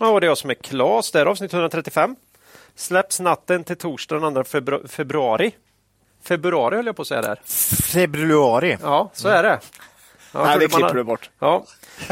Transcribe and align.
Ja, 0.00 0.08
och 0.10 0.20
det 0.20 0.26
är 0.26 0.28
jag 0.28 0.38
som 0.38 0.50
är 0.50 0.54
Klas. 0.54 1.10
Det 1.12 1.20
är 1.20 1.26
avsnitt 1.26 1.52
135. 1.52 2.16
Släpps 2.74 3.20
natten 3.20 3.64
till 3.64 3.76
torsdag 3.76 4.18
den 4.20 4.34
2 4.34 4.44
febru 4.44 4.88
februari. 4.88 5.54
Februari 6.22 6.76
höll 6.76 6.86
jag 6.86 6.96
på 6.96 7.02
att 7.02 7.08
säga 7.08 7.22
där. 7.22 7.40
Februari. 7.92 8.76
Ja, 8.82 9.10
så 9.12 9.28
är 9.28 9.42
det. 9.42 9.60
Ja, 10.32 10.44
Nej, 10.44 10.58
det 10.58 10.68
klipper 10.68 10.86
har- 10.86 10.94
du 10.94 11.04
bort. 11.04 11.30
Ja. 11.38 11.64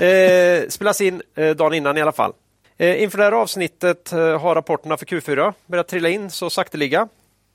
Eh, 0.04 0.68
spelas 0.68 1.00
in 1.00 1.22
eh, 1.34 1.56
dagen 1.56 1.74
innan 1.74 1.96
i 1.98 2.02
alla 2.02 2.12
fall. 2.12 2.32
Eh, 2.76 3.02
inför 3.02 3.18
det 3.18 3.24
här 3.24 3.32
avsnittet 3.32 4.12
eh, 4.12 4.40
har 4.40 4.54
rapporterna 4.54 4.96
för 4.96 5.06
Q4 5.06 5.52
börjat 5.66 5.88
trilla 5.88 6.08
in 6.08 6.30
så 6.30 6.50
sakteliga. 6.50 7.08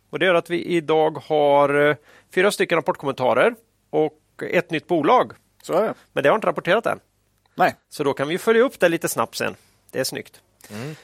Och 0.10 0.20
det 0.20 0.26
gör 0.26 0.36
att 0.36 0.50
vi 0.50 0.66
idag 0.66 1.24
har 1.28 1.90
eh, 1.90 1.96
fyra 2.36 2.52
stycken 2.52 2.76
rapportkommentarer 2.76 3.56
och 3.90 4.20
ett 4.52 4.72
nytt 4.72 4.88
bolag. 4.88 5.32
Så 5.64 5.74
är 5.74 5.82
det. 5.82 5.94
Men 6.14 6.24
det 6.24 6.30
har 6.30 6.36
inte 6.36 6.48
rapporterat 6.48 6.86
än. 6.86 7.00
Nej, 7.56 7.76
Så 7.90 8.04
då 8.04 8.14
kan 8.14 8.28
vi 8.28 8.38
följa 8.38 8.62
upp 8.64 8.80
det 8.80 8.90
lite 8.90 9.10
snabbt 9.10 9.36
sen. 9.36 9.56
Det 9.94 10.00
är 10.00 10.04
snyggt. 10.04 10.42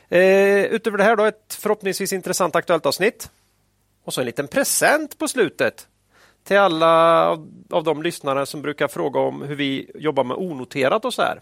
Eh, 0.09 0.63
utöver 0.63 0.97
det 0.97 1.03
här 1.03 1.15
då 1.15 1.25
ett 1.25 1.57
förhoppningsvis 1.59 2.13
intressant 2.13 2.55
aktuellt 2.55 2.85
avsnitt. 2.85 3.29
Och 4.03 4.13
så 4.13 4.21
en 4.21 4.25
liten 4.25 4.47
present 4.47 5.17
på 5.17 5.27
slutet. 5.27 5.87
Till 6.43 6.57
alla 6.57 7.25
av, 7.27 7.49
av 7.69 7.83
de 7.83 8.03
lyssnare 8.03 8.45
som 8.45 8.61
brukar 8.61 8.87
fråga 8.87 9.19
om 9.19 9.41
hur 9.41 9.55
vi 9.55 9.91
jobbar 9.95 10.23
med 10.23 10.37
onoterat 10.37 11.05
och 11.05 11.13
så 11.13 11.21
här. 11.21 11.41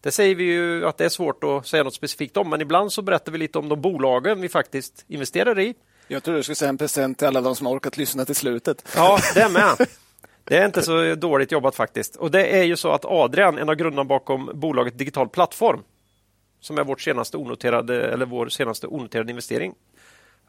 Det 0.00 0.10
säger 0.10 0.34
vi 0.34 0.44
ju 0.44 0.86
att 0.86 0.98
det 0.98 1.04
är 1.04 1.08
svårt 1.08 1.44
att 1.44 1.66
säga 1.66 1.82
något 1.82 1.94
specifikt 1.94 2.36
om, 2.36 2.50
men 2.50 2.60
ibland 2.60 2.92
så 2.92 3.02
berättar 3.02 3.32
vi 3.32 3.38
lite 3.38 3.58
om 3.58 3.68
de 3.68 3.80
bolagen 3.80 4.40
vi 4.40 4.48
faktiskt 4.48 5.04
investerar 5.08 5.60
i. 5.60 5.74
jag 6.08 6.22
tror 6.22 6.34
du 6.34 6.42
skulle 6.42 6.56
säga 6.56 6.68
en 6.68 6.78
present 6.78 7.18
till 7.18 7.26
alla 7.26 7.40
de 7.40 7.56
som 7.56 7.66
har 7.66 7.74
orkat 7.74 7.96
lyssna 7.96 8.24
till 8.24 8.34
slutet. 8.34 8.88
Ja, 8.96 9.18
det 9.34 9.48
med. 9.48 9.86
Det 10.44 10.56
är 10.56 10.66
inte 10.66 10.82
så 10.82 11.14
dåligt 11.14 11.52
jobbat 11.52 11.74
faktiskt. 11.74 12.16
Och 12.16 12.30
det 12.30 12.46
är 12.46 12.62
ju 12.62 12.76
så 12.76 12.90
att 12.90 13.04
Adrian, 13.04 13.58
en 13.58 13.68
av 13.68 13.74
grundarna 13.74 14.04
bakom 14.04 14.50
bolaget 14.54 14.98
Digital 14.98 15.28
Plattform, 15.28 15.82
som 16.62 16.78
är 16.78 16.84
vårt 16.84 17.00
senaste 17.00 17.36
onoterade, 17.36 18.12
eller 18.12 18.26
vår 18.26 18.48
senaste 18.48 18.86
onoterade 18.86 19.30
investering, 19.30 19.74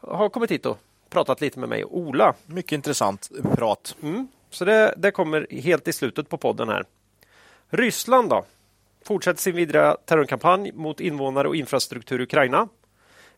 har 0.00 0.28
kommit 0.28 0.50
hit 0.50 0.66
och 0.66 0.78
pratat 1.10 1.40
lite 1.40 1.58
med 1.58 1.68
mig 1.68 1.84
och 1.84 1.98
Ola. 1.98 2.34
Mycket 2.46 2.72
intressant 2.72 3.30
prat. 3.56 3.96
Mm. 4.02 4.28
Så 4.50 4.64
det, 4.64 4.94
det 4.96 5.10
kommer 5.10 5.46
helt 5.50 5.88
i 5.88 5.92
slutet 5.92 6.28
på 6.28 6.36
podden 6.36 6.68
här. 6.68 6.84
Ryssland 7.70 8.28
då? 8.28 8.44
Fortsätter 9.04 9.40
sin 9.40 9.56
vidare 9.56 9.96
terrorkampanj 10.04 10.72
mot 10.72 11.00
invånare 11.00 11.48
och 11.48 11.56
infrastruktur 11.56 12.20
i 12.20 12.22
Ukraina. 12.22 12.68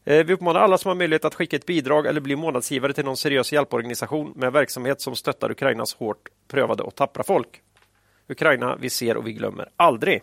Eh, 0.05 0.27
Vi 0.27 0.33
uppmanar 0.33 0.61
alla 0.61 0.79
som 0.79 0.89
har 0.89 0.95
möjlighet 0.95 1.25
att 1.25 1.35
skicka 1.35 1.57
ett 1.57 1.67
bidrag 1.67 2.07
eller 2.07 2.21
bli 2.21 2.37
månadsgivare 2.37 2.93
till 2.93 3.05
någon 3.05 3.17
seriös 3.17 3.53
hjälporganisation 3.53 4.33
med 4.37 4.53
verksamhet 4.53 5.01
som 5.01 5.17
stöttar 5.17 5.51
Ukrainas 5.51 5.95
hårt 5.95 6.29
prövade 6.49 6.83
och 6.83 6.95
tappra 6.95 7.23
folk. 7.25 7.63
Ukraina 8.29 8.77
vi 8.77 8.91
ser 8.91 9.17
och 9.17 9.27
vi 9.27 9.33
glömmer 9.33 9.69
aldrig. 9.77 10.23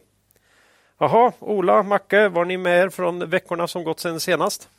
Jaha, 1.00 1.32
Ola, 1.40 1.84
Macke, 1.84 2.30
var 2.30 2.46
ni 2.46 2.58
med 2.58 2.84
er 2.84 2.90
från 2.90 3.30
veckorna 3.30 3.68
som 3.68 3.84
gått 3.84 4.00
sedan 4.00 4.20
senast? 4.20 4.70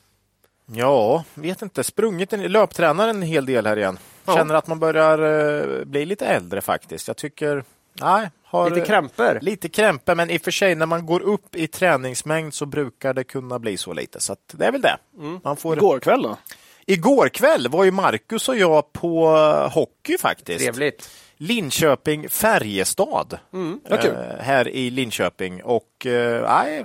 Ja, 0.66 1.24
vet 1.34 1.62
inte. 1.62 1.84
Sprungit 1.84 2.32
en 2.32 2.42
löptränar 2.42 3.08
en 3.08 3.22
hel 3.22 3.46
del 3.46 3.66
här 3.66 3.76
igen. 3.76 3.98
Ja. 4.24 4.36
Känner 4.36 4.54
att 4.54 4.66
man 4.66 4.78
börjar 4.78 5.18
eh, 5.18 5.84
bli 5.84 6.06
lite 6.06 6.26
äldre 6.26 6.60
faktiskt. 6.60 7.08
Jag 7.08 7.16
tycker... 7.16 7.64
Nej, 8.00 8.30
har, 8.44 8.70
Lite 8.70 8.86
krämpor? 8.86 9.38
Lite 9.40 9.68
krämpor, 9.68 10.14
men 10.14 10.30
i 10.30 10.36
och 10.36 10.42
för 10.42 10.50
sig 10.50 10.74
när 10.74 10.86
man 10.86 11.06
går 11.06 11.20
upp 11.20 11.56
i 11.56 11.66
träningsmängd 11.66 12.54
så 12.54 12.66
brukar 12.66 13.14
det 13.14 13.24
kunna 13.24 13.58
bli 13.58 13.76
så 13.76 13.92
lite. 13.92 14.20
Så 14.20 14.32
att 14.32 14.38
det 14.52 14.66
är 14.66 14.72
väl 14.72 14.80
det. 14.80 14.96
Mm. 15.18 15.40
Man 15.44 15.56
får... 15.56 15.76
Igår 15.76 15.98
kväll 15.98 16.22
då? 16.22 16.36
Igår 16.86 17.28
kväll 17.28 17.68
var 17.68 17.84
ju 17.84 17.90
Marcus 17.90 18.48
och 18.48 18.56
jag 18.56 18.92
på 18.92 19.36
eh, 19.36 19.72
hockey 19.72 20.18
faktiskt. 20.18 20.64
Trevligt. 20.64 21.10
Linköping 21.48 22.28
Färjestad 22.28 23.38
Vad 23.90 24.00
kul. 24.00 24.10
eh, 24.14 24.38
här 24.44 24.68
i 24.68 24.90
Linköping. 24.90 25.62
Och 25.62 26.06
eh, 26.06 26.82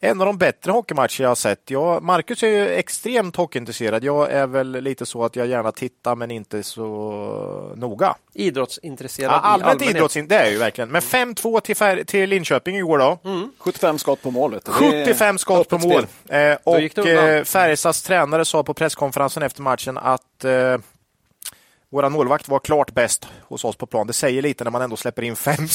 en 0.00 0.20
av 0.20 0.26
de 0.26 0.38
bättre 0.38 0.72
hockeymatcher 0.72 1.22
jag 1.22 1.30
har 1.30 1.34
sett. 1.34 1.70
Jag, 1.70 2.02
Marcus 2.02 2.42
är 2.42 2.48
ju 2.48 2.68
extremt 2.68 3.36
hockeyintresserad. 3.36 4.04
Jag 4.04 4.30
är 4.32 4.46
väl 4.46 4.70
lite 4.72 5.06
så 5.06 5.24
att 5.24 5.36
jag 5.36 5.46
gärna 5.46 5.72
tittar 5.72 6.16
men 6.16 6.30
inte 6.30 6.62
så 6.62 6.82
noga. 7.76 8.14
Idrottsintresserad 8.34 9.30
Ja, 9.32 9.36
allmänt 9.36 9.70
allmänhet. 9.72 9.96
idrotts, 9.96 10.14
det 10.28 10.34
är 10.36 10.50
ju 10.50 10.58
verkligen. 10.58 10.90
Men 10.90 11.00
5-2 11.02 11.60
till, 11.60 11.76
Fär- 11.76 12.04
till 12.04 12.30
Linköping 12.30 12.76
igår 12.76 12.98
då. 12.98 13.18
75 13.58 13.98
skott 13.98 14.22
på 14.22 14.30
mål. 14.30 14.52
vet 14.54 14.64
du. 14.64 14.72
Det 14.90 14.96
är 15.00 15.04
75 15.04 15.38
skott 15.38 15.68
på 15.68 15.78
mål. 15.78 16.06
Eh, 16.28 16.56
och 16.64 16.98
eh, 17.06 17.44
Färjestads 17.44 18.02
tränare 18.02 18.44
sa 18.44 18.62
på 18.62 18.74
presskonferensen 18.74 19.42
efter 19.42 19.62
matchen 19.62 19.98
att 19.98 20.44
eh, 20.44 20.78
våra 21.96 22.08
målvakt 22.08 22.48
var 22.48 22.58
klart 22.58 22.90
bäst 22.94 23.26
hos 23.48 23.64
oss 23.64 23.76
på 23.76 23.86
plan. 23.86 24.06
Det 24.06 24.12
säger 24.12 24.42
lite 24.42 24.64
när 24.64 24.70
man 24.70 24.82
ändå 24.82 24.96
släpper 24.96 25.22
in 25.22 25.36
fem. 25.36 25.56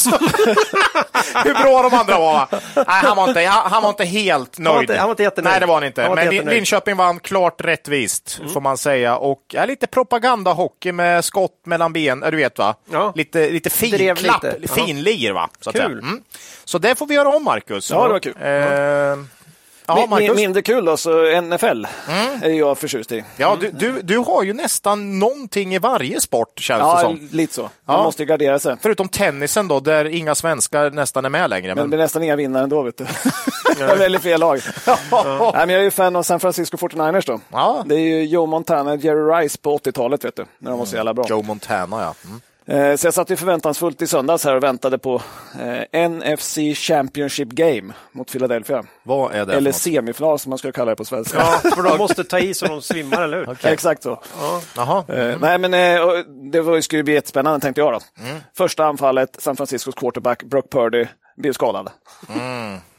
Hur 1.44 1.54
bra 1.62 1.82
de 1.90 1.96
andra 1.96 2.18
var. 2.18 2.32
va? 2.32 2.48
Nej, 2.76 2.84
han, 2.86 3.16
var 3.16 3.28
inte, 3.28 3.40
han, 3.44 3.70
han 3.72 3.82
var 3.82 3.90
inte 3.90 4.04
helt 4.04 4.58
nöjd. 4.58 4.74
var 4.74 4.80
inte- 4.82 4.96
han 4.96 5.06
var 5.06 5.12
inte 5.12 5.22
jättenöjd. 5.22 5.52
Nej, 5.52 5.60
det 5.60 5.66
var 5.66 5.74
han 5.74 5.84
inte. 5.84 6.02
Han 6.02 6.14
Men 6.14 6.24
jättenöjd. 6.24 6.42
Mm. 6.42 6.54
Linköping 6.54 6.96
vann 6.96 7.20
klart 7.20 7.60
rättvist, 7.60 8.40
får 8.52 8.60
man 8.60 8.78
säga. 8.78 9.16
Och 9.16 9.42
ja, 9.52 9.64
lite 9.64 9.86
propagandahockey 9.86 10.92
med 10.92 11.24
skott 11.24 11.66
mellan 11.66 11.92
ben, 11.92 12.20
du 12.20 12.36
vet 12.36 12.58
va? 12.58 12.74
Ja. 12.90 13.12
Lite, 13.16 13.50
lite 13.50 13.70
finklapp, 13.70 14.44
finlir 14.68 15.32
va? 15.32 15.48
Så, 15.60 15.72
Kul. 15.72 15.98
Mm. 15.98 16.22
så 16.64 16.78
det 16.78 16.94
får 16.94 17.06
vi 17.06 17.14
göra 17.14 17.28
om, 17.28 17.44
Marcus. 17.44 17.90
Ja, 17.90 18.06
det 18.06 18.12
var 18.12 18.20
kul. 18.20 18.34
Eh, 18.40 19.41
Ja, 19.86 20.06
Marcus. 20.10 20.36
mindre 20.36 20.62
kul 20.62 20.84
då, 20.84 20.96
så 20.96 21.40
NFL 21.40 21.86
är 22.42 22.48
jag 22.50 22.78
förtjust 22.78 23.12
i. 23.12 23.24
Ja, 23.36 23.56
du, 23.60 23.70
du, 23.70 24.02
du 24.02 24.18
har 24.18 24.42
ju 24.42 24.52
nästan 24.52 25.18
någonting 25.18 25.74
i 25.74 25.78
varje 25.78 26.20
sport 26.20 26.60
känns 26.60 26.80
det 26.82 26.86
Ja, 26.86 26.98
som. 27.00 27.28
lite 27.32 27.54
så. 27.54 27.62
Man 27.62 27.70
Ja. 27.86 28.02
måste 28.02 28.22
ju 28.22 28.26
gardera 28.26 28.58
sig. 28.58 28.76
Förutom 28.82 29.08
tennisen 29.08 29.68
då, 29.68 29.80
där 29.80 30.04
inga 30.04 30.34
svenskar 30.34 30.90
nästan 30.90 31.24
är 31.24 31.28
med 31.28 31.50
längre. 31.50 31.74
Men 31.74 31.82
Men, 31.82 31.90
det 31.90 31.96
är 31.96 31.98
nästan 31.98 32.22
inga 32.22 32.36
vinnare 32.36 32.62
ändå, 32.62 32.82
vet 32.82 32.96
du. 32.98 33.06
jag 33.78 33.96
väljer 33.96 34.20
fel 34.20 34.40
lag. 34.40 34.60
Nej, 35.12 35.52
men 35.54 35.68
jag 35.68 35.78
är 35.80 35.82
ju 35.84 35.90
fan 35.90 36.16
av 36.16 36.22
San 36.22 36.40
Francisco 36.40 36.76
49ers 36.76 37.26
då. 37.26 37.40
Ja. 37.52 37.82
Det 37.86 37.94
är 37.94 37.98
ju 37.98 38.24
Joe 38.24 38.46
Montana 38.46 38.92
och 38.92 38.98
Jerry 38.98 39.20
Rice 39.44 39.58
på 39.62 39.78
80-talet, 39.78 40.24
vet 40.24 40.36
du. 40.36 40.44
När 40.58 40.70
de 40.70 40.78
var 40.78 40.86
så 40.86 40.96
jävla 40.96 41.14
bra. 41.14 41.24
Joe 41.28 41.42
Montana, 41.42 42.02
ja. 42.02 42.14
Mm. 42.24 42.40
Eh, 42.72 42.96
Så 42.96 43.06
jag 43.06 43.14
satt 43.14 43.30
ju 43.30 43.36
förväntansfullt 43.36 44.02
i 44.02 44.06
söndags 44.06 44.44
här 44.44 44.56
och 44.56 44.62
väntade 44.62 44.98
på 44.98 45.22
eh, 45.92 46.08
NFC 46.10 46.58
Championship 46.74 47.48
Game 47.48 47.92
mot 48.12 48.32
Philadelphia. 48.32 48.84
Vad 49.02 49.32
är 49.34 49.46
det 49.46 49.54
Eller 49.54 49.72
semifinal 49.72 50.38
som 50.38 50.50
man 50.50 50.58
skulle 50.58 50.72
kalla 50.72 50.90
det 50.90 50.96
på 50.96 51.04
svenska. 51.04 51.38
Ja, 51.38 51.70
för 51.74 51.82
de 51.82 51.98
måste 51.98 52.24
ta 52.24 52.38
i 52.38 52.54
så 52.54 52.66
de 52.66 52.82
svimmar, 52.82 53.22
eller 53.22 53.46
hur? 53.46 53.66
Exakt 53.66 54.02
så. 54.02 54.22
Jaha. 54.76 55.04
Eh, 55.08 55.36
nej, 55.40 55.58
men 55.58 55.70
det 56.52 56.82
skulle 56.82 57.02
bli 57.02 57.14
jättespännande 57.14 57.60
tänkte 57.60 57.80
jag. 57.80 57.92
Då. 57.92 58.00
Mm. 58.24 58.40
Första 58.56 58.84
anfallet, 58.84 59.36
San 59.38 59.56
Franciscos 59.56 59.94
quarterback 59.94 60.42
Brock 60.42 60.70
Purdy 60.70 61.06
blev 61.36 61.52
skadad. 61.52 61.90
Och 62.28 62.34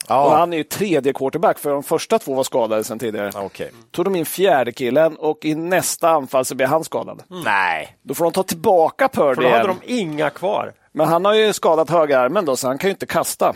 Ja, 0.08 0.38
han 0.38 0.54
är 0.54 0.58
ju 0.58 0.64
tredje 0.64 1.14
quarterback, 1.14 1.60
för 1.60 1.70
de 1.70 1.84
första 1.84 2.20
två 2.20 2.34
var 2.36 2.44
skadade 2.44 2.84
sedan 2.84 3.00
tidigare. 3.00 3.32
okej. 3.36 3.72
Tog 3.92 4.06
de 4.06 4.16
in 4.16 4.26
fjärde 4.26 4.72
killen 4.72 5.16
och 5.16 5.46
i 5.46 5.56
nästa 5.56 6.10
anfall 6.10 6.46
så 6.46 6.56
blev 6.56 6.70
han 6.70 6.84
skadad. 6.84 7.24
Nej. 7.46 7.98
Då 8.04 8.14
får 8.14 8.24
de 8.26 8.34
ta 8.34 8.44
tillbaka 8.44 9.08
Purdy 9.08 9.24
Mm. 9.24 9.36
För 9.36 9.44
då 9.44 9.50
hade 9.50 9.68
de 9.68 9.94
inga 9.94 10.30
kvar. 10.30 10.74
Men 10.92 11.08
han 11.08 11.26
har 11.26 11.34
ju 11.34 11.54
skadat 11.54 11.90
högerarmen 11.90 12.46
då, 12.46 12.56
så 12.56 12.68
han 12.68 12.78
kan 12.78 12.88
ju 12.88 12.92
inte 12.92 13.06
kasta. 13.06 13.54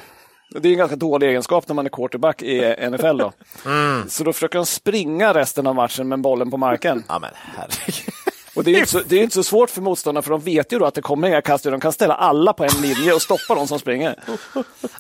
Det 0.50 0.68
är 0.68 0.72
en 0.72 0.78
ganska 0.78 0.96
dålig 0.96 1.28
egenskap 1.30 1.68
när 1.68 1.76
man 1.76 1.86
är 1.86 1.90
quarterback 1.90 2.42
i 2.42 2.76
NFL. 2.92 3.18
Då. 3.18 3.32
Mm. 3.66 4.10
Så 4.10 4.24
då 4.24 4.34
försöker 4.34 4.60
de 4.60 4.66
springa 4.66 5.34
resten 5.34 5.68
av 5.68 5.76
matchen 5.76 6.08
med 6.08 6.22
bollen 6.22 6.52
på 6.52 6.58
marken. 6.58 7.04
Ja, 7.08 7.20
men 7.20 7.30
herregud. 7.56 8.14
Och 8.58 8.64
det 8.64 8.70
är 8.72 8.74
ju 8.74 8.80
inte 8.80 8.92
så, 8.92 9.00
det 9.08 9.16
är 9.20 9.24
inte 9.24 9.36
så 9.36 9.44
svårt 9.44 9.70
för 9.70 9.82
motståndarna, 9.82 10.22
för 10.22 10.30
de 10.32 10.40
vet 10.42 10.74
ju 10.74 10.80
då 10.80 10.86
att 10.86 10.94
det 10.94 11.02
kommer 11.02 11.28
inga 11.28 11.42
kast. 11.42 11.64
De 11.64 11.80
kan 11.80 11.92
ställa 11.94 12.14
alla 12.14 12.54
på 12.54 12.64
en 12.64 12.82
linje 12.82 13.14
och 13.14 13.22
stoppa 13.22 13.56
de 13.56 13.68
som 13.68 13.80
springer. 13.80 14.16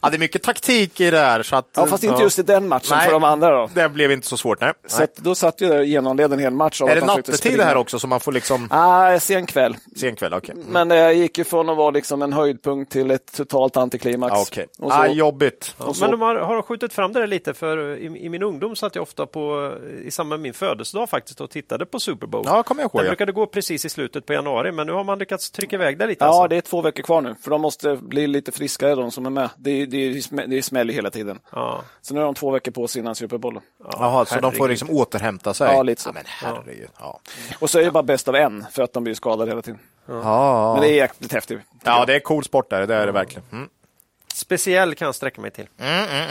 Ja, 0.01 0.09
det 0.09 0.18
är 0.18 0.19
mycket 0.19 0.44
taktik 0.44 1.01
i 1.01 1.12
det 1.12 1.18
här. 1.19 1.44
Så 1.44 1.56
att, 1.56 1.68
Ja, 1.75 1.86
fast 1.86 2.04
inte 2.04 2.24
just 2.24 2.39
i 2.39 2.44
den 2.44 2.68
matchen 2.68 2.88
Nej. 2.98 3.06
för 3.06 3.12
de 3.13 3.24
andra. 3.24 3.51
Då. 3.51 3.69
Det 3.74 3.89
blev 3.89 4.12
inte 4.12 4.27
så 4.27 4.38
svårt, 4.38 4.62
nej. 4.62 4.74
Så 4.88 5.04
att 5.04 5.15
då 5.15 5.36
satt 5.36 5.62
ju 5.62 5.83
genomled 5.86 6.33
en 6.33 6.39
hel 6.39 6.54
match. 6.54 6.81
av 6.81 6.89
Är 6.89 6.95
det 6.95 7.01
de 7.01 7.06
nattetid 7.07 7.57
det 7.57 7.63
här 7.63 7.75
också, 7.77 8.00
så 8.00 8.07
man 8.07 8.19
får 8.19 8.31
liksom... 8.31 8.68
Ah, 8.71 9.19
sen 9.19 9.45
kväll. 9.45 9.75
Sen 9.95 10.15
kväll, 10.15 10.33
okej. 10.33 10.56
Mm. 10.56 10.68
Men 10.69 10.88
det 10.88 11.13
gick 11.13 11.38
ju 11.38 11.44
från 11.44 11.69
att 11.69 11.77
vara 11.77 11.92
liksom 11.92 12.21
en 12.21 12.33
höjdpunkt 12.33 12.92
till 12.92 13.12
ett 13.12 13.33
totalt 13.38 13.77
antiklimax. 13.77 14.33
Ja, 14.36 14.42
Okej. 14.42 14.68
Och 14.80 14.92
så- 14.92 14.98
Ah, 14.98 15.07
jobbigt. 15.07 15.75
och 15.77 15.95
så- 15.95 16.01
Men 16.04 16.12
de 16.12 16.21
har, 16.21 16.36
har 16.36 16.62
skjutit 16.62 16.94
fram 16.94 17.13
det 17.13 17.19
där 17.19 17.27
lite, 17.27 17.54
för 17.54 17.98
i, 17.98 18.06
i 18.06 18.30
min 18.30 18.44
ungdom 18.44 18.75
satt 18.75 18.95
jag 18.95 19.01
ofta 19.01 19.25
på, 19.25 19.74
i 20.04 20.12
samband 20.12 20.39
med 20.42 20.44
min 20.48 20.54
födelsedag 20.54 21.09
faktiskt 21.09 21.42
och 21.42 21.50
tittade 21.50 21.86
på 21.86 22.00
Super 22.00 22.27
Bowl. 22.27 22.44
Ja, 22.45 22.63
kommer 22.63 22.81
jag 22.81 22.89
ihåg, 22.94 23.01
Det 23.01 23.06
ja. 23.06 23.09
brukade 23.09 23.31
gå 23.31 23.45
precis 23.47 23.85
i 23.85 23.89
slutet 23.89 24.25
på 24.25 24.33
januari, 24.33 24.71
men 24.71 24.88
nu 24.88 24.94
har 24.94 25.03
man 25.03 25.19
lyckats 25.19 25.51
trycka 25.51 25.75
iväg 25.75 25.97
det 25.97 26.07
lite. 26.07 26.25
Ja, 26.25 26.29
alltså. 26.29 26.47
det 26.47 26.55
är 26.55 26.61
två 26.61 26.81
veckor 26.81 27.03
kvar 27.03 27.21
nu, 27.21 27.35
för 27.41 27.51
de 27.51 27.61
måste 27.61 27.95
bli 27.95 28.27
lite 28.27 28.51
friskare 28.51 28.95
de 28.95 29.11
som 29.11 29.25
är 29.25 29.29
med. 29.29 29.49
Det 29.57 29.71
är, 29.71 29.85
det 29.85 30.47
det 30.47 30.57
är 30.57 30.61
smäll 30.61 30.89
hela 30.89 31.09
tiden. 31.11 31.39
ja. 31.51 31.83
Så 32.01 32.13
nu 32.13 32.19
har 32.19 32.25
de 32.25 32.35
två 32.35 32.51
veckor 32.51 32.71
på 32.71 32.88
sig 32.88 32.99
innan 32.99 33.15
Super 33.15 33.38
Bowl. 33.38 33.59
Jaha, 33.91 34.25
så 34.25 34.39
de 34.39 34.51
får 34.51 34.69
liksom 34.69 34.89
återhämta 34.89 35.53
sig? 35.53 35.73
Ja, 35.73 35.83
lite 35.83 36.01
så. 36.01 36.09
Ja, 36.09 36.13
men 36.13 36.23
herregud. 36.27 36.89
Ja. 36.99 37.19
Och 37.59 37.69
så 37.69 37.79
är 37.79 37.83
det 37.83 37.91
bara 37.91 38.03
bäst 38.03 38.27
av 38.27 38.35
en, 38.35 38.65
för 38.71 38.83
att 38.83 38.94
de 38.94 39.03
blir 39.03 39.13
skadade 39.13 39.51
hela 39.51 39.61
tiden. 39.61 39.79
Ja. 40.05 40.73
Men 40.73 40.81
det 40.81 40.89
är 40.89 40.95
jäkligt 40.95 41.33
häftigt. 41.33 41.59
ja, 41.83 42.05
det 42.05 42.15
är 42.15 42.19
cool 42.19 42.44
sport 42.44 42.69
där, 42.69 42.88
det 42.88 42.95
är 42.95 43.05
det 43.05 43.11
verkligen. 43.11 43.44
Mm. 43.51 43.69
Speciell 44.37 44.95
kan 44.95 45.05
jag 45.05 45.15
sträcka 45.15 45.41
mig 45.41 45.51
till. 45.51 45.67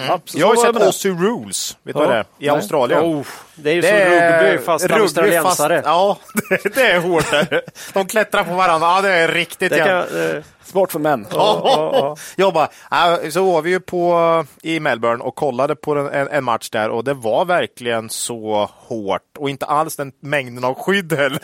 Ja, 0.09 0.21
så 0.25 0.39
Jag 0.39 0.47
har 0.47 0.55
ju 0.55 0.57
det 0.57 0.67
sett 0.67 0.75
det. 0.75 0.87
Aussie 0.87 1.11
Rules, 1.13 1.77
vet 1.83 1.95
du 1.97 2.01
vad 2.01 2.09
Ja. 2.09 2.13
det 2.13 2.17
är? 2.19 2.23
I 2.23 2.27
Nej. 2.39 2.49
Australien. 2.49 3.01
Oh, 3.01 3.27
det 3.55 3.71
är 3.71 3.75
ju 3.75 3.81
Det 3.81 3.89
som 3.89 3.97
är 3.97 4.43
rugby 4.53 4.65
fast 4.65 4.85
rugby 4.85 5.03
australiensare. 5.03 5.77
fast- 5.77 5.87
Ja, 5.87 6.19
det, 6.63 6.75
det 6.75 6.83
är 6.91 6.99
hårt. 7.01 7.31
där. 7.31 7.63
De 7.95 8.07
klättrar 8.07 8.45
på 8.45 8.55
varandra. 8.55 8.89
Ja, 8.89 9.01
det 9.03 9.13
är 9.13 9.29
riktigt 9.29 9.71
Det 9.73 9.79
kan, 9.79 9.99
eh, 10.37 10.43
Sport 10.65 10.93
för 10.93 10.99
män. 10.99 11.27
Ja, 11.31 12.17
Jag 12.37 12.53
bara, 12.55 12.69
ja, 12.91 13.19
så 13.31 13.53
var 13.53 13.63
vi 13.63 13.71
ju 13.71 13.81
på, 13.81 14.45
i 14.63 14.81
Melbourne 14.81 15.25
och 15.25 15.35
kollade 15.35 15.77
på 15.77 15.95
en, 15.95 16.07
en, 16.09 16.29
en 16.29 16.45
match 16.45 16.71
där 16.71 16.89
och 16.91 17.05
det 17.05 17.15
var 17.15 17.45
verkligen 17.45 18.11
så 18.11 18.71
hårt 18.73 19.23
och 19.39 19.51
inte 19.51 19.67
alls 19.67 19.97
den 19.97 20.13
mängden 20.21 20.65
av 20.65 20.75
skydd 20.75 21.13
heller. 21.13 21.41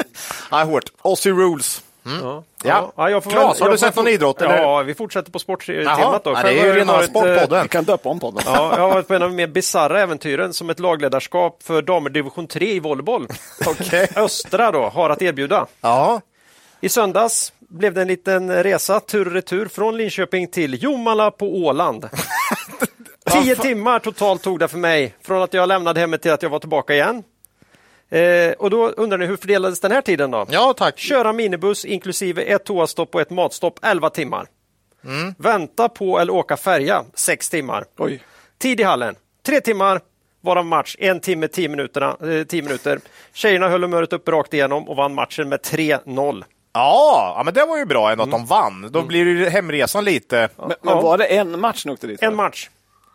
ja, 0.50 0.64
hårt. 0.64 0.84
Aussie 1.02 1.32
rules. 1.32 1.82
Ja. 2.04 2.44
Ja. 2.64 2.92
Ja, 2.96 3.10
jag 3.10 3.24
får 3.24 3.30
Klas, 3.30 3.60
har 3.60 3.66
jag 3.66 3.74
du 3.74 3.78
sett 3.78 3.96
någon 3.96 4.08
idrott, 4.08 4.36
Ja, 4.40 4.46
eller? 4.52 4.82
vi 4.82 4.94
fortsätter 4.94 5.32
på 5.32 5.38
sporttemat 5.38 6.24
då. 6.24 6.30
Ja, 6.30 6.42
det 6.42 6.52
är 6.52 6.58
har 6.60 6.66
ju 6.66 6.72
rena 6.72 6.94
eh, 7.00 7.06
Sportpodden. 7.06 7.62
Vi 7.62 7.68
kan 7.68 7.84
döpa 7.84 8.08
om 8.08 8.20
podden. 8.20 8.42
Ja, 8.46 8.72
jag 8.76 8.82
har 8.82 8.88
varit 8.88 9.08
på 9.08 9.14
en 9.14 9.22
av 9.22 9.28
de 9.28 9.36
mer 9.36 9.46
bisarra 9.46 10.00
äventyren 10.00 10.52
som 10.52 10.70
ett 10.70 10.78
lagledarskap 10.80 11.62
för 11.62 11.82
damer 11.82 12.10
division 12.10 12.46
3 12.46 12.72
i 12.72 12.80
volleyboll. 12.80 13.26
Okej. 13.66 14.08
Östra 14.16 14.70
då 14.70 14.82
har 14.88 15.10
att 15.10 15.22
erbjuda. 15.22 15.66
Ja. 15.80 16.20
I 16.80 16.88
söndags 16.88 17.52
blev 17.58 17.94
det 17.94 18.02
en 18.02 18.08
liten 18.08 18.62
resa 18.62 19.00
tur 19.00 19.26
och 19.26 19.32
retur 19.32 19.68
från 19.68 19.96
Linköping 19.96 20.48
till 20.48 20.82
Jomala 20.82 21.30
på 21.30 21.46
Åland. 21.56 22.08
Tio 23.30 23.56
timmar 23.56 23.98
totalt 23.98 24.42
tog 24.42 24.58
det 24.58 24.68
för 24.68 24.78
mig 24.78 25.14
från 25.22 25.42
att 25.42 25.54
jag 25.54 25.68
lämnade 25.68 26.00
hemmet 26.00 26.22
till 26.22 26.32
att 26.32 26.42
jag 26.42 26.50
var 26.50 26.58
tillbaka 26.58 26.94
igen. 26.94 27.22
Eh, 28.12 28.52
och 28.52 28.70
då 28.70 28.88
undrar 28.88 29.18
ni 29.18 29.26
hur 29.26 29.36
fördelades 29.36 29.80
den 29.80 29.92
här 29.92 30.02
tiden 30.02 30.30
då? 30.30 30.46
ja, 30.50 30.74
tack. 30.76 30.98
Köra 30.98 31.32
minibuss 31.32 31.84
inklusive 31.84 32.42
ett 32.42 32.64
toastopp 32.64 33.14
och 33.14 33.20
ett 33.20 33.30
matstopp 33.30 33.78
11 33.82 34.10
timmar. 34.10 34.46
Vänta 35.38 35.88
på 35.88 36.18
eller 36.18 36.32
åka 36.32 36.56
färja 36.56 37.04
6 37.14 37.48
timmar. 37.48 37.84
Oj. 37.98 38.22
Tid 38.58 38.80
i 38.80 38.82
hallen 38.82 39.14
3 39.46 39.60
timmar, 39.60 40.00
varav 40.40 40.66
match 40.66 40.96
en 40.98 41.20
timme 41.20 41.48
10 41.48 41.68
minuterna, 41.68 42.16
eh, 42.22 42.44
10 42.46 42.62
minuter. 42.62 43.00
Tjejerna 43.32 43.68
höll 43.68 43.82
humöret 43.82 44.12
uppe 44.12 44.30
rakt 44.30 44.54
igenom 44.54 44.88
och 44.88 44.96
vann 44.96 45.14
matchen 45.14 45.48
med 45.48 45.60
3-0. 45.62 46.44
Ja, 46.72 47.34
ja, 47.36 47.42
men 47.44 47.54
det 47.54 47.64
var 47.64 47.78
ju 47.78 47.84
bra 47.84 48.12
ändå 48.12 48.24
att 48.24 48.30
de 48.30 48.46
vann. 48.46 48.88
Då 48.92 49.02
blir 49.02 49.26
ju 49.26 49.48
hemresan 49.48 50.04
lite... 50.04 50.48
Men, 50.56 50.72
men 50.82 51.02
var 51.02 51.18
det 51.18 51.24
en 51.24 51.60
match 51.60 51.84
ni 51.84 51.92
åkte 51.92 52.06
dit? 52.06 52.22
En 52.22 52.36
match. 52.36 52.70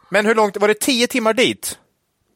Men 0.09 0.25
hur 0.25 0.35
långt, 0.35 0.57
var 0.57 0.67
det 0.67 0.79
tio 0.79 1.07
timmar 1.07 1.33
dit? 1.33 1.79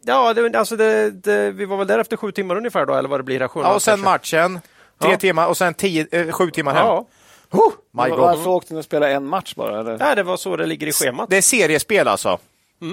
Ja, 0.06 0.33
det, 0.33 0.59
alltså 0.59 0.75
det, 0.75 1.12
det, 1.12 1.51
vi 1.51 1.65
var 1.65 1.77
väl 1.77 1.88
där 1.88 2.00
efter 2.00 2.18
sju 2.18 2.31
timmar 2.31 2.56
ungefär 2.56 2.86
då, 2.86 2.94
eller 2.94 3.09
vad 3.09 3.19
det 3.19 3.24
blir. 3.24 3.48
Sju 3.48 3.59
Ja, 3.59 3.74
och 3.74 3.81
sen 3.81 4.03
kanske. 4.03 4.38
matchen, 4.38 4.59
tre 5.01 5.12
Ja. 5.12 5.18
timmar 5.18 5.48
och 5.48 5.57
sen 5.57 5.74
tio, 5.74 6.07
eh, 6.12 6.31
sju 6.31 6.51
timmar 6.51 6.74
hem. 6.74 6.86
Ja, 6.86 7.06
Oh, 7.53 7.71
my 7.92 8.09
God. 8.09 8.19
Varför 8.19 8.50
åkte 8.50 8.74
ni 8.74 8.80
och 8.80 8.83
spelade 8.86 9.12
en 9.13 9.25
match 9.25 9.56
bara? 9.56 9.80
Eller? 9.80 9.98
Nej, 9.98 10.15
det 10.15 10.24
var 10.24 10.38
så 10.38 10.56
det 10.56 10.65
ligger 10.65 10.88
i 10.88 10.92
schemat. 10.92 11.30
Det 11.30 11.38
är 11.38 11.42
seriespel 11.42 12.07
alltså? 12.07 12.39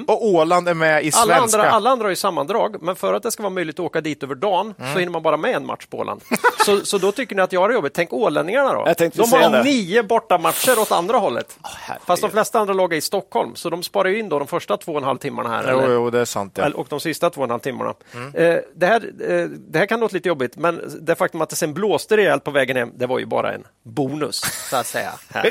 Och 0.07 0.27
Åland 0.27 0.69
är 0.69 0.75
med 0.75 1.05
i 1.05 1.11
Alla 1.15 1.35
svenska? 1.37 1.59
andra, 1.59 1.71
alla 1.71 1.91
andra 1.91 2.05
har 2.05 2.11
ju 2.11 2.17
sammandrag, 2.17 2.83
men 2.83 2.97
för 2.97 3.15
att 3.15 3.23
det 3.23 3.31
ska 3.31 3.43
vara 3.43 3.51
möjligt 3.51 3.75
att 3.77 3.81
åka 3.87 4.01
dit 4.01 4.23
över 4.23 4.35
dagen 4.35 4.75
Mm. 4.79 4.93
så 4.93 4.99
hinner 4.99 5.13
man 5.13 5.23
bara 5.23 5.37
med 5.37 5.55
en 5.55 5.67
match 5.67 5.87
på 5.87 5.99
Åland. 5.99 6.21
så, 6.67 6.85
så 6.85 6.99
då 6.99 7.13
tycker 7.13 7.37
ni 7.37 7.43
att 7.43 7.53
jag 7.53 7.61
har 7.61 7.69
det 7.69 7.75
jobbigt. 7.75 7.93
Tänk 7.95 8.13
ålänningarna 8.13 8.73
då. 8.73 8.85
De 9.15 9.33
har 9.33 9.51
det. 9.51 9.63
nio 9.63 10.03
bortamatcher 10.03 10.79
åt 10.79 10.93
andra 10.93 11.17
hållet. 11.19 11.59
herregud. 11.63 12.03
Fast 12.07 12.23
de 12.23 12.31
flesta 12.31 12.59
andra 12.61 12.75
lag 12.75 12.93
är 12.93 12.97
i 12.97 13.01
Stockholm, 13.01 13.55
så 13.57 13.71
de 13.71 13.83
sparar 13.83 14.09
ju 14.09 14.19
in 14.19 14.29
då 14.29 14.39
de 14.39 14.49
första 14.49 14.77
två 14.77 14.93
och 14.93 14.99
en 14.99 15.05
halv 15.05 15.19
timmarna 15.19 15.49
här. 15.49 15.65
Jo, 15.73 15.79
eller? 15.79 15.95
jo, 15.95 16.11
det 16.11 16.21
är 16.21 16.25
sant. 16.25 16.53
Ja. 16.61 16.71
Och 16.75 16.87
de 16.91 17.01
sista 17.01 17.31
två 17.31 17.41
och 17.41 17.45
en 17.45 17.51
halv 17.51 17.61
timmarna. 17.61 17.95
Mm. 18.15 18.35
Eh, 18.35 18.57
det, 18.75 18.87
här, 18.87 18.97
eh, 19.31 19.45
det 19.49 19.79
här 19.79 19.87
kan 19.87 20.01
låta 20.01 20.15
lite 20.15 20.29
jobbigt, 20.29 20.57
men 20.57 20.81
det 21.01 21.15
faktum 21.15 21.41
att 21.41 21.51
det 21.51 21.57
sen 21.57 21.75
blåste 21.75 22.17
rejält 22.17 22.45
på 22.45 22.51
vägen 22.51 22.77
hem, 22.77 22.91
det 22.95 23.07
var 23.07 23.19
ju 23.19 23.27
bara 23.27 23.53
en 23.53 23.65
bonus, 23.85 24.41
så 24.71 24.77
att 24.77 24.87
säga. 24.87 25.11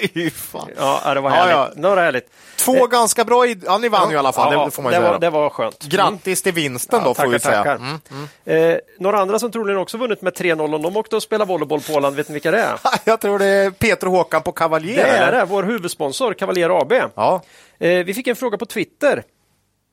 Ja, 0.78 1.14
det 1.14 1.20
var 1.22 1.30
Ja, 1.30 1.36
härligt. 1.36 1.56
ja. 1.56 1.70
Det 1.76 1.90
var 1.90 1.98
härligt. 1.98 2.30
Två 2.58 2.88
ganska 2.88 3.26
bra... 3.26 3.46
Ja, 3.46 3.78
ni 3.78 3.90
vann 3.90 4.10
ju 4.10 4.16
i 4.16 4.18
alla 4.28 4.34
fall, 4.34 4.54
Ja, 4.54 4.66
det 4.66 4.72
får 4.72 4.84
man 4.84 4.92
det, 4.92 5.00
var, 5.00 5.20
det 5.20 5.30
var 5.30 5.50
skönt. 5.50 5.84
Grattis 5.84 6.42
till 6.44 6.54
vinsten 6.54 7.00
då, 7.04 7.14
får 7.14 7.14
tackar, 7.14 7.30
vi 7.30 7.40
säga. 7.40 7.58
tackar. 7.64 7.76
Mm. 8.46 8.74
Eh, 8.74 8.80
några 9.00 9.20
andra 9.20 9.40
som 9.40 9.52
troligen 9.52 9.80
också 9.80 9.98
vunnit 9.98 10.22
med 10.22 10.34
3-0 10.34 10.74
och 10.74 10.80
de 10.82 10.98
åkte 10.98 11.16
och 11.16 11.24
spelade 11.24 11.50
volleyboll 11.50 11.82
på 11.82 11.94
Åland, 11.94 12.16
vet 12.16 12.28
ni 12.30 12.34
vilka 12.34 12.52
det 12.52 12.60
är? 12.62 12.80
Jag 13.04 13.22
tror 13.22 13.40
det 13.40 13.46
är 13.46 13.72
Peter 13.72 14.08
och 14.08 14.14
Håkan 14.14 14.42
på 14.44 14.52
Cavalier. 14.52 14.96
Det 14.96 15.10
är 15.10 15.32
det, 15.32 15.46
vår 15.46 15.64
huvudsponsor 15.64 16.34
Cavalier 16.34 16.82
AB. 16.82 16.94
Ja. 17.16 17.42
Eh, 17.80 18.04
vi 18.06 18.14
fick 18.14 18.28
en 18.28 18.36
fråga 18.36 18.58
på 18.58 18.66
Twitter. 18.66 19.24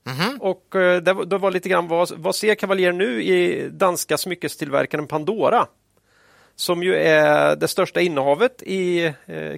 Mhm. 0.07 0.39
Och 0.41 0.77
eh, 0.77 0.97
det, 1.03 1.13
var- 1.13 1.25
det 1.25 1.39
var 1.39 1.51
lite 1.51 1.69
grann 1.69 1.89
vad, 1.89 2.11
vad 2.17 2.35
ser 2.35 2.55
Cavalier 2.55 2.93
nu 2.93 3.23
i 3.23 3.69
danska 3.73 4.19
smyckestillverkaren 4.19 5.07
Pandora? 5.07 5.67
Som 6.57 6.83
ju 6.83 6.97
är 6.97 7.57
det 7.57 7.69
största 7.69 8.01
innehavet 8.01 8.63
i 8.63 9.05
eh, 9.05 9.13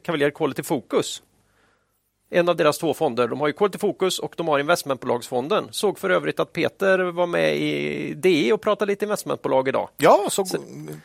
Cavalier 0.04 0.30
Quality 0.30 0.62
Focus. 0.62 1.22
En 2.30 2.48
av 2.48 2.56
deras 2.56 2.78
två 2.78 2.94
fonder. 2.94 3.28
De 3.28 3.40
har 3.40 3.46
ju 3.46 3.52
Quality 3.52 3.78
Focus 3.78 4.18
och 4.18 4.34
de 4.36 4.48
har 4.48 4.58
investmentbolagsfonden. 4.58 5.68
Såg 5.70 5.98
för 5.98 6.10
övrigt 6.10 6.40
att 6.40 6.52
Peter 6.52 6.98
var 6.98 7.26
med 7.26 7.56
i 7.56 8.14
DE 8.14 8.52
och 8.52 8.60
pratade 8.60 8.92
lite 8.92 9.04
investmentbolag 9.04 9.68
idag. 9.68 9.88
ja, 9.96 10.26
så, 10.30 10.44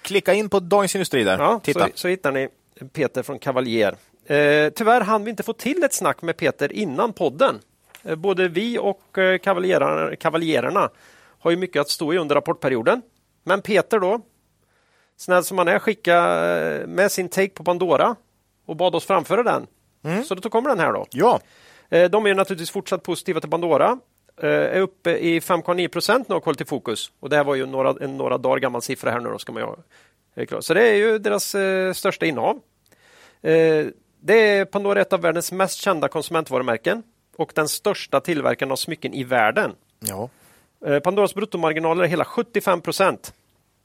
klicka 0.02 0.34
in 0.34 0.50
på 0.50 0.60
Dagens 0.60 0.96
Industri 0.96 1.24
där. 1.24 1.40
Ja, 1.40 1.60
Titta. 1.64 1.80
så, 1.80 1.92
så 1.96 2.08
hittar 2.08 2.32
ni 2.32 2.50
Peter 2.94 3.24
från 3.24 3.40
Cavalier. 3.40 3.96
Eh, 4.26 4.70
tyvärr 4.70 5.02
hann 5.02 5.24
vi 5.24 5.30
inte 5.30 5.44
få 5.44 5.54
till 5.54 5.84
ett 5.84 5.94
snack 5.94 6.22
med 6.22 6.38
Peter 6.38 6.74
innan 6.74 7.14
podden. 7.14 7.60
Eh, 8.04 8.16
både 8.16 8.48
vi 8.48 8.78
och 8.80 9.18
eh, 9.18 9.38
kavaljerarna, 9.38 10.16
kavaljerarna 10.16 10.90
har 11.40 11.52
ju 11.52 11.58
mycket 11.58 11.82
att 11.82 11.90
stå 11.90 12.14
i 12.14 12.18
under 12.18 12.36
rapportperioden. 12.36 13.02
Men 13.44 13.62
Peter 13.62 14.00
då, 14.00 14.22
snäll 15.18 15.44
som 15.44 15.58
han 15.58 15.68
är, 15.68 15.80
skickade 15.80 16.82
eh, 16.82 16.88
med 16.88 17.12
sin 17.12 17.30
take 17.30 17.50
på 17.50 17.64
Pandora 17.64 18.16
och 18.66 18.76
bad 18.76 18.96
oss 18.96 19.06
framföra 19.06 19.44
den. 19.44 19.68
Så 20.26 20.36
då 20.36 20.50
kommer 20.50 20.70
den 20.70 20.80
här 20.80 20.94
då. 20.94 21.06
Ja. 21.12 21.40
Eh, 21.90 22.10
De 22.10 22.26
är 22.26 22.34
naturligtvis 22.36 22.72
fortsatt 22.72 23.04
positiva 23.04 23.40
till 23.40 23.50
Pandora. 23.50 24.00
Eh, 24.42 24.50
Är 24.50 24.82
uppe 24.82 25.12
i 25.18 25.40
5,9 25.40 25.88
procent 25.88 26.30
nu 26.30 26.40
Quality 26.40 26.66
Focus. 26.66 27.12
Och 27.20 27.30
det 27.30 27.36
här 27.36 27.44
var 27.44 27.56
ju 27.56 27.66
några, 27.66 27.96
en 28.06 28.18
några 28.18 28.38
dagar 28.38 28.60
gammal 28.60 28.82
siffra 28.82 29.12
här 29.12 29.20
nu 29.20 29.30
då, 29.30 29.38
ska 29.40 29.52
man 29.52 29.62
ju 29.64 29.68
eh. 30.44 30.62
Så 30.62 30.74
det 30.74 30.88
är 30.90 30.96
ju 30.96 31.18
deras 31.20 31.56
största 31.98 32.26
innehav. 32.26 32.56
Eh, 33.42 33.86
det 34.24 34.34
är 34.40 34.66
Pandora 34.66 35.02
ett 35.02 35.14
av 35.14 35.22
världens 35.22 35.52
mest 35.52 35.78
kända 35.80 36.08
konsumentvarumärken 36.08 37.04
och 37.38 37.52
den 37.56 37.68
största 37.68 38.20
tillverkaren 38.20 38.72
av 38.72 38.76
smycken 38.76 39.14
i 39.14 39.24
världen. 39.24 39.72
ja. 40.00 40.30
Pandoras 41.04 41.36
bruttomarginaler 41.36 42.04
är 42.04 42.08
hela 42.08 42.26
75 42.26 42.82
procent, 42.82 43.34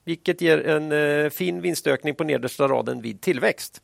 vilket 0.05 0.41
ger 0.41 0.67
en 0.67 1.31
fin 1.31 1.61
vinstökning 1.61 2.15
på 2.15 2.25
nedersta 2.25 2.69
raden 2.69 3.03
vid 3.03 3.21
tillväxt. 3.21 3.83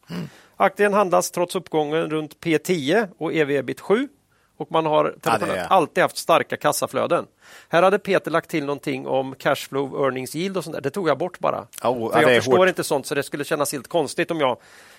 Aktien 0.62 0.92
handlas 0.94 1.30
trots 1.30 1.54
uppgången 1.56 2.10
runt 2.10 2.40
P10 2.40 3.08
och 3.18 3.32
ev-ebit 3.34 3.80
7 3.80 4.08
och 4.56 4.72
man 4.72 4.86
har 4.86 5.04
är- 5.04 5.66
alltid 5.72 6.02
haft 6.02 6.16
starka 6.16 6.56
kassaflöden. 6.56 7.26
Här 7.68 7.82
hade 7.82 7.98
Peter 7.98 8.30
lagt 8.30 8.50
till 8.50 8.64
någonting 8.64 9.06
om 9.06 9.34
cashflow, 9.34 10.04
earnings 10.04 10.36
yield 10.36 10.56
och 10.56 10.64
sånt 10.64 10.74
där. 10.76 10.80
Det 10.80 10.90
tog 10.90 11.08
jag 11.08 11.18
bort 11.18 11.38
bara. 11.38 11.66
Oh, 11.84 12.12
För 12.12 12.22
ja, 12.22 12.30
jag 12.32 12.42
förstår 12.42 12.58
hårt. 12.58 12.68
inte 12.68 12.84
sånt 12.84 13.06
så 13.06 13.14
det 13.14 13.22
skulle 13.22 13.44
kännas 13.44 13.72
helt 13.72 13.88
konstigt 13.88 14.30
om 14.30 14.40
jag 14.40 14.58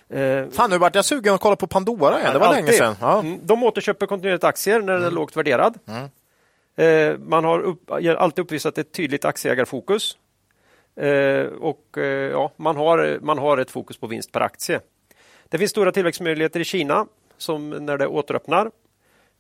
eh, 0.09 0.45
Fan, 0.51 0.69
nu 0.69 0.77
vart 0.77 0.95
jag 0.95 1.05
sugen 1.05 1.33
att 1.33 1.41
kolla 1.41 1.55
på 1.55 1.67
Pandora 1.67 2.19
igen. 2.19 2.33
Det 2.33 2.39
var 2.39 2.45
Alltid. 2.47 2.65
länge 2.65 2.77
sedan. 2.77 2.95
Ja. 3.01 3.19
Mm, 3.19 3.39
De 3.43 3.63
återköper 3.63 4.05
kontinuerligt 4.05 4.43
aktier 4.43 4.81
när 4.81 4.93
den 4.93 5.03
är 5.03 5.11
lågt 5.11 5.37
värderad. 5.37 5.79
Eh, 6.75 7.17
man 7.17 7.43
har 7.45 7.59
upp, 7.59 7.91
alltid 8.17 8.43
uppvisat 8.43 8.77
ett 8.77 8.91
tydligt 8.91 9.25
aktieägarfokus. 9.25 10.17
Eh, 10.95 11.45
och 11.45 11.97
eh, 11.97 12.03
ja, 12.31 12.51
man, 12.55 12.77
har, 12.77 13.19
man 13.21 13.37
har 13.37 13.57
ett 13.57 13.71
fokus 13.71 13.97
på 13.97 14.07
vinst 14.07 14.31
per 14.31 14.41
aktie. 14.41 14.79
Det 15.53 15.59
finns 15.59 15.71
stora 15.71 15.91
tillväxtmöjligheter 15.91 16.59
i 16.59 16.63
Kina 16.63 17.07
som 17.37 17.69
när 17.69 17.97
det 17.97 18.07
återöppnar. 18.07 18.71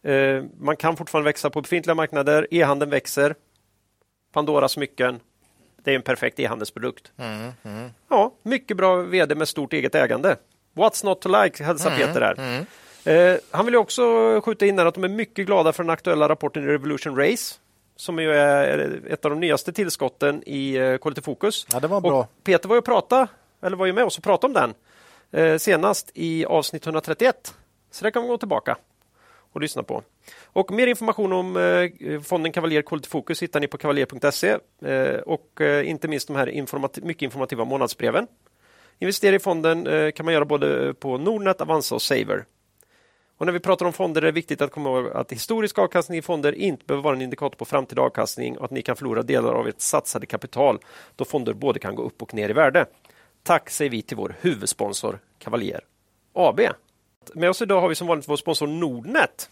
Eh, 0.03 0.43
man 0.59 0.77
kan 0.77 0.97
fortfarande 0.97 1.29
växa 1.29 1.49
på 1.49 1.61
befintliga 1.61 1.95
marknader. 1.95 2.47
E-handeln 2.51 2.91
växer. 2.91 3.35
Pandora 4.33 4.67
smycken. 4.67 5.19
Det 5.83 5.91
är 5.91 5.95
en 5.95 6.01
perfekt 6.01 6.39
e-handelsprodukt. 6.39 7.11
Ja, 8.09 8.33
mycket 8.43 8.77
bra 8.77 8.95
vd 8.95 9.35
med 9.35 9.47
stort 9.47 9.73
eget 9.73 9.95
ägande. 9.95 10.35
What's 10.73 11.05
not 11.05 11.21
to 11.21 11.43
like, 11.43 11.63
hälsar 11.63 11.97
Peter 11.97 12.21
här. 12.21 12.65
Eh, 13.13 13.37
han 13.51 13.65
vill 13.65 13.73
ju 13.73 13.79
också 13.79 14.03
skjuta 14.41 14.65
in 14.65 14.79
här 14.79 14.85
att 14.85 14.95
de 14.95 15.03
är 15.03 15.09
mycket 15.09 15.45
glada 15.45 15.73
för 15.73 15.83
den 15.83 15.89
aktuella 15.89 16.29
rapporten 16.29 16.63
i 16.63 16.67
Revolution 16.67 17.15
Race 17.15 17.55
som 17.95 18.19
ju 18.19 18.33
är 18.33 19.01
ett 19.09 19.25
av 19.25 19.31
de 19.31 19.39
nyaste 19.39 19.73
tillskotten 19.73 20.43
i 20.45 20.75
eh, 20.75 20.97
Quality 20.97 21.21
Focus. 21.21 21.67
Ja, 21.71 21.79
det 21.79 21.87
var 21.87 22.01
bra. 22.01 22.19
Och 22.19 22.43
Peter 22.43 22.69
var 22.69 22.75
ju, 22.75 22.81
prata, 22.81 23.27
eller 23.61 23.77
var 23.77 23.85
ju 23.85 23.93
med 23.93 24.03
oss 24.03 24.17
och 24.17 24.23
pratade 24.23 24.47
om 24.47 24.53
den 24.53 24.73
Eh, 25.33 25.57
senast 25.57 26.11
i 26.13 26.45
avsnitt 26.45 26.85
131. 26.85 27.55
Så 27.91 28.05
det 28.05 28.11
kan 28.11 28.21
vi 28.21 28.27
gå 28.27 28.37
tillbaka 28.37 28.77
och 29.51 29.61
lyssna 29.61 29.83
på. 29.83 30.03
Och 30.43 30.71
mer 30.71 30.87
information 30.87 31.33
om 31.33 31.57
eh, 31.57 32.21
fonden 32.21 32.51
Cavalier 32.51 32.81
Quality 32.81 33.09
Focus 33.09 33.43
hittar 33.43 33.59
ni 33.59 33.67
på 33.67 33.77
cavalier.se 33.77 34.57
eh, 34.85 35.15
och 35.15 35.61
eh, 35.61 35.89
inte 35.89 36.07
minst 36.07 36.27
de 36.27 36.35
här 36.35 36.47
informati- 36.47 37.05
mycket 37.05 37.21
informativa 37.21 37.65
månadsbreven 37.65 38.27
Investera 38.99 39.35
i 39.35 39.39
fonden 39.39 39.87
eh, 39.87 40.11
kan 40.11 40.25
man 40.25 40.33
göra 40.33 40.45
både 40.45 40.93
på 40.93 41.17
Nordnet, 41.17 41.61
Avanza 41.61 41.95
och 41.95 42.01
Saver. 42.01 42.45
Och 43.37 43.45
när 43.45 43.53
vi 43.53 43.59
pratar 43.59 43.85
om 43.85 43.93
fonder 43.93 44.21
är 44.21 44.25
det 44.25 44.31
viktigt 44.31 44.61
att 44.61 44.71
komma 44.71 44.89
ihåg 44.89 45.09
att 45.09 45.31
historisk 45.31 45.79
avkastning 45.79 46.19
i 46.19 46.21
fonder 46.21 46.53
inte 46.53 46.85
behöver 46.85 47.03
vara 47.03 47.15
en 47.15 47.21
indikator 47.21 47.57
på 47.57 47.65
framtida 47.65 48.01
avkastning 48.01 48.57
och 48.57 48.65
att 48.65 48.71
ni 48.71 48.81
kan 48.81 48.95
förlora 48.95 49.21
delar 49.21 49.53
av 49.53 49.67
ert 49.67 49.81
satsade 49.81 50.25
kapital 50.25 50.79
då 51.15 51.25
fonder 51.25 51.53
både 51.53 51.79
kan 51.79 51.95
gå 51.95 52.03
upp 52.03 52.21
och 52.21 52.33
ner 52.33 52.49
i 52.49 52.53
värde. 52.53 52.85
Tack 53.43 53.69
säger 53.69 53.91
vi 53.91 54.01
till 54.01 54.17
vår 54.17 54.35
huvudsponsor 54.41 55.19
Cavalier 55.39 55.81
AB. 56.33 56.59
Med 57.33 57.49
oss 57.49 57.61
idag 57.61 57.81
har 57.81 57.89
vi 57.89 57.95
som 57.95 58.07
vanligt 58.07 58.29
vår 58.29 58.35
sponsor 58.35 58.67
Nordnet 58.67 59.49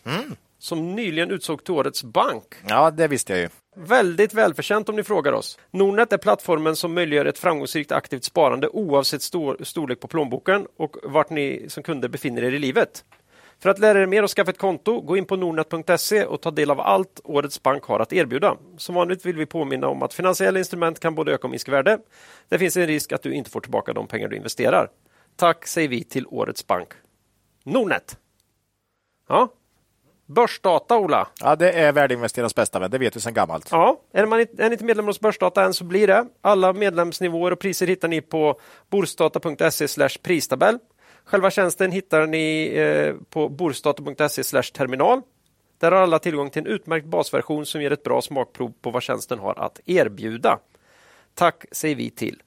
som 0.60 0.96
nyligen 0.96 1.32
utsåg 1.32 1.64
till 1.64 1.74
årets 1.74 2.04
bank. 2.04 2.44
Ja, 2.68 2.92
det 2.92 3.08
visste 3.08 3.34
jag 3.34 3.42
ju. 3.42 3.50
Väldigt 3.76 4.34
välförtjänt 4.34 4.90
om 4.90 4.96
ni 4.96 5.04
frågar 5.04 5.34
oss. 5.34 5.60
Nordnet 5.72 6.14
är 6.14 6.18
plattformen 6.18 6.76
som 6.76 6.94
möjliggör 6.94 7.26
ett 7.26 7.40
framgångsrikt 7.40 7.92
aktivt 7.92 8.24
sparande 8.24 8.68
oavsett 8.68 9.22
stor 9.22 9.58
storlek 9.64 10.00
på 10.00 10.08
plånboken 10.08 10.68
och 10.78 10.98
vart 11.04 11.30
ni 11.30 11.66
som 11.70 11.84
kunder 11.84 12.10
befinner 12.10 12.44
er 12.44 12.52
i 12.52 12.60
livet. 12.60 13.06
För 13.62 13.70
att 13.70 13.80
lära 13.80 14.02
er 14.02 14.06
mer 14.06 14.24
och 14.24 14.30
skaffa 14.30 14.52
ett 14.52 14.58
konto, 14.58 15.02
gå 15.02 15.18
in 15.18 15.26
på 15.26 15.36
nordnet.se 15.36 16.26
och 16.26 16.42
ta 16.42 16.52
del 16.52 16.72
av 16.72 16.80
allt 16.80 17.22
årets 17.24 17.64
bank 17.64 17.84
har 17.84 18.00
att 18.00 18.14
erbjuda. 18.14 18.58
Som 18.78 18.96
vanligt 18.96 19.26
vill 19.26 19.36
vi 19.36 19.46
påminna 19.46 19.88
om 19.88 20.04
att 20.04 20.14
finansiella 20.14 20.60
instrument 20.60 21.00
kan 21.00 21.16
både 21.16 21.34
öka 21.34 21.44
och 21.44 21.52
minska 21.52 21.72
värde. 21.72 22.00
Det 22.50 22.60
finns 22.60 22.78
en 22.78 22.88
risk 22.88 23.12
att 23.12 23.24
du 23.24 23.34
inte 23.34 23.50
får 23.50 23.62
tillbaka 23.62 23.94
de 23.94 24.08
pengar 24.08 24.28
du 24.28 24.36
investerar. 24.36 24.90
Tack 25.36 25.68
säger 25.68 25.90
vi 25.90 26.04
till 26.04 26.26
årets 26.28 26.68
bank. 26.68 26.90
Nordnet. 27.64 28.18
Ja. 29.30 29.54
Börsdata, 30.26 30.98
Ola. 30.98 31.28
Ja, 31.40 31.56
det 31.56 31.72
är 31.72 31.92
värdeinvesterarens 31.92 32.56
bästa 32.56 32.80
vän, 32.80 32.92
det 32.92 32.98
vet 32.98 33.16
vi 33.16 33.20
sedan 33.20 33.34
gammalt. 33.34 33.68
Ja, 33.72 34.02
är, 34.14 34.26
man 34.26 34.40
inte, 34.40 34.64
är 34.64 34.72
inte 34.72 34.86
medlem 34.86 35.06
hos 35.06 35.20
Börsdata 35.20 35.64
än 35.64 35.74
så 35.74 35.84
blir 35.84 36.08
det. 36.08 36.26
Alla 36.42 36.74
medlemsnivåer 36.74 37.52
och 37.52 37.60
priser 37.60 37.88
hittar 37.88 38.08
ni 38.08 38.22
på 38.22 38.60
borsdata.se 38.90 40.08
pristabell. 40.24 40.80
Själva 41.26 41.52
tjänsten 41.52 41.92
hittar 41.92 42.28
ni 42.28 42.74
eh, 42.76 43.16
på 43.30 43.50
borsdata.se 43.50 44.44
terminal. 44.62 45.22
Där 45.78 45.92
har 45.92 46.02
alla 46.02 46.20
tillgång 46.20 46.50
till 46.50 46.62
en 46.62 46.68
utmärkt 46.68 47.06
basversion 47.06 47.66
som 47.66 47.82
ger 47.82 47.92
ett 47.92 48.04
bra 48.04 48.22
smakprov 48.22 48.74
på 48.82 48.92
vad 48.92 49.04
tjänsten 49.04 49.40
har 49.40 49.60
att 49.60 49.80
erbjuda. 49.86 50.60
Tack 51.34 51.66
säger 51.72 51.96
vi 51.96 52.10
till 52.10 52.44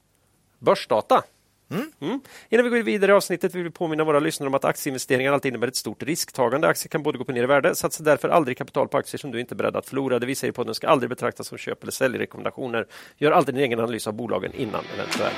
Börsdata. 0.59 1.23
Mm. 1.71 2.19
Innan 2.49 2.63
vi 2.63 2.69
går 2.69 2.83
vidare 2.83 3.11
i 3.11 3.15
avsnittet 3.15 3.55
vill 3.55 3.63
vi 3.63 3.69
påminna 3.69 4.03
våra 4.03 4.19
lyssnare 4.19 4.47
om 4.47 4.53
att 4.53 4.65
aktieinvesteringar 4.65 5.33
alltid 5.33 5.49
innebär 5.49 5.67
ett 5.67 5.75
stort 5.75 6.03
risktagande. 6.03 6.67
Aktier 6.67 6.89
kan 6.89 7.03
både 7.03 7.17
gå 7.17 7.23
på 7.23 7.31
ner 7.31 7.43
i 7.43 7.45
värde. 7.45 7.75
Satsa 7.75 8.03
därför 8.03 8.29
aldrig 8.29 8.57
kapital 8.57 8.87
på 8.87 8.97
aktier 8.97 9.19
som 9.19 9.31
du 9.31 9.39
inte 9.39 9.53
är 9.53 9.55
beredd 9.55 9.75
att 9.75 9.85
förlora. 9.85 10.19
Det 10.19 10.25
vi 10.25 10.35
säger 10.35 10.51
på 10.51 10.63
den 10.63 10.75
ska 10.75 10.87
aldrig 10.87 11.09
betraktas 11.09 11.47
som 11.47 11.57
köp 11.57 11.83
eller 11.83 11.91
säljrekommendationer. 11.91 12.87
Gör 13.17 13.31
alltid 13.31 13.55
din 13.55 13.63
egen 13.63 13.79
analys 13.79 14.07
av 14.07 14.13
bolagen 14.13 14.51
innan 14.53 14.83
eventuell 14.95 15.33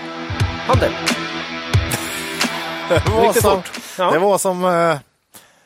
handel. 0.67 0.91
Det 2.89 3.03
var 3.11 3.21
Riktigt 3.23 3.41
som, 3.43 3.63
fort. 3.63 3.81
Ja. 3.97 4.11
det 4.11 4.19
var 4.19 4.37
som 4.37 4.65
eh, 4.65 4.97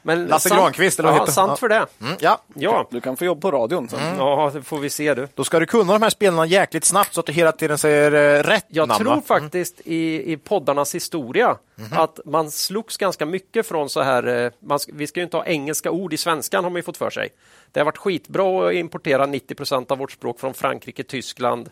Men 0.01 0.25
Lasse 0.25 0.50
sant- 0.50 0.62
Granqvist, 0.62 1.00
eller 1.00 1.10
vad 1.10 1.18
ja, 1.18 1.22
heter 1.22 1.34
sant 1.34 1.60
för 1.60 1.70
det. 1.70 1.86
mm, 2.01 2.16
ja. 2.20 2.42
Ja. 2.54 2.88
Du 2.92 3.01
kan 3.01 3.18
få 3.18 3.25
jobb 3.25 3.42
på 3.42 3.51
radion. 3.51 3.90
Så. 3.90 3.96
ja, 4.18 4.51
det 4.54 4.62
får 4.62 4.80
vi 4.80 4.90
se 4.90 5.13
du. 5.13 5.28
Då 5.36 5.44
ska 5.44 5.60
du 5.60 5.66
kunna 5.66 5.94
de 5.94 6.01
här 6.01 6.10
spelarna 6.10 6.46
jäkligt 6.46 6.86
snabbt 6.86 7.13
så 7.13 7.20
att 7.20 7.25
du 7.25 7.34
hela 7.34 7.51
tiden 7.51 7.78
säger 7.78 8.12
eh, 8.40 8.44
rätt 8.44 8.66
Jag 8.68 8.88
namn. 8.88 9.00
tror 9.04 9.16
va? 9.16 9.22
faktiskt 9.25 9.82
i, 9.86 10.32
i 10.34 10.38
poddarnas 10.38 10.96
historia 10.96 11.56
Mhm. 11.75 11.98
att 11.98 12.20
man 12.25 12.51
slogs 12.51 12.98
ganska 12.98 13.25
mycket 13.25 13.68
från 13.68 13.90
så 13.90 14.01
här, 14.01 14.28
eh, 14.46 14.51
man, 14.60 14.78
sk- 14.78 14.90
vi 14.94 15.08
ska 15.08 15.20
ju 15.20 15.24
inte 15.24 15.38
ha 15.38 15.46
engelska 15.46 15.92
ord 15.92 16.13
i 16.13 16.18
svenskan 16.18 16.63
har 16.63 16.72
man 16.72 16.75
ju 16.80 16.84
fått 16.84 16.98
för 16.98 17.10
sig. 17.10 17.30
Det 17.72 17.80
har 17.80 17.86
varit 17.86 17.98
skitbra 17.98 18.68
att 18.68 18.74
importera 18.74 19.25
90 19.25 19.56
procent 19.56 19.92
av 19.92 19.98
vårt 19.98 20.12
språk 20.12 20.40
från 20.40 20.54
Frankrike, 20.54 21.04
Tyskland 21.04 21.70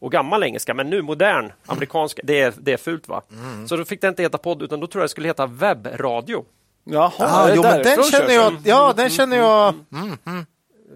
och 0.00 0.12
gammal 0.12 0.42
engelska, 0.42 0.74
men 0.74 0.90
nu 0.90 1.02
modern 1.02 1.52
amerikansk, 1.66 2.20
det 2.24 2.40
är, 2.40 2.54
det 2.58 2.72
är 2.72 2.76
fult 2.76 3.08
va? 3.08 3.22
Mm. 3.32 3.68
Så 3.68 3.76
då 3.76 3.84
fick 3.84 4.00
det 4.00 4.08
inte 4.08 4.22
heta 4.22 4.38
podd, 4.38 4.62
utan 4.62 4.80
då 4.80 4.86
tror 4.86 5.00
jag 5.02 5.04
det 5.04 5.08
skulle 5.10 5.28
heta 5.28 5.46
webbradio. 5.46 6.44
Jaha, 6.84 7.12
Ah, 7.18 7.50
jo, 7.54 7.62
men 7.62 7.82
den 7.82 8.02
känner 8.02 8.34
jag. 8.34 8.56
Ja, 8.64 8.92
den 8.96 9.10
känner 9.10 9.36
jag. 9.36 9.74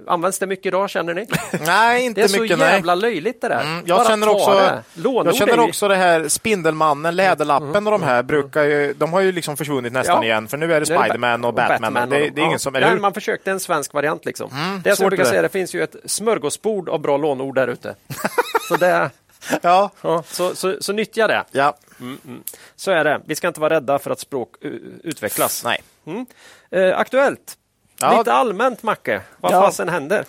Används 0.07 0.39
det 0.39 0.47
mycket 0.47 0.67
idag, 0.67 0.91
känner 0.91 1.15
ni? 1.15 1.27
Nej, 1.67 2.05
inte 2.05 2.21
Det 2.21 2.25
är 2.25 2.29
så 2.29 2.41
mycket. 2.41 2.59
Nej. 2.59 2.75
jävla 2.75 2.95
löjligt 2.95 3.41
det 3.41 3.49
där. 3.49 3.61
Mm, 3.61 3.83
jag 3.87 3.99
Bara 3.99 4.09
känner 4.09 4.29
också, 4.29 4.55
det. 4.55 4.83
Jag 5.25 5.35
känner 5.37 5.61
också 5.61 5.89
det 5.89 5.97
här 5.97 6.29
Spindelmannen, 6.29 7.17
Läderlappen 7.17 7.87
och 7.87 7.93
de 7.93 8.03
här 8.03 8.23
brukar 8.23 8.63
ju, 8.65 8.93
de 8.93 9.13
har 9.13 9.21
ju 9.21 9.33
liksom 9.33 9.57
försvunnit 9.57 9.93
nästan 9.93 10.17
Ja. 10.17 10.25
igen 10.25 10.49
för 10.49 10.57
nu 10.57 10.67
är 10.75 10.81
det 10.81 10.87
det 10.87 10.87
Spiderman 10.99 11.45
och 11.45 11.55
Batman. 11.55 11.97
och 11.97 12.09
det, 12.09 12.19
de- 12.19 12.31
det 12.31 12.41
är 12.41 12.45
ingen 12.45 12.53
ja. 12.53 12.59
som, 12.59 12.73
Nej, 12.73 12.83
eller 12.83 12.93
hur? 12.93 13.01
Man 13.01 13.15
försökte 13.15 13.51
en 13.51 13.61
svensk 13.61 13.93
variant. 13.95 14.25
Liksom. 14.25 14.49
det 14.85 14.91
är 14.91 14.95
som 14.95 14.97
svårt 14.97 15.03
jag 15.05 15.11
brukar 15.11 15.25
det. 15.25 15.31
säga, 15.31 15.43
det 15.43 15.49
finns 15.49 15.75
ju 15.75 15.83
ett 15.83 15.97
smörgåsbord 16.05 16.89
av 16.89 17.01
bra 17.01 17.17
lånord 17.17 17.55
där 17.55 17.69
ute. 17.69 17.95
så, 18.69 18.77
det, 18.77 19.11
Ja, 19.63 19.91
ja, 20.03 20.23
så, 20.27 20.55
så, 20.55 20.77
så 20.81 20.93
nyttja 20.93 21.27
det. 21.27 21.45
ja. 21.51 21.77
Så 22.77 22.91
är 22.91 23.05
det. 23.05 23.21
Vi 23.27 23.35
ska 23.35 23.49
inte 23.49 23.61
vara 23.61 23.75
rädda 23.75 23.99
för 23.99 24.11
att 24.11 24.21
språk 24.21 24.49
utvecklas. 25.05 25.65
Nej. 25.65 25.83
Mm. 26.07 26.27
Eh, 26.71 26.99
aktuellt. 26.99 27.57
Ja. 28.03 28.19
Lite 28.19 28.33
allmänt, 28.33 28.83
Macke. 28.83 29.21
Vad 29.41 29.53
Ja. 29.53 29.61
fasen 29.61 29.89
händer? 29.89 30.25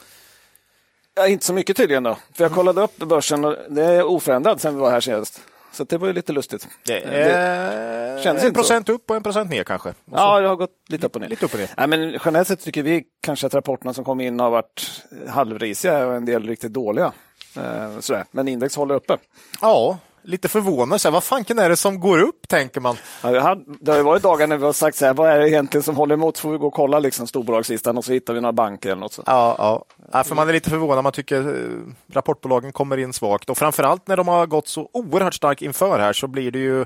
Ja, 1.15 1.27
inte 1.27 1.45
så 1.45 1.53
mycket 1.53 1.77
tydligen 1.77 2.03
då. 2.03 2.17
För 2.33 2.43
jag 2.43 2.51
kollade 2.51 2.81
upp 2.81 2.97
börsen 2.97 3.45
och 3.45 3.55
det 3.69 3.83
är 3.83 4.03
oförändrat 4.03 4.61
sen 4.61 4.75
vi 4.75 4.81
var 4.81 4.91
här 4.91 4.99
senast. 5.01 5.41
Så 5.71 5.83
det 5.83 5.97
var 5.97 6.07
ju 6.07 6.13
lite 6.13 6.31
lustigt. 6.33 6.67
Det 6.85 6.99
är 6.99 8.21
känns 8.23 8.41
en 8.41 8.47
inte 8.47 8.47
så. 8.47 8.53
procent 8.53 8.89
upp 8.89 9.09
och 9.09 9.15
en 9.15 9.23
procent 9.23 9.49
ner 9.49 9.63
kanske. 9.63 9.89
Och 9.89 9.95
så- 10.05 10.15
Ja, 10.15 10.39
det 10.39 10.47
har 10.47 10.55
gått 10.55 10.69
lite 10.89 11.05
upp 11.05 11.15
och 11.15 11.21
ner. 11.21 11.27
Lite 11.29 11.45
upp 11.45 11.53
och 11.53 11.59
ner. 11.59 11.69
Nej, 11.77 11.87
men 11.87 12.19
generellt 12.25 12.47
sett 12.47 12.63
tycker 12.63 12.83
vi 12.83 13.03
kanske 13.21 13.47
att 13.47 13.53
rapporterna 13.53 13.93
som 13.93 14.03
kom 14.05 14.21
in 14.21 14.39
har 14.39 14.49
varit 14.49 15.03
halvrisiga 15.29 16.05
och 16.07 16.15
en 16.15 16.25
del 16.25 16.47
riktigt 16.47 16.73
dåliga. 16.73 17.11
Eh, 17.57 17.99
sådär. 17.99 18.25
Men 18.31 18.47
index 18.47 18.75
håller 18.75 18.95
uppe. 18.95 19.17
Ja, 19.61 19.97
lite 20.23 20.49
förvånad. 20.49 21.01
Så 21.01 21.07
här, 21.07 21.13
vad 21.13 21.23
fanken 21.23 21.59
är 21.59 21.69
det 21.69 21.75
som 21.75 21.99
går 21.99 22.21
upp, 22.21 22.47
tänker 22.47 22.81
man. 22.81 22.95
Ja, 23.23 23.31
det 23.31 23.91
har- 23.91 23.97
ju 23.97 24.03
varit 24.03 24.23
dagar 24.23 24.47
när 24.47 24.57
vi 24.57 24.65
har 24.65 24.73
sagt 24.73 24.97
så 24.97 25.05
här, 25.05 25.13
vad 25.13 25.29
är 25.29 25.39
det 25.39 25.49
egentligen 25.49 25.83
som 25.83 25.95
håller 25.95 26.15
emot? 26.15 26.37
Så 26.37 26.41
får 26.41 26.51
vi 26.51 26.57
gå 26.57 26.67
och 26.67 26.73
kolla 26.73 26.99
liksom, 26.99 27.27
storbolagslistan 27.27 27.97
och 27.97 28.05
så 28.05 28.11
hittar 28.13 28.33
vi 28.33 28.41
några 28.41 28.53
banker 28.53 28.89
eller 28.89 28.99
något. 29.01 29.13
Så. 29.13 29.23
Ja, 29.25 29.55
ja. 29.57 29.85
ja, 30.11 30.23
för 30.23 30.35
man 30.35 30.49
är 30.49 30.53
lite 30.53 30.69
förvånad. 30.69 31.03
Man 31.03 31.13
tycker 31.13 31.39
eh, 31.47 32.13
rapportbolagen 32.13 32.71
kommer 32.71 32.97
in 32.97 33.13
svagt 33.13 33.49
och 33.49 33.57
framförallt 33.57 34.07
när 34.07 34.17
de 34.17 34.27
har 34.27 34.45
gått 34.45 34.67
så 34.67 34.89
oerhört 34.93 35.33
starkt 35.33 35.61
inför 35.61 35.99
här 35.99 36.13
så 36.13 36.27
blir 36.27 36.51
det 36.51 36.59
ju 36.59 36.85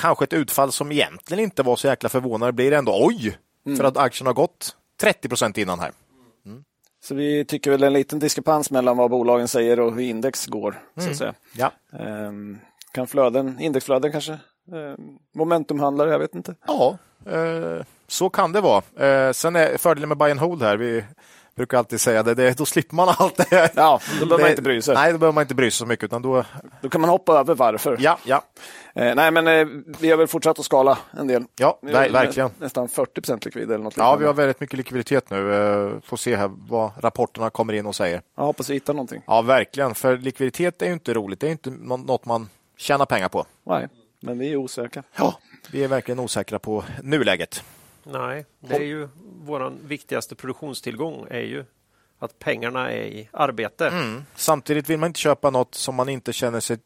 kanske 0.00 0.24
ett 0.24 0.32
utfall 0.32 0.72
som 0.72 0.92
egentligen 0.92 1.44
inte 1.44 1.62
var 1.62 1.76
så 1.76 1.86
jäkla 1.86 2.08
förvånande. 2.08 2.46
Det 2.46 2.52
blir 2.52 2.72
ändå 2.72 3.06
oj, 3.06 3.38
för 3.76 3.84
att 3.84 3.96
aktien 3.96 4.26
har 4.26 4.34
gått 4.34 4.76
30 5.00 5.28
procent 5.28 5.58
innan 5.58 5.80
här. 5.80 5.90
Så 7.02 7.14
vi 7.14 7.44
tycker 7.44 7.70
väl 7.70 7.82
en 7.82 7.92
liten 7.92 8.18
diskrepans 8.18 8.70
mellan 8.70 8.96
vad 8.96 9.10
bolagen 9.10 9.48
säger 9.48 9.80
och 9.80 9.94
hur 9.94 10.00
index 10.02 10.46
går. 10.46 10.82
Så 10.98 11.10
att 11.10 11.16
säga. 11.16 11.34
Ja, 11.56 11.72
Ehm, 11.98 12.58
kan 12.92 13.06
flöden, 13.06 13.60
indexflöden 13.60 14.12
kanske? 14.12 14.32
Ehm, 14.72 15.18
momentumhandlare, 15.34 16.10
jag 16.10 16.18
vet 16.18 16.34
inte. 16.34 16.54
ja 16.66 16.98
eh, 17.26 17.84
så 18.08 18.30
kan 18.30 18.52
det 18.52 18.60
vara. 18.60 18.82
Eh, 19.06 19.32
sen 19.32 19.56
är 19.56 19.76
fördelen 19.78 20.08
med 20.08 20.18
buy 20.18 20.30
and 20.30 20.40
hold 20.40 20.62
här, 20.62 20.76
vi 20.76 21.04
brukar 21.60 21.78
alltid 21.78 22.00
säga 22.00 22.22
det, 22.22 22.34
det 22.34 22.58
då 22.58 22.64
slipper 22.66 22.94
man 22.94 23.08
allt 23.18 23.36
det 23.36 23.46
här. 23.50 23.70
Ja, 23.74 24.00
då 24.20 24.26
behöver 24.26 24.44
man 24.44 24.50
inte 24.50 24.62
bry 24.62 24.82
sig. 24.82 24.94
Nej, 24.94 25.12
då 25.12 25.18
behöver 25.18 25.34
man 25.34 25.42
inte 25.42 25.54
bry 25.54 25.70
sig 25.70 25.78
så 25.78 25.86
mycket. 25.86 26.04
Utan 26.04 26.22
då, 26.22 26.44
Då 26.82 26.88
kan 26.88 27.00
man 27.00 27.10
hoppa 27.10 27.32
över 27.40 27.54
varför. 27.54 27.96
ja, 28.00 28.18
ja, 28.24 28.42
Eh, 28.94 29.14
nej, 29.14 29.30
men 29.30 29.46
eh, 29.46 29.66
vi 30.00 30.10
har 30.10 30.16
väl 30.18 30.26
fortsatt 30.26 30.58
att 30.58 30.64
skala 30.64 30.98
en 31.18 31.26
del. 31.26 31.44
ja 31.56 31.78
Vi 31.82 31.92
ver- 31.92 32.12
verkligen. 32.12 32.48
nä- 32.48 32.54
Nästan 32.64 32.88
40 32.88 33.20
procent 33.20 33.44
likvid 33.44 33.62
eller 33.64 33.78
något 33.78 33.96
Ja, 33.96 34.02
liknande. 34.02 34.18
vi 34.20 34.26
har 34.26 34.34
väldigt 34.34 34.60
mycket 34.60 34.76
likviditet 34.76 35.30
nu. 35.30 35.54
Eh, 35.54 36.00
Får 36.04 36.16
se 36.16 36.36
här 36.36 36.50
vad 36.68 36.90
rapporterna 36.98 37.50
kommer 37.50 37.72
in 37.72 37.86
och 37.86 37.94
säger. 37.96 38.22
Jag 38.36 38.42
hoppas 38.44 38.70
vi 38.70 38.74
hittar 38.74 38.94
någonting. 38.94 39.22
Ja, 39.26 39.42
verkligen. 39.42 39.94
För 39.94 40.16
likviditet 40.18 40.82
är 40.82 40.86
ju 40.86 40.92
inte 40.92 41.14
roligt. 41.14 41.40
Det 41.40 41.46
är 41.46 41.50
inte 41.50 41.70
nå- 41.70 41.96
något 41.96 42.24
man 42.26 42.48
tjänar 42.76 43.06
pengar 43.06 43.28
på. 43.28 43.44
Nej, 43.66 43.88
men 44.20 44.38
vi 44.38 44.52
är 44.52 44.56
osäkra. 44.56 45.02
Ja, 45.16 45.34
vi 45.72 45.84
är 45.84 45.88
verkligen 45.88 46.18
osäkra 46.20 46.58
på 46.58 46.84
nuläget. 47.02 47.62
Nej, 48.04 48.46
det 48.60 48.74
är 48.74 48.82
ju 48.82 49.08
vår 49.42 49.72
viktigaste 49.84 50.34
produktionstillgång 50.34 51.26
är 51.30 51.40
ju 51.40 51.64
att 52.18 52.38
pengarna 52.38 52.92
är 52.92 53.04
i 53.04 53.28
arbete. 53.32 53.88
Mm. 53.88 54.22
Samtidigt 54.34 54.90
vill 54.90 54.98
man 54.98 55.06
inte 55.06 55.20
köpa 55.20 55.50
något 55.50 55.74
som 55.74 55.94
man 55.94 56.08
inte 56.08 56.32
känner 56.32 56.60
sig 56.60 56.78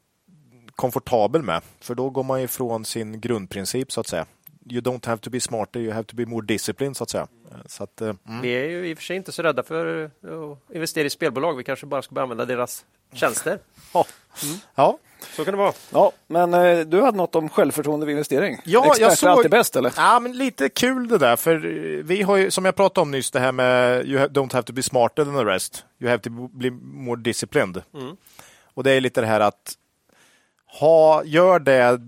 komfortabel 0.77 1.43
med. 1.43 1.63
För 1.81 1.95
då 1.95 2.11
går 2.11 2.23
man 2.23 2.41
ifrån 2.41 2.85
sin 2.85 3.21
grundprincip 3.21 3.93
så 3.93 4.01
att 4.01 4.07
säga. 4.07 4.27
You 4.71 4.81
don't 4.81 5.07
have 5.07 5.19
to 5.19 5.31
be 5.31 5.41
smarter, 5.41 5.81
you 5.81 5.93
have 5.93 6.05
to 6.05 6.17
be 6.17 6.27
more 6.27 6.47
disciplined 6.47 6.97
så 6.97 7.05
att 7.05 7.11
säga. 7.11 7.29
Så 7.67 7.85
att, 7.85 8.01
eh, 8.01 8.15
mm. 8.29 8.41
Vi 8.41 8.49
är 8.49 8.69
ju 8.69 8.87
i 8.87 8.95
och 8.95 8.99
för 8.99 9.05
sig 9.05 9.17
inte 9.17 9.33
så 9.33 9.43
rädda 9.43 9.63
för 9.63 10.05
att 10.05 10.75
investera 10.75 11.07
i 11.07 11.11
spelbolag. 11.11 11.57
Vi 11.57 11.65
kanske 11.65 11.87
bara 11.87 12.03
ska 12.03 12.15
börja 12.15 12.23
använda 12.23 12.45
deras 12.45 12.85
tjänster. 13.13 13.59
ja. 13.95 14.07
ja. 14.75 14.99
Så 15.37 15.45
kan 15.45 15.53
det 15.53 15.59
vara. 15.59 15.73
Ja, 15.93 16.13
men 16.27 16.55
eh, 16.55 16.79
du 16.79 17.03
hade 17.03 17.17
något 17.17 17.35
om 17.35 17.49
självförtroende 17.49 18.07
vid 18.07 18.13
investering. 18.13 18.59
Ja, 18.65 18.81
Expert 18.87 19.01
jag 19.01 19.13
är 19.13 19.17
såg- 19.17 19.29
alltid 19.31 19.51
bäst, 19.51 19.77
eller? 19.77 19.93
Ja, 19.97 20.21
men 20.21 20.33
lite 20.39 20.69
kul 20.69 21.09
det 21.09 21.19
där, 21.19 21.37
för 21.37 21.55
eh, 21.55 22.05
vi 22.05 22.23
har 22.23 22.37
ju, 22.37 22.51
som 22.51 22.65
jag 22.65 22.77
pratade 22.77 23.03
om 23.03 23.11
nyss, 23.11 23.31
det 23.31 23.41
här 23.41 23.53
med 23.53 24.07
you 24.07 24.19
ha- 24.21 24.27
don't 24.27 24.53
have 24.53 24.63
to 24.63 24.73
be 24.73 24.83
smarter 24.83 25.25
than 25.25 25.35
the 25.37 25.45
rest. 25.45 25.85
You 26.01 26.11
have 26.11 26.23
to 26.23 26.31
be 26.53 26.71
more 26.83 27.21
disciplined. 27.21 27.83
Och 28.75 28.85
det 28.85 28.91
är 28.93 29.01
lite 29.01 29.21
det 29.21 29.27
här 29.27 29.41
att 29.41 29.73
ha, 30.81 31.25
gör 31.25 31.59
det, 31.59 32.01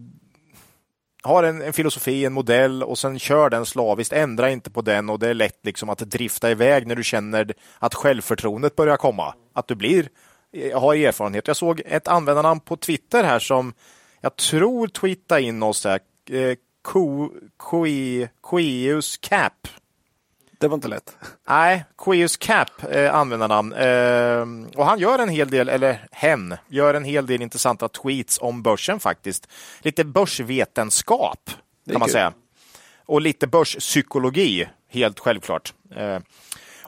har 1.22 1.42
en, 1.42 1.62
en 1.62 1.72
filosofi, 1.72 2.24
en 2.24 2.32
modell 2.32 2.82
och 2.82 2.98
sen 2.98 3.18
kör 3.18 3.50
den 3.50 3.66
slaviskt. 3.66 4.12
Ändra 4.12 4.50
inte 4.50 4.70
på 4.70 4.82
den 4.82 5.10
och 5.10 5.18
det 5.18 5.28
är 5.28 5.34
lätt 5.34 5.58
liksom 5.62 5.88
att 5.88 5.98
drifta 5.98 6.50
iväg 6.50 6.86
när 6.86 6.94
du 6.96 7.04
känner 7.04 7.54
att 7.78 7.94
självförtroendet 7.94 8.76
börjar 8.76 8.96
komma. 8.96 9.34
Att 9.54 9.68
du 9.68 9.74
blir, 9.74 10.08
har 10.74 10.94
erfarenhet. 10.94 11.46
Jag 11.46 11.56
såg 11.56 11.82
ett 11.86 12.08
användarnamn 12.08 12.60
på 12.60 12.76
Twitter 12.76 13.24
här 13.24 13.38
som 13.38 13.72
Jag 14.20 14.36
tror 14.36 14.86
tweeta 14.88 15.40
in 15.40 15.62
oss. 15.62 15.86
Eh, 15.86 15.98
Ko- 16.82 17.32
Koi- 17.56 18.28
Koeus 18.40 19.16
Cap. 19.16 19.68
Det 20.58 20.68
var 20.68 20.74
inte 20.74 20.88
lätt. 20.88 21.16
Nej, 21.48 21.84
Queus 21.98 22.36
Cap 22.36 22.70
eh, 22.90 23.14
användarnamn. 23.14 23.72
Eh, 23.72 24.78
och 24.78 24.86
han 24.86 24.98
gör 24.98 25.18
en 25.18 25.28
hel 25.28 25.50
del, 25.50 25.68
eller 25.68 26.06
hen, 26.12 26.54
gör 26.68 26.94
en 26.94 27.04
hel 27.04 27.26
del 27.26 27.42
intressanta 27.42 27.88
tweets 27.88 28.38
om 28.42 28.62
börsen 28.62 29.00
faktiskt. 29.00 29.48
Lite 29.80 30.04
börsvetenskap 30.04 31.50
kan 31.90 31.98
man 31.98 32.08
kul. 32.08 32.12
säga. 32.12 32.32
Och 33.06 33.20
lite 33.20 33.46
börspsykologi, 33.46 34.68
helt 34.90 35.18
självklart. 35.20 35.74
Eh, 35.96 36.18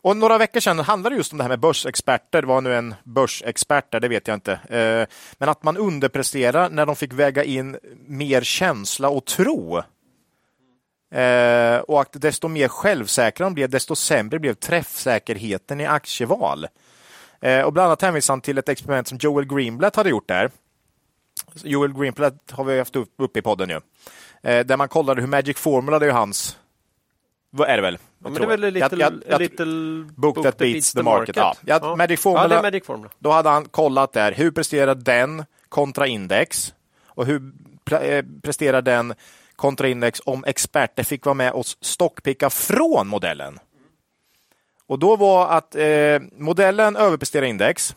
och 0.08 0.16
några 0.16 0.38
veckor 0.38 0.60
sedan 0.60 0.78
handlade 0.78 1.14
det 1.14 1.18
just 1.18 1.32
om 1.32 1.38
det 1.38 1.44
här 1.44 1.48
med 1.48 1.60
börsexperter. 1.60 2.42
Vad 2.42 2.62
nu 2.62 2.76
en 2.76 2.94
börsexpert 3.04 3.94
är, 3.94 4.00
det 4.00 4.08
vet 4.08 4.28
jag 4.28 4.34
inte. 4.34 4.52
Eh, 4.52 5.16
men 5.38 5.48
att 5.48 5.62
man 5.62 5.76
underpresterar 5.76 6.70
när 6.70 6.86
de 6.86 6.96
fick 6.96 7.12
väga 7.12 7.44
in 7.44 7.78
mer 8.06 8.42
känsla 8.42 9.08
och 9.08 9.24
tro. 9.24 9.78
Eh, 11.14 11.78
och 11.78 12.00
att 12.00 12.12
desto 12.12 12.48
mer 12.48 12.68
självsäkra 12.68 13.46
de 13.46 13.54
blev, 13.54 13.70
desto 13.70 13.96
sämre 13.96 14.38
blev 14.38 14.54
träffsäkerheten 14.54 15.80
i 15.80 15.86
aktieval. 15.86 16.66
Eh, 17.40 17.60
och 17.60 17.72
bland 17.72 17.86
annat 17.86 18.02
hänvisar 18.02 18.34
han 18.34 18.40
till 18.40 18.58
ett 18.58 18.68
experiment 18.68 19.08
som 19.08 19.18
Joel 19.20 19.46
Greenblatt 19.46 19.96
hade 19.96 20.10
gjort 20.10 20.28
där. 20.28 20.50
Joel 21.62 21.92
Greenblatt 21.92 22.50
har 22.50 22.64
vi 22.64 22.78
haft 22.78 22.96
uppe 22.96 23.38
i 23.38 23.42
podden 23.42 23.68
ju. 23.68 23.80
Där 24.42 24.76
man 24.76 24.88
kollade 24.88 25.20
hur 25.20 25.28
Magic 25.28 25.58
Formula, 25.58 25.98
det 25.98 26.04
är 26.04 26.08
ju 26.10 26.12
hans... 26.12 26.58
Vad 27.50 27.68
är 27.68 27.76
det 27.76 27.82
väl? 27.82 27.98
Ja, 28.24 28.30
det 28.30 28.42
är 28.42 28.46
väl 28.46 28.60
little, 28.60 28.80
Jag- 28.80 28.92
jag- 29.00 29.22
jag- 29.28 29.40
little 29.40 30.04
book 30.16 30.42
that 30.42 30.56
beats 30.58 30.92
the 30.92 31.02
market. 31.02 31.36
Ja. 31.36 31.54
Ja, 31.66 31.96
Magic 31.96 32.20
Formula- 32.20 32.54
Ja, 32.54 32.62
Magic 32.62 32.84
Formula. 32.86 33.10
Då 33.18 33.30
hade 33.30 33.48
han 33.48 33.64
kollat 33.64 34.12
där, 34.12 34.32
hur 34.32 34.50
presterar 34.50 34.94
den 34.94 35.44
kontra 35.68 36.06
index? 36.06 36.74
Och 37.06 37.26
hur 37.26 37.52
eh, 38.02 38.24
presterar 38.42 38.82
den 38.82 39.14
kontra 39.56 39.88
index 39.88 40.20
om 40.24 40.44
experter 40.44 41.02
fick 41.04 41.24
vara 41.24 41.34
med 41.34 41.52
och 41.52 41.64
stockpicka 41.80 42.50
från 42.50 43.08
modellen? 43.08 43.58
Och 44.86 44.98
då 44.98 45.16
var 45.16 45.48
att 45.48 45.74
eh, 45.74 46.20
modellen 46.38 46.96
överpresterar 46.96 47.46
index. 47.46 47.96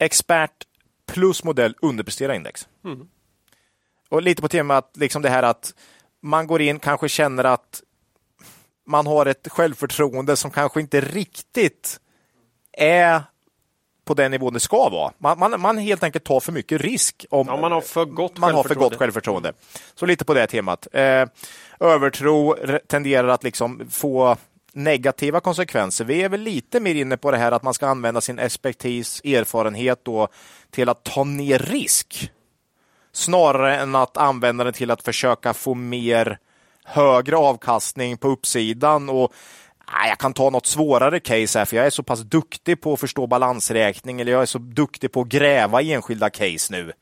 Expert 0.00 0.66
plus 1.12 1.44
modell 1.44 1.74
underpresterar 1.82 2.34
index. 2.34 2.68
Och 4.08 4.22
lite 4.22 4.42
på 4.42 4.48
temat 4.48 4.90
liksom 4.96 5.22
det 5.22 5.28
här 5.30 5.42
att 5.42 5.74
man 6.22 6.46
går 6.46 6.60
in, 6.62 6.78
kanske 6.78 7.08
känner 7.08 7.44
att 7.44 7.82
man 8.90 9.06
har 9.06 9.26
ett 9.26 9.48
självförtroende 9.50 10.36
som 10.36 10.50
kanske 10.50 10.80
inte 10.80 11.00
riktigt 11.00 12.00
är 12.72 13.22
på 14.04 14.14
den 14.14 14.30
nivån 14.30 14.52
det 14.52 14.60
ska 14.60 14.88
vara. 14.88 15.12
Man, 15.18 15.38
man, 15.38 15.60
man 15.60 15.78
helt 15.78 16.02
enkelt 16.02 16.24
tar 16.24 16.40
för 16.40 16.52
mycket 16.52 16.80
risk. 16.80 17.26
Om, 17.30 17.46
Ja, 17.46 17.56
man 17.56 17.72
har 17.72 17.80
för 17.80 18.04
gott 18.04 18.38
man 18.38 18.54
har 18.54 18.62
för 18.62 18.68
självförtroende. 18.68 18.94
gott 18.94 18.98
självförtroende. 18.98 19.52
Så 19.94 20.06
lite 20.06 20.24
på 20.24 20.34
det 20.34 20.46
temat. 20.46 20.86
Eh, 20.92 21.26
övertro 21.80 22.56
tenderar 22.86 23.28
att 23.28 23.44
liksom 23.44 23.88
få 23.90 24.36
negativa 24.72 25.40
konsekvenser. 25.40 26.04
Vi 26.04 26.22
är 26.22 26.28
väl 26.28 26.40
lite 26.40 26.80
mer 26.80 26.94
inne 26.94 27.16
på 27.16 27.30
det 27.30 27.36
här 27.36 27.52
att 27.52 27.62
man 27.62 27.74
ska 27.74 27.86
använda 27.86 28.20
sin 28.20 28.38
expertis, 28.38 29.20
erfarenhet 29.24 30.04
då, 30.04 30.28
till 30.70 30.88
att 30.88 31.04
ta 31.04 31.24
ner 31.24 31.58
risk. 31.58 32.30
Snarare 33.12 33.76
än 33.76 33.94
att 33.94 34.16
använda 34.16 34.64
den 34.64 34.72
till 34.72 34.90
att 34.90 35.02
försöka 35.02 35.54
få 35.54 35.74
mer 35.74 36.38
högre 36.90 37.36
avkastning 37.36 38.16
på 38.16 38.28
uppsidan. 38.28 39.08
Och 39.08 39.32
Jag 40.08 40.18
kan 40.18 40.32
ta 40.32 40.50
något 40.50 40.66
svårare 40.66 41.20
case 41.20 41.58
här, 41.58 41.64
för 41.64 41.76
jag 41.76 41.86
är 41.86 41.90
så 41.90 42.02
pass 42.02 42.20
duktig 42.20 42.80
på 42.80 42.92
att 42.92 43.00
förstå 43.00 43.26
balansräkning 43.26 44.20
eller 44.20 44.32
jag 44.32 44.42
är 44.42 44.46
så 44.46 44.58
duktig 44.58 45.12
på 45.12 45.20
att 45.20 45.28
gräva 45.28 45.82
i 45.82 45.92
enskilda 45.92 46.30
case 46.30 46.72
nu. 46.72 46.92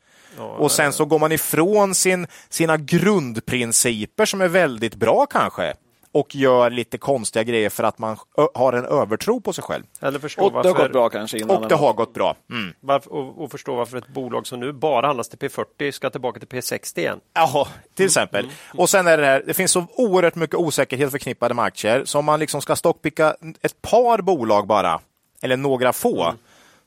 Och 0.57 0.71
sen 0.71 0.93
så 0.93 1.05
går 1.05 1.19
man 1.19 1.31
ifrån 1.31 1.95
sin, 1.95 2.27
sina 2.49 2.77
grundprinciper 2.77 4.25
som 4.25 4.41
är 4.41 4.47
väldigt 4.47 4.95
bra 4.95 5.25
kanske 5.25 5.73
och 6.19 6.35
gör 6.35 6.69
lite 6.69 6.97
konstiga 6.97 7.43
grejer 7.43 7.69
för 7.69 7.83
att 7.83 7.99
man 7.99 8.17
har 8.53 8.73
en 8.73 8.85
övertro 8.85 9.41
på 9.41 9.53
sig 9.53 9.63
själv. 9.63 9.83
Eller 10.01 10.19
förstå 10.19 10.45
Och 10.45 10.51
det 10.51 10.57
har 10.57 10.63
varför, 10.63 10.83
gått 10.83 10.91
bra 10.91 11.09
kanske 11.09 11.37
innan. 11.37 11.63
Och 11.63 11.69
det 11.69 11.75
har 11.75 11.93
gått 11.93 12.13
bra. 12.13 12.35
Mm. 12.51 12.73
varför, 12.79 13.13
och, 13.13 13.43
och 13.43 13.51
förstå 13.51 13.75
varför 13.75 13.97
ett 13.97 14.07
bolag 14.07 14.47
som 14.47 14.59
nu 14.59 14.71
bara 14.71 15.07
handlas 15.07 15.29
till 15.29 15.39
P40 15.39 15.91
ska 15.91 16.09
tillbaka 16.09 16.39
till 16.39 16.47
P60 16.47 16.99
igen. 16.99 17.19
Jaha, 17.33 17.67
till 17.95 18.05
exempel. 18.05 18.49
Och 18.73 18.89
sen 18.89 19.07
är 19.07 19.17
det 19.17 19.25
här, 19.25 19.43
det 19.45 19.53
finns 19.53 19.71
så 19.71 19.85
oerhört 19.95 20.35
mycket 20.35 20.55
osäkerhet 20.55 21.11
förknippade 21.11 21.53
med 21.53 21.65
aktier. 21.65 22.05
Så 22.05 22.19
om 22.19 22.25
man 22.25 22.39
liksom 22.39 22.61
ska 22.61 22.75
stockpicka 22.75 23.35
ett 23.61 23.81
par 23.81 24.21
bolag 24.21 24.67
bara, 24.67 24.99
eller 25.41 25.57
några 25.57 25.93
få, 25.93 26.33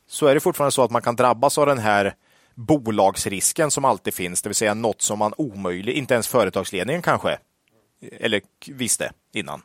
så 0.09 0.27
är 0.27 0.35
det 0.35 0.41
fortfarande 0.41 0.73
så 0.73 0.83
att 0.83 0.91
man 0.91 1.03
kan 1.03 1.17
drabbas 1.17 1.59
av 1.59 1.67
den 1.67 1.79
här 1.79 2.15
bolagsrisken 2.55 3.71
som 3.71 3.85
alltid 3.85 4.15
finns, 4.15 4.43
det 4.43 4.49
vill 4.49 4.57
säga 4.57 4.75
något 4.75 5.03
som 5.03 5.19
man 5.19 5.35
omöjligt, 5.37 5.97
inte 5.97 6.15
ens 6.15 6.29
företagsledningen 6.29 7.03
kanske, 7.03 7.39
eller 8.21 8.41
visste 8.67 9.13
innan. 9.33 9.63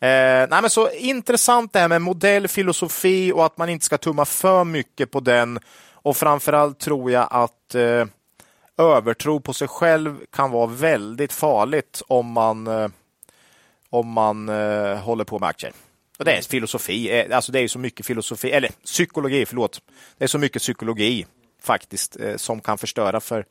Eh, 0.00 0.48
nej 0.50 0.60
men 0.60 0.70
så 0.70 0.90
intressant 0.90 1.72
det 1.72 1.78
här 1.78 1.88
med 1.88 2.02
modellfilosofi 2.02 3.32
och 3.32 3.46
att 3.46 3.58
man 3.58 3.68
inte 3.68 3.84
ska 3.84 3.98
tumma 3.98 4.24
för 4.24 4.64
mycket 4.64 5.10
på 5.10 5.20
den. 5.20 5.58
Och 5.92 6.16
framförallt 6.16 6.78
tror 6.78 7.10
jag 7.10 7.28
att 7.30 7.74
eh, 7.74 8.06
övertro 8.78 9.40
på 9.40 9.52
sig 9.52 9.68
själv 9.68 10.16
kan 10.32 10.50
vara 10.50 10.66
väldigt 10.66 11.32
farligt 11.32 12.02
om 12.08 12.26
man, 12.32 12.66
eh, 12.66 12.88
om 13.90 14.08
man 14.08 14.48
eh, 14.48 14.96
håller 14.96 15.24
på 15.24 15.38
med 15.38 15.48
aktier. 15.48 15.72
Och 16.18 16.24
det 16.24 16.32
är 16.32 16.42
filosofi, 16.42 17.20
eh, 17.20 17.36
alltså 17.36 17.52
det 17.52 17.60
är 17.60 17.68
så 17.68 17.78
mycket 17.78 18.06
filosofi, 18.06 18.50
eller 18.50 18.70
psykologi, 18.84 19.46
förlåt. 19.46 19.80
Det 20.18 20.24
är 20.24 20.28
så 20.28 20.38
mycket 20.38 20.62
psykologi 20.62 21.26
faktiskt 21.62 22.16
eh, 22.20 22.36
som 22.36 22.60
kan 22.60 22.78
förstöra 22.78 23.20
för, 23.20 23.44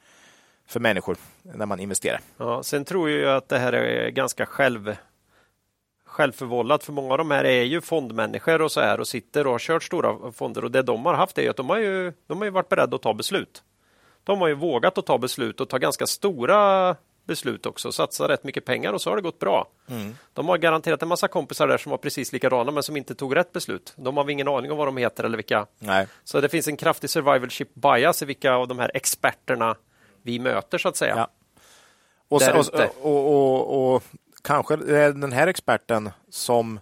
för 0.67 0.79
människor 0.79 1.17
när 1.41 1.65
man 1.65 1.79
investerar. 1.79 2.21
Ja, 2.37 2.63
sen 2.63 2.85
tror 2.85 3.09
jag 3.09 3.37
att 3.37 3.49
det 3.49 3.59
här 3.59 3.73
är 3.73 4.09
ganska 4.09 4.45
själv, 4.45 4.95
självförvållat 6.05 6.83
för 6.83 6.93
många 6.93 7.11
av 7.11 7.17
de 7.17 7.31
här 7.31 7.43
är 7.43 7.63
ju 7.63 7.81
fondmänniskor 7.81 8.61
och 8.61 8.71
så 8.71 8.81
här 8.81 8.99
och 8.99 9.07
sitter 9.07 9.47
och 9.47 9.51
har 9.51 9.59
kört 9.59 9.83
stora 9.83 10.31
fonder 10.31 10.63
och 10.63 10.71
det 10.71 10.81
de 10.81 11.05
har 11.05 11.13
haft 11.13 11.37
är 11.37 11.49
att 11.49 11.57
de 11.57 11.69
har 11.69 11.77
ju, 11.77 12.13
de 12.27 12.37
har 12.37 12.45
ju 12.45 12.51
varit 12.51 12.69
beredda 12.69 12.95
att 12.95 13.01
ta 13.01 13.13
beslut. 13.13 13.63
De 14.23 14.41
har 14.41 14.47
ju 14.47 14.53
vågat 14.53 14.97
att 14.97 15.05
ta 15.05 15.17
beslut 15.17 15.61
och 15.61 15.69
ta 15.69 15.77
ganska 15.77 16.07
stora 16.07 16.95
beslut 17.27 17.65
också, 17.65 17.91
satsa 17.91 18.27
rätt 18.27 18.43
mycket 18.43 18.65
pengar 18.65 18.93
och 18.93 19.01
så 19.01 19.09
har 19.09 19.15
det 19.15 19.21
gått 19.21 19.39
bra. 19.39 19.67
De 20.33 20.47
har 20.47 20.57
garanterat 20.57 21.01
en 21.01 21.07
massa 21.07 21.27
kompisar 21.27 21.67
där 21.67 21.77
som 21.77 21.89
var 21.89 21.97
precis 21.97 22.33
likadana 22.33 22.71
men 22.71 22.83
som 22.83 22.97
inte 22.97 23.15
tog 23.15 23.35
rätt 23.35 23.51
beslut. 23.51 23.93
De 23.97 24.17
har 24.17 24.29
ingen 24.29 24.47
aning 24.47 24.71
om 24.71 24.77
vad 24.77 24.87
de 24.87 24.97
heter 24.97 25.23
eller 25.23 25.37
vilka. 25.37 25.65
Nej. 25.79 26.07
Så 26.23 26.41
det 26.41 26.49
finns 26.49 26.67
en 26.67 26.77
kraftig 26.77 27.09
survivalship 27.09 27.75
bias 27.75 28.21
i 28.21 28.25
vilka 28.25 28.53
av 28.53 28.67
de 28.67 28.79
här 28.79 28.91
experterna 28.93 29.75
vi 30.27 30.39
möter 30.39 30.77
så 30.77 30.89
att 30.89 30.97
säga. 30.97 31.15
Ja. 31.17 31.27
Och, 32.29 32.41
sen, 32.41 32.55
och, 33.01 33.33
och, 33.33 33.95
och, 33.95 34.03
kanske 34.43 34.73
är 34.73 35.13
den 35.13 35.31
här 35.31 35.47
experten 35.47 36.09
som 36.29 36.79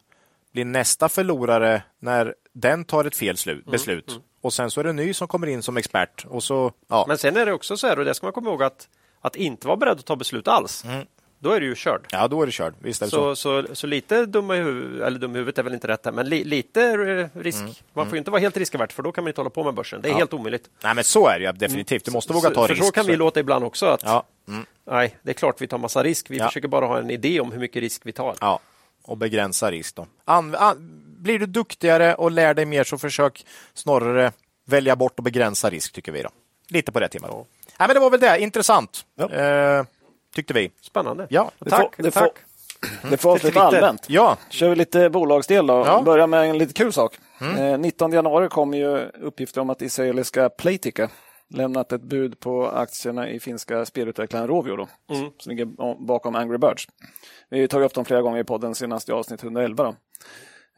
blir 0.51 0.65
nästa 0.65 1.10
förlorare 1.10 1.84
när 1.99 2.36
den 2.53 2.86
tar 2.86 3.05
ett 3.05 3.15
fel 3.15 3.38
slut, 3.38 3.65
beslut. 3.65 4.21
Och 4.41 4.53
sen 4.53 4.71
så 4.71 4.79
är 4.79 4.84
det 4.84 4.89
en 4.89 4.95
ny 4.95 5.13
som 5.13 5.27
kommer 5.27 5.47
in 5.47 5.63
som 5.63 5.77
expert. 5.77 6.25
Och 6.25 6.43
så, 6.43 6.71
ja. 6.88 7.05
Men 7.08 7.17
sen 7.17 7.38
är 7.38 7.45
det 7.45 7.53
också 7.53 7.77
så 7.77 7.88
här, 7.88 7.99
och 7.99 8.05
det 8.05 8.13
ska 8.13 8.25
man 8.25 8.34
komma 8.34 8.49
ihåg, 8.49 8.63
att, 8.63 8.89
att 9.21 9.36
inte 9.36 9.67
vara 9.67 9.77
beredd 9.77 9.99
att 9.99 10.05
ta 10.05 10.15
beslut 10.15 10.47
alls, 10.47 10.84
då 11.45 11.51
är 11.51 11.60
du 11.60 11.65
ju 11.65 11.75
körd. 11.75 12.01
ja, 12.12 12.27
då 12.27 12.41
är 12.41 12.45
det 12.45 12.51
kört. 12.51 12.73
Visst 12.79 13.01
är 13.01 13.05
det 13.05 13.10
så. 13.10 13.36
Så, 13.36 13.63
så, 13.67 13.75
så 13.75 13.88
lite 13.88 14.25
dum 14.25 14.51
i 14.51 14.55
huvudet, 14.55 15.08
eller 15.08 15.19
dum 15.19 15.36
i 15.36 15.39
huvudet 15.39 15.58
är 15.58 15.63
väl 15.63 15.73
inte 15.73 15.88
rätt 15.88 16.13
men 16.13 16.29
li, 16.29 16.43
lite 16.43 16.81
eh, 17.34 17.39
risk. 17.41 17.63
Man 17.93 18.05
får 18.05 18.13
ju 18.13 18.17
inte 18.17 18.31
vara 18.31 18.41
helt 18.41 18.58
riskavert 18.58 18.91
för 18.91 19.03
då 19.03 19.12
kan 19.12 19.23
man 19.23 19.29
inte 19.29 19.41
hålla 19.41 19.49
på 19.49 19.63
med 19.63 19.73
börsen. 19.73 20.01
Det 20.01 20.10
är 20.10 20.13
helt 20.13 20.34
omöjligt. 20.34 20.69
Nej, 20.84 20.95
men 20.95 21.03
så 21.03 21.27
är 21.27 21.39
det 21.39 21.45
ju 21.45 21.51
definitivt. 21.51 22.05
Du 22.05 22.12
måste 22.12 22.34
våga 22.34 22.49
ta 22.49 22.55
så, 22.55 22.67
risk. 22.67 22.79
För 22.81 22.86
så 22.86 22.91
kan 22.91 23.05
vi 23.05 23.15
låta 23.15 23.39
ibland 23.39 23.65
också. 23.65 23.86
Att, 23.86 24.01
Ja. 24.03 24.23
Mm. 24.47 24.65
Nej, 24.88 25.15
det 25.23 25.31
är 25.31 25.34
klart 25.34 25.62
vi 25.62 25.67
tar 25.67 25.77
massa 25.77 26.03
risk. 26.03 26.29
Vi 26.29 26.38
Ja. 26.38 26.47
försöker 26.47 26.67
bara 26.67 26.86
ha 26.86 26.99
en 26.99 27.10
idé 27.10 27.39
om 27.39 27.51
hur 27.51 27.60
mycket 27.60 27.81
risk 27.81 28.01
vi 28.05 28.12
tar. 28.12 28.36
Ja, 28.41 28.60
och 29.03 29.17
begränsa 29.17 29.71
risk. 29.71 29.95
Då. 29.95 30.08
An, 30.25 30.55
an, 30.55 30.75
blir 31.17 31.39
du 31.39 31.45
duktigare 31.45 32.15
och 32.15 32.31
lär 32.31 32.53
dig 32.53 32.65
mer 32.65 32.84
så 32.84 32.97
försök 32.97 33.45
snarare 33.73 34.31
välja 34.65 34.95
bort 34.95 35.13
och 35.17 35.23
begränsa 35.23 35.69
risk, 35.69 35.93
tycker 35.93 36.12
vi. 36.12 36.21
då. 36.21 36.29
Lite 36.69 36.91
på 36.91 36.99
det 36.99 37.08
temat. 37.08 37.29
Ja. 37.34 37.45
Nej, 37.79 37.88
men 37.88 37.93
det 37.93 37.99
var 37.99 38.10
väl 38.10 38.19
det. 38.19 38.39
Intressant, 38.39 39.05
Ja. 39.15 39.29
eh, 39.31 39.86
tyckte 40.35 40.53
vi. 40.53 40.71
Spännande. 40.81 41.27
Ja, 41.29 41.51
Det 41.59 41.69
Tack. 41.69 41.95
får, 41.95 42.03
det 42.03 42.11
tack. 42.11 42.23
Får, 43.01 43.09
det 43.09 43.17
får 43.17 43.31
avsluta 43.31 43.69
Lite. 43.69 43.77
allmänt. 43.85 44.05
Ja, 44.09 44.37
Kör 44.49 44.69
vi 44.69 44.75
lite 44.75 45.09
bolagsdel 45.09 45.67
då. 45.67 45.73
Ja. 45.73 45.93
Mm. 45.93 46.05
Börjar 46.05 46.27
med 46.27 46.49
en 46.49 46.57
lite 46.57 46.73
kul 46.73 46.93
sak. 46.93 47.17
Eh, 47.57 47.77
19 47.77 48.11
januari 48.11 48.49
kom 48.49 48.73
ju 48.73 48.97
uppgifter 48.97 49.61
om 49.61 49.69
att 49.69 49.81
israeliska 49.81 50.49
Playtika 50.49 51.09
lämnat 51.49 51.91
ett 51.91 52.01
bud 52.01 52.39
på 52.39 52.67
aktierna 52.67 53.29
i 53.29 53.39
finska 53.39 53.85
spelutvecklaren 53.85 54.47
Rovio 54.47 54.75
då, 54.75 54.87
Mm. 55.15 55.31
som 55.39 55.49
ligger 55.49 55.65
ba- 55.65 55.95
bakom 55.99 56.35
Angry 56.35 56.57
Birds. 56.57 56.87
Vi 57.49 57.61
har 57.61 57.67
tagit 57.67 57.85
upp 57.85 57.93
dem 57.93 58.05
flera 58.05 58.21
gånger 58.21 58.39
i 58.39 58.43
podden, 58.43 58.75
senast 58.75 59.09
i 59.09 59.11
avsnitt 59.11 59.43
111. 59.43 59.83
Då. 59.83 59.95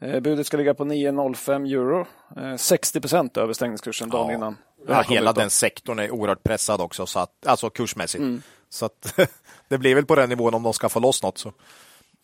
Eh, 0.06 0.20
budet 0.20 0.46
ska 0.46 0.56
ligga 0.56 0.74
på 0.74 0.84
9,05 0.84 1.64
euro, 1.64 2.06
eh, 2.36 2.56
60 2.56 3.00
procent 3.00 3.36
över 3.36 3.52
stängningskursen 3.52 4.08
dagen 4.08 4.28
Ja. 4.28 4.34
innan. 4.34 4.56
ja 4.88 5.00
hela 5.08 5.32
den 5.32 5.50
sektorn 5.50 5.98
är 5.98 6.10
oerhört 6.10 6.42
pressad 6.42 6.80
också, 6.80 7.06
så 7.06 7.18
att, 7.18 7.46
alltså 7.46 7.70
kursmässigt. 7.70 8.22
Mm. 8.22 8.42
Så 8.68 8.86
att, 8.86 9.14
det 9.68 9.78
blir 9.78 9.94
väl 9.94 10.06
på 10.06 10.14
den 10.14 10.28
nivån 10.28 10.54
om 10.54 10.62
de 10.62 10.72
ska 10.72 10.88
få 10.88 11.00
loss 11.00 11.22
något. 11.22 11.38
Så. 11.38 11.52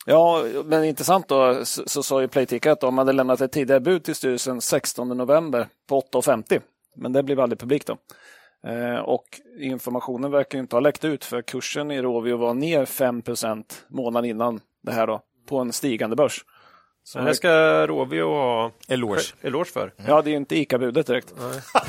Ja, 0.06 0.44
men 0.64 0.84
intressant 0.84 1.28
då 1.28 1.64
så, 1.64 2.02
sa 2.02 2.20
ju 2.20 2.28
Playticket 2.28 2.72
att 2.72 2.80
de 2.80 2.98
hade 2.98 3.12
lämnat 3.12 3.40
ett 3.40 3.52
tidigare 3.52 3.80
bud 3.80 4.04
till 4.04 4.14
styrelsen 4.14 4.60
16 4.60 5.08
november 5.08 5.68
på 5.88 6.00
8,50. 6.00 6.60
Men 6.96 7.12
det 7.12 7.22
blev 7.22 7.40
aldrig 7.40 7.58
publikt 7.58 7.86
då. 7.86 7.96
Eh, 8.70 8.98
och 8.98 9.24
informationen 9.58 10.30
verkar 10.30 10.58
inte 10.58 10.76
ha 10.76 10.80
läckt 10.80 11.04
ut 11.04 11.24
för 11.24 11.42
kursen 11.42 11.90
i 11.90 12.02
Rovio 12.02 12.36
var 12.36 12.54
ner 12.54 12.84
5% 12.84 13.64
månaden 13.88 14.30
innan 14.30 14.60
det 14.82 14.92
här 14.92 15.06
då, 15.06 15.20
på 15.48 15.58
en 15.58 15.72
stigande 15.72 16.16
börs. 16.16 16.44
Så 17.06 17.18
det 17.18 17.34
ska 17.34 17.86
Rovio 17.86 18.28
ha 18.28 18.70
Eloge. 18.88 19.20
eloge 19.42 19.64
för. 19.72 19.92
Ja, 20.06 20.22
det 20.22 20.28
är 20.28 20.32
ju 20.32 20.36
inte 20.36 20.56
ICA-budet 20.56 21.06
direkt. 21.06 21.34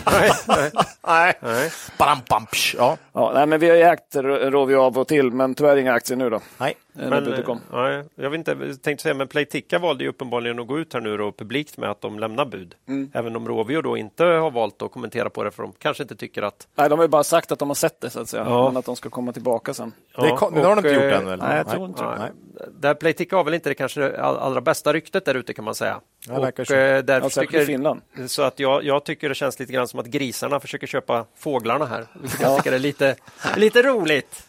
Nej, 0.05 0.31
nej, 0.47 0.71
Nej. 1.07 1.33
nej. 1.41 1.71
Badam, 1.97 2.17
bam, 2.29 2.45
psh. 2.45 2.75
Ja. 2.77 2.97
Ja, 3.13 3.31
nej, 3.35 3.45
men 3.45 3.59
vi 3.59 3.69
har 3.69 3.75
ju 3.75 3.83
ägt 3.83 4.15
Rovio 4.15 4.75
av 4.77 4.97
och 4.97 5.07
till, 5.07 5.31
men 5.31 5.55
tyvärr 5.55 5.77
inga 5.77 5.93
aktier 5.93 6.17
nu 6.17 6.29
då. 6.29 6.39
Nej. 6.57 6.73
Eh, 6.99 7.09
Men, 7.09 7.43
kom. 7.43 7.59
ja, 7.71 8.03
jag 8.15 8.29
vet 8.29 8.37
inte, 8.37 8.51
jag 8.51 8.81
tänkte 8.81 9.01
säga, 9.03 9.13
men 9.13 9.27
Playtika 9.27 9.79
valde 9.79 10.03
ju 10.03 10.09
uppenbarligen 10.09 10.59
att 10.59 10.67
gå 10.67 10.79
ut 10.79 10.93
här 10.93 11.01
nu 11.01 11.17
då, 11.17 11.31
publikt 11.31 11.77
med 11.77 11.89
att 11.91 12.01
de 12.01 12.19
lämnar 12.19 12.45
bud. 12.45 12.75
Mm. 12.87 13.11
Även 13.13 13.35
om 13.35 13.47
Rovio 13.47 13.81
då 13.81 13.97
inte 13.97 14.23
har 14.23 14.51
valt 14.51 14.81
att 14.81 14.91
kommentera 14.91 15.29
på 15.29 15.43
det, 15.43 15.51
för 15.51 15.63
de 15.63 15.73
kanske 15.79 16.03
inte 16.03 16.15
tycker 16.15 16.41
att... 16.41 16.67
Nej, 16.75 16.89
de 16.89 16.99
har 16.99 17.03
ju 17.03 17.09
bara 17.09 17.23
sagt 17.23 17.51
att 17.51 17.59
de 17.59 17.69
har 17.69 17.75
sett 17.75 18.01
det, 18.01 18.09
så 18.09 18.19
att 18.21 18.29
säga. 18.29 18.43
Ja. 18.49 18.67
Men 18.69 18.77
att 18.77 18.85
de 18.85 18.95
ska 18.95 19.09
komma 19.09 19.33
tillbaka 19.33 19.73
sen. 19.73 19.93
Det, 20.15 20.29
kom, 20.29 20.53
det 20.53 20.61
har 20.61 20.75
de 20.75 20.77
inte 20.77 20.89
och, 20.89 20.95
gjort 21.03 21.13
eh, 21.13 21.19
än 21.19 21.25
väl? 21.25 21.39
nej, 21.39 21.57
jag 21.57 21.69
tror 21.69 21.85
inte 21.85 22.03
det. 22.03 22.15
Nej. 22.19 22.31
Där 22.79 22.93
Playtika 22.93 23.35
har 23.35 23.43
väl 23.43 23.53
inte 23.53 23.69
det 23.69 23.75
kanske 23.75 24.17
all, 24.17 24.37
allra 24.37 24.61
bästa 24.61 24.93
ryktet 24.93 25.25
där 25.25 25.35
ute 25.35 25.53
kan 25.53 25.65
man 25.65 25.75
säga. 25.75 25.99
Ja, 26.27 26.33
det 26.33 26.41
verkar 26.41 26.63
och, 26.63 26.67
så. 26.67 26.73
eh, 26.75 27.03
därför 27.03 27.31
Ja, 27.39 27.43
i 27.43 27.47
tycker, 27.47 27.65
Finland. 27.65 28.01
så 28.27 28.41
att 28.41 28.59
jag, 28.59 28.83
jag 28.83 29.03
tycker 29.05 29.29
det 29.29 29.35
känns 29.35 29.59
lite 29.59 29.73
grann 29.73 29.87
som 29.87 29.99
att 29.99 30.05
grisarna 30.05 30.59
försöker 30.59 30.87
köpa 30.87 31.25
fåglarna 31.37 31.85
här. 31.85 32.05
Vilket 32.21 32.41
jag 32.41 32.57
tycker 32.57 32.71
är 32.75 32.79
lite, 32.79 33.15
lite 33.55 33.81
roligt. 33.83 34.47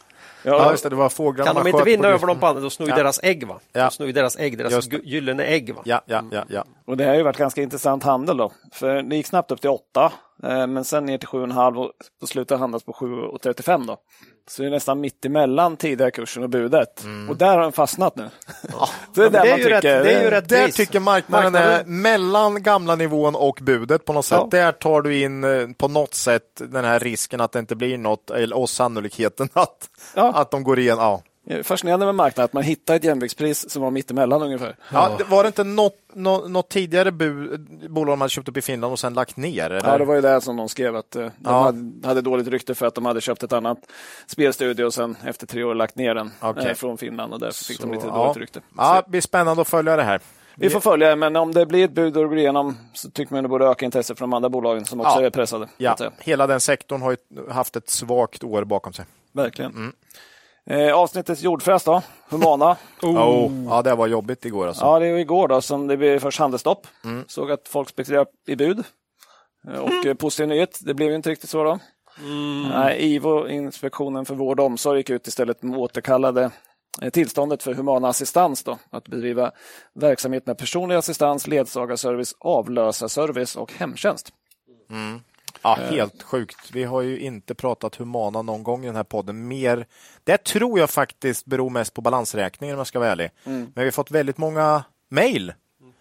Ja, 0.50 0.70
just 0.70 0.82
det. 0.82 0.88
Det 0.88 0.96
var 0.96 1.09
fåglarna 1.09 1.52
Kan 1.52 1.64
de 1.64 1.70
inte 1.70 1.85
vinna 1.85 2.02
på 2.02 2.09
över 2.09 2.26
dem 2.26 2.40
på 2.40 2.46
andra, 2.46 2.61
då 2.62 2.70
snor 2.70 2.88
ju 2.88 2.92
Ja. 2.92 2.96
deras 2.98 3.20
ägg. 3.22 3.46
Va? 3.46 3.61
Ja. 3.72 3.90
Snor 3.90 4.06
ju 4.06 4.12
deras 4.12 4.37
ägg, 4.37 4.59
deras 4.59 4.72
Just 4.72 4.92
gyllene 4.92 5.44
ägg. 5.44 5.74
Va? 5.74 5.82
Ja, 5.85 6.00
ja, 6.06 6.22
ja, 6.30 6.44
ja. 6.48 6.64
Och 6.87 6.96
det 6.96 7.04
här 7.04 7.11
har 7.11 7.16
ju 7.16 7.22
varit 7.22 7.37
ganska 7.37 7.62
intressant 7.62 8.02
handel 8.02 8.37
då. 8.37 8.52
För 8.72 9.02
det 9.02 9.16
gick 9.16 9.26
snabbt 9.26 9.50
upp 9.50 9.61
till 9.61 9.70
8, 9.70 10.04
eh, 10.04 10.11
men 10.42 10.85
sen 10.85 11.05
ner 11.07 11.18
till 11.18 11.29
7,5 11.29 11.77
och 11.77 11.90
på 12.20 12.27
slutet 12.27 12.59
handlas 12.59 12.85
på 12.85 12.92
7,35 12.92 13.87
då. 13.87 13.96
Så 14.49 14.62
det 14.62 14.68
är 14.68 14.70
nästan 14.70 15.01
mitt 15.01 15.25
emellan 15.25 15.77
tidigare 15.77 16.11
kursen 16.11 16.42
och 16.42 16.51
budet. 16.51 17.05
Och 17.29 17.37
där 17.37 17.46
har 17.46 17.61
den 17.61 17.72
fastnat 17.72 18.16
nu. 18.16 18.29
det 19.14 19.22
är 19.25 19.31
där 19.31 19.42
det 19.42 19.51
är 19.51 19.57
tycker. 19.57 19.70
rätt- 19.70 19.83
det 19.83 20.12
är 20.14 20.25
ju 20.25 20.31
rätt 20.31 20.49
Där 20.49 20.68
tycker 20.68 21.01
marknaden, 21.01 21.53
Marknaden- 21.53 21.81
är 21.81 21.85
mellan 21.85 22.62
gamla 22.62 22.94
nivån 22.94 23.35
och 23.35 23.59
budet 23.62 24.05
på 24.05 24.12
något 24.12 24.25
sätt. 24.27 24.38
Ja. 24.40 24.49
Där 24.51 24.72
tar 24.72 25.03
du 25.03 25.18
in 25.22 25.44
eh, 25.44 25.68
på 25.79 25.88
något 25.88 26.14
sätt 26.14 26.42
den 26.55 26.85
här 26.85 27.01
risken 27.01 27.40
att 27.40 27.53
det 27.53 27.59
inte 27.59 27.77
blir 27.77 27.99
något, 27.99 28.31
eller 28.31 28.57
och 28.59 28.70
sannolikheten 28.70 29.49
att, 29.53 29.88
Ja. 30.14 30.33
att 30.33 30.51
de 30.51 30.64
går 30.64 30.79
igen. 30.79 30.96
Ja. 31.01 31.22
Är 31.48 31.62
Fascinerande 31.62 32.06
med 32.06 32.14
marknaden 32.14 32.44
att 32.44 32.52
man 32.52 32.62
hittar 32.62 32.96
ett 32.96 33.04
jämviktspris 33.04 33.70
som 33.70 33.82
var 33.82 33.90
mitt 33.90 34.11
emellan 34.11 34.42
ungefär. 34.42 34.76
Ja, 34.92 35.18
var 35.28 35.42
det 35.42 35.46
inte 35.46 35.64
något, 35.64 35.94
något, 36.14 36.50
något 36.50 36.68
tidigare 36.68 37.12
bu, 37.12 37.56
bolag 37.88 38.16
hade 38.16 38.28
köpt 38.30 38.48
upp 38.48 38.56
i 38.56 38.62
Finland 38.62 38.92
och 38.92 38.98
sen 38.98 39.14
lagt 39.14 39.37
ner? 39.37 39.70
Eller? 39.70 39.90
Ja, 39.90 39.98
det 39.98 40.04
var 40.04 40.14
ju 40.14 40.20
det 40.20 40.40
som 40.40 40.56
de 40.56 40.68
skrev 40.68 40.96
att 40.96 41.16
eh, 41.16 41.22
de 41.22 41.30
Ja. 41.44 41.62
hade, 41.62 42.09
hade 42.09 42.20
dåligt 42.20 42.48
rykte 42.48 42.74
för 42.74 42.87
att 42.87 42.94
de 42.94 43.06
hade 43.06 43.20
köpt 43.20 43.42
ett 43.42 43.52
annat 43.52 43.78
spelstudio 44.26 44.85
och 44.85 44.94
sen 44.94 45.16
efter 45.24 45.46
tre 45.46 45.64
år 45.64 45.74
lagt 45.74 45.96
ner 45.96 46.14
den 46.14 46.30
eh, 46.42 46.74
från 46.74 46.98
Finland 46.98 47.32
och 47.32 47.40
därför 47.40 47.64
fick 47.64 47.80
de 47.80 47.90
lite 47.92 48.02
Så, 48.02 48.09
dåligt 48.09 48.37
ja. 48.37 48.42
rykte. 48.42 48.61
Ja, 48.76 48.94
Så 48.96 49.02
det 49.06 49.11
blir 49.11 49.20
spännande 49.20 49.62
att 49.62 49.68
följa 49.68 49.96
det 49.96 50.02
här. 50.02 50.20
vi 50.54 50.70
får 50.70 50.80
följa, 50.80 51.16
men 51.16 51.37
om 51.37 51.52
det 51.52 51.66
blir 51.66 51.85
ett 51.85 51.92
bud 51.92 52.16
och 52.16 52.22
det 52.22 52.28
går 52.28 52.38
igenom 52.38 52.76
så 52.92 53.11
tycker 53.11 53.35
man 53.35 53.42
det 53.42 53.48
borde 53.48 53.66
öka 53.66 53.85
intresset 53.85 54.18
från 54.18 54.30
de 54.30 54.37
andra 54.37 54.48
bolagen 54.48 54.85
som 54.85 55.00
också 55.00 55.20
Ja. 55.20 55.26
är 55.26 55.30
pressade. 55.30 55.66
så 55.78 55.87
att 55.88 56.00
Ja, 56.00 56.11
hela 56.20 56.46
den 56.46 56.61
sektorn 56.61 57.02
har 57.02 57.11
ju 57.11 57.50
haft 57.50 57.76
ett 57.76 57.90
svagt 57.90 58.44
år 58.44 58.64
bakom 58.64 58.92
sig. 58.92 59.04
Verkligen. 59.32 59.70
Mm. 59.70 59.92
Eh, 60.70 60.94
avsnittets 60.94 61.42
jordfräs 61.42 61.85
då, 61.85 62.02
Humana. 62.29 62.76
Oh. 63.02 63.64
Ja, 63.68 63.83
det 63.83 63.94
var 63.94 64.07
jobbigt 64.07 64.44
igår 64.44 64.66
alltså. 64.68 64.85
Ja, 64.85 64.98
det 64.98 65.07
är 65.07 65.16
igår 65.16 65.48
då 65.48 65.61
som 65.61 65.87
det 65.87 65.96
blev 65.96 66.18
först 66.18 66.38
handelsstopp. 66.38 66.87
Mm. 67.05 67.24
Såg 67.29 67.50
att 67.50 67.68
folk 67.68 67.88
spekulerade 67.88 68.31
i 68.46 68.57
bud. 68.57 68.85
Eh, 69.68 69.79
Och 69.81 70.07
eh, 70.07 70.14
positiv 70.18 70.48
nyhet, 70.48 70.79
det 70.83 70.94
blev 70.94 71.09
ju 71.11 71.16
inte 71.16 71.31
riktigt 71.31 71.50
så 71.50 71.64
då. 71.64 71.79
Nej, 72.70 73.14
IVO, 73.14 73.48
Inspektionen 73.48 74.24
för 74.24 74.35
vård 74.35 74.61
och 74.61 74.66
omsorg, 74.66 74.98
gick 74.98 75.11
ut 75.11 75.26
istället 75.26 75.64
och 75.64 75.70
återkallade 75.79 76.50
eh, 77.02 77.11
tillståndet 77.11 77.62
för 77.62 77.74
Humana 77.74 78.09
assistans 78.09 78.62
då, 78.62 78.79
att 78.90 79.09
bedriva 79.09 79.50
verksamhet 79.94 80.46
med 80.46 80.59
personlig 80.59 80.96
assistans, 80.96 81.46
ledsagarservice, 81.46 82.35
avlösarservice 82.40 83.57
och 83.57 83.72
hemtjänst. 83.72 84.33
Ja, 85.66 85.79
helt 85.90 86.22
sjukt. 86.22 86.70
Vi 86.72 86.85
har 86.85 87.02
ju 87.02 87.18
inte 87.18 87.55
pratat 87.55 87.96
Humana 87.96 88.42
någon 88.42 88.62
gång 88.62 88.85
i 88.85 88.87
den 88.87 88.96
här 88.96 89.05
podden. 89.05 89.48
Mer, 89.48 89.87
det 90.24 90.44
tror 90.44 90.79
jag 90.79 90.90
faktiskt 90.90 91.46
beror 91.46 91.70
mest 91.70 91.94
på 91.94 92.00
balansräkningen 92.00 92.74
om 92.74 92.79
jag 92.79 92.87
ska 92.87 92.98
vara 92.98 93.11
ärlig. 93.11 93.31
Men 93.44 93.72
vi 93.74 93.85
har 93.85 93.90
fått 93.90 94.11
väldigt 94.11 94.38
många 94.38 94.85
mejl 95.09 95.52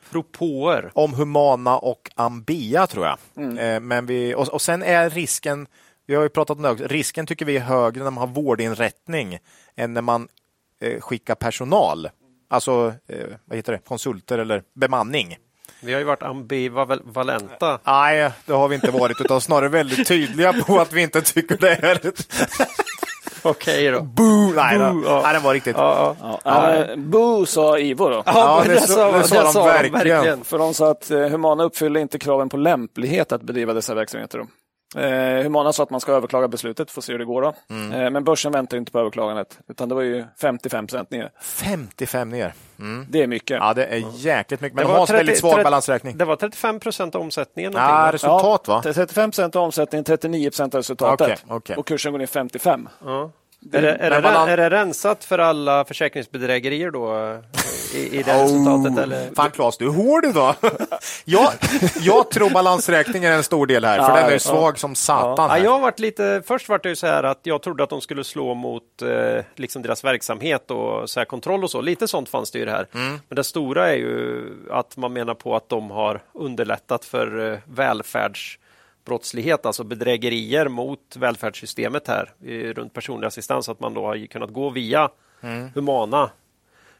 Propåer. 0.10 0.92
om 0.94 1.14
Humana 1.14 1.78
och 1.78 2.12
Ambea 2.16 2.88
tror 2.88 3.06
jag. 3.06 3.18
Eh, 3.58 3.80
Men 3.80 4.06
vi, 4.06 4.36
och, 4.36 4.48
och 4.48 4.62
sen 4.62 4.84
är 4.84 5.10
risken, 5.10 5.68
vi 6.06 6.16
har 6.16 6.24
ju 6.24 6.30
pratat 6.30 6.58
om 6.58 6.64
det 6.64 6.70
också, 6.72 6.88
risken 6.88 7.26
tycker 7.26 7.46
vi 7.46 7.56
är 7.58 7.62
högre 7.62 8.04
när 8.04 8.12
man 8.12 8.28
har 8.30 8.36
vårdinrättning 8.36 9.40
än 9.76 9.94
när 9.94 10.02
man 10.02 10.28
eh, 10.82 11.00
skickar 11.02 11.36
personal. 11.36 12.10
Alltså, 12.48 12.94
eh, 13.08 13.26
vad 13.46 13.58
heter 13.58 13.74
det, 13.74 13.80
konsulter 13.80 14.38
eller 14.40 14.64
bemanning. 14.74 15.38
Vi 15.86 15.94
har 15.94 16.00
ju 16.00 16.06
varit 16.06 16.24
ambivalenta. 16.24 17.80
Nej, 17.84 18.32
det 18.46 18.54
har 18.54 18.68
vi 18.68 18.76
inte 18.76 18.92
varit, 18.92 19.22
utan 19.22 19.42
snarare 19.42 19.70
väldigt 19.70 20.08
tydliga 20.08 20.54
på 20.54 20.80
att 20.80 20.94
vi 20.94 21.02
inte 21.02 21.22
tycker 21.22 21.58
det 21.58 21.70
är 21.76 22.08
ett 22.08 22.28
Okej 23.42 23.92
då. 23.92 24.02
boo. 24.02 24.54
Nej, 24.56 24.80
Boo, 24.80 25.02
det, 25.02 25.08
ja. 25.10 25.22
nej, 25.24 25.34
det 25.34 25.40
var 25.40 25.54
riktigt. 25.54 25.76
Ja, 25.78 26.16
ja. 26.22 26.40
Ja. 26.44 26.74
Eh, 26.74 26.96
Boo 26.96 27.46
sa 27.46 27.80
IVO 27.80 28.10
då. 28.10 28.24
Ja, 28.26 28.64
men 28.66 28.76
det 28.76 28.82
sa- 28.82 29.12
det 29.12 29.24
sa 29.28 29.52
de 29.54 29.66
verkligen. 29.66 30.44
För 30.44 30.58
de 30.58 30.74
sa 30.74 30.92
att 30.92 31.12
eh, 31.12 31.20
Humana 31.20 31.64
uppfyller 31.64 32.00
inte 32.00 32.20
kraven 32.20 32.50
på 32.50 32.58
lämplighet 32.58 33.32
att 33.32 33.42
bedriva 33.42 33.74
dessa 33.74 33.94
verksamheter. 33.96 34.38
Då. 34.38 34.46
Eh, 34.96 35.44
Humana 35.44 35.74
sa 35.74 35.84
att 35.84 35.90
man 35.90 36.00
ska 36.02 36.12
överklaga 36.12 36.48
beslutet, 36.48 36.92
får 36.92 37.02
se 37.02 37.12
hur 37.12 37.20
det 37.20 37.26
går 37.26 37.42
då. 37.42 37.54
Mm. 37.70 37.92
Eh, 37.92 38.10
men 38.10 38.24
börsen 38.24 38.52
väntar 38.52 38.78
inte 38.78 38.92
på 38.92 39.00
överklagandet, 39.00 39.60
utan 39.68 39.90
det 39.90 39.96
var 39.96 40.02
ju 40.02 40.26
55 40.42 40.88
procent 40.88 41.12
ner. 41.12 41.32
55 41.42 42.30
ner. 42.30 42.54
Det 43.10 43.24
är 43.24 43.28
mycket. 43.28 43.58
Ja, 43.58 43.74
det 43.74 43.86
är 43.86 44.04
jäkligt 44.16 44.62
mycket. 44.62 44.76
Men 44.76 44.86
Det 44.86 44.92
de 44.92 44.94
var 44.94 45.00
har 45.00 45.14
en 45.14 45.18
väldigt 45.18 45.36
30 45.36 45.40
svag 45.42 45.54
30 45.54 45.64
balansräkning. 45.64 46.18
Det 46.18 46.26
var 46.26 46.36
35 46.36 46.80
procent 46.80 47.16
av 47.16 47.22
omsättningen. 47.22 47.74
Ja, 47.76 47.80
va? 47.80 48.12
resultat 48.12 48.68
va? 48.68 48.82
35 48.84 49.32
procent 49.32 49.56
av 49.56 49.64
omsättningen, 49.64 50.04
39 50.04 50.50
procent 50.50 50.76
av 50.76 50.80
resultatet. 50.80 51.28
Okej, 51.28 51.38
okej. 51.48 51.76
Och 51.76 51.88
kursen 51.88 52.12
går 52.12 52.20
ner 52.20 52.26
55. 52.26 52.90
Ja. 53.72 53.78
Är, 53.78 53.82
det, 53.82 53.90
är, 53.90 54.22
det, 54.22 54.52
är 54.52 54.58
det 54.58 54.70
rensat 54.70 55.24
för 55.24 55.40
alla 55.40 55.86
försäkringsbedrägerier 55.86 56.92
då? 56.92 57.38
I, 57.96 58.20
i 58.20 58.24
det 58.24 58.44
resultatet? 58.44 58.98
Eller? 58.98 59.36
Fan 59.36 59.52
Claes, 59.52 59.78
du 59.78 59.86
är 59.86 59.90
hård 59.90 60.26
idag. 60.26 60.56
jag, 61.26 61.52
jag 62.00 62.32
tror 62.32 62.50
balansräkningen 62.50 63.32
är 63.32 63.36
en 63.36 63.44
stor 63.44 63.68
del 63.68 63.86
här, 63.86 64.00
för 64.00 64.10
Ja, 64.10 64.16
den 64.16 64.26
är 64.26 64.32
ja. 64.32 64.40
svag 64.40 64.80
som 64.80 64.96
satan. 64.96 65.50
Ja, 65.50 65.58
jag 65.58 65.72
har 65.72 65.80
varit 65.80 66.00
lite, 66.00 66.42
först 66.46 66.70
var 66.70 66.80
det 66.84 66.90
ju 66.90 66.96
så 66.96 67.08
här 67.08 67.24
att 67.24 67.40
jag 67.44 67.62
trodde 67.62 67.84
att 67.84 67.90
de 67.90 68.02
skulle 68.02 68.24
slå 68.24 68.54
mot 68.54 69.02
eh, 69.02 69.44
liksom 69.56 69.82
deras 69.82 70.04
verksamhet 70.04 70.72
och 70.72 71.10
så 71.10 71.20
här 71.20 71.26
kontroll 71.26 71.64
och 71.64 71.72
så. 71.72 71.82
Lite 71.82 72.08
sånt 72.08 72.30
fanns 72.30 72.52
det 72.52 72.60
ju 72.60 72.66
det 72.66 72.72
här. 72.72 72.88
Mm. 72.94 73.20
Men 73.30 73.36
det 73.36 73.44
stora 73.44 73.90
är 73.92 73.96
ju 73.96 74.44
att 74.72 74.98
man 74.98 75.14
menar 75.14 75.34
på 75.34 75.56
att 75.56 75.70
de 75.70 75.92
har 75.92 76.22
underlättat 76.34 77.06
för 77.06 77.52
eh, 77.52 77.60
välfärdsbrottslighet, 79.06 79.66
alltså 79.66 79.84
bedrägerier 79.84 80.68
mot 80.68 81.16
välfärdssystemet 81.16 82.08
här 82.08 82.34
i, 82.42 82.74
runt 82.74 82.94
personlig 82.94 83.28
assistans, 83.28 83.70
att 83.70 83.80
man 83.80 83.94
då 83.94 84.06
har 84.06 84.28
kunnat 84.28 84.54
gå 84.54 84.70
via 84.70 85.10
Mm. 85.42 85.70
Humana. 85.76 86.32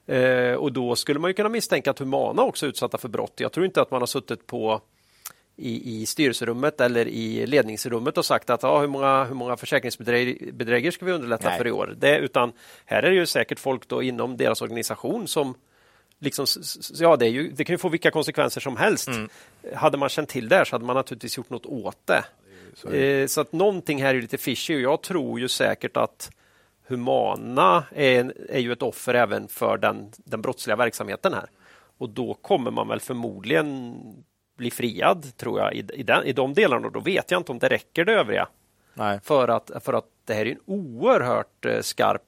Eh, 0.08 0.54
och 0.54 0.72
då 0.72 0.96
skulle 0.96 1.20
man 1.20 1.30
ju 1.30 1.34
kunna 1.34 1.50
misstänka 1.50 1.92
att 1.92 2.00
Humana 2.00 2.44
också 2.44 2.66
är 2.66 2.70
utsatta 2.70 2.98
för 2.98 3.10
brott. 3.10 3.34
Jag 3.38 3.52
tror 3.52 3.66
inte 3.66 3.82
att 3.82 3.92
man 3.92 4.02
har 4.02 4.08
suttit 4.08 4.48
på 4.48 4.82
i, 5.58 6.02
i 6.02 6.06
styrelserummet 6.06 6.82
eller 6.82 7.08
i 7.08 7.48
ledningsrummet 7.48 8.18
och 8.18 8.26
sagt 8.26 8.50
att 8.50 8.64
ja, 8.64 8.80
hur 8.80 8.88
många, 8.88 9.24
hur 9.24 9.36
många 9.36 9.58
försäkringsbedrägerier 9.58 10.92
ska 10.92 11.06
vi 11.06 11.12
underlätta 11.12 11.50
Nej. 11.50 11.58
för 11.58 11.68
i 11.68 11.72
år? 11.72 11.96
Det, 11.98 12.18
utan 12.18 12.52
här 12.86 13.04
är 13.04 13.10
det 13.10 13.16
ju 13.16 13.26
säkert 13.26 13.60
folk 13.60 13.88
då 13.88 14.04
inom 14.04 14.38
deras 14.38 14.62
organisation 14.62 15.28
som 15.28 15.56
Liksom, 16.26 16.46
ja, 16.94 17.16
det, 17.16 17.28
ju, 17.28 17.52
det 17.52 17.64
kan 17.64 17.74
ju 17.74 17.78
få 17.78 17.90
vilka 17.90 18.12
konsekvenser 18.12 18.62
som 18.62 18.78
helst. 18.78 19.10
Hade 19.76 19.98
man 19.98 20.10
känt 20.10 20.30
till 20.30 20.50
det 20.50 20.56
här 20.56 20.66
så 20.66 20.76
hade 20.76 20.86
man 20.86 20.96
naturligtvis 20.96 21.38
gjort 21.38 21.50
något 21.50 21.66
åt 21.66 21.98
det. 22.06 22.24
Så, 22.76 22.92
eh, 22.92 23.28
så 23.28 23.42
att 23.42 23.54
någonting 23.54 24.04
här 24.04 24.16
är 24.16 24.22
lite 24.22 24.38
fishy 24.38 24.76
och 24.76 24.82
jag 24.82 25.02
tror 25.02 25.40
ju 25.40 25.48
säkert 25.48 25.98
att 25.98 26.32
Humana 26.88 27.84
är, 27.92 28.34
är 28.50 28.60
ju 28.60 28.72
ett 28.72 28.82
offer 28.82 29.14
även 29.14 29.48
för 29.48 29.78
den, 29.78 30.12
den 30.16 30.42
brottsliga 30.42 30.76
verksamheten 30.76 31.34
här. 31.34 31.50
Och 31.98 32.10
då 32.10 32.34
kommer 32.34 32.72
man 32.72 32.88
väl 32.88 33.00
förmodligen 33.00 33.96
bli 34.58 34.72
friad, 34.72 35.38
tror 35.38 35.60
jag, 35.60 35.74
i, 35.74 35.86
i, 35.94 36.04
den, 36.04 36.24
i 36.24 36.34
de 36.34 36.54
delarna. 36.54 36.88
Och 36.88 36.94
då 36.94 37.00
vet 37.00 37.32
jag 37.32 37.40
inte 37.40 37.52
om 37.52 37.60
det 37.60 37.70
räcker 37.70 38.06
det 38.06 38.14
övriga. 38.14 38.48
Nej. 38.94 39.20
För 39.24 39.48
att, 39.48 39.72
för 39.82 39.94
att 39.94 40.06
det 40.26 40.34
här 40.34 40.46
är 40.46 40.52
en 40.52 40.60
oerhört 40.66 41.66
eh, 41.66 41.82
skarp 41.82 42.22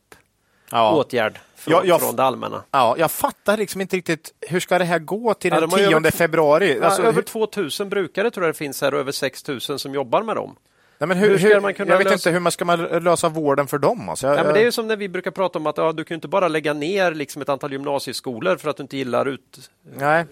Ja. 0.72 0.96
åtgärd 0.96 1.40
från, 1.56 1.72
Ja, 1.74 1.82
jag- 1.86 2.02
från 2.02 2.16
det 2.16 2.24
allmänna. 2.24 2.64
Ja, 2.72 2.96
jag 2.98 3.12
fattar 3.12 3.58
liksom 3.58 3.82
inte 3.82 3.96
riktigt, 3.98 4.34
hur 4.42 4.60
ska 4.60 4.78
det 4.80 4.86
här 4.86 5.00
gå 5.00 5.34
till 5.34 5.52
Ja, 5.52 5.60
den 5.60 5.70
de 5.70 5.74
har 5.76 5.80
ju 5.80 5.86
10 5.88 5.96
över- 5.98 6.12
februari? 6.12 6.82
Alltså, 6.82 7.02
ja, 7.02 7.08
över 7.08 7.16
hur, 7.16 7.22
2000 7.22 7.90
brukare 7.90 8.32
tror 8.32 8.46
jag 8.46 8.54
det 8.56 8.58
finns 8.58 8.82
här 8.82 8.94
och 8.94 9.00
över 9.00 9.12
6000 9.12 9.80
som 9.80 9.94
jobbar 9.94 10.24
med 10.24 10.36
dem. 10.36 10.56
nej, 11.00 11.08
men 11.08 11.18
hur, 11.18 11.38
hur 11.38 11.50
ska 11.50 11.62
man 11.62 11.74
kunna 11.74 11.92
jag 11.92 11.98
vet 11.98 12.06
lösa- 12.08 12.14
inte 12.14 12.32
hur 12.32 12.40
man 12.40 12.52
ska 12.52 12.66
man 12.66 12.80
lösa 12.84 13.30
vården 13.30 13.68
för 13.68 13.78
dem. 13.78 14.10
Alltså, 14.10 14.28
jag, 14.28 14.38
Ja, 14.40 14.44
men 14.44 14.54
det 14.54 14.60
är 14.60 14.64
ju 14.64 14.72
som 14.72 14.88
när 14.88 14.96
vi 14.96 15.10
brukar 15.10 15.32
prata 15.32 15.60
om 15.60 15.68
att 15.68 15.78
ja, 15.78 15.92
du 15.92 16.04
kan 16.04 16.16
inte 16.16 16.28
bara 16.28 16.48
lägga 16.48 16.74
ner 16.74 17.12
liksom 17.14 17.42
ett 17.42 17.50
antal 17.50 17.72
gymnasieskolor 17.72 18.56
för 18.58 18.70
att 18.70 18.78
du 18.78 18.84
inte 18.84 18.98
gillar 18.98 19.26
ut, 19.26 19.70
Nej, 19.98 20.26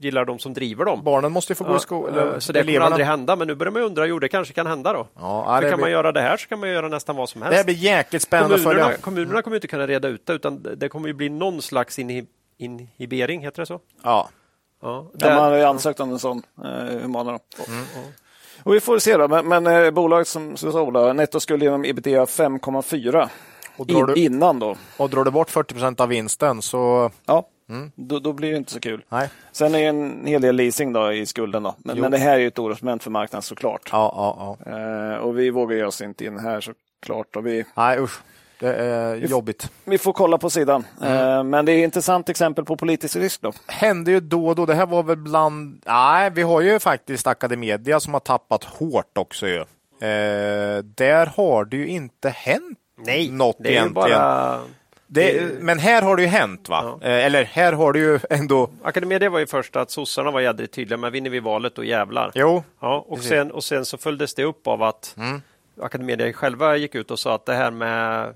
gillar 0.00 0.24
de 0.24 0.38
som 0.38 0.54
driver 0.54 0.84
dem. 0.84 1.04
Barnen 1.04 1.32
måste 1.32 1.50
ju 1.52 1.54
få 1.54 1.64
gå 1.64 1.76
i 1.76 1.80
skolan. 1.80 2.14
Ja, 2.34 2.40
så 2.40 2.52
det 2.52 2.64
kommer 2.64 2.80
aldrig 2.80 3.06
hända, 3.06 3.36
men 3.36 3.46
nu 3.48 3.54
börjar 3.54 3.70
man 3.72 3.82
undra, 3.82 4.06
jo 4.06 4.18
det 4.18 4.28
kanske 4.28 4.54
kan 4.54 4.66
hända 4.66 4.92
då. 4.92 5.06
Ja, 5.14 5.44
För 5.44 5.62
det 5.62 5.70
kan 5.70 5.76
blir- 5.76 5.84
man 5.84 5.90
göra 5.90 6.12
det 6.12 6.20
här 6.20 6.36
så 6.36 6.48
kan 6.48 6.60
man 6.60 6.68
göra 6.68 6.88
nästan 6.88 7.16
vad 7.16 7.28
som 7.28 7.42
helst. 7.42 7.52
Det 7.52 7.56
här 7.56 7.64
blir 7.64 7.74
jäkligt 7.74 8.22
spännande 8.22 8.54
att 8.54 8.62
följa. 8.62 8.96
kommunerna, 8.96 9.42
kommer 9.42 9.56
inte 9.56 9.66
kunna 9.68 9.86
reda 9.86 10.08
ut 10.08 10.26
det, 10.26 10.32
utan 10.32 10.66
det 10.76 10.88
kommer 10.88 11.08
ju 11.08 11.14
bli 11.14 11.28
någon 11.28 11.62
slags 11.62 11.98
inhi- 11.98 12.26
inhibering, 12.58 13.40
heter 13.40 13.62
det 13.62 13.66
så? 13.66 13.80
Ja. 14.02 14.28
Ja, 14.82 15.10
där- 15.14 15.34
man 15.34 15.44
har 15.44 15.56
ju 15.58 15.62
ansökt 15.64 16.00
om 16.00 16.10
en 16.12 16.18
sån 16.18 16.42
eh, 16.64 17.00
humana. 17.02 17.32
Då. 17.32 17.64
Och 18.62 18.74
vi 18.74 18.80
får 18.80 18.98
se 18.98 19.16
då, 19.16 19.28
men, 19.28 19.48
men 19.48 19.66
eh, 19.66 19.90
bolaget 19.90 20.28
som 20.28 20.56
som 20.56 20.72
sa 20.72 20.82
Ola, 20.82 21.12
nettoskuld 21.12 21.62
genom 21.62 21.84
ebitda 21.84 22.24
5,4 22.24 23.28
Och 23.76 23.86
drar, 23.86 23.98
in, 24.00 24.06
du, 24.06 24.14
innan 24.14 24.58
då. 24.58 24.76
och 24.96 25.10
drar 25.10 25.24
du 25.24 25.30
bort 25.30 25.50
40 25.50 25.74
procent 25.74 26.00
av 26.00 26.08
vinsten 26.08 26.62
så... 26.62 27.10
Ja, 27.26 27.48
då, 27.94 28.18
då 28.18 28.32
blir 28.32 28.50
det 28.50 28.56
inte 28.56 28.72
så 28.72 28.80
kul. 28.80 29.04
Nej. 29.08 29.30
Sen 29.52 29.74
är 29.74 29.78
det 29.78 29.84
en 29.84 30.26
hel 30.26 30.42
del 30.42 30.56
leasing 30.56 30.92
då 30.92 31.12
i 31.12 31.26
skulden. 31.26 31.62
Då. 31.62 31.74
Men, 31.78 32.00
men 32.00 32.10
det 32.10 32.18
här 32.18 32.34
är 32.34 32.38
ju 32.38 32.46
ett 32.46 32.58
orosmoment 32.58 33.02
för 33.02 33.10
marknaden 33.10 33.42
såklart. 33.42 33.88
Ja, 33.92 34.12
ja, 34.16 34.56
ja. 34.66 34.78
Eh, 35.12 35.16
och 35.16 35.38
vi 35.38 35.50
vågar 35.50 35.76
ge 35.76 35.84
oss 35.84 36.00
inte 36.00 36.24
in 36.24 36.38
här 36.38 36.60
såklart. 36.60 37.36
Och 37.36 37.46
vi, 37.46 37.64
Nej, 37.74 37.98
usch. 37.98 38.20
Det 38.60 38.74
är 38.74 39.14
jobbigt. 39.16 39.70
vi 39.84 39.98
får 39.98 40.12
kolla 40.12 40.38
på 40.38 40.50
sidan. 40.50 40.84
Eh, 41.02 41.42
men 41.44 41.64
det 41.64 41.72
är 41.72 41.78
ett 41.78 41.84
intressant 41.84 42.28
exempel 42.28 42.64
på 42.64 42.76
politisk 42.76 43.16
risk 43.16 43.40
då. 43.40 43.52
Hände 43.66 44.10
ju 44.10 44.20
då 44.20 44.46
och 44.48 44.54
då. 44.54 44.66
Det 44.66 44.74
här 44.74 44.86
var 44.86 45.02
väl 45.02 45.16
bland... 45.16 45.82
Nej, 45.86 46.30
vi 46.30 46.42
har 46.42 46.60
ju 46.60 46.78
faktiskt 46.78 47.26
Academedia 47.26 48.00
som 48.00 48.12
har 48.12 48.20
tappat 48.20 48.64
hårt 48.64 49.18
också 49.18 49.48
ju. 49.48 49.58
Eh, 50.00 50.78
där 50.84 51.26
har 51.36 51.64
det 51.64 51.76
ju 51.76 51.86
inte 51.86 52.28
hänt 52.28 52.78
Nej, 53.06 53.30
något 53.30 53.56
det 53.58 53.68
är 53.68 53.70
ju 53.72 53.76
egentligen. 53.76 54.10
bara... 54.10 54.60
Det, 55.10 55.52
men 55.60 55.78
här 55.78 56.02
har 56.02 56.16
det 56.16 56.22
ju 56.22 56.28
hänt 56.28 56.68
va? 56.68 56.98
Eh, 57.02 57.24
eller 57.24 57.44
här 57.44 57.72
har 57.72 57.92
det 57.92 57.98
ju 57.98 58.18
ändå... 58.30 58.70
Academedia 58.82 59.30
var 59.30 59.38
ju 59.38 59.46
först 59.46 59.76
att 59.76 59.90
sossarna 59.90 60.30
var 60.30 60.40
jädrigt 60.40 60.74
tydliga, 60.74 60.96
men 60.96 61.12
vinner 61.12 61.30
vi 61.30 61.40
valet 61.40 61.74
då 61.74 61.84
jävlar. 61.84 62.32
Jo, 62.34 62.64
Ja, 62.80 63.04
och, 63.08 63.18
sen, 63.18 63.50
och 63.50 63.64
sen 63.64 63.84
så 63.84 63.98
följdes 63.98 64.34
det 64.34 64.44
upp 64.44 64.66
av 64.66 64.82
att 64.82 65.16
Academedia 65.80 66.32
själva 66.32 66.76
gick 66.76 66.94
ut 66.94 67.10
och 67.10 67.18
sa 67.18 67.34
att 67.34 67.46
det 67.46 67.54
här 67.54 67.70
med 67.70 68.34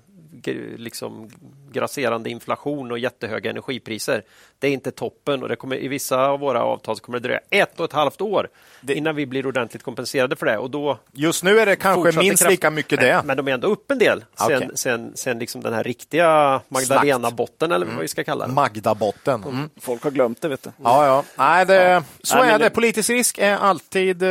liksom 0.77 1.31
grasserande 1.73 2.31
inflation 2.31 2.91
och 2.91 2.99
jättehöga 2.99 3.51
energipriser, 3.51 4.23
det 4.59 4.67
är 4.69 4.73
inte 4.73 4.91
toppen 4.91 5.43
och 5.43 5.49
det 5.49 5.57
kommer, 5.57 5.77
i 5.77 5.89
vissa 5.89 6.27
av 6.27 6.41
våra 6.41 6.63
avtal 6.63 6.97
så 6.97 7.03
kommer 7.03 7.19
det 7.19 7.29
dröja 7.29 7.41
ett 7.51 7.81
och 7.81 7.85
ett 7.85 7.93
halvt 7.93 8.21
år 8.21 8.49
innan 8.89 9.17
vi 9.17 9.27
blir 9.27 9.47
ordentligt 9.47 9.83
kompenserade 9.83 10.37
för 10.37 10.47
det. 10.47 10.59
Och 10.59 10.71
då 10.71 10.99
just 11.13 11.45
nu 11.45 11.59
är 11.61 11.67
det 11.67 11.77
kanske 11.77 12.19
minst 12.19 12.43
kraft- 12.43 12.51
lika 12.51 12.71
mycket 12.71 13.01
det. 13.01 13.17
Men, 13.17 13.27
men 13.27 13.37
de 13.37 13.49
är 13.49 13.53
ändå 13.53 13.69
upp 13.69 13.91
en 13.91 13.99
del 13.99 14.25
sen, 14.35 14.57
Okej. 14.57 14.69
sen, 14.75 15.13
sen 15.17 15.39
liksom 15.39 15.61
den 15.63 15.73
här 15.73 15.85
riktiga 15.85 16.61
Magdalena-botten 16.69 17.73
eller 17.73 17.87
vad 17.87 17.97
vi 18.01 18.09
ska 18.09 18.25
kalla 18.25 18.47
den. 18.47 18.55
Magdabotten. 18.55 19.45
Mm. 19.45 19.71
Folk 19.81 20.03
har 20.03 20.11
glömt 20.11 20.41
det. 20.41 20.49
vet 20.49 20.63
du. 20.63 20.71
Ja, 20.83 21.07
ja. 21.07 21.25
Nej, 21.39 21.67
det, 21.67 22.03
så 22.23 22.37
Nej, 22.39 22.51
är 22.51 22.59
det. 22.59 22.65
det- 22.65 22.71
Politisk 22.71 23.11
risk 23.11 23.39
är 23.39 23.57
alltid... 23.57 24.23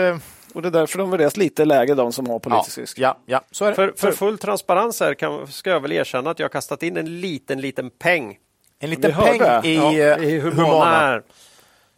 Och 0.54 0.62
det 0.62 0.68
är 0.68 0.72
därför 0.72 0.98
de 1.00 1.10
värderas 1.12 1.38
lite 1.38 1.66
lägre, 1.66 1.96
de 1.96 2.14
som 2.14 2.26
har 2.28 2.34
Ja, 2.34 2.40
politisk 2.40 2.78
risk. 2.78 3.00
ja, 3.00 3.18
ja, 3.26 3.42
så 3.52 3.66
är 3.66 3.70
det. 3.70 3.76
För, 3.76 3.94
för 3.98 4.12
full 4.12 4.38
transparens 4.38 5.00
här 5.00 5.14
kan, 5.14 5.48
ska 5.48 5.70
jag 5.70 5.80
väl 5.80 5.92
erkänna 5.92 6.30
att 6.30 6.40
jag 6.40 6.44
har 6.44 6.50
kastat 6.50 6.84
in 6.84 6.98
en 6.98 7.22
liten, 7.22 7.62
liten 7.62 7.90
peng 7.90 8.38
En 8.80 8.90
liten 8.90 9.12
Vi 9.12 9.16
hörde. 9.16 9.60
peng 9.62 9.72
i, 9.72 9.76
ja, 9.76 10.16
eh, 10.18 10.24
i 10.24 10.40
Humana. 10.40 10.64
Humana. 10.64 11.22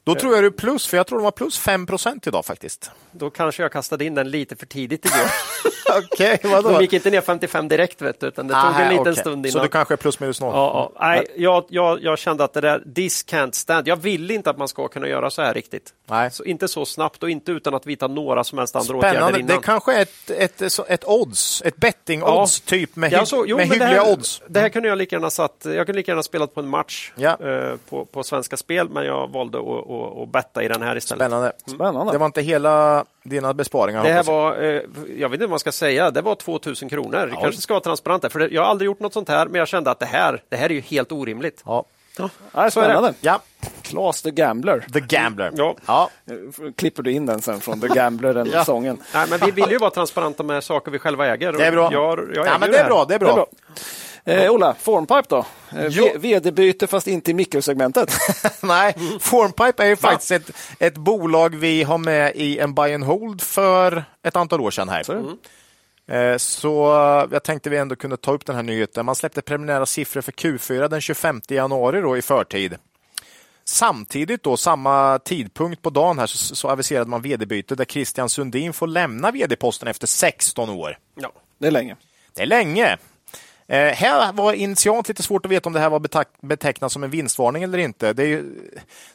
Då 0.05 0.15
tror 0.15 0.33
jag 0.33 0.43
du 0.43 0.47
är 0.47 0.51
plus, 0.51 0.87
för 0.87 0.97
jag 0.97 1.07
tror 1.07 1.19
de 1.19 1.23
var 1.23 1.31
plus 1.31 1.59
5 1.59 1.85
procent 1.85 2.27
idag 2.27 2.45
faktiskt. 2.45 2.91
Då 3.11 3.29
kanske 3.29 3.63
jag 3.63 3.71
kastade 3.71 4.05
in 4.05 4.15
den 4.15 4.29
lite 4.31 4.55
för 4.55 4.65
tidigt 4.65 5.05
igår. 5.05 5.27
Okej, 6.13 6.39
De 6.43 6.81
gick 6.81 6.93
inte 6.93 7.09
ner 7.09 7.21
55 7.21 7.67
direkt, 7.67 8.01
vet 8.01 8.19
du, 8.19 8.27
utan 8.27 8.47
det 8.47 8.53
tog 8.53 8.81
en 8.81 8.97
liten 8.97 9.15
stund 9.15 9.45
innan. 9.45 9.51
Så 9.51 9.59
du 9.59 9.67
kanske 9.67 9.93
är 9.93 9.95
plus 9.97 10.19
minus 10.19 10.41
noll? 10.41 10.51
Ja, 10.55 10.91
ja. 10.95 11.07
Nej, 11.07 11.25
jag, 11.37 11.65
jag, 11.69 12.03
jag 12.03 12.17
kände 12.19 12.43
att 12.43 12.53
det 12.53 12.61
där, 12.61 12.83
this 12.95 13.25
can't 13.25 13.51
stand. 13.51 13.87
Jag 13.87 13.95
vill 13.95 14.31
inte 14.31 14.49
att 14.49 14.57
man 14.57 14.67
ska 14.67 14.87
kunna 14.87 15.07
göra 15.07 15.29
så 15.29 15.41
här 15.41 15.53
riktigt. 15.53 15.93
Nej. 16.07 16.31
Så 16.31 16.43
inte 16.43 16.67
så 16.67 16.85
snabbt 16.85 17.23
och 17.23 17.29
inte 17.29 17.51
utan 17.51 17.73
att 17.73 17.85
vidta 17.85 18.07
några 18.07 18.43
som 18.43 18.57
helst 18.57 18.75
andra 18.75 18.95
åtgärder 18.97 19.15
Spännande. 19.19 19.39
innan. 19.39 19.57
Det 19.57 19.63
kanske 19.63 19.93
är 19.93 20.01
ett, 20.01 20.29
ett, 20.61 20.79
ett 20.87 21.03
odds, 21.07 21.61
ett 21.65 21.75
betting-odds 21.75 22.59
typ 22.65 22.95
med, 22.95 23.11
Ja, 23.13 23.25
så- 23.25 23.45
jo, 23.47 23.57
med 23.57 23.67
men 23.69 23.79
det 23.79 23.85
hyggliga 23.85 24.03
här, 24.03 24.13
odds. 24.13 24.41
Det 24.47 24.59
här 24.59 24.69
kunde 24.69 24.89
jag 24.89 24.97
lika 24.97 25.15
gärna 25.15 25.29
satt, 25.29 25.61
jag 25.63 25.85
kunde 25.85 25.93
lika 25.99 26.11
gärna 26.11 26.23
spelat 26.23 26.53
på 26.53 26.59
en 26.59 26.67
match 26.69 27.11
Ja. 27.15 27.37
eh, 27.47 27.75
på, 27.89 28.05
på 28.05 28.23
Svenska 28.23 28.57
Spel, 28.57 28.89
men 28.89 29.05
jag 29.05 29.27
valde 29.31 29.57
att, 29.57 29.65
att, 29.93 30.17
att 30.17 30.29
betta 30.29 30.63
i 30.63 30.67
den 30.67 30.81
här 30.81 30.95
istället. 30.95 31.21
Spännande. 31.27 31.51
Spännande. 31.65 32.11
Det 32.11 32.17
var 32.17 32.25
inte 32.25 32.41
hela 32.41 33.05
dina 33.23 33.53
besparingar? 33.53 34.03
Det 34.03 34.11
här 34.13 34.23
var, 34.23 34.61
eh, 34.63 34.81
jag 35.17 35.29
vet 35.29 35.33
inte 35.33 35.37
vad 35.45 35.49
man 35.49 35.59
ska 35.59 35.71
säga, 35.71 36.11
det 36.11 36.21
var 36.21 36.35
2000 36.35 36.89
kronor. 36.89 37.27
Det 37.31 37.35
kanske 37.41 37.61
ska 37.61 37.73
vara 37.73 37.83
transparent 37.83 38.31
för 38.31 38.39
det, 38.39 38.47
jag 38.47 38.61
har 38.61 38.69
aldrig 38.69 38.85
gjort 38.85 38.99
något 38.99 39.13
sånt 39.13 39.29
här, 39.29 39.45
men 39.45 39.59
jag 39.59 39.67
kände 39.67 39.91
att 39.91 39.99
det 39.99 40.05
här, 40.05 40.41
det 40.49 40.55
här 40.55 40.65
är 40.69 40.73
ju 40.73 40.81
helt 40.81 41.11
orimligt. 41.11 41.63
Ja. 41.65 41.83
Ja, 42.17 42.29
Så 42.53 42.59
är 42.59 42.63
det. 42.65 42.71
spännande. 42.71 43.13
ja, 43.21 43.39
Klas 43.81 44.21
the 44.21 44.31
Gambler. 44.31 44.85
The 44.93 44.99
Gambler. 44.99 45.51
Ja. 45.55 45.75
Ja. 45.85 46.09
Eh, 46.29 46.71
Klipper 46.75 47.03
du 47.03 47.11
in 47.11 47.25
den 47.25 47.41
sen 47.41 47.59
från 47.59 47.81
The 47.81 47.87
Gambler, 47.87 48.33
den 48.33 48.49
Ja. 48.53 48.65
sången? 48.65 48.97
Nej, 49.13 49.27
men 49.29 49.39
vi 49.45 49.51
vill 49.51 49.71
ju 49.71 49.77
vara 49.77 49.89
transparenta 49.89 50.43
med 50.43 50.63
saker 50.63 50.91
vi 50.91 50.99
själva 50.99 51.27
äger. 51.27 51.51
och 51.53 51.57
Det 51.57 51.65
är 51.65 51.71
bra. 51.71 51.89
Jag, 51.93 52.19
jag 52.19 52.29
ja, 52.35 52.41
äger 52.45 52.59
men 52.59 52.67
ju 52.67 52.71
det 52.71 52.77
är 52.77 52.83
här. 52.83 52.89
bra. 52.89 53.05
Det 53.05 53.15
är 53.15 53.19
bra. 53.19 53.47
Eh, 54.25 54.51
Ola, 54.51 54.73
Formpipe 54.79 55.23
då? 55.29 55.45
Eh, 55.77 56.19
VD-byte 56.19 56.87
fast 56.87 57.07
inte 57.07 57.31
i 57.31 57.33
mikrosegmentet. 57.33 58.13
Nej, 58.63 58.95
Formpipe 59.19 59.83
är 59.83 59.87
ju 59.87 59.95
faktiskt 59.95 60.31
ett, 60.31 60.51
ett 60.79 60.97
bolag 60.97 61.55
vi 61.55 61.83
har 61.83 61.97
med 61.97 62.31
i 62.35 62.59
en 62.59 62.73
buy 62.73 62.93
and 62.93 63.03
hold 63.03 63.41
för 63.41 64.03
ett 64.23 64.35
antal 64.35 64.61
år 64.61 64.71
sedan 64.71 64.89
här. 64.89 65.03
Eh, 66.07 66.37
Så 66.37 66.83
jag 67.31 67.43
tänkte 67.43 67.69
vi 67.69 67.77
ändå 67.77 67.95
kunde 67.95 68.17
ta 68.17 68.31
upp 68.31 68.45
den 68.45 68.55
här 68.55 68.63
nyheten. 68.63 69.05
Man 69.05 69.15
släppte 69.15 69.41
preliminära 69.41 69.85
siffror 69.85 70.21
för 70.21 70.31
Q4 70.31 70.87
den 70.87 71.01
25 71.01 71.41
januari 71.47 72.01
då 72.01 72.17
i 72.17 72.21
förtid. 72.21 72.75
Samtidigt 73.65 74.43
då, 74.43 74.57
samma 74.57 75.19
tidpunkt 75.19 75.81
på 75.81 75.89
dagen 75.89 76.19
här 76.19 76.27
så, 76.27 76.55
så 76.55 76.69
aviserade 76.69 77.09
man 77.09 77.21
vd-byte 77.21 77.75
där 77.75 77.85
Christian 77.85 78.29
Sundin 78.29 78.73
får 78.73 78.87
lämna 78.87 79.31
vd-posten 79.31 79.87
efter 79.87 80.07
16 80.07 80.69
år. 80.69 80.97
Ja. 81.15 81.31
Det 81.57 81.67
är 81.67 81.71
länge. 81.71 81.95
Det 82.35 82.41
är 82.41 82.45
länge. 82.45 82.97
Eh, 83.73 83.93
här 83.93 84.33
var 84.33 84.53
initialt 84.53 85.07
lite 85.07 85.23
svårt 85.23 85.45
att 85.45 85.51
veta 85.51 85.69
om 85.69 85.73
det 85.73 85.79
här 85.79 85.89
var 85.89 86.25
betecknat 86.47 86.91
som 86.91 87.03
en 87.03 87.09
vinstvarning 87.09 87.63
eller 87.63 87.77
inte. 87.77 88.13
Det 88.13 88.23
är 88.23 88.27
ju 88.27 88.43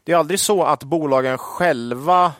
det 0.04 0.12
är 0.12 0.16
aldrig 0.16 0.40
så 0.40 0.64
att 0.64 0.82
bolagen 0.84 1.38
själva, 1.38 2.32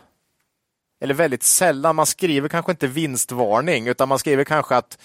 eller 1.00 1.14
väldigt 1.14 1.42
sällan, 1.42 1.96
man 1.96 2.06
skriver 2.06 2.48
kanske 2.48 2.72
inte 2.72 2.86
vinstvarning, 2.86 3.88
utan 3.88 4.08
man 4.08 4.18
skriver 4.18 4.44
kanske 4.44 4.76
att 4.76 4.98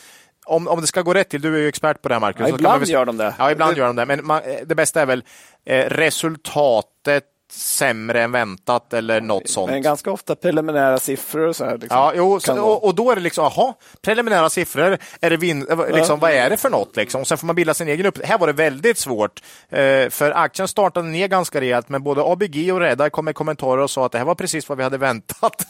om, 0.46 0.68
om 0.68 0.82
det 0.82 0.88
ska 0.88 1.02
gå 1.02 1.14
rätt 1.14 1.30
till, 1.30 1.42
du 1.42 1.56
är 1.56 1.60
ju 1.60 1.68
expert 1.68 2.02
på 2.02 2.08
det 2.10 2.16
här 2.16 2.20
Marcus. 2.20 2.50
Ja, 2.50 2.56
ibland 2.56 2.80
väl- 2.80 2.90
gör 2.90 3.06
de 3.06 3.18
det. 3.18 3.36
Ja, 3.38 3.52
ibland 3.52 3.78
gör 3.78 3.88
de 3.88 3.96
det. 3.96 4.06
Men 4.06 4.26
man, 4.26 4.42
det 4.66 4.76
bästa 4.76 5.02
är 5.02 5.06
väl 5.06 5.24
eh, 5.66 5.86
resultatet 5.90 7.24
sämre 7.54 8.24
än 8.24 8.32
väntat 8.32 8.94
eller 8.94 9.22
något 9.22 9.50
sånt. 9.50 9.72
Men 9.72 9.82
ganska 9.82 10.12
ofta 10.12 10.36
preliminära 10.36 11.00
siffror 11.00 11.48
och 11.48 11.56
så 11.56 11.66
här. 11.66 11.78
Liksom. 11.78 11.98
Ja, 11.98 12.14
jo, 12.16 12.40
så, 12.40 12.62
och, 12.62 12.86
och 12.86 12.96
då 12.96 13.12
är 13.12 13.16
det 13.16 13.22
liksom, 13.22 13.52
jaha, 13.56 13.74
preliminära 14.02 14.50
siffror, 14.50 14.98
är 15.22 15.30
det 15.30 15.38
vin, 15.38 15.68
liksom, 15.92 16.20
vad 16.20 16.32
är 16.32 16.50
det 16.50 16.58
för 16.58 16.70
något? 16.70 16.96
Liksom? 16.96 17.22
Och 17.22 17.28
sen 17.28 17.38
får 17.38 17.48
man 17.48 17.56
bilda 17.56 17.74
sin 17.74 17.88
egen 17.88 18.06
upp. 18.06 18.26
Här 18.26 18.38
var 18.38 18.48
det 18.48 18.54
väldigt 18.54 18.98
svårt, 18.98 19.42
eh, 19.70 20.10
för 20.10 20.32
aktien 20.32 20.68
startade 20.68 21.08
ner 21.08 21.28
ganska 21.28 21.62
rejält, 21.62 21.90
men 21.90 22.04
både 22.04 22.22
ABG 22.22 22.72
och 22.74 22.80
Redeye 22.80 23.10
kom 23.10 23.26
med 23.26 23.36
kommentarer 23.36 23.82
och 23.82 23.90
sa 23.90 24.06
att 24.06 24.12
det 24.12 24.18
här 24.18 24.26
var 24.26 24.36
precis 24.36 24.70
vad 24.70 24.78
vi 24.78 24.84
hade 24.84 24.98
väntat. 24.98 25.68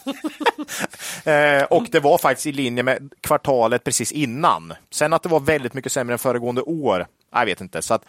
eh, 1.24 1.62
och 1.62 1.86
det 1.90 2.00
var 2.00 2.18
faktiskt 2.18 2.46
i 2.46 2.52
linje 2.52 2.82
med 2.82 3.12
kvartalet 3.20 3.84
precis 3.84 4.12
innan. 4.12 4.72
Sen 4.90 5.12
att 5.12 5.22
det 5.22 5.28
var 5.28 5.40
väldigt 5.40 5.74
mycket 5.74 5.92
sämre 5.92 6.14
än 6.14 6.18
föregående 6.18 6.62
år, 6.62 7.06
jag 7.40 7.46
vet 7.46 7.60
inte. 7.60 7.82
Så 7.82 7.94
att, 7.94 8.02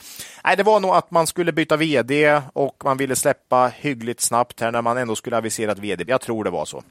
nej, 0.43 0.57
det 0.57 0.63
var 0.63 0.79
nog 0.79 0.91
att 0.91 1.11
man 1.11 1.27
skulle 1.27 1.51
byta 1.51 1.77
vd 1.77 2.41
och 2.53 2.81
man 2.83 2.97
ville 2.97 3.15
släppa 3.15 3.67
hyggligt 3.67 4.21
snabbt 4.21 4.61
här 4.61 4.71
när 4.71 4.81
man 4.81 4.97
ändå 4.97 5.15
skulle 5.15 5.38
avisera 5.38 5.71
ett 5.71 5.79
vd. 5.79 6.05
Jag 6.07 6.21
tror 6.21 6.43
det 6.43 6.49
var 6.49 6.65
så. 6.65 6.83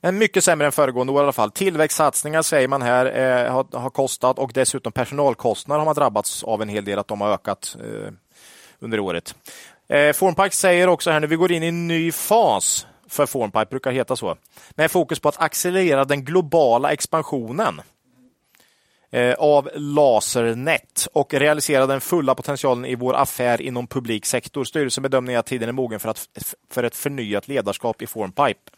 Men 0.00 0.18
mycket 0.18 0.44
sämre 0.44 0.66
än 0.66 0.72
föregående 0.72 1.12
år 1.12 1.20
i 1.20 1.22
alla 1.22 1.32
fall. 1.32 1.50
Tillväxtsatsningar 1.50 2.42
säger 2.42 2.68
man 2.68 2.82
här 2.82 3.06
eh, 3.06 3.52
har, 3.52 3.78
har 3.78 3.90
kostat 3.90 4.38
och 4.38 4.50
dessutom 4.54 4.92
personalkostnader 4.92 5.78
har 5.78 5.84
man 5.84 5.94
drabbats 5.94 6.44
av 6.44 6.62
en 6.62 6.68
hel 6.68 6.84
del 6.84 6.98
att 6.98 7.08
de 7.08 7.20
har 7.20 7.30
ökat 7.30 7.76
eh, 7.80 8.12
under 8.78 9.00
året. 9.00 9.34
Eh, 9.88 10.12
Formpipe 10.12 10.54
säger 10.54 10.88
också 10.88 11.10
här 11.10 11.20
nu 11.20 11.26
vi 11.26 11.36
går 11.36 11.52
in 11.52 11.62
i 11.62 11.66
en 11.66 11.88
ny 11.88 12.12
fas 12.12 12.86
för 13.08 13.26
Formpipe, 13.26 13.66
brukar 13.70 13.92
heta 13.92 14.16
så, 14.16 14.36
med 14.70 14.90
fokus 14.90 15.20
på 15.20 15.28
att 15.28 15.40
accelerera 15.40 16.04
den 16.04 16.24
globala 16.24 16.92
expansionen 16.92 17.80
av 19.38 19.70
LaserNet 19.74 21.08
och 21.12 21.34
realisera 21.34 21.86
den 21.86 22.00
fulla 22.00 22.34
potentialen 22.34 22.84
i 22.84 22.94
vår 22.94 23.14
affär 23.14 23.62
inom 23.62 23.86
publik 23.86 24.26
sektor. 24.26 24.64
Styrelsen 24.64 25.02
bedömer 25.02 25.38
att 25.38 25.46
tiden 25.46 25.68
är 25.68 25.72
mogen 25.72 26.00
för, 26.00 26.08
att, 26.08 26.28
för 26.70 26.82
ett 26.82 26.96
förnyat 26.96 27.48
ledarskap 27.48 28.02
i 28.02 28.06
Formpipe. 28.06 28.70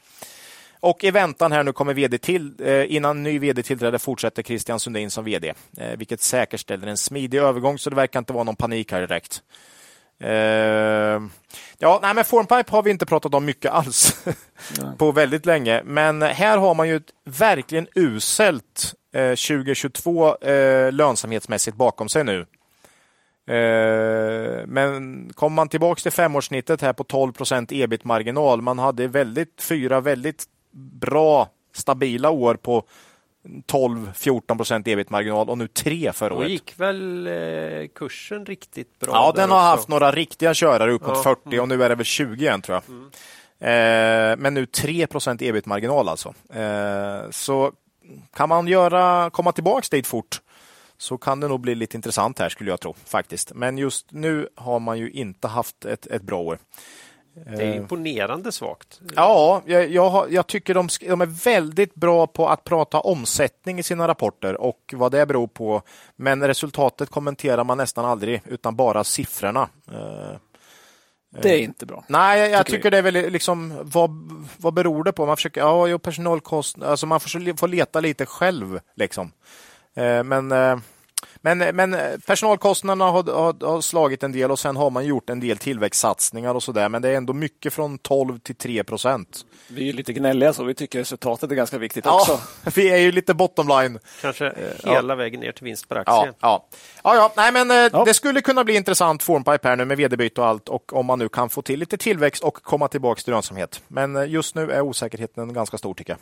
Och 0.81 1.05
i 1.05 1.11
väntan 1.11 1.53
här 1.53 1.63
nu 1.63 1.73
kommer 1.73 1.95
vd 1.95 2.19
till, 2.19 2.55
eh, 2.59 2.95
innan 2.95 3.23
ny 3.23 3.39
vd 3.39 3.63
tillträder 3.63 3.99
fortsätter 3.99 4.43
Christian 4.43 4.81
Sundin 4.81 5.11
som 5.11 5.25
vd, 5.25 5.55
eh, 5.77 5.97
vilket 5.97 6.21
säkerställer 6.21 6.87
en 6.87 6.97
smidig 6.97 7.39
övergång 7.39 7.79
så 7.79 7.91
det 7.91 7.97
verkar 7.97 8.19
inte 8.19 8.33
vara 8.33 8.45
någon 8.45 8.57
panik 8.57 8.93
här 8.93 9.01
direkt. 9.01 9.43
Eh, 10.21 11.23
ja, 11.79 11.99
nej, 12.03 12.15
men 12.15 12.25
Formpipe 12.25 12.73
har 12.73 12.83
vi 12.83 12.91
inte 12.91 13.07
pratat 13.07 13.35
om 13.35 13.45
mycket 13.45 13.71
alls 13.71 14.27
på 14.99 15.13
väldigt 15.13 15.47
länge, 15.47 15.83
men 15.85 16.23
här 16.23 16.59
har 16.59 16.75
man 16.75 16.89
ju 16.89 16.97
ett 16.97 17.11
verkligen 17.25 17.87
uselt 17.95 18.95
eh, 19.15 19.29
2022 19.31 20.37
eh, 20.37 20.93
lönsamhetsmässigt 20.93 21.77
bakom 21.77 22.09
sig 22.09 22.25
nu. 22.25 22.47
Eh, 23.49 24.67
men 24.67 25.31
kommer 25.35 25.55
man 25.55 25.69
tillbaks 25.69 26.03
till 26.03 26.13
femårssnittet 26.13 26.83
här 26.83 26.93
på 26.93 27.05
12% 27.05 27.73
ebit-marginal. 27.73 28.63
Man 28.63 28.79
hade 28.79 29.07
väldigt, 29.09 29.63
fyra 29.63 30.01
väldigt 30.01 30.45
bra, 31.01 31.49
stabila 31.75 32.31
år 32.31 32.55
på 32.55 32.83
12-14% 33.67 34.89
ebit-marginal 34.89 35.49
och 35.51 35.59
nu 35.59 35.69
tre 35.69 36.13
förra 36.13 36.29
Då 36.29 36.35
året. 36.37 36.51
gick 36.51 36.75
väl 36.77 37.27
eh, 37.27 37.89
kursen 37.95 38.47
riktigt 38.47 38.99
bra? 38.99 39.11
Ja, 39.15 39.33
den 39.37 39.51
har 39.51 39.59
också. 39.59 39.67
haft 39.67 39.89
några 39.89 40.13
riktiga 40.13 40.55
körare 40.55 40.93
upp 40.93 41.07
mot 41.07 41.17
Ja, 41.17 41.23
40 41.45 41.59
och 41.59 41.69
nu 41.69 41.83
är 41.85 41.89
det 41.89 41.95
väl 41.95 42.05
20 42.07 42.45
igen 42.45 42.63
tror 42.63 42.75
jag. 42.75 42.85
Eh, 43.61 44.37
men 44.37 44.55
nu 44.55 44.65
3% 44.65 45.43
ebit-marginal 45.43 46.09
alltså. 46.09 46.35
Eh, 46.55 47.31
så 47.31 47.73
kan 48.33 48.49
man 48.49 48.67
göra, 48.67 49.31
komma 49.31 49.53
tillbaks 49.53 49.91
dit 49.91 50.07
fort 50.07 50.41
så 50.99 51.19
kan 51.19 51.41
det 51.41 51.49
nog 51.49 51.61
bli 51.61 51.75
lite 51.75 51.97
intressant 51.97 52.39
här 52.39 52.49
skulle 52.49 52.71
jag 52.71 52.81
tro 52.81 52.95
faktiskt. 53.05 53.53
Men 53.55 53.79
just 53.79 54.13
nu 54.13 54.49
har 54.55 54.79
man 54.79 54.99
ju 54.99 55.11
inte 55.11 55.49
haft 55.49 55.85
ett, 55.85 56.07
ett 56.07 56.23
bra 56.23 56.41
år. 56.41 56.59
Det 57.47 57.65
är 57.65 57.75
imponerande 57.75 58.53
svagt. 58.53 59.01
Ja, 59.17 59.63
jag, 59.67 59.89
jag, 59.89 60.33
jag 60.33 60.47
tycker 60.47 60.75
de, 60.75 60.89
de 61.01 61.21
är 61.21 61.45
väldigt 61.45 61.95
bra 61.95 62.27
på 62.27 62.49
att 62.49 62.65
prata 62.65 63.01
omsättning 63.01 63.79
i 63.79 63.83
sina 63.83 64.09
rapporter 64.09 64.61
och 64.61 64.95
vad 64.97 65.13
det 65.13 65.27
beror 65.27 65.47
på. 65.47 65.83
Men 66.17 66.47
resultatet 66.47 67.11
kommenterar 67.11 67.65
man 67.65 67.79
nästan 67.79 68.05
aldrig 68.05 68.43
utan 68.45 68.77
bara 68.77 69.05
siffrorna. 69.05 69.69
Eh, 71.37 71.41
Det 71.43 71.49
är 71.49 71.59
inte 71.59 71.87
bra. 71.87 72.05
Nej, 72.09 72.41
jag, 72.41 72.51
jag 72.51 72.67
Tycker 72.67 72.79
tycker 72.79 72.91
det 72.91 72.99
är 72.99 73.03
väl 73.03 73.31
liksom 73.33 73.79
vad, 73.83 74.11
vad 74.57 74.75
beror 74.75 75.05
det 75.05 75.13
på? 75.13 75.27
Man 75.27 75.37
försöker, 75.37 75.61
ja, 75.61 75.87
jo, 75.87 75.99
personalkostnader, 75.99 76.91
alltså 76.91 77.07
man 77.07 77.21
får, 77.21 77.57
får 77.57 77.69
leta 77.69 78.01
lite 78.01 78.27
själv 78.27 78.81
liksom. 78.97 79.33
Eh, 79.97 80.25
men, 80.25 80.53
eh, 80.53 80.79
men, 81.41 81.59
men 81.59 81.97
personalkostnaderna 82.27 83.05
har, 83.05 83.23
har, 83.23 83.67
har 83.67 83.81
slagit 83.81 84.23
en 84.23 84.33
del 84.33 84.51
och 84.51 84.59
sen 84.59 84.77
har 84.77 84.91
man 84.91 85.07
gjort 85.07 85.31
en 85.31 85.41
del 85.41 85.59
tillväxtsatsningar 85.59 86.55
och 86.55 86.63
så 86.63 86.73
där. 86.73 86.89
Men 86.89 87.03
det 87.03 87.09
är 87.09 87.15
ändå 87.15 87.33
mycket 87.33 87.73
från 87.73 87.99
12 87.99 88.39
till 88.39 88.55
3 88.55 88.85
procent. 88.85 89.45
Vi 89.69 89.89
är 89.89 89.93
lite 89.93 90.13
gnälliga 90.13 90.53
så 90.53 90.65
vi 90.65 90.75
tycker 90.75 90.99
resultatet 90.99 91.51
är 91.51 91.55
ganska 91.55 91.79
viktigt 91.79 92.07
också. 92.07 92.33
Ja, 92.65 92.71
vi 92.75 92.91
är 92.91 92.97
ju 92.99 93.13
lite 93.13 93.35
bottom 93.35 93.69
line. 93.69 93.99
Kanske 94.21 94.53
hela 94.85 95.15
vägen 95.15 95.41
ner 95.41 95.53
till 95.53 95.65
vinst 95.65 95.89
per 95.89 96.03
Ja, 96.07 96.21
aktie. 96.21 96.35
ja. 96.41 96.69
ja, 97.05 97.15
ja. 97.15 97.33
Nej, 97.37 97.53
men 97.53 97.71
eh, 97.71 97.77
Ja. 97.93 98.05
det 98.05 98.15
skulle 98.15 98.41
kunna 98.41 98.65
bli 98.65 98.75
intressant 98.77 99.23
formpipe 99.23 99.69
här 99.69 99.77
nu 99.77 99.85
med 99.85 99.97
vd-byte 99.97 100.41
och 100.41 100.47
allt 100.47 100.69
och 100.69 100.93
om 100.97 101.07
man 101.07 101.19
nu 101.19 101.29
kan 101.29 101.49
få 101.49 101.63
till 101.63 101.79
lite 101.81 101.97
tillväxt 101.97 102.43
och 102.45 102.55
komma 102.55 102.89
tillbaka 102.89 103.21
till 103.23 103.33
lönsamhet. 103.33 103.83
Men 103.89 104.17
eh, 104.17 104.25
just 104.31 104.55
nu 104.55 104.71
är 104.73 104.81
osäkerheten 104.81 105.53
ganska 105.53 105.79
stor 105.79 105.95
tycker 105.95 106.13
jag. 106.13 106.19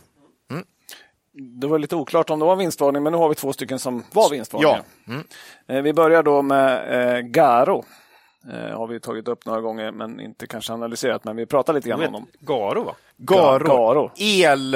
Det 1.39 1.67
var 1.67 1.79
lite 1.79 1.97
oklart 1.97 2.31
om 2.31 2.39
det 2.39 2.45
var 2.45 2.57
vinstvarning, 2.57 3.03
men 3.03 3.13
nu 3.13 3.19
har 3.19 3.29
vi 3.29 3.35
två 3.35 3.53
stycken 3.53 3.79
som 3.79 4.05
var 4.13 4.31
vinstvarningar. 4.31 4.83
Ja. 5.05 5.13
Mm. 5.15 5.27
Eh, 5.69 5.83
Vi 5.83 5.93
börjar 5.93 6.23
då 6.23 6.43
med 6.43 7.17
eh, 7.17 7.21
Garo. 7.21 7.85
Eh, 8.53 8.79
har 8.79 8.87
vi 8.87 9.01
tagit 9.01 9.29
upp 9.29 9.47
några 9.47 9.61
gånger, 9.61 9.93
men 9.93 10.21
inte 10.21 10.47
kanske 10.47 10.73
analyserat, 10.73 11.25
men 11.25 11.37
vi 11.37 11.47
pratar 11.47 11.73
lite 11.73 11.89
grann 11.89 12.03
om 12.07 12.13
dem. 12.13 12.27
Garo 12.41 12.83
va? 12.85 12.95
Garo. 13.17 13.67
Garo. 13.69 14.11
El, 14.17 14.75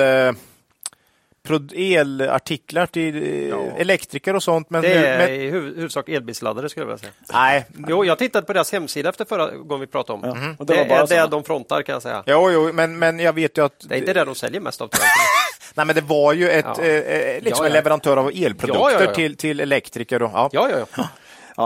elartiklar 1.74 2.86
till 2.86 3.16
eh, 3.52 3.58
elektriker 3.80 4.36
och 4.36 4.42
sånt. 4.42 4.70
Men, 4.70 4.82
Det 4.82 4.92
är 4.92 5.18
men 5.18 5.30
i 5.36 5.50
huv- 5.50 5.74
huvudsak 5.76 6.08
elbilsladdare 6.08 6.68
skulle 6.68 6.82
jag 6.82 6.86
vilja 6.86 6.98
säga. 6.98 7.12
nej. 7.32 7.66
Jo, 7.88 8.04
jag 8.04 8.18
tittade 8.18 8.46
på 8.46 8.52
deras 8.52 8.72
hemsida 8.72 9.08
efter 9.08 9.24
förra 9.24 9.50
gången 9.50 9.80
vi 9.80 9.86
pratade 9.86 10.18
om. 10.28 10.36
Ja. 10.42 10.54
Och 10.58 10.66
det 10.66 10.74
Det, 10.74 10.80
är 10.94 11.06
det 11.06 11.26
de 11.30 11.44
frontar 11.44 11.82
kan 11.82 11.92
jag 11.92 12.02
säga. 12.02 12.22
Jo, 12.26 12.50
jo, 12.50 12.72
men, 12.72 12.98
men 12.98 13.18
jag 13.20 13.32
vet 13.32 13.58
ju 13.58 13.64
att 13.64 13.72
Det 13.88 13.94
är 13.94 13.98
inte 13.98 14.12
det 14.12 14.24
de 14.24 14.34
säljer 14.34 14.60
mest 14.60 14.80
av. 14.80 14.90
nej, 15.74 15.86
men 15.86 15.94
det 15.94 16.00
var 16.00 16.32
ju 16.32 16.50
ett, 16.50 16.64
Ja. 16.78 16.82
eh, 16.84 16.94
eh, 16.96 17.42
liksom 17.42 17.64
Ja, 17.64 17.66
en 17.66 17.72
ja. 17.72 17.78
leverantör 17.78 18.16
av 18.16 18.28
elprodukter 18.28 18.72
Ja, 18.80 18.92
ja, 18.92 19.02
ja. 19.04 19.14
Till, 19.14 19.36
till 19.36 19.60
elektriker. 19.60 20.22
Och, 20.22 20.30
ja. 20.34 20.50
Ja, 20.52 20.68
ja, 20.70 20.86
ja. 20.96 21.08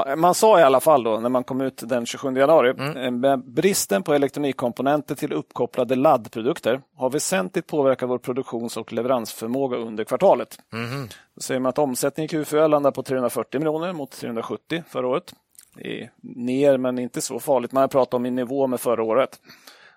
Ja, 0.06 0.16
man 0.16 0.34
sa 0.34 0.60
i 0.60 0.62
alla 0.62 0.80
fall 0.80 1.02
då 1.02 1.20
när 1.20 1.28
man 1.28 1.44
kom 1.44 1.60
ut 1.60 1.82
den 1.86 2.06
27 2.06 2.36
januari, 2.36 2.70
Mm. 2.96 3.24
eh, 3.24 3.36
bristen 3.36 4.02
på 4.02 4.14
elektronikkomponenter 4.14 5.14
till 5.14 5.32
uppkopplade 5.32 5.94
laddprodukter 5.96 6.80
har 6.96 7.10
väsentligt 7.10 7.66
påverkat 7.66 8.08
vår 8.10 8.18
produktions 8.18 8.76
och 8.76 8.92
leveransförmåga 8.92 9.76
under 9.76 10.04
kvartalet. 10.04 10.58
Mhm. 10.72 11.08
Då 11.34 11.40
säger 11.40 11.60
man 11.60 11.70
att 11.70 11.78
omsättningen 11.78 12.30
i 12.30 12.34
Q4 12.44 12.68
landar 12.68 12.90
på 12.90 13.02
340 13.02 13.60
miljoner 13.60 13.92
mot 13.92 14.10
370 14.10 14.82
förra 14.88 15.08
året. 15.08 15.34
Det 15.76 16.02
är 16.02 16.10
ner, 16.22 16.78
men 16.78 16.98
inte 16.98 17.20
så 17.20 17.40
farligt. 17.40 17.72
Man 17.72 17.80
har 17.80 17.88
pratat 17.88 18.14
om 18.14 18.26
i 18.26 18.30
nivå 18.30 18.66
med 18.66 18.80
förra 18.80 19.02
året. 19.02 19.38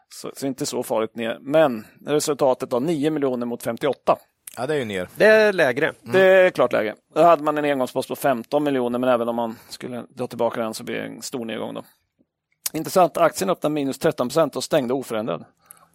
Så, 0.09 0.31
så 0.35 0.47
inte 0.47 0.65
så 0.65 0.83
farligt 0.83 1.15
ner. 1.15 1.37
Men 1.41 1.85
resultatet 2.05 2.73
av 2.73 2.81
9 2.81 3.11
miljoner 3.11 3.45
mot 3.45 3.63
58. 3.63 4.17
Ja, 4.57 4.67
det 4.67 4.73
är 4.73 4.77
ju 4.77 4.85
ner. 4.85 5.09
Det 5.15 5.25
är 5.25 5.53
lägre. 5.53 5.93
Det 6.01 6.21
är 6.23 6.49
klart 6.49 6.73
läge. 6.73 6.95
Då 7.15 7.21
hade 7.23 7.43
man 7.43 7.57
en 7.57 7.65
engångspost 7.65 8.09
på 8.09 8.15
15 8.15 8.63
miljoner, 8.63 8.99
men 8.99 9.09
även 9.09 9.29
om 9.29 9.35
man 9.35 9.55
skulle 9.69 10.03
dra 10.09 10.27
tillbaka 10.27 10.61
den 10.61 10.73
så 10.73 10.83
blir 10.83 10.95
det 10.95 11.01
en 11.05 11.21
stor 11.21 11.45
nedgång. 11.45 11.73
Då. 11.73 11.83
Intressant, 12.73 13.17
aktien 13.17 13.49
öppnade 13.49 13.73
minus 13.73 13.99
13 13.99 14.27
procent 14.27 14.55
och 14.55 14.63
stängde 14.63 14.93
oförändrad. 14.93 15.45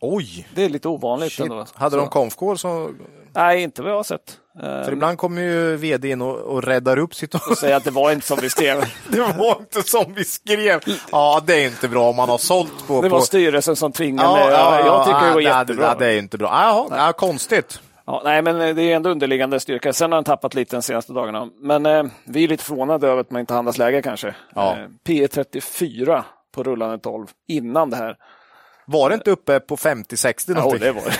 Oj! 0.00 0.48
Det 0.54 0.64
är 0.64 0.68
lite 0.68 0.88
ovanligt. 0.88 1.32
Shit. 1.32 1.40
Ändå. 1.44 1.66
Hade 1.74 1.90
Så- 1.90 1.96
de 2.00 2.08
konfkår 2.08 2.56
så... 2.56 2.90
Nej, 3.34 3.62
inte 3.62 3.82
vad 3.82 3.90
jag 3.92 3.96
har 3.96 4.02
sett. 4.04 4.38
För 4.60 4.86
Eh, 4.88 4.92
ibland 4.92 5.18
kommer 5.18 5.42
ju 5.42 5.76
vd 5.76 6.10
in 6.10 6.22
och, 6.22 6.36
och 6.36 6.62
räddar 6.62 6.98
upp 6.98 7.14
situationen. 7.14 7.52
och 7.52 7.58
säga 7.58 7.76
att 7.76 7.84
det 7.84 7.90
var 7.90 8.12
inte 8.12 8.26
som 8.26 8.38
vi 8.42 8.50
skrev. 8.50 8.84
Det 9.08 9.20
var 9.20 9.56
inte 9.58 9.82
som 9.82 10.14
vi 10.14 10.24
skrev. 10.24 10.80
Ja, 11.12 11.42
det 11.46 11.54
är 11.54 11.66
inte 11.66 11.88
bra 11.88 12.08
om 12.10 12.16
man 12.16 12.28
har 12.28 12.38
sålt 12.38 12.86
på... 12.86 13.02
Det 13.02 13.08
var 13.08 13.18
på... 13.18 13.24
styrelsen 13.24 13.76
som 13.76 13.92
tvingade 13.92 14.28
Ja, 14.28 14.50
ja, 14.50 14.78
Ja, 14.80 14.86
jag 14.86 15.04
tycker 15.06 15.26
det 15.28 15.34
var 15.34 15.40
ja, 15.40 15.58
jättebra. 15.58 15.86
Ja, 15.86 15.94
det 15.98 16.06
är 16.06 16.18
inte 16.18 16.38
bra. 16.38 16.48
Jaha, 16.48 17.06
ja, 17.06 17.12
konstigt. 17.12 17.80
Ja, 18.06 18.20
nej, 18.24 18.42
men 18.42 18.60
eh, 18.60 18.74
det 18.74 18.82
är 18.82 18.96
ändå 18.96 19.10
underliggande 19.10 19.60
styrka. 19.60 19.92
Sen 19.92 20.12
har 20.12 20.16
den 20.16 20.24
tappat 20.24 20.54
lite 20.54 20.76
de 20.76 20.82
senaste 20.82 21.12
dagarna. 21.12 21.48
Men 21.60 21.86
eh, 21.86 22.04
vi 22.24 22.44
är 22.44 22.48
lite 22.48 22.64
förvånade 22.64 23.08
över 23.08 23.20
att 23.20 23.30
man 23.30 23.40
inte 23.40 23.54
handlas 23.54 23.78
läge 23.78 24.02
kanske. 24.02 24.34
Ja. 24.54 24.76
Eh, 24.78 24.86
P 25.04 25.28
34 25.28 26.24
på 26.54 26.62
rullande 26.62 26.98
12 26.98 27.26
innan 27.48 27.90
det 27.90 27.96
här. 27.96 28.16
Var 28.86 29.08
det 29.08 29.14
inte 29.14 29.30
uppe 29.30 29.60
på 29.60 29.76
50-60 29.76 30.44
Ja, 30.48 30.54
någonting? 30.54 30.80
det 30.80 30.92
var 30.92 31.02
det. 31.02 31.10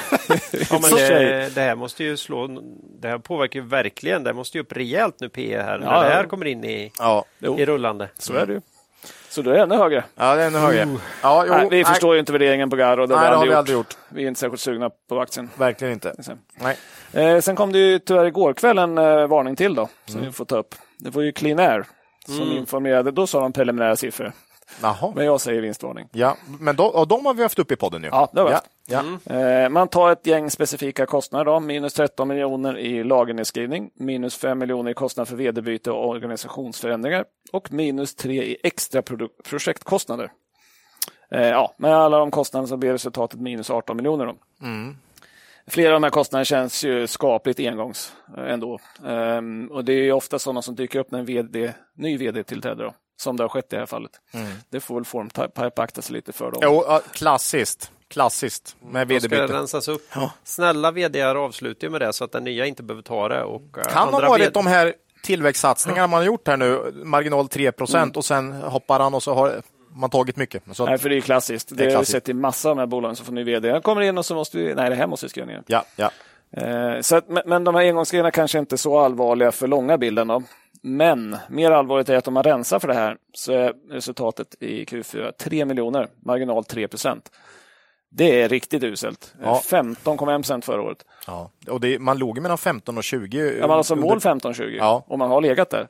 Ja, 0.71 0.79
men 0.81 0.83
Så- 0.83 0.97
det, 0.97 1.55
det 1.55 1.61
här 1.61 1.75
måste 1.77 2.05
ju 2.05 2.17
slå. 2.17 2.47
Det 3.01 3.09
här 3.09 3.19
påverkar 3.19 3.61
ju 3.61 3.67
verkligen. 3.67 4.25
Det 4.25 4.33
måste 4.35 4.59
ju 4.59 4.63
upp 4.63 4.73
rejält 4.73 5.17
nu 5.21 5.29
PE 5.29 5.63
här. 5.63 5.73
Ja, 5.79 5.79
när 5.79 6.03
det 6.03 6.09
ja. 6.11 6.15
här 6.15 6.25
kommer 6.25 6.47
in 6.47 6.65
i, 6.65 6.93
Ja. 6.99 7.25
Jo, 7.39 7.59
i 7.59 7.67
rullande. 7.67 8.09
så 8.19 8.35
är 8.35 8.47
det 8.47 8.53
ju. 8.53 8.61
Så 9.29 9.43
då 9.43 9.51
är 9.51 9.55
det 9.55 9.61
ännu 9.63 9.75
högre. 9.75 10.05
ja, 10.15 10.35
det 10.35 10.43
är 10.43 10.47
ännu 10.47 10.59
högre. 10.59 10.89
Ja, 11.23 11.45
jo, 11.49 11.53
nej, 11.55 11.69
vi 11.71 11.85
förstår 11.85 12.15
ju 12.15 12.21
inte 12.21 12.33
värderingen 12.33 12.71
på 12.71 12.77
Garo. 12.77 13.07
Det, 13.07 13.15
Nej, 13.17 13.31
det 13.31 13.37
har 13.37 13.43
vi 13.43 13.47
gjort. 13.49 13.57
aldrig 13.57 13.77
gjort. 13.77 13.97
Vi 14.09 14.25
är 14.25 14.29
inte 14.29 14.41
särskilt 14.41 14.61
sugna 14.61 14.91
på 15.09 15.21
aktien. 15.21 15.51
Verkligen 15.57 15.93
inte. 15.93 16.15
Nej. 16.55 16.77
Eh, 17.13 17.41
sen 17.41 17.57
kom 17.57 17.73
det 17.73 17.79
ju 17.79 17.99
tyvärr 17.99 18.25
igår 18.25 18.53
kväll 18.55 18.79
en 18.79 18.99
eh, 18.99 19.27
varning 19.27 19.57
till 19.57 19.75
då, 19.75 19.89
som 20.07 20.15
Mm. 20.15 20.27
vi 20.27 20.33
får 20.33 20.45
ta 20.45 20.57
upp. 20.57 20.75
Det 20.99 21.11
var 21.11 21.23
ju 21.23 21.33
Clean 21.33 21.59
Air 21.59 21.85
som 22.27 22.53
informerade. 22.53 23.11
Då 23.11 23.27
sa 23.27 23.41
de 23.41 23.53
preliminära 23.53 23.97
siffror. 23.97 24.33
Jaha. 24.83 25.13
Men 25.15 25.25
jag 25.25 25.41
säger 25.41 25.61
vinstvarning. 25.61 26.09
Ja, 26.13 26.37
men 26.61 26.77
då, 26.77 26.85
och 26.85 27.09
de 27.09 27.27
har 27.27 27.35
vi 27.35 27.43
haft 27.43 27.59
upp 27.59 27.73
i 27.73 27.77
podden 27.77 28.03
nu. 28.03 28.09
Ja, 28.09 28.29
det 28.33 28.41
har 28.41 28.49
vi 28.49 28.55
ja. 28.87 29.03
ja. 29.27 29.37
Eh, 29.37 29.69
man 29.69 29.89
tar 29.89 30.13
ett 30.13 30.27
gäng 30.27 30.51
specifika 30.51 31.07
kostnader. 31.07 31.45
Då. 31.45 31.61
Minus 31.61 31.95
13 31.95 32.29
miljoner 32.29 32.79
i 32.79 33.05
lagernedskrivning, 33.05 33.91
minus 33.95 34.37
5 34.37 34.59
miljoner 34.59 34.91
i 34.91 34.95
kostnad 34.95 35.29
för 35.29 35.37
vd-byte 35.37 35.91
och 35.91 36.09
organisationsförändringar 36.09 37.25
och 37.53 37.73
minus 37.73 38.15
3 38.15 38.43
i 38.43 38.57
extra 38.63 39.03
projektkostnader. 39.45 40.31
Eh, 41.31 41.49
ja, 41.49 41.75
med 41.77 41.95
alla 41.95 42.19
de 42.19 42.31
kostnaderna 42.31 42.69
så 42.69 42.77
blir 42.77 42.93
resultatet 42.93 43.41
minus 43.41 43.71
18 43.71 43.97
miljoner. 43.97 44.27
Då. 44.27 44.35
Flera 45.67 45.89
av 45.89 46.01
de 46.01 46.03
här 46.03 46.11
kostnaderna 46.11 46.45
känns 46.45 46.85
ju 46.85 47.07
skapligt 47.07 47.61
engångs 47.61 48.13
eh, 48.37 48.53
ändå. 48.53 48.79
Ehm, 49.07 49.69
och 49.73 49.85
det 49.85 49.93
är 49.93 50.03
ju 50.03 50.13
ofta 50.13 50.39
sådana 50.39 50.63
som 50.63 50.75
dyker 50.75 50.99
upp 50.99 51.11
när 51.11 51.19
en 51.19 51.25
VD, 51.25 51.73
ny 51.95 52.17
vd 52.17 52.45
tillträder. 52.45 52.85
Då, 52.85 52.95
som 53.17 53.37
det 53.37 53.43
har 53.45 53.49
skett 53.49 53.65
i 53.73 53.77
det 53.77 53.79
här 53.79 53.87
fallet. 53.87 54.11
Det 54.71 54.81
får 54.81 54.95
väl 54.95 55.05
Formpipe 55.05 55.83
akta 55.83 56.03
sig 56.03 56.15
lite 56.15 56.33
för. 56.33 56.51
Då. 56.51 56.59
Jo, 56.63 56.85
ja, 56.89 57.01
klassiskt. 57.13 57.91
Klassiskt 58.09 58.77
med 58.91 59.09
Då 59.09 59.21
ska 59.21 59.47
rensas 59.47 59.89
upp. 59.89 60.03
Snälla 60.45 60.91
vd 60.91 61.23
avslutar 61.23 61.87
ju 61.87 61.91
med 61.91 62.01
det 62.01 62.13
så 62.13 62.25
att 62.25 62.33
den 62.33 62.45
nya 62.45 62.67
inte 62.67 62.83
behöver 62.83 63.03
ta 63.03 63.29
det. 63.29 63.43
Och 63.45 63.79
eh, 63.79 63.85
Kan 63.85 64.09
ha 64.09 64.21
varit 64.21 64.43
VD 64.43 64.51
de 64.55 64.67
här 64.67 64.95
tillväxtsatsningarna 65.23 66.07
man 66.07 66.19
har 66.21 66.27
gjort 66.27 66.49
här 66.49 66.57
nu, 66.57 66.93
marginal 67.05 67.49
3 67.49 67.73
procent 67.73 68.17
och 68.17 68.25
sen 68.25 68.53
hoppar 68.53 69.01
han 69.01 69.15
och 69.15 69.23
så 69.23 69.35
har 69.35 69.63
man 69.95 70.11
tagit 70.11 70.37
mycket. 70.37 70.63
Så 70.73 70.87
Nej, 70.87 70.99
för 70.99 71.09
det 71.09 71.15
är 71.15 71.17
ju 71.17 71.23
klassiskt. 71.23 71.69
Det, 71.69 71.75
Det 71.75 71.83
är 71.83 71.85
har 71.85 71.91
vi 71.91 71.95
klassiskt. 71.97 72.13
sett 72.13 72.29
i 72.29 72.35
massa 72.35 72.71
av 72.71 72.77
de 72.77 72.81
här 72.81 72.87
bolagen 72.87 73.17
som 73.17 73.27
får 73.27 73.33
ny 73.33 73.45
vd. 73.45 73.69
Jag 73.69 73.83
kommer 73.83 74.01
in 74.01 74.19
och 74.19 74.27
så 74.27 74.35
måste 74.35 74.59
vi, 74.59 74.75
nej 74.75 74.91
det 74.91 74.97
här 74.97 75.07
måste 75.07 75.27
vi 75.27 75.31
skriva 75.31 75.47
ner. 75.47 75.63
ja, 75.67 75.85
ja. 75.97 76.11
Eh, 76.57 77.01
så 77.01 77.17
att, 77.17 77.29
men, 77.29 77.43
men 77.47 77.65
de 77.65 77.75
här 77.75 77.83
engångsgrejerna 77.83 78.31
kanske 78.31 78.59
inte 78.59 78.75
är 78.75 78.77
så 78.77 78.99
allvarliga 78.99 79.53
för 79.53 79.67
långa 79.67 79.99
bilden. 79.99 80.27
Då. 80.29 80.43
Men 80.83 81.37
mer 81.49 81.71
allvarligt 81.71 82.09
är 82.09 82.17
att 82.17 82.29
om 82.29 82.35
man 82.35 82.43
rensar 82.43 82.79
för 82.79 82.89
det 82.89 82.95
här 82.95 83.17
så 83.33 83.53
är 83.53 83.75
resultatet 83.91 84.55
i 84.61 84.85
Q4 84.85 85.33
3 85.33 85.65
miljoner, 85.65 86.09
marginal 86.23 86.65
3 86.65 86.89
procent. 86.89 87.31
Det 88.11 88.43
är 88.43 88.49
riktigt 88.49 88.83
uselt. 88.83 89.35
Ja. 89.43 89.63
15,1 89.65 90.37
procent 90.37 90.65
förra 90.65 90.83
året. 90.83 91.05
ja. 91.27 91.51
Och 91.71 91.81
det, 91.81 91.99
man 91.99 92.19
låg 92.19 92.41
mellan 92.41 92.59
15 92.59 92.99
och 92.99 93.05
20. 93.05 93.39
Ja, 93.39 93.61
man 93.61 93.71
har 93.71 93.77
alltså 93.77 93.97
mål 93.97 94.19
15-20 94.19 94.71
Ja. 94.77 95.05
och 95.07 95.19
man 95.19 95.31
har 95.31 95.41
legat 95.41 95.71
där. 95.71 95.89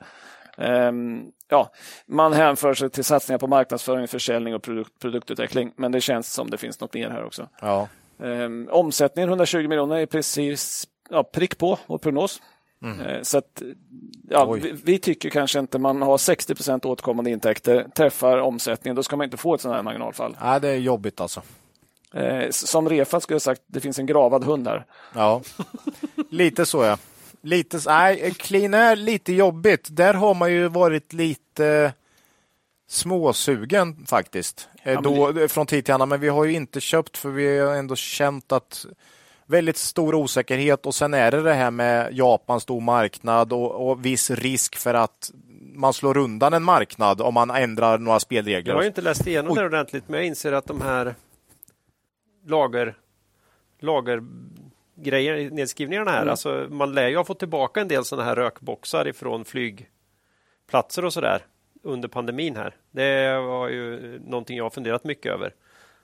Ehm, 0.58 1.22
ja, 1.48 1.70
man 2.06 2.32
hänför 2.32 2.74
sig 2.74 2.90
till 2.90 3.04
satsningar 3.04 3.38
på 3.38 3.46
marknadsföring, 3.46 4.08
försäljning 4.08 4.54
och 4.54 4.62
produkt, 4.62 4.98
produktutveckling. 4.98 5.72
Men 5.76 5.92
det 5.92 6.00
känns 6.00 6.32
som 6.32 6.50
det 6.50 6.58
finns 6.58 6.80
något 6.80 6.94
mer 6.94 7.10
här 7.10 7.24
också. 7.24 7.48
Ja. 7.60 7.88
Um, 8.18 8.68
omsättningen 8.72 9.28
120 9.28 9.68
miljoner 9.68 9.96
är 9.96 10.06
precis 10.06 10.88
ja, 11.10 11.22
prick 11.24 11.58
på 11.58 11.78
vår 11.86 11.98
prognos. 11.98 12.42
Eh, 12.84 13.22
Så 13.22 13.38
att, 13.38 13.62
ja, 14.28 14.52
vi, 14.52 14.72
vi 14.84 14.98
tycker 14.98 15.30
kanske 15.30 15.58
inte 15.58 15.78
man 15.78 16.02
har 16.02 16.16
60% 16.16 16.86
återkommande 16.86 17.30
intäkter, 17.30 17.86
träffar 17.96 18.38
omsättningen, 18.38 18.96
då 18.96 19.02
ska 19.02 19.16
man 19.16 19.24
inte 19.24 19.36
få 19.36 19.54
ett 19.54 19.60
sådant 19.60 19.76
här 19.76 19.82
marginalfall. 19.82 20.36
Nej, 20.42 20.60
det 20.60 20.68
är 20.68 20.76
jobbigt 20.76 21.20
alltså. 21.20 21.42
Eh, 22.14 22.50
Som 22.50 22.88
Refat 22.88 23.22
skulle 23.22 23.34
jag 23.34 23.42
sagt, 23.42 23.62
det 23.66 23.80
finns 23.80 23.98
en 23.98 24.06
gravad 24.06 24.44
hund 24.44 24.68
här. 24.68 24.84
Ja, 25.14 25.42
lite 26.30 26.66
så 26.66 26.82
ja. 26.84 26.98
Lite, 27.44 27.80
nej, 27.86 28.34
clean 28.38 28.74
är 28.74 28.96
lite 28.96 29.32
jobbigt. 29.32 29.86
Där 29.90 30.14
har 30.14 30.34
man 30.34 30.52
ju 30.52 30.68
varit 30.68 31.12
lite 31.12 31.92
småsugen 32.88 34.06
faktiskt. 34.06 34.68
Eh, 34.82 34.92
Ja, 34.92 35.00
men 35.00 35.34
då, 35.34 35.48
Från 35.48 35.66
tid 35.66 35.84
till 35.84 35.94
annan, 35.94 36.08
men 36.08 36.20
vi 36.20 36.28
har 36.28 36.44
ju 36.44 36.52
inte 36.52 36.80
köpt 36.80 37.16
för 37.18 37.30
vi 37.30 37.58
har 37.58 37.74
ändå 37.74 37.96
känt 37.96 38.52
att 38.52 38.86
väldigt 39.52 39.76
stor 39.76 40.14
osäkerhet 40.14 40.86
och 40.86 40.94
sen 40.94 41.14
är 41.14 41.30
det 41.30 41.42
det 41.42 41.54
här 41.54 41.70
med 41.70 42.12
Japan, 42.14 42.60
stor 42.60 42.80
marknad 42.80 43.52
och, 43.52 43.90
och 43.90 44.04
viss 44.06 44.30
risk 44.30 44.76
för 44.76 44.94
att 44.94 45.30
man 45.74 45.92
slår 45.92 46.16
undan 46.16 46.54
en 46.54 46.62
marknad 46.62 47.20
om 47.20 47.34
man 47.34 47.50
ändrar 47.50 47.98
några 47.98 48.14
Jag 48.14 48.22
spelregler. 48.22 48.74
har 48.74 48.82
ju 48.82 48.88
inte 48.88 49.00
läst 49.02 49.26
igenom 49.26 49.54
det 49.54 49.64
ordentligt, 49.64 50.08
men 50.08 50.18
jag 50.18 50.26
inser 50.26 50.52
att 50.52 50.66
de 50.66 50.80
här 50.80 51.14
lager, 52.46 52.94
lagergrejer, 53.80 55.50
nedskrivningarna 55.50 56.10
här, 56.10 56.18
Mm. 56.22 56.30
alltså 56.30 56.66
man 56.70 56.94
lär 56.94 57.08
ju 57.08 57.16
ha 57.16 57.24
fått 57.24 57.38
tillbaka 57.38 57.80
en 57.80 57.88
del 57.88 58.04
sådana 58.04 58.28
här 58.28 58.36
rökboxar 58.36 59.08
ifrån 59.08 59.44
flygplatser 59.44 61.04
och 61.04 61.12
sådär 61.12 61.42
under 61.82 62.08
pandemin 62.08 62.56
här. 62.56 62.76
Det 62.90 63.38
var 63.40 63.68
ju 63.68 64.18
någonting 64.26 64.56
jag 64.56 64.64
har 64.64 64.70
funderat 64.70 65.04
mycket 65.04 65.32
över. 65.32 65.54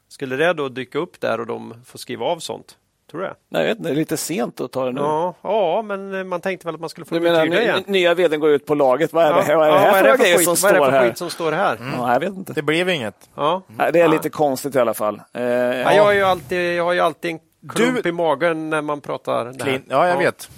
Skulle 0.09 0.37
det 0.37 0.53
då 0.53 0.69
dyka 0.69 0.99
upp 0.99 1.21
där 1.21 1.41
och 1.41 1.47
de 1.47 1.75
får 1.85 1.99
skriva 1.99 2.27
av 2.27 2.39
sånt? 2.39 2.79
Tror 3.11 3.21
du 3.21 3.27
det? 3.27 3.35
Nej, 3.49 3.63
jag 3.63 3.69
vet 3.69 3.79
inte, 3.79 3.89
det 3.91 3.95
är 3.95 3.97
lite 3.97 4.17
sent 4.17 4.61
att 4.61 4.73
ta 4.73 4.85
det 4.85 4.93
nu. 4.93 5.01
Ja, 5.01 5.35
ja, 5.43 5.83
men 5.83 6.29
man 6.29 6.41
tänkte 6.41 6.67
väl 6.67 6.75
att 6.75 6.81
man 6.81 6.91
skulle 6.91 7.05
få 7.05 7.15
Du 7.15 7.21
menar, 7.21 7.91
nya 7.91 8.15
vdn 8.15 8.41
går 8.41 8.51
ut 8.51 8.67
på 8.67 8.75
laget. 8.75 9.13
Vad 9.13 9.25
är 9.25 9.29
det, 9.47 9.57
vad 9.57 9.67
är 9.69 9.73
det 9.73 9.77
Ja, 9.77 9.79
här 9.81 9.93
för 10.03 10.09
är 10.09 10.13
det 10.13 10.19
grejer 10.25 10.37
skit- 10.39 10.45
som 10.45 10.57
vad 10.63 10.71
är 10.71 10.75
det 10.75 10.79
står 10.81 10.91
för 10.91 10.99
här? 10.99 11.09
skit 11.09 11.19
som 11.19 11.31
står 11.31 11.53
här? 11.53 11.79
Ja, 11.99 12.13
jag 12.13 12.21
vet 12.21 12.29
inte. 12.35 12.53
Det 12.53 12.63
blev 12.63 12.89
inget. 12.89 13.29
Ja. 13.35 13.63
Nej, 13.67 13.93
det 13.93 14.01
är 14.01 14.09
lite 14.09 14.29
konstigt 14.31 14.75
i 14.75 14.79
alla 14.79 14.95
fall. 14.95 15.21
Eh, 15.33 15.43
Ja. 15.43 15.49
ja. 15.75 15.93
Jag, 15.95 16.05
har 16.05 16.13
ju 16.13 16.23
alltid, 16.23 16.75
jag 16.75 16.85
har 16.85 16.93
ju 16.93 17.01
alltid 17.01 17.31
en 17.31 17.39
klump 17.69 18.03
Du- 18.03 18.09
i 18.09 18.13
magen 18.13 18.71
när 18.71 18.83
man 18.83 19.01
pratar 19.01 19.45
det. 19.45 19.59
Clean. 19.65 19.83
Ja, 19.89 20.09
jag 20.09 20.19
vet. 20.19 20.51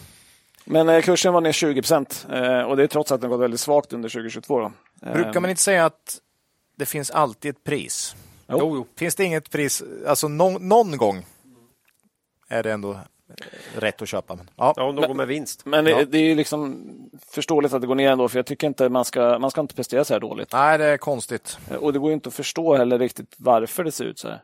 Men 0.64 0.88
eh, 0.88 1.00
kursen 1.02 1.32
var 1.32 1.40
ner 1.40 1.52
20 1.52 1.82
procent 1.82 2.26
eh, 2.32 2.60
och 2.62 2.76
det 2.76 2.82
är 2.82 2.86
trots 2.86 3.12
att 3.12 3.20
den 3.20 3.30
gått 3.30 3.40
väldigt 3.40 3.60
svagt 3.60 3.92
under 3.92 4.08
2022. 4.08 4.58
Då. 4.60 4.72
Eh, 5.06 5.12
Brukar 5.12 5.40
man 5.40 5.50
inte 5.50 5.62
säga 5.62 5.84
att 5.86 6.18
det 6.78 6.86
finns 6.86 7.10
alltid 7.10 7.50
ett 7.50 7.64
pris? 7.64 8.16
Jo. 8.48 8.56
Jo, 8.60 8.76
jo. 8.76 8.86
Finns 8.98 9.14
det 9.14 9.24
inget 9.24 9.50
pris, 9.50 9.82
alltså 10.06 10.28
någon, 10.28 10.68
någon 10.68 10.96
gång 10.96 11.26
är 12.50 12.62
det 12.62 12.72
ändå 12.72 12.98
rätt 13.74 14.02
att 14.02 14.08
köpa. 14.08 14.34
Men, 14.34 14.50
ja. 14.56 14.74
Ja, 14.76 14.82
om 14.82 14.96
de 14.96 15.06
går 15.06 15.14
med 15.14 15.26
vinst. 15.26 15.66
Men 15.66 15.84
det, 15.84 15.90
Ja. 15.90 16.04
det 16.04 16.18
är 16.18 16.22
ju 16.22 16.34
liksom 16.34 16.84
förståeligt 17.32 17.72
att 17.72 17.80
det 17.80 17.86
går 17.86 17.94
ner 17.94 18.10
ändå, 18.10 18.28
för 18.28 18.38
jag 18.38 18.46
tycker 18.46 18.66
inte 18.66 18.88
man 18.88 19.04
ska, 19.04 19.38
man 19.38 19.50
ska 19.50 19.60
inte 19.60 19.74
prestera 19.74 20.04
så 20.04 20.14
här 20.14 20.20
dåligt. 20.20 20.52
Nej, 20.52 20.78
det 20.78 20.84
är 20.84 20.96
konstigt. 20.96 21.58
Eh, 21.70 21.76
Och 21.76 21.92
det 21.92 21.98
går 21.98 22.08
ju 22.10 22.14
inte 22.14 22.28
att 22.28 22.34
förstå 22.34 22.76
heller 22.76 22.98
riktigt 22.98 23.34
varför 23.38 23.84
det 23.84 23.92
ser 23.92 24.04
ut 24.04 24.18
så 24.18 24.28
här. 24.28 24.42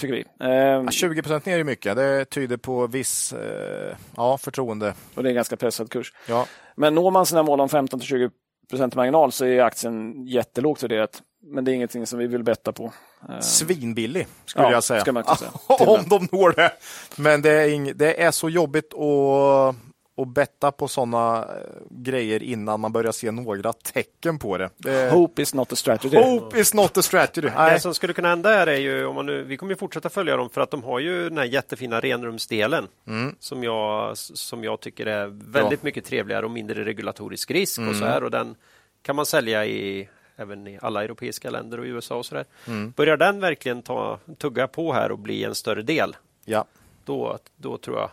Tycker 0.00 0.14
vi. 0.14 0.24
Eh, 0.40 0.50
Ja, 0.50 0.90
20 0.90 1.22
procent 1.22 1.46
ner 1.46 1.58
är 1.58 1.64
mycket. 1.64 1.96
Det 1.96 2.24
tyder 2.24 2.56
på 2.56 2.86
viss 2.86 3.32
eh, 3.32 3.96
ja, 4.16 4.38
förtroende. 4.38 4.94
och 5.14 5.22
det 5.22 5.28
är 5.28 5.30
en 5.30 5.34
ganska 5.34 5.56
pressad 5.56 5.90
kurs. 5.90 6.12
Ja. 6.28 6.46
Men 6.76 6.94
når 6.94 7.10
man 7.10 7.26
sina 7.26 7.42
mål 7.42 7.60
om 7.60 7.68
15 7.68 8.00
till 8.00 8.08
20 8.08 8.30
procent 8.70 8.94
marginal 8.94 9.32
så 9.32 9.44
är 9.44 9.60
aktien 9.62 10.26
jättelågt 10.26 10.82
värderat. 10.82 11.22
Men 11.42 11.64
det 11.64 11.72
är 11.72 11.74
ingenting 11.74 12.06
som 12.06 12.18
vi 12.18 12.26
vill 12.26 12.42
betta 12.42 12.72
på. 12.72 12.92
Eh, 13.28 13.40
Svinbillig, 13.40 14.26
skulle 14.44 14.66
Ja, 14.66 14.72
jag 14.72 14.84
säga. 14.84 15.00
ska 15.00 15.12
man 15.12 15.36
säga. 15.36 15.50
Om 15.66 16.04
de 16.08 16.28
når 16.32 16.52
det. 16.56 16.72
Men 17.16 17.42
det 17.42 17.50
är, 17.52 17.68
ing, 17.68 17.92
det 17.96 18.22
är 18.22 18.30
så 18.30 18.48
jobbigt 18.50 18.94
att, 18.94 19.76
att 20.22 20.28
betta 20.28 20.72
på 20.72 20.88
sådana 20.88 21.48
grejer 21.90 22.42
innan 22.42 22.80
man 22.80 22.92
börjar 22.92 23.12
se 23.12 23.30
några 23.30 23.72
tecken 23.72 24.38
på 24.38 24.58
det. 24.58 24.70
det 24.76 25.10
Hope 25.10 25.42
is 25.42 25.54
not 25.54 25.72
a 25.72 25.76
strategy. 25.76 26.16
Hope 26.16 26.60
is 26.60 26.74
not 26.74 26.96
a 26.98 27.02
strategy. 27.02 27.48
Nej. 27.56 27.74
Det 27.74 27.80
som 27.80 27.94
skulle 27.94 28.12
kunna 28.12 28.28
hända 28.28 28.48
här 28.48 28.66
är 28.66 28.76
ju, 28.78 29.06
om 29.06 29.14
man 29.14 29.26
nu, 29.26 29.42
vi 29.42 29.56
kommer 29.56 29.72
ju 29.72 29.76
fortsätta 29.76 30.08
följa 30.08 30.36
dem 30.36 30.50
för 30.50 30.60
att 30.60 30.70
de 30.70 30.82
har 30.84 30.98
ju 30.98 31.28
den 31.28 31.38
här 31.38 31.44
jättefina 31.44 32.00
renrumsdelen 32.00 32.86
Mm. 33.08 33.34
som, 33.40 33.64
jag, 33.64 34.16
som 34.18 34.64
jag 34.64 34.80
tycker 34.80 35.06
är 35.06 35.26
väldigt 35.52 35.82
mycket 35.82 36.04
trevligare 36.04 36.44
och 36.44 36.50
mindre 36.50 36.84
regulatorisk 36.84 37.50
risk 37.50 37.78
Mm. 37.78 37.90
och 37.90 37.96
så 37.96 38.04
här 38.04 38.24
och 38.24 38.30
den 38.30 38.54
kan 39.02 39.16
man 39.16 39.26
sälja 39.26 39.66
i 39.66 40.08
även 40.38 40.66
i 40.66 40.78
alla 40.82 41.04
europeiska 41.04 41.50
länder 41.50 41.80
och 41.80 41.86
i 41.86 41.88
USA 41.88 42.16
och 42.16 42.26
så 42.26 42.34
där. 42.34 42.44
Mm. 42.66 42.90
Börjar 42.96 43.16
den 43.16 43.40
verkligen 43.40 43.82
ta, 43.82 44.18
tugga 44.38 44.68
på 44.68 44.92
här 44.92 45.12
och 45.12 45.18
bli 45.18 45.44
en 45.44 45.54
större 45.54 45.82
del, 45.82 46.16
Ja. 46.44 46.64
då, 47.04 47.38
då 47.56 47.78
tror 47.78 47.98
jag 47.98 48.10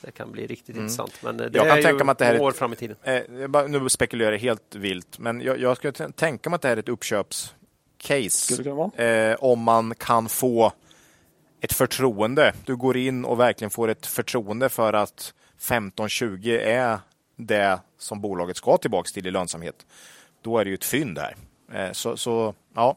det 0.00 0.10
kan 0.10 0.32
bli 0.32 0.46
riktigt 0.46 0.76
intressant. 0.76 1.12
Men 1.22 1.36
det 1.36 1.44
Mm. 1.44 1.54
Jag 1.56 1.64
kan 1.64 1.72
är 1.72 1.76
ju 1.76 1.82
tänka 1.82 2.04
mig 2.04 2.12
att 2.12 2.18
det 2.18 2.24
här 2.24 2.34
är 2.34 2.40
år 2.40 2.50
ett- 2.50 2.56
fram 2.56 2.72
i 2.72 2.76
tiden. 2.76 2.96
Eh, 3.02 3.14
jag 3.14 3.50
bara- 3.50 3.66
nu 3.66 3.88
spekulerar 3.88 4.32
jag 4.32 4.38
helt 4.38 4.74
vilt, 4.74 5.18
men 5.18 5.40
jag, 5.40 5.58
jag 5.60 5.76
skulle 5.76 5.92
tänka 5.92 6.50
mig 6.50 6.54
att 6.54 6.62
det 6.62 6.68
här 6.68 6.76
är 6.76 6.80
ett 6.80 6.88
uppköpscase. 6.88 8.30
Skulle 8.30 8.56
det 8.58 8.62
kunna 8.62 8.74
vara. 8.74 9.04
Eh, 9.04 9.36
om 9.40 9.60
man 9.60 9.94
kan 9.94 10.28
få 10.28 10.72
ett 11.60 11.72
förtroende. 11.72 12.52
Du 12.64 12.76
går 12.76 12.96
in 12.96 13.24
och 13.24 13.40
verkligen 13.40 13.70
får 13.70 13.88
ett 13.88 14.06
förtroende 14.06 14.68
för 14.68 14.92
att 14.92 15.34
15-20 15.58 16.60
är 16.60 16.98
det 17.36 17.80
som 17.98 18.20
bolaget 18.20 18.56
ska 18.56 18.76
tillbaka 18.76 19.08
till 19.14 19.26
i 19.26 19.30
lönsamhet. 19.30 19.86
Då 20.42 20.58
är 20.58 20.64
det 20.64 20.68
ju 20.68 20.74
ett 20.74 20.84
fynd 20.84 21.18
här. 21.18 21.36
Eh, 21.74 21.92
så, 21.92 22.16
så 22.16 22.54
ja. 22.74 22.96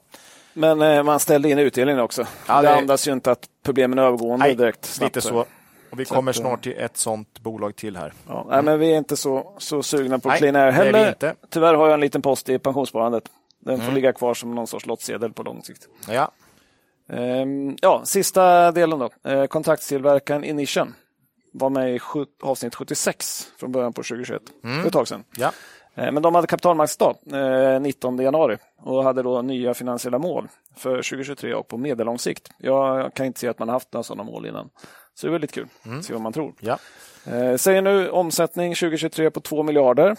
Men 0.54 0.82
eh, 0.82 1.04
man 1.04 1.20
ställde 1.20 1.50
in 1.50 1.60
utdelningen 1.60 2.00
också. 2.02 2.26
Ja, 2.48 2.62
det, 2.62 2.68
det- 2.68 2.76
andas 2.76 3.08
ju 3.08 3.12
inte 3.12 3.32
att 3.32 3.46
problemen 3.64 4.00
är 4.00 4.04
övergående 4.04 4.46
Nej, 4.46 4.56
direkt. 4.56 4.86
snabbt. 4.86 5.16
lite 5.16 5.28
så. 5.28 5.46
Och 5.92 6.00
vi 6.00 6.06
kommer 6.06 6.32
eh, 6.32 6.34
snart 6.34 6.64
till 6.64 6.78
ett 6.78 6.98
sånt 6.98 7.40
bolag 7.40 7.76
till 7.76 7.98
här. 7.98 8.14
Ja, 8.28 8.46
nej, 8.50 8.62
men 8.64 8.80
vi 8.80 8.94
är 8.94 8.98
inte 8.98 9.18
så, 9.18 9.54
så 9.58 9.84
sugna 9.84 10.20
på 10.20 10.30
Nej, 10.30 10.38
Clean 10.38 10.56
Air 10.56 10.72
heller. 10.72 11.10
inte. 11.10 11.36
Tyvärr 11.50 11.74
har 11.74 11.86
jag 11.86 11.94
en 11.94 12.00
liten 12.00 12.22
post 12.22 12.50
i 12.50 12.60
pensionssparandet. 12.60 13.24
Den 13.60 13.74
Mm. 13.74 13.86
får 13.86 13.94
ligga 13.94 14.14
kvar 14.14 14.34
som 14.34 14.56
någon 14.56 14.68
sorts 14.68 14.86
lottsedel 14.86 15.34
på 15.34 15.44
lång 15.44 15.64
sikt. 15.64 15.88
Ja, 16.10 16.32
Ehm, 17.10 17.76
ja, 17.82 18.02
sista 18.06 18.72
delen 18.72 19.00
då. 19.00 19.10
Eh, 19.32 19.46
kontraktstillverkaren 19.46 20.44
Inition 20.44 20.94
var 21.54 21.70
med 21.70 21.96
i 21.96 22.00
sju, 22.00 22.26
avsnitt 22.44 22.76
76 22.76 23.48
från 23.60 23.72
början 23.72 23.94
på 23.94 24.04
2021. 24.04 24.42
För 24.64 24.88
ett 24.88 24.94
tag 24.94 25.08
sedan. 25.08 25.24
ja. 25.38 25.52
Eh, 25.96 26.12
Men 26.12 26.24
de 26.24 26.36
hade 26.36 26.48
kapitalmarknadsdag 26.48 27.16
eh, 27.76 27.82
19 27.82 28.18
januari 28.18 28.58
och 28.82 29.04
hade 29.04 29.22
då 29.24 29.42
nya 29.42 29.74
finansiella 29.74 30.20
mål 30.20 30.48
för 30.76 30.96
2023 30.96 31.54
och 31.54 31.68
på 31.68 31.78
medellång 31.78 32.20
sikt. 32.20 32.50
Jag 32.58 33.14
kan 33.14 33.26
inte 33.26 33.40
se 33.40 33.48
att 33.48 33.60
man 33.60 33.70
haft 33.70 33.94
några 33.94 34.04
sådana 34.04 34.24
mål 34.24 34.46
innan. 34.46 34.70
Så 35.14 35.28
det 35.28 35.30
är 35.30 35.32
väldigt 35.32 35.52
kul. 35.52 35.68
Se 36.04 36.14
vad 36.14 36.22
man 36.22 36.34
tror. 36.34 36.54
ja. 36.60 36.78
Eh, 37.28 37.56
Säger 37.56 37.82
nu 37.82 38.10
omsättning 38.10 38.76
2023 38.76 39.32
på 39.32 39.40
2 39.40 39.64
miljarder 39.64 40.16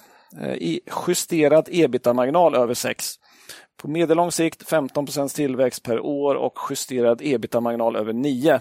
i 0.55 0.81
justerad 1.07 1.68
ebita-marginal 1.72 2.55
över 2.55 2.75
6. 2.75 3.14
På 3.77 3.89
medellång 3.89 4.33
sikt 4.33 4.70
15% 4.70 5.35
tillväxt 5.37 5.83
per 5.83 6.01
år 6.01 6.35
och 6.35 6.59
justerad 6.70 7.20
ebita-marginal 7.22 7.97
över 7.97 8.12
9. 8.12 8.61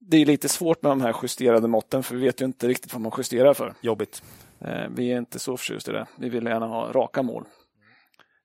Det 0.00 0.16
är 0.16 0.26
lite 0.26 0.48
svårt 0.48 0.82
med 0.82 0.92
de 0.92 1.00
här 1.00 1.16
justerade 1.22 1.68
måtten 1.68 2.02
för 2.02 2.14
vi 2.16 2.24
vet 2.24 2.40
ju 2.40 2.44
inte 2.44 2.68
riktigt 2.68 2.92
vad 2.92 3.02
man 3.02 3.12
justerar 3.18 3.54
för. 3.54 3.74
Jobbigt. 3.80 4.22
Eh, 4.64 4.88
Vi 4.90 5.12
är 5.12 5.18
inte 5.18 5.38
så 5.38 5.56
förtjusta 5.56 5.90
i 5.90 5.94
det. 5.94 6.06
Vi 6.18 6.28
vill 6.28 6.44
gärna 6.44 6.66
ha 6.66 6.92
raka 6.92 7.22
mål. 7.22 7.44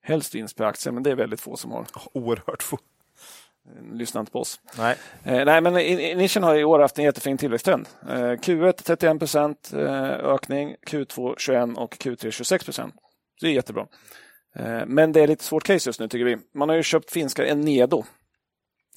Helst 0.02 0.36
vinst 0.36 0.58
per 0.58 0.66
aktie, 0.66 0.92
men 0.92 1.04
det 1.04 1.12
är 1.12 1.16
väldigt 1.16 1.42
få 1.42 1.56
som 1.56 1.72
har. 1.72 1.86
Oerhört 2.14 2.64
få. 2.64 2.78
Lyssna 3.94 4.20
inte 4.20 4.32
på 4.32 4.40
oss. 4.40 4.60
Nej. 4.78 4.96
Eh, 5.24 5.46
nej, 5.46 5.62
men 5.62 5.78
Inition 5.80 6.44
har 6.44 6.56
i 6.56 6.64
år 6.64 6.80
haft 6.80 7.00
en 7.00 7.06
jättefin 7.06 7.38
tillväxttrend. 7.38 7.88
Eh, 8.10 8.16
Q1 8.16 8.74
31 8.84 9.20
procent 9.20 9.72
eh, 9.74 10.10
ökning, 10.10 10.76
Q2 10.88 11.36
21 11.38 11.78
och 11.78 11.96
Q3 11.96 12.32
26 12.32 12.66
procent. 12.66 12.96
Det 13.42 13.48
är 13.48 13.52
jättebra. 13.52 13.88
Eh, 14.56 14.86
men 14.86 15.12
det 15.12 15.22
är 15.22 15.28
lite 15.28 15.44
svårt 15.44 15.64
case 15.64 15.90
just 15.90 16.00
nu 16.00 16.08
tycker 16.08 16.26
vi. 16.26 16.38
Man 16.54 16.70
har 16.70 16.76
ju 16.76 16.84
köpt 16.84 17.12
finska 17.12 17.46
Enedo. 17.48 18.04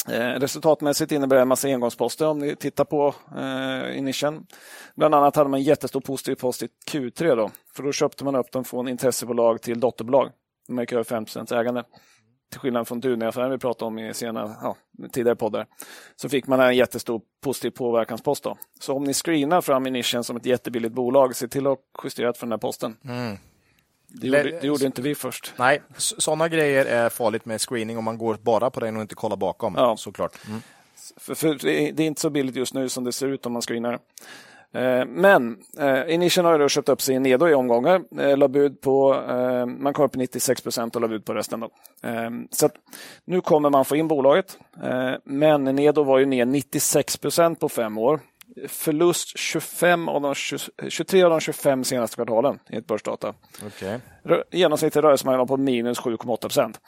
Eh, 0.08 0.40
resultatmässigt 0.40 1.12
innebär 1.12 1.36
det 1.36 1.42
en 1.42 1.48
massa 1.48 1.68
engångsposter 1.68 2.28
om 2.28 2.38
ni 2.38 2.56
tittar 2.56 2.84
på 2.84 3.14
eh, 3.36 4.02
nischen. 4.02 4.46
Bland 4.94 5.14
annat 5.14 5.36
hade 5.36 5.50
man 5.50 5.60
en 5.60 5.64
jättestor 5.64 6.00
positiv 6.00 6.34
post 6.34 6.62
i 6.62 6.68
Q3 6.90 7.36
då. 7.36 7.50
För 7.74 7.82
då 7.82 7.92
köpte 7.92 8.24
man 8.24 8.36
upp 8.36 8.52
dem 8.52 8.64
från 8.64 8.88
intressebolag 8.88 9.62
till 9.62 9.80
dotterbolag. 9.80 10.30
De 10.68 10.78
gick 10.78 10.92
över 10.92 11.04
5 11.04 11.24
ägande 11.52 11.84
till 12.50 12.60
skillnad 12.60 12.88
från 12.88 13.00
Duni-affären 13.00 13.50
vi 13.50 13.58
pratade 13.58 13.86
om 13.86 13.98
i 13.98 14.14
sena, 14.14 14.56
ja, 14.62 14.76
tidigare 15.12 15.36
poddar, 15.36 15.66
så 16.16 16.28
fick 16.28 16.46
man 16.46 16.60
en 16.60 16.76
jättestor 16.76 17.20
positiv 17.42 17.70
påverkanspost. 17.70 18.44
Då. 18.44 18.56
Så 18.80 18.94
om 18.94 19.04
ni 19.04 19.14
screenar 19.14 19.60
fram 19.60 19.86
Inition 19.86 20.24
som 20.24 20.36
ett 20.36 20.46
jättebilligt 20.46 20.94
bolag, 20.94 21.36
se 21.36 21.48
till 21.48 21.66
att 21.66 21.78
justera 22.04 22.32
för 22.32 22.46
den 22.46 22.52
här 22.52 22.58
posten. 22.58 22.96
Mm. 23.04 23.36
Det, 24.14 24.26
gjorde, 24.26 24.42
det 24.60 24.66
gjorde 24.66 24.86
inte 24.86 25.02
vi 25.02 25.14
först. 25.14 25.52
Nej, 25.56 25.82
sådana 25.96 26.48
grejer 26.48 26.84
är 26.84 27.08
farligt 27.08 27.44
med 27.44 27.60
screening 27.60 27.98
om 27.98 28.04
man 28.04 28.18
går 28.18 28.36
bara 28.42 28.70
på 28.70 28.80
den 28.80 28.96
och 28.96 29.02
inte 29.02 29.14
kollar 29.14 29.36
bakom. 29.36 29.74
Ja. 29.76 29.96
Såklart. 29.96 30.38
Mm. 30.48 30.60
För, 31.16 31.34
för 31.34 31.54
det 31.92 32.02
är 32.02 32.06
inte 32.06 32.20
så 32.20 32.30
billigt 32.30 32.56
just 32.56 32.74
nu 32.74 32.88
som 32.88 33.04
det 33.04 33.12
ser 33.12 33.28
ut 33.28 33.46
om 33.46 33.52
man 33.52 33.62
screenar. 33.62 33.98
Eh, 34.74 35.04
Men 35.06 35.58
eh, 35.78 36.14
Inition 36.14 36.44
har 36.44 36.58
ju 36.60 36.68
köpt 36.68 36.88
upp 36.88 37.00
sig 37.00 37.14
i 37.14 37.18
Nedo 37.18 37.48
i 37.48 37.54
omgångar. 37.54 38.02
Eh, 38.20 38.36
la 38.36 38.48
bud 38.48 38.80
på, 38.80 39.14
eh, 39.28 39.66
man 39.66 39.92
kom 39.92 40.04
upp 40.04 40.14
i 40.14 40.18
96 40.18 40.60
procent 40.62 40.96
och 40.96 41.02
la 41.02 41.08
bud 41.08 41.24
på 41.24 41.34
resten. 41.34 41.60
Då. 41.60 41.70
Eh, 42.08 42.30
så 42.50 42.68
nu 43.24 43.40
kommer 43.40 43.70
man 43.70 43.84
få 43.84 43.96
in 43.96 44.08
bolaget. 44.08 44.58
Eh, 44.82 45.12
men 45.24 45.64
Nedo 45.64 46.02
var 46.02 46.18
ju 46.18 46.26
ner 46.26 46.44
96 46.46 47.16
procent 47.16 47.60
på 47.60 47.68
fem 47.68 47.98
år. 47.98 48.20
Förlust 48.68 49.38
25 49.38 50.08
av 50.08 50.22
de 50.22 50.34
20, 50.34 50.58
23 50.88 51.22
av 51.22 51.30
de 51.30 51.40
25 51.40 51.84
senaste 51.84 52.16
kvartalen 52.16 52.58
enligt 52.68 52.86
börsdata. 52.86 53.34
Okay. 53.66 53.98
Genomsnittlig 54.50 55.04
rörelsemarginal 55.04 55.46
på 55.46 55.56
minus 55.56 56.00
7,8 56.00 56.40
procent. 56.40 56.80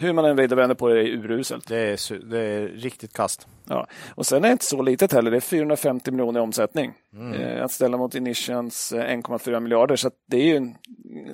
Hur 0.00 0.12
man 0.12 0.24
än 0.24 0.36
vrider 0.36 0.56
vänder 0.56 0.74
på 0.74 0.88
det 0.88 1.00
är 1.00 1.04
uruselt. 1.04 1.68
Det 1.68 1.78
är, 1.78 2.30
det 2.30 2.38
är 2.38 2.68
riktigt 2.68 3.12
kast. 3.12 3.46
Ja. 3.68 3.86
Och 4.14 4.26
sen 4.26 4.44
är 4.44 4.48
det 4.48 4.52
inte 4.52 4.64
så 4.64 4.82
litet 4.82 5.12
heller. 5.12 5.30
Det 5.30 5.36
är 5.36 5.40
450 5.40 6.10
miljoner 6.10 6.40
i 6.40 6.42
omsättning. 6.42 6.92
Mm. 7.12 7.40
Eh, 7.40 7.64
att 7.64 7.72
ställa 7.72 7.96
mot 7.96 8.14
Initions 8.14 8.92
1,4 8.92 9.52
eh, 9.52 9.60
miljarder. 9.60 9.96
Så 9.96 10.10
det 10.28 10.36
är 10.36 10.44
ju 10.44 10.56
en 10.56 10.76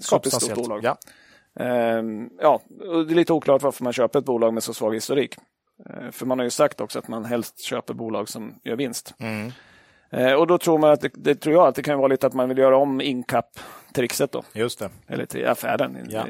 skapligt 0.01 0.43
stort 0.43 0.55
bolag. 0.55 0.85
Ja. 0.85 0.97
Eh, 1.61 2.03
ja, 2.41 2.61
och 2.81 3.07
det 3.07 3.13
är 3.13 3.17
lite 3.17 3.33
oklart 3.33 3.63
varför 3.63 3.85
man 3.85 3.93
köper 3.93 4.19
ett 4.19 4.25
bolag 4.25 4.55
med 4.55 4.63
så 4.63 4.75
svag 4.75 4.95
historik. 4.95 5.37
Eh, 5.91 6.11
för 6.11 6.27
man 6.27 6.39
har 6.39 6.45
ju 6.45 6.51
sagt 6.51 6.81
också 6.81 6.99
att 6.99 7.09
man 7.09 7.25
helst 7.25 7.61
köper 7.61 7.95
bolag 7.95 8.29
som 8.29 8.55
gör 8.65 8.77
vinst. 8.77 9.15
Mm. 9.19 9.53
Eh, 10.11 10.33
och 10.33 10.47
då 10.47 10.59
tror 10.59 10.79
man 10.79 10.91
att 10.91 11.01
det, 11.01 11.11
det, 11.15 11.35
tror 11.35 11.55
jag 11.55 11.67
att 11.67 11.75
det 11.75 11.83
kan 11.83 11.99
vara 11.99 12.09
lite 12.09 12.27
att 12.27 12.35
man 12.35 12.49
vill 12.49 12.59
göra 12.59 12.77
om 12.77 13.01
incap-trixet 13.01 14.33
då. 14.33 14.43
Just 14.53 14.79
det. 14.79 14.91
Eller 15.07 15.27
till 15.27 15.47
affären, 15.47 16.07
ja. 16.11 16.27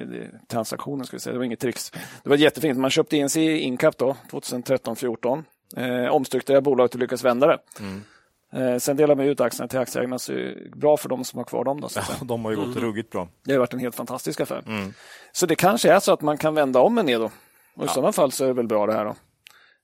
transaktionen 0.49 1.07
ska 1.07 1.16
vi 1.16 1.20
säga. 1.20 1.32
Det 1.32 1.38
var 1.38 1.44
inget 1.44 1.61
trix. 1.61 1.90
Det 2.22 2.28
var 2.30 2.36
jättefint. 2.36 2.78
Man 2.78 2.90
köpte 2.90 3.16
in 3.16 3.30
sig 3.30 3.47
i 3.47 3.61
incap 3.61 3.99
då, 3.99 4.16
2013-14. 4.30 5.44
Eh, 5.76 6.12
omstrukturerade 6.12 6.62
bolaget 6.62 6.94
och 6.94 7.01
lyckades 7.01 7.24
vända 7.24 7.47
det. 7.47 7.59
Mm. 7.80 8.03
Eh, 8.53 8.78
sen 8.78 8.97
delar 8.97 9.14
man 9.14 9.26
ut 9.26 9.40
aktierna 9.40 9.68
till 9.68 9.78
aktieägarna, 9.78 10.18
så 10.18 10.32
är 10.32 10.36
det 10.36 10.76
bra 10.76 10.97
för 10.97 11.09
de 11.09 11.24
som 11.24 11.38
har 11.38 11.44
kvar 11.44 11.64
dem. 11.64 11.80
Då, 11.80 11.88
så 11.88 12.01
ja, 12.01 12.24
de 12.24 12.44
har 12.44 12.51
ju 12.51 12.57
gått 12.57 12.66
mm. 12.66 12.80
ruggigt 12.80 13.11
bra. 13.11 13.28
Det 13.44 13.53
har 13.53 13.59
varit 13.59 13.72
en 13.72 13.80
helt 13.80 13.94
fantastisk 13.94 14.40
affär. 14.40 14.62
Mm. 14.66 14.92
Så 15.32 15.47
det 15.47 15.55
kanske 15.55 15.92
är 15.92 16.01
så 16.01 16.12
att 16.12 16.20
man 16.20 16.38
kan 16.38 16.55
vända 16.55 16.80
om 16.80 16.99
en 16.99 17.07
ner 17.07 17.18
då. 17.18 17.30
Och 17.74 17.82
I 17.82 17.86
ja. 17.86 17.88
sådana 17.88 18.12
fall 18.12 18.32
så 18.32 18.44
är 18.44 18.49
det 18.49 18.55
väl 18.55 18.66
bra 18.66 18.86
det 18.86 18.92
här. 18.92 19.05
då. 19.05 19.14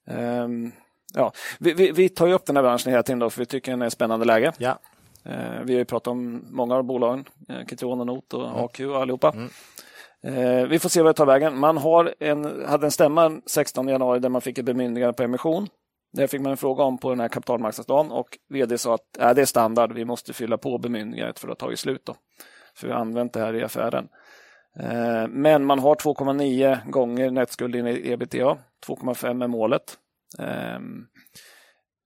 Um, 0.07 0.73
ja. 1.15 1.33
Vi, 1.61 1.73
vi, 1.73 1.93
vi, 1.93 2.09
tar 2.09 2.27
ju 2.27 2.33
upp 2.33 2.47
den 2.47 2.57
här 2.57 2.63
branschen 2.63 2.91
hela 2.91 3.03
tiden 3.03 3.19
då, 3.19 3.31
för 3.31 3.39
vi 3.39 3.47
tycker 3.47 3.73
den 3.73 3.83
är 3.83 3.89
spännande 3.89 4.25
läge. 4.25 4.53
Ja. 4.59 4.79
Uh, 5.27 5.63
vi 5.65 5.73
har 5.73 5.79
ju 5.79 5.85
pratat 5.85 6.07
om 6.07 6.45
många 6.51 6.77
av 6.77 6.85
bolagen, 6.85 7.25
uh, 7.51 7.67
Kitron 7.67 8.01
och 8.01 8.07
Not 8.07 8.35
och 8.35 8.49
mm. 8.49 8.65
AQ 8.65 8.81
och 8.81 8.97
allihopa. 8.97 9.33
Mm. 9.33 9.49
Uh, 10.27 10.67
vi 10.67 10.79
får 10.79 10.89
se 10.89 11.03
vad 11.03 11.11
det 11.11 11.17
tar 11.17 11.27
vägen. 11.27 11.59
Man 11.59 11.77
har 11.77 12.15
en, 12.21 12.65
hade 12.67 12.87
en 12.87 12.91
stämma 12.91 13.41
16 13.47 13.89
januari 13.89 14.19
där 14.19 14.29
man 14.29 14.41
fick 14.41 14.59
ett 14.59 14.65
bemyndigande 14.65 15.13
på 15.13 15.23
emission. 15.23 15.69
Det 16.13 16.29
fick 16.29 16.41
man 16.41 16.51
en 16.51 16.57
fråga 16.57 16.85
om 16.85 16.99
på 16.99 17.11
den 17.11 17.21
här 17.21 17.29
kapitalmarknadsdagen 17.29 18.13
och 18.13 18.39
vd 18.49 18.79
sa 18.79 18.95
att 18.95 19.19
äh, 19.19 19.35
det 19.35 19.43
är 19.43 19.47
standard, 19.47 19.93
vi 19.93 20.05
måste 20.05 20.33
fylla 20.33 20.59
på 20.59 20.79
bemyndigandet 20.79 21.39
för 21.39 21.49
att 21.49 21.61
ha 21.61 21.67
tagit 21.67 21.79
slut. 21.79 22.07
Då. 22.07 22.15
För 22.75 22.87
vi 22.87 22.93
har 22.93 23.01
använt 23.01 23.33
det 23.33 23.41
här 23.41 23.55
i 23.55 23.63
affären. 23.63 24.09
Men 25.29 25.64
man 25.64 25.79
har 25.79 25.95
2,9 25.95 26.91
gånger 26.91 27.31
nettskuld 27.31 27.77
i 27.77 28.12
ebitda, 28.12 28.59
2,5 28.87 29.45
är 29.45 29.49
målet. 29.49 29.99
Um, 30.39 31.07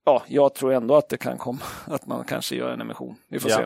ja, 0.05 0.23
jag 0.27 0.53
tror 0.53 0.73
ändå 0.73 0.95
att 0.95 1.09
det 1.09 1.17
kan 1.17 1.37
komma 1.37 1.59
att 1.85 2.05
man 2.05 2.23
kanske 2.23 2.55
gör 2.55 2.71
en 2.71 2.81
emission. 2.81 3.15
Vi 3.29 3.39
får 3.39 3.51
ja. 3.51 3.57
se. 3.57 3.63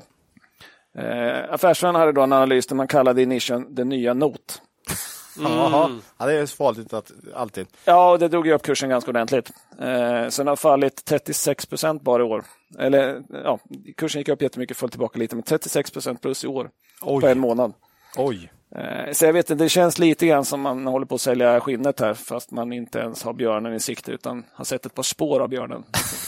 Uh, 1.01 1.53
Affärsvärlden 1.53 1.99
hade 1.99 2.11
då 2.11 2.21
en 2.21 2.33
analys 2.33 2.67
där 2.67 2.75
man 2.75 2.87
kallade 2.87 3.21
Inition 3.21 3.75
den 3.75 3.89
nya 3.89 4.13
NOT. 4.13 4.61
Mm. 5.37 6.01
Ja, 6.17 6.25
det 6.25 6.33
är 6.33 6.45
farligt 6.45 6.93
att, 6.93 7.11
alltid. 7.35 7.67
Ja, 7.85 8.11
och 8.11 8.19
det 8.19 8.27
drog 8.27 8.47
ju 8.47 8.53
upp 8.53 8.63
kursen 8.63 8.89
ganska 8.89 9.11
ordentligt. 9.11 9.51
Eh, 9.79 10.27
sen 10.29 10.47
har 10.47 10.55
fallit 10.55 11.05
36 11.05 11.65
procent 11.65 12.01
bara 12.01 12.23
i 12.23 12.25
år. 12.25 12.43
Eller 12.79 13.23
ja, 13.43 13.59
kursen 13.97 14.19
gick 14.19 14.29
upp 14.29 14.41
jättemycket, 14.41 14.77
föll 14.77 14.89
tillbaka 14.89 15.19
lite, 15.19 15.35
men 15.35 15.43
36 15.43 15.91
procent 15.91 16.21
plus 16.21 16.43
i 16.43 16.47
år 16.47 16.69
Oj. 17.01 17.21
på 17.21 17.27
en 17.27 17.39
månad. 17.39 17.73
Oj. 18.17 18.51
Eh, 18.75 19.11
så 19.11 19.25
jag 19.25 19.33
vet 19.33 19.49
inte, 19.49 19.63
det 19.63 19.69
känns 19.69 19.99
lite 19.99 20.27
grann 20.27 20.45
som 20.45 20.61
man 20.61 20.87
håller 20.87 21.05
på 21.05 21.15
att 21.15 21.21
sälja 21.21 21.59
skinnet 21.59 21.99
här 21.99 22.13
fast 22.13 22.51
man 22.51 22.73
inte 22.73 22.99
ens 22.99 23.23
har 23.23 23.33
björnen 23.33 23.73
i 23.73 23.79
sikte 23.79 24.11
utan 24.11 24.43
har 24.53 24.65
sett 24.65 24.85
ett 24.85 24.95
par 24.95 25.03
spår 25.03 25.39
av 25.39 25.49
björnen. 25.49 25.83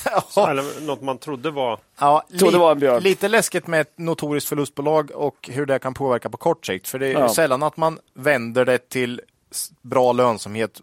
ja. 0.36 0.50
Eller 0.50 0.86
något 0.86 1.02
man 1.02 1.18
trodde 1.18 1.52
var, 1.52 1.80
ja, 2.00 2.24
trodde 2.40 2.58
var 2.58 2.72
en 2.72 2.80
björn. 2.80 3.04
Lite 3.04 3.28
läskigt 3.28 3.68
med 3.68 3.82
ett 3.82 3.98
notoriskt 3.98 4.50
förlustbolag 4.50 5.12
och 5.12 5.50
hur 5.52 5.66
det 5.66 5.80
kan 5.80 5.94
påverka 5.94 6.30
på 6.30 6.38
kort 6.38 6.66
sikt. 6.66 6.88
För 6.88 7.00
det 7.00 7.08
är 7.08 7.20
ja. 7.20 7.30
sällan 7.30 7.64
att 7.64 7.78
man 7.78 8.00
vänder 8.14 8.66
det 8.66 8.90
till 8.90 9.22
bra 9.82 10.14
lönsamhet 10.14 10.82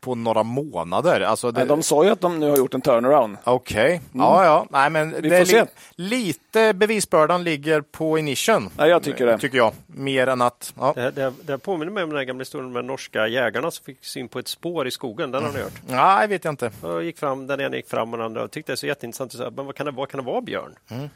på 0.00 0.14
några 0.14 0.42
månader. 0.42 1.20
Alltså 1.20 1.50
det... 1.50 1.64
De 1.64 1.82
sa 1.82 2.04
ju 2.04 2.10
att 2.10 2.20
de 2.20 2.40
nu 2.40 2.50
har 2.50 2.56
gjort 2.56 2.74
en 2.74 2.80
turnaround. 2.80 3.36
Okej, 3.44 3.84
okay. 3.84 3.90
mm. 3.90 4.00
ja, 4.12 4.44
ja. 4.44 4.66
Nej, 4.70 4.90
men 4.90 5.22
Vi 5.22 5.28
det 5.28 5.38
får 5.38 5.44
se. 5.44 5.66
lite 5.94 6.74
bevisbördan 6.74 7.44
ligger 7.44 7.80
på 7.80 8.18
Inition. 8.18 8.70
Ja, 8.76 8.86
jag 8.86 9.02
tycker 9.02 9.26
det. 9.26 9.38
Tycker 9.38 9.58
jag. 9.58 9.72
Mer 9.86 10.26
än 10.26 10.42
att... 10.42 10.74
Ja. 10.78 10.92
Det, 10.96 11.10
det, 11.10 11.32
det 11.42 11.58
påminner 11.58 11.92
mig 11.92 12.02
om 12.04 12.10
den 12.10 12.16
här 12.16 12.24
gamla 12.24 12.40
historien 12.40 12.72
med 12.72 12.84
norska 12.84 13.28
jägarna 13.28 13.70
som 13.70 13.84
fick 13.84 14.04
syn 14.04 14.28
på 14.28 14.38
ett 14.38 14.48
spår 14.48 14.86
i 14.86 14.90
skogen. 14.90 15.30
Den 15.30 15.44
har 15.44 15.52
ni 15.52 15.58
hört? 15.58 15.82
Nej, 15.86 16.28
vet 16.28 16.44
jag 16.44 16.52
inte. 16.52 16.70
Jag 16.82 17.04
gick 17.04 17.18
fram, 17.18 17.46
den 17.46 17.60
ena 17.60 17.76
gick 17.76 17.88
fram 17.88 18.12
och 18.12 18.18
den 18.18 18.26
andra. 18.26 18.40
Jag 18.40 18.50
tyckte 18.50 18.72
det 18.72 18.74
är 18.74 18.76
så 18.76 18.86
jätteintressant. 18.86 19.32
Så, 19.32 19.50
men 19.56 19.66
vad 19.66 19.74
kan 19.74 19.86
det 19.86 19.92
vara? 19.92 20.06
Kan 20.06 20.24
det 20.24 20.26
vara 20.26 20.40
björn? 20.40 20.74
Mm. 20.90 21.08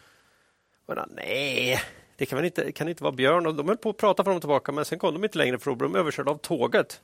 Men, 0.87 0.99
nej, 1.17 1.81
det 2.17 2.27
kan 2.27 2.37
väl 2.37 2.45
inte, 2.45 2.73
kan 2.73 2.89
inte 2.89 3.03
vara 3.03 3.13
björn? 3.13 3.47
Och 3.47 3.55
de 3.55 3.69
höll 3.69 3.77
på 3.77 3.91
att 3.91 3.97
prata 3.97 4.25
fram 4.25 4.37
och 4.37 4.43
tillbaka 4.43 4.73
men 4.73 4.85
sen 4.85 4.99
kom 4.99 5.15
de 5.15 5.25
inte 5.25 5.39
längre 5.39 5.59
för 5.59 5.71
då 5.71 5.75
blev 5.75 5.93
de 5.93 5.99
överkörda 5.99 6.31
av 6.31 6.39
tåget. 6.39 7.01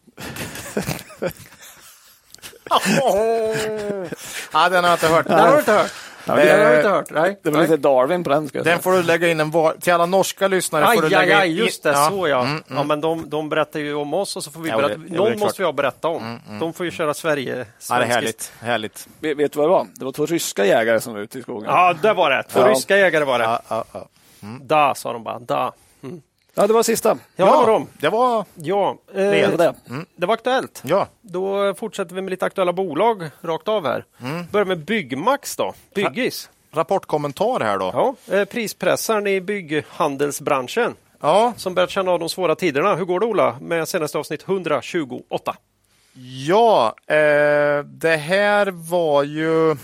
ja, 4.52 4.68
den 4.68 4.84
har 4.84 4.90
jag 4.90 4.94
inte 4.94 5.06
hört. 5.06 5.26
Den 5.26 5.38
har 5.38 5.52
du 5.52 5.58
inte 5.58 5.72
hört. 5.72 5.92
Ja, 6.26 6.34
det 6.36 6.64
har 6.64 6.76
inte 6.76 6.88
hört. 6.88 7.10
Nej. 7.10 7.38
Det 7.42 7.50
var 7.50 7.60
lite 7.62 7.76
Darwin 7.76 8.24
på 8.24 8.30
den. 8.30 8.48
Ska 8.48 8.62
den 8.62 8.78
får 8.78 8.92
du 8.92 9.02
lägga 9.02 9.28
in 9.28 9.40
en 9.40 9.50
var... 9.50 9.74
Till 9.80 9.92
alla 9.92 10.06
norska 10.06 10.48
lyssnare 10.48 10.86
aj, 10.86 10.96
får 10.96 11.02
du 11.02 11.08
lägga 11.08 11.38
aj, 11.38 11.50
in... 11.50 11.56
just 11.56 11.82
det. 11.82 11.88
Ja. 11.88 12.08
Så 12.10 12.28
ja. 12.28 12.40
Mm, 12.40 12.52
mm. 12.52 12.62
ja 12.68 12.82
men 12.82 13.00
de, 13.00 13.30
de 13.30 13.48
berättar 13.48 13.80
ju 13.80 13.94
om 13.94 14.14
oss 14.14 14.36
och 14.36 14.44
så 14.44 14.50
får 14.50 14.60
vi 14.60 14.68
ja, 14.68 14.76
berätta. 14.76 14.96
Det, 14.96 15.16
Någon 15.16 15.38
måste 15.38 15.66
vi 15.66 15.72
berätta 15.72 16.08
om. 16.08 16.22
Mm, 16.22 16.38
mm. 16.48 16.58
De 16.58 16.72
får 16.72 16.86
ju 16.86 16.92
köra 16.92 17.14
Sverige. 17.14 17.66
Ja, 17.88 17.98
det 17.98 18.04
är 18.04 18.08
härligt. 18.08 18.52
härligt. 18.60 19.08
Vet, 19.20 19.36
vet 19.36 19.52
du 19.52 19.58
vad 19.58 19.68
det 19.68 19.72
var? 19.72 19.86
Det 19.94 20.04
var 20.04 20.12
två 20.12 20.26
ryska 20.26 20.64
jägare 20.64 21.00
som 21.00 21.14
var 21.14 21.20
ute 21.20 21.38
i 21.38 21.42
skogen. 21.42 21.70
Ja, 21.70 21.94
det 22.02 22.12
var 22.12 22.30
det. 22.30 22.42
Två 22.42 22.64
ryska 22.64 22.96
jägare 22.96 23.24
var 23.24 23.38
det. 23.38 23.44
Ja, 23.44 23.62
ja, 23.68 23.84
ja. 23.92 24.08
Mm. 24.42 24.66
Da, 24.66 24.94
sa 24.94 25.12
de 25.12 25.24
bara. 25.24 25.38
Da. 25.38 25.72
Ja, 26.54 26.66
det 26.66 26.72
var 26.72 26.82
sista. 26.82 27.18
Ja, 27.36 27.46
ja 27.46 27.66
de. 27.66 27.88
det 28.00 28.08
var 28.08 28.44
ja, 28.54 28.98
eh, 29.14 29.14
det. 29.14 29.50
Var 29.50 29.58
det. 29.58 29.74
Mm. 29.88 30.06
det 30.16 30.26
var 30.26 30.34
aktuellt. 30.34 30.82
Ja. 30.84 31.08
Då 31.20 31.74
fortsätter 31.74 32.14
vi 32.14 32.22
med 32.22 32.30
lite 32.30 32.46
aktuella 32.46 32.72
bolag 32.72 33.30
rakt 33.40 33.68
av 33.68 33.86
här. 33.86 34.04
Mm. 34.22 34.46
Börjar 34.52 34.66
med 34.66 34.78
Byggmax 34.78 35.56
då. 35.56 35.74
Byggis. 35.94 36.50
Rapportkommentar 36.72 37.60
här 37.60 37.78
då. 37.78 37.90
Ja, 37.94 38.36
eh, 38.36 38.44
prispressaren 38.44 39.26
i 39.26 39.40
bygghandelsbranschen. 39.40 40.94
Ja. 41.20 41.52
Som 41.56 41.74
börjat 41.74 41.90
känna 41.90 42.10
av 42.10 42.18
de 42.18 42.28
svåra 42.28 42.54
tiderna. 42.54 42.94
Hur 42.94 43.04
går 43.04 43.20
det 43.20 43.26
Ola 43.26 43.56
med 43.60 43.88
senaste 43.88 44.18
avsnitt 44.18 44.42
128? 44.48 45.56
Ja, 46.46 46.94
eh, 47.06 47.84
det 47.84 48.16
här 48.16 48.66
var 48.90 49.22
ju 49.22 49.76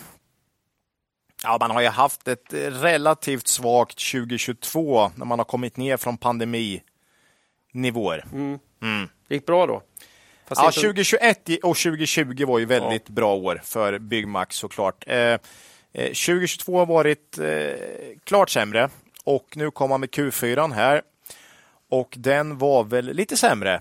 Ja, 1.46 1.56
man 1.60 1.70
har 1.70 1.80
ju 1.80 1.88
haft 1.88 2.28
ett 2.28 2.52
relativt 2.52 3.48
svagt 3.48 4.12
2022 4.12 5.10
när 5.14 5.24
man 5.24 5.38
har 5.38 5.44
kommit 5.44 5.76
ner 5.76 5.96
från 5.96 6.18
pandeminivåer. 6.18 8.24
Mm. 8.32 8.58
Mm. 8.82 9.08
Det 9.28 9.34
gick 9.34 9.46
bra 9.46 9.66
då? 9.66 9.82
Fast 10.46 10.60
ja, 10.60 10.66
inte... 10.66 10.80
2021 10.80 11.48
och 11.62 11.76
2020 11.76 12.44
var 12.46 12.58
ju 12.58 12.64
väldigt 12.64 13.02
ja. 13.06 13.12
bra 13.12 13.34
år 13.34 13.60
för 13.64 13.98
Byggmax 13.98 14.56
såklart. 14.56 15.04
Eh, 15.06 15.36
2022 15.92 16.72
eh, 16.72 16.78
har 16.78 16.86
varit 16.86 17.38
eh, 17.38 17.74
klart 18.24 18.50
sämre 18.50 18.88
och 19.24 19.46
nu 19.54 19.70
kommer 19.70 19.88
man 19.88 20.00
med 20.00 20.10
Q4 20.10 20.72
här 20.72 21.02
och 21.90 22.14
den 22.16 22.58
var 22.58 22.84
väl 22.84 23.04
lite 23.04 23.36
sämre 23.36 23.80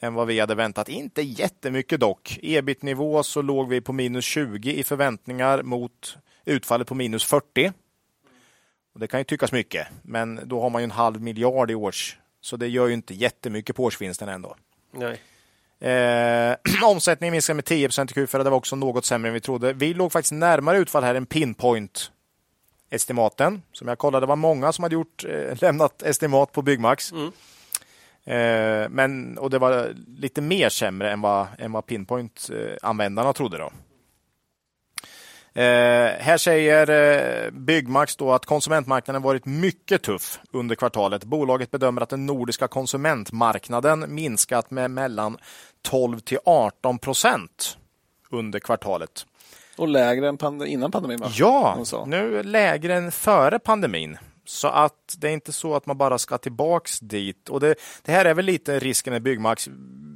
än 0.00 0.14
vad 0.14 0.26
vi 0.26 0.40
hade 0.40 0.54
väntat. 0.54 0.88
Inte 0.88 1.22
jättemycket 1.22 2.00
dock. 2.00 2.38
Ebit-nivå 2.42 3.22
så 3.22 3.42
låg 3.42 3.68
vi 3.68 3.80
på 3.80 3.92
minus 3.92 4.24
20 4.24 4.72
i 4.72 4.84
förväntningar 4.84 5.62
mot 5.62 6.16
utfallet 6.44 6.88
på 6.88 6.94
minus 6.94 7.24
40. 7.24 7.72
Och 8.94 9.00
det 9.00 9.06
kan 9.06 9.20
ju 9.20 9.24
tyckas 9.24 9.52
mycket, 9.52 9.86
men 10.02 10.40
då 10.44 10.60
har 10.60 10.70
man 10.70 10.82
ju 10.82 10.84
en 10.84 10.90
halv 10.90 11.20
miljard 11.20 11.70
i 11.70 11.74
års, 11.74 12.18
så 12.40 12.56
det 12.56 12.68
gör 12.68 12.86
ju 12.86 12.94
inte 12.94 13.14
jättemycket 13.14 13.76
på 13.76 13.84
årsvinsten 13.84 14.28
ändå. 14.28 14.56
Nej. 14.92 15.20
Eh, 15.80 16.56
omsättningen 16.84 17.32
minskade 17.32 17.54
med 17.54 17.64
10 17.64 17.86
i 17.86 17.88
Q4. 17.88 18.44
Det 18.44 18.50
var 18.50 18.56
också 18.56 18.76
något 18.76 19.04
sämre 19.04 19.28
än 19.28 19.34
vi 19.34 19.40
trodde. 19.40 19.72
Vi 19.72 19.94
låg 19.94 20.12
faktiskt 20.12 20.32
närmare 20.32 20.78
utfall 20.78 21.04
här 21.04 21.14
än 21.14 21.26
Pinpoint 21.26 22.10
estimaten. 22.90 23.62
Som 23.72 23.88
jag 23.88 23.98
kollade 23.98 24.26
var 24.26 24.36
många 24.36 24.72
som 24.72 24.82
hade 24.82 24.94
gjort, 24.94 25.24
eh, 25.24 25.62
lämnat 25.62 26.02
estimat 26.02 26.52
på 26.52 26.62
Byggmax. 26.62 27.12
Mm. 27.12 27.32
Eh, 28.24 28.88
men, 28.88 29.38
och 29.38 29.50
det 29.50 29.58
var 29.58 29.94
lite 30.06 30.40
mer 30.40 30.68
sämre 30.68 31.12
än 31.12 31.20
vad, 31.20 31.46
än 31.58 31.72
vad 31.72 31.86
Pinpoint-användarna 31.86 33.28
eh, 33.28 33.32
trodde. 33.32 33.58
Då. 33.58 33.72
Eh, 35.54 35.62
här 36.18 36.36
säger 36.36 36.90
eh, 36.90 37.50
Byggmax 37.50 38.16
då 38.16 38.32
att 38.32 38.46
konsumentmarknaden 38.46 39.22
varit 39.22 39.46
mycket 39.46 40.02
tuff 40.02 40.40
under 40.52 40.74
kvartalet. 40.74 41.24
Bolaget 41.24 41.70
bedömer 41.70 42.02
att 42.02 42.08
den 42.08 42.26
nordiska 42.26 42.68
konsumentmarknaden 42.68 44.14
minskat 44.14 44.70
med 44.70 44.90
mellan 44.90 45.38
12 45.82 46.20
till 46.20 46.38
18 46.44 46.98
procent 46.98 47.78
under 48.30 48.58
kvartalet. 48.58 49.26
Och 49.76 49.88
lägre 49.88 50.28
än 50.28 50.36
pand 50.36 50.66
innan 50.66 50.90
pandemin? 50.90 51.18
Va? 51.20 51.30
Ja, 51.34 52.04
nu 52.06 52.42
lägre 52.42 52.94
än 52.94 53.12
före 53.12 53.58
pandemin. 53.58 54.18
Så 54.44 54.68
att 54.68 55.16
det 55.18 55.28
är 55.28 55.32
inte 55.32 55.52
så 55.52 55.74
att 55.74 55.86
man 55.86 55.98
bara 55.98 56.18
ska 56.18 56.38
tillbaks 56.38 57.00
dit. 57.00 57.48
Och 57.48 57.60
det, 57.60 57.74
det 58.02 58.12
här 58.12 58.24
är 58.24 58.34
väl 58.34 58.44
lite 58.44 58.78
risken 58.78 59.12
med 59.12 59.22
Byggmax. 59.22 59.68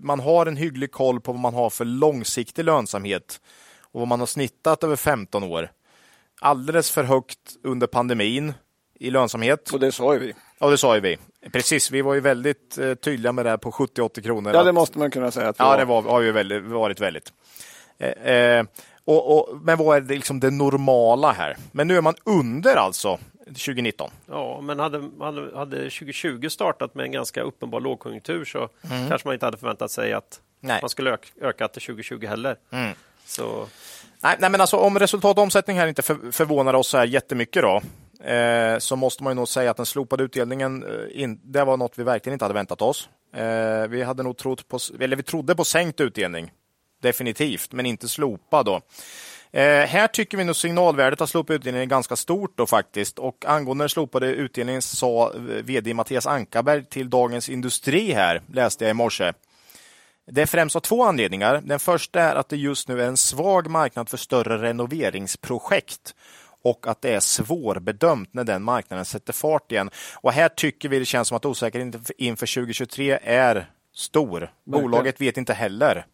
Man 0.02 0.20
har 0.20 0.46
en 0.46 0.56
hygglig 0.56 0.92
koll 0.92 1.20
på 1.20 1.32
vad 1.32 1.40
man 1.40 1.54
har 1.54 1.70
för 1.70 1.84
långsiktig 1.84 2.64
lönsamhet 2.64 3.40
och 3.94 4.00
vad 4.00 4.08
man 4.08 4.20
har 4.20 4.26
snittat 4.26 4.84
över 4.84 4.96
15 4.96 5.42
år. 5.44 5.70
alldeles 6.40 6.90
för 6.90 7.04
högt 7.04 7.38
under 7.62 7.86
pandemin 7.86 8.52
i 8.98 9.10
lönsamhet. 9.10 9.70
Och 9.72 9.80
det 9.80 9.92
sa 9.92 10.14
ju 10.14 10.20
vi. 10.20 10.34
Ja, 10.58 10.70
det 10.70 10.78
sa 10.78 10.94
ju 10.94 11.00
vi. 11.00 11.18
Precis, 11.52 11.90
vi 11.90 12.02
var 12.02 12.14
ju 12.14 12.20
väldigt 12.20 12.78
eh, 12.78 12.94
tydliga 12.94 13.32
med 13.32 13.46
det 13.46 13.50
här 13.50 13.56
på 13.56 13.70
70-80 13.70 14.22
kronor. 14.22 14.52
Ja, 14.54 14.60
att- 14.60 14.66
det 14.66 14.72
måste 14.72 14.98
man 14.98 15.10
kunna 15.10 15.30
säga. 15.30 15.48
Att 15.48 15.58
Ja, 15.58 15.76
det 15.76 15.84
var, 15.84 16.02
har 16.02 16.20
ju 16.20 16.32
väldigt, 16.32 16.62
varit 16.64 17.00
väldigt. 17.00 17.32
Eh, 17.98 18.08
eh, 18.34 18.64
och, 19.04 19.38
och, 19.38 19.56
men 19.62 19.78
vad 19.78 19.96
är 19.96 20.00
det, 20.00 20.14
liksom 20.14 20.40
det 20.40 20.50
normala 20.50 21.32
här? 21.32 21.56
Men 21.72 21.88
nu 21.88 21.96
är 21.96 22.00
man 22.00 22.14
under 22.24 22.76
alltså 22.76 23.18
2019. 23.46 24.10
Ja, 24.26 24.60
men 24.60 24.78
hade, 24.78 25.10
hade, 25.20 25.56
hade 25.58 25.76
2020 25.76 26.48
startat 26.48 26.94
med 26.94 27.04
en 27.04 27.12
ganska 27.12 27.42
uppenbar 27.42 27.80
lågkonjunktur 27.80 28.44
så 28.44 28.68
kanske 29.08 29.28
man 29.28 29.34
inte 29.34 29.46
hade 29.46 29.58
förväntat 29.58 29.90
sig 29.90 30.12
att 30.12 30.40
Nej. 30.60 30.78
man 30.82 30.90
skulle 30.90 31.10
ök, 31.12 31.32
öka 31.40 31.68
till 31.68 31.82
2020 31.82 32.26
heller. 32.26 32.56
Så 33.24 33.68
Nej, 34.24 34.36
nej, 34.38 34.50
men 34.50 34.60
alltså 34.60 34.76
om 34.76 34.98
resultat 34.98 35.36
och 35.36 35.42
omsättning 35.42 35.78
här 35.78 35.86
inte 35.86 36.02
för, 36.02 36.32
förvånar 36.32 36.74
oss 36.74 36.88
så 36.88 36.98
här 36.98 37.04
jättemycket 37.04 37.62
då, 37.62 37.82
eh, 38.30 38.78
så 38.78 38.96
måste 38.96 39.22
man 39.22 39.30
ju 39.30 39.34
nog 39.34 39.48
säga 39.48 39.70
att 39.70 39.76
den 39.76 39.86
slopade 39.86 40.24
utdelningen, 40.24 40.82
eh, 40.82 41.22
in, 41.22 41.40
det 41.44 41.64
var 41.64 41.76
något 41.76 41.98
vi 41.98 42.02
verkligen 42.02 42.32
inte 42.32 42.44
hade 42.44 42.54
väntat 42.54 42.82
oss. 42.82 43.08
Eh, 43.34 43.88
vi 43.88 44.02
hade 44.02 44.22
nog 44.22 44.36
trott 44.36 44.68
på, 44.68 44.78
eller 45.00 45.16
vi 45.16 45.22
trodde 45.22 45.54
på 45.54 45.64
sänkt 45.64 46.00
utdelning, 46.00 46.52
definitivt, 47.02 47.72
men 47.72 47.86
inte 47.86 48.08
slopad 48.08 48.66
då. 48.66 48.80
Eh, 49.52 49.86
här 49.86 50.06
tycker 50.06 50.38
vi 50.38 50.44
nog 50.44 50.56
signalvärdet 50.56 51.20
att 51.20 51.30
slopa 51.30 51.54
utdelningen 51.54 51.88
är 51.88 51.90
ganska 51.90 52.16
stort 52.16 52.52
då 52.56 52.66
faktiskt. 52.66 53.18
Och 53.18 53.44
angående 53.46 53.84
den 53.84 53.88
slopade 53.88 54.26
utdelningen 54.26 54.82
sa 54.82 55.32
eh, 55.34 55.40
vd 55.40 55.94
Mattias 55.94 56.26
Ankarberg 56.26 56.84
till 56.84 57.10
Dagens 57.10 57.48
Industri 57.48 58.12
här, 58.12 58.42
läste 58.52 58.84
jag 58.84 58.90
i 58.90 58.94
morse. 58.94 59.32
Det 60.26 60.42
är 60.42 60.46
främst 60.46 60.76
av 60.76 60.80
två 60.80 61.04
anledningar. 61.04 61.60
Den 61.64 61.78
första 61.78 62.20
är 62.20 62.34
att 62.34 62.48
det 62.48 62.56
just 62.56 62.88
nu 62.88 63.02
är 63.02 63.06
en 63.06 63.16
svag 63.16 63.70
marknad 63.70 64.08
för 64.08 64.16
större 64.16 64.58
renoveringsprojekt 64.62 66.14
och 66.62 66.86
att 66.86 67.02
det 67.02 67.14
är 67.14 67.20
svårbedömt 67.20 68.34
när 68.34 68.44
den 68.44 68.62
marknaden 68.62 69.04
sätter 69.04 69.32
fart 69.32 69.72
igen. 69.72 69.90
Och 70.14 70.32
här 70.32 70.48
tycker 70.48 70.88
vi 70.88 70.98
det 70.98 71.04
känns 71.04 71.28
som 71.28 71.36
att 71.36 71.44
osäkerheten 71.44 72.04
inför 72.18 72.54
2023 72.54 73.18
är 73.22 73.70
stor. 73.94 74.52
Bolaget 74.64 75.20
vet 75.20 75.36
inte 75.36 75.54
heller 75.54 76.06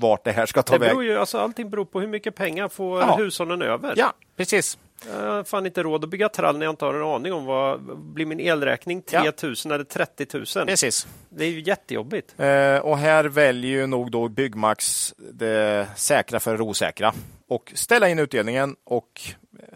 vart 0.00 0.24
det 0.24 0.32
här 0.32 0.46
ska 0.46 0.62
ta 0.62 0.72
det 0.72 0.78
vägen. 0.78 1.04
ju, 1.04 1.18
alltså, 1.18 1.38
allting 1.38 1.70
beror 1.70 1.84
på 1.84 2.00
hur 2.00 2.08
mycket 2.08 2.34
pengar 2.34 2.68
får 2.68 3.00
Ja. 3.00 3.16
hushållen 3.16 3.62
över. 3.62 3.94
Ja, 3.96 4.12
precis. 4.36 4.78
Jag 5.12 5.20
har 5.32 5.44
fan 5.44 5.66
inte 5.66 5.82
råd 5.82 6.04
att 6.04 6.10
bygga 6.10 6.28
trall 6.28 6.58
när 6.58 6.66
jag 6.66 6.72
inte 6.72 6.84
har 6.84 6.94
en 6.94 7.02
aning 7.02 7.32
om 7.32 7.44
vad 7.44 7.98
blir 7.98 8.26
min 8.26 8.40
elräkning 8.40 9.02
3 9.02 9.20
Ja. 9.24 9.32
000 9.42 9.54
eller 9.74 9.84
30 9.84 10.26
000. 10.56 10.66
precis. 10.66 11.06
Det 11.28 11.44
är 11.44 11.48
ju 11.50 11.60
jättejobbigt. 11.60 12.34
Eh, 12.40 12.76
och 12.78 12.98
här 12.98 13.24
väljer 13.24 13.70
ju 13.70 13.86
nog 13.86 14.10
då 14.10 14.28
Byggmax 14.28 15.14
det 15.32 15.86
säkra 15.96 16.40
för 16.40 16.56
det 16.56 16.62
osäkra 16.62 17.12
och 17.48 17.72
ställa 17.74 18.08
in 18.08 18.18
utdelningen 18.18 18.76
och 18.84 19.20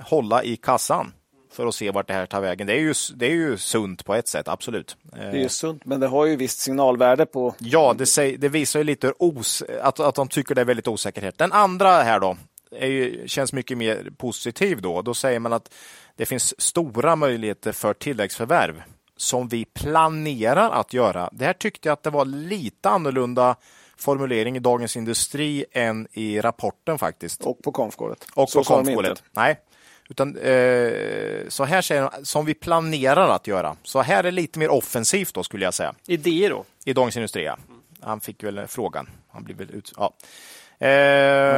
hålla 0.00 0.42
i 0.44 0.56
kassan 0.56 1.12
för 1.52 1.66
att 1.66 1.74
se 1.74 1.90
vart 1.90 2.08
det 2.08 2.14
här 2.14 2.26
tar 2.26 2.40
vägen. 2.40 2.66
Det 2.66 2.72
är 2.72 2.80
ju, 2.80 2.94
det 3.14 3.26
är 3.26 3.30
ju 3.30 3.56
sunt 3.56 4.04
på 4.04 4.14
ett 4.14 4.28
sätt, 4.28 4.48
absolut. 4.48 4.96
Eh, 5.12 5.18
Det 5.18 5.24
är 5.38 5.42
ju 5.42 5.48
sunt, 5.48 5.84
men 5.84 6.00
det 6.00 6.06
har 6.06 6.26
ju 6.26 6.36
visst 6.36 6.58
signalvärde 6.58 7.26
på... 7.26 7.54
Ja, 7.58 7.94
det, 7.98 8.06
säger, 8.06 8.38
det 8.38 8.48
visar 8.48 8.80
ju 8.80 8.84
lite 8.84 9.12
os, 9.18 9.62
att, 9.82 10.00
att 10.00 10.14
de 10.14 10.28
tycker 10.28 10.54
det 10.54 10.60
är 10.60 10.64
väldigt 10.64 10.88
osäkerhet. 10.88 11.38
Den 11.38 11.52
andra 11.52 11.88
här 12.02 12.20
då 12.20 12.36
ju, 12.70 13.28
känns 13.28 13.52
mycket 13.52 13.78
mer 13.78 14.10
positiv 14.16 14.82
då. 14.82 15.02
Då 15.02 15.14
säger 15.14 15.38
man 15.38 15.52
att 15.52 15.74
det 16.16 16.26
finns 16.26 16.60
stora 16.60 17.16
möjligheter 17.16 17.72
för 17.72 17.94
tilläggsförvärv 17.94 18.82
som 19.16 19.48
vi 19.48 19.64
planerar 19.64 20.70
att 20.70 20.92
göra. 20.92 21.28
Det 21.32 21.44
här 21.44 21.52
tyckte 21.52 21.88
jag 21.88 21.92
att 21.92 22.02
det 22.02 22.10
var 22.10 22.24
lite 22.24 22.88
annorlunda 22.88 23.56
formulering 23.96 24.56
i 24.56 24.60
Dagens 24.60 24.96
Industri 24.96 25.64
än 25.72 26.08
i 26.12 26.40
rapporten 26.40 26.98
faktiskt. 26.98 27.42
Och 27.42 27.62
på 27.62 27.72
konfkåret. 27.72 28.26
Och 28.34 28.50
Så 28.50 28.58
på 28.58 28.64
konfkålet. 28.64 29.22
Nej. 29.32 29.60
Utan, 30.08 30.36
eh, 30.36 31.48
så 31.48 31.64
här 31.64 31.82
säger 31.82 32.10
de, 32.10 32.26
som 32.26 32.44
vi 32.46 32.54
planerar 32.54 33.28
att 33.28 33.46
göra. 33.46 33.76
Så 33.82 34.00
här 34.02 34.24
är 34.24 34.30
lite 34.30 34.58
mer 34.58 34.70
offensivt 34.70 35.34
då 35.34 35.42
skulle 35.42 35.64
jag 35.64 35.74
säga. 35.74 35.94
Idéer 36.06 36.50
då? 36.50 36.64
I 36.84 36.92
Dagens 36.92 37.16
Industri, 37.16 37.44
ja. 37.44 37.58
Han 38.00 38.20
fick 38.20 38.44
väl 38.44 38.66
frågan. 38.66 39.08
Han 39.28 39.44
blev 39.44 39.56
väl 39.56 39.70
ut... 39.70 39.92
Ja, 39.96 40.14
Man 40.80 40.90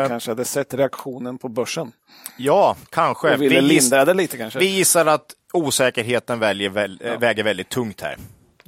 eh, 0.02 0.08
kanske 0.08 0.30
hade 0.30 0.44
sett 0.44 0.74
reaktionen 0.74 1.38
på 1.38 1.48
börsen 1.48 1.92
ja 2.36 2.76
kanske. 2.90 3.34
och 3.34 3.42
ville 3.42 3.54
Vi, 3.54 3.60
lindra 3.62 4.04
det 4.04 4.14
lite 4.14 4.36
kanske. 4.36 4.58
vi 4.58 4.66
gissar 4.66 5.06
att 5.06 5.26
osäkerheten 5.52 6.38
väljer, 6.38 6.68
väl, 6.68 7.00
eh, 7.04 7.18
väger 7.18 7.42
väldigt 7.44 7.68
tungt 7.68 8.00
här. 8.00 8.16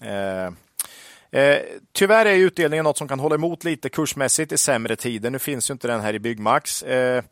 Eh, 0.02 0.52
eh, 1.40 1.59
tyvärr 1.92 2.26
är 2.26 2.34
utdelningen 2.36 2.84
något 2.84 2.98
som 2.98 3.09
kan 3.09 3.20
hålla 3.20 3.34
emot 3.34 3.64
lite 3.64 3.88
kursmässigt 3.88 4.52
i 4.52 4.59
sämre 4.59 4.96
tider. 4.96 5.30
Nu 5.30 5.38
finns 5.38 5.70
ju 5.70 5.72
inte 5.72 5.88
den 5.88 6.00
här 6.00 6.14
i 6.14 6.18
Byggmax. 6.18 6.82
Eh, 6.82 7.24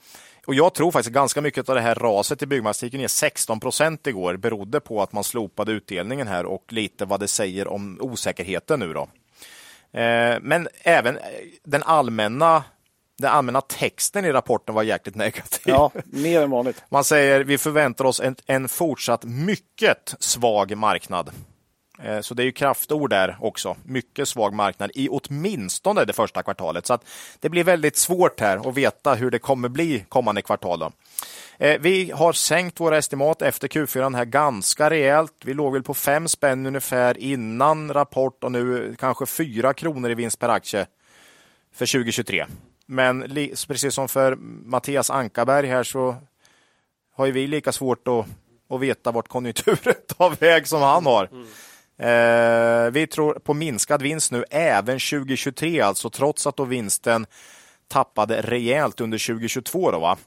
och 0.47 0.55
jag 0.55 0.75
tror 0.75 0.91
faktiskt 0.91 1.15
ganska 1.15 1.41
mycket 1.41 1.69
av 1.69 1.75
det 1.75 1.81
här 1.81 1.95
raset 1.95 2.43
i 2.43 2.47
Byggmax, 2.47 2.81
det 2.81 2.87
gick 2.87 2.95
ner 2.95 3.09
16 3.09 3.61
procent 3.61 4.07
igår, 4.07 4.37
berodde 4.37 4.81
på 4.81 5.03
att 5.03 5.13
man 5.13 5.25
slopade 5.25 5.73
utdelningen 5.73 6.29
här 6.29 6.45
och 6.47 6.65
lite 6.69 7.05
vad 7.05 7.21
det 7.21 7.29
säger 7.29 7.69
om 7.69 7.99
osäkerheten 8.01 8.81
nu 8.81 8.93
då. 8.93 9.03
Eh, 10.01 10.39
Men 10.41 10.69
även 10.83 11.19
den 11.65 11.83
allmänna, 11.83 12.65
den 13.23 13.31
allmänna 13.31 13.61
texten 13.61 14.25
i 14.25 14.33
rapporten 14.33 14.75
var 14.75 14.83
jäkligt 14.83 15.15
negativ. 15.17 15.61
Ja, 15.65 15.91
mer 16.05 16.43
än 16.43 16.51
vanligt. 16.51 16.83
Man 16.89 17.05
säger 17.05 17.45
vi 17.45 17.59
förväntar 17.59 18.05
oss 18.05 18.21
en, 18.21 18.37
en 18.47 18.69
fortsatt 18.69 19.25
mycket 19.25 20.15
svag 20.19 20.77
marknad. 20.77 21.31
Eh, 22.03 22.21
Så 22.21 22.35
det 22.35 22.43
är 22.43 22.45
ju 22.45 22.53
kraftord 22.53 23.11
där 23.11 23.37
också. 23.41 23.77
Mycket 23.85 24.29
svag 24.29 24.53
marknad 24.55 24.91
i 24.95 25.09
åtminstone 25.09 26.05
det 26.05 26.13
första 26.13 26.43
kvartalet. 26.43 26.87
Så 26.87 26.99
det 27.41 27.49
blir 27.49 27.65
väldigt 27.65 27.97
svårt 27.97 28.41
här 28.41 28.69
att 28.69 28.75
veta 28.75 29.15
hur 29.15 29.31
det 29.31 29.39
kommer 29.39 29.69
bli 29.69 30.05
kommande 30.09 30.43
kvartal. 30.43 30.79
Då. 30.79 30.93
Eh, 31.59 31.81
Vi 31.81 32.11
har 32.11 32.33
sänkt 32.33 32.81
våra 32.81 32.99
estimat 32.99 33.43
efter 33.43 33.69
Q4 33.69 34.17
här 34.17 34.25
ganska 34.25 34.91
rejält. 34.91 35.33
Vi 35.45 35.55
låg 35.55 35.73
väl 35.73 35.83
på 35.83 35.95
fem 35.95 36.29
spänn 36.29 36.67
ungefär 36.67 37.19
innan 37.19 37.93
rapport 37.95 38.45
och 38.45 38.53
nu 38.53 38.97
kanske 38.99 39.27
fyra 39.27 39.75
kronor 39.75 40.11
i 40.11 40.15
vinst 40.15 40.39
per 40.39 40.49
aktie 40.49 40.87
för 41.75 41.87
2023. 41.87 42.47
Men 42.93 43.29
precis 43.69 43.95
som 43.95 44.09
för 44.09 44.37
Mattias 44.65 45.11
Ankarberg 45.11 45.67
här 45.67 45.83
så 45.83 46.17
har 47.15 47.27
vi 47.27 47.47
lika 47.47 47.73
svårt 47.73 48.09
att, 48.09 48.27
att 48.69 48.81
veta 48.81 49.11
vart 49.11 49.29
konjunkturen 49.29 49.95
tar 50.19 50.31
väg 50.41 50.69
som 50.69 50.83
han 50.83 51.07
har. 51.07 51.29
Eh, 51.99 52.91
vi 52.91 53.07
tror 53.07 53.35
på 53.35 53.55
minskad 53.55 54.03
vinst 54.03 54.33
nu 54.33 54.45
även 54.51 54.99
2023, 54.99 55.81
alltså 55.81 56.11
trots 56.11 56.47
att 56.47 56.57
då 56.57 56.65
vinsten 56.65 57.27
tappade 57.89 58.43
rejält 58.43 59.01
under 59.01 59.27
2022. 59.27 59.91
Då, 59.91 59.99
va? 59.99 60.19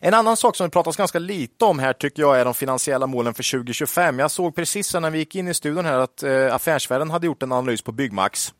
En 0.00 0.14
annan 0.14 0.36
sak 0.36 0.56
som 0.56 0.66
det 0.66 0.70
pratas 0.70 0.96
ganska 0.96 1.18
lite 1.18 1.64
om 1.64 1.78
här 1.78 1.92
tycker 1.92 2.22
jag 2.22 2.40
är 2.40 2.44
de 2.44 2.54
finansiella 2.54 3.06
målen 3.06 3.34
för 3.34 3.58
2025. 3.58 4.18
Jag 4.18 4.30
såg 4.30 4.54
precis 4.54 4.94
när 4.94 5.10
vi 5.10 5.18
gick 5.18 5.34
in 5.34 5.48
i 5.48 5.54
studion 5.54 5.84
här 5.84 5.98
att 5.98 6.22
eh, 6.22 6.54
Affärsvärlden 6.54 7.10
hade 7.10 7.26
gjort 7.26 7.42
en 7.42 7.52
analys 7.52 7.82
på 7.82 7.92
Byggmax. 7.92 8.52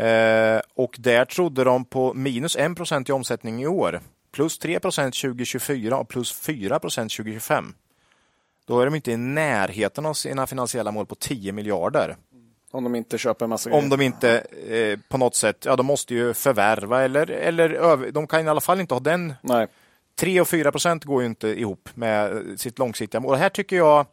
Eh, 0.00 0.60
och 0.74 0.96
där 0.98 1.24
trodde 1.24 1.64
de 1.64 1.84
på 1.84 2.14
minus 2.14 2.56
1 2.56 3.08
i 3.08 3.12
omsättning 3.12 3.62
i 3.62 3.66
år, 3.66 4.00
plus 4.32 4.60
3% 4.60 5.20
2024 5.20 5.96
och 5.96 6.08
plus 6.08 6.42
4% 6.48 7.16
2025. 7.16 7.74
Då 8.66 8.80
är 8.80 8.84
de 8.84 8.94
inte 8.94 9.12
i 9.12 9.16
närheten 9.16 10.06
av 10.06 10.14
sina 10.14 10.46
finansiella 10.46 10.90
mål 10.90 11.06
på 11.06 11.14
10 11.14 11.52
miljarder. 11.52 12.16
Om 12.70 12.84
de 12.84 12.94
inte 12.94 13.18
köper 13.18 13.46
en 13.46 13.50
massa 13.50 13.72
Om 13.72 13.88
de 13.88 14.00
inte 14.00 14.38
eh, 14.68 14.98
på 15.08 15.18
något 15.18 15.34
sätt, 15.34 15.64
ja 15.64 15.76
de 15.76 15.86
måste 15.86 16.14
ju 16.14 16.34
förvärva 16.34 17.02
eller, 17.02 17.30
eller 17.30 18.12
de 18.12 18.26
kan 18.26 18.46
i 18.46 18.48
alla 18.48 18.60
fall 18.60 18.80
inte 18.80 18.94
ha 18.94 19.00
den 19.00 19.34
Nej. 19.42 19.66
3 20.20 20.40
och 20.40 20.48
4 20.48 20.72
procent 20.72 21.04
går 21.04 21.22
ju 21.22 21.26
inte 21.26 21.48
ihop 21.48 21.88
med 21.94 22.42
sitt 22.56 22.78
långsiktiga 22.78 23.20
mål. 23.20 23.32
Och 23.32 23.38
här 23.38 23.48
tycker 23.48 23.76
jag 23.76 24.06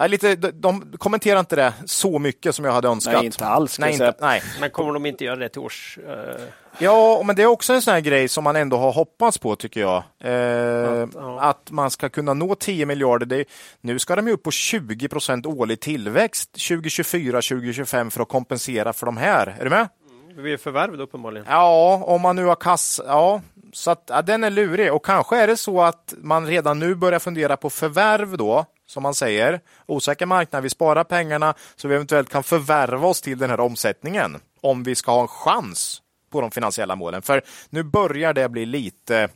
Ja, 0.00 0.06
lite, 0.06 0.34
de, 0.36 0.50
de 0.52 0.92
kommenterar 0.98 1.40
inte 1.40 1.56
det 1.56 1.72
så 1.84 2.18
mycket 2.18 2.54
som 2.54 2.64
jag 2.64 2.72
hade 2.72 2.88
önskat. 2.88 3.14
Nej, 3.14 3.26
inte 3.26 3.46
alls, 3.46 3.78
Nej, 3.78 3.92
inte, 3.92 4.14
nej. 4.20 4.42
Men 4.60 4.70
kommer 4.70 4.92
de 4.92 5.06
inte 5.06 5.24
göra 5.24 5.36
det 5.36 5.48
till 5.48 5.60
års... 5.60 5.98
eh, 6.08 6.40
Ja, 6.78 7.22
men 7.24 7.36
det 7.36 7.42
är 7.42 7.46
också 7.46 7.72
en 7.72 7.82
sån 7.82 7.94
här 7.94 8.00
grej 8.00 8.28
som 8.28 8.44
man 8.44 8.56
ändå 8.56 8.76
har 8.76 8.92
hoppats 8.92 9.38
på 9.38 9.56
tycker 9.56 9.80
jag. 9.80 10.02
Eh, 10.24 11.02
Att, 11.02 11.10
ja. 11.14 11.40
Att 11.40 11.70
man 11.70 11.90
ska 11.90 12.08
kunna 12.08 12.34
nå 12.34 12.54
10 12.54 12.86
miljarder. 12.86 13.26
Det, 13.26 13.44
nu 13.80 13.98
ska 13.98 14.16
de 14.16 14.26
ju 14.26 14.32
upp 14.32 14.42
på 14.42 14.50
20 14.50 15.08
procent 15.08 15.46
årlig 15.46 15.80
tillväxt 15.80 16.50
2024-2025 16.56 18.10
för 18.10 18.22
att 18.22 18.28
kompensera 18.28 18.92
för 18.92 19.06
de 19.06 19.16
här. 19.16 19.56
Är 19.58 19.64
du 19.64 19.70
med? 19.70 19.88
det 20.36 20.42
blir 20.42 20.56
förvärv 20.56 20.96
då 20.96 21.02
uppenbarligen. 21.04 21.46
Ja, 21.50 22.02
om 22.06 22.20
man 22.20 22.36
nu 22.36 22.44
har 22.44 22.54
kass... 22.56 23.00
Ja, 23.06 23.40
så 23.72 23.90
att, 23.90 24.04
ja, 24.08 24.22
den 24.22 24.44
är 24.44 24.50
lurig. 24.50 24.92
Och 24.94 25.04
kanske 25.04 25.36
är 25.36 25.46
det 25.46 25.56
så 25.56 25.82
att 25.82 26.14
man 26.18 26.46
redan 26.46 26.78
nu 26.78 26.94
börjar 26.94 27.18
fundera 27.18 27.56
på 27.56 27.70
förvärv 27.70 28.36
då, 28.36 28.64
som 28.90 29.02
man 29.02 29.14
säger. 29.14 29.60
Osäker 29.86 30.26
marknad, 30.26 30.62
vi 30.62 30.70
sparar 30.70 31.04
pengarna 31.04 31.54
så 31.76 31.88
vi 31.88 31.94
eventuellt 31.94 32.28
kan 32.30 32.42
förvärva 32.42 33.08
oss 33.08 33.20
till 33.20 33.38
den 33.38 33.50
här 33.50 33.60
omsättningen. 33.60 34.36
Om 34.60 34.82
vi 34.82 34.94
ska 34.94 35.12
ha 35.12 35.22
en 35.22 35.28
chans 35.28 36.02
på 36.30 36.40
de 36.40 36.50
finansiella 36.50 36.96
målen. 36.96 37.22
För 37.22 37.42
nu 37.70 37.82
börjar 37.82 38.32
det 38.32 38.48
bli 38.48 38.66
lite... 38.66 39.28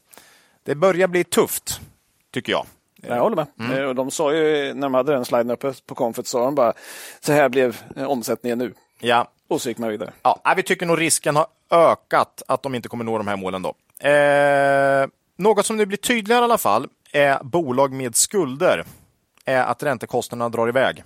Det 0.63 0.75
börjar 0.75 1.09
bli 1.09 1.25
tufft, 1.25 1.81
tycker 2.33 2.53
jag. 2.53 2.67
Jag 3.03 3.21
håller 3.21 3.37
med. 3.37 3.47
Mm. 3.61 3.89
Eh, 3.89 3.95
De 3.95 4.11
sa 4.11 4.35
ju, 4.35 4.75
när 4.75 4.83
de 4.83 4.95
hade 4.95 5.13
den 5.13 5.25
sliden 5.25 5.51
uppe 5.51 5.73
på 5.87 5.95
konfet, 5.95 6.27
sa 6.27 6.45
de 6.45 6.55
bara 6.55 6.73
så 7.21 7.33
här 7.33 7.49
blev 7.49 7.81
eh, 7.97 8.05
omsättningen 8.05 8.59
nu. 8.59 8.75
Ja, 9.01 9.29
Och 9.49 9.61
så 9.63 9.69
gick 9.69 9.79
man 9.79 9.91
vidare. 9.91 10.13
Ja, 10.23 10.55
vi 10.57 10.63
tycker 10.63 10.87
nog 10.87 11.01
risken 11.01 11.37
har 11.37 11.47
ökat 11.71 12.43
att 12.49 12.63
de 12.63 12.75
inte 12.75 12.89
kommer 12.89 13.05
nå 13.05 13.19
de 13.19 13.29
här 13.29 13.37
målen 13.37 13.63
då. 13.63 13.75
Eh, 14.09 15.07
något 15.37 15.67
som 15.67 15.77
nu 15.77 15.87
blir 15.87 15.99
tydligare 15.99 16.41
i 16.41 16.45
alla 16.45 16.59
fall 16.59 16.89
är 17.13 17.39
bolag 17.45 17.93
med 17.93 18.17
skulder 18.17 18.85
är 19.45 19.63
att 19.63 19.83
räntekostnaderna 19.83 20.49
drar 20.49 20.69
iväg. 20.69 21.05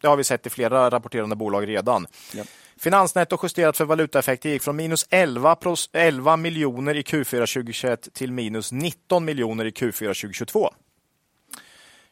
Det 0.00 0.08
har 0.08 0.16
vi 0.16 0.24
sett 0.24 0.46
i 0.46 0.50
flera 0.50 0.90
rapporterande 0.90 1.36
bolag 1.36 1.68
redan. 1.68 2.06
Ja. 2.34 2.44
Finansnetto 2.76 3.38
justerat 3.42 3.76
för 3.76 3.84
valutaeffekter 3.84 4.48
gick 4.50 4.62
från 4.62 4.76
minus 4.76 5.06
11, 5.10 5.56
11 5.92 6.36
miljoner 6.36 6.94
i 6.94 7.02
Q4 7.02 7.54
2021 7.54 8.08
till 8.14 8.32
minus 8.32 8.72
19 8.72 9.24
miljoner 9.24 9.64
i 9.64 9.70
Q4 9.70 9.92
2022. 9.92 10.70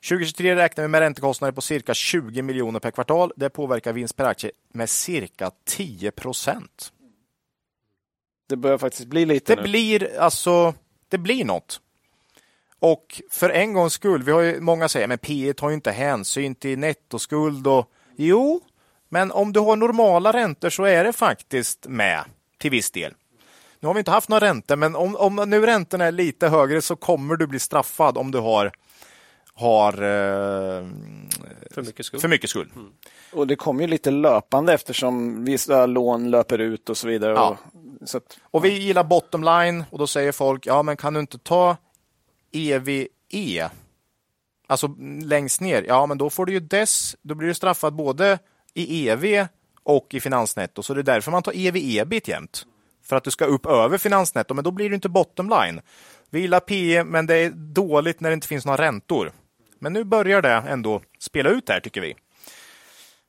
2023 0.08 0.56
räknar 0.56 0.84
vi 0.84 0.88
med 0.88 1.00
räntekostnader 1.00 1.52
på 1.52 1.60
cirka 1.60 1.94
20 1.94 2.42
miljoner 2.42 2.80
per 2.80 2.90
kvartal. 2.90 3.32
Det 3.36 3.50
påverkar 3.50 3.92
vinst 3.92 4.16
per 4.16 4.24
aktie 4.24 4.50
med 4.72 4.90
cirka 4.90 5.50
10 5.64 6.10
procent. 6.10 6.92
Det 8.48 8.56
börjar 8.56 8.78
faktiskt 8.78 9.08
bli 9.08 9.26
lite 9.26 9.54
Det 9.54 9.62
nu. 9.62 9.68
blir 9.68 10.18
alltså, 10.18 10.74
det 11.08 11.18
blir 11.18 11.44
något. 11.44 11.80
Och 12.82 13.22
för 13.30 13.50
en 13.50 13.72
gångs 13.72 13.92
skull, 13.92 14.22
vi 14.22 14.32
har 14.32 14.40
ju, 14.40 14.60
många 14.60 14.88
säger 14.88 15.06
men 15.06 15.18
P 15.18 15.52
tar 15.56 15.68
ju 15.68 15.74
inte 15.74 15.90
hänsyn 15.90 16.54
till 16.54 16.78
nettoskuld 16.78 17.66
och 17.66 17.90
jo, 18.16 18.60
men 19.08 19.32
om 19.32 19.52
du 19.52 19.60
har 19.60 19.76
normala 19.76 20.32
räntor 20.32 20.70
så 20.70 20.84
är 20.84 21.04
det 21.04 21.12
faktiskt 21.12 21.86
med 21.88 22.24
till 22.58 22.70
viss 22.70 22.90
del. 22.90 23.14
Nu 23.80 23.86
har 23.86 23.94
vi 23.94 23.98
inte 23.98 24.10
haft 24.10 24.28
några 24.28 24.46
räntor, 24.46 24.76
men 24.76 24.96
om, 24.96 25.16
om 25.16 25.36
nu 25.36 25.66
räntorna 25.66 26.04
är 26.04 26.12
lite 26.12 26.48
högre 26.48 26.82
så 26.82 26.96
kommer 26.96 27.36
du 27.36 27.46
bli 27.46 27.58
straffad 27.58 28.18
om 28.18 28.30
du 28.30 28.38
har, 28.38 28.72
har 29.54 29.92
eh, 29.92 30.86
För 31.70 31.82
mycket 31.82 32.06
skuld. 32.06 32.20
för 32.20 32.28
mycket 32.28 32.50
skuld. 32.50 32.70
Och 33.32 33.46
det 33.46 33.56
kommer 33.56 33.80
ju 33.80 33.86
lite 33.86 34.10
löpande 34.10 34.72
eftersom 34.72 35.44
vissa 35.44 35.86
lån 35.86 36.30
löper 36.30 36.58
ut 36.58 36.88
och 36.88 36.96
så 36.96 37.08
vidare. 37.08 37.32
Ja. 37.32 37.58
Och, 38.00 38.08
så 38.08 38.16
att, 38.16 38.38
Och 38.50 38.64
vi 38.64 38.78
gillar 38.78 39.04
bottom 39.04 39.44
line 39.44 39.84
och 39.90 39.98
då 39.98 40.06
säger 40.06 40.32
folk, 40.32 40.66
ja 40.66 40.82
men 40.82 40.96
kan 40.96 41.14
du 41.14 41.20
inte 41.20 41.38
ta 41.38 41.76
EVE, 42.52 43.70
alltså 44.66 44.94
längst 45.22 45.60
ner, 45.60 45.84
ja 45.88 46.06
men 46.06 46.18
då 46.18 46.30
får 46.30 46.46
du 46.46 46.52
ju 46.52 46.60
dess, 46.60 47.16
då 47.22 47.34
blir 47.34 47.48
du 47.48 47.54
straffad 47.54 47.94
både 47.94 48.38
i 48.74 49.08
EV 49.08 49.46
och 49.82 50.14
i 50.14 50.20
finansnetto, 50.20 50.82
så 50.82 50.94
det 50.94 51.00
är 51.00 51.02
därför 51.02 51.30
man 51.30 51.42
tar 51.42 51.52
EV 51.56 51.76
ebit 51.76 52.28
jämt. 52.28 52.66
För 53.04 53.16
att 53.16 53.24
du 53.24 53.30
ska 53.30 53.44
upp 53.44 53.66
över 53.66 53.98
finansnetto, 53.98 54.54
men 54.54 54.64
då 54.64 54.70
blir 54.70 54.88
det 54.88 54.94
inte 54.94 55.08
bottom 55.08 55.48
line. 55.48 55.80
Vi 56.30 56.40
gillar 56.40 56.60
PE, 56.60 57.04
men 57.04 57.26
det 57.26 57.36
är 57.36 57.50
dåligt 57.50 58.20
när 58.20 58.30
det 58.30 58.34
inte 58.34 58.48
finns 58.48 58.66
några 58.66 58.82
räntor. 58.82 59.32
Men 59.78 59.92
nu 59.92 60.04
börjar 60.04 60.42
det 60.42 60.52
ändå 60.52 61.02
spela 61.18 61.50
ut 61.50 61.68
här 61.68 61.80
tycker 61.80 62.00
vi. 62.00 62.14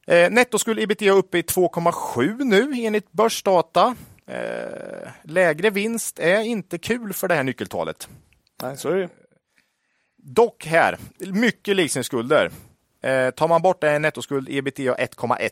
Eh, 0.08 0.32
nettoskuld 0.32 0.80
ebitda 0.80 1.12
uppe 1.12 1.38
i 1.38 1.42
2,7 1.42 2.44
nu 2.44 2.86
enligt 2.86 3.12
börsdata. 3.12 3.96
Eh, 4.28 5.10
lägre 5.24 5.70
vinst 5.70 6.20
är 6.20 6.40
inte 6.40 6.78
kul 6.78 7.14
för 7.14 7.28
det 7.28 7.36
här 7.36 7.44
nyckeltalet 7.44 8.10
nej, 8.64 8.78
så 8.78 8.90
är 8.90 8.96
det. 8.96 9.10
Dock 10.18 10.66
här, 10.66 10.98
mycket 11.20 11.76
leasingskulder. 11.76 12.52
Eh, 13.02 13.30
tar 13.30 13.48
man 13.48 13.62
bort 13.62 13.84
är 13.84 14.00
nettoskuld 14.00 14.50
ebitda 14.50 14.96
1,1. 14.96 15.50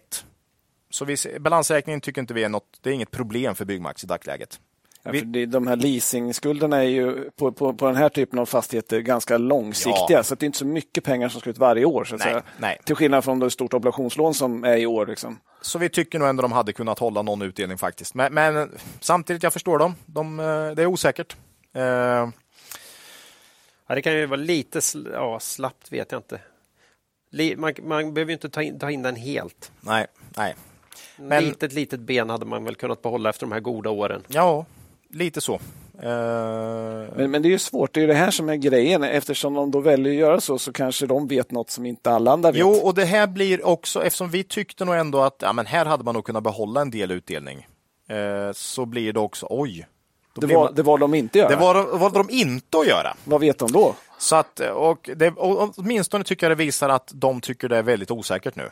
Så 0.90 1.06
vi, 1.06 1.40
balansräkningen 1.40 2.02
tycker 2.02 2.22
inte 2.22 2.34
vi 2.34 2.44
är 2.44 2.50
något, 2.50 2.80
det 2.82 2.90
är 2.90 2.94
inget 2.94 3.12
problem 3.12 3.56
för 3.56 3.66
Byggmax 3.66 4.04
i 4.04 4.08
dagsläget. 4.08 4.60
Ja, 5.04 5.12
för 5.12 5.22
det, 5.22 5.46
de 5.46 5.68
här 5.68 5.76
leasingskulderna 5.76 6.78
är 6.78 6.90
ju 6.90 7.30
på, 7.32 7.52
på, 7.52 7.74
på 7.74 7.86
den 7.86 7.96
här 7.96 8.10
typen 8.10 8.40
av 8.40 8.46
fastigheter 8.46 9.00
ganska 9.00 9.38
långsiktiga. 9.38 10.18
Ja. 10.18 10.24
Så 10.24 10.36
det 10.36 10.44
är 10.44 10.46
inte 10.46 10.58
så 10.58 10.66
mycket 10.66 11.04
pengar 11.04 11.30
som 11.30 11.42
ska 11.42 11.50
ut 11.50 11.58
varje 11.58 11.86
år. 11.86 12.04
Så 12.04 12.16
att 12.16 12.20
Nej, 12.20 12.30
säga. 12.30 12.44
nej. 12.58 12.80
Till 12.84 12.96
skillnad 12.96 13.24
från 13.24 13.40
det 13.40 13.52
stort 13.52 13.74
obligationslån 13.74 14.34
som 14.34 14.64
är 14.64 14.78
i 14.78 14.86
år. 14.86 15.06
Liksom. 15.06 15.40
Så 15.62 15.80
vi 15.80 15.90
tycker 15.90 16.20
nog 16.20 16.28
ändå 16.28 16.42
de 16.42 16.52
hade 16.52 16.74
kunnat 16.74 17.00
hålla 17.00 17.22
någon 17.22 17.42
utdelning 17.42 17.78
faktiskt. 17.78 18.14
Men, 18.14 18.34
men 18.34 18.72
samtidigt, 19.00 19.44
jag 19.44 19.54
förstår 19.54 19.80
dem. 19.80 19.96
De, 20.06 20.40
eh, 20.40 20.46
det 20.46 20.82
är 20.82 20.86
osäkert. 20.86 21.36
Eh, 21.74 22.30
Ja, 23.92 23.96
det 23.96 24.02
kan 24.02 24.14
ju 24.14 24.26
vara 24.26 24.40
lite 24.40 24.80
sl- 24.80 25.14
ja, 25.14 25.40
slappt, 25.40 25.92
vet 25.92 26.12
jag 26.12 26.20
inte. 26.20 26.40
Li- 27.32 27.56
Man, 27.56 27.74
man 27.84 28.14
behöver 28.14 28.30
ju 28.30 28.34
inte 28.34 28.50
ta 28.50 28.62
in, 28.62 28.80
ta 28.80 28.92
in 28.92 29.02
den 29.02 29.16
helt. 29.16 29.72
nej, 29.82 30.06
nej. 30.38 30.56
Men... 31.18 31.28
Men- 31.28 31.44
Litet, 31.44 31.74
litet 31.74 32.00
ben 32.00 32.30
hade 32.30 32.46
man 32.46 32.64
väl 32.64 32.76
kunnat 32.76 33.02
behålla 33.02 33.30
efter 33.30 33.46
de 33.46 33.52
här 33.52 33.60
goda 33.60 33.90
åren. 33.90 34.24
Ja, 34.28 34.66
lite 35.10 35.42
så. 35.42 35.54
Eh, 35.54 35.60
Men, 37.16 37.32
men 37.32 37.42
det 37.42 37.48
är 37.48 37.52
ju 37.52 37.60
svårt, 37.60 37.94
det 37.94 38.00
är 38.00 38.02
ju 38.02 38.08
det 38.08 38.14
här 38.14 38.32
som 38.32 38.50
är 38.50 38.56
grejen. 38.56 39.04
Eftersom 39.04 39.54
de 39.54 39.72
då 39.72 39.80
väljer 39.80 40.14
att 40.14 40.20
göra 40.20 40.42
så, 40.42 40.60
så 40.60 40.74
kanske 40.74 41.08
de 41.08 41.28
vet 41.28 41.52
något 41.52 41.70
som 41.70 41.86
inte 41.86 42.12
alla 42.12 42.32
andra 42.32 42.52
vet. 42.52 42.60
Jo, 42.60 42.70
och 42.72 42.94
det 42.96 43.06
här 43.06 43.28
blir 43.28 43.66
också, 43.66 44.04
eftersom 44.04 44.30
vi 44.30 44.44
tyckte 44.44 44.86
nog 44.86 44.96
ändå 44.96 45.22
att 45.22 45.36
ja, 45.42 45.54
men 45.54 45.66
här 45.66 45.86
hade 45.86 46.04
man 46.04 46.16
nog 46.16 46.26
kunnat 46.26 46.44
behålla 46.44 46.82
en 46.82 46.92
del 46.92 47.12
utdelning. 47.12 47.68
Eh, 48.10 48.52
så 48.54 48.86
blir 48.86 49.14
det 49.14 49.20
också, 49.20 49.48
oj. 49.50 49.88
Det, 50.34 50.48
var, 50.48 50.72
det 50.72 50.84
var 50.84 50.98
de 50.98 51.14
inte 51.14 51.38
göra. 51.40 51.50
det 51.50 51.56
var, 51.56 51.98
valde 51.98 52.20
de 52.20 52.30
inte 52.30 52.78
att 52.78 52.88
göra. 52.88 53.16
Vad 53.24 53.42
vet 53.42 53.58
de 53.58 53.72
då? 53.72 53.96
Så 54.18 54.36
att, 54.36 54.60
och 54.60 55.10
det, 55.16 55.30
och 55.32 55.74
åtminstone 55.78 56.24
tycker 56.24 56.46
jag 56.50 56.52
det 56.58 56.64
visar 56.64 56.90
att 56.90 57.12
de 57.14 57.42
tycker 57.42 57.70
det 57.70 57.78
är 57.78 57.84
väldigt 57.84 58.12
osäkert 58.12 58.56
nu. 58.56 58.70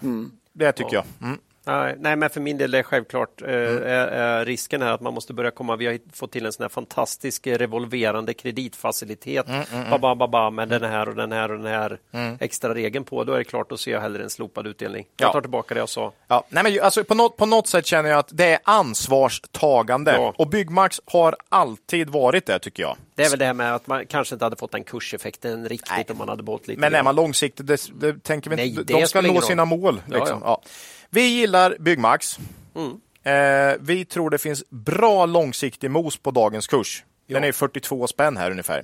Det 0.53 0.71
tycker 0.71 0.95
jag. 0.95 1.03
Mm. 1.21 1.39
Nej, 1.65 2.15
men 2.15 2.29
för 2.29 2.41
min 2.41 2.57
del 2.57 2.73
är 2.73 2.83
självklart 2.83 3.41
eh, 3.41 3.47
är, 3.49 4.07
är 4.07 4.45
risken 4.45 4.81
här 4.81 4.91
att 4.93 5.01
man 5.01 5.13
måste 5.13 5.33
börja 5.33 5.51
komma. 5.51 5.75
Vi 5.75 5.85
har 5.85 5.99
fått 6.13 6.31
till 6.31 6.45
en 6.45 6.53
sån 6.53 6.63
här 6.63 6.69
fantastisk 6.69 7.47
eh, 7.47 7.57
revolverande 7.57 8.33
kreditfacilitet. 8.33 9.45
Ba, 9.89 9.97
ba, 9.97 10.15
ba, 10.15 10.27
ba, 10.27 10.49
med 10.49 10.69
den 10.69 10.83
här 10.83 11.09
och 11.09 11.15
den 11.15 11.31
här 11.31 11.51
och 11.51 11.57
den 11.57 11.67
här 11.67 11.99
extra 12.39 12.73
regeln 12.73 13.05
på. 13.05 13.23
Då 13.23 13.33
är 13.33 13.37
det 13.37 13.43
klart, 13.43 13.69
då 13.69 13.77
ser 13.77 13.91
jag 13.91 14.01
hellre 14.01 14.23
en 14.23 14.29
slopad 14.29 14.67
utdelning. 14.67 15.05
Jag 15.17 15.27
Ja. 15.27 15.33
tar 15.33 15.41
tillbaka 15.41 15.73
det 15.73 15.79
jag 15.79 15.89
sa. 15.89 16.11
Ja, 16.27 16.43
nej 16.49 16.63
men, 16.63 16.81
alltså, 16.81 17.03
på, 17.03 17.15
något, 17.15 17.37
på 17.37 17.45
något 17.45 17.67
sätt 17.67 17.85
känner 17.85 18.09
jag 18.09 18.19
att 18.19 18.29
det 18.31 18.53
är 18.53 18.59
ansvarstagande. 18.63 20.11
Ja. 20.11 20.33
Och 20.37 20.47
Byggmax 20.47 21.01
har 21.05 21.35
alltid 21.49 22.09
varit 22.09 22.45
det, 22.45 22.59
tycker 22.59 22.83
jag. 22.83 22.97
Det 23.15 23.23
är 23.23 23.29
väl 23.29 23.39
det 23.39 23.45
här 23.45 23.53
med 23.53 23.75
att 23.75 23.87
man 23.87 24.05
kanske 24.05 24.35
inte 24.35 24.45
hade 24.45 24.55
fått 24.55 24.71
den 24.71 24.83
kurseffekten 24.83 25.69
riktigt 25.69 25.91
Nej. 25.95 26.05
om 26.09 26.17
man 26.17 26.29
hade 26.29 26.43
behållit 26.43 26.67
lite. 26.67 26.81
Men 26.81 26.95
är 26.95 27.03
man 27.03 27.15
långsiktig, 27.15 27.65
det, 27.65 27.81
det 27.99 28.23
tänker 28.23 28.49
vi 28.49 28.55
Nej, 28.55 28.69
inte. 28.69 28.83
det 28.83 28.93
De 28.93 29.07
ska 29.07 29.21
nå 29.21 29.41
sina 29.41 29.65
mål. 29.65 30.01
Liksom. 30.07 30.41
ja. 30.43 30.61
Ja. 30.63 30.69
Vi 31.09 31.21
gillar 31.21 31.75
Byggmax. 31.79 32.39
Mm. 32.75 32.99
Eh, 33.23 33.77
vi 33.79 34.05
tror 34.05 34.29
det 34.29 34.37
finns 34.37 34.63
bra 34.69 35.25
långsiktig 35.25 35.91
mos 35.91 36.17
på 36.17 36.31
dagens 36.31 36.67
kurs. 36.67 37.03
Den 37.27 37.43
är 37.43 37.51
42 37.51 38.07
spänn 38.07 38.37
här 38.37 38.51
ungefär. 38.51 38.83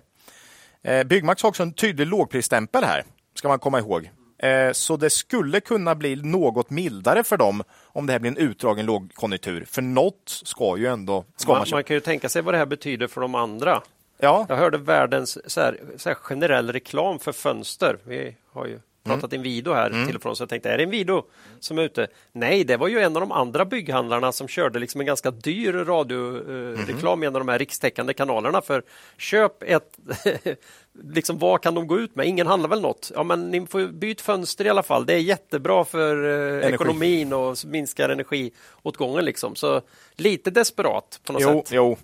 Eh, 0.84 1.04
Byggmax 1.04 1.42
har 1.44 1.50
också 1.50 1.64
en 1.64 1.74
tydlig 1.74 2.08
lågprisstämpel 2.08 2.84
här, 2.84 3.04
ska 3.36 3.48
man 3.48 3.60
komma 3.60 3.80
ihåg. 3.80 4.12
Eh, 4.38 4.72
så 4.72 4.98
det 4.98 5.10
skulle 5.10 5.60
kunna 5.60 5.96
bli 5.96 6.16
något 6.16 6.70
mildare 6.70 7.24
för 7.24 7.38
dem 7.38 7.64
om 7.84 8.06
det 8.06 8.14
här 8.14 8.20
blir 8.20 8.32
en 8.32 8.38
utdragen 8.38 8.86
lågkonjunktur. 8.86 9.66
För 9.70 9.82
något 9.82 10.42
ska 10.46 10.78
ju 10.78 10.88
ändå... 10.88 11.26
Ska 11.38 11.52
man, 11.52 11.60
man, 11.60 11.68
man 11.72 11.84
kan 11.84 11.96
ju 11.96 12.00
tänka 12.00 12.30
sig 12.30 12.42
vad 12.42 12.54
det 12.54 12.58
här 12.58 12.66
betyder 12.66 13.08
för 13.08 13.22
de 13.22 13.36
andra. 13.36 13.82
ja, 14.20 14.46
Jag 14.50 14.56
hörde 14.56 14.78
världens 14.78 15.52
så 15.52 15.62
här, 15.62 15.80
så 15.98 16.10
här 16.10 16.16
generell 16.16 16.72
reklam 16.72 17.20
för 17.20 17.32
fönster. 17.32 17.98
Vi 18.04 18.36
har 18.52 18.66
ju 18.66 18.80
Mm. 19.06 19.20
pratat 19.20 19.34
Inwido 19.34 19.74
här 19.74 20.06
till 20.06 20.16
och 20.16 20.22
från, 20.22 20.36
så 20.36 20.42
jag 20.42 20.50
tänkte, 20.50 20.70
är 20.70 20.78
det 20.78 20.84
Inwido 20.84 21.24
som 21.60 21.78
är 21.78 21.84
ute? 21.84 22.08
Nej, 22.32 22.64
det 22.64 22.78
var 22.78 22.88
ju 22.88 23.00
en 23.00 23.16
av 23.16 23.20
de 23.20 23.32
andra 23.32 23.66
bygghandlarna 23.66 24.32
som 24.32 24.48
körde 24.48 24.80
liksom 24.80 25.02
en 25.02 25.08
ganska 25.08 25.32
dyr 25.32 25.74
radioreklam 25.74 27.24
i 27.24 27.26
en 27.26 27.36
av 27.36 27.42
de 27.42 27.50
här 27.50 27.60
rikstäckande 27.60 28.14
kanalerna 28.14 28.62
för 28.62 28.84
köp 29.18 29.64
ett, 29.64 29.98
liksom 31.04 31.40
vad 31.40 31.62
kan 31.62 31.76
de 31.76 31.88
gå 31.88 32.00
ut 32.00 32.16
med? 32.16 32.28
Ingen 32.28 32.48
handlar 32.48 32.70
väl 32.70 32.82
något? 32.82 33.12
Ja, 33.16 33.24
men 33.24 33.52
ni 33.52 33.68
får 33.68 33.82
ju 33.82 33.88
byt 33.88 34.22
fönster 34.22 34.66
i 34.66 34.70
alla 34.70 34.84
fall. 34.84 35.06
Det 35.06 35.14
är 35.14 35.20
jättebra 35.20 35.86
för 35.86 36.24
eh, 36.64 36.74
ekonomin 36.74 37.34
och 37.34 37.58
minskar 37.66 38.10
energiåtgången 38.10 39.26
liksom. 39.26 39.56
Så 39.56 39.82
lite 40.16 40.52
desperat 40.52 41.20
på 41.26 41.34
något 41.34 41.42
jo, 41.42 41.50
sätt. 41.50 41.72
jo. 41.72 41.98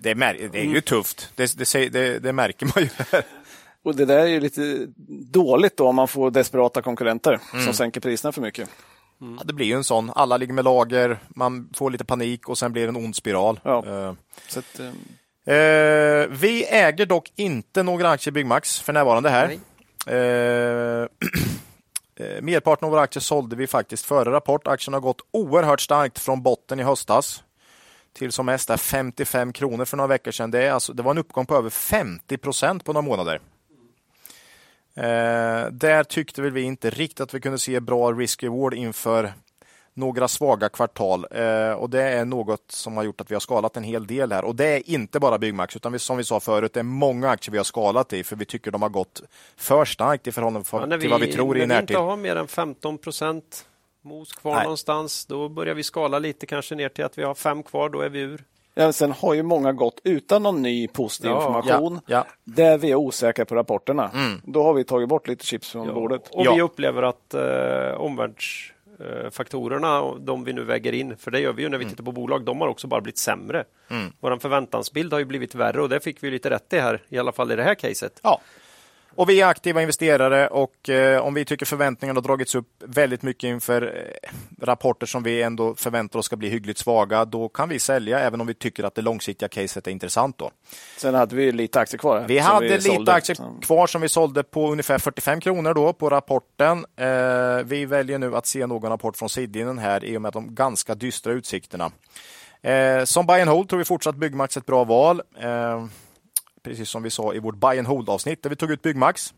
Det 0.00 0.10
är, 0.10 0.48
det 0.52 0.58
är 0.58 0.64
ju 0.64 0.80
tufft. 0.80 1.32
Det, 1.34 1.72
det, 1.72 2.18
det 2.18 2.32
märker 2.32 2.66
man 2.66 2.84
ju. 2.84 2.88
här. 3.12 3.24
Och 3.88 3.96
det 3.96 4.04
där 4.04 4.18
är 4.18 4.26
ju 4.26 4.40
lite 4.40 4.86
dåligt 5.32 5.76
då 5.76 5.88
om 5.88 5.96
man 5.96 6.08
får 6.08 6.30
desperata 6.30 6.82
konkurrenter 6.82 7.40
Mm. 7.52 7.64
som 7.64 7.74
sänker 7.74 8.00
priserna 8.00 8.32
för 8.32 8.40
mycket. 8.40 8.70
Ja, 9.18 9.44
det 9.44 9.52
blir 9.52 9.66
ju 9.66 9.74
en 9.74 9.84
sån. 9.84 10.12
Alla 10.14 10.36
ligger 10.36 10.52
med 10.54 10.64
lager, 10.64 11.18
man 11.28 11.68
får 11.74 11.90
lite 11.90 12.04
panik 12.04 12.48
och 12.48 12.58
sen 12.58 12.72
blir 12.72 12.82
det 12.82 12.88
en 12.88 12.96
ond 12.96 13.16
spiral. 13.16 13.60
Ja. 13.62 14.14
Så 14.48 14.58
att, 14.58 14.80
eh, 14.80 14.90
Eh, 15.54 16.26
vi 16.30 16.64
äger 16.70 17.06
dock 17.06 17.32
inte 17.36 17.82
några 17.82 18.10
aktier 18.10 18.32
i 18.32 18.34
Byggmax 18.34 18.80
för 18.80 18.92
närvarande 18.92 19.30
här. 19.30 19.48
Eh, 22.20 22.42
merparten 22.42 22.84
av 22.86 22.90
våra 22.90 23.00
aktier 23.00 23.20
sålde 23.20 23.56
vi 23.56 23.66
faktiskt 23.66 24.04
före 24.04 24.30
rapport. 24.32 24.66
Aktien 24.66 24.94
har 24.94 25.00
gått 25.00 25.20
oerhört 25.30 25.80
starkt 25.80 26.18
från 26.18 26.42
botten 26.42 26.80
i 26.80 26.82
höstas 26.82 27.42
till 28.12 28.32
som 28.32 28.46
mest 28.46 28.70
är 28.70 28.76
55 28.76 29.52
kronor 29.52 29.84
för 29.84 29.96
några 29.96 30.08
veckor 30.08 30.30
sedan. 30.30 30.50
Det, 30.50 30.62
är 30.62 30.72
alltså, 30.72 30.92
det 30.92 31.02
var 31.02 31.10
en 31.10 31.18
uppgång 31.18 31.46
på 31.46 31.56
över 31.56 31.70
50 31.70 32.36
procent 32.38 32.84
på 32.84 32.92
några 32.92 33.06
månader. 33.06 33.40
Eh, 34.98 35.70
där 35.70 36.04
tyckte 36.04 36.42
väl 36.42 36.50
vi 36.52 36.62
inte 36.62 36.90
riktigt 36.90 37.20
att 37.20 37.34
vi 37.34 37.40
kunde 37.40 37.58
se 37.58 37.80
bra 37.80 38.12
risk-reward 38.12 38.74
inför 38.74 39.32
några 39.94 40.28
svaga 40.28 40.68
kvartal 40.68 41.26
eh, 41.30 41.72
och 41.72 41.90
det 41.90 42.02
är 42.02 42.24
något 42.24 42.64
som 42.68 42.96
har 42.96 43.04
gjort 43.04 43.20
att 43.20 43.30
vi 43.30 43.34
har 43.34 43.40
skalat 43.40 43.76
en 43.76 43.82
hel 43.82 44.06
del 44.06 44.32
här 44.32 44.44
och 44.44 44.54
det 44.56 44.66
är 44.66 44.90
inte 44.90 45.20
bara 45.20 45.38
Byggmax 45.38 45.76
utan 45.76 45.92
vi, 45.92 45.98
som 45.98 46.16
vi 46.16 46.24
sa 46.24 46.40
förut, 46.40 46.72
det 46.72 46.80
är 46.80 46.84
många 46.84 47.30
aktier 47.30 47.52
vi 47.52 47.58
har 47.58 47.64
skalat 47.64 48.12
i 48.12 48.24
för 48.24 48.36
vi 48.36 48.44
tycker 48.44 48.70
de 48.70 48.82
har 48.82 48.88
gått 48.88 49.22
för 49.56 49.84
starkt 49.84 50.26
i 50.26 50.32
förhållande 50.32 50.68
för, 50.68 50.88
Ja, 50.90 50.98
till 51.00 51.10
vad 51.10 51.20
vi 51.20 51.32
tror 51.32 51.56
i 51.56 51.60
när 51.60 51.66
vi 51.66 51.74
närtid. 51.74 51.90
inte 51.90 52.00
har 52.02 52.16
mer 52.16 52.36
än 52.36 52.48
15 52.48 52.98
procent 52.98 53.66
mos 54.02 54.32
kvar 54.32 54.54
Nej. 54.54 54.62
någonstans, 54.62 55.26
då 55.26 55.48
börjar 55.48 55.74
vi 55.74 55.82
skala 55.82 56.18
lite 56.18 56.46
kanske 56.46 56.74
ner 56.74 56.88
till 56.88 57.04
att 57.04 57.18
vi 57.18 57.22
har 57.22 57.34
fem 57.34 57.62
kvar, 57.62 57.88
då 57.88 58.00
är 58.00 58.08
vi 58.08 58.20
ur. 58.20 58.44
Ja, 58.80 58.92
sen 58.92 59.12
har 59.12 59.34
ju 59.34 59.42
många 59.42 59.72
gått 59.72 60.00
utan 60.04 60.42
någon 60.42 60.62
ny 60.62 60.88
positiv 60.88 61.30
Ja, 61.30 61.36
information. 61.36 62.00
ja. 62.06 62.24
Där 62.44 62.78
vi 62.78 62.90
är 62.90 62.94
osäkra 62.94 63.44
på 63.44 63.54
rapporterna. 63.54 64.10
Då 64.44 64.62
har 64.62 64.74
vi 64.74 64.84
tagit 64.84 65.08
bort 65.08 65.28
lite 65.28 65.46
chips 65.46 65.70
från 65.70 65.94
bordet. 65.94 66.28
Och 66.32 66.46
vi 66.56 66.60
upplever 66.60 67.02
att 67.02 67.34
eh, 67.34 68.00
omvärldsfaktorerna, 68.00 70.14
de 70.18 70.44
vi 70.44 70.52
nu 70.52 70.64
väger 70.64 70.92
in, 70.92 71.16
för 71.16 71.30
det 71.30 71.40
gör 71.40 71.52
vi 71.52 71.62
ju 71.62 71.68
när 71.68 71.78
vi 71.78 71.84
tittar 71.84 72.04
på 72.04 72.12
bolag, 72.12 72.44
de 72.44 72.60
har 72.60 72.68
också 72.68 72.86
bara 72.86 73.00
blivit 73.00 73.18
sämre. 73.18 73.64
Mm. 73.90 74.12
Vår 74.20 74.36
förväntansbild 74.36 75.12
har 75.12 75.18
ju 75.18 75.24
blivit 75.24 75.54
värre 75.54 75.82
och 75.82 75.88
det 75.88 76.00
fick 76.00 76.22
vi 76.22 76.30
lite 76.30 76.50
rätt 76.50 76.72
i 76.72 76.78
här, 76.78 77.02
i 77.08 77.18
alla 77.18 77.32
fall 77.32 77.52
i 77.52 77.56
det 77.56 77.62
här 77.62 77.74
caset. 77.74 78.20
Ja. 78.22 78.40
Och 79.18 79.28
vi 79.28 79.40
är 79.40 79.46
aktiva 79.46 79.82
investerare 79.82 80.48
och 80.48 80.88
eh, 80.88 81.20
om 81.20 81.34
vi 81.34 81.44
tycker 81.44 81.66
förväntningarna 81.66 82.18
har 82.18 82.22
dragits 82.22 82.54
upp 82.54 82.68
väldigt 82.84 83.22
mycket 83.22 83.48
inför 83.48 83.82
eh, 83.82 84.30
rapporter 84.66 85.06
som 85.06 85.22
vi 85.22 85.42
ändå 85.42 85.74
förväntar 85.74 86.18
oss 86.18 86.26
ska 86.26 86.36
bli 86.36 86.48
hyggligt 86.48 86.78
svaga, 86.78 87.24
då 87.24 87.48
kan 87.48 87.68
vi 87.68 87.78
sälja 87.78 88.20
även 88.20 88.40
om 88.40 88.46
vi 88.46 88.54
tycker 88.54 88.84
att 88.84 88.94
det 88.94 89.02
långsiktiga 89.02 89.48
caset 89.48 89.86
är 89.86 89.90
intressant. 89.90 90.38
Då. 90.38 90.50
Sen 90.98 91.14
hade 91.14 91.36
vi 91.36 91.52
lite 91.52 91.80
aktier 91.80 91.98
kvar. 91.98 92.24
Vi 92.28 92.38
hade 92.38 92.68
lite 92.68 92.80
sålde. 92.80 93.12
aktier 93.12 93.36
Så- 93.36 93.58
kvar 93.62 93.86
som 93.86 94.00
vi 94.00 94.08
sålde 94.08 94.42
på 94.42 94.70
ungefär 94.72 94.98
45 94.98 95.40
kronor 95.40 95.74
då 95.74 95.92
på 95.92 96.10
rapporten. 96.10 96.86
Eh, 96.96 97.64
vi 97.64 97.84
väljer 97.84 98.18
nu 98.18 98.36
att 98.36 98.46
se 98.46 98.66
någon 98.66 98.90
rapport 98.90 99.16
från 99.16 99.28
Sidinen 99.28 99.78
här 99.78 100.04
i 100.04 100.16
och 100.16 100.22
med 100.22 100.32
de 100.32 100.54
ganska 100.54 100.94
dystra 100.94 101.32
utsikterna. 101.32 101.90
Som 103.04 103.26
buy 103.26 103.40
and 103.40 103.50
hold 103.50 103.68
tror 103.68 103.78
vi 103.78 103.84
fortsatt 103.84 104.14
Byggmax 104.16 104.56
ett 104.56 104.66
bra 104.66 104.84
val. 104.84 105.22
Precis 106.62 106.88
som 106.88 107.02
vi 107.02 107.10
sa 107.10 107.34
i 107.34 107.38
vårt 107.38 107.56
buy 107.56 107.78
and 107.78 107.86
hold 107.86 108.08
avsnitt 108.08 108.42
där 108.42 108.50
vi 108.50 108.56
tog 108.56 108.70
ut 108.70 108.82
Byggmax. 108.82 109.34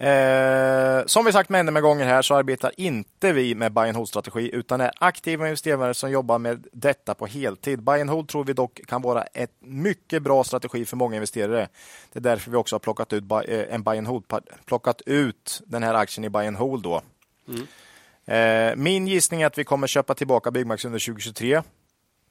Eh, 0.00 1.06
som 1.06 1.24
vi 1.24 1.32
sagt 1.32 1.50
med 1.50 1.72
med 1.72 1.82
gånger 1.82 2.04
här 2.04 2.22
så 2.22 2.34
arbetar 2.34 2.72
inte 2.76 3.32
vi 3.32 3.54
med 3.54 3.72
buy 3.72 3.88
and 3.88 3.96
hold 3.96 4.08
strategi 4.08 4.50
utan 4.54 4.80
är 4.80 4.90
aktiva 5.00 5.46
investerare 5.46 5.94
som 5.94 6.10
jobbar 6.10 6.38
med 6.38 6.66
detta 6.72 7.14
på 7.14 7.26
heltid. 7.26 7.82
Buy 7.82 8.00
and 8.00 8.10
hold 8.10 8.28
tror 8.28 8.44
vi 8.44 8.52
dock 8.52 8.80
kan 8.86 9.02
vara 9.02 9.22
ett 9.22 9.50
mycket 9.60 10.22
bra 10.22 10.44
strategi 10.44 10.84
för 10.84 10.96
många 10.96 11.14
investerare. 11.14 11.68
Det 12.12 12.18
är 12.18 12.22
därför 12.22 12.50
vi 12.50 12.56
också 12.56 12.74
har 12.74 12.80
plockat 12.80 13.12
ut 13.12 13.24
eh, 13.30 13.74
en 13.74 13.82
buy 13.82 13.98
and 13.98 14.06
hold, 14.06 14.24
plockat 14.64 15.02
ut 15.06 15.62
den 15.66 15.82
här 15.82 15.94
aktien 15.94 16.24
i 16.24 16.30
buy 16.30 16.46
and 16.46 16.56
hold 16.56 16.82
då. 16.82 17.02
Eh, 18.34 18.76
min 18.76 19.06
gissning 19.06 19.42
är 19.42 19.46
att 19.46 19.58
vi 19.58 19.64
kommer 19.64 19.86
köpa 19.86 20.14
tillbaka 20.14 20.50
Byggmax 20.50 20.84
under 20.84 20.98
2023. 20.98 21.62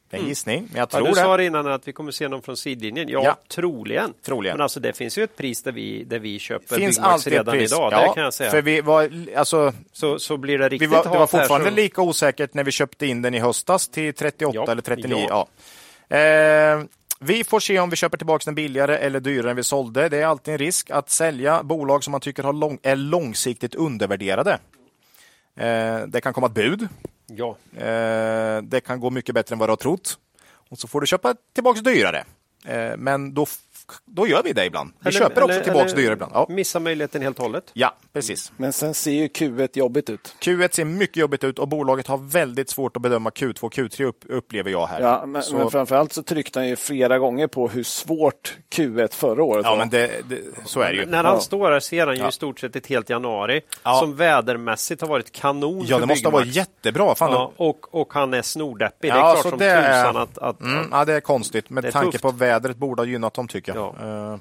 Det 0.10 0.18
är 0.18 0.22
en 0.22 0.28
gissning, 0.28 0.62
men 0.72 0.78
jag 0.80 0.82
Ja, 0.82 0.86
tror 0.86 1.02
du 1.08 1.10
det. 1.10 1.16
sa 1.16 1.42
innan 1.42 1.68
att 1.68 1.88
vi 1.88 1.94
kommer 1.94 2.12
se 2.12 2.28
någon 2.28 2.42
från 2.42 2.58
sidlinjen. 2.58 3.10
Ja, 3.10 3.22
Ja. 3.24 3.38
troligen. 3.48 4.14
Troligen. 4.26 4.58
Men 4.58 4.62
alltså 4.64 4.80
det 4.80 4.94
finns 4.94 5.18
ju 5.18 5.24
ett 5.24 5.38
pris 5.38 5.64
där 5.64 5.72
vi, 5.72 6.04
där 6.04 6.20
vi 6.20 6.40
köper 6.40 6.76
finns 6.76 7.00
alltid 7.00 7.34
redan 7.34 7.48
ett 7.56 7.60
pris. 7.60 7.72
idag. 7.72 7.94
ja, 7.94 8.08
det 8.08 8.14
kan 8.16 8.24
jag 8.24 8.34
säga. 8.34 8.52
För 8.52 8.62
vi 8.62 8.82
var, 8.82 9.10
alltså, 9.38 9.74
så, 9.94 10.20
så 10.20 10.38
blir 10.38 10.58
det 10.58 10.64
vi 10.64 10.70
riktigt 10.70 10.90
var, 10.90 11.04
det 11.04 11.10
var 11.10 11.28
fortfarande 11.28 11.70
så- 11.70 11.76
lika 11.76 12.02
osäkert 12.02 12.54
när 12.54 12.64
vi 12.64 12.72
köpte 12.72 13.06
in 13.06 13.22
den 13.22 13.34
i 13.34 13.40
höstas 13.40 13.88
till 13.88 14.14
38 14.14 14.52
Ja, 14.66 14.72
eller 14.72 14.82
39. 14.82 15.26
ja. 15.30 15.48
Ja. 16.10 16.18
Eh, 16.18 16.80
vi 17.20 17.44
får 17.44 17.60
se 17.60 17.80
om 17.80 17.90
vi 17.90 17.96
köper 17.96 18.18
tillbaka 18.18 18.42
den 18.46 18.56
billigare 18.56 18.98
eller 18.98 19.20
dyrare 19.20 19.50
än 19.50 19.56
vi 19.56 19.64
sålde. 19.64 20.10
Det 20.10 20.18
är 20.18 20.26
alltid 20.26 20.52
en 20.52 20.58
risk 20.58 20.90
att 20.92 21.10
sälja 21.10 21.64
bolag 21.64 22.04
som 22.04 22.12
man 22.12 22.22
tycker 22.22 22.44
har 22.44 22.54
lång, 22.54 22.80
är 22.84 22.96
långsiktigt 22.96 23.76
undervärderade. 23.76 24.60
Eh, 25.60 26.08
det 26.08 26.22
kan 26.22 26.34
komma 26.34 26.48
ett 26.48 26.54
bud. 26.54 26.88
Ja. 27.28 27.58
Eh, 27.78 28.62
det 28.62 28.82
kan 28.86 29.00
gå 29.00 29.10
mycket 29.10 29.36
bättre 29.36 29.54
än 29.54 29.60
vad 29.60 29.70
du 29.70 29.72
har 29.72 29.78
trott. 29.78 30.18
Och 30.70 30.80
så 30.80 30.88
får 30.88 31.02
du 31.02 31.08
köpa 31.08 31.36
tillbaka 31.54 31.82
dyrare. 31.82 32.24
Eh, 32.66 32.98
men 32.98 33.34
då, 33.34 33.46
då 34.06 34.28
gör 34.28 34.44
vi 34.44 34.54
det 34.54 34.66
ibland. 34.66 34.92
Vi 35.00 35.10
Eller- 35.10 35.20
köper 35.20 35.42
också 35.44 35.54
eller- 35.54 35.64
tillbaka 35.64 35.86
eller 35.86 35.96
dyrare 35.96 36.14
ibland. 36.14 36.32
Ja. 36.36 36.46
Missa 36.50 36.80
möjligheten 36.80 37.22
helt 37.22 37.38
och 37.40 37.44
hållet. 37.46 37.64
ja, 37.74 37.96
precis. 38.14 38.52
Men 38.58 38.74
sen 38.74 38.94
ser 38.94 39.12
ju 39.12 39.28
Q1 39.28 39.70
jobbigt 39.78 40.10
ut. 40.10 40.36
Q1 40.42 40.76
ser 40.76 40.86
mycket 40.86 41.18
jobbigt 41.18 41.44
ut 41.44 41.60
och 41.60 41.68
bolaget 41.68 42.08
har 42.08 42.18
väldigt 42.18 42.70
svårt 42.70 42.96
att 42.96 43.02
bedöma 43.02 43.30
Q2 43.30 43.64
och 43.64 43.74
Q3 43.74 44.04
upp, 44.04 44.24
upplever 44.30 44.72
jag 44.72 44.88
här. 44.88 45.02
Ja, 45.02 45.26
men, 45.26 45.44
så, 45.44 45.56
men 45.56 45.72
framförallt 45.72 46.14
så 46.14 46.24
tryckte 46.24 46.60
han 46.60 46.68
ju 46.68 46.76
flera 46.76 47.20
gånger 47.20 47.48
på 47.48 47.68
hur 47.70 47.84
svårt 47.84 48.58
Q1 48.76 49.14
förra 49.14 49.44
året 49.44 49.64
ja 49.66 49.72
var. 49.72 49.78
men 49.78 49.90
det, 49.90 50.12
det, 50.30 50.38
så 50.66 50.82
är 50.82 50.90
det 50.94 50.96
ju. 51.00 51.06
När 51.06 51.24
han 51.24 51.34
Ja. 51.34 51.40
står 51.40 51.72
här 51.72 51.80
ser 51.80 52.06
han 52.08 52.16
ju 52.16 52.22
Ja. 52.22 52.30
i 52.30 52.32
stort 52.32 52.60
sett 52.60 52.76
ett 52.76 52.88
helt 52.88 53.10
januari 53.10 53.62
Ja. 53.84 54.00
som 54.00 54.16
vädermässigt 54.16 55.02
har 55.02 55.08
varit 55.08 55.32
kanon 55.32 55.86
Ja, 55.88 56.00
det 56.00 56.06
måste 56.06 56.28
ha 56.28 56.32
varit 56.32 56.56
jättebra. 56.56 57.16
Fan, 57.16 57.32
Ja, 57.32 57.52
och, 57.58 57.96
och 58.02 58.14
han 58.14 58.34
är 58.34 58.42
snordeppig. 58.42 59.12
det 59.12 59.18
Ja, 59.18 59.30
är 59.30 59.34
klart 59.34 59.44
så 59.44 59.50
som 59.50 59.60
det 59.60 59.66
är- 59.66 60.04
tusan 60.04 60.18
att... 60.22 60.38
att 60.38 60.62
Mm, 60.62 60.88
ja, 60.92 61.06
det 61.06 61.14
är 61.14 61.20
konstigt. 61.22 61.70
Med 61.70 61.84
Det 61.84 61.88
är 61.88 61.92
tanke 61.92 62.12
tufft. 62.12 62.22
på 62.22 62.32
vädret 62.32 62.78
borde 62.78 63.02
ha 63.02 63.08
gynnat 63.08 63.34
dem 63.34 63.48
tycker 63.48 63.76
jag. 63.76 63.79
Ja. 63.80 63.96
Eh, 64.00 64.40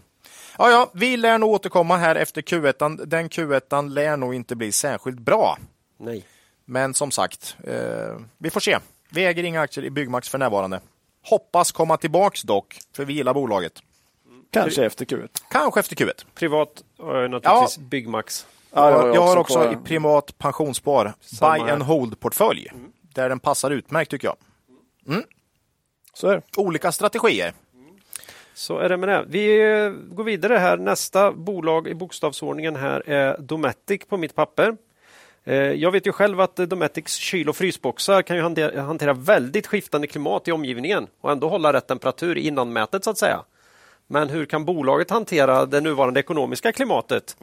ja, 0.58 0.70
ja, 0.70 0.90
vi 0.94 1.16
lär 1.16 1.38
nog 1.38 1.50
återkomma 1.50 1.96
här 1.96 2.14
efter 2.14 2.42
Q1. 2.42 3.06
Den 3.06 3.28
Q1 3.28 3.88
lär 3.88 4.16
nog 4.16 4.34
inte 4.34 4.56
bli 4.56 4.72
särskilt 4.72 5.18
bra. 5.18 5.58
Nej. 5.96 6.24
Men 6.64 6.94
som 6.94 7.10
sagt, 7.10 7.56
eh, 7.64 8.16
vi 8.38 8.50
får 8.50 8.60
se. 8.60 8.78
Vi 9.10 9.26
äger 9.26 9.44
inga 9.44 9.60
aktier 9.60 9.84
i 9.84 9.90
Byggmax 9.90 10.28
för 10.28 10.38
närvarande. 10.38 10.80
Hoppas 11.22 11.72
komma 11.72 11.96
tillbaks 11.96 12.42
dock, 12.42 12.78
för 12.96 13.04
vi 13.04 13.12
gillar 13.12 13.34
bolaget. 13.34 13.82
Kanske 14.50 14.84
efter 14.84 15.04
Q1. 15.04 15.28
Kanske 15.50 15.80
efter 15.80 15.96
Q1. 15.96 16.24
Privat 16.34 16.84
och 16.98 17.30
naturligtvis 17.30 17.78
Byggmax. 17.78 18.46
Ja, 18.72 18.90
det 18.90 18.96
var 18.96 19.06
jag 19.06 19.14
ju 19.14 19.20
har 19.20 19.36
också 19.36 19.40
också 19.40 19.54
kvar. 19.54 19.72
i 19.72 19.76
privat 19.76 20.38
pensionsspar 20.38 21.14
Samma 21.20 21.58
buy 21.58 21.70
and 21.70 21.82
hold-portfölj. 21.82 22.68
Där 23.14 23.28
den 23.28 23.40
passar 23.40 23.70
utmärkt 23.70 24.10
tycker 24.10 24.28
jag. 24.28 24.36
Så 26.14 26.28
är 26.28 26.34
det. 26.34 26.42
Olika 26.56 26.92
strategier. 26.92 27.52
Så 28.58 28.78
är 28.78 28.88
det 28.88 28.96
med 28.96 29.08
det. 29.08 29.24
Vi 29.28 29.70
eh, 29.70 29.90
går 29.90 30.24
vidare 30.24 30.54
här. 30.54 30.76
Nästa 30.76 31.32
bolag 31.32 31.88
i 31.88 31.94
bokstavsordningen 31.94 32.76
här 32.76 33.02
är 33.06 33.38
Dometic 33.38 34.00
på 34.08 34.16
mitt 34.16 34.34
papper. 34.34 34.76
Eh, 35.44 35.56
jag 35.56 35.90
vet 35.90 36.06
ju 36.06 36.12
själv 36.12 36.40
att 36.40 36.58
eh, 36.58 36.66
Dometics 36.66 37.14
kyl 37.14 37.48
och 37.48 37.56
frysboxar 37.56 38.22
kan 38.22 38.36
ju 38.36 38.42
hantera 38.80 39.12
väldigt 39.12 39.66
skiftande 39.66 40.06
klimat 40.06 40.48
i 40.48 40.52
omgivningen 40.52 41.06
och 41.20 41.32
ändå 41.32 41.48
hålla 41.48 41.72
rätt 41.72 41.86
temperatur 41.86 42.38
innan 42.38 42.72
mätet 42.72 43.04
så 43.04 43.10
att 43.10 43.18
säga. 43.18 43.44
Men 44.10 44.28
hur 44.28 44.46
kan 44.46 44.64
bolaget 44.64 45.10
hantera 45.10 45.66
det 45.66 45.80
nuvarande 45.80 46.20
ekonomiska 46.20 46.72
klimatet? 46.72 47.36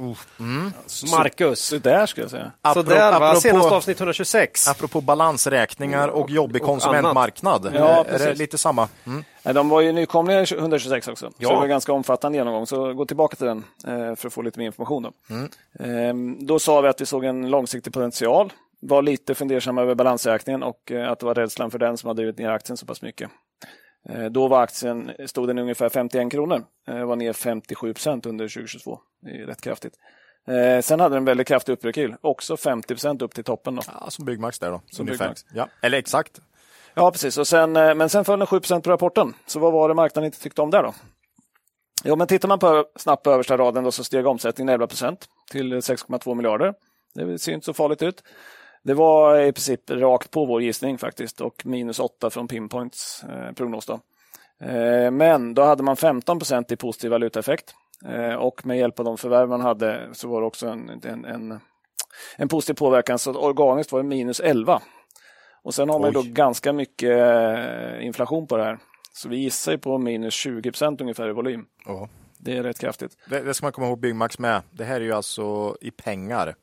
Marcus. 1.17 1.59
Så 1.59 1.77
där 1.77 2.05
skulle 2.05 2.23
jag 2.23 2.31
säga. 2.31 2.51
Så 2.73 2.81
där 2.81 3.11
va, 3.19 3.27
apropå- 3.27 3.41
senast 3.41 3.71
avsnitt 3.71 3.99
126. 3.99 4.67
Apropå 4.67 5.01
balansräkningar 5.01 6.07
och 6.07 6.29
jobbig 6.29 6.61
och 6.61 6.67
konsumentmarknad. 6.67 7.71
Ja, 7.75 8.05
är 8.05 8.19
det 8.19 8.33
lite 8.33 8.57
samma? 8.57 8.87
Mm. 9.05 9.23
De 9.43 9.69
var 9.69 9.81
ju 9.81 9.91
nykomlingar 9.91 10.53
126 10.53 11.07
också, 11.07 11.25
Ja. 11.37 11.47
så 11.47 11.53
det 11.53 11.55
var 11.55 11.63
en 11.63 11.69
ganska 11.69 11.93
omfattande 11.93 12.37
genomgång. 12.37 12.67
Så 12.67 12.93
gå 12.93 13.05
tillbaka 13.05 13.35
till 13.35 13.45
den 13.47 13.63
eh, 13.87 14.15
för 14.15 14.27
att 14.27 14.33
få 14.33 14.41
lite 14.41 14.59
mer 14.59 14.65
information. 14.65 15.03
Då. 15.03 15.11
Ehm, 15.85 16.45
då 16.45 16.59
sa 16.59 16.81
vi 16.81 16.87
att 16.87 17.01
vi 17.01 17.05
såg 17.05 17.23
en 17.25 17.49
långsiktig 17.49 17.93
potential, 17.93 18.53
var 18.79 19.01
lite 19.01 19.35
fundersamma 19.35 19.81
över 19.81 19.95
balansräkningen 19.95 20.63
och 20.63 20.91
eh, 20.91 21.11
att 21.11 21.19
det 21.19 21.25
var 21.25 21.33
rädslan 21.35 21.71
för 21.71 21.79
den 21.79 21.97
som 21.97 22.07
hade 22.07 22.21
drivit 22.21 22.37
ner 22.37 22.49
aktien 22.49 22.77
så 22.77 22.85
pass 22.85 23.01
mycket. 23.01 23.29
Eh, 24.09 24.25
Då 24.25 24.47
var 24.47 24.61
aktien, 24.61 25.11
stod 25.25 25.47
den 25.47 25.57
ungefär 25.59 25.89
51 25.89 26.31
kronor, 26.31 26.63
Eh, 26.87 27.05
var 27.05 27.15
ner 27.15 27.33
57 27.33 27.93
procent 27.93 28.25
under 28.25 28.47
2022. 28.47 28.99
Det 29.21 29.29
är 29.41 29.45
rätt 29.45 29.61
kraftigt. 29.61 29.93
Eh, 30.47 30.81
Sen 30.81 30.99
hade 30.99 31.15
den 31.15 31.21
en 31.21 31.25
väldigt 31.25 31.47
kraftig 31.47 31.73
upprekyl, 31.73 32.15
också 32.21 32.57
50 32.57 32.87
procent 32.87 33.21
upp 33.21 33.33
till 33.33 33.43
toppen. 33.43 33.75
Då. 33.75 33.81
Ja, 34.01 34.09
som 34.09 34.25
Byggmax 34.25 34.59
där 34.59 34.71
då. 34.71 34.81
Som. 34.91 35.05
Byggmax. 35.05 35.45
Ja. 35.53 35.67
Eller 35.81 35.97
exakt. 35.97 36.41
Ja, 36.93 37.11
precis. 37.11 37.37
Och 37.37 37.47
sen, 37.47 37.71
men 37.71 38.09
sen 38.09 38.25
föll 38.25 38.39
den 38.39 38.47
7% 38.47 38.81
på 38.81 38.89
rapporten. 38.89 39.33
Så 39.45 39.59
vad 39.59 39.73
var 39.73 39.87
det 39.89 39.95
marknaden 39.95 40.25
inte 40.25 40.39
tyckte 40.41 40.61
om 40.61 40.71
där 40.71 40.83
då? 40.83 40.93
Jo, 42.03 42.15
men 42.15 42.27
tittar 42.27 42.47
man 42.47 42.59
på, 42.59 42.85
snabbt 42.95 43.23
på 43.23 43.31
översta 43.31 43.57
raden 43.57 43.83
då, 43.83 43.91
så 43.91 44.03
steg 44.03 44.27
omsättningen 44.27 44.81
11% 44.81 45.17
till 45.51 45.73
6,2 45.73 46.35
miljarder. 46.35 46.73
Det 47.13 47.39
ser 47.39 47.51
inte 47.53 47.65
så 47.65 47.73
farligt 47.73 48.01
ut. 48.01 48.23
Det 48.85 48.93
var 48.93 49.39
i 49.39 49.51
princip 49.51 49.89
rakt 49.89 50.31
på 50.31 50.45
vår 50.45 50.61
gissning 50.61 50.97
faktiskt 50.97 51.41
och 51.41 51.65
minus 51.65 51.99
8 51.99 52.29
från 52.29 52.47
Pinpoints 52.47 53.23
eh, 53.23 53.51
prognos. 53.51 53.85
Då. 53.85 53.99
Eh, 54.65 55.11
men 55.11 55.53
då 55.53 55.63
hade 55.63 55.83
man 55.83 55.95
15% 55.95 56.73
i 56.73 56.75
positiv 56.75 57.11
valutaeffekt 57.11 57.75
eh, 58.05 58.35
och 58.35 58.65
med 58.65 58.77
hjälp 58.77 58.99
av 58.99 59.05
de 59.05 59.17
förvärv 59.17 59.49
man 59.49 59.61
hade 59.61 60.09
så 60.13 60.27
var 60.27 60.41
det 60.41 60.47
också 60.47 60.67
en, 60.67 60.89
en, 61.03 61.25
en, 61.25 61.59
en 62.37 62.47
positiv 62.47 62.73
påverkan. 62.73 63.19
Så 63.19 63.33
organiskt 63.33 63.91
var 63.91 63.99
det 63.99 64.09
minus 64.09 64.39
11. 64.39 64.81
Och 65.63 65.73
sen 65.73 65.89
har 65.89 65.99
man 65.99 66.09
Oj. 66.09 66.13
då 66.13 66.23
ganska 66.25 66.73
mycket 66.73 67.19
eh, 67.19 68.05
inflation 68.05 68.47
på 68.47 68.57
det 68.57 68.63
här. 68.63 68.79
Så 69.13 69.29
vi 69.29 69.37
gissar 69.37 69.77
på 69.77 69.97
minus 69.97 70.45
20% 70.45 71.01
ungefär 71.01 71.29
i 71.29 71.33
volym. 71.33 71.65
Ja. 71.85 72.09
Det 72.37 72.57
är 72.57 72.63
rätt 72.63 72.79
kraftigt. 72.79 73.17
Det, 73.29 73.39
det 73.39 73.53
ska 73.53 73.65
man 73.65 73.71
komma 73.73 73.87
ihåg 73.87 73.99
Byggmax 73.99 74.39
med. 74.39 74.61
Det 74.71 74.83
här 74.83 74.95
är 74.95 75.05
ju 75.05 75.13
alltså 75.13 75.77
i 75.81 75.91
pengar. 75.91 76.55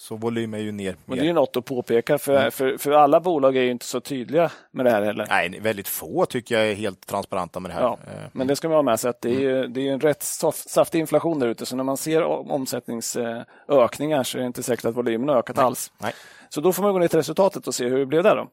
Så 0.00 0.16
volym 0.16 0.54
är 0.54 0.58
ju 0.58 0.72
ner. 0.72 0.96
Men 1.04 1.18
det 1.18 1.24
är 1.24 1.26
ju 1.26 1.32
något 1.32 1.56
att 1.56 1.64
påpeka 1.64 2.18
för, 2.18 2.50
för, 2.50 2.76
för 2.78 2.90
alla 2.92 3.20
bolag 3.20 3.56
är 3.56 3.62
ju 3.62 3.70
inte 3.70 3.86
så 3.86 4.00
tydliga 4.00 4.50
med 4.70 4.86
det 4.86 4.90
här 4.90 5.02
heller. 5.02 5.26
Nej, 5.28 5.58
väldigt 5.60 5.88
få 5.88 6.26
tycker 6.26 6.58
jag 6.58 6.70
är 6.70 6.74
helt 6.74 7.06
transparenta 7.06 7.60
med 7.60 7.70
det 7.70 7.74
här. 7.74 7.82
Ja, 7.82 7.98
Eh, 8.06 8.28
men 8.32 8.46
det 8.46 8.56
ska 8.56 8.68
man 8.68 8.74
ha 8.76 8.82
med 8.82 9.00
sig 9.00 9.10
att 9.10 9.20
det 9.20 9.28
är, 9.30 9.40
ju, 9.40 9.66
det 9.66 9.80
är 9.80 9.82
ju 9.84 9.90
en 9.90 10.00
rätt 10.00 10.22
saftig 10.52 10.98
inflation 11.00 11.38
där 11.38 11.46
ute. 11.48 11.66
Så 11.66 11.76
när 11.76 11.84
man 11.84 11.96
ser 11.96 12.22
om- 12.22 12.50
omsättningsökningar 12.50 14.22
så 14.22 14.38
är 14.38 14.40
det 14.42 14.46
inte 14.46 14.62
säkert 14.62 14.84
att 14.84 14.96
volymen 14.96 15.28
har 15.28 15.36
ökat 15.36 15.58
alls. 15.58 15.92
Nej. 15.98 16.12
Så 16.48 16.60
då 16.60 16.72
får 16.72 16.82
man 16.82 16.92
gå 16.92 16.98
ner 16.98 17.08
till 17.08 17.18
resultatet 17.18 17.66
och 17.66 17.74
se 17.74 17.88
hur 17.88 17.98
det 17.98 18.06
blev 18.06 18.22
där. 18.22 18.36
Då. 18.36 18.48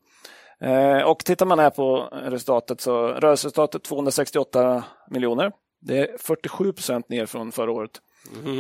Eh, 0.68 1.02
och 1.02 1.20
tittar 1.20 1.46
man 1.46 1.60
här 1.60 1.70
på 1.70 2.10
resultatet 2.12 2.82
så 2.82 3.08
rörelseresultatet 3.08 3.84
268 3.84 4.84
miljoner. 5.10 5.52
Det 5.82 5.98
är 6.00 6.18
47 6.18 6.74
procent 6.74 7.10
ner 7.10 7.26
från 7.26 7.52
förra 7.52 7.72
året. 7.72 7.92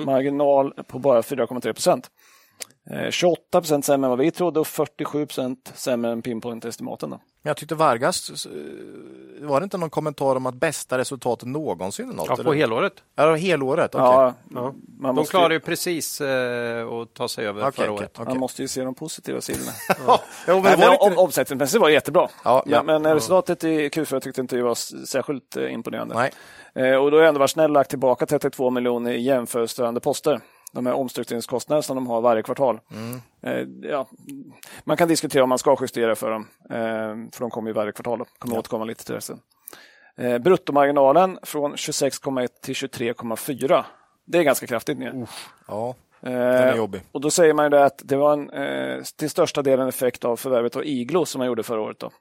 Marginal 0.05 0.73
på 0.87 0.99
bara 0.99 1.21
4,3 1.21 1.73
procent. 1.73 2.09
Eh, 2.91 3.09
28 3.11 3.61
procent 3.61 3.85
sämre 3.85 4.05
än 4.05 4.09
vad 4.09 4.19
vi 4.19 4.31
trodde 4.31 4.59
och 4.59 4.67
47 4.67 5.25
procent 5.25 5.71
sämre 5.75 6.11
än 6.11 6.21
pinpoint-estimaten. 6.21 7.09
Men 7.09 7.19
jag 7.49 7.57
tyckte 7.57 7.75
Vargas, 7.75 8.45
eh, 8.45 8.51
var 9.47 9.59
det 9.59 9.63
inte 9.63 9.77
någon 9.77 9.89
kommentar 9.89 10.35
om 10.35 10.45
att 10.45 10.55
bästa 10.55 10.97
resultatet 10.97 11.47
någonsin? 11.47 12.05
eller 12.05 12.15
Något, 12.17 12.27
Ja, 12.29 12.35
på 12.35 12.41
eller? 12.41 12.53
helåret. 12.53 12.93
Ja, 13.15 13.35
helåret. 13.35 13.95
okej. 13.95 14.05
Ja, 14.05 14.33
Ja. 14.55 14.61
man, 14.61 14.75
De 15.09 15.15
måste 15.15 15.31
klarade 15.31 15.53
ju, 15.53 15.59
precis 15.59 16.21
eh, 16.21 16.87
att 16.87 17.13
ta 17.13 17.27
sig 17.27 17.47
över 17.47 17.61
Okej, 17.61 17.71
förra 17.71 17.91
året. 17.91 18.11
okej. 18.13 18.25
man 18.25 18.37
måste 18.39 18.61
ju 18.61 18.67
se 18.67 18.83
de 18.83 18.95
positiva 18.95 19.41
sidorna. 19.41 19.71
Ja, 20.07 20.21
jo, 20.47 20.61
men 20.61 20.79
Nej, 20.79 20.97
om, 21.01 21.17
omsättningsmässigt 21.17 21.81
var 21.81 21.87
det 21.87 21.93
jättebra. 21.93 22.27
Ja, 22.43 22.63
men, 22.65 22.73
ja. 22.73 22.83
men 22.99 23.13
resultatet 23.13 23.63
i 23.63 23.89
Q4 23.89 24.19
tyckte 24.19 24.41
inte 24.41 24.57
jag 24.57 24.63
var 24.65 25.05
särskilt 25.05 25.57
eh, 25.57 25.73
imponerande. 25.73 26.15
Nej. 26.15 26.31
Eh, 26.91 26.95
och 26.97 27.11
då 27.11 27.17
har 27.17 27.21
jag 27.21 27.27
ändå 27.27 27.39
varit 27.39 27.49
snäll 27.51 27.71
och 27.71 27.73
lagt 27.73 27.89
tillbaka 27.89 28.25
32 28.25 28.69
miljoner 28.69 29.11
i 29.11 29.21
jämförelsestörande 29.21 29.99
poster. 29.99 30.41
De 30.75 30.85
här 30.85 30.93
omstruktureringskostnader 30.93 31.81
som 31.81 31.95
de 31.95 32.07
har 32.07 32.21
varje 32.21 32.43
kvartal. 32.43 32.79
Mm. 32.91 33.21
Eh, 33.41 33.89
ja, 33.89 34.07
man 34.83 34.97
kan 34.97 35.07
diskutera 35.07 35.43
om 35.43 35.49
man 35.49 35.57
ska 35.59 35.77
justera 35.81 36.15
för 36.15 36.31
dem, 36.31 36.47
eh, 36.69 37.31
för 37.31 37.39
de 37.39 37.49
kommer 37.49 37.69
ju 37.69 37.73
varje 37.73 37.91
kvartal. 37.91 38.19
Då. 38.19 38.25
Kommer 38.39 38.57
återkomma 38.57 38.85
lite 38.85 39.05
till 39.05 39.15
det 39.15 39.21
sen. 39.21 39.39
Eh, 40.17 40.37
bruttomarginalen 40.37 41.39
från 41.43 41.75
26,1 41.75 42.47
till 42.61 42.75
23,4. 42.75 43.85
Det 44.25 44.37
är 44.37 44.43
ganska 44.43 44.67
kraftigt 44.67 44.97
ner. 44.97 45.27
Ja, 45.67 45.95
den 46.21 46.33
är 46.33 46.71
Eh, 46.71 46.77
jobbig. 46.77 47.01
och 47.11 47.21
då 47.21 47.31
säger 47.31 47.53
man 47.53 47.65
ju 47.65 47.69
det 47.69 47.85
att 47.85 48.01
det 48.03 48.15
var 48.15 48.33
en, 48.33 48.49
eh, 48.49 49.03
till 49.17 49.29
största 49.29 49.61
delen 49.61 49.87
effekt 49.87 50.25
av 50.25 50.35
förvärvet 50.35 50.75
av 50.75 50.85
Iglo 50.85 51.25
som 51.25 51.39
man 51.39 51.47
gjorde 51.47 51.63
förra 51.63 51.81
året. 51.81 51.99
Då. 51.99 52.11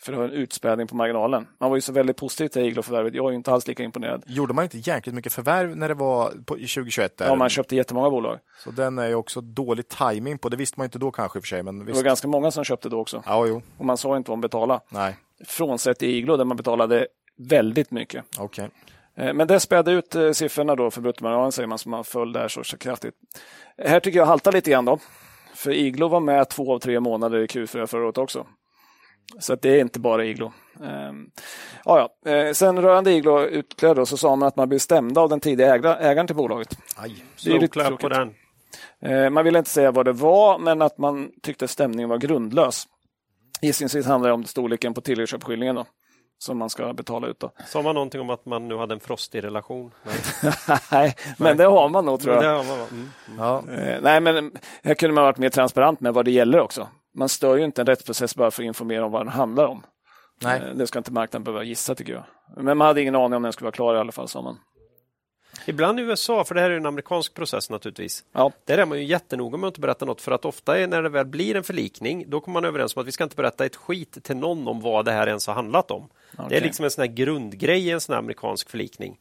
För 0.00 0.12
det 0.12 0.18
var 0.18 0.24
en 0.24 0.30
utspädning 0.32 0.86
på 0.86 0.96
marginalen. 0.96 1.46
Man 1.60 1.70
var 1.70 1.76
ju 1.76 1.80
så 1.80 1.92
väldigt 1.92 2.16
positiv 2.16 2.48
till 2.48 2.62
Iglo-förvärvet. 2.62 3.14
Jag 3.14 3.26
är 3.26 3.30
ju 3.30 3.36
inte 3.36 3.52
alls 3.52 3.66
lika 3.68 3.82
imponerad. 3.82 4.22
Gjorde 4.26 4.54
man 4.54 4.64
inte 4.64 4.78
jäkligt 4.78 5.14
mycket 5.14 5.32
förvärv 5.32 5.76
när 5.76 5.88
det 5.88 5.94
var 5.94 6.28
på, 6.46 6.58
i 6.58 6.66
2021? 6.66 7.16
Där? 7.16 7.26
Ja, 7.26 7.34
man 7.34 7.48
köpte 7.48 7.76
jättemånga 7.76 8.10
bolag. 8.10 8.38
Så 8.64 8.70
den 8.70 8.98
är 8.98 9.08
ju 9.08 9.14
också 9.14 9.40
dålig 9.40 9.88
timing 9.88 10.38
på. 10.38 10.48
Det 10.48 10.56
visste 10.56 10.80
man 10.80 10.84
inte 10.84 10.98
då 10.98 11.10
kanske 11.10 11.38
i 11.38 11.40
och 11.40 11.44
för 11.44 11.48
sig. 11.48 11.62
Men 11.62 11.78
Det 11.78 11.84
visst. 11.84 11.96
var 11.96 12.02
ganska 12.04 12.28
många 12.28 12.50
som 12.50 12.64
köpte 12.64 12.88
då 12.88 13.00
också. 13.00 13.22
Ja, 13.26 13.46
jo. 13.46 13.62
Och 13.78 13.84
man 13.84 13.96
sa 13.96 14.16
inte 14.16 14.30
vad 14.30 14.38
man 14.38 14.40
betalade. 14.42 14.80
Nej, 14.88 15.16
Frånsett 15.44 16.02
i 16.02 16.16
Iglo 16.16 16.36
där 16.36 16.44
man 16.44 16.56
betalade 16.56 17.06
väldigt 17.38 17.90
mycket. 17.90 18.24
okej. 18.38 18.68
Eh, 19.16 19.34
Men 19.34 19.46
det 19.48 19.60
spädde 19.60 19.90
ut 19.92 20.14
eh, 20.14 20.30
siffrorna 20.32 20.74
då 20.74 20.90
för 20.90 21.00
bruttomarginalen 21.00 21.52
säger 21.52 21.66
man 21.66 21.78
som 21.78 21.90
man 21.90 22.04
föll 22.04 22.32
där 22.32 22.48
så, 22.48 22.64
så 22.64 22.76
kraftigt. 22.78 23.14
Här 23.78 24.00
tycker 24.00 24.18
jag 24.18 24.26
haltar 24.26 24.52
lite 24.52 24.70
grann 24.70 24.84
då. 24.84 24.98
För 25.54 25.70
Iglo 25.70 26.08
var 26.08 26.20
med 26.20 26.48
två 26.48 26.74
av 26.74 26.78
tre 26.78 27.00
månader 27.00 27.38
i 27.38 27.46
Q4 27.46 27.86
förra 27.86 28.04
året 28.04 28.18
också. 28.18 28.46
Så 29.38 29.52
att 29.52 29.62
det 29.62 29.68
är 29.70 29.80
inte 29.80 30.00
bara 30.00 30.24
Iglo. 30.24 30.52
Ehm, 30.84 31.30
ja, 31.84 32.10
ja. 32.24 32.30
Eh, 32.32 32.52
Sen 32.52 32.82
rörande 32.82 33.12
Iglo 33.12 33.62
då, 33.80 34.06
så 34.06 34.16
sa 34.16 34.36
man 34.36 34.48
att 34.48 34.56
man 34.56 34.68
blev 34.68 34.78
stämda 34.78 35.20
av 35.20 35.28
den 35.28 35.40
tidiga 35.40 35.74
ägda, 35.74 35.98
ägaren 35.98 36.26
till 36.26 36.36
bolaget. 36.36 36.78
Aj. 36.96 37.24
Det 37.44 37.50
är 37.52 37.60
lite 37.60 37.96
på 38.00 38.08
den. 38.08 38.34
Eh, 39.00 39.30
Man 39.30 39.44
ville 39.44 39.58
inte 39.58 39.70
säga 39.70 39.90
vad 39.90 40.04
det 40.04 40.12
var, 40.12 40.58
men 40.58 40.82
att 40.82 40.98
man 40.98 41.30
tyckte 41.42 41.68
stämningen 41.68 42.08
var 42.08 42.18
grundlös. 42.18 42.84
Gissningsvis 43.62 44.06
handlar 44.06 44.28
det 44.30 44.34
om 44.34 44.44
storleken 44.44 44.94
på 44.94 45.00
tilläggsköpeskillingen 45.00 45.74
då, 45.74 45.84
som 46.38 46.58
man 46.58 46.70
ska 46.70 46.92
betala 46.92 47.26
ut. 47.26 47.40
Då. 47.40 47.50
Sa 47.66 47.82
man 47.82 47.94
någonting 47.94 48.20
om 48.20 48.30
att 48.30 48.46
man 48.46 48.68
nu 48.68 48.76
hade 48.76 48.94
en 48.94 49.00
frostig 49.00 49.44
relation? 49.44 49.90
Nej, 50.04 50.16
Nej, 50.92 51.14
men 51.38 51.56
det 51.56 51.64
har 51.64 51.88
man 51.88 52.04
nog 52.04 52.20
tror 52.20 52.34
Men 52.34 52.44
jag. 52.44 52.54
det 52.64 52.70
har 52.70 52.76
man, 52.76 52.86
mm. 52.90 53.08
Ja. 53.38 53.62
Eh, 53.82 53.98
Nej, 54.02 54.20
men 54.20 54.52
här 54.82 54.94
kunde 54.94 55.14
man 55.14 55.24
varit 55.24 55.38
mer 55.38 55.48
transparent 55.48 56.00
med 56.00 56.14
vad 56.14 56.24
det 56.24 56.30
gäller 56.30 56.60
också. 56.60 56.88
Man 57.16 57.28
stör 57.28 57.56
ju 57.56 57.64
inte 57.64 57.80
en 57.82 57.86
rättsprocess 57.86 58.36
bara 58.36 58.50
för 58.50 58.62
att 58.62 58.66
informera 58.66 59.04
om 59.04 59.12
vad 59.12 59.20
den 59.20 59.28
handlar 59.32 59.66
om. 59.66 59.82
Nej. 60.42 60.60
Eh, 60.60 60.74
Det 60.74 60.86
ska 60.86 60.98
inte 60.98 61.12
marknaden 61.12 61.44
behöva 61.44 61.62
gissa 61.64 61.94
tycker 61.94 62.12
jag. 62.12 62.24
Men 62.56 62.76
man 62.78 62.86
hade 62.86 63.00
ingen 63.02 63.14
aning 63.16 63.36
om 63.36 63.42
den 63.42 63.52
skulle 63.52 63.66
vara 63.66 63.72
klar 63.72 63.94
i 63.94 63.98
alla 63.98 64.12
fall, 64.12 64.28
sa 64.28 64.42
man. 64.42 64.58
Ibland 65.66 66.00
i 66.00 66.02
USA, 66.02 66.44
för 66.44 66.54
det 66.54 66.60
här 66.60 66.70
är 66.70 66.76
en 66.76 66.86
amerikansk 66.86 67.34
process 67.34 67.70
naturligtvis. 67.70 68.24
Ja, 68.32 68.52
Där 68.64 68.78
är 68.78 68.86
man 68.86 68.98
ju 68.98 69.04
jättenoga 69.04 69.56
med 69.58 69.68
att 69.68 69.70
inte 69.72 69.80
berätta 69.80 70.04
något 70.04 70.20
för 70.20 70.32
att 70.32 70.44
ofta 70.44 70.78
är 70.78 70.86
när 70.86 71.02
det 71.02 71.08
väl 71.08 71.26
blir 71.26 71.56
en 71.56 71.64
förlikning 71.64 72.24
då 72.30 72.40
kommer 72.40 72.52
man 72.52 72.64
överens 72.64 72.96
om 72.96 73.00
att 73.00 73.06
vi 73.06 73.12
ska 73.12 73.24
inte 73.24 73.36
berätta 73.36 73.64
ett 73.66 73.76
skit 73.76 74.24
till 74.24 74.36
någon 74.36 74.68
om 74.68 74.80
vad 74.80 75.04
det 75.04 75.12
här 75.12 75.26
ens 75.26 75.46
har 75.46 75.54
handlat 75.54 75.90
om. 75.90 76.08
Det 76.48 76.56
är 76.56 76.60
liksom 76.60 76.84
en 76.84 76.90
sån 76.90 77.02
här 77.02 77.08
grundgrej 77.12 77.86
i 77.86 77.90
en 77.90 78.00
sån 78.00 78.12
här 78.12 78.18
amerikansk 78.18 78.70
förlikning. 78.70 79.18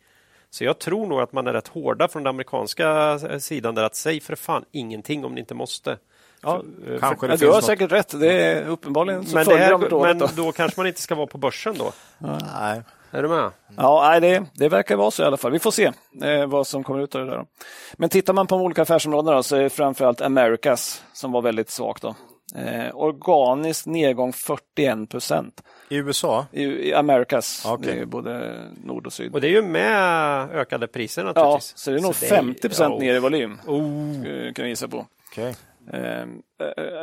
Så 0.50 0.64
jag 0.64 0.80
tror 0.80 1.08
nog 1.08 1.20
att 1.22 1.34
man 1.34 1.48
är 1.48 1.54
rätt 1.54 1.68
hårda 1.68 2.08
från 2.08 2.24
den 2.24 2.30
amerikanska 2.30 3.12
eh, 3.30 3.38
sidan 3.38 3.76
där 3.76 3.84
att 3.84 3.96
säg 3.96 4.20
för 4.20 4.36
fan 4.36 4.66
ingenting 4.72 5.26
om 5.26 5.34
ni 5.34 5.39
inte 5.39 5.54
måste. 5.54 5.98
Ja. 6.41 6.61
För- 6.86 6.93
eh, 6.93 6.99
Kanske 6.99 7.25
Ja, 7.27 7.31
det 7.31 7.38
du 7.38 7.47
har 7.47 7.53
något. 7.55 7.63
säkert 7.63 7.91
rätt. 7.91 8.19
Det 8.19 8.31
är 8.33 8.67
uppenbarligen 8.67 9.25
så 9.25 9.36
Men, 9.36 9.45
det 9.45 9.51
de 9.53 9.57
här, 9.59 9.71
rådet 9.71 10.01
men 10.01 10.17
då. 10.17 10.29
då 10.36 10.51
kanske 10.51 10.79
man 10.79 10.88
inte 10.88 11.01
ska 11.01 11.15
vara 11.15 11.27
på 11.27 11.38
börsen 11.38 11.75
då? 11.77 11.91
Nej. 12.17 12.81
Är 13.11 13.21
du 13.23 13.29
med? 13.29 13.51
Ja, 13.77 14.07
nej, 14.09 14.21
det, 14.21 14.43
det 14.53 14.69
verkar 14.69 14.95
vara 14.95 15.11
så 15.11 15.23
i 15.23 15.25
alla 15.25 15.38
fall. 15.38 15.51
Vi 15.51 15.59
får 15.59 15.71
se 15.71 15.91
eh, 16.23 16.45
vad 16.45 16.67
som 16.67 16.83
kommer 16.83 17.03
ut 17.03 17.15
av 17.15 17.25
det 17.25 17.31
där. 17.31 17.45
Men 17.93 18.09
tittar 18.09 18.33
man 18.33 18.47
på 18.47 18.55
de 18.55 18.61
olika 18.61 18.81
affärsområdena 18.81 19.36
då, 19.38 19.43
så 19.43 19.55
är 19.55 19.61
det 19.63 19.69
framförallt 19.69 20.21
Americas 20.21 21.03
som 21.13 21.31
var 21.31 21.41
väldigt 21.41 21.69
svagt. 21.69 22.01
Då. 22.01 22.15
Eh, 22.55 22.95
organisk 22.95 23.86
nedgång 23.86 24.33
41 24.33 25.09
procent. 25.09 25.61
I 25.89 25.95
USA? 25.95 26.45
I, 26.51 26.63
I 26.63 26.93
Americas, 26.93 27.65
är 27.83 27.93
ju 27.93 28.05
både 28.05 28.61
nord 28.83 29.07
och 29.07 29.13
syd. 29.13 29.33
Och 29.33 29.41
det 29.41 29.47
är 29.47 29.51
ju 29.51 29.61
med 29.61 30.49
ökade 30.51 30.88
priser 30.88 31.21
ja, 31.21 31.27
naturligtvis. 31.27 31.73
så 31.77 31.91
det 31.91 31.97
är 31.97 32.01
nog 32.01 32.11
är- 32.11 32.27
50 32.27 32.69
procent 32.69 32.93
ja, 32.93 32.99
ner 32.99 33.15
i 33.15 33.19
volym, 33.19 33.59
Oh. 33.67 34.27
eh, 34.27 34.53
kan 34.53 34.65
jag 34.65 34.69
gissa 34.69 34.88
på. 34.88 35.05
Okej. 35.31 35.55
Eh, 35.93 36.21
eh, 36.21 36.27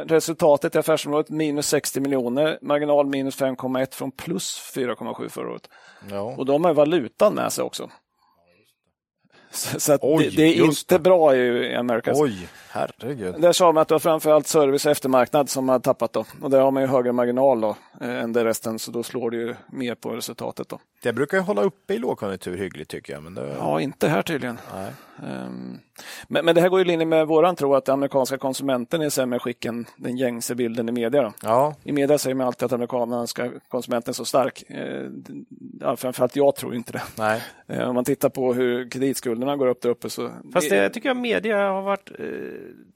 resultatet 0.06 0.74
i 0.74 0.78
affärsområdet 0.78 1.30
minus 1.30 1.66
60 1.66 2.00
miljoner, 2.00 2.58
marginal 2.62 3.06
minus 3.06 3.38
5,1 3.38 3.94
från 3.94 4.10
plus 4.10 4.72
4,7 4.74 5.28
förra 5.28 5.50
året. 5.50 5.68
Ja. 6.10 6.20
Och 6.20 6.46
de 6.46 6.64
har 6.64 6.74
valutan 6.74 7.34
med 7.34 7.52
sig 7.52 7.64
också. 7.64 7.90
Så, 9.50 9.80
så 9.80 9.98
Oj, 10.00 10.24
det, 10.24 10.36
det 10.36 10.42
är 10.42 10.64
inte 10.64 10.94
det. 10.94 10.98
bra 10.98 11.36
i, 11.36 11.74
Americas. 11.74 12.20
Oj, 12.20 12.48
herregud. 12.70 13.40
Där 13.40 13.52
sa 13.52 13.72
man 13.72 13.82
att 13.82 13.88
det 13.88 13.94
var 13.94 13.98
framförallt 13.98 14.46
service 14.46 14.86
och 14.86 14.92
eftermarknad 14.92 15.50
som 15.50 15.68
har 15.68 15.78
tappat. 15.78 16.12
Då. 16.12 16.24
Och 16.42 16.50
där 16.50 16.60
har 16.60 16.70
man 16.70 16.82
ju 16.82 16.88
högre 16.88 17.12
marginal 17.12 17.60
då, 17.60 17.76
eh, 18.00 18.22
än 18.22 18.32
det 18.32 18.44
resten, 18.44 18.78
så 18.78 18.90
då 18.90 19.02
slår 19.02 19.30
det 19.30 19.36
ju 19.36 19.54
mer 19.72 19.94
på 19.94 20.10
resultatet. 20.10 20.68
Då. 20.68 20.80
Det 21.02 21.12
brukar 21.12 21.36
ju 21.36 21.42
hålla 21.42 21.62
uppe 21.62 21.94
i 21.94 21.98
lågkonjunktur 21.98 22.56
hyggligt 22.56 22.90
tycker 22.90 23.12
jag. 23.12 23.22
Men 23.22 23.34
det... 23.34 23.54
Ja, 23.58 23.80
inte 23.80 24.08
här 24.08 24.22
tydligen. 24.22 24.58
Nej. 24.74 24.92
Ehm, 25.30 25.78
men, 26.28 26.44
men 26.44 26.54
det 26.54 26.60
här 26.60 26.68
går 26.68 26.78
ju 26.78 26.84
i 26.84 26.88
linje 26.88 27.06
med 27.06 27.26
våran 27.26 27.56
tro 27.56 27.74
att 27.74 27.84
den 27.84 27.92
amerikanska 27.92 28.38
konsumenten 28.38 29.02
är 29.02 29.06
i 29.06 29.10
sämre 29.10 29.38
skick 29.38 29.64
än 29.64 29.86
den 29.96 30.16
gängse 30.16 30.54
bilden 30.54 30.88
i 30.88 30.92
media. 30.92 31.22
Då. 31.22 31.32
Ja, 31.42 31.74
I 31.84 31.92
media 31.92 32.18
säger 32.18 32.34
man 32.34 32.46
alltid 32.46 32.66
att 32.66 32.72
amerikanska 32.72 33.50
konsumenten 33.68 34.10
är 34.10 34.14
så 34.14 34.24
stark. 34.24 34.62
Ja, 35.80 35.96
framförallt 35.96 36.36
jag 36.36 36.56
tror 36.56 36.74
inte 36.74 36.92
det. 36.92 37.02
nej. 37.18 37.42
Eh, 37.68 37.88
Om 37.88 37.94
man 37.94 38.04
tittar 38.04 38.28
på 38.28 38.54
hur 38.54 38.90
kreditskulderna 38.90 39.56
går 39.56 39.66
upp 39.66 39.80
där 39.80 39.90
uppe 39.90 40.10
så... 40.10 40.30
Fast 40.52 40.70
det 40.70 40.90
tycker 40.90 41.08
jag 41.08 41.16
media 41.16 41.56
har 41.70 41.82
varit, 41.82 42.10
eh, 42.18 42.26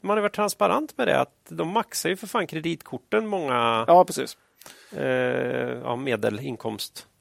man 0.01 0.17
har 0.17 0.23
varit 0.23 0.35
transparent 0.35 0.99
med 0.99 1.09
det 1.09 1.21
att 1.21 1.33
de 1.49 1.69
maxar 1.69 2.09
ju 2.11 2.17
för 2.17 2.27
fan 2.27 2.47
kreditkorten 2.47 3.27
många 3.27 3.85
Ja, 3.89 4.05
precis. 4.05 4.37
eh, 4.97 5.05
ja, 5.85 5.97
medelinkomstfamiljer. 5.97 7.16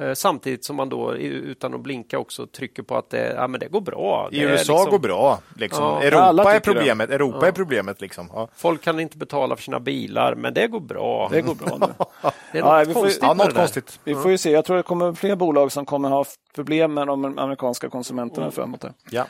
Eh, 0.00 0.12
samtidigt 0.14 0.64
som 0.64 0.76
man 0.76 0.88
då 0.88 1.14
utan 1.16 1.74
att 1.74 1.80
blinka 1.80 2.18
också 2.18 2.46
trycker 2.46 2.82
på 2.82 2.96
att 2.96 3.10
det, 3.10 3.32
ja, 3.36 3.46
men 3.46 3.60
det 3.60 3.66
går 3.68 3.80
bra. 3.80 4.28
I 4.32 4.40
USA 4.42 4.72
liksom- 4.72 4.90
går 4.90 4.98
bra. 4.98 5.38
Liksom. 5.56 5.84
Ja. 5.84 5.98
Ja, 6.04 6.06
Europa 6.08 6.50
är 6.50 6.54
det. 6.54 6.60
problemet. 6.60 7.10
Europa 7.10 7.48
är 7.48 7.52
problemet. 7.52 8.00
Liksom. 8.00 8.30
Ja. 8.32 8.48
Folk 8.56 8.82
kan 8.82 9.00
inte 9.00 9.18
betala 9.18 9.56
för 9.56 9.62
sina 9.62 9.80
bilar, 9.80 10.34
men 10.34 10.54
det 10.54 10.66
går 10.66 10.80
bra. 10.80 11.28
Det 11.32 11.42
går 11.42 11.54
bra 11.54 11.76
nu. 11.80 11.86
Det 12.52 12.58
är 12.58 12.62
Ja, 12.62 12.78
något 12.78 12.88
vi 12.88 12.92
får 12.92 13.00
ju- 13.02 13.04
konstigt 13.04 13.22
Ja, 13.22 13.28
det 13.28 13.44
något 13.44 13.54
konstigt. 13.54 14.00
Vi 14.04 14.14
får 14.14 14.30
ju 14.30 14.38
se. 14.38 14.50
Jag 14.50 14.64
tror 14.64 14.76
det 14.76 14.82
kommer 14.82 15.12
fler 15.12 15.36
bolag 15.36 15.72
som 15.72 15.86
kommer 15.86 16.08
ha 16.08 16.24
problem 16.54 16.94
med 16.94 17.06
de 17.06 17.38
amerikanska 17.38 17.88
konsumenterna 17.88 18.50
framåt. 18.50 18.80
Där. 18.80 18.92
Ja. 19.10 19.24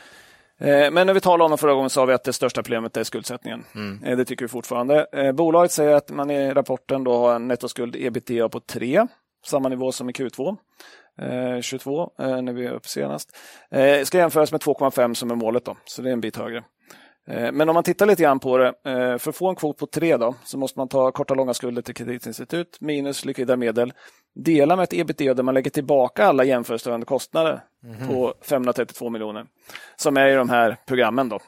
Eh, 0.59 0.91
Men 0.91 1.07
när 1.07 1.13
vi 1.13 1.21
talade 1.21 1.43
om 1.45 1.51
det 1.51 1.57
förra 1.57 1.73
gången 1.73 1.89
sa 1.89 2.05
vi 2.05 2.13
att 2.13 2.23
det 2.23 2.33
största 2.33 2.63
problemet 2.63 2.97
är 2.97 3.03
skuldsättningen. 3.03 3.63
Eh, 4.05 4.17
Det 4.17 4.25
tycker 4.25 4.45
vi 4.45 4.49
fortfarande. 4.49 5.07
Bolaget 5.33 5.71
säger 5.71 5.95
att 5.95 6.09
man 6.09 6.31
i 6.31 6.53
rapporten 6.53 7.03
då 7.03 7.17
har 7.17 7.35
en 7.35 7.47
nettoskuld 7.47 7.95
ebitda 7.95 8.49
på 8.49 8.59
3, 8.59 9.07
samma 9.45 9.69
nivå 9.69 9.91
som 9.91 10.09
i 10.09 10.13
Q2. 10.13 10.57
Eh, 11.21 11.61
22 11.61 12.11
eh, 12.19 12.41
när 12.41 12.53
vi 12.53 12.65
är 12.65 12.71
uppe 12.71 12.87
senast. 12.87 13.37
Eh, 13.71 14.03
ska 14.03 14.17
jämföras 14.17 14.51
med 14.51 14.61
2,5 14.61 15.13
som 15.13 15.31
är 15.31 15.35
målet 15.35 15.65
då, 15.65 15.77
så 15.85 16.01
det 16.01 16.09
är 16.09 16.13
en 16.13 16.21
bit 16.21 16.37
högre. 16.37 16.63
Eh, 17.27 17.51
Men 17.51 17.69
om 17.69 17.73
man 17.73 17.83
tittar 17.83 18.05
lite 18.05 18.23
grann 18.23 18.39
på 18.39 18.57
det, 18.57 18.67
eh, 18.67 19.17
för 19.17 19.29
att 19.29 19.35
få 19.35 19.49
en 19.49 19.55
kvot 19.55 19.77
på 19.77 19.85
3 19.85 20.17
då, 20.17 20.35
så 20.43 20.57
måste 20.57 20.79
man 20.79 20.87
ta 20.87 21.11
korta 21.11 21.33
långa 21.33 21.53
skulder 21.53 21.81
till 21.81 21.95
kreditinstitut 21.95 22.77
minus 22.81 23.25
likvida 23.25 23.55
medel, 23.57 23.93
dela 24.35 24.75
med 24.75 24.83
ett 24.83 24.93
ebitda 24.93 25.33
där 25.33 25.43
man 25.43 25.53
lägger 25.53 25.71
tillbaka 25.71 26.25
alla 26.25 26.43
jämförelsestörande 26.43 27.05
kostnader 27.05 27.61
på 28.07 28.33
532 28.41 29.09
miljoner, 29.09 29.45
som 29.95 30.17
är 30.17 30.27
i 30.27 30.33
de 30.35 30.49
här 30.49 30.77
programmen. 30.87 31.29
då. 31.29 31.39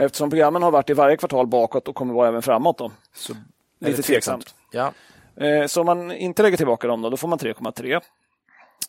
Eftersom 0.00 0.30
programmen 0.30 0.62
har 0.62 0.70
varit 0.70 0.90
i 0.90 0.92
varje 0.92 1.16
kvartal 1.16 1.46
bakåt 1.46 1.88
och 1.88 1.94
kommer 1.94 2.14
vara 2.14 2.28
även 2.28 2.42
framåt. 2.42 2.78
Då. 2.78 2.92
Så 3.14 3.34
Lite 3.80 3.96
det 3.96 4.02
tveksamt. 4.02 4.54
Ja. 4.72 4.92
Eh, 5.40 5.66
Så 5.66 5.80
om 5.80 5.86
man 5.86 6.12
inte 6.12 6.42
lägger 6.42 6.56
tillbaka 6.56 6.86
dem, 6.88 7.02
då, 7.02 7.10
då 7.10 7.16
får 7.16 7.28
man 7.28 7.38
3,3. 7.38 8.00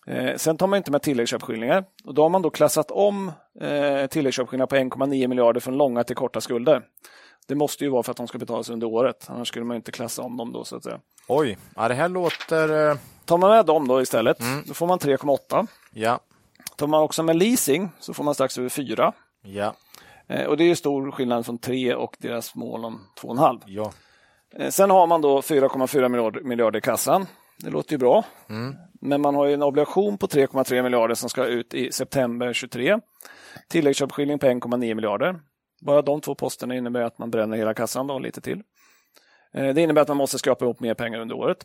Eh, 0.08 0.36
Sen 0.36 0.58
tar 0.58 0.68
man 0.68 0.78
inte 0.78 0.92
med 0.92 1.02
tilläggsköpeskillingar. 1.02 1.86
Och 2.06 2.14
då 2.14 2.22
har 2.22 2.30
man 2.30 2.42
då 2.42 2.50
klassat 2.50 2.92
om 2.92 3.32
eh, 3.62 4.08
tilläggsköpeskillingar 4.08 4.66
på 4.68 4.76
1,9 4.76 5.28
miljarder 5.28 5.60
från 5.60 5.78
långa 5.78 6.04
till 6.04 6.16
korta 6.16 6.42
skulder. 6.42 6.82
Det 7.48 7.56
måste 7.56 7.84
ju 7.84 7.90
vara 7.90 8.04
för 8.04 8.12
att 8.12 8.18
de 8.18 8.28
ska 8.28 8.38
betalas 8.38 8.70
under 8.70 8.88
året, 8.88 9.26
annars 9.30 9.48
skulle 9.48 9.66
man 9.66 9.76
inte 9.78 9.92
klassa 9.92 10.22
om 10.22 10.38
dem 10.38 10.52
då 10.54 10.64
så 10.64 10.76
att 10.76 10.84
säga. 10.84 11.00
Oj, 11.28 11.58
ja, 11.76 11.88
det 11.88 11.94
här 11.94 12.10
låter... 12.10 12.90
eh, 12.92 12.98
Tar 13.26 13.38
man 13.38 13.50
med 13.50 13.66
dem 13.66 13.88
då 13.88 14.02
istället, 14.02 14.38
då 14.66 14.74
får 14.74 14.88
man 14.88 15.00
3,8. 15.00 15.68
Ja, 15.94 16.20
Tar 16.76 16.88
man 16.88 17.02
också 17.04 17.24
med 17.24 17.36
leasing 17.36 17.90
så 18.00 18.14
får 18.14 18.24
man 18.24 18.34
strax 18.34 18.58
över 18.58 18.70
4. 18.70 19.14
ja. 19.42 19.74
Eh, 20.28 20.46
och 20.46 20.58
det 20.58 20.64
är 20.64 20.68
ju 20.68 20.76
stor 20.76 21.12
skillnad 21.12 21.46
från 21.46 21.58
3 21.58 21.94
och 21.96 22.16
deras 22.20 22.56
mål 22.56 22.86
om 22.86 23.00
2,5. 23.22 23.62
Ja. 23.66 23.92
Eh, 24.56 24.70
Sen 24.70 24.90
har 24.90 25.08
man 25.08 25.22
då 25.22 25.42
4,4 25.42 26.10
miljarder, 26.10 26.42
miljarder 26.42 26.78
i 26.78 26.82
kassan. 26.82 27.26
Det 27.64 27.70
låter 27.70 27.92
ju 27.92 27.98
bra. 27.98 28.26
Men 29.02 29.22
man 29.22 29.36
har 29.36 29.46
ju 29.46 29.54
en 29.54 29.64
obligation 29.64 30.18
på 30.18 30.28
3,3 30.28 30.84
miljarder 30.84 31.16
som 31.16 31.30
ska 31.30 31.46
ut 31.46 31.74
i 31.74 31.92
september 31.92 32.54
23. 32.54 33.00
Tilläggsköpeskilling 33.70 34.40
på 34.40 34.46
1,9 34.46 34.94
miljarder. 34.96 35.40
Bara 35.82 36.02
de 36.02 36.22
två 36.22 36.36
posterna 36.36 36.76
innebär 36.76 37.02
att 37.02 37.18
man 37.20 37.32
bränner 37.32 37.58
hela 37.58 37.74
kassan 37.74 38.08
då, 38.08 38.14
och 38.14 38.22
lite 38.22 38.42
till. 38.42 38.62
Eh, 39.54 39.74
Det 39.74 39.82
innebär 39.82 40.02
att 40.02 40.08
man 40.08 40.18
måste 40.18 40.38
skrapa 40.38 40.66
ihop 40.66 40.80
mer 40.80 40.94
pengar 40.94 41.20
under 41.20 41.36
året. 41.36 41.58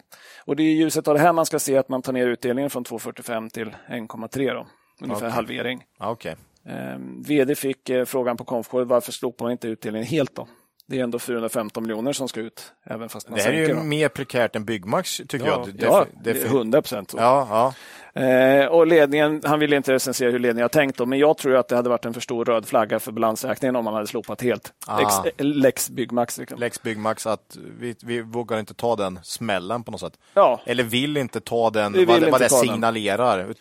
Och 0.44 0.56
det 0.56 0.62
är 0.62 0.66
i 0.66 0.72
ljuset 0.72 1.08
av 1.08 1.14
det 1.14 1.20
här 1.20 1.32
man 1.32 1.46
ska 1.46 1.58
se 1.58 1.76
att 1.76 1.88
man 1.88 2.02
tar 2.02 2.12
ner 2.12 2.26
utdelningen 2.26 2.70
från 2.70 2.84
2,45 2.84 3.48
till 3.50 3.74
1,3 3.88 4.54
då. 4.54 4.66
Ungefär 5.02 5.26
Okej. 5.26 5.30
halvering. 5.34 5.84
Okej. 6.00 6.36
Eh, 6.66 6.98
VD 7.26 7.54
fick 7.54 7.90
frågan 8.06 8.36
på 8.36 8.44
konfkåret 8.44 8.88
varför 8.88 9.12
slopar 9.12 9.44
man 9.44 9.52
inte 9.52 9.68
utdelningen 9.68 10.06
helt 10.06 10.34
då? 10.36 10.46
Det 10.86 10.98
är 10.98 11.02
ändå 11.04 11.18
415 11.18 11.82
miljoner 11.82 12.12
som 12.12 12.28
ska 12.28 12.40
ut, 12.40 12.72
även 12.84 13.08
fast 13.08 13.28
man 13.28 13.38
Det 13.38 13.44
här 13.44 13.52
är 13.52 13.68
ju 13.68 13.74
då. 13.74 13.82
mer 13.82 14.08
prekärt 14.08 14.56
än 14.56 14.64
Byggmax 14.64 15.16
tycker 15.16 15.38
Ja, 15.46 15.64
jag. 15.66 15.74
Det, 15.74 15.84
Ja, 15.84 16.06
det, 16.24 16.32
det 16.32 16.42
är 16.42 16.46
100 16.46 16.82
procent. 16.82 17.14
Ja, 17.16 17.46
ja. 17.50 17.74
Eh, 18.14 18.66
och 18.66 18.86
ledningen, 18.86 19.40
han 19.44 19.58
ville 19.60 19.76
inte 19.76 19.92
recensera 19.92 20.30
hur 20.30 20.38
ledningen 20.38 20.62
har 20.64 20.68
tänkt, 20.68 20.98
då, 20.98 21.06
men 21.06 21.18
jag 21.18 21.38
tror 21.38 21.56
att 21.56 21.68
det 21.68 21.76
hade 21.76 21.88
varit 21.88 22.04
en 22.04 22.14
för 22.14 22.20
stor 22.20 22.44
röd 22.44 22.66
flagga 22.66 23.00
för 23.00 23.12
balansräkningen 23.12 23.76
om 23.76 23.84
man 23.84 23.94
hade 23.94 24.06
slopat 24.06 24.42
helt. 24.42 24.72
Ah. 24.86 24.98
Lex, 24.98 25.34
eh, 25.38 25.44
lex 25.44 25.90
Byggmax. 25.90 26.38
Liksom. 26.38 26.58
Lex 26.58 26.82
Byggmax, 26.82 27.26
att 27.26 27.56
vi, 27.78 27.94
vi 28.02 28.20
vågar 28.20 28.58
inte 28.58 28.74
ta 28.74 28.96
den 28.96 29.18
smällen 29.22 29.82
på 29.84 29.90
något 29.90 30.00
sätt. 30.00 30.18
Ja, 30.34 30.60
Eller 30.64 30.84
vill 30.84 31.16
inte 31.16 31.40
ta 31.40 31.70
den, 31.70 31.92
Vi 31.92 32.04
vad, 32.04 32.20
vad 32.30 32.40
det 32.40 32.48
ta 32.48 32.56
den. 32.56 32.68
signalerar. 32.68 33.54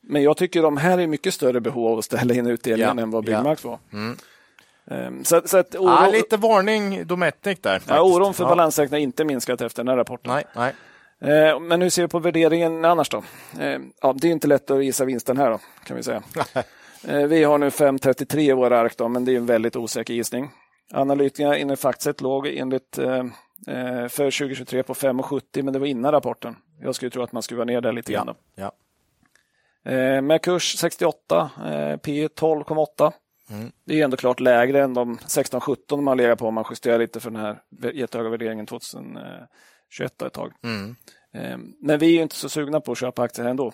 men 0.00 0.22
jag 0.22 0.36
tycker 0.36 0.62
de 0.62 0.76
här 0.76 0.98
är 0.98 1.06
mycket 1.06 1.34
större 1.34 1.60
behov 1.60 1.92
av 1.92 1.98
att 1.98 2.04
ställa 2.04 2.34
in 2.34 2.46
utdelningen 2.46 2.96
Ja, 2.98 3.02
än 3.02 3.10
vad 3.10 3.28
ja. 3.28 3.36
Byggmax 3.36 3.64
var. 3.64 3.72
Eh, 3.74 3.78
så, 5.24 5.42
så 5.44 5.58
att 5.58 5.74
oro, 5.74 5.88
Ah, 5.88 6.08
lite 6.10 6.36
varning 6.36 7.06
Dometic 7.06 7.58
där. 7.60 7.82
ja, 7.88 8.02
oron 8.02 8.34
för 8.34 8.44
ja. 8.44 8.48
balansräkningen 8.48 9.00
har 9.00 9.04
inte 9.04 9.24
minskat 9.24 9.60
efter 9.60 9.82
den 9.84 9.88
här 9.88 9.96
rapporten. 9.96 10.32
Nej, 10.32 10.44
nej. 10.56 10.74
Eh, 11.50 11.60
Men 11.60 11.82
hur 11.82 11.90
ser 11.90 12.02
vi 12.02 12.08
på 12.08 12.18
värderingen 12.18 12.84
annars 12.84 13.08
då? 13.08 13.22
Eh, 13.60 13.78
Ja, 14.02 14.12
det 14.16 14.28
är 14.28 14.32
inte 14.32 14.48
lätt 14.48 14.70
att 14.70 14.84
gissa 14.84 15.04
vinsten 15.04 15.36
här 15.36 15.50
då, 15.50 15.58
kan 15.84 15.96
vi 15.96 16.02
säga. 16.02 16.22
Vi 17.28 17.44
har 17.44 17.58
nu 17.58 17.68
5,33 17.68 18.38
i 18.38 18.52
våra 18.52 18.78
ark 18.80 18.96
då, 18.96 19.08
men 19.08 19.24
det 19.24 19.32
är 19.32 19.36
en 19.36 19.46
väldigt 19.46 19.76
osäker 19.76 20.14
gissning. 20.14 20.50
Analytikerna 20.92 21.56
enligt 21.56 21.80
Factset 21.80 22.20
låg 22.20 22.46
enligt 22.46 22.98
eh, 22.98 23.16
eh, 23.66 24.08
för 24.08 24.38
2023 24.38 24.82
på 24.82 24.94
5,70 24.94 25.62
men 25.62 25.72
det 25.72 25.78
var 25.78 25.86
innan 25.86 26.12
rapporten. 26.12 26.56
Jag 26.80 26.94
skulle 26.94 27.10
tro 27.10 27.22
att 27.22 27.32
man 27.32 27.42
skruvar 27.42 27.64
ner 27.64 27.80
det 27.80 27.92
lite 27.92 28.12
grann. 28.12 28.34
Ja, 28.54 28.72
ja. 29.84 29.90
Eh, 29.92 30.22
Med 30.22 30.42
kurs 30.42 30.76
68, 30.78 31.50
eh, 31.66 31.96
P 31.96 32.28
12,8. 32.28 33.12
Mm. 33.50 33.72
Det 33.84 34.00
är 34.00 34.04
ändå 34.04 34.16
klart 34.16 34.40
lägre 34.40 34.82
än 34.82 34.94
de 34.94 35.18
16-17 35.18 36.00
man 36.00 36.16
legat 36.16 36.38
på 36.38 36.46
om 36.48 36.54
man 36.54 36.64
justerar 36.70 36.98
lite 36.98 37.20
för 37.20 37.30
den 37.30 37.40
här 37.40 37.62
jättehöga 37.94 38.30
värderingen 38.30 38.66
2021 38.66 40.22
ett 40.26 40.32
tag. 40.32 40.52
Mm. 40.62 40.96
Eh, 41.34 41.58
Men 41.80 41.98
vi 41.98 42.18
är 42.18 42.22
inte 42.22 42.36
så 42.36 42.48
sugna 42.48 42.80
på 42.80 42.92
att 42.92 42.98
köpa 42.98 43.22
aktier 43.22 43.46
ändå. 43.46 43.72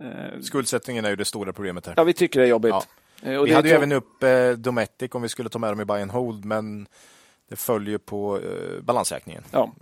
Eh, 0.00 0.40
Skuldsättningen 0.40 1.04
är 1.04 1.10
ju 1.10 1.16
det 1.16 1.24
stora 1.24 1.52
problemet 1.52 1.86
här. 1.86 1.94
Ja, 1.96 2.04
vi 2.04 2.12
tycker 2.12 2.40
det 2.40 2.46
är 2.46 2.50
jobbigt. 2.50 2.70
Ja. 3.22 3.30
Eh, 3.30 3.42
vi 3.42 3.52
hade 3.52 3.68
ju 3.68 3.74
även 3.74 3.92
upp 3.92 4.22
eh, 4.22 4.50
Dometic 4.50 5.14
om 5.14 5.22
vi 5.22 5.28
skulle 5.28 5.48
ta 5.48 5.58
med 5.58 5.70
dem 5.70 5.80
i 5.80 5.84
buy 5.84 6.02
and 6.02 6.10
hold, 6.10 6.44
men 6.44 6.86
det 7.48 7.56
följer 7.56 7.98
på 7.98 8.38
eh, 8.38 8.82
balansräkningen. 8.82 9.42
Ja. 9.50 9.72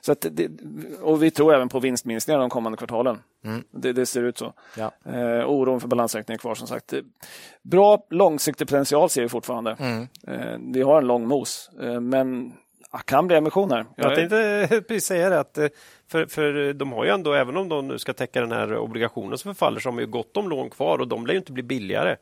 Så 0.00 0.12
att 0.12 0.26
det, 0.30 0.50
och 1.00 1.22
vi 1.22 1.30
tror 1.30 1.54
även 1.54 1.68
på 1.68 1.80
vinstminskningar 1.80 2.40
de 2.40 2.50
kommande 2.50 2.78
kvartalen. 2.78 3.18
Mm. 3.44 3.64
Det, 3.70 3.92
det 3.92 4.06
ser 4.06 4.22
ut 4.22 4.38
så. 4.38 4.52
Ja. 4.76 4.92
Eh, 5.12 5.50
oron 5.50 5.80
för 5.80 5.88
balansräkningen 5.88 6.36
är 6.36 6.40
kvar 6.40 6.54
som 6.54 6.66
sagt. 6.68 6.94
Bra 7.62 8.06
långsiktig 8.10 8.68
potential 8.68 9.10
ser 9.10 9.22
vi 9.22 9.28
fortfarande. 9.28 9.76
Mm. 9.78 10.08
Eh, 10.26 10.58
vi 10.74 10.82
har 10.82 10.98
en 10.98 11.06
lång 11.06 11.28
mos, 11.28 11.70
eh, 11.82 12.00
men 12.00 12.52
ah, 12.90 12.98
kan 12.98 13.26
bli 13.26 13.36
emissioner. 13.36 13.86
Jag 13.96 14.14
tänkte 14.14 14.68
precis 14.88 15.04
säga 15.04 15.30
det, 15.30 15.40
att, 15.40 15.58
eh, 15.58 15.66
för, 16.08 16.26
för 16.26 16.72
de 16.72 16.92
har 16.92 17.04
ju 17.04 17.10
ändå, 17.10 17.32
även 17.32 17.56
om 17.56 17.68
de 17.68 17.88
nu 17.88 17.98
ska 17.98 18.12
täcka 18.12 18.40
den 18.40 18.52
här 18.52 18.76
obligationen 18.76 19.38
som 19.38 19.54
förfaller, 19.54 19.80
så 19.80 19.88
har 19.88 19.92
de 19.96 20.00
ju 20.00 20.06
gott 20.06 20.36
om 20.36 20.48
lån 20.48 20.70
kvar 20.70 20.98
och 20.98 21.08
de 21.08 21.26
lär 21.26 21.34
ju 21.34 21.38
inte 21.38 21.52
bli 21.52 21.62
billigare. 21.62 22.16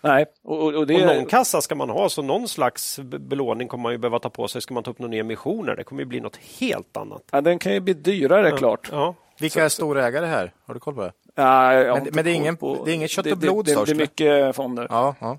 Nej, 0.00 0.26
och, 0.42 0.74
och, 0.74 0.86
det 0.86 0.94
Och 0.94 1.16
någon 1.16 1.26
kassa 1.26 1.60
ska 1.60 1.74
man 1.74 1.90
ha, 1.90 2.08
så 2.08 2.22
någon 2.22 2.48
slags 2.48 2.98
be- 2.98 3.18
belåning 3.18 3.68
kommer 3.68 3.82
man 3.82 3.92
ju 3.92 3.98
behöva 3.98 4.18
ta 4.18 4.30
på 4.30 4.48
sig. 4.48 4.62
Ska 4.62 4.74
man 4.74 4.82
ta 4.82 4.90
upp 4.90 4.98
några 4.98 5.16
emissioner? 5.16 5.76
Det 5.76 5.84
kommer 5.84 6.02
ju 6.02 6.06
bli 6.06 6.20
något 6.20 6.36
helt 6.36 6.96
annat. 6.96 7.22
ja, 7.32 7.40
den 7.40 7.58
kan 7.58 7.72
ju 7.72 7.80
bli 7.80 7.94
dyrare 7.94 8.50
klart. 8.50 8.88
Ja. 8.92 9.14
Vilka 9.40 9.64
är 9.64 9.68
storägare 9.68 10.26
här? 10.26 10.52
Har 10.66 10.74
du 10.74 10.80
koll 10.80 10.94
på 10.94 11.00
det? 11.02 11.12
Ja, 11.34 11.72
jag 11.74 11.78
har 11.88 11.94
Men- 11.94 11.98
inte 11.98 12.10
men 12.16 12.24
det 12.24 12.30
är 12.30 12.34
ingen- 12.34 12.56
på- 12.56 12.82
det 12.84 12.90
är 12.90 12.94
inget 12.94 13.10
kött 13.10 13.24
det- 13.24 13.32
och 13.32 13.38
blod 13.38 13.64
Det, 13.64 13.74
det, 13.74 13.84
det 13.84 13.90
är 13.90 13.94
mycket 13.94 14.56
fonder. 14.56 14.86
Ja, 14.90 15.14
ja. 15.20 15.38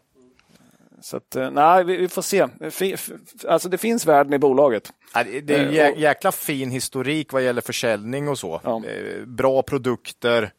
Så 1.01 1.17
att, 1.17 1.35
eh, 1.35 1.51
nej, 1.51 1.83
vi, 1.83 1.97
vi 1.97 2.07
får 2.07 2.21
se. 2.21 2.47
Alltså 3.47 3.69
det 3.69 3.77
finns 3.77 4.05
värden 4.05 4.33
i 4.33 4.39
bolaget. 4.39 4.91
Det- 5.13 5.53
är 5.55 5.59
Eh, 5.59 5.71
jä- 5.71 5.97
jäkla 5.97 6.31
fin 6.31 6.71
historik 6.71 7.33
vad 7.33 7.41
gäller 7.43 7.61
försäljning 7.61 8.27
och 8.29 8.37
så. 8.39 8.61
Ja. 8.63 8.81
Eh, 8.85 9.25
Bra 9.25 9.61
produkter. 9.61 10.51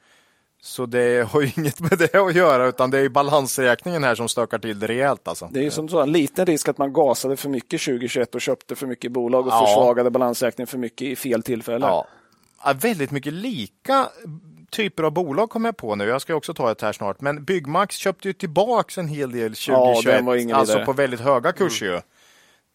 Så 0.62 0.86
det 0.86 1.28
har 1.28 1.40
ju 1.40 1.50
inget 1.56 1.80
med 1.80 1.98
det 1.98 2.14
att 2.14 2.34
göra, 2.34 2.66
utan 2.66 2.90
det 2.90 2.98
är 2.98 3.08
balansräkningen 3.08 4.04
här 4.04 4.14
som 4.14 4.28
stökar 4.28 4.58
till 4.58 4.78
det 4.78 4.86
rejält. 4.86 5.28
Alltså. 5.28 5.48
Det 5.52 5.60
är 5.60 5.64
ju 5.64 5.70
som 5.70 5.88
så 5.88 6.00
en 6.00 6.12
liten 6.12 6.46
risk 6.46 6.68
att 6.68 6.78
man 6.78 6.92
gasade 6.92 7.36
för 7.36 7.48
mycket 7.48 7.80
2021 7.80 8.34
och 8.34 8.40
köpte 8.40 8.74
för 8.76 8.86
mycket 8.86 9.12
bolag 9.12 9.46
och 9.46 9.52
Ja. 9.52 9.66
försvagade 9.66 10.10
balansräkningen 10.10 10.66
för 10.66 10.78
mycket 10.78 11.02
i 11.02 11.16
fel 11.16 11.42
tillfälle. 11.42 11.86
Ja. 11.86 12.06
Ja, 12.64 12.72
väldigt 12.80 13.10
mycket 13.10 13.32
lika 13.32 14.08
typer 14.70 15.02
av 15.02 15.12
bolag 15.12 15.50
kommer 15.50 15.68
jag 15.68 15.76
på 15.76 15.94
nu. 15.94 16.04
Jag 16.04 16.22
ska 16.22 16.34
också 16.34 16.54
ta 16.54 16.70
ett 16.70 16.82
här 16.82 16.92
snart. 16.92 17.20
Men 17.20 17.44
Byggmax 17.44 17.96
köpte 17.96 18.28
ju 18.28 18.32
tillbaks 18.34 18.98
en 18.98 19.08
hel 19.08 19.32
del 19.32 19.54
2021. 19.54 20.04
den 20.16 20.24
var 20.24 20.36
ingen 20.36 20.56
alltså 20.56 20.72
vidare. 20.74 20.86
på 20.86 20.92
väldigt 20.92 21.20
höga 21.20 21.52
kurser 21.52 21.86
ju. 21.86 22.00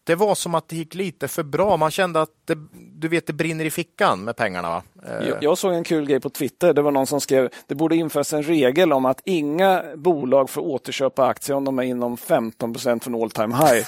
Det 0.04 0.14
var 0.14 0.34
som 0.34 0.54
att 0.54 0.68
det 0.68 0.76
gick 0.76 0.94
lite 0.94 1.28
för 1.28 1.42
bra. 1.42 1.76
Man 1.76 1.90
kände 1.90 2.20
att 2.22 2.28
det, 2.44 2.56
du 2.92 3.08
vet, 3.08 3.26
det 3.26 3.32
brinner 3.32 3.64
i 3.64 3.70
fickan 3.70 4.24
med 4.24 4.36
pengarna. 4.36 4.68
Va? 4.68 4.82
Eh, 5.08 5.28
Jag, 5.28 5.42
jag 5.42 5.58
såg 5.58 5.72
en 5.74 5.84
kul 5.84 6.06
grej 6.06 6.20
på 6.20 6.30
Twitter. 6.30 6.74
Det 6.74 6.82
var 6.82 6.90
någon 6.90 7.06
som 7.06 7.20
skrev 7.20 7.48
det 7.66 7.74
borde 7.74 7.96
införas 7.96 8.32
en 8.32 8.42
regel 8.42 8.92
om 8.92 9.04
att 9.04 9.20
inga 9.24 9.82
bolag 9.96 10.50
får 10.50 10.62
återköpa 10.62 11.26
aktier 11.26 11.56
om 11.56 11.64
de 11.64 11.78
är 11.78 11.82
inom 11.82 12.16
15% 12.16 13.00
från 13.04 13.22
all 13.22 13.30
time 13.30 13.54
high. 13.56 13.86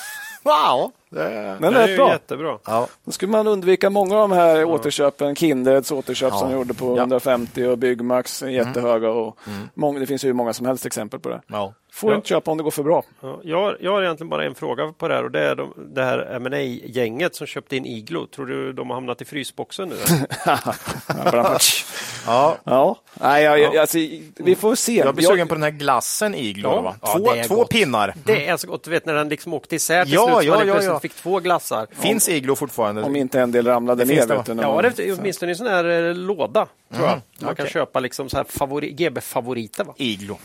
Wow! 0.49 0.92
Det, 1.11 1.57
Den 1.61 1.72
Det 1.72 1.82
är 1.82 1.96
bra. 1.96 2.11
jättebra. 2.12 2.59
ja. 2.66 2.88
Då 3.05 3.12
skulle 3.12 3.32
man 3.32 3.46
undvika 3.46 3.90
många 3.90 4.14
av 4.18 4.28
de 4.28 4.34
här 4.36 4.64
återköpen. 4.64 5.34
Kindreds 5.36 5.92
återköp 5.92 6.32
som 6.34 6.51
Ja. 6.51 6.57
gjorde 6.57 6.74
på 6.74 6.84
Ja. 6.84 6.90
Mm. 6.90 6.99
150 7.01 7.64
och 7.64 7.78
Byggmax 7.78 8.42
är 8.42 8.49
jättehöga. 8.49 9.11
Och 9.11 9.38
många, 9.74 9.99
det 9.99 10.07
finns 10.07 10.24
ju 10.24 10.28
hur 10.28 10.34
många 10.34 10.53
som 10.53 10.66
helst 10.66 10.86
exempel 10.86 11.20
på 11.20 11.28
det. 11.28 11.40
Ja. 11.46 11.74
Får 11.92 12.11
Ja. 12.11 12.16
inte 12.16 12.28
köpa 12.28 12.51
om 12.51 12.57
det 12.57 12.64
går 12.64 12.70
för 12.70 12.82
bra. 12.82 13.03
Ja, 13.20 13.40
jag, 13.42 13.61
har- 13.62 13.76
jag 13.80 13.92
har 13.92 14.03
egentligen 14.03 14.28
bara 14.30 14.44
en 14.44 14.55
fråga 14.55 14.92
på 14.99 15.09
det 15.09 15.14
här 15.14 15.24
och 15.24 15.30
det 15.30 15.40
är 15.44 15.55
de, 15.55 15.72
det 15.94 16.03
här 16.05 16.38
ma 16.38 16.57
gänget 16.59 17.34
som 17.34 17.46
köpte 17.46 17.76
in 17.76 17.86
Iglo. 17.86 18.26
Tror 18.26 18.46
du 18.46 18.72
de 18.72 18.90
har 18.90 18.94
hamnat 18.96 19.22
i 19.22 19.24
frysboxen 19.24 19.88
nu? 19.88 19.96
Ja. 22.26 22.56
Ja, 22.64 22.96
nej, 23.14 23.44
jag, 23.44 23.60
jag, 23.60 23.76
alltså, 23.76 23.98
vi 24.36 24.56
får 24.60 24.74
se. 24.74 24.96
Jag 24.96 25.14
blir 25.14 25.26
sugen 25.26 25.48
på 25.48 25.54
den 25.54 25.62
här 25.62 25.70
glassen 25.70 26.34
Iglo. 26.34 26.68
Ja. 26.68 26.80
va? 26.80 26.96
Ja, 27.02 27.18
Två, 27.18 27.54
två 27.56 27.64
pinnar. 27.64 28.14
Det 28.24 28.46
är 28.48 28.56
så 28.56 28.66
gott, 28.66 28.84
du 28.84 28.90
vet 28.90 29.06
när 29.06 29.14
den 29.14 29.28
liksom 29.28 29.54
åkte 29.54 29.76
isär 29.76 30.04
till 30.04 30.14
Ja, 30.14 30.24
slut. 30.26 30.36
så 30.36 30.42
ja, 30.42 30.56
man 30.56 30.66
ja, 30.68 30.72
plötsligt 30.74 30.92
ja. 30.92 31.00
fick 31.00 31.14
två 31.14 31.40
glassar. 31.40 31.86
Finns 31.90 32.28
Iglo 32.28 32.54
fortfarande? 32.56 33.02
Om 33.02 33.16
inte 33.16 33.40
en 33.40 33.52
del 33.52 33.66
ramlade 33.66 34.04
Det 34.04 34.08
ner. 34.08 34.14
finns 34.14 34.46
det, 34.46 34.62
Ja, 34.62 34.74
man- 34.74 34.92
det 34.96 35.12
åtminstone 35.12 35.50
i 35.50 35.52
en 35.52 35.56
sån 35.58 35.66
här 35.66 36.08
eh, 36.08 36.14
låda. 36.14 36.66
Tror 36.94 37.06
jag. 37.06 37.20
Man 37.40 37.54
kan 37.54 37.64
okej. 37.64 37.72
köpa 37.72 38.00
liksom 38.00 38.28
så 38.28 38.36
här 38.36 38.44
favori, 38.48 38.90
GB-favoriter. 38.92 39.84
Va? 39.84 39.94
Iglo. 39.96 40.38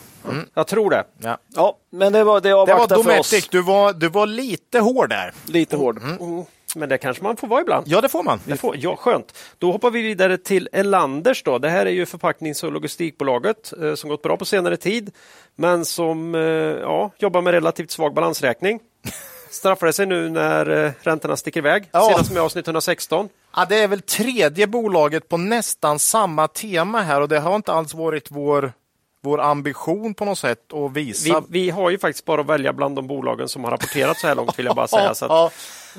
Jag 0.53 0.67
tror 0.67 0.89
det. 0.89 1.03
Ja. 1.21 1.37
ja, 1.55 1.77
men 1.89 2.13
det 2.13 2.23
var 2.23 2.41
det 2.41 2.49
Det 2.49 2.53
var 2.55 3.03
för 3.03 3.19
oss. 3.19 3.47
Du 3.49 3.61
var, 3.61 3.93
du 3.93 4.09
var 4.09 4.25
lite 4.27 4.79
hård 4.79 5.09
där. 5.09 5.33
Lite 5.45 5.75
hård. 5.75 5.97
Mm. 6.03 6.45
Men 6.75 6.89
det 6.89 6.97
kanske 6.97 7.23
man 7.23 7.37
får 7.37 7.47
vara 7.47 7.61
ibland. 7.61 7.87
Ja, 7.87 8.01
det 8.01 8.09
får 8.09 8.23
man. 8.23 8.39
Det 8.45 8.57
får, 8.57 8.75
ja, 8.77 8.95
skönt. 8.95 9.37
Då 9.57 9.71
hoppar 9.71 9.91
vi 9.91 10.01
vidare 10.01 10.37
till 10.37 10.69
Elanders. 10.71 11.43
Då. 11.43 11.57
Det 11.57 11.69
här 11.69 11.85
är 11.85 11.91
ju 11.91 12.05
förpacknings 12.05 12.63
och 12.63 12.71
logistikbolaget 12.71 13.73
eh, 13.81 13.95
som 13.95 14.09
gått 14.09 14.21
bra 14.21 14.37
på 14.37 14.45
senare 14.45 14.77
tid, 14.77 15.11
men 15.55 15.85
som 15.85 16.35
eh, 16.35 16.41
ja, 16.41 17.11
jobbar 17.17 17.41
med 17.41 17.53
relativt 17.53 17.91
svag 17.91 18.13
balansräkning. 18.13 18.79
Straffar 19.49 19.87
det 19.87 19.93
sig 19.93 20.05
nu 20.05 20.29
när 20.29 20.85
eh, 20.85 20.91
räntorna 21.01 21.37
sticker 21.37 21.59
iväg? 21.59 21.89
Ja. 21.91 22.07
Senast 22.09 22.31
med 22.31 22.41
avsnitt 22.41 22.67
116. 22.67 23.29
Ja, 23.55 23.65
det 23.69 23.79
är 23.79 23.87
väl 23.87 24.01
tredje 24.01 24.67
bolaget 24.67 25.29
på 25.29 25.37
nästan 25.37 25.99
samma 25.99 26.47
tema 26.47 27.01
här 27.01 27.21
och 27.21 27.29
det 27.29 27.39
har 27.39 27.55
inte 27.55 27.73
alls 27.73 27.93
varit 27.93 28.31
vår, 28.31 28.73
vår 29.23 29.41
ambition 29.41 30.13
på 30.13 30.25
något 30.25 30.39
sätt 30.39 30.73
att 30.73 30.91
Vi, 30.93 31.03
visa. 31.03 31.43
vi 31.49 31.69
har 31.69 31.89
ju 31.89 31.99
faktiskt 31.99 32.25
bara 32.25 32.41
att 32.41 32.47
välja 32.47 32.73
bland 32.73 32.95
de 32.95 33.07
bolagen 33.07 33.49
som 33.49 33.63
har 33.63 33.71
rapporterat 33.71 34.17
så 34.17 34.27
här 34.27 34.35
långt 34.35 34.59
vill 34.59 34.65
jag 34.65 34.75
bara 34.75 34.87
säga. 34.87 35.15
Så 35.15 35.25
att, 35.25 35.31
ja. 35.31 35.51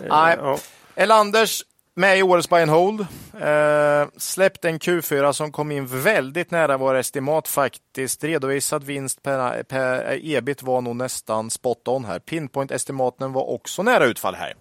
Nej. 0.09 0.37
ja. 0.41 0.59
Elanders 0.95 1.63
med 1.97 2.19
i 2.19 2.23
årets 2.23 2.49
buy 2.49 2.63
and 2.63 2.71
hold. 2.71 3.01
Eh, 3.41 4.09
släppte 4.17 4.69
en 4.69 4.79
Q4 4.79 5.33
som 5.33 5.53
kom 5.53 5.71
in 5.73 5.87
väldigt 5.87 6.51
nära 6.51 6.77
vår 6.77 6.95
estimat 6.95 7.49
faktiskt. 7.49 8.25
Redovisad 8.25 8.85
vinst 8.85 9.23
per, 9.23 9.63
per 9.63 10.19
ebit 10.23 10.63
var 10.63 10.81
nog 10.81 10.97
nästan 10.97 11.51
spot 11.51 11.89
on 11.89 12.05
här. 12.05 12.19
Pinpoint-estimaten 12.19 13.33
var 13.33 13.51
också 13.51 13.83
nära 13.83 14.05
utfall 14.05 14.35
här. 14.35 14.55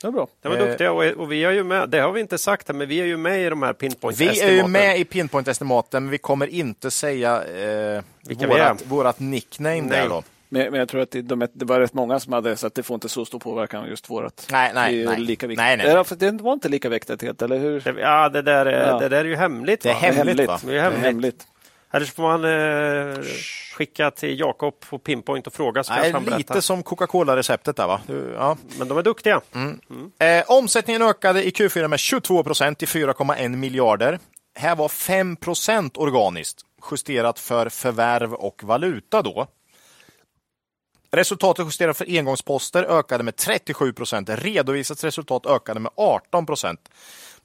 Det 0.00 0.06
är 0.06 0.10
bra. 0.12 0.28
Det 0.42 0.48
var 0.48 0.56
Eh, 0.56 0.66
duktiga 0.66 0.92
och, 0.92 1.04
och 1.04 1.32
vi 1.32 1.44
är 1.44 1.50
ju 1.50 1.64
med, 1.64 1.88
det 1.88 1.98
har 1.98 2.12
vi 2.12 2.20
inte 2.20 2.38
sagt 2.38 2.68
här, 2.68 2.74
men 2.74 2.88
vi 2.88 3.00
är 3.00 3.04
ju 3.04 3.16
med 3.16 3.46
i 3.46 3.48
de 3.50 3.62
här 3.62 3.72
pinpoint 3.72 4.18
Vi 4.20 4.40
är 4.40 4.50
ju 4.50 4.66
med 4.66 5.00
i 5.00 5.04
Pinpoint-estimaten, 5.04 6.02
men 6.02 6.10
vi 6.10 6.18
kommer 6.18 6.46
inte 6.46 6.90
säga 6.90 7.44
eh, 7.44 8.02
vårat, 8.84 9.20
nickname 9.20 9.80
Nej. 9.80 9.90
där 9.90 10.08
då. 10.08 10.22
Men, 10.48 10.70
men 10.70 10.78
jag 10.80 10.88
tror 10.88 11.00
att 11.00 11.10
det, 11.10 11.22
de, 11.22 11.46
det 11.52 11.64
var 11.64 11.80
rätt 11.80 11.94
många 11.94 12.20
som 12.20 12.32
hade 12.32 12.56
så 12.56 12.66
att 12.66 12.74
det 12.74 12.82
får 12.82 12.94
inte 12.94 13.08
så 13.08 13.24
stor 13.24 13.38
påverkan 13.38 13.88
just 13.88 14.10
vårat. 14.10 14.48
Nej, 14.52 14.72
nej, 14.74 14.96
det 14.96 15.02
är 15.02 15.06
nej. 15.06 15.20
lika. 15.20 15.46
Nej, 15.46 15.76
nej, 15.76 16.04
för 16.04 16.16
det 16.16 16.30
var 16.30 16.52
inte 16.52 16.68
lika 16.68 16.88
viktigt 16.88 17.22
helt, 17.22 17.42
eller 17.42 17.58
hur? 17.58 17.80
Det, 17.80 18.00
ja, 18.00 18.28
det 18.28 18.42
där, 18.42 18.66
är, 18.66 18.88
Ja. 18.88 18.98
det 18.98 19.08
där 19.08 19.20
är 19.20 19.24
ju 19.24 19.36
hemligt. 19.36 19.80
Det 19.80 19.90
är 19.90 19.94
va? 19.94 19.98
hemligt, 20.00 20.48
va? 20.48 20.60
Det 20.64 20.78
är 20.78 20.90
Det 20.90 20.96
är 20.96 21.00
hemligt. 21.00 21.46
Eller 21.96 22.06
så 22.06 22.12
får 22.12 22.22
man 22.22 22.44
eh, 22.44 23.24
skicka 23.76 24.10
till 24.10 24.40
Jakob 24.40 24.80
på 24.80 24.98
Pinpoint 24.98 25.46
och 25.46 25.52
fråga. 25.52 25.84
Så 25.84 25.92
Nej, 25.92 26.12
berätta. 26.12 26.36
lite 26.36 26.62
som 26.62 26.82
Coca-Cola-receptet 26.82 27.76
där 27.76 27.86
va? 27.86 28.00
Ja. 28.34 28.56
Men 28.78 28.88
de 28.88 28.98
är 28.98 29.02
duktiga. 29.02 29.40
Eh, 30.18 30.44
omsättningen 30.46 31.02
ökade 31.02 31.44
i 31.44 31.50
Q4 31.50 31.88
med 31.88 31.98
22 31.98 32.42
procent 32.42 32.78
till 32.78 32.88
4,1 32.88 33.48
miljarder. 33.48 34.18
Här 34.54 34.76
var 34.76 34.88
5 34.88 35.36
procent 35.36 35.96
organiskt, 35.96 36.62
justerat 36.90 37.38
för 37.38 37.68
förvärv 37.68 38.34
och 38.34 38.64
valuta 38.64 39.22
då. 39.22 39.46
Resultatet 41.10 41.66
justerat 41.66 41.96
för 41.96 42.18
engångsposter 42.18 42.84
ökade 42.84 43.24
med 43.24 43.36
37 43.36 43.92
procent. 43.92 44.28
Redovisat 44.32 45.04
resultat 45.04 45.46
ökade 45.46 45.80
med 45.80 45.92
18 45.96 46.46
procent. 46.46 46.80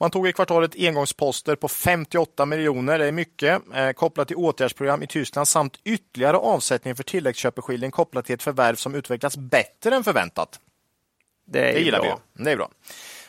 Man 0.02 0.12
tog 0.12 0.28
i 0.28 0.34
kvartalet 0.34 0.76
engångsposter 0.78 1.56
på 1.56 1.68
58 1.68 2.46
miljoner, 2.46 3.00
det 3.00 3.06
är 3.06 3.12
mycket, 3.12 3.62
eh, 3.74 3.92
kopplat 3.92 4.28
till 4.28 4.38
åtgärdsprogram 4.38 5.04
i 5.04 5.08
Tyskland 5.08 5.48
samt 5.48 5.80
ytterligare 5.84 6.38
avsättning 6.38 6.96
för 6.96 7.04
tilläggsköpeskilling 7.04 7.92
kopplat 7.92 8.26
till 8.26 8.36
ett 8.36 8.44
förvärv 8.44 8.76
som 8.76 8.96
utvecklats 8.96 9.38
bättre 9.38 9.96
än 9.96 10.04
förväntat. 10.04 10.60
Det, 11.48 11.70
är 11.70 11.74
Det 11.74 11.80
gillar 11.80 12.00
bra. 12.00 12.20
vi. 12.34 12.44
Det 12.44 12.52
är 12.52 12.58
bra. 12.58 12.70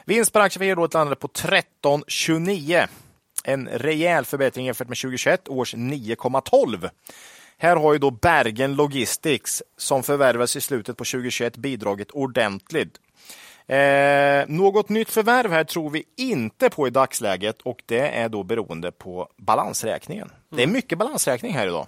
Vinst 0.05 0.33
per 0.33 0.41
aktie 0.41 0.59
för 0.59 0.65
helåret 0.65 0.95
landade 0.95 1.17
på 1.17 1.29
13,29. 1.29 2.87
En 3.45 3.69
rejäl 3.69 4.25
förbättring 4.25 4.67
jämfört 4.67 4.89
med 4.89 4.99
2021 4.99 5.49
års 5.49 5.75
9,12. 5.75 6.91
Här 7.59 7.77
har 7.77 7.93
ju 7.93 7.99
då 7.99 8.11
Bergen 8.11 8.75
Logistics 8.77 9.63
som 9.77 10.03
förvärvades 10.03 10.57
i 10.57 10.61
slutet 10.61 10.97
på 10.97 11.05
2021 11.05 11.57
bidragit 11.57 12.11
ordentligt. 12.11 12.99
Eh, 13.67 14.45
något 14.49 14.89
nytt 14.89 15.11
förvärv 15.11 15.53
här 15.53 15.65
tror 15.65 15.91
vi 15.91 16.05
inte 16.17 16.71
på 16.71 16.87
i 16.87 16.91
dagsläget 16.91 17.63
och 17.63 17.83
det 17.87 18.09
är 18.09 18.29
då 18.29 18.43
beroende 18.43 18.93
på 18.93 19.29
balansräkningen. 19.39 20.31
Det 20.51 20.63
är 20.63 20.67
mycket 20.67 20.99
balansräkning 20.99 21.53
här 21.53 21.67
idag. 21.67 21.87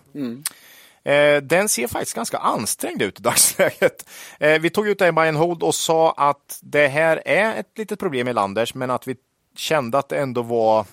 Eh, 1.05 1.43
den 1.43 1.69
ser 1.69 1.87
faktiskt 1.87 2.17
ganska 2.17 2.39
ansträngd 2.39 3.03
ut 3.03 3.21
i 3.21 3.23
dagsläget. 3.23 4.09
Eh, 4.39 4.61
vi 4.61 4.71
tog 4.71 4.89
ut 4.89 4.99
det 4.99 5.09
i 5.09 5.13
buy 5.13 5.29
and 5.29 5.37
hold 5.37 5.63
och 5.63 5.75
sa 5.75 6.13
att 6.13 6.59
det 6.63 6.89
här 6.89 7.23
är 7.25 7.55
ett 7.61 7.79
litet 7.79 7.99
problem 7.99 8.29
i 8.29 8.33
Landers, 8.33 8.75
men 8.75 8.91
att 8.91 9.09
vi 9.09 9.17
kände 9.57 9.99
att 9.99 10.09
det 10.09 10.17
ändå 10.17 10.43
var 10.43 10.87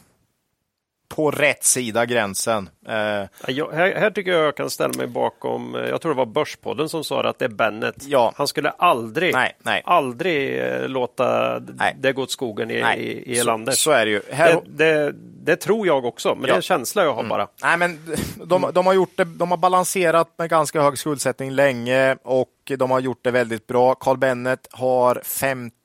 på 1.15 1.31
rätt 1.31 1.63
sida 1.63 2.05
gränsen. 2.05 2.69
Eh, 2.88 2.95
Ja, 2.95 3.27
jag, 3.47 3.71
här, 3.71 3.95
här 3.95 4.11
tycker 4.11 4.31
jag 4.31 4.45
jag 4.45 4.55
kan 4.57 4.69
ställa 4.69 4.93
mig 4.97 5.07
bakom, 5.07 5.75
eh, 5.75 5.81
jag 5.81 6.01
tror 6.01 6.11
det 6.13 6.17
var 6.17 6.25
Börspodden 6.25 6.89
som 6.89 7.03
sa 7.03 7.23
att 7.23 7.39
det 7.39 7.45
är 7.45 7.49
Bennet. 7.49 7.95
Ja. 8.07 8.33
Han 8.35 8.47
skulle 8.47 8.69
aldrig, 8.69 9.33
Nej, 9.33 9.55
nej. 9.63 9.81
aldrig 9.85 10.59
eh, 10.59 10.88
låta 10.88 11.59
Nej. 11.75 11.95
det 11.99 12.13
gå 12.13 12.21
åt 12.21 12.31
skogen 12.31 12.71
i, 12.71 12.73
i, 12.97 13.31
i 13.31 13.35
så, 13.35 13.45
landet. 13.45 13.75
så 13.77 13.91
är 13.91 14.05
det 14.05 14.11
ju. 14.11 14.21
Här, 14.31 14.61
det, 14.65 14.83
det, 14.85 15.13
det 15.43 15.55
tror 15.55 15.88
jag 15.88 16.05
också, 16.05 16.35
men 16.35 16.41
det 16.41 16.47
är 16.47 16.51
Ja. 16.51 16.55
en 16.55 16.61
känsla 16.61 17.03
jag 17.03 17.13
har 17.13 17.23
bara. 17.23 17.47
Nej, 17.63 17.77
men 17.77 17.99
de, 18.45 18.69
de, 18.73 18.85
har 18.85 18.93
gjort 18.93 19.13
det, 19.17 19.23
de 19.23 19.51
har 19.51 19.57
balanserat 19.57 20.33
med 20.38 20.49
ganska 20.49 20.81
hög 20.81 20.97
skuldsättning 20.97 21.51
länge 21.51 22.17
och 22.23 22.71
de 22.77 22.91
har 22.91 22.99
gjort 22.99 23.23
det 23.23 23.31
väldigt 23.31 23.67
bra. 23.67 23.95
Carl 23.95 24.17
Bennet 24.17 24.67
har 24.71 25.21
50 25.25 25.75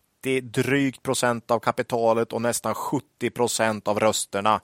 drygt 0.40 1.02
procent 1.02 1.50
av 1.50 1.58
kapitalet 1.58 2.32
och 2.32 2.42
nästan 2.42 2.74
70 2.74 3.30
procent 3.30 3.88
av 3.88 4.00
rösterna. 4.00 4.60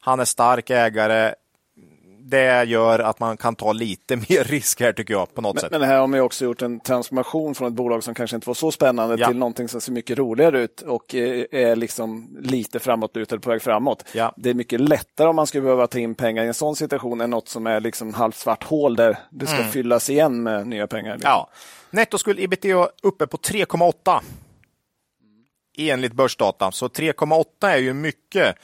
Han 0.00 0.20
är 0.20 0.24
stark 0.24 0.70
ägare. 0.70 1.34
Det 2.20 2.64
gör 2.64 2.98
att 2.98 3.20
man 3.20 3.36
kan 3.36 3.56
ta 3.56 3.72
lite 3.72 4.16
mer 4.28 4.44
risk 4.44 4.80
här 4.80 4.92
tycker 4.92 5.14
jag 5.14 5.34
på 5.34 5.40
något 5.40 5.54
Men, 5.54 5.60
sätt. 5.60 5.70
men 5.70 5.82
här 5.82 5.98
har 5.98 6.06
man 6.06 6.18
ju 6.18 6.22
också 6.24 6.44
gjort 6.44 6.62
en 6.62 6.80
transformation 6.80 7.54
från 7.54 7.68
ett 7.68 7.74
bolag 7.74 8.02
som 8.04 8.14
kanske 8.14 8.36
inte 8.36 8.48
var 8.48 8.54
så 8.54 8.72
spännande 8.72 9.16
Ja. 9.18 9.26
till 9.28 9.36
någonting 9.36 9.68
som 9.68 9.80
ser 9.80 9.92
mycket 9.92 10.18
roligare 10.18 10.60
ut 10.60 10.80
och 10.80 11.14
är 11.14 11.76
liksom 11.76 12.36
lite 12.40 12.78
framåtlutad 12.78 13.38
på 13.38 13.50
väg 13.50 13.62
framåt. 13.62 14.04
Ja. 14.12 14.34
Det 14.36 14.50
är 14.50 14.54
mycket 14.54 14.80
lättare 14.80 15.28
om 15.28 15.36
man 15.36 15.46
skulle 15.46 15.62
behöva 15.62 15.86
ta 15.86 15.98
in 15.98 16.14
pengar 16.14 16.44
i 16.44 16.46
en 16.46 16.54
sån 16.54 16.76
situation 16.76 17.20
än 17.20 17.30
något 17.30 17.48
som 17.48 17.66
är 17.66 17.80
liksom 17.80 18.14
halvt 18.14 18.36
svart 18.36 18.64
hål 18.64 18.96
där 18.96 19.18
det 19.30 19.46
ska 19.46 19.64
fyllas 19.64 20.10
igen 20.10 20.42
med 20.42 20.66
nya 20.66 20.86
pengar. 20.86 21.14
liksom. 21.14 21.30
Ja. 21.30 21.50
Nettoskuld 21.90 22.38
ebitda 22.40 22.88
uppe 23.02 23.26
på 23.26 23.36
3,8 23.36 24.20
enligt 25.78 26.12
börsdata. 26.12 26.72
Så 26.72 26.88
3,8 26.88 27.44
är 27.68 27.78
ju 27.78 27.92
mycket. 27.92 28.56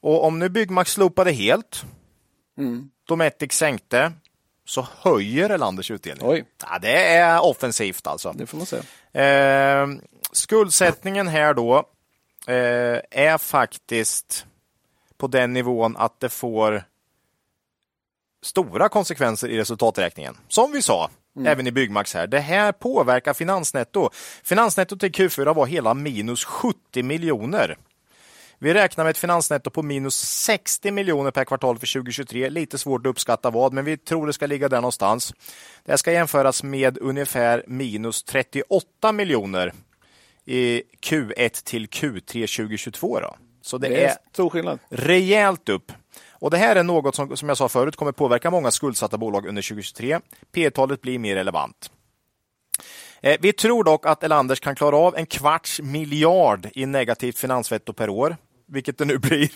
Och 0.00 0.24
om 0.24 0.38
nu 0.38 0.48
Byggmax 0.48 0.92
slopade 0.92 1.32
helt, 1.32 1.84
Dometic 3.08 3.52
sänkte, 3.52 4.12
så 4.64 4.86
höjer 5.00 5.50
Elanders 5.50 5.90
utdelning. 5.90 6.28
Oj, 6.28 6.44
Ja, 6.70 6.78
det 6.78 7.06
är 7.06 7.44
offensivt 7.44 8.06
alltså. 8.06 8.32
det 8.32 8.46
får 8.46 8.58
man 8.58 8.66
säga. 8.66 8.82
Eh, 9.82 9.88
skuldsättningen 10.32 11.28
här 11.28 11.54
då 11.54 11.76
eh, 12.46 13.00
är 13.10 13.38
faktiskt 13.38 14.46
på 15.16 15.26
den 15.26 15.52
nivån 15.52 15.96
att 15.96 16.20
det 16.20 16.28
får 16.28 16.84
stora 18.42 18.88
konsekvenser 18.88 19.48
i 19.48 19.58
resultaträkningen. 19.58 20.36
Som 20.48 20.72
vi 20.72 20.82
sa, 20.82 21.10
även 21.46 21.66
i 21.66 21.72
Byggmax 21.72 22.14
här. 22.14 22.26
Det 22.26 22.40
här 22.40 22.72
påverkar 22.72 23.34
finansnetto. 23.34 24.10
Finansnetto 24.42 24.96
till 24.96 25.12
Q4 25.12 25.54
var 25.54 25.66
hela 25.66 25.94
minus 25.94 26.44
70 26.44 27.02
miljoner. 27.02 27.76
Vi 28.58 28.74
räknar 28.74 29.04
med 29.04 29.10
ett 29.10 29.18
finansnetto 29.18 29.70
på 29.70 29.82
minus 29.82 30.14
60 30.16 30.90
miljoner 30.90 31.30
per 31.30 31.44
kvartal 31.44 31.78
för 31.78 31.92
2023. 31.92 32.50
Lite 32.50 32.78
svårt 32.78 33.06
att 33.06 33.10
uppskatta 33.10 33.50
vad, 33.50 33.72
men 33.72 33.84
vi 33.84 33.96
tror 33.96 34.26
det 34.26 34.32
ska 34.32 34.46
ligga 34.46 34.68
där 34.68 34.80
någonstans. 34.80 35.34
Det 35.84 35.98
ska 35.98 36.12
jämföras 36.12 36.62
med 36.62 36.98
ungefär 36.98 37.64
minus 37.66 38.22
38 38.22 39.12
miljoner 39.12 39.72
i 40.44 40.82
Q1 41.02 41.64
till 41.64 41.86
Q3 41.86 42.56
2022. 42.56 43.20
Då. 43.20 43.36
Så 43.62 43.78
det, 43.78 43.88
Det 43.88 44.04
är 44.04 44.08
är 44.08 44.14
stor 44.32 44.50
skillnad. 44.50 44.78
rejält 44.90 45.68
upp. 45.68 45.92
Och 46.30 46.50
Det 46.50 46.56
här 46.58 46.76
är 46.76 46.82
något 46.82 47.14
som, 47.14 47.36
som 47.36 47.48
jag 47.48 47.58
sa 47.58 47.68
förut 47.68 47.96
kommer 47.96 48.12
påverka 48.12 48.50
många 48.50 48.70
skuldsatta 48.70 49.18
bolag 49.18 49.46
under 49.46 49.62
2023. 49.62 50.20
P 50.52 50.70
talet 50.70 51.02
blir 51.02 51.18
mer 51.18 51.34
relevant. 51.34 51.90
Eh, 53.20 53.36
Vi 53.40 53.52
tror 53.52 53.84
dock 53.84 54.06
att 54.06 54.22
Elanders 54.22 54.60
kan 54.60 54.74
klara 54.74 54.96
av 54.96 55.16
en 55.16 55.26
kvarts 55.26 55.80
miljard 55.80 56.68
i 56.74 56.86
negativt 56.86 57.38
finansvetto 57.38 57.92
per 57.92 58.08
år, 58.08 58.36
vilket 58.68 58.98
det 58.98 59.04
nu 59.04 59.18
blir. 59.18 59.50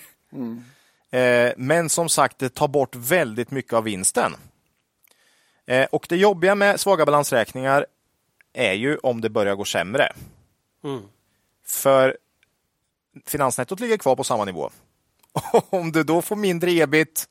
Eh, 1.11 1.53
Men 1.57 1.89
som 1.89 2.09
sagt, 2.09 2.39
det 2.39 2.55
tar 2.55 2.69
bort 2.69 2.95
väldigt 2.97 3.51
mycket 3.51 3.73
av 3.73 3.85
vinsten. 3.85 4.37
Eh, 5.67 5.85
Och 5.93 6.07
det 6.09 6.17
jobbiga 6.17 6.55
med 6.55 6.81
svaga 6.81 7.05
balansräkningar 7.07 7.87
är 8.53 8.73
ju 8.73 8.97
om 8.97 9.21
det 9.21 9.31
börjar 9.31 9.55
gå 9.55 9.65
sämre. 9.65 10.13
För 11.67 12.17
finansnettot 13.27 13.81
ligger 13.81 13.97
kvar 13.97 14.17
på 14.17 14.25
samma 14.25 14.45
nivå. 14.45 14.71
Om 15.71 15.93
du 15.93 16.03
då 16.03 16.23
får 16.23 16.37
mindre 16.37 16.71
ebit, 16.71 17.29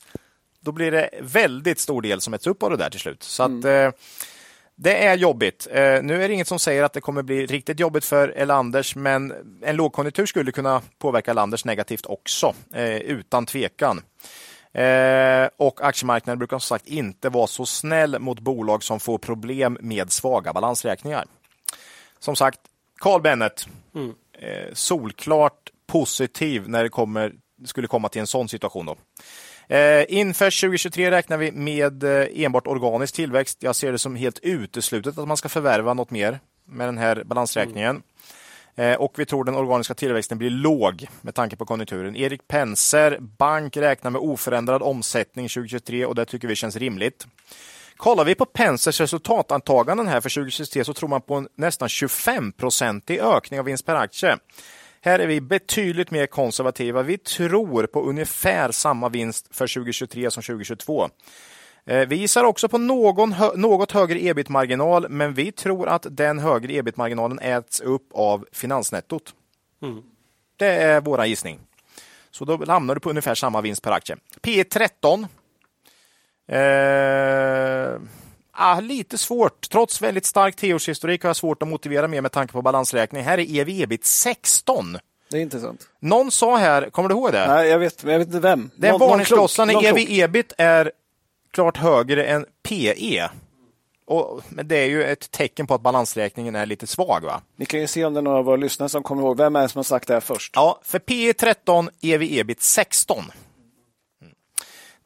då 0.60 0.72
blir 0.72 0.92
det 0.92 1.10
väldigt 1.22 1.80
stor 1.80 2.02
del 2.02 2.22
som 2.22 2.34
äts 2.34 2.48
upp 2.48 2.64
av 2.64 2.70
det 2.70 2.78
där 2.78 2.90
till 2.90 3.00
slut. 3.00 3.24
Så 3.24 3.44
att, 3.44 3.66
eh, 3.66 3.92
det 4.84 5.06
är 5.06 5.18
jobbigt. 5.18 5.68
Eh, 5.72 6.04
nu 6.04 6.24
är 6.24 6.28
det 6.28 6.34
inget 6.34 6.48
som 6.48 6.60
säger 6.60 6.84
att 6.84 6.94
det 6.94 7.02
kommer 7.02 7.22
bli 7.22 7.46
riktigt 7.46 7.80
jobbigt 7.80 8.06
för 8.06 8.30
Elanders, 8.30 8.96
men 8.96 9.34
en 9.62 9.76
lågkonjunktur 9.76 10.26
skulle 10.26 10.52
kunna 10.52 10.82
påverka 10.98 11.32
Elanders 11.32 11.66
negativt 11.66 12.06
också, 12.06 12.54
eh, 12.74 12.96
utan 12.96 13.46
tvekan. 13.46 14.02
Eh, 14.74 15.50
och 15.58 15.82
aktiemarknaden 15.84 16.40
brukar 16.40 16.60
som 16.60 16.78
sagt 16.78 16.88
inte 16.88 17.30
vara 17.30 17.48
så 17.48 17.66
snäll 17.66 18.20
mot 18.20 18.40
bolag 18.40 18.84
som 18.84 19.00
får 19.00 19.18
problem 19.18 19.78
med 19.82 20.12
svaga 20.12 20.54
balansräkningar. 20.54 21.26
Som 22.20 22.36
sagt, 22.36 22.60
Carl 23.00 23.22
Bennet, 23.22 23.68
eh, 24.40 24.74
solklart 24.74 25.70
positiv 25.88 26.70
när 26.70 26.84
det 26.84 26.90
kommer, 26.90 27.34
skulle 27.66 27.88
komma 27.88 28.10
till 28.10 28.22
en 28.22 28.28
sån 28.28 28.50
situation. 28.50 28.86
Då. 28.86 28.96
Eh, 29.72 30.06
inför 30.08 30.62
2023 30.62 31.12
räknar 31.12 31.38
vi 31.38 31.52
med 31.52 32.04
eh, 32.04 32.28
enbart 32.36 32.68
organisk 32.68 33.16
tillväxt. 33.16 33.58
Jag 33.62 33.76
ser 33.76 33.92
det 33.92 34.00
som 34.00 34.16
helt 34.16 34.40
uteslutet 34.40 35.18
att 35.18 35.28
man 35.28 35.38
ska 35.38 35.50
förvärva 35.50 35.94
något 35.94 36.12
mer 36.12 36.40
med 36.66 36.88
den 36.88 36.98
här 36.98 37.24
balansräkningen. 37.24 38.04
Eh, 38.76 38.94
och 38.94 39.14
vi 39.18 39.26
tror 39.26 39.44
den 39.44 39.56
organiska 39.56 39.94
tillväxten 39.94 40.38
blir 40.38 40.50
låg 40.50 41.08
med 41.22 41.36
tanke 41.36 41.56
på 41.56 41.66
konjunkturen. 41.66 42.16
Erik 42.16 42.48
Penser 42.48 43.18
Bank 43.20 43.78
räknar 43.78 44.12
med 44.12 44.22
oförändrad 44.22 44.82
omsättning 44.82 45.48
2023 45.50 46.06
och 46.06 46.16
det 46.16 46.26
tycker 46.26 46.48
vi 46.48 46.56
känns 46.56 46.76
rimligt. 46.76 47.28
Kollar 47.98 48.26
vi 48.26 48.36
på 48.36 48.46
Pensers 48.46 49.02
resultatantaganden 49.02 50.08
här 50.08 50.22
för 50.22 50.30
2023 50.30 50.84
så 50.84 50.94
tror 50.94 51.10
man 51.10 51.22
på 51.22 51.36
en 51.36 51.48
nästan 51.56 51.90
25 51.90 52.52
procentig 52.52 53.20
ökning 53.20 53.60
av 53.60 53.66
vinst 53.66 53.86
per 53.86 53.96
aktie. 53.96 54.38
Här 55.04 55.20
är 55.20 55.28
vi 55.28 55.42
betydligt 55.42 56.12
mer 56.12 56.26
konservativa. 56.26 57.02
Vi 57.02 57.18
tror 57.18 57.86
på 57.86 58.02
ungefär 58.02 58.72
samma 58.72 59.10
vinst 59.10 59.56
för 59.56 59.68
2023 59.68 60.32
som 60.32 60.44
2022. 60.44 61.10
Eh, 61.86 62.08
Vi 62.08 62.16
gissar 62.16 62.44
också 62.44 62.68
på 62.70 62.78
någon 62.78 63.36
något 63.56 63.92
högre 63.92 64.20
ebit-marginal, 64.20 65.10
men 65.10 65.34
vi 65.34 65.52
tror 65.52 65.88
att 65.88 66.06
den 66.10 66.40
högre 66.40 66.74
ebit-marginalen 66.74 67.40
äts 67.40 67.80
upp 67.82 68.10
av 68.14 68.46
finansnettot. 68.52 69.34
Det 70.58 70.68
är 70.68 71.02
vår 71.02 71.26
gissning. 71.26 71.60
Så 72.32 72.46
då 72.46 72.66
hamnar 72.66 72.96
du 72.96 73.02
på 73.02 73.10
ungefär 73.10 73.36
samma 73.36 73.62
vinst 73.62 73.84
per 73.84 73.92
aktie. 73.92 74.18
P 74.42 74.64
13. 74.64 75.28
Eh, 76.48 78.00
ah, 78.62 78.80
lite 78.80 79.18
svårt. 79.18 79.70
Trots 79.70 80.02
väldigt 80.02 80.26
stark 80.26 80.56
tioårshistorik 80.56 81.24
har 81.24 81.30
jag 81.30 81.36
svårt 81.36 81.62
att 81.62 81.68
motivera 81.68 82.08
mer 82.08 82.22
med 82.22 82.32
tanke 82.32 82.54
på 82.54 82.62
balansräkning. 82.62 83.24
Här 83.24 83.38
är 83.38 83.60
ev 83.60 83.70
ebit 83.70 84.06
16. 84.06 84.98
Det 85.30 85.38
är 85.38 85.42
intressant. 85.42 85.88
Någon 86.00 86.32
sa 86.32 86.58
här, 86.58 86.90
kommer 86.90 87.10
du 87.10 87.16
ihåg 87.16 87.32
det? 87.32 87.48
Nej, 87.48 87.70
jag 87.70 87.80
vet, 87.80 88.04
men 88.04 88.12
jag 88.12 88.20
vet 88.20 88.28
inte 88.28 88.40
vem. 88.40 88.70
Det 88.76 88.88
är 88.88 88.94
en 88.94 89.00
varningsklocka 89.00 89.66
när 89.66 89.86
ev 89.86 89.96
ebit 89.98 90.54
är 90.58 90.92
klart 91.52 91.78
högre 91.78 92.24
än 92.24 92.46
PE. 92.64 93.30
Och, 94.06 94.42
men 94.50 94.68
det 94.68 94.78
är 94.78 94.86
ju 94.86 95.04
ett 95.04 95.32
tecken 95.32 95.68
på 95.68 95.74
att 95.74 95.82
balansräkningen 95.82 96.56
är 96.56 96.66
lite 96.66 96.88
svag. 96.88 97.22
va? 97.22 97.42
Ni 97.56 97.66
kan 97.66 97.80
ju 97.80 97.88
se 97.88 98.06
om 98.06 98.14
det 98.14 98.20
är 98.20 98.22
några 98.22 98.38
av 98.38 98.46
våra 98.46 98.56
lyssnare 98.56 98.90
som 98.90 99.04
kommer 99.04 99.22
ihåg. 99.22 99.38
Vem 99.38 99.56
är 99.56 99.62
det 99.62 99.70
som 99.70 99.80
har 99.80 99.84
sagt 99.84 100.08
det 100.08 100.14
här 100.14 100.22
först? 100.22 100.52
Ja, 100.56 100.80
för 100.84 101.00
PE 101.00 101.34
13, 101.34 101.90
ev 102.02 102.22
ebit 102.22 102.62
16. 102.62 103.24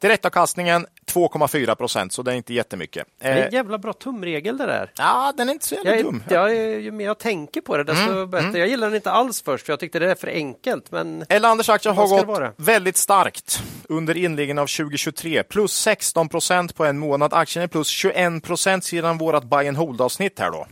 Mm. 0.02 0.10
Direktavkastningen 0.10 0.86
2,4 1.12 1.74
procent, 1.74 2.12
så 2.12 2.22
det 2.22 2.32
är 2.32 2.36
inte 2.36 2.54
jättemycket. 2.54 3.06
Det 3.20 3.26
är 3.28 3.36
Eh, 3.36 3.44
en 3.46 3.52
jävla 3.52 3.78
bra 3.78 3.92
tumregel 3.92 4.56
det 4.58 4.66
där. 4.66 4.92
ja, 4.96 5.32
den 5.36 5.48
är 5.48 5.52
inte 5.52 5.66
så 5.66 5.74
jävla 5.74 5.96
Jag, 5.96 6.04
dum. 6.04 6.22
jag, 6.28 6.54
ju 6.54 6.90
mer 6.90 7.04
jag 7.04 7.18
tänker 7.18 7.60
på 7.60 7.76
det 7.76 7.84
desto 7.84 8.26
bättre. 8.26 8.58
Jag 8.58 8.68
gillar 8.68 8.86
den 8.86 8.96
inte 8.96 9.10
alls 9.10 9.42
först 9.42 9.66
för 9.66 9.72
jag 9.72 9.80
tyckte 9.80 9.98
det 9.98 10.10
är 10.10 10.14
för 10.14 10.28
enkelt. 10.28 10.90
Men 10.92 11.24
Elanders 11.28 11.68
aktier 11.68 11.92
har 11.92 12.08
gått 12.08 12.54
väldigt 12.56 12.96
starkt 12.96 13.62
under 13.88 14.16
inledningen 14.16 14.58
av 14.58 14.66
2023. 14.66 15.42
Plus 15.42 15.72
16 15.72 16.28
procent 16.28 16.74
på 16.74 16.84
en 16.84 16.98
månad. 16.98 17.34
Aktien 17.34 17.62
är 17.62 17.66
plus 17.68 17.88
21 17.88 18.42
procent 18.44 18.84
sedan 18.84 19.18
vårt 19.18 19.44
buy 19.44 19.68
and 19.68 19.76
hold-avsnitt 19.76 20.38
här 20.38 20.50
då. 20.50 20.66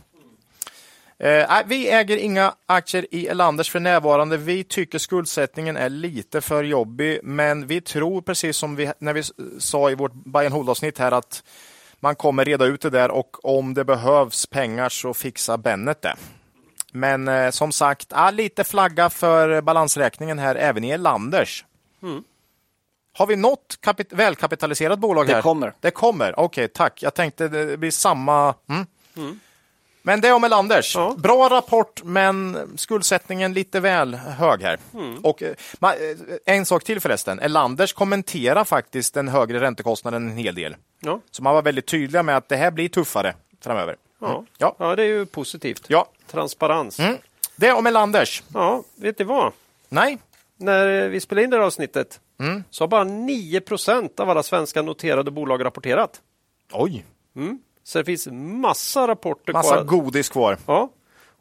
Eh, 1.19 1.49
vi 1.65 1.89
äger 1.91 2.17
inga 2.17 2.53
aktier 2.65 3.05
i 3.11 3.27
Elanders 3.27 3.69
för 3.71 3.79
närvarande. 3.79 4.37
Vi 4.37 4.63
tycker 4.63 4.99
skuldsättningen 4.99 5.77
är 5.77 5.89
lite 5.89 6.41
för 6.41 6.63
jobbig, 6.63 7.19
men 7.23 7.67
vi 7.67 7.81
tror 7.81 8.21
precis 8.21 8.57
som 8.57 8.75
vi 8.75 8.91
när 8.99 9.13
vi 9.13 9.23
sa 9.59 9.91
i 9.91 9.95
vårt 9.95 10.13
buy 10.13 10.45
and 10.45 10.53
hold-avsnitt 10.53 10.97
här 10.99 11.11
att 11.11 11.43
man 11.99 12.15
kommer 12.15 12.45
reda 12.45 12.65
ut 12.65 12.81
det 12.81 12.89
där 12.89 13.11
och 13.11 13.45
om 13.45 13.73
det 13.73 13.85
behövs 13.85 14.45
pengar 14.45 14.89
så 14.89 15.13
fixar 15.13 15.57
Bennet 15.57 16.01
det. 16.01 16.15
Men 16.91 17.27
eh, 17.27 17.49
som 17.51 17.71
sagt, 17.71 18.07
ah, 18.09 18.31
lite 18.31 18.63
flagga 18.63 19.09
för 19.09 19.61
balansräkningen 19.61 20.39
här 20.39 20.55
även 20.55 20.83
i 20.83 20.89
Elanders. 20.89 21.65
Har 23.17 23.27
vi 23.27 23.35
något 23.35 23.77
kapit- 23.81 24.13
välkapitaliserat 24.15 24.99
bolag 24.99 25.27
Det 25.27 25.33
här? 25.33 25.41
kommer. 25.41 25.73
Det 25.79 25.91
kommer, 25.91 26.39
okej 26.39 26.67
tack. 26.67 27.03
Jag 27.03 27.13
tänkte 27.13 27.47
det 27.47 27.77
blir 27.77 27.91
samma. 27.91 28.53
Mm. 28.69 29.39
Men 30.05 30.21
det 30.21 30.31
om 30.31 30.43
Elanders. 30.43 30.95
Ja. 30.95 31.15
Bra 31.17 31.49
rapport, 31.49 32.01
men 32.03 32.57
skuldsättningen 32.77 33.53
lite 33.53 33.79
väl 33.79 34.15
hög 34.15 34.61
här. 34.61 34.79
Och, 35.23 35.43
eh, 35.43 35.49
eh, 35.81 35.95
en 36.55 36.65
sak 36.65 36.83
till 36.83 36.99
förresten. 37.01 37.39
Elanders 37.39 37.93
kommenterar 37.93 38.63
faktiskt 38.63 39.13
den 39.13 39.27
högre 39.27 39.59
räntekostnaden 39.61 40.27
en 40.29 40.37
hel 40.37 40.55
del. 40.55 40.75
ja, 40.99 41.19
Så 41.31 41.43
man 41.43 41.53
var 41.55 41.61
väldigt 41.61 41.85
tydliga 41.87 42.23
med 42.23 42.37
att 42.37 42.49
det 42.49 42.55
här 42.55 42.71
blir 42.71 42.89
tuffare 42.89 43.33
framöver. 43.63 43.95
ja. 44.21 44.45
Ja. 44.57 44.75
ja, 44.79 44.95
det 44.95 45.03
är 45.03 45.07
ju 45.07 45.25
positivt. 45.25 45.83
Ja. 45.87 46.07
Transparens. 46.31 46.99
Mm. 46.99 47.17
Det 47.55 47.71
om 47.71 47.87
Elanders. 47.87 48.43
Ja, 48.53 48.83
vet 48.95 49.19
ni 49.19 49.25
vad? 49.25 49.53
Nej, 49.89 50.17
När 50.57 51.07
vi 51.07 51.19
spelade 51.19 51.43
in 51.43 51.49
det 51.49 51.57
här 51.57 51.63
avsnittet 51.63 52.19
Mm. 52.39 52.63
så 52.69 52.83
har 52.83 52.87
bara 52.87 53.03
9% 53.03 54.19
av 54.19 54.29
alla 54.29 54.43
svenska 54.43 54.81
noterade 54.81 55.31
bolag 55.31 55.65
rapporterat. 55.65 56.21
oj, 56.71 57.05
Så 57.85 57.97
det 57.97 58.05
finns 58.05 58.27
massa 58.31 59.07
rapporter 59.07 59.53
massa 59.53 59.75
kvar. 59.75 59.83
godis 59.83 60.29
kvar. 60.29 60.57
Ja. 60.67 60.89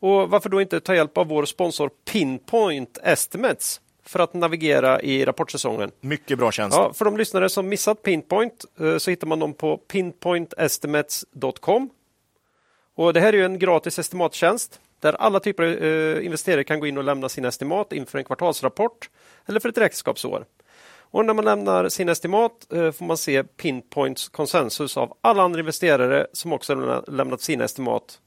Och 0.00 0.30
varför 0.30 0.48
då 0.48 0.60
inte 0.60 0.80
ta 0.80 0.94
hjälp 0.94 1.18
av 1.18 1.26
vår 1.26 1.44
sponsor 1.44 1.90
Pinpoint 2.04 2.98
Estimates 3.02 3.80
för 4.02 4.20
att 4.20 4.34
navigera 4.34 5.02
i 5.02 5.24
rapportsäsongen? 5.24 5.90
Mycket 6.00 6.38
bra 6.38 6.52
tjänst. 6.52 6.76
Ja, 6.76 6.92
för 6.92 7.04
de 7.04 7.16
lyssnare 7.16 7.48
som 7.48 7.68
missat 7.68 8.02
Pinpoint 8.02 8.64
eh, 8.80 8.96
så 8.96 9.10
hittar 9.10 9.26
man 9.26 9.38
dem 9.38 9.54
på 9.54 9.76
pinpointestimates.com. 9.76 11.90
Och 12.94 13.12
det 13.12 13.20
här 13.20 13.32
är 13.32 13.36
ju 13.36 13.44
en 13.44 13.58
gratis 13.58 13.98
estimattjänst 13.98 14.80
där 15.00 15.12
alla 15.12 15.40
typer 15.40 15.62
av 15.62 15.70
eh, 15.70 16.26
investerare 16.26 16.64
kan 16.64 16.80
gå 16.80 16.86
in 16.86 16.98
och 16.98 17.04
lämna 17.04 17.28
sina 17.28 17.48
estimat 17.48 17.92
inför 17.92 18.18
en 18.18 18.24
kvartalsrapport 18.24 19.10
eller 19.46 19.60
för 19.60 19.68
ett 19.68 19.78
räkenskapsår. 19.78 20.44
Och 21.14 21.24
när 21.24 21.34
man 21.34 21.44
lämnar 21.44 21.88
sin 21.88 22.08
estimat 22.08 22.72
eh, 22.72 22.90
får 22.92 23.04
man 23.04 23.16
se 23.16 23.44
Pinpoints 23.44 24.28
konsensus 24.28 24.96
av 24.96 25.16
alla 25.20 25.42
andra 25.42 25.60
investerare 25.60 26.26
som 26.32 26.52
också 26.52 27.02
lämnat 27.08 27.40
sina 27.40 27.64
estimat 27.64 28.18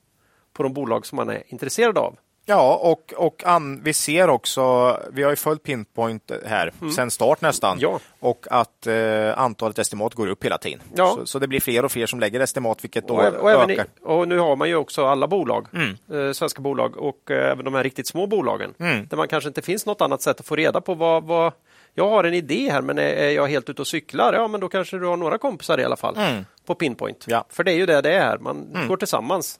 på 0.53 0.63
de 0.63 0.73
bolag 0.73 1.05
som 1.05 1.15
man 1.15 1.29
är 1.29 1.43
intresserad 1.47 1.97
av. 1.97 2.15
Ja, 2.45 2.75
och, 2.83 3.13
och 3.27 3.43
an, 3.45 3.81
vi 3.83 3.93
ser 3.93 4.29
också, 4.29 4.97
vi 5.11 5.23
har 5.23 5.29
ju 5.29 5.35
följt 5.35 5.63
Pinpoint 5.63 6.31
här 6.45 6.71
sedan 6.95 7.11
start 7.11 7.41
nästan, 7.41 7.71
Mm. 7.77 7.81
Ja. 7.91 7.99
och 8.19 8.47
att 8.51 8.87
eh, 8.87 9.39
antalet 9.39 9.79
estimat 9.79 10.13
går 10.13 10.27
upp 10.27 10.45
hela 10.45 10.57
tiden. 10.57 10.79
Ja. 10.95 11.13
Så, 11.15 11.25
så 11.25 11.39
det 11.39 11.47
blir 11.47 11.59
fler 11.59 11.85
och 11.85 11.91
fler 11.91 12.05
som 12.05 12.19
lägger 12.19 12.39
estimat, 12.39 12.83
vilket 12.83 13.07
då 13.07 13.13
Och, 13.13 13.33
och, 13.33 13.51
även 13.51 13.69
i, 13.69 13.73
ökar. 13.73 13.87
och 14.03 14.27
nu 14.27 14.39
har 14.39 14.55
man 14.55 14.67
ju 14.69 14.75
också 14.75 15.05
alla 15.05 15.27
bolag, 15.27 15.67
Mm. 15.73 16.27
eh, 16.27 16.31
svenska 16.33 16.61
bolag 16.61 16.97
och 16.97 17.31
eh, 17.31 17.51
även 17.51 17.65
de 17.65 17.73
här 17.73 17.83
riktigt 17.83 18.07
små 18.07 18.27
bolagen. 18.27 18.73
Mm. 18.79 19.07
Där 19.07 19.17
man 19.17 19.27
kanske 19.27 19.47
inte 19.47 19.61
finns 19.61 19.85
något 19.85 20.01
annat 20.01 20.21
sätt 20.21 20.39
att 20.39 20.45
få 20.47 20.55
reda 20.55 20.81
på 20.81 20.93
vad, 20.93 21.23
vad 21.23 21.53
jag 21.97 22.09
har 22.09 22.23
en 22.23 22.33
idé 22.33 22.69
här 22.71 22.81
men 22.81 22.97
är, 22.97 23.29
jag 23.29 23.47
helt 23.47 23.69
ute 23.69 23.81
och 23.81 23.87
cyklar? 23.87 24.33
Ja 24.33 24.47
men 24.47 24.59
då 24.59 24.69
kanske 24.69 24.97
du 24.97 25.05
har 25.05 25.17
några 25.17 25.37
kompisar 25.37 25.79
i 25.79 25.83
alla 25.83 25.95
fall 25.95 26.17
på 26.65 26.75
Pinpoint. 26.75 27.27
Mm. 27.27 27.35
Ja. 27.37 27.45
För 27.49 27.63
det 27.63 27.71
är 27.71 27.75
ju 27.75 27.85
det 27.85 28.01
det 28.01 28.13
är, 28.13 28.37
man 28.37 28.85
går 28.87 28.97
tillsammans 28.97 29.59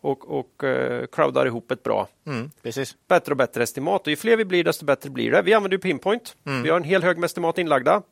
och, 0.00 0.38
och 0.38 0.64
eh, 0.64 1.06
crowdar 1.12 1.46
ihop 1.46 1.70
ett 1.70 1.82
bra 1.82 2.08
Mm, 2.26 2.50
precis. 2.62 2.94
bättre 3.08 3.32
och 3.32 3.36
bättre 3.36 3.62
estimat. 3.62 4.00
Och 4.02 4.08
ju 4.08 4.16
fler 4.16 4.36
vi 4.36 4.44
blir, 4.44 4.64
desto 4.64 4.84
bättre 4.84 5.10
blir 5.10 5.30
det. 5.30 5.42
Vi 5.42 5.54
använder 5.54 5.76
ju 5.76 5.80
Pinpoint. 5.80 6.36
Mm. 6.46 6.62
Vi 6.62 6.70
har 6.70 6.76
en 6.76 6.84
hel 6.84 7.02
hög 7.02 7.18
med 7.18 7.24
estimat 7.26 7.58
inlagda. 7.58 8.02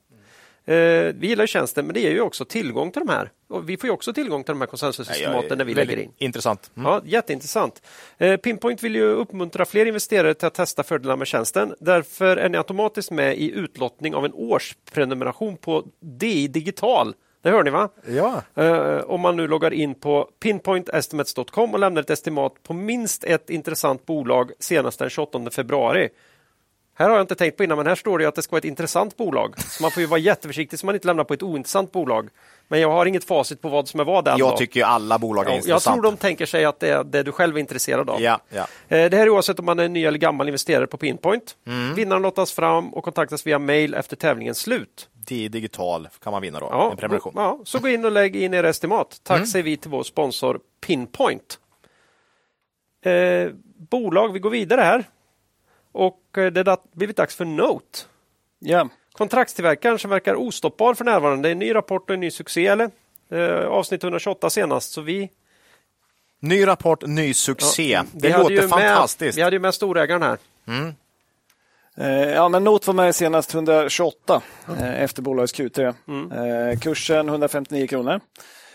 Eh, 0.65 0.75
vi 1.15 1.27
gillar 1.27 1.47
tjänsten, 1.47 1.87
men 1.87 1.95
det 1.95 2.01
ger 2.01 2.11
ju 2.11 2.21
också 2.21 2.45
tillgång 2.45 2.91
till 2.91 3.01
de 3.07 3.13
här. 3.13 3.31
Och 3.49 3.69
vi 3.69 3.77
får 3.77 3.89
ju 3.89 3.93
också 3.93 4.13
tillgång 4.13 4.45
till 4.45 4.53
de 4.53 4.61
här 4.61 4.69
konsensusestimaten 4.69 5.59
när 5.59 5.65
vi 5.65 5.75
lägger 5.75 5.97
in. 5.97 6.13
Intressant. 6.19 6.71
Mm. 6.77 6.93
Ja, 6.93 7.01
jätteintressant. 7.05 7.83
Eh, 8.19 8.37
Pinpoint 8.37 8.83
vill 8.83 8.95
ju 8.95 9.05
uppmuntra 9.05 9.65
fler 9.65 9.87
investerare 9.87 10.35
till 10.35 10.47
att 10.47 10.55
testa 10.55 10.83
fördelarna 10.83 11.17
med 11.17 11.27
tjänsten. 11.27 11.75
Därför 11.81 12.37
är 12.37 12.49
ni 12.49 12.59
automatiskt 12.59 13.11
med 13.11 13.39
i 13.39 13.51
utlottning 13.51 14.15
av 14.15 14.25
en 14.25 14.33
årsprenumeration 14.35 15.57
på 15.57 15.85
DI 16.01 16.49
Digital. 16.49 17.15
Det 17.43 17.51
hör 17.51 17.63
ni 17.63 17.71
va? 17.71 17.89
Ja. 18.07 18.43
Eh, 18.55 18.99
om 18.99 19.21
man 19.21 19.37
nu 19.37 19.49
loggar 19.49 19.73
in 19.73 19.95
på 19.95 20.29
pinpointestimates.com 20.43 21.73
och 21.73 21.79
lämnar 21.79 22.03
ett 22.03 22.11
estimat 22.11 22.63
på 22.63 22.75
minst 22.75 23.25
ett 23.25 23.51
intressant 23.51 24.07
bolag 24.07 24.53
senast 24.59 24.99
den 24.99 25.11
28 25.11 25.51
februari. 25.51 26.09
Här 27.01 27.09
har 27.09 27.17
jag 27.17 27.23
inte 27.25 27.35
tänkt 27.35 27.57
på 27.57 27.65
innan, 27.65 27.79
men 27.79 27.87
här 27.87 27.95
står 27.95 28.19
det 28.19 28.27
att 28.27 28.35
det 28.35 28.43
ska 28.43 28.51
vara 28.51 28.59
ett 28.59 28.65
intressant 28.65 29.17
bolag. 29.17 29.61
Så 29.61 29.83
man 29.83 29.91
får 29.91 30.01
ju 30.01 30.07
vara 30.07 30.21
jätteförsiktig 30.21 30.79
så 30.79 30.87
man 30.87 30.95
inte 30.95 31.07
lämnar 31.07 31.25
på 31.25 31.35
ett 31.35 31.43
ointressant 31.43 31.93
bolag. 31.93 32.29
Men 32.69 32.81
jag 32.81 32.91
har 32.91 33.07
inget 33.07 33.25
facit 33.25 33.63
på 33.63 33.69
vad 33.69 33.89
som 33.89 34.01
är 34.01 34.05
vad 34.05 34.25
den 34.25 34.39
Jag 34.39 34.57
tycker 34.57 34.81
ju 34.81 34.85
alla 34.87 35.19
bolag 35.19 35.45
är 35.45 35.49
Ja, 35.49 35.53
jag 35.55 35.59
intressanta. 35.59 35.93
tror 35.93 36.03
de 36.03 36.17
tänker 36.17 36.47
sig 36.47 36.65
att 36.65 36.81
det 36.81 36.89
är 36.89 37.05
det 37.05 37.23
du 37.23 37.33
själv 37.33 37.57
är 37.57 37.61
intresserad 37.61 38.11
av. 38.11 38.21
Ja, 38.23 38.41
ja. 38.49 38.61
Eh, 38.89 39.11
Det 39.11 39.17
här 39.17 39.27
är 39.27 39.29
oavsett 39.31 39.59
om 39.59 39.65
man 39.65 39.79
är 39.79 39.89
ny 39.89 40.05
eller 40.05 40.19
gammal 40.19 40.49
investerare 40.49 40.87
på 40.87 40.97
Pinpoint. 40.97 41.57
Mm. 41.67 41.95
Vinnaren 41.95 42.23
lottas 42.23 42.53
fram 42.53 42.95
och 42.95 43.05
kontaktas 43.05 43.47
via 43.47 43.59
mail 43.59 43.95
efter 43.95 44.17
tävlingens 44.17 44.59
slut. 44.59 45.09
Det 45.27 45.45
är 45.45 45.49
digital 45.49 46.09
kan 46.23 46.33
man 46.33 46.43
vinna 46.43 46.61
då, 46.61 46.69
Ja, 46.71 46.91
en 46.91 46.97
prenumeration. 46.97 47.33
ja, 47.37 47.61
så 47.65 47.79
gå 47.79 47.89
in 47.89 48.05
och 48.05 48.13
lägg 48.13 48.37
in 48.37 48.55
er 48.55 48.65
estimat. 48.65 49.21
Tack 49.23 49.37
Mm. 49.37 49.47
säger 49.47 49.63
vi 49.63 49.77
till 49.77 49.91
vår 49.91 50.03
sponsor 50.03 50.61
Pinpoint. 50.87 51.59
Eh, 53.05 53.53
bolag, 53.91 54.33
vi 54.33 54.39
går 54.39 54.51
vidare 54.51 54.81
här. 54.81 55.05
Och 55.93 56.39
eh, 56.39 56.53
det 56.53 56.67
har 56.69 56.79
blivit 56.93 57.17
dags 57.17 57.37
för 57.37 57.45
Note. 57.45 57.99
Ja, 58.59 58.89
Kontraktstillverkaren 59.13 59.99
som 59.99 60.11
verkar 60.11 60.35
ostoppbar 60.35 60.95
för 60.95 61.05
närvarande. 61.05 61.43
Det 61.43 61.49
är 61.49 61.53
en 61.53 61.59
ny 61.59 61.75
rapport 61.75 62.11
och 62.11 62.15
en 62.15 62.21
ny 62.21 62.31
succé. 62.31 62.67
Eller? 62.67 62.91
Eh, 63.31 63.67
avsnitt 63.67 64.05
128 64.05 64.51
senast. 64.51 64.93
Så 64.93 65.01
vi, 65.01 65.31
Ny 66.41 66.67
rapport, 66.67 67.03
ny 67.07 67.35
succé. 67.35 67.91
Ja, 67.93 68.05
det 68.13 68.39
låter 68.39 68.51
ju 68.55 68.61
med- 68.61 68.69
fantastiskt. 68.71 69.39
Vi 69.39 69.43
hade 69.43 69.57
ju 69.57 69.61
med 69.61 69.75
storägaren 69.75 70.23
här. 70.23 70.39
Eh, 71.97 72.31
Ja, 72.33 72.49
men 72.49 72.65
Not 72.65 72.87
var 72.87 72.95
med 72.95 73.15
senast 73.15 73.55
128 73.55 74.43
eh, 74.79 75.03
efter 75.03 75.23
bolagets 75.23 75.55
Q3. 75.55 75.95
Mm. 76.09 76.33
Eh, 76.33 76.79
kursen 76.79 77.29
159 77.29 77.87
kronor. 77.87 78.21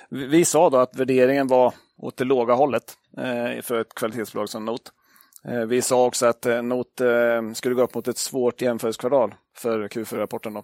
Vi, 0.10 0.26
vi 0.28 0.46
sa 0.46 0.70
då 0.70 0.78
att 0.78 0.96
värderingen 0.96 1.48
var 1.48 1.74
åt 1.98 2.18
det 2.18 2.24
låga 2.24 2.54
hållet 2.54 2.94
eh, 3.18 3.62
för 3.62 3.82
ett 3.82 3.96
kvalitetsbolag 3.96 4.50
som 4.50 4.66
Not. 4.66 4.82
Eh, 5.48 5.60
vi 5.66 5.82
sa 5.82 6.06
också 6.06 6.26
att 6.26 6.46
eh, 6.46 6.62
Not 6.62 7.02
eh, 7.02 7.52
skulle 7.54 7.76
gå 7.76 7.82
upp 7.82 7.96
mot 7.96 8.08
ett 8.08 8.18
svårt 8.18 8.62
jämförelsekvartal 8.62 9.34
för 9.58 9.88
Q4-rapporten. 9.88 10.54
Då. 10.54 10.64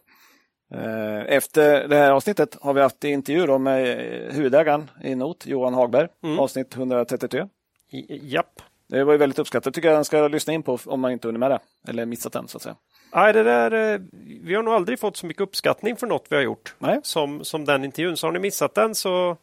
Eh, 0.77 1.19
efter 1.35 1.87
det 1.87 1.95
här 1.95 2.11
avsnittet 2.11 2.57
har 2.61 2.73
vi 2.73 2.81
haft 2.81 3.03
intervju 3.03 3.57
med 3.57 3.87
huvudägaren 4.33 4.89
i 5.03 5.15
Not, 5.15 5.45
Johan 5.45 5.73
Hagberg, 5.73 6.07
Mm. 6.23 6.39
avsnitt 6.39 6.75
133. 6.75 7.47
I- 7.91 8.19
Japp. 8.33 8.61
Det 8.89 9.03
var 9.03 9.11
ju 9.11 9.17
väldigt 9.17 9.39
uppskattat. 9.39 9.73
tycker 9.73 9.87
jag 9.89 9.97
den 9.97 10.05
ska 10.05 10.27
lyssna 10.27 10.53
in 10.53 10.63
på 10.63 10.77
om 10.85 10.99
man 10.99 11.11
inte 11.11 11.27
hunnit 11.27 11.39
med 11.39 11.51
det. 11.51 11.59
Eller 11.87 12.05
missat 12.05 12.33
den 12.33 12.47
så 12.47 12.57
att 12.57 12.61
säga. 12.61 12.75
Nej, 13.13 13.33
det 13.33 13.43
där, 13.43 14.01
vi 14.43 14.55
har 14.55 14.63
nog 14.63 14.73
aldrig 14.73 14.99
fått 14.99 15.17
så 15.17 15.25
mycket 15.25 15.41
uppskattning 15.41 15.95
för 15.95 16.07
något 16.07 16.25
vi 16.29 16.35
har 16.35 16.43
gjort 16.43 16.75
Nej. 16.79 16.99
som, 17.03 17.43
som 17.43 17.65
den 17.65 17.83
intervjun. 17.83 18.17
Så 18.17 18.27
har 18.27 18.31
ni 18.31 18.39
missat 18.39 18.73
den 18.75 18.95
så 18.95 19.37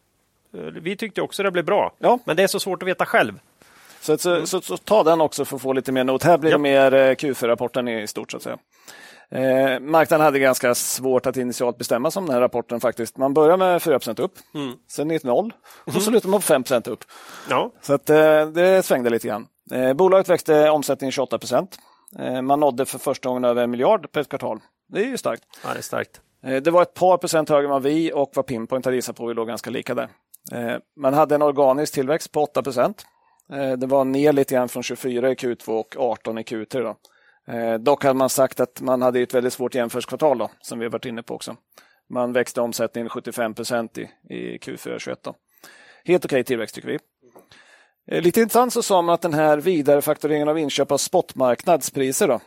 vi 0.83 0.97
tyckte 0.97 1.23
också 1.23 1.43
det 1.43 1.51
blev 1.51 1.65
bra. 1.65 1.93
Ja. 1.99 2.19
Men 2.25 2.37
det 2.37 2.43
är 2.43 2.47
så 2.47 2.61
svårt 2.61 2.83
att 2.83 2.89
veta 2.89 3.07
själv. 3.07 3.41
Så, 4.01 4.19
så, 4.19 4.47
så, 4.47 4.61
så 4.61 4.77
ta 4.77 5.03
den 5.03 5.21
också 5.21 5.45
för 5.45 5.57
att 5.57 5.63
få 5.63 5.73
lite 5.73 5.93
mer 5.93 6.05
not. 6.05 6.23
Här 6.23 6.39
blir 6.39 6.51
det 6.51 6.55
Japp. 6.55 6.61
mer 6.93 6.95
eh, 6.95 7.15
Q4-rapporten 7.15 7.89
i 7.89 8.07
stort 8.07 8.31
så 8.31 8.37
att 8.37 8.43
säga. 8.43 8.59
Eh, 9.31 9.81
marknaden 9.81 10.25
hade 10.25 10.39
ganska 10.39 10.75
svårt 10.75 11.27
att 11.27 11.37
initialt 11.37 11.79
bestämma 11.79 12.11
sig 12.11 12.21
om 12.21 12.27
den 12.27 12.35
här 12.35 12.41
rapporten 12.41 12.81
faktiskt. 12.81 13.17
Man 13.17 13.35
börjar 13.35 13.57
med 13.57 13.83
4% 13.83 14.21
upp, 14.21 14.33
Mm. 14.55 14.73
sen 14.91 15.19
0 15.25 15.53
och 15.87 15.93
så 15.93 16.01
slutar 16.01 16.29
man 16.29 16.41
på 16.41 16.47
5% 16.47 16.89
upp. 16.89 17.05
Ja. 17.51 17.73
Så 17.83 17.95
att, 17.95 18.11
eh, 18.11 18.47
det 18.47 18.85
svängde 18.87 19.11
lite 19.11 19.29
grann. 19.29 19.47
Eh, 19.73 19.93
bolaget 19.93 20.29
växte 20.29 20.71
omsättningen 20.71 21.13
28 21.13 21.39
procent. 21.39 21.79
Eh, 22.19 22.43
man 22.43 22.61
nådde 22.61 22.87
för 22.87 22.99
första 22.99 23.29
gången 23.29 23.45
över 23.45 23.63
en 23.63 23.71
miljard 23.71 24.13
per 24.13 24.25
kvartal. 24.25 24.61
Det 24.89 25.01
är 25.01 25.05
ju 25.07 25.17
starkt. 25.19 25.43
ja, 25.65 25.69
det 25.73 25.79
är 25.79 25.83
starkt. 25.83 26.21
Eh, 26.45 26.57
Det 26.57 26.71
var 26.71 26.83
ett 26.83 26.95
par 26.95 27.17
procent 27.19 27.49
högre 27.49 27.65
än 27.67 27.71
vad 27.71 27.83
vi 27.83 28.13
och 28.15 28.31
vad 28.35 28.47
Pinpoint 28.47 28.85
hade 28.85 28.97
gissat 28.97 29.17
på. 29.17 29.27
Vi 29.27 29.35
låg 29.35 29.49
ganska 29.49 29.71
lika 29.71 29.95
där. 29.95 30.09
Eh, 30.53 30.77
Man 30.97 31.15
hade 31.15 31.35
en 31.35 31.43
organisk 31.43 31.95
tillväxt 31.95 32.33
på 32.33 32.43
8 32.43 32.63
procent. 32.63 33.05
Eh, 33.53 33.73
det 33.73 33.87
var 33.87 34.05
ner 34.05 34.33
lite 34.33 34.55
grann 34.55 34.69
från 34.69 34.83
24 34.83 35.31
i 35.31 35.35
Q2 35.35 35.69
och 35.69 35.97
18 35.99 36.39
i 36.39 36.43
Q3. 36.43 36.83
Då. 36.83 36.97
Eh, 37.53 37.75
dock 37.75 38.05
hade 38.05 38.19
man 38.19 38.31
sagt 38.31 38.61
att 38.61 38.81
man 38.81 39.03
hade 39.03 39.21
ett 39.21 39.35
väldigt 39.35 39.53
svårt 39.53 39.75
jämförelsekvartal 39.75 40.39
då, 40.39 40.51
som 40.61 40.79
vi 40.79 40.85
har 40.85 40.91
varit 40.91 41.05
inne 41.05 41.23
på 41.23 41.35
också. 41.35 41.57
Man 42.11 42.33
växte 42.33 42.61
omsättningen 42.61 43.09
75 43.09 43.55
procent 43.55 43.99
i, 43.99 44.11
i 44.29 44.59
Q4 44.59 44.99
21. 44.99 45.23
Då. 45.23 45.35
Helt 46.05 46.25
okej 46.25 46.45
tillväxt 46.45 46.75
tycker 46.75 46.89
vi. 46.89 46.99
Eh, 48.11 48.23
lite 48.23 48.41
intressant 48.41 48.73
så 48.73 48.83
sa 48.83 49.03
man 49.03 49.15
att 49.15 49.23
den 49.23 49.35
här 49.35 49.59
vidarefaktureringen 49.59 50.49
av 50.49 50.59
inköp 50.59 50.93
av 50.93 50.99
spotmarknadspriser 50.99 52.29
då, 52.29 52.41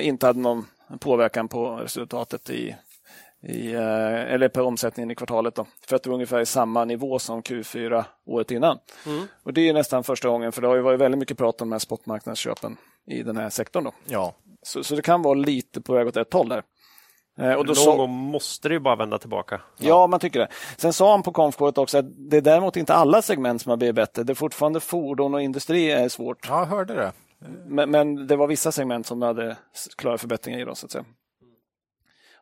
inte 0.00 0.26
hade 0.26 0.40
någon 0.40 0.66
påverkan 1.00 1.48
på 1.48 1.76
resultatet 1.76 2.50
i, 2.50 2.76
i, 3.48 3.72
eh, 3.74 4.32
eller 4.32 4.48
på 4.48 4.62
omsättningen 4.62 5.10
i 5.10 5.14
kvartalet. 5.14 5.54
Då, 5.54 5.66
för 5.86 5.96
att 5.96 6.02
det 6.02 6.08
var 6.10 6.14
ungefär 6.14 6.40
i 6.40 6.46
samma 6.46 6.84
nivå 6.84 7.18
som 7.18 7.42
Q4 7.42 8.04
året 8.26 8.50
innan. 8.50 8.78
Och 9.42 9.52
Det 9.52 9.68
är 9.68 9.72
nästan 9.72 10.04
första 10.04 10.28
gången, 10.28 10.52
för 10.52 10.62
det 10.62 10.68
har 10.68 10.74
ju 10.76 10.82
varit 10.82 11.00
väldigt 11.00 11.18
mycket 11.18 11.38
prat 11.38 11.60
om 11.60 11.68
de 11.68 11.72
här 11.74 11.78
spotmarknadsköpen 11.78 12.76
i 13.06 13.22
den 13.22 13.36
här 13.36 13.50
sektorn. 13.50 13.84
Då. 13.84 13.92
Ja, 14.04 14.34
Så, 14.62 14.84
så 14.84 14.94
det 14.96 15.02
kan 15.02 15.22
vara 15.22 15.34
lite 15.34 15.80
på 15.80 15.92
väg 15.94 16.06
åt 16.06 16.16
ett 16.16 16.32
håll 16.32 16.48
där. 16.48 16.62
Eh, 17.38 17.52
Och 17.52 17.66
då 17.66 17.72
Någon 17.86 17.96
gång 17.98 18.10
måste 18.10 18.68
det 18.68 18.74
ju 18.74 18.80
bara 18.80 18.96
vända 18.96 19.18
tillbaka. 19.18 19.60
Ja, 19.78 20.06
man 20.06 20.20
tycker 20.20 20.38
det. 20.40 20.48
Sen 20.76 20.92
sa 20.92 21.10
han 21.10 21.22
på 21.22 21.32
konfkåret 21.32 21.78
också 21.78 21.98
att 21.98 22.04
det 22.30 22.36
är 22.36 22.40
däremot 22.40 22.76
inte 22.76 22.94
alla 22.94 23.22
segment 23.22 23.62
som 23.62 23.70
har 23.70 23.76
blivit 23.76 23.94
bättre. 23.96 24.22
Det 24.22 24.32
är 24.32 24.34
fortfarande 24.34 24.80
fordon 24.80 25.34
och 25.34 25.42
industri 25.42 25.90
är 25.90 26.08
svårt. 26.08 26.46
ja 26.48 26.58
jag 26.58 26.66
hörde 26.66 26.94
det. 26.94 27.12
Men, 27.66 27.90
men 27.90 28.26
det 28.26 28.36
var 28.36 28.46
vissa 28.46 28.72
segment 28.72 29.06
som 29.06 29.22
hade 29.22 29.56
klara 29.96 30.18
förbättringar 30.18 30.58
i. 30.58 30.64
Då, 30.64 30.74
så 30.74 30.86
att 30.86 30.92
säga. 30.92 31.04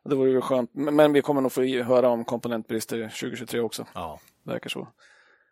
Det 0.09 0.15
vore 0.15 0.29
ju 0.29 0.41
skönt. 0.41 0.69
Men, 0.73 1.13
vi 1.13 1.21
kommer 1.21 1.41
nog 1.41 1.51
få 1.51 1.63
i- 1.63 1.81
höra 1.81 2.09
om 2.09 2.25
komponentbrister 2.25 2.97
2023 3.09 3.59
också. 3.59 3.85
Ja. 3.93 4.19
Verkar 4.45 4.69
så. 4.69 4.87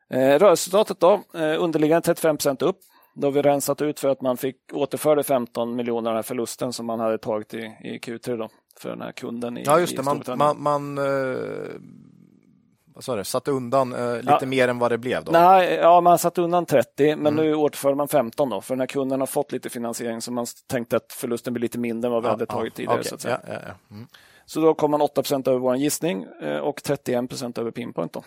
Eh, 0.09 0.17
rörelseresultatet 0.39 0.99
då, 0.99 1.13
eh, 1.33 1.63
underliggande 1.63 2.05
35 2.05 2.37
procent 2.37 2.61
upp. 2.61 2.77
Då 3.15 3.27
har 3.27 3.31
vi 3.31 3.41
rensat 3.41 3.81
ut 3.81 3.99
för 3.99 4.09
att 4.09 4.21
man 4.21 4.37
fick 4.37 4.55
återförde 4.73 5.23
15 5.23 5.75
miljoner 5.75 5.97
av 6.09 6.13
den 6.13 6.15
här 6.15 6.23
förlusten 6.23 6.73
som 6.73 6.85
man 6.85 6.99
hade 6.99 7.17
tagit 7.17 7.53
i, 7.53 7.57
i 7.83 7.99
Q3 8.03 8.37
då, 8.37 8.49
för 8.79 8.89
den 8.89 9.01
här 9.01 9.11
kunden 9.11 9.57
i 9.57 9.63
Ja, 9.65 9.79
just 9.79 9.93
i 9.93 9.95
det. 9.95 10.03
Man, 10.03 10.15
Storbritannien. 10.23 10.61
man, 10.63 10.95
man 10.95 11.07
eh, 11.07 11.71
vad 12.95 13.03
sa 13.03 13.15
du, 13.15 13.23
satte 13.23 13.51
undan 13.51 13.93
eh, 13.93 14.15
lite 14.17 14.37
Ja. 14.41 14.45
mer 14.45 14.67
än 14.67 14.79
vad 14.79 14.91
det 14.91 14.97
blev 14.97 15.23
då? 15.23 15.31
Nej, 15.31 15.73
ja, 15.81 16.01
man 16.01 16.17
satt 16.17 16.37
undan 16.37 16.65
30, 16.65 17.15
men 17.15 17.33
Mm. 17.33 17.45
nu 17.45 17.55
återför 17.55 17.93
man 17.95 18.07
15 18.07 18.49
då, 18.49 18.61
för 18.61 18.75
den 18.75 18.79
här 18.79 18.87
kunden 18.87 19.19
har 19.19 19.27
fått 19.27 19.51
lite 19.51 19.69
finansiering 19.69 20.21
så 20.21 20.31
man 20.31 20.45
tänkte 20.67 20.95
att 20.97 21.13
förlusten 21.13 21.53
blir 21.53 21.61
lite 21.61 21.79
mindre 21.79 22.07
än 22.07 22.11
vad 22.13 22.23
vi 22.23 22.29
hade 22.29 22.45
tagit 22.45 22.75
tidigare. 22.75 22.93
okej. 22.99 23.09
Så, 23.09 23.15
att 23.15 23.21
säga. 23.21 23.41
Ja, 23.47 23.53
ja, 23.53 23.59
ja. 23.67 23.95
Mm. 23.95 24.07
Så 24.53 24.61
då 24.61 24.73
kom 24.73 24.91
man 24.91 25.01
8% 25.01 25.49
över 25.49 25.59
vår 25.59 25.75
gissning 25.75 26.25
eh, 26.41 26.57
och 26.57 26.79
31% 26.79 27.59
över 27.59 27.71
Pinpoint. 27.71 28.13
Då. 28.13 28.23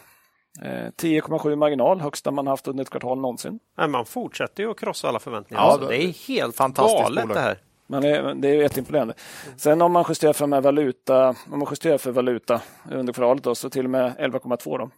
Eh, 0.63 0.69
10,7 0.69 1.57
marginal, 1.57 2.01
högsta 2.01 2.31
man 2.31 2.47
haft 2.47 2.69
under 2.69 2.83
ett 2.85 2.91
kvartal 2.91 3.21
någonsin. 3.21 3.59
Nej, 3.79 3.89
man 3.89 4.07
fortsätter 4.07 4.63
ju 4.63 4.71
att 4.71 4.79
krossa 4.81 5.09
alla 5.09 5.19
förväntningar. 5.19 5.63
Ja, 5.63 5.73
alltså, 5.73 5.89
det- 5.89 6.05
är 6.05 6.29
helt 6.29 6.57
fantastiskt 6.57 7.03
galet 7.03 7.23
bolag. 7.25 7.37
det 7.37 7.41
här. 7.41 7.59
Men 7.87 8.03
det, 8.03 8.35
det 8.35 8.49
är 8.49 8.55
jätteimponerande. 8.55 9.15
Sen 9.57 9.83
om 9.83 9.93
man 9.93 10.05
justerar 10.09 10.33
för, 10.33 10.61
valuta, 10.61 11.29
om 11.29 11.59
man 11.59 11.69
justerar 11.71 11.99
för 11.99 12.11
valuta 12.11 12.61
under 12.91 13.13
kvartalet 13.13 13.45
då, 13.45 13.55
så 13.55 13.71
till 13.71 13.85
och 13.85 13.91
med 13.91 14.13
11,2 14.19 14.79
då. 14.79 14.85
Eh, 14.85 14.89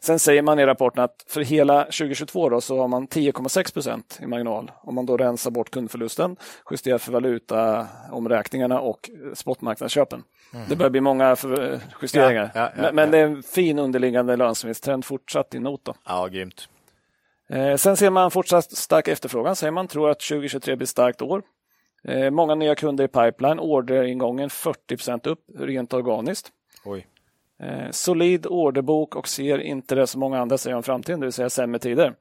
sen 0.00 0.18
säger 0.18 0.42
man 0.42 0.58
i 0.58 0.66
rapporten 0.66 1.04
att 1.04 1.24
för 1.28 1.40
hela 1.40 1.84
2022 1.84 2.48
då, 2.48 2.60
så 2.60 2.80
har 2.80 2.88
man 2.88 3.08
10,6 3.08 3.72
procent 3.72 4.18
i 4.22 4.26
marginal. 4.26 4.70
Om 4.82 4.94
man 4.94 5.06
då 5.06 5.16
rensar 5.16 5.50
bort 5.50 5.70
kundförlusten, 5.70 6.36
justerar 6.70 6.98
för 6.98 7.12
valutaomräkningarna 7.12 8.80
och 8.80 9.10
spotmarknadsköpen. 9.34 10.24
Det 10.68 10.76
börjar 10.76 10.90
bli 10.90 11.00
många 11.00 11.36
för, 11.36 11.80
justeringar. 12.02 12.50
Ja, 12.54 12.60
ja, 12.76 12.82
ja, 12.82 12.92
men, 12.92 13.10
det 13.10 13.18
är 13.18 13.24
en 13.24 13.42
fin 13.42 13.78
underliggande 13.78 14.36
lönsamhetstrend 14.36 15.04
fortsatt 15.04 15.54
i 15.54 15.58
not. 15.58 15.84
Då. 15.84 15.94
ja, 16.06 16.26
grymt. 16.26 16.68
Eh, 17.50 17.76
sen 17.76 17.96
ser 17.96 18.10
man 18.10 18.30
fortsatt 18.30 18.72
stark 18.72 19.08
efterfrågan, 19.08 19.56
säger 19.56 19.70
man. 19.70 19.88
Tror 19.88 20.10
att 20.10 20.20
2023 20.20 20.76
blir 20.76 20.84
ett 20.84 20.88
starkt 20.88 21.22
år. 21.22 21.42
Eh, 22.04 22.30
många 22.30 22.54
nya 22.54 22.74
kunder 22.74 23.04
i 23.04 23.08
pipeline, 23.08 23.60
orderingången 23.60 24.48
40% 24.50 25.28
upp, 25.28 25.40
rent 25.58 25.92
organiskt. 25.92 26.52
Oj. 26.84 27.06
Eh, 27.62 27.90
solid 27.90 28.46
orderbok 28.46 29.16
och 29.16 29.28
ser 29.28 29.58
inte 29.58 29.94
det 29.94 30.06
som 30.06 30.20
många 30.20 30.40
andra 30.40 30.58
säger 30.58 30.76
om 30.76 30.82
framtiden, 30.82 31.20
det 31.20 31.26
vill 31.26 31.32
säga 31.32 31.50
sämre 31.50 31.78
tider. 31.78 32.14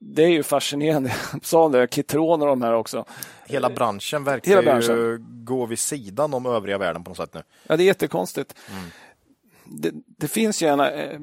Det 0.00 0.22
är 0.22 0.28
ju 0.28 0.42
fascinerande. 0.42 1.12
Jag 1.32 1.44
sa 1.44 1.68
det, 1.68 1.94
Kitron 1.94 2.42
och 2.42 2.48
de 2.48 2.62
här 2.62 2.72
också. 2.74 3.04
Hela 3.46 3.70
branschen 3.70 4.24
verkar 4.24 4.50
Hela 4.50 4.62
ju 4.62 4.66
branschen. 4.66 5.44
gå 5.44 5.66
vid 5.66 5.78
sidan 5.78 6.34
om 6.34 6.46
övriga 6.46 6.78
världen 6.78 7.04
på 7.04 7.10
något 7.10 7.16
sätt 7.16 7.34
nu. 7.34 7.42
Ja, 7.66 7.76
det 7.76 7.82
är 7.82 7.86
jättekonstigt. 7.86 8.54
Det, 9.64 9.90
det 10.18 10.28
finns 10.28 10.62
ju 10.62 10.66
en, 10.66 10.80
eh, 10.80 11.20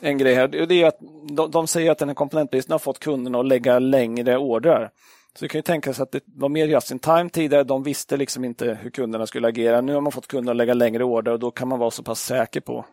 en 0.00 0.18
grej 0.18 0.34
här. 0.34 0.48
Det 0.48 0.82
är 0.82 0.86
att 0.86 0.98
de, 1.28 1.50
de 1.50 1.66
säger 1.66 1.90
att 1.90 1.98
den 1.98 2.08
här 2.08 2.14
komponentbristen 2.14 2.72
har 2.72 2.78
fått 2.78 2.98
kunderna 2.98 3.38
att 3.40 3.46
lägga 3.46 3.78
längre 3.78 4.36
ordrar. 4.36 4.90
Så 5.36 5.44
det 5.44 5.48
kan 5.48 5.58
ju 5.58 5.62
tänka 5.62 5.94
sig 5.94 6.02
att 6.02 6.12
det 6.12 6.20
var 6.26 6.48
mer 6.48 6.66
just 6.66 6.90
in 6.90 6.98
time 6.98 7.28
tidigare. 7.30 7.64
De 7.64 7.82
visste 7.82 8.16
liksom 8.16 8.44
inte 8.44 8.78
hur 8.82 8.90
kunderna 8.90 9.26
skulle 9.26 9.48
agera. 9.48 9.80
Nu 9.80 9.94
har 9.94 10.00
man 10.00 10.12
fått 10.12 10.26
kunderna 10.26 10.50
att 10.50 10.56
lägga 10.56 10.74
längre 10.74 11.04
order 11.04 11.32
och 11.32 11.38
då 11.38 11.50
kan 11.50 11.68
man 11.68 11.78
vara 11.78 11.90
så 11.90 12.02
pass 12.02 12.20
säker 12.20 12.60
på 12.60 12.84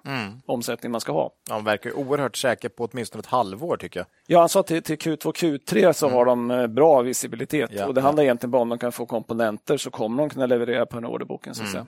omsättningen 0.45 0.91
man 0.91 1.01
ska 1.01 1.11
ha. 1.11 1.31
Han 1.49 1.63
verkar 1.63 1.89
ju 1.89 1.95
oerhört 1.95 2.38
säker 2.38 2.69
på 2.69 2.88
åtminstone 2.91 3.19
ett 3.19 3.26
halvår 3.26 3.77
tycker 3.77 3.99
jag. 3.99 4.07
Ja, 4.27 4.39
han 4.39 4.49
sa 4.49 4.63
till, 4.63 4.84
till 4.84 4.95
Q2 4.97 5.31
Q3 5.34 5.93
så 5.93 6.09
har 6.09 6.26
de 6.26 6.51
eh, 6.51 6.68
bra 6.68 7.01
visibilitet 7.01 7.69
Ja, 7.73 7.88
och 7.88 7.93
det 7.93 8.01
ja. 8.01 8.05
handlar 8.05 8.23
egentligen 8.23 8.51
bara 8.51 8.61
om 8.61 8.69
de 8.69 8.77
kan 8.77 8.91
få 8.91 9.05
komponenter 9.05 9.77
så 9.77 9.89
kommer 9.91 10.23
de 10.23 10.30
kunna 10.30 10.45
leverera 10.45 10.85
på 10.85 10.95
den 10.95 11.05
orderboken. 11.05 11.55
Så 11.55 11.63
att 11.63 11.69
säga. 11.72 11.85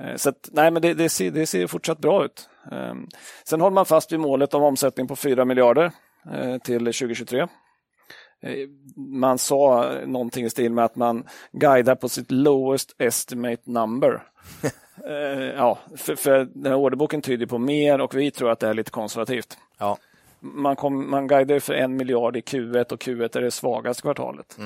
Eh, 0.00 0.16
Så 0.16 0.28
att, 0.28 0.48
nej, 0.52 0.70
men 0.70 0.82
det, 0.82 0.94
det, 0.94 1.08
ser, 1.08 1.30
det 1.30 1.46
ser 1.46 1.66
fortsatt 1.66 1.98
bra 1.98 2.24
ut. 2.24 2.48
Ehm, 2.72 3.06
Sen 3.44 3.60
håller 3.60 3.74
man 3.74 3.86
fast 3.86 4.12
vid 4.12 4.20
målet 4.20 4.54
om 4.54 4.62
omsättning 4.62 5.06
på 5.08 5.16
4 5.16 5.44
miljarder 5.44 5.92
eh, 6.32 6.58
till 6.58 6.78
2023. 6.84 7.46
Eh, 8.42 8.68
Man 8.96 9.38
sa 9.38 9.92
någonting 10.06 10.44
i 10.46 10.50
stil 10.50 10.72
med 10.72 10.84
att 10.84 10.96
man 10.96 11.24
guidar 11.52 11.94
på 11.94 12.08
sitt 12.08 12.30
lowest 12.30 12.94
estimate 12.98 13.62
number. 13.64 14.22
Eh, 15.08 15.14
ja, 15.56 15.78
för, 15.96 16.16
för 16.16 16.48
den 16.54 16.72
här 16.72 16.78
orderboken 16.78 17.22
tyder 17.22 17.46
på 17.46 17.58
mer 17.58 18.00
och 18.00 18.14
vi 18.14 18.30
tror 18.30 18.50
att 18.50 18.60
det 18.60 18.68
är 18.68 18.74
lite 18.74 18.90
konservativt. 18.90 19.58
Ja. 19.78 19.98
Man, 20.40 20.76
kom, 20.76 21.10
man 21.10 21.26
guidar 21.26 21.58
för 21.58 21.74
en 21.74 21.96
miljard 21.96 22.36
i 22.36 22.40
Q1 22.40 22.92
och 22.92 23.02
Q1 23.02 23.36
är 23.36 23.40
det 23.42 23.50
svagaste 23.50 24.02
kvartalet. 24.02 24.56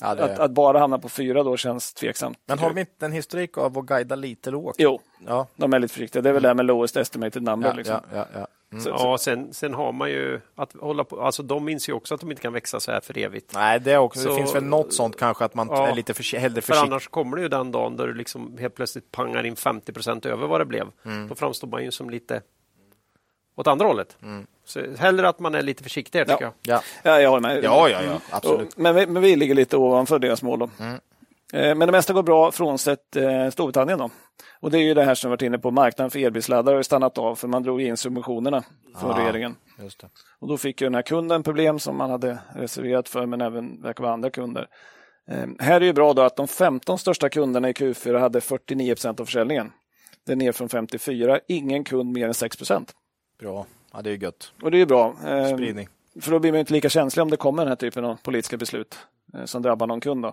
Ja, 0.00 0.14
det... 0.14 0.24
Att, 0.24 0.38
att 0.38 0.50
bara 0.50 0.78
hamna 0.78 0.98
på 0.98 1.08
fyra 1.08 1.42
då 1.42 1.56
känns 1.56 1.94
tveksamt. 1.94 2.38
Men 2.46 2.58
har 2.58 2.68
de 2.74 2.80
inte 2.80 3.06
en 3.06 3.12
historik 3.12 3.58
av 3.58 3.78
att 3.78 3.86
guida 3.86 4.14
lite 4.14 4.50
lågt? 4.50 4.76
Jo, 4.78 5.00
Ja. 5.26 5.46
de 5.56 5.72
är 5.72 5.78
lite 5.78 5.94
försiktiga. 5.94 6.22
Det 6.22 6.28
är 6.28 6.32
väl 6.32 6.42
det 6.42 6.48
här 6.48 6.54
med 6.54 6.66
lowest 6.66 6.96
estimated 6.96 7.42
number. 7.42 7.68
Ja, 7.68 7.74
liksom. 7.74 8.00
ja, 8.14 8.26
ja, 8.34 8.40
ja. 8.40 8.46
Mm. 8.72 8.84
Ja, 8.86 9.18
sen, 9.18 9.52
sen 9.54 9.74
har 9.74 9.92
man 9.92 10.10
ju 10.10 10.40
att 10.54 10.72
hålla 10.80 11.04
på. 11.04 11.20
Alltså, 11.22 11.42
de 11.42 11.68
inser 11.68 11.92
ju 11.92 11.96
också 11.96 12.14
att 12.14 12.20
de 12.20 12.30
inte 12.30 12.42
kan 12.42 12.52
växa 12.52 12.80
så 12.80 12.92
här 12.92 13.00
för 13.00 13.18
evigt. 13.18 13.50
Nej, 13.54 13.80
det, 13.80 13.92
är 13.92 13.98
också, 13.98 14.20
Så- 14.20 14.28
det 14.28 14.34
finns 14.34 14.54
väl 14.54 14.64
något 14.64 14.92
sånt 14.92 15.18
kanske 15.18 15.44
att 15.44 15.54
man 15.54 15.68
Ja. 15.70 15.86
är 15.88 15.94
lite 15.94 16.12
försi- 16.12 16.38
hellre 16.38 16.60
För 16.60 16.66
försiktig. 16.72 16.92
annars 16.92 17.08
kommer 17.08 17.36
det 17.36 17.42
ju 17.42 17.48
den 17.48 17.72
dagen 17.72 17.96
där 17.96 18.06
du 18.06 18.14
liksom 18.14 18.58
helt 18.58 18.74
plötsligt 18.74 19.10
pangar 19.12 19.46
in 19.46 19.56
50 19.56 19.92
procent 19.92 20.26
över 20.26 20.46
vad 20.46 20.60
det 20.60 20.64
blev. 20.64 20.86
Mm. 21.04 21.28
Då 21.28 21.34
framstår 21.34 21.68
man 21.68 21.84
ju 21.84 21.90
som 21.90 22.10
lite 22.10 22.42
åt 23.56 23.66
andra 23.66 23.86
hållet. 23.86 24.16
Så 24.64 24.80
hellre 24.98 25.28
att 25.28 25.38
man 25.38 25.54
är 25.54 25.62
lite 25.62 25.82
försiktigare 25.82 26.26
tycker 26.26 26.44
Ja. 26.44 26.52
jag. 26.62 26.76
Ja. 26.76 27.10
ja, 27.10 27.20
jag 27.20 27.30
håller 27.30 27.48
med. 27.48 27.64
Ja, 27.64 27.88
ja, 27.88 28.02
ja, 28.02 28.20
absolut. 28.30 28.72
Och, 28.72 28.78
men, 28.78 28.94
vi, 28.94 29.06
men 29.06 29.22
vi 29.22 29.36
ligger 29.36 29.54
lite 29.54 29.76
ovanför 29.76 30.18
deras 30.18 30.42
mål. 30.42 30.58
Då. 30.58 30.64
Eh, 30.64 30.94
Men 31.52 31.78
det 31.78 31.92
mesta 31.92 32.12
går 32.12 32.22
bra 32.22 32.52
frånsett 32.52 33.16
eh, 33.16 33.50
Storbritannien. 33.50 33.98
Då. 33.98 34.10
Och 34.60 34.70
det 34.70 34.78
är 34.78 34.82
ju 34.82 34.94
det 34.94 35.04
här 35.04 35.14
som 35.14 35.28
vi 35.28 35.32
varit 35.32 35.42
inne 35.42 35.58
på. 35.58 35.70
Marknaden 35.70 36.10
för 36.10 36.18
elbilsladdare 36.18 36.76
har 36.76 36.82
stannat 36.82 37.18
av 37.18 37.34
för 37.34 37.48
man 37.48 37.62
drog 37.62 37.80
in 37.82 37.96
subventionerna 37.96 38.62
från 39.00 39.10
Ah. 39.10 39.18
regeringen. 39.18 39.56
Och 40.38 40.48
då 40.48 40.56
fick 40.56 40.80
ju 40.80 40.86
den 40.86 40.94
här 40.94 41.02
kunden 41.02 41.42
problem 41.42 41.78
som 41.78 41.96
man 41.96 42.10
hade 42.10 42.38
reserverat 42.54 43.08
för, 43.08 43.26
men 43.26 43.40
även 43.40 43.82
verkar 43.82 44.04
vara 44.04 44.12
andra 44.12 44.30
kunder. 44.30 44.66
Eh, 45.30 45.46
här 45.58 45.74
är 45.74 45.80
det 45.80 45.86
ju 45.86 45.92
bra 45.92 46.12
då 46.12 46.22
att 46.22 46.36
de 46.36 46.48
15 46.48 46.98
största 46.98 47.28
kunderna 47.28 47.68
i 47.68 47.72
Q4 47.72 48.18
hade 48.18 48.40
49 48.40 48.94
procent 48.94 49.20
av 49.20 49.24
försäljningen. 49.24 49.72
Det 50.26 50.32
är 50.32 50.36
ner 50.36 50.52
från 50.52 50.68
54. 50.68 51.40
Ingen 51.48 51.84
kund 51.84 52.12
mer 52.12 52.26
än 52.26 52.34
6 52.34 52.56
procent. 52.56 52.92
Bra. 53.38 53.66
Ja, 53.92 54.02
det 54.02 54.10
är 54.10 54.22
gött. 54.22 54.52
Och 54.62 54.70
det 54.70 54.80
är 54.80 54.86
bra. 54.86 55.14
Eh, 55.26 55.54
Spridning. 55.54 55.88
För 56.20 56.30
då 56.30 56.38
blir 56.38 56.52
man 56.52 56.58
inte 56.60 56.72
lika 56.72 56.88
känslig 56.88 57.22
om 57.22 57.30
det 57.30 57.36
kommer 57.36 57.62
den 57.62 57.68
här 57.68 57.76
typen 57.76 58.04
av 58.04 58.16
politiska 58.22 58.56
beslut 58.56 58.98
eh, 59.34 59.44
som 59.44 59.62
drabbar 59.62 59.86
någon 59.86 60.00
kund. 60.00 60.22
Då. 60.22 60.32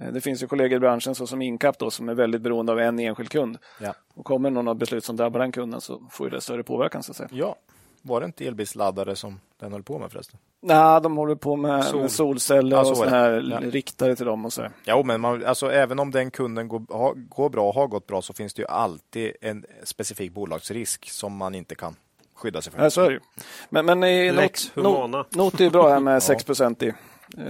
Eh, 0.00 0.12
Det 0.12 0.20
finns 0.20 0.42
ju 0.42 0.46
kollegor 0.46 0.76
i 0.76 0.80
branschen 0.80 1.14
såsom 1.14 1.42
Incap 1.42 1.78
då, 1.78 1.90
som 1.90 2.08
är 2.08 2.14
väldigt 2.14 2.40
beroende 2.42 2.72
av 2.72 2.78
en 2.80 2.98
enskild 2.98 3.30
kund. 3.30 3.58
Ja. 3.80 3.94
Och 4.14 4.24
kommer 4.24 4.50
någon 4.50 4.68
av 4.68 4.74
beslut 4.76 5.04
som 5.04 5.16
drabbar 5.16 5.40
den 5.40 5.52
kunden 5.52 5.80
så 5.80 6.02
får 6.10 6.26
ju 6.26 6.30
det 6.30 6.40
större 6.40 6.62
påverkan. 6.62 7.02
Så 7.02 7.10
att 7.12 7.16
säga. 7.16 7.28
ja. 7.32 7.56
Var 8.02 8.20
det 8.20 8.26
inte 8.26 8.46
elbilsladdare 8.46 9.16
som 9.16 9.40
den 9.60 9.72
höll 9.72 9.82
på 9.82 9.98
med 9.98 10.12
förresten? 10.12 10.38
Nej, 10.62 11.00
de 11.00 11.16
håller 11.16 11.34
på 11.34 11.56
med, 11.56 11.84
Sol. 11.84 12.00
med 12.00 12.10
solceller 12.12 12.76
Ja, 12.76 12.80
och 12.80 12.86
så 12.86 12.92
är 12.92 12.96
såna 12.96 13.10
det. 13.10 13.16
här 13.16 13.48
Ja. 13.62 13.70
riktare 13.70 14.16
till 14.16 14.26
dem 14.26 14.44
och 14.44 14.52
så. 14.52 14.66
Jo, 14.84 15.02
men 15.02 15.20
man, 15.20 15.44
alltså, 15.44 15.72
även 15.72 15.98
om 15.98 16.10
den 16.10 16.30
kunden 16.30 16.68
går, 16.68 17.14
går 17.28 17.48
bra 17.48 17.68
och 17.68 17.74
har 17.74 17.86
gått 17.86 18.06
bra 18.06 18.22
så 18.22 18.32
finns 18.32 18.54
det 18.54 18.62
ju 18.62 18.68
alltid 18.68 19.32
en 19.40 19.64
specifik 19.84 20.32
bolagsrisk 20.32 21.10
som 21.10 21.36
man 21.36 21.54
inte 21.54 21.74
kan 21.74 21.96
skydda 22.34 22.62
sig 22.62 22.72
för. 22.72 22.82
Ja, 22.82 22.90
så 22.90 23.00
är 23.00 23.06
det 23.08 23.12
ju. 23.14 23.20
Men, 23.68 23.86
men 23.86 24.00
Lex 24.36 24.76
Not. 24.76 25.10
Not, 25.10 25.34
Not 25.34 25.60
är 25.60 25.64
ju 25.64 25.70
bra 25.70 25.88
här 25.88 26.00
med 26.00 26.22
6 26.22 26.44
procent 26.44 26.82
i 26.82 26.92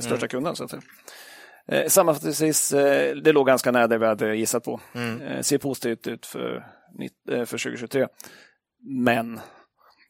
största 0.01 0.28
kunden. 0.28 0.56
Så 0.56 0.64
att 0.64 0.70
säga. 0.70 0.82
Eh, 1.70 1.86
sammanfattningsvis, 1.86 2.72
eh, 2.72 3.16
det 3.16 3.32
låg 3.32 3.47
ganska 3.47 3.70
nära 3.70 3.86
det 3.86 3.98
vi 3.98 4.06
hade 4.06 4.36
gissat 4.36 4.64
på. 4.64 4.80
Eh, 5.22 5.40
ser 5.40 5.59
positivt 5.59 6.06
ut 6.06 6.26
för, 6.26 6.66
eh, 7.30 7.44
för 7.44 7.59
2023. 7.59 8.06
Men 8.82 9.40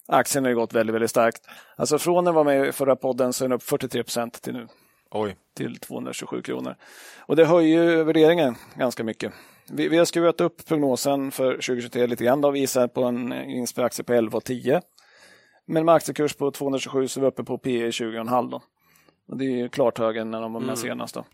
aktien 0.09 0.45
har 0.45 0.53
gått 0.53 0.73
väldigt, 0.73 0.95
väldigt 0.95 1.11
starkt. 1.11 1.43
Alltså 1.77 1.99
från 1.99 2.25
när 2.25 2.31
den 2.31 2.35
var 2.35 2.45
med 2.45 2.69
i 2.69 2.73
förra 2.73 2.97
podden 2.97 3.33
så 3.33 3.45
är 3.45 3.49
den 3.49 3.57
upp 3.57 3.63
43 3.63 4.03
procent 4.03 4.43
till 4.43 4.53
nu. 4.53 4.67
Oj. 5.11 5.37
till 5.57 5.79
227 5.79 6.43
kronor. 6.43 6.75
Och 7.19 7.37
det 7.37 7.45
höjer 7.45 7.83
ju 7.83 8.05
värderingen 8.05 8.55
ganska 8.75 9.05
mycket. 9.05 9.33
Vi, 9.71 9.89
vi 9.89 9.99
har 9.99 10.05
skruvat 10.05 10.41
upp 10.41 10.67
prognosen 10.67 11.31
för 11.31 11.53
2023 11.53 12.07
lite 12.07 12.25
grann. 12.25 12.41
Då 12.41 12.51
visar 12.51 12.89
på 12.89 13.05
en 13.05 13.31
vinst 13.31 13.77
per 13.77 13.83
aktie 13.83 14.05
på 14.05 14.13
11,10. 14.13 14.83
Men 15.67 15.85
med 15.85 15.95
aktiekurs 15.95 16.35
på 16.35 16.51
227 16.51 17.09
så 17.09 17.21
är 17.21 17.23
vi 17.23 17.29
uppe 17.29 17.45
på 17.45 17.59
P 17.59 17.71
E 17.71 17.91
20,5 17.91 18.51
då. 18.51 18.63
Och 19.29 19.37
det 19.37 19.45
är 19.45 19.57
ju 19.57 19.69
klart 19.69 19.99
högre 19.99 20.21
än 20.21 20.31
när 20.31 20.41
de 20.41 20.53
var 20.53 20.61
med 20.61 20.79
senast. 20.79 21.15
Då. 21.15 21.25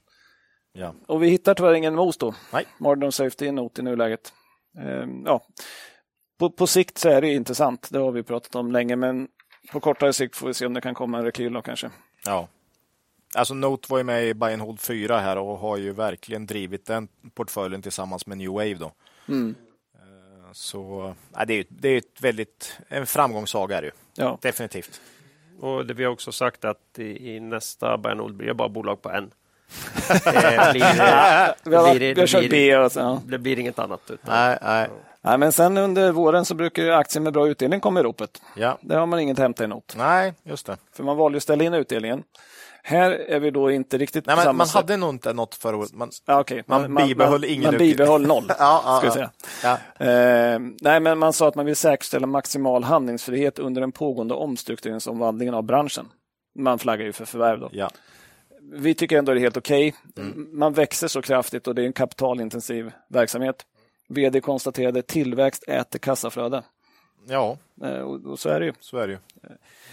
Ja. 0.78 0.94
Och 1.07 1.23
vi 1.23 1.28
hittar 1.28 1.55
tyvärr 1.55 1.74
ingen 1.74 1.94
MOS 1.94 2.16
då. 2.16 2.35
Nej. 2.53 2.66
Of 2.81 3.15
Safety 3.15 3.47
är 3.47 3.53
not 3.53 3.78
i 3.78 3.82
nuläget. 3.82 4.32
Ehm, 4.78 5.23
ja. 5.27 5.40
på, 6.39 6.51
på 6.51 6.66
sikt 6.66 6.98
så 6.98 7.09
är 7.09 7.20
det 7.20 7.28
intressant. 7.35 7.89
Det 7.90 7.98
har 7.98 8.12
vi 8.12 8.23
pratat 8.23 8.55
om 8.55 8.73
länge. 8.73 8.97
Men 8.97 9.28
på 9.73 9.81
kortare 9.81 10.12
sikt 10.12 10.36
får 10.36 10.47
vi 10.47 10.55
se 10.55 10.66
om 10.66 10.74
det 10.74 10.81
kan 10.81 10.94
komma 10.94 11.19
en 11.19 11.24
rekyl 11.24 11.53
då 11.53 11.62
kanske. 11.62 11.90
ja. 12.24 12.48
Alltså 13.35 13.55
Note 13.55 13.86
var 13.90 13.98
ju 13.98 14.05
med 14.05 14.24
i 14.27 14.35
Buy 14.35 14.53
and 14.53 14.62
Hold 14.62 14.81
4 14.81 15.19
här 15.19 15.39
och 15.39 15.59
har 15.59 15.77
ju 15.77 15.93
verkligen 15.93 16.47
drivit 16.47 16.86
den 16.86 17.09
portföljen 17.35 17.82
tillsammans 17.82 18.27
med 18.27 18.39
New 18.39 18.51
Wave. 18.51 18.74
Då. 18.74 18.93
Mm. 19.28 19.55
Eh, 19.94 20.53
Så 20.53 21.15
ja, 21.32 21.44
det 21.44 21.53
är 21.53 21.57
ju 21.57 21.65
det 21.69 21.89
är 21.89 21.98
ett 21.98 22.20
väldigt, 22.20 22.78
en 22.89 23.07
framgångssaga 23.07 23.77
är 23.78 23.82
det 23.82 23.86
ju. 23.86 23.93
Ja. 24.15 24.39
Definitivt. 24.43 25.01
Och 25.61 25.86
det 25.86 25.94
vi 25.94 26.05
har 26.05 26.12
också 26.12 26.32
sagt 26.32 26.65
att 26.65 26.98
i, 26.98 27.35
i 27.35 27.40
nästa 27.40 27.98
Bernhold 27.98 28.36
blir 28.36 28.47
det 28.48 28.55
bara 28.55 28.69
bolag 28.69 29.03
på 29.03 29.11
en. 29.11 29.31
Det 30.09 30.70
blir, 30.72 31.98
det 32.14 32.14
det 33.26 33.38
det 33.38 33.60
inget 33.60 33.78
annat. 33.78 34.01
Utan, 34.10 34.18
Nej, 34.34 34.59
nej. 34.62 34.88
Nej, 35.22 35.38
men 35.38 35.52
sen 35.52 35.76
under 35.78 36.12
våren 36.12 36.44
så 36.44 36.55
brukar 36.55 36.82
ju 36.82 36.93
aktier 36.93 37.22
med 37.22 37.32
bra 37.32 37.48
utdelning 37.48 37.80
komma 37.80 38.01
i 38.01 38.02
ropet. 38.02 38.43
Ja. 38.56 38.78
Där 38.80 38.98
har 38.98 39.06
man 39.06 39.20
inget 39.20 39.38
hämta 39.38 39.64
i 39.64 39.66
not. 39.66 39.94
Nej, 39.97 40.34
just 40.44 40.66
det. 40.66 40.76
För 40.97 41.05
man 41.05 41.16
valde 41.16 41.36
ju 41.36 41.36
att 41.36 41.43
ställa 41.43 41.64
in 41.64 41.74
utdelningen. 41.74 42.22
Här 42.82 43.10
är 43.10 43.40
vi 43.40 43.51
då 43.51 43.70
inte 43.70 43.98
riktigt 43.98 44.26
Nej, 44.26 44.36
men 44.44 44.56
man 44.56 44.66
sätt. 44.66 44.74
hade 44.76 44.97
nog 44.97 45.10
inte 45.10 45.32
något 45.32 45.55
förra 45.55 45.76
året. 45.76 45.93
Man, 45.93 46.10
Ja, 46.26 46.40
okej. 46.40 46.62
man 46.66 46.94
bibehöll 46.94 47.44
ingen 47.44 47.62
Man 47.64 47.74
utdelning. 47.74 47.97
bibehöll 47.97 48.26
noll, 48.26 48.44
Ja, 48.59 48.82
ja, 48.84 48.98
ska 49.01 49.10
säga. 49.10 49.30
ja. 49.62 50.05
Eh, 50.06 50.59
nej, 50.80 51.01
men 51.01 51.18
man 51.18 51.32
sa 51.32 51.48
att 51.48 51.55
man 51.55 51.66
vill 51.66 51.76
säkerställa 51.76 52.26
maximal 52.26 52.84
handlingsfrihet 52.84 53.59
under 53.59 53.80
den 53.80 53.93
pågående 53.93 54.34
omstruktureringsomvandlingen 54.34 55.55
av 55.55 55.62
branschen. 55.62 56.09
Man 56.59 56.78
flaggar 56.78 57.05
ju 57.06 57.12
för 57.12 57.24
förvärv 57.24 57.60
då. 57.60 57.68
Ja. 57.72 57.90
Vi 58.72 58.94
tycker 58.94 59.18
ändå 59.18 59.32
det 59.34 59.38
är 59.38 59.43
helt 59.43 59.56
okej. 59.56 59.94
Mm. 60.16 60.48
Man 60.52 60.72
växer 60.72 61.09
så 61.09 61.22
kraftigt 61.22 61.66
och 61.66 61.74
det 61.74 61.82
är 61.82 61.86
en 61.86 61.93
kapitalintensiv 61.93 62.93
verksamhet. 63.09 63.66
VD 64.09 64.40
konstaterade 64.40 65.02
tillväxt 65.02 65.64
äter 65.68 65.98
kassaflöde. 65.98 66.62
ja, 67.28 67.59
Eh, 67.82 67.98
och, 68.01 68.24
och 68.26 68.38
så 68.38 68.48
är 68.48 68.60
det 68.60 68.66
ju. 68.66 68.72
så 68.80 68.97
är 68.98 69.06
det 69.06 69.12
ju. 69.12 69.18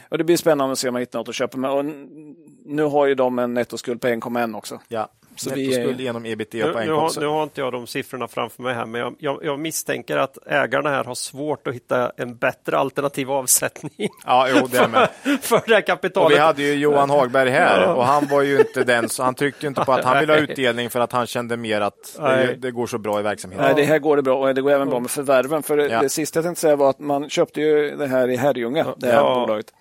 Och 0.10 0.18
det 0.18 0.24
blir 0.24 0.38
spännande 0.38 0.72
att 0.74 0.80
se 0.80 0.88
om 0.88 0.94
man 0.94 1.00
hittar 1.02 1.20
något 1.20 1.30
att 1.30 1.36
köpa 1.36 1.58
med. 1.58 1.72
Och 1.72 1.80
n- 1.80 2.36
nu 2.66 2.84
har 2.84 3.06
ju 3.06 3.16
de 3.16 3.40
en 3.40 3.54
nettoskuld 3.54 4.02
på 4.02 4.08
1,1 4.08 4.58
också. 4.58 4.80
Ja. 4.88 5.10
Så 5.36 5.50
Så 5.50 5.56
vi 5.56 5.66
är- 5.66 5.70
Nettoskuld 5.70 6.02
genom 6.02 6.26
ebitda 6.26 6.58
Nu, 6.58 6.74
på 6.74 6.80
nu, 6.80 6.92
har, 6.92 7.10
1,6. 7.10 7.20
nu 7.20 7.26
har 7.28 7.44
inte 7.44 7.62
jag 7.62 7.72
de 7.74 7.88
siffrorna 7.88 8.28
framför 8.28 8.64
mig 8.64 8.74
här, 8.74 8.86
men 8.86 9.02
jag, 9.02 9.16
jag, 9.20 9.40
jag 9.44 9.60
misstänker 9.60 10.18
att 10.18 10.38
ägarna 10.48 10.90
här 10.90 11.04
har 11.04 11.16
svårt 11.16 11.68
att 11.68 11.74
hitta 11.74 12.12
en 12.18 12.36
bättre 12.38 12.78
alternativ 12.78 13.32
avsättning 13.32 14.10
Ja, 14.26 14.48
jo, 14.56 14.68
det 14.72 14.88
med. 14.88 15.10
för 15.42 15.62
det 15.68 15.74
här 15.74 15.82
Och 15.82 15.86
kapitalet. 15.88 16.38
vi 16.38 16.42
hade 16.42 16.64
ju 16.64 16.74
Johan 16.74 17.10
Hagberg 17.10 17.50
här 17.50 17.94
och 17.96 18.06
han 18.06 18.28
var 18.28 18.42
ju 18.42 18.60
inte 18.60 18.84
den, 18.84 19.10
så 19.10 19.24
han 19.24 19.36
tryckte 19.36 19.68
inte 19.68 19.82
på 19.86 19.94
att 19.94 20.04
han 20.04 20.20
ville 20.20 20.34
ha 20.34 20.40
utdelning 20.40 20.90
för 20.90 21.00
att 21.00 21.12
han 21.12 21.28
kände 21.28 21.58
mer 21.58 21.82
att 21.82 22.16
det, 22.20 22.56
det 22.60 22.72
går 22.72 22.88
så 22.88 22.98
bra 22.98 23.20
i 23.20 23.24
verksamheten. 23.24 23.66
Nej, 23.66 23.74
det 23.76 23.84
här 23.84 24.00
går 24.00 24.16
det 24.16 24.22
bra 24.24 24.36
och 24.36 24.56
det 24.56 24.62
går 24.62 24.72
även 24.72 24.90
bra 24.90 25.00
med 25.00 25.12
förvärven. 25.12 25.64
För 25.64 25.78
det, 25.78 25.88
Ja. 25.88 26.02
det 26.02 26.10
sista 26.10 26.38
jag 26.38 26.44
tänkte 26.46 26.62
säga 26.62 26.76
var 26.76 26.90
att 26.90 27.00
man 27.00 27.30
köpte 27.30 27.62
ju 27.62 27.96
det 27.96 28.08
här 28.08 28.28
i 28.30 28.36
Herrljunga, 28.36 28.86
det 28.98 29.08
här 29.08 29.14
Ja. 29.16 29.36
bolaget. 29.48 29.74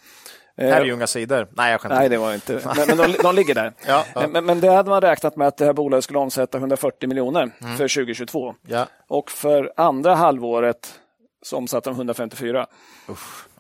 Eh, 0.57 0.69
Herrljunga 0.69 1.07
sidor. 1.07 1.47
Nej, 1.51 1.71
jag 1.73 1.81
skämtar. 1.81 1.99
Nej, 1.99 2.09
det 2.09 2.17
var 2.19 2.29
det 2.29 2.35
inte. 2.35 2.61
Men, 2.77 2.97
men 2.97 2.97
de, 3.13 3.17
de 3.23 3.35
ligger 3.35 3.55
där. 3.55 3.73
Ja, 3.87 4.05
ja. 4.15 4.27
Men, 4.29 4.45
men 4.45 4.61
det 4.61 4.69
hade 4.71 4.91
man 4.91 5.01
räknat 5.01 5.37
med 5.37 5.49
att 5.49 5.57
det 5.57 5.65
här 5.65 5.73
bolaget 5.73 6.05
skulle 6.05 6.19
omsätta 6.19 6.59
140 6.59 7.09
miljoner 7.09 7.43
Mm. 7.61 7.77
för 7.77 7.89
2022. 7.89 8.55
Ja. 8.67 8.87
Och 9.09 9.31
för 9.31 9.73
andra 9.77 10.15
halvåret 10.15 10.99
så 11.43 11.57
omsatte 11.57 11.91
de 11.91 11.97
154. 11.97 12.67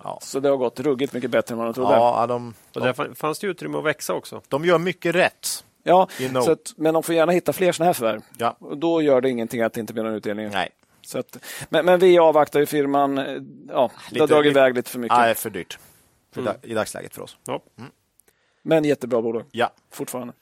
Ja. 0.04 0.18
Så 0.22 0.40
det 0.40 0.48
har 0.48 0.56
gått 0.56 0.80
ruggigt 0.80 1.12
mycket 1.12 1.30
bättre 1.30 1.52
än 1.52 1.58
vad 1.58 1.66
de 1.66 1.74
trodde. 1.74 1.92
Ja, 1.94 2.26
de, 2.28 2.54
Och 2.74 2.80
där 2.80 2.92
fan- 2.92 3.14
fanns 3.14 3.38
det 3.38 3.46
utrymme 3.46 3.78
att 3.78 3.84
växa 3.84 4.14
också. 4.14 4.40
de 4.48 4.64
gör 4.64 4.78
mycket 4.78 5.14
rätt. 5.14 5.64
Ja, 5.84 6.08
You 6.20 6.28
know. 6.30 6.42
så 6.42 6.52
att, 6.52 6.72
men 6.76 6.94
de 6.94 7.02
får 7.02 7.14
gärna 7.14 7.32
hitta 7.32 7.52
fler 7.52 7.72
sådana 7.72 7.88
här 7.88 7.92
förvärv. 7.94 8.20
Ja. 8.38 8.56
Och 8.60 8.78
då 8.78 9.02
gör 9.02 9.20
det 9.20 9.30
ingenting 9.30 9.62
att 9.62 9.72
det 9.72 9.80
inte 9.80 9.92
blir 9.92 10.02
någon 10.02 10.14
utdelning. 10.14 10.48
Nej, 10.52 10.68
Så 11.02 11.18
att, 11.18 11.38
men, 11.68 11.86
men 11.86 11.98
vi 11.98 12.18
avvaktar 12.18 12.60
ju 12.60 12.66
firman. 12.66 13.16
Ja, 13.16 13.24
det 13.24 13.74
har 13.74 13.90
Lite- 14.10 14.26
dragit 14.26 14.46
lite- 14.50 14.58
iväg 14.60 14.74
lite 14.74 14.90
för 14.90 14.98
mycket. 14.98 15.18
Nej 15.18 15.34
för 15.34 15.50
dyrt. 15.50 15.78
Da- 16.34 16.54
I 16.62 16.74
dagsläget 16.74 17.14
för 17.14 17.22
oss. 17.22 17.36
Ja. 17.44 17.62
Men 18.62 18.84
jättebra 18.84 19.22
bolag 19.22 19.44
Ja, 19.50 19.70
fortfarande. 19.92 20.32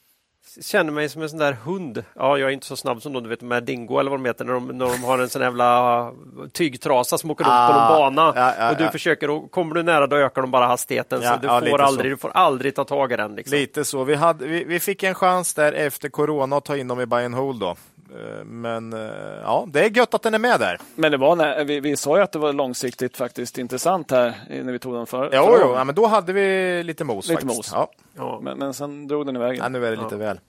Känner 0.63 0.93
mig 0.93 1.09
som 1.09 1.23
en 1.23 1.31
sån 1.31 1.39
där 1.39 1.53
hund. 1.53 2.05
Ja, 2.15 2.39
jag 2.39 2.49
är 2.49 2.53
inte 2.53 2.67
så 2.67 2.77
snabb 2.77 3.03
som 3.03 3.13
de, 3.13 3.23
du 3.23 3.29
vet 3.29 3.41
med 3.41 3.65
Dingo 3.65 3.99
eller 3.99 4.11
vad 4.11 4.21
de 4.21 4.25
heter 4.27 4.45
när 4.45 4.53
de, 4.53 4.67
när 4.69 4.87
de 4.87 5.05
har 5.05 5.19
en 5.19 5.29
sån 5.29 5.43
jävla 5.43 6.13
tygtrasa 6.53 7.19
som 7.19 7.31
åker 7.31 7.45
runt 7.45 7.51
på 7.51 7.55
Ah, 7.55 7.89
någon 7.99 8.15
bana. 8.15 8.33
ja, 8.37 8.55
ja, 8.59 8.71
och 8.71 8.77
du 8.77 8.85
ja. 8.85 8.91
försöker, 8.91 9.31
och 9.31 9.51
kommer 9.51 9.75
du 9.75 9.83
nära 9.83 10.07
då 10.07 10.17
ökar 10.17 10.43
de 10.43 10.51
bara 10.51 10.67
hastigheten. 10.67 11.23
Ja, 11.23 11.35
så 11.35 11.41
du, 11.41 11.49
får 11.71 11.81
aldrig, 11.81 12.07
så. 12.07 12.11
du 12.11 12.17
får 12.17 12.31
aldrig 12.31 12.75
ta 12.75 12.85
tag 12.85 13.13
i 13.13 13.17
den. 13.17 13.35
Liksom. 13.35 13.59
lite 13.59 13.85
så. 13.85 14.05
Vi, 14.05 14.15
hade, 14.15 14.47
vi, 14.47 14.65
vi 14.65 14.81
fick 14.81 15.03
en 15.03 15.15
chans 15.15 15.55
där 15.55 15.73
efter 15.73 16.09
corona 16.09 16.57
att 16.57 16.65
ta 16.65 16.77
in 16.77 16.89
dem 16.89 17.01
i 17.01 17.07
buy 17.07 17.25
and 17.25 17.35
hold 17.35 17.61
då. 17.61 17.77
Eh, 18.15 18.45
Men 18.45 18.93
eh, 18.93 19.01
ja, 19.43 19.65
det 19.69 19.81
är 19.85 19.91
gött 19.97 20.15
att 20.15 20.23
den 20.23 20.35
är 20.35 20.39
med 20.39 20.61
där. 20.61 20.79
Men 20.95 21.11
det 21.13 21.17
var 21.19 21.37
när, 21.37 21.65
vi, 21.65 21.81
vi 21.81 21.97
sa 21.97 22.17
ju 22.17 22.23
att 22.23 22.33
det 22.33 22.39
var 22.39 22.53
långsiktigt 22.53 23.17
faktiskt 23.17 23.59
intressant 23.59 24.11
här 24.11 24.35
när 24.65 24.73
vi 24.73 24.79
tog 24.79 24.95
den 24.95 25.07
för, 25.07 25.25
Jo, 25.25 25.31
förra 25.31 25.57
jo 25.59 25.63
gången. 25.63 25.79
ja, 25.79 25.85
men 25.85 25.95
då 25.95 26.07
hade 26.07 26.33
vi 26.33 26.83
lite 26.83 27.05
mos 27.05 27.29
Lite 27.29 27.41
faktiskt. 27.43 27.57
mos. 27.59 27.71
Ja. 27.73 27.91
Ja. 28.17 28.41
Men, 28.43 28.59
men 28.59 28.75
sen 28.75 29.09
drog 29.09 29.27
den 29.27 29.37
iväg. 29.37 29.59
Ja, 29.59 29.69
nu 29.69 29.87
är 29.87 29.91
det 29.97 30.03
lite 30.03 30.17
väl 30.17 30.41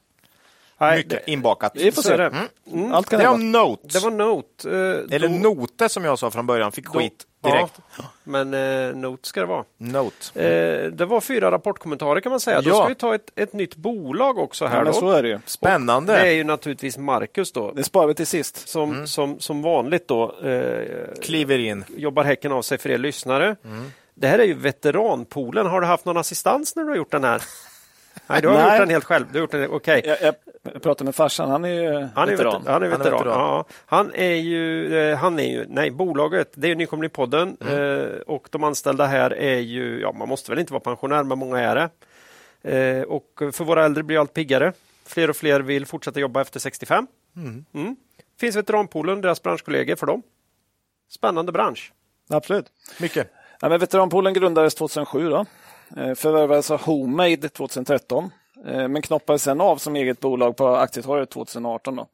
Nej, 0.78 0.98
mycket 0.98 1.28
inbakat. 1.28 1.72
Vi 1.76 1.92
får 1.92 2.02
se. 2.02 2.18
det. 2.18 2.32
Mm. 2.74 2.94
Allt 2.94 3.10
kan 3.10 3.20
Det 3.20 3.26
är 3.26 3.30
om 3.32 3.52
Note. 3.52 3.88
Det 3.88 4.00
var 4.00 4.12
Note. 4.12 4.70
eh, 4.70 5.16
Eller 5.16 5.28
då- 5.28 5.50
Note 5.50 5.90
som 5.90 6.06
jag 6.06 6.20
sa 6.20 6.32
från 6.32 6.48
början. 6.48 6.72
Fick 6.72 6.86
då- 6.86 7.00
skit 7.00 7.26
direkt. 7.44 7.74
Ja, 7.98 8.04
men 8.24 8.54
eh, 8.54 8.96
Note 8.96 9.28
ska 9.28 9.40
det 9.40 9.46
vara. 9.46 9.64
Note. 9.78 10.42
Eh, 10.46 10.92
det 10.92 11.06
var 11.06 11.22
fyra 11.22 11.52
rapportkommentarer 11.52 12.20
kan 12.22 12.30
man 12.30 12.40
säga. 12.40 12.62
Då 12.62 12.70
Ja. 12.70 12.76
ska 12.76 12.86
vi 12.88 12.96
ta 12.96 13.16
ett, 13.16 13.32
ett 13.36 13.54
nytt 13.54 13.76
bolag 13.76 14.38
också 14.40 14.66
här. 14.66 14.78
Ja, 14.78 14.84
då. 14.84 14.94
så 14.94 15.10
är 15.12 15.24
det. 15.24 15.42
Spännande. 15.46 16.14
Det 16.14 16.20
är 16.20 16.32
ju 16.34 16.44
naturligtvis 16.44 16.98
Marcus 16.98 17.52
då. 17.52 17.72
Det 17.72 17.84
sparar 17.84 18.08
vi 18.08 18.14
till 18.14 18.28
sist. 18.28 18.68
Som, 18.70 18.92
Mm. 18.92 19.08
som, 19.08 19.40
som 19.40 19.62
vanligt 19.62 20.08
då 20.08 20.36
eh, 20.44 20.88
Kliver 21.22 21.60
in. 21.60 21.84
jobbar 21.98 22.24
häcken 22.24 22.52
av 22.52 22.62
sig 22.62 22.78
för 22.78 22.90
er 22.92 22.98
lyssnare. 22.98 23.56
Mm. 23.66 23.92
Det 24.14 24.28
här 24.28 24.40
är 24.40 24.44
ju 24.46 24.54
veteranpoolen. 24.54 25.66
Har 25.68 25.82
du 25.82 25.88
haft 25.88 26.06
någon 26.06 26.18
assistans 26.18 26.76
när 26.76 26.84
du 26.84 26.90
har 26.90 26.96
gjort 26.98 27.12
den 27.12 27.24
här? 27.24 27.42
Nej, 28.28 28.42
du 28.42 28.48
har 28.48 28.56
Nej. 28.56 28.64
gjort 28.72 28.78
den 28.82 28.90
helt 28.90 29.04
själv. 29.04 29.26
Du 29.32 29.38
har 29.40 29.42
gjort 29.42 29.52
den, 29.52 29.70
okej. 29.72 30.02
Jag, 30.06 30.18
jag, 30.22 30.36
jag 30.74 30.82
pratade 30.82 31.06
med 31.06 31.16
farsan, 31.16 31.50
han 31.50 31.66
är 31.66 31.70
ju 31.70 32.08
Han 32.16 32.28
är 32.30 32.32
veteran. 32.32 32.38
veteran. 32.38 32.62
Han 32.66 32.68
är 32.68 32.72
Han 32.74 32.84
är 32.84 32.90
veteran. 32.90 33.18
veteran. 33.18 33.40
Ja, 33.40 33.66
han 33.86 34.12
är 34.14 34.34
ju, 34.36 34.96
eh, 35.00 35.18
han 35.18 35.40
är 35.40 35.44
ju, 35.52 35.66
nej, 35.70 35.92
bolaget, 35.92 36.52
det 36.54 36.68
är 36.68 36.70
ju 36.70 36.76
Nykomling 36.76 37.10
podden 37.10 37.58
Mm. 37.62 38.00
eh, 38.02 38.20
och 38.28 38.48
de 38.52 38.64
anställda 38.64 39.06
här 39.06 39.34
är 39.34 39.58
ju, 39.60 40.00
ja, 40.02 40.12
man 40.12 40.30
måste 40.30 40.52
väl 40.52 40.60
inte 40.60 40.74
vara 40.74 40.80
pensionär, 40.84 41.24
men 41.24 41.38
många 41.38 41.60
är 41.60 41.76
det. 41.76 41.90
Eh, 42.78 43.02
och 43.04 43.42
för 43.52 43.64
våra 43.64 43.86
äldre 43.86 44.04
blir 44.04 44.20
allt 44.20 44.34
piggare. 44.34 44.74
Fler 45.06 45.30
och 45.30 45.36
fler 45.36 45.60
vill 45.60 45.86
fortsätta 45.86 46.20
jobba 46.20 46.42
efter 46.42 46.60
65. 46.60 47.08
Mm. 47.74 47.96
Finns 48.40 48.56
veteranpoolen, 48.56 49.22
deras 49.22 49.44
branschkollegor 49.44 49.96
för 49.96 50.08
dem. 50.08 50.22
Spännande 51.10 51.52
bransch. 51.52 51.94
Absolut. 52.30 52.66
Mycket. 53.00 53.32
Ja, 53.62 53.70
men 53.70 53.80
veteranpoolen 53.80 54.34
grundades 54.34 54.76
2007. 54.76 55.30
Då. 55.30 55.46
Eh, 55.98 56.14
Förvärvades 56.16 56.72
av 56.72 56.82
Homemade 56.82 57.50
2013. 57.50 58.32
eh, 58.66 58.88
Men 58.88 59.02
knoppades 59.02 59.44
sen 59.44 59.62
av 59.62 59.78
som 59.78 59.96
eget 59.96 60.20
bolag 60.20 60.58
på 60.58 60.68
Aktietorget 60.68 61.30
2018. 61.30 61.96
Då. 61.96 62.08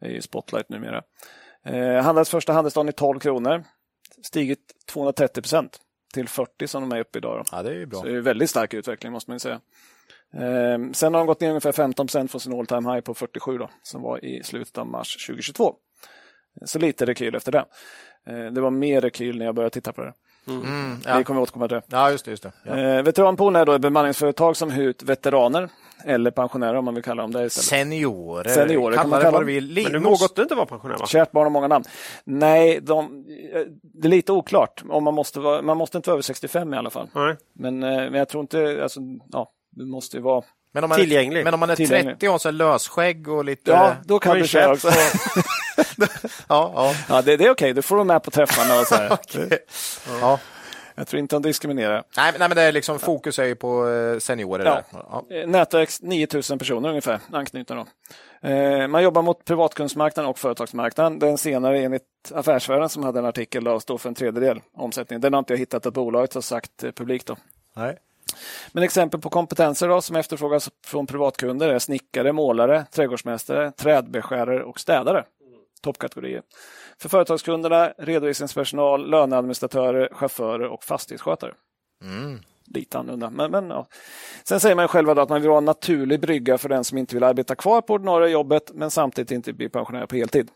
Det 0.00 0.06
är 0.06 0.10
ju 0.10 0.22
Spotlight 0.22 0.68
numera. 0.68 1.02
Eh, 1.64 2.02
Handlades 2.02 2.30
första 2.30 2.52
handelsdagen 2.52 2.88
i 2.88 2.92
12 2.92 3.18
kronor. 3.20 3.64
Stigit 4.22 4.60
230 4.88 5.42
procent 5.42 5.80
till 6.14 6.28
40 6.28 6.66
som 6.66 6.88
de 6.88 6.96
är 6.96 7.00
uppe 7.00 7.18
idag. 7.18 7.38
Då. 7.38 7.56
Ja, 7.56 7.62
det 7.62 7.70
är 7.70 7.74
ju 7.74 7.86
bra. 7.86 8.00
Så 8.00 8.06
det 8.06 8.16
är 8.16 8.20
väldigt 8.20 8.50
stark 8.50 8.74
utveckling 8.74 9.12
måste 9.12 9.30
man 9.30 9.40
säga. 9.40 9.60
Sen 10.92 11.14
har 11.14 11.20
de 11.20 11.26
gått 11.26 11.40
ner 11.40 11.48
ungefär 11.48 11.72
15 11.72 12.06
procent 12.06 12.30
från 12.30 12.40
sin 12.40 12.58
all 12.58 12.66
time 12.66 12.92
high 12.92 13.00
på 13.00 13.14
47 13.14 13.58
då, 13.58 13.70
som 13.82 14.02
var 14.02 14.24
i 14.24 14.42
slutet 14.42 14.78
av 14.78 14.86
mars 14.86 15.26
2022. 15.26 15.74
Så 16.64 16.78
lite 16.78 17.06
rekyl 17.06 17.34
efter 17.34 17.52
det. 17.52 17.64
Det 18.50 18.60
var 18.60 18.70
mer 18.70 19.00
rekyl 19.00 19.38
när 19.38 19.44
jag 19.46 19.54
började 19.54 19.72
titta 19.74 19.92
på 19.92 20.02
det. 20.04 20.12
Mm, 20.48 20.96
ja. 21.06 21.18
Vi 21.18 21.24
kommer 21.24 21.40
återkomma 21.40 21.68
till 21.68 21.74
det. 21.76 21.82
ja, 21.88 22.10
just 22.10 22.24
det. 22.24 22.30
Just 22.30 22.42
det. 22.42 22.52
Ja. 22.62 22.78
Eh, 22.78 23.02
veteranpoolen 23.02 23.62
är 23.62 23.66
då 23.66 23.72
ett 23.72 23.80
bemanningsföretag 23.80 24.56
som 24.56 24.70
hyr 24.70 24.88
ut 24.88 25.02
veteraner 25.02 25.68
eller 26.04 26.30
pensionärer 26.30 26.74
om 26.74 26.84
man 26.84 26.94
vill 26.94 27.04
kalla 27.04 27.22
dem 27.22 27.32
det 27.32 27.44
istället. 27.44 27.64
Seniorer. 27.66 28.50
Seniorer 28.50 28.96
kan 28.96 29.08
man 29.08 29.20
Kalla 29.20 29.38
dem. 29.38 29.46
du 29.46 29.52
vill. 29.52 29.82
Men 29.84 29.92
nu 29.92 29.98
måste- 29.98 30.42
inte 30.42 30.54
vara 30.54 30.66
pensionär 30.66 30.96
va? 30.98 31.06
Kärt 31.06 31.32
barn 31.32 31.42
har 31.44 31.50
många 31.50 31.68
namn. 31.68 31.84
Nej, 32.24 32.80
de, 32.82 33.24
det 33.82 34.08
är 34.08 34.10
lite 34.10 34.32
oklart. 34.32 34.82
Om 34.88 35.04
man, 35.04 35.14
måste 35.14 35.40
vara, 35.40 35.62
man 35.62 35.76
måste 35.76 35.96
inte 35.98 36.10
vara 36.10 36.14
över 36.14 36.22
65 36.22 36.74
i 36.74 36.76
alla 36.76 36.90
fall. 36.90 37.08
Nej. 37.14 37.36
Men, 37.54 37.82
eh, 37.82 37.88
men 37.90 38.14
jag 38.14 38.28
tror 38.28 38.40
inte, 38.40 38.80
alltså, 38.82 39.00
ja, 39.32 39.50
det 39.76 39.84
måste 39.84 40.16
ju 40.16 40.22
vara... 40.22 40.44
Men 40.72 40.84
om 40.84 40.88
man 40.88 40.98
Tillgänglig. 40.98 41.40
Är, 41.40 41.44
men 41.44 41.54
om 41.54 41.60
man 41.60 41.70
är 41.70 41.76
Tillgänglig. 41.76 42.12
30 42.14 42.26
och 42.28 42.32
har 42.32 42.38
så 42.38 42.50
lösskägg 42.50 43.28
och 43.28 43.44
lite... 43.44 43.70
Ja, 43.70 43.92
då 44.04 44.18
kan 44.18 44.38
du 44.38 44.46
köra 44.46 44.72
också. 44.72 44.88
ja, 46.48 46.72
ja. 46.74 46.94
Ja, 47.08 47.22
det, 47.22 47.36
det 47.36 47.44
är 47.44 47.50
okej, 47.50 47.72
du 47.72 47.82
får 47.82 47.96
vara 47.96 48.04
med 48.04 48.22
på 48.22 48.30
träffarna 48.30 48.80
och 48.80 48.86
så 48.86 48.94
här. 48.94 49.18
ja. 50.20 50.38
Jag 50.96 51.08
tror 51.08 51.20
inte 51.20 51.36
de 51.36 51.42
diskriminerar. 51.42 52.04
Nej, 52.16 52.32
nej, 52.38 52.48
men 52.48 52.56
det 52.56 52.62
är 52.62 52.72
liksom 52.72 52.98
fokus 52.98 53.38
är 53.38 53.44
ju 53.44 53.54
på 53.54 53.88
eh, 53.88 54.18
seniorer. 54.18 54.64
Ja. 54.64 54.74
Där. 54.74 54.84
Ja. 54.90 55.36
Eh, 55.36 55.46
Nätverk 55.48 55.90
9000 56.00 56.58
personer 56.58 56.88
ungefär, 56.88 57.20
anknutna 57.32 57.76
då. 57.76 57.86
Eh, 58.48 58.88
Man 58.88 59.02
jobbar 59.02 59.22
mot 59.22 59.44
privatkundsmarknaden 59.44 60.30
och 60.30 60.38
företagsmarknaden. 60.38 61.18
Den 61.18 61.38
senare 61.38 61.78
enligt 61.78 62.02
Affärsvärlden 62.34 62.88
som 62.88 63.04
hade 63.04 63.18
en 63.18 63.24
artikel 63.26 63.64
då, 63.64 63.80
står 63.80 63.98
för 63.98 64.08
en 64.08 64.14
tredjedel 64.14 64.60
omsättning. 64.76 65.20
Den 65.20 65.32
har 65.32 65.38
inte 65.38 65.52
jag 65.52 65.58
hittat 65.58 65.86
att 65.86 65.94
bolaget 65.94 66.34
har 66.34 66.40
sagt 66.40 66.84
publikt. 66.94 67.26
Då. 67.26 67.36
Nej. 67.76 67.98
Men 68.72 68.82
exempel 68.82 69.20
på 69.20 69.30
kompetenser 69.30 69.88
då, 69.88 70.00
som 70.00 70.16
efterfrågas 70.16 70.70
från 70.86 71.06
privatkunder 71.06 71.68
är 71.68 71.78
snickare, 71.78 72.32
målare, 72.32 72.84
trädgårdsmästare, 72.90 73.72
trädbeskärare 73.72 74.64
och 74.64 74.80
städare. 74.80 75.24
Toppkategorier. 75.84 76.42
För 76.98 77.08
företagskunderna 77.08 77.92
redovisningspersonal, 77.98 79.10
löneadministratörer, 79.10 80.08
chaufförer 80.12 80.68
och 80.68 80.84
fastighetsskötare. 80.84 81.54
Lite 82.66 82.98
annorlunda. 82.98 83.30
Men, 83.30 83.50
men, 83.50 83.70
ja. 83.70 83.86
Sen 84.44 84.60
säger 84.60 84.76
man 84.76 84.88
själva 84.88 85.22
att 85.22 85.28
man 85.28 85.40
vill 85.40 85.50
ha 85.50 85.58
en 85.58 85.64
naturlig 85.64 86.20
brygga 86.20 86.58
för 86.58 86.68
den 86.68 86.84
som 86.84 86.98
inte 86.98 87.16
vill 87.16 87.24
arbeta 87.24 87.54
kvar 87.54 87.80
på 87.80 87.92
ordinarie 87.92 88.28
jobbet 88.32 88.70
men 88.74 88.90
samtidigt 88.90 89.30
inte 89.30 89.52
bli 89.52 89.68
pensionär 89.68 90.06
på 90.06 90.16
heltid. 90.16 90.50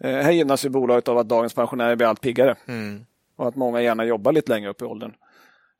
Eh, 0.00 0.16
här 0.16 0.32
gynnas 0.32 0.64
ju 0.64 0.68
bolaget 0.68 1.08
av 1.08 1.18
att 1.18 1.28
dagens 1.28 1.54
pensionärer 1.54 1.96
blir 1.96 2.06
allt 2.06 2.20
piggare 2.20 2.56
och 3.36 3.48
att 3.48 3.56
många 3.56 3.80
gärna 3.80 4.04
jobbar 4.04 4.32
lite 4.32 4.52
längre 4.52 4.70
upp 4.70 4.82
i 4.82 4.84
åldern. 4.84 5.14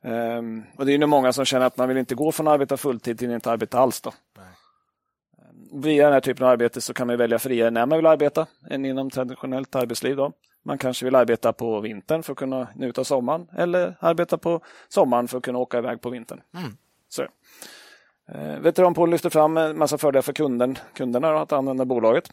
Ehm, 0.03 0.63
och 0.77 0.85
Det 0.85 0.91
är 0.91 0.93
ju 0.93 0.97
nog 0.97 1.09
många 1.09 1.33
som 1.33 1.45
känner 1.45 1.65
att 1.65 1.77
man 1.77 1.87
vill 1.87 1.97
inte 1.97 2.15
gå 2.15 2.31
från 2.31 2.47
att 2.47 2.53
arbeta 2.53 2.77
fulltid 2.77 3.19
till 3.19 3.29
att 3.29 3.33
inte 3.35 3.51
arbeta 3.51 3.79
alls. 3.79 4.01
Då. 4.01 4.09
Ehm, 4.09 4.45
Via 5.73 6.03
den 6.03 6.13
här 6.13 6.21
typen 6.21 6.45
av 6.45 6.51
arbete 6.51 6.81
så 6.81 6.93
kan 6.93 7.07
man 7.07 7.17
välja 7.17 7.39
friare 7.39 7.69
när 7.69 7.85
man 7.85 7.97
vill 7.97 8.05
arbeta 8.05 8.47
än 8.69 8.85
inom 8.85 9.09
traditionellt 9.09 9.75
arbetsliv. 9.75 10.15
Då. 10.15 10.33
Man 10.63 10.77
kanske 10.77 11.05
vill 11.05 11.15
arbeta 11.15 11.53
på 11.53 11.79
vintern 11.79 12.23
för 12.23 12.31
att 12.31 12.37
kunna 12.37 12.67
njuta 12.75 13.01
av 13.01 13.05
sommaren 13.05 13.47
eller 13.57 13.95
arbeta 13.99 14.37
på 14.37 14.61
sommaren 14.89 15.27
för 15.27 15.37
att 15.37 15.43
kunna 15.43 15.59
åka 15.59 15.77
iväg 15.77 16.01
på 16.01 16.09
vintern. 16.09 16.41
Så. 17.09 17.21
Eh, 18.31 18.59
Veteranpoolen 18.59 19.11
lyfter 19.11 19.29
fram 19.29 19.57
en 19.57 19.77
massa 19.77 19.97
fördelar 19.97 20.21
för 20.21 20.33
kunden, 20.33 20.77
kunderna 20.93 21.31
då, 21.31 21.37
att 21.37 21.51
använda 21.51 21.85
bolaget. 21.85 22.31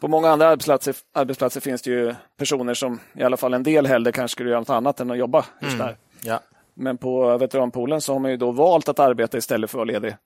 På 0.00 0.08
många 0.08 0.30
andra 0.30 0.48
arbetsplatser, 0.48 0.94
arbetsplatser 1.12 1.60
finns 1.60 1.82
det 1.82 1.90
ju 1.90 2.14
personer 2.36 2.74
som 2.74 3.00
i 3.14 3.22
alla 3.22 3.36
fall 3.36 3.54
en 3.54 3.62
del 3.62 3.86
hellre 3.86 4.12
kanske 4.12 4.32
skulle 4.32 4.50
göra 4.50 4.60
något 4.60 4.70
annat 4.70 5.00
än 5.00 5.10
att 5.10 5.18
jobba 5.18 5.44
just 5.60 5.78
där. 5.78 5.96
Ja. 6.22 6.40
Men 6.74 6.98
på 6.98 7.38
veteranpoolen 7.38 8.00
så 8.00 8.12
har 8.12 8.20
man 8.20 8.30
ju 8.30 8.36
då 8.36 8.50
valt 8.50 8.88
att 8.88 8.98
arbeta 8.98 9.38
istället 9.38 9.70
för 9.70 9.78
att 9.78 9.88
vara 9.88 10.00
ledig. 10.00 10.16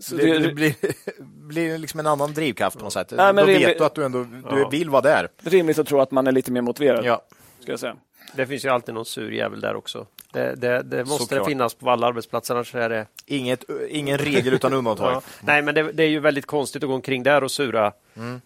Så 0.00 0.14
Det, 0.16 0.26
det 0.26 0.38
det 0.38 0.52
blir, 0.54 0.74
blir 1.48 1.78
liksom 1.78 2.00
en 2.00 2.06
annan 2.06 2.34
drivkraft 2.34 2.78
på 2.78 2.84
något 2.84 2.92
sätt. 2.92 3.10
Nej, 3.16 3.32
men 3.32 3.36
Då 3.36 3.50
rimligt- 3.52 3.68
vet 3.68 3.78
du 3.78 3.84
att 3.84 3.94
du 3.94 4.04
ändå 4.04 4.18
du 4.24 4.42
Ja. 4.60 4.68
vill 4.68 4.90
vara 4.90 5.02
där. 5.02 5.28
är 5.44 5.50
rimligt 5.50 5.78
att 5.78 5.86
tro 5.86 6.00
att 6.00 6.10
man 6.10 6.26
är 6.26 6.32
lite 6.32 6.50
mer 6.52 6.60
motiverad. 6.62 7.04
Ja. 7.04 7.22
Ska 7.60 7.72
jag 7.72 7.80
säga. 7.80 7.96
Det 8.36 8.46
finns 8.46 8.64
ju 8.64 8.68
alltid 8.68 8.94
någon 8.94 9.04
sur 9.04 9.30
jävel 9.32 9.60
där 9.60 9.76
också. 9.76 10.06
Det, 10.32 10.54
det, 10.54 10.82
det 10.82 11.04
måste 11.04 11.24
Såklart. 11.24 11.44
det 11.44 11.50
finnas 11.50 11.74
på 11.74 11.90
alla 11.90 12.06
arbetsplatser, 12.06 12.54
annars 12.54 12.74
är 12.74 12.88
det... 12.88 13.06
Inget, 13.26 13.64
ingen 13.88 14.18
regel 14.18 14.54
utan 14.54 14.72
undantag. 14.72 15.12
Ja. 15.14 15.22
Nej, 15.40 15.62
men 15.62 15.74
det, 15.74 15.82
det 15.92 16.02
är 16.02 16.08
ju 16.08 16.20
väldigt 16.20 16.46
konstigt 16.46 16.82
att 16.82 16.88
gå 16.88 16.94
omkring 16.94 17.22
där 17.22 17.44
och 17.44 17.50
sura 17.50 17.92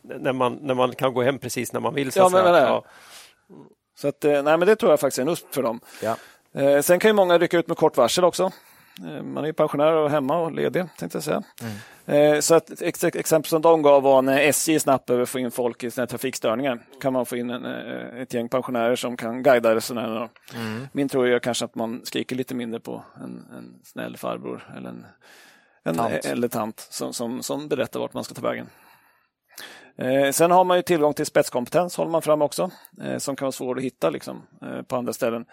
när, 0.03 0.33
man, 0.33 0.59
när 0.63 0.75
man 0.75 0.93
kan 0.95 1.15
gå 1.15 1.23
hem 1.23 1.39
precis 1.39 1.73
när 1.73 1.81
man 1.81 1.95
vill. 1.95 2.13
Så 2.13 2.19
Ja, 2.19 2.29
men? 2.29 2.45
Ja. 2.55 2.85
Så 3.99 4.09
att, 4.09 4.25
eh, 4.25 4.33
nej, 4.33 4.43
men 4.59 4.61
det 4.61 4.77
tror 4.77 4.93
jag 4.93 5.01
faktiskt 5.01 5.19
är 5.19 5.23
en 5.23 5.29
USP 5.29 5.55
för 5.55 5.63
dem. 5.63 5.81
Ja. 6.03 6.17
Eh, 6.61 6.81
sen 6.83 6.99
kan 6.99 7.09
ju 7.09 7.13
många 7.13 7.39
rycka 7.39 7.59
ut 7.59 7.69
med 7.69 7.77
kort 7.77 7.97
varsel 7.97 8.25
också. 8.25 8.51
Eh, 9.05 9.23
man 9.23 9.45
är 9.45 9.47
ju 9.47 9.53
pensionär 9.53 9.93
och 9.93 10.11
hemma 10.11 10.39
och 10.39 10.53
ledig, 10.53 10.85
tänkte 10.99 11.17
jag 11.17 11.23
säga. 11.23 11.43
Eh, 12.07 12.41
så 12.41 12.55
ett 12.55 12.83
ex 12.83 13.05
exempel 13.05 13.49
som 13.49 13.63
de 13.63 13.83
gav 13.83 14.03
var 14.03 14.23
när 14.23 14.39
SJ 14.39 14.81
snabbt 14.81 15.07
behöver 15.07 15.27
få 15.27 15.39
in 15.39 15.51
folk 15.51 15.85
i 15.85 15.91
sina 15.91 16.07
trafikstörningar. 16.07 16.81
kan 17.01 17.13
man 17.13 17.27
få 17.27 17.37
in 17.37 17.51
en, 17.51 17.65
eh, 17.65 18.21
ett 18.21 18.35
gäng 18.35 18.49
pensionärer 18.49 18.97
som 18.97 19.17
kan 19.17 19.43
guida 19.43 19.75
resenärerna. 19.75 20.29
Min 20.93 21.09
tror 21.09 21.29
jag 21.29 21.43
kanske 21.43 21.65
att 21.65 21.75
man 21.75 22.01
skriker 22.05 22.37
lite 22.37 22.55
mindre 22.55 22.81
på 22.81 23.05
en, 23.17 23.47
en 23.57 23.81
snäll 23.85 24.17
farbror 24.17 24.75
eller 24.77 24.89
en, 24.89 25.07
en 25.85 25.95
Tant. 25.95 26.25
eller 26.25 26.49
tant 26.49 26.81
som, 26.91 27.13
som, 27.13 27.43
som 27.43 27.69
berättar 27.69 28.01
vart 28.01 28.15
man 28.15 28.25
ska 28.25 28.35
ta 28.35 28.43
vägen. 28.43 28.67
Eh, 29.99 30.31
sen 30.31 30.51
har 30.51 30.65
man 30.65 30.77
ju 30.77 30.83
tillgång 30.83 31.15
till 31.15 31.27
spetskompetens, 31.27 31.97
håller 31.97 32.11
man 32.11 32.23
fram 32.23 32.43
också, 32.43 32.71
eh, 33.03 33.19
som 33.19 33.37
kan 33.37 33.47
vara 33.47 33.53
svår 33.53 33.79
att 33.79 33.85
hitta 33.85 34.11
liksom, 34.11 34.43
eh, 34.63 34.83
på 34.83 34.97
andra 34.97 35.13
ställen. 35.13 35.45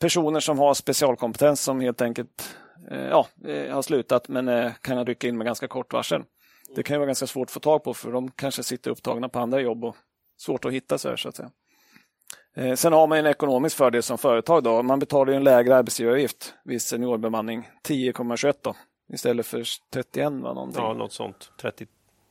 Personer 0.00 0.40
som 0.40 0.58
har 0.58 0.74
specialkompetens 0.74 1.60
som 1.60 1.80
helt 1.80 2.02
enkelt 2.02 2.56
Eh, 2.90 3.06
ja, 3.08 3.26
eh, 3.44 3.74
har 3.74 3.82
slutat 3.82 4.28
men 4.28 4.48
eh, 4.48 4.72
kan 4.80 5.06
rycka 5.06 5.28
in 5.28 5.38
med 5.38 5.44
ganska 5.44 5.68
kort 5.68 5.92
varsel. 5.92 6.22
Det 6.74 6.82
kan 6.82 6.94
ju 6.94 6.98
vara 6.98 7.06
ganska 7.06 7.26
svårt 7.26 7.48
att 7.48 7.52
få 7.52 7.60
tag 7.60 7.84
på 7.84 7.94
för 7.94 8.12
de 8.12 8.30
kanske 8.30 8.62
sitter 8.62 8.90
upptagna 8.90 9.28
på 9.28 9.38
andra 9.38 9.60
jobb 9.60 9.84
och 9.84 9.96
svårt 10.38 10.64
att 10.64 10.72
hitta 10.72 10.98
så 10.98 11.08
här 11.08 11.16
så 11.16 11.28
att 11.28 11.36
säga. 11.36 11.50
Sen 12.76 12.92
har 12.92 13.06
man 13.06 13.18
en 13.18 13.26
ekonomisk 13.26 13.76
fördel 13.76 14.02
som 14.02 14.18
företag. 14.18 14.62
Då. 14.62 14.82
Man 14.82 14.98
betalar 14.98 15.32
en 15.32 15.44
lägre 15.44 15.76
arbetsgivaravgift 15.76 16.54
vid 16.64 16.82
seniorbemanning, 16.82 17.68
10,21 17.88 18.54
då, 18.62 18.74
istället 19.12 19.46
för 19.46 19.64
31 19.92 20.32
va, 20.32 20.54
någonting. 20.54 20.82
ja, 20.82 20.92
något 20.92 21.12
sånt. 21.12 21.50
30. 21.60 21.86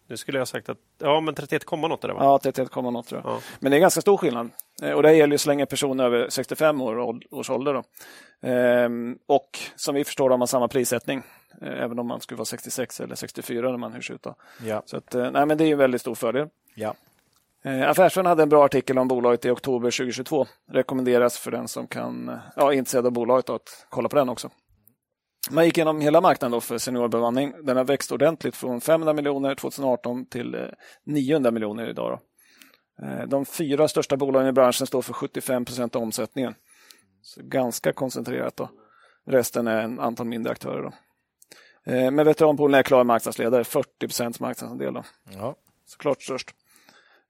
Nu 0.07 0.18
skulle 0.18 0.38
jag 0.38 0.48
sagt 0.48 0.69
att 0.69 0.77
ja, 0.98 1.22
men 1.22 1.36
31, 1.36 1.65
komma 1.65 1.88
något 1.88 2.03
är 2.03 2.07
det 2.07 2.14
va? 2.14 2.19
Ja, 2.23 2.40
31, 2.44 2.76
något 2.76 3.07
tror 3.07 3.22
jag. 3.23 3.32
Ja. 3.34 3.40
Men 3.60 3.72
det 3.72 3.77
är 3.77 3.80
ganska 3.82 4.02
stor 4.02 4.18
skillnad. 4.18 4.49
Eh, 4.82 4.91
Och 4.91 5.03
det 5.03 5.14
gäller 5.14 5.34
ju 5.34 5.38
så 5.38 5.49
länge 5.49 5.65
personen 5.65 5.99
är 5.99 6.03
över 6.03 6.30
65 6.30 6.82
år, 6.82 7.19
års 7.32 7.49
ålder. 7.49 7.73
Då. 7.73 7.84
Ehm, 8.48 9.18
och 9.26 9.60
som 9.76 9.95
vi 9.95 10.03
förstår 10.03 10.30
har 10.30 10.38
man 10.38 10.48
samma 10.48 10.68
prissättning, 10.68 11.23
eh, 11.61 11.84
även 11.84 11.99
om 11.99 12.07
man 12.07 12.22
skulle 12.22 12.38
vara 12.38 12.45
66 12.45 12.99
eller 12.99 13.15
64 13.15 13.69
när 13.72 13.77
man 13.77 13.94
hyrs 13.94 14.11
ut. 14.11 14.23
Då. 14.23 14.36
Ja. 14.65 14.84
Så 14.86 14.98
att, 14.98 15.15
eh, 15.15 15.32
nej, 15.32 15.45
men 15.45 15.57
det 15.57 15.65
är 15.65 15.72
en 15.72 15.77
väldigt 15.77 16.02
stor 16.02 16.15
fördel. 16.15 16.48
Ja. 16.76 16.94
Eh, 17.64 17.90
Affärsvärlden 17.90 18.30
hade 18.30 18.44
en 18.44 18.49
bra 18.49 18.65
artikel 18.65 18.98
om 18.99 19.07
bolaget 19.07 19.45
i 19.45 19.49
oktober 19.49 19.91
2022. 19.91 20.45
Rekommenderas 20.72 21.38
för 21.38 21.52
den 21.52 21.68
som 21.68 21.88
kan, 21.88 22.40
ja, 22.56 22.73
är 22.73 22.77
intresserad 22.77 23.06
av 23.06 23.11
bolaget 23.11 23.45
då, 23.45 23.56
att 23.56 23.86
kolla 23.90 24.10
på 24.10 24.15
den 24.15 24.30
också. 24.30 24.49
Man 25.51 25.65
gick 25.65 25.77
igenom 25.77 26.01
hela 26.01 26.22
marknaden 26.22 26.51
då 26.51 26.61
för 26.61 26.77
seniorbemanning. 26.77 27.53
Den 27.63 27.77
har 27.77 27.84
växt 27.84 28.11
ordentligt 28.11 28.55
från 28.55 28.81
500 28.81 29.13
miljoner 29.13 29.55
2018 29.55 30.26
till 30.26 30.55
eh, 30.55 30.61
900 31.03 31.51
miljoner 31.51 31.89
idag. 31.89 32.19
Då. 32.99 33.05
Eh, 33.05 33.27
De 33.27 33.45
fyra 33.45 33.88
största 33.88 34.17
bolagen 34.17 34.47
i 34.47 34.51
branschen 34.51 34.88
står 34.88 35.01
för 35.01 35.13
75 35.13 35.65
procent 35.65 35.95
av 35.95 36.01
omsättningen. 36.01 36.53
Så 37.22 37.41
ganska 37.43 37.93
koncentrerat. 37.93 38.55
Då. 38.55 38.69
Resten 39.27 39.67
är 39.67 39.81
en 39.84 39.99
antal 39.99 40.26
mindre 40.27 40.51
aktörer. 40.51 40.81
Då. 40.84 40.91
Eh, 41.91 42.11
Men 42.11 42.26
veteranpoolen 42.26 42.80
är 42.80 42.84
klar 42.84 43.03
marknadsledare, 43.03 43.63
40 43.63 43.89
procents 43.99 44.39
marknadsandel. 44.39 44.93
Då 44.93 45.03
Ja. 45.34 45.55
såklart 45.85 46.22
störst. 46.22 46.49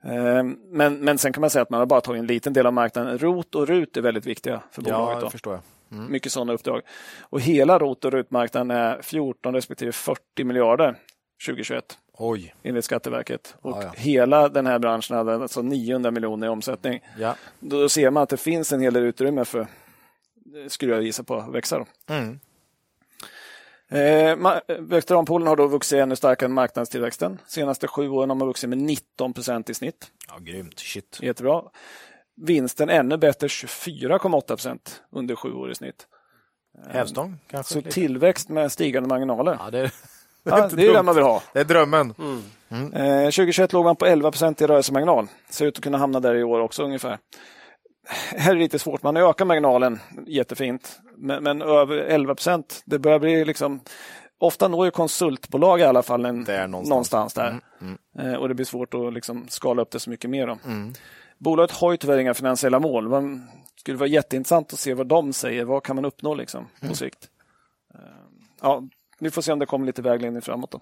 Eh, 0.04 0.44
Men, 0.72 1.00
men 1.00 1.18
sen 1.18 1.34
kan 1.34 1.42
man 1.42 1.50
säga 1.50 1.62
att 1.64 1.70
man 1.70 1.80
har 1.80 1.86
bara 1.88 2.02
tagit 2.02 2.20
en 2.20 2.28
liten 2.28 2.54
del 2.54 2.66
av 2.68 2.74
marknaden. 2.74 3.18
ROT 3.18 3.56
och 3.56 3.68
RUT 3.68 3.98
är 3.98 4.02
väldigt 4.02 4.26
viktiga 4.26 4.64
för 4.72 4.82
bolaget. 4.82 5.14
ja, 5.16 5.20
då. 5.20 5.26
det 5.26 5.32
förstår 5.32 5.54
jag. 5.54 5.62
Mycket 5.90 6.32
sådana 6.32 6.54
uppdrag. 6.54 6.82
Och 7.22 7.42
hela 7.42 7.80
ROT 7.80 8.06
och 8.06 8.12
RUT-marknaden 8.12 8.72
är 8.72 9.02
14 9.02 9.54
respektive 9.56 9.92
40 9.92 10.44
miljarder 10.44 10.96
2021 11.46 11.98
Oj. 12.14 12.56
enligt 12.64 12.86
Skatteverket. 12.86 13.56
Och 13.62 13.72
Ja, 13.72 13.84
ja. 13.84 13.92
hela 13.98 14.50
den 14.50 14.66
här 14.66 14.80
branschen 14.80 15.18
hade 15.18 15.36
alltså 15.36 15.62
900 15.62 16.12
miljoner 16.12 16.48
i 16.48 16.50
omsättning. 16.50 17.00
Ja. 17.20 17.36
Då 17.60 17.90
ser 17.90 18.10
man 18.10 18.24
att 18.24 18.30
det 18.30 18.38
finns 18.38 18.72
en 18.72 18.80
hel 18.82 18.94
del 18.94 19.04
utrymme 19.04 19.46
för, 19.46 19.68
skulle 20.68 20.94
jag 20.94 21.04
gissa 21.04 21.24
på, 21.24 21.36
att 21.36 21.54
växa. 21.54 21.86
Mm. 22.08 22.40
Eh, 23.90 24.38
Veteranpoolen 24.80 25.48
har 25.48 25.56
då 25.56 25.68
vuxit 25.68 26.00
ännu 26.00 26.16
starkare 26.16 26.46
än 26.48 26.54
marknadstillväxten. 26.54 27.40
Senaste 27.48 27.88
sju 27.88 28.10
åren 28.10 28.30
har 28.30 28.36
man 28.38 28.48
vuxit 28.48 28.70
med 28.70 28.78
19 28.78 29.34
procent 29.34 29.70
i 29.70 29.74
snitt. 29.74 30.12
ja, 30.28 30.38
grymt. 30.40 30.80
Shit. 30.80 31.20
Jättebra. 31.22 31.62
Vinsten 32.42 32.90
ännu 32.90 33.18
bättre, 33.18 33.48
24,8 33.48 34.42
procent 34.48 35.02
under 35.12 35.36
sju 35.36 35.54
år 35.54 35.72
i 35.72 35.76
snitt. 35.76 36.08
Hävstång 36.90 37.38
kanske? 37.48 37.74
Så 37.74 37.82
tillväxt 37.82 38.50
med 38.50 38.72
stigande 38.72 39.10
marginaler. 39.10 39.58
Ja, 39.60 39.72
det, 39.72 39.80
är- 39.80 39.92
Ja, 40.48 40.56
det 40.68 40.74
är 40.84 40.88
det 40.88 40.94
dumt. 40.94 41.06
man 41.06 41.16
vill 41.16 41.24
ha. 41.24 41.42
det 41.54 41.60
är 41.60 41.64
drömmen. 41.64 42.14
Eh, 42.94 43.24
2021 43.24 43.74
låg 43.74 43.86
man 43.86 43.96
på 43.96 44.06
11 44.06 44.32
procent 44.32 44.62
i 44.62 44.68
rörelsemarginal. 44.68 45.28
Ser 45.50 45.66
ut 45.66 45.78
att 45.78 45.84
kunna 45.84 45.98
hamna 45.98 46.20
där 46.20 46.36
i 46.36 46.44
år 46.44 46.60
också 46.60 46.84
ungefär. 46.84 47.18
Här 48.38 48.52
är 48.52 48.56
det 48.56 48.60
lite 48.62 48.80
svårt. 48.80 49.04
Man 49.04 49.18
ökar 49.18 49.46
marginalen 49.46 50.00
jättefint. 50.28 51.00
Men, 51.18 51.44
men 51.44 51.62
över 51.62 51.98
11 51.98 52.36
procent, 52.36 52.82
det 52.86 53.00
börjar 53.00 53.20
bli 53.20 53.46
liksom... 53.46 53.80
Ofta 54.38 54.68
når 54.68 54.86
ju 54.86 54.92
konsultbolag 54.92 55.80
i 55.80 55.84
alla 55.84 56.04
fall 56.04 56.26
en, 56.26 56.44
Där 56.44 56.68
någonstans. 56.68 57.34
där. 57.34 57.60
Eh, 58.20 58.34
och 58.34 58.48
det 58.50 58.56
blir 58.56 58.66
svårt 58.66 58.94
att 58.94 59.14
liksom 59.14 59.46
skala 59.50 59.82
upp 59.82 59.92
det 59.92 60.00
så 60.00 60.10
mycket 60.10 60.30
mer. 60.30 60.58
Bolaget 61.38 61.72
har 61.72 61.92
ju 61.92 61.98
tyvärr 61.98 62.18
inga 62.18 62.34
finansiella 62.34 62.80
mål. 62.80 63.10
Man 63.10 63.48
skulle 63.76 63.98
vara 63.98 64.10
jätteintressant 64.10 64.74
att 64.74 64.80
se 64.80 64.94
vad 64.94 65.08
de 65.08 65.34
säger. 65.34 65.64
Vad 65.64 65.84
kan 65.84 65.96
man 65.96 66.06
uppnå 66.06 66.36
liksom, 66.36 66.66
på 66.80 66.86
Mm. 66.86 66.96
sikt? 66.96 67.30
Eh, 67.94 68.00
Ja, 68.62 68.84
vi 69.20 69.32
får 69.32 69.42
se 69.42 69.52
om 69.54 69.60
det 69.60 69.66
kommer 69.66 69.86
lite 69.86 70.02
vägledning 70.02 70.42
framåt. 70.42 70.72
Då. 70.72 70.82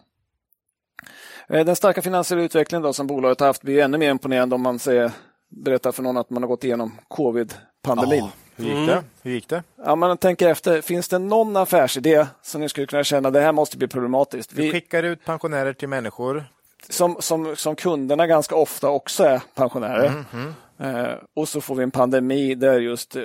Eh, 1.55 1.65
Den 1.65 1.75
starka 1.75 2.01
finansiella 2.01 2.43
utvecklingen 2.43 2.83
då, 2.83 2.93
som 2.93 3.07
bolaget 3.07 3.39
har 3.39 3.47
haft 3.47 3.61
blir 3.61 3.81
ännu 3.83 3.97
mer 3.97 4.11
imponerande 4.11 4.55
om 4.55 4.61
man 4.61 4.79
säger, 4.79 5.11
berättar 5.49 5.91
för 5.91 6.03
någon 6.03 6.17
att 6.17 6.29
man 6.29 6.43
har 6.43 6.47
gått 6.47 6.63
igenom 6.63 6.91
covid-pandemin. 7.07 8.19
Ja, 8.19 8.31
hur 8.55 8.65
gick 8.65 8.87
det? 8.89 9.03
Hur 9.21 9.31
gick 9.31 9.49
det? 9.49 9.63
Ja, 9.85 9.95
man 9.95 10.17
tänker 10.17 10.47
efter, 10.49 10.81
finns 10.81 11.07
det 11.07 11.19
någon 11.19 11.55
affärsidé 11.57 12.27
som 12.41 12.61
ni 12.61 12.69
skulle 12.69 12.87
kunna 12.87 13.03
känna 13.03 13.31
det 13.31 13.39
här 13.41 13.51
måste 13.51 13.77
bli 13.77 13.87
problematiskt? 13.87 14.53
Vi 14.53 14.63
Vi, 14.65 14.71
skickar 14.71 15.03
ut 15.03 15.25
pensionärer 15.25 15.73
till 15.73 15.87
människor. 15.89 16.45
Som, 16.89 17.15
som, 17.19 17.55
som 17.55 17.75
kunderna 17.75 18.27
ganska 18.27 18.55
ofta 18.55 18.89
också 18.89 19.23
är 19.23 19.41
pensionärer. 19.55 20.25
Mhm. 20.31 20.53
Eh, 20.79 21.13
och 21.33 21.49
så 21.49 21.61
får 21.61 21.75
vi 21.75 21.83
en 21.83 21.91
pandemi 21.91 22.55
där 22.55 22.79
just 22.79 23.15
eh, 23.15 23.23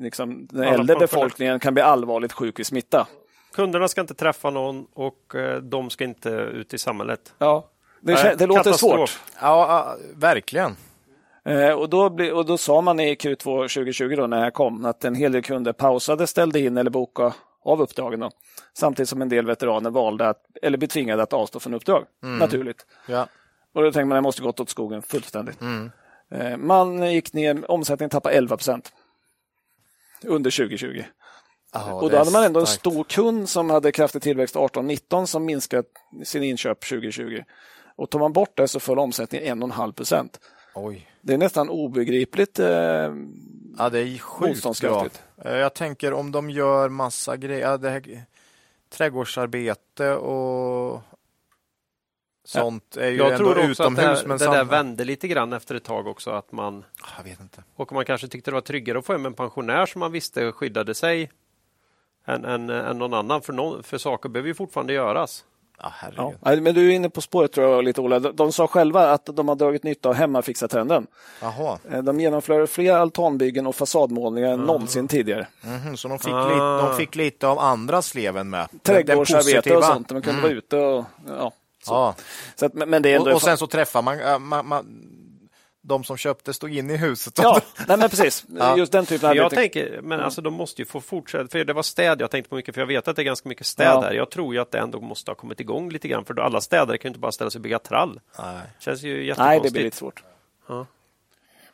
liksom, 0.00 0.46
den 0.50 0.62
Alla 0.62 0.74
äldre 0.74 0.96
befolkningen 0.96 1.60
kan 1.60 1.74
bli 1.74 1.82
allvarligt 1.82 2.32
sjuk 2.32 2.60
i 2.60 2.64
smitta. 2.64 3.06
Kunderna 3.54 3.88
ska 3.88 4.00
inte 4.00 4.14
träffa 4.14 4.50
någon 4.50 4.86
och 4.94 5.34
eh, 5.34 5.56
de 5.56 5.90
ska 5.90 6.04
inte 6.04 6.30
ut 6.30 6.74
i 6.74 6.78
samhället. 6.78 7.34
Ja, 7.38 7.68
det, 8.00 8.14
kä- 8.14 8.34
det 8.38 8.46
låter 8.46 8.72
svårt. 8.72 9.20
Ja, 9.40 9.96
verkligen. 10.14 10.76
Eh, 11.44 11.70
och, 11.70 11.88
då 11.88 12.10
bli, 12.10 12.30
och 12.30 12.46
då 12.46 12.58
sa 12.58 12.80
man 12.80 13.00
i 13.00 13.14
Q2 13.14 13.44
2020 13.44 14.14
då, 14.16 14.26
när 14.26 14.36
det 14.36 14.42
här 14.42 14.50
kom 14.50 14.84
att 14.84 15.04
en 15.04 15.14
hel 15.14 15.32
del 15.32 15.42
kunder 15.42 15.72
pausade, 15.72 16.26
ställde 16.26 16.60
in 16.60 16.76
eller 16.76 16.90
bokade 16.90 17.32
av 17.64 17.82
uppdragen. 17.82 18.20
Då. 18.20 18.30
Samtidigt 18.74 19.08
som 19.08 19.22
en 19.22 19.28
del 19.28 19.46
veteraner 19.46 19.90
valde 19.90 20.28
att, 20.28 20.42
eller 20.62 20.78
blev 20.78 20.88
tvingade 20.88 21.22
att 21.22 21.32
avstå 21.32 21.60
från 21.60 21.74
uppdrag. 21.74 22.06
Naturligt. 22.22 22.86
Ja. 23.08 23.28
Och 23.74 23.82
då 23.82 23.92
tänkte 23.92 24.04
man 24.04 24.16
det 24.16 24.20
måste 24.20 24.42
gått 24.42 24.60
åt 24.60 24.70
skogen 24.70 25.02
fullständigt. 25.02 25.60
Mm. 25.60 25.90
Eh, 26.30 26.56
man 26.56 27.12
gick 27.12 27.32
ner, 27.32 27.70
omsättningen 27.70 28.10
tappade 28.10 28.34
11 28.34 28.56
procent 28.56 28.92
under 30.24 30.50
2020. 30.50 31.04
Ja, 31.72 31.94
och 31.94 32.10
då 32.10 32.16
hade 32.16 32.30
man 32.30 32.44
ändå 32.44 32.60
en 32.60 32.66
stor 32.66 33.04
kund 33.04 33.48
som 33.48 33.70
hade 33.70 33.92
kraftig 33.92 34.22
tillväxt 34.22 34.56
18-19 34.56 35.26
som 35.26 35.44
minskat 35.44 35.86
sin 36.24 36.42
inköp 36.42 36.80
2020. 36.88 37.42
Och 37.96 38.10
tar 38.10 38.18
man 38.18 38.32
bort 38.32 38.56
det 38.56 38.68
så 38.68 38.80
föll 38.80 38.98
omsättningen 38.98 39.62
1,5 39.62 39.92
procent. 39.92 40.40
Det 41.22 41.34
är 41.34 41.38
nästan 41.38 41.68
obegripligt. 41.68 42.58
Eh, 42.58 43.12
Ja, 43.78 43.88
det 43.90 43.98
är 44.00 44.18
sjukt 44.18 44.80
bra. 44.80 45.06
Eh, 45.44 45.52
Jag 45.56 45.74
tänker 45.74 46.12
om 46.12 46.32
de 46.32 46.50
gör 46.50 46.88
massa 46.88 47.36
grejer, 47.36 47.78
det 47.78 47.90
här, 47.90 48.22
trädgårdsarbete 48.90 50.14
och 50.14 51.00
sånt 52.44 52.96
är 52.96 53.08
ju 53.10 53.16
Jag 53.16 53.32
ändå 53.32 53.38
tror 53.54 53.70
också 53.70 53.82
att 53.82 53.96
det, 53.96 54.02
utomhus. 54.02 54.20
här, 54.20 54.28
men 54.28 54.38
det 54.38 54.44
där 54.44 54.64
vände 54.64 55.04
lite 55.04 55.28
grann 55.28 55.52
efter 55.52 55.74
ett 55.74 55.84
tag 55.84 56.06
också. 56.06 56.30
Att 56.30 56.52
man, 56.52 56.84
Jag 57.16 57.24
vet 57.24 57.40
inte. 57.40 57.62
och 57.76 57.92
man 57.92 58.04
kanske 58.04 58.28
tyckte 58.28 58.50
det 58.50 58.54
var 58.54 58.60
tryggare 58.60 58.98
att 58.98 59.06
få 59.06 59.12
hem 59.12 59.26
en 59.26 59.34
pensionär 59.34 59.86
som 59.86 59.98
man 59.98 60.12
visste 60.12 60.52
skyddade 60.52 60.94
sig 60.94 61.30
än, 62.24 62.44
än, 62.44 62.70
än 62.70 62.98
någon 62.98 63.14
annan. 63.14 63.42
För, 63.42 63.52
någon, 63.52 63.82
för 63.82 63.98
saker 63.98 64.28
behöver 64.28 64.48
ju 64.48 64.54
fortfarande 64.54 64.92
göras. 64.92 65.44
Ja, 65.82 65.92
herregud. 65.94 66.34
ja. 66.44 66.56
Men 66.60 66.74
du 66.74 66.88
är 66.90 66.94
inne 66.94 67.10
på 67.10 67.20
spåret 67.20 67.52
tror 67.52 67.70
jag 67.70 67.84
lite 67.84 68.00
Ola. 68.00 68.18
De, 68.18 68.36
de 68.36 68.52
sa 68.52 68.66
själva 68.66 69.10
att 69.10 69.26
de 69.26 69.48
har 69.48 69.54
dragit 69.54 69.82
nytta 69.82 70.08
av 70.08 70.14
hemmafixa-trenden. 70.14 71.06
Jaha. 71.42 71.78
Eh, 71.92 71.98
De 72.02 72.20
genomför 72.20 72.66
fler 72.66 72.92
altanbyggen 72.94 73.66
och 73.66 73.76
fasadmålningar 73.76 74.48
än 74.52 74.60
någonsin 74.60 75.08
tidigare. 75.08 75.46
Mhm, 75.60 75.96
så 75.96 76.08
de 76.08 76.18
fick, 76.18 76.32
Ah. 76.32 76.48
lite, 76.48 76.86
de 76.88 76.96
fick 76.96 77.14
lite 77.16 77.46
av 77.48 77.58
andra 77.58 78.02
sleven 78.02 78.50
med? 78.50 78.68
Trädgårdsarbete 78.82 79.76
och 79.76 79.84
sånt. 79.84 80.10
Man 80.12 80.22
kunde 80.22 80.42
vara 80.42 80.52
ute 80.52 80.76
och... 80.76 81.04
Ja. 81.28 81.52
Ja. 81.86 82.14
Så 82.56 82.66
att, 82.66 82.74
men 82.74 83.02
det 83.02 83.08
är 83.12 83.16
ändå... 83.16 83.30
Och, 83.30 83.34
och 83.36 83.42
sen 83.42 83.58
så 83.58 83.66
träffar 83.66 84.02
man, 84.02 84.42
man, 84.42 84.66
man 84.66 84.86
de 85.88 86.04
som 86.04 86.16
köpte 86.16 86.52
stod 86.52 86.74
inne 86.74 86.94
i 86.94 86.96
huset. 86.96 87.34
Ja, 87.42 87.60
nej 87.88 87.98
men 87.98 88.08
precis. 88.10 88.44
Ja. 88.58 88.76
Just 88.78 88.92
den 88.92 89.06
typen 89.06 89.28
av 89.30 89.36
Jag 89.36 89.44
arbete. 89.44 89.56
tänker, 89.62 90.00
men 90.02 90.20
alltså 90.20 90.40
de 90.40 90.54
måste 90.54 90.82
ju 90.82 90.86
få 90.86 91.00
fortsätta. 91.00 91.48
För 91.48 91.64
det 91.64 91.72
var 91.72 91.82
städ 91.82 92.20
jag 92.20 92.30
tänkte 92.30 92.48
på 92.50 92.56
mycket, 92.56 92.74
för 92.74 92.80
jag 92.82 92.86
vet 92.86 93.08
att 93.08 93.16
det 93.16 93.22
är 93.22 93.24
ganska 93.24 93.48
mycket 93.48 93.66
städer. 93.66 94.08
Ja. 94.10 94.12
Jag 94.12 94.30
tror 94.30 94.54
ju 94.54 94.60
att 94.60 94.70
det 94.70 94.78
ändå 94.78 95.00
måste 95.00 95.30
ha 95.30 95.36
kommit 95.36 95.60
igång 95.60 95.90
lite 95.90 96.08
grann. 96.08 96.24
För 96.24 96.34
då 96.34 96.42
alla 96.42 96.60
städare 96.60 96.98
kan 96.98 97.08
ju 97.08 97.10
inte 97.10 97.20
bara 97.20 97.32
ställa 97.32 97.50
sig 97.50 97.58
och 97.58 97.62
bygga 97.62 97.78
trall. 97.78 98.20
Nej. 98.38 98.60
känns 98.78 99.02
ju 99.02 99.34
Nej, 99.38 99.60
det 99.62 99.70
blir 99.72 99.82
lite 99.82 99.96
svårt. 99.96 100.22
Ja. 100.68 100.86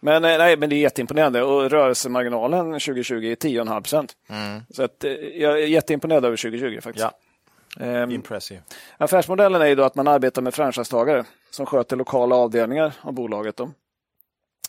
Men, 0.00 0.24
eh, 0.24 0.38
nej, 0.38 0.56
men 0.56 0.70
det 0.70 0.76
är 0.76 0.80
jätteimponerande 0.80 1.42
och 1.42 1.70
rörelsemarginalen 1.70 2.64
2020 2.72 3.14
är 3.14 3.34
10,5 3.36 3.80
procent. 3.82 4.12
Mm. 4.28 4.60
Så 4.70 4.82
att, 4.82 5.04
eh, 5.04 5.12
jag 5.12 5.52
är 5.62 5.66
jätteimponerad 5.66 6.24
över 6.24 6.36
2020 6.36 6.80
faktiskt. 6.80 7.04
Ja, 7.04 7.12
Ehm, 7.80 8.10
impressive. 8.10 8.60
affärsmodellen 8.98 9.62
är 9.62 9.66
ju 9.66 9.74
då 9.74 9.82
att 9.84 9.94
man 9.94 10.08
arbetar 10.08 10.42
med 10.42 10.54
franchisetagare 10.54 11.24
som 11.50 11.66
sköter 11.66 11.96
lokala 11.96 12.36
avdelningar 12.36 12.92
av 13.00 13.12
bolaget. 13.12 13.56
Då. 13.56 13.70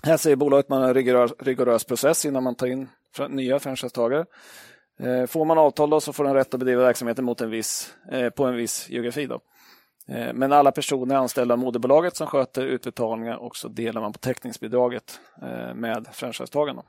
Här 0.05 0.17
säger 0.17 0.35
bolaget 0.35 0.65
att 0.65 0.69
man 0.69 0.81
har 0.81 0.87
en 0.87 0.93
rigorös, 0.93 1.33
rigorös 1.39 1.83
process 1.83 2.25
innan 2.25 2.43
man 2.43 2.55
tar 2.55 2.67
in 2.67 2.89
nya 3.29 3.59
franchisetagare. 3.59 4.25
Eh, 4.99 5.25
får 5.25 5.45
man 5.45 5.57
avtal 5.57 5.89
då 5.89 5.99
så 5.99 6.13
får 6.13 6.23
den 6.23 6.33
rätt 6.33 6.53
att 6.53 6.59
bedriva 6.59 6.83
verksamheten 6.83 7.25
mot 7.25 7.41
en 7.41 7.49
viss, 7.49 7.95
eh, 8.11 8.29
på 8.29 8.45
en 8.45 8.55
viss 8.55 8.89
geografi. 8.89 9.25
Då. 9.25 9.39
Eh, 10.07 10.33
men 10.33 10.51
alla 10.51 10.71
personer 10.71 11.15
är 11.15 11.19
anställda 11.19 11.53
av 11.53 11.59
moderbolaget 11.59 12.15
som 12.15 12.27
sköter 12.27 12.65
utbetalningar 12.65 13.35
och 13.35 13.55
så 13.55 13.67
delar 13.67 14.01
man 14.01 14.13
på 14.13 14.19
täckningsbidraget 14.19 15.19
med 15.75 16.07
franchisetagarna. 16.11 16.83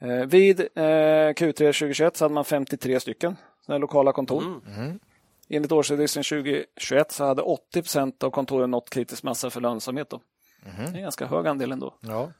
Eh, 0.00 0.26
vid 0.26 0.60
eh, 0.60 1.32
Q3 1.34 1.52
2021 1.52 2.16
så 2.16 2.24
hade 2.24 2.34
man 2.34 2.44
53 2.44 3.00
stycken 3.00 3.36
lokala 3.68 4.12
kontor. 4.12 4.42
Mm. 4.42 4.98
Enligt 5.48 5.72
årsredovisningen 5.72 6.24
2021 6.24 7.12
så 7.12 7.24
hade 7.24 7.42
80 7.42 7.82
procent 7.82 8.22
av 8.22 8.30
kontoren 8.30 8.70
nått 8.70 8.90
kritisk 8.90 9.22
massa 9.22 9.50
för 9.50 9.60
lönsamhet. 9.60 10.10
Då. 10.10 10.20
Det 10.64 10.82
är 10.82 10.94
en 10.96 11.02
ganska 11.02 11.26
hög 11.26 11.46
andel 11.46 11.72
ändå. 11.72 11.94
Ja. 12.00 12.30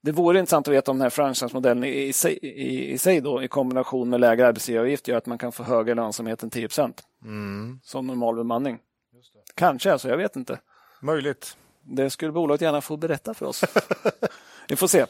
Det 0.00 0.12
vore 0.12 0.38
intressant 0.38 0.68
att 0.68 0.74
veta 0.74 0.90
om 0.90 0.96
den 0.98 1.02
här 1.02 1.10
franchisemodellen 1.10 1.84
i, 1.84 2.12
sig, 2.12 2.38
i, 2.42 2.92
i 2.92 2.98
sig 2.98 3.20
då, 3.20 3.42
i 3.42 3.48
kombination 3.48 4.08
med 4.10 4.20
lägre 4.20 4.46
arbetsgivaravgift 4.46 5.08
gör 5.08 5.16
att 5.16 5.26
man 5.26 5.38
kan 5.38 5.52
få 5.52 5.62
högre 5.62 5.94
lönsamhet 5.94 6.42
än 6.42 6.50
10 6.50 6.68
procent 6.68 7.02
Mm. 7.24 7.80
som 7.82 8.06
normal 8.06 8.36
bemanning. 8.36 8.78
Kanske, 9.54 9.92
alltså, 9.92 10.08
jag 10.08 10.16
vet 10.16 10.36
inte. 10.36 10.60
Möjligt. 11.02 11.56
Det 11.82 12.10
skulle 12.10 12.32
bolaget 12.32 12.60
gärna 12.60 12.80
få 12.80 12.96
berätta 12.96 13.34
för 13.34 13.46
oss. 13.46 13.64
Vi 14.68 14.76
får 14.76 14.86
se. 14.86 15.06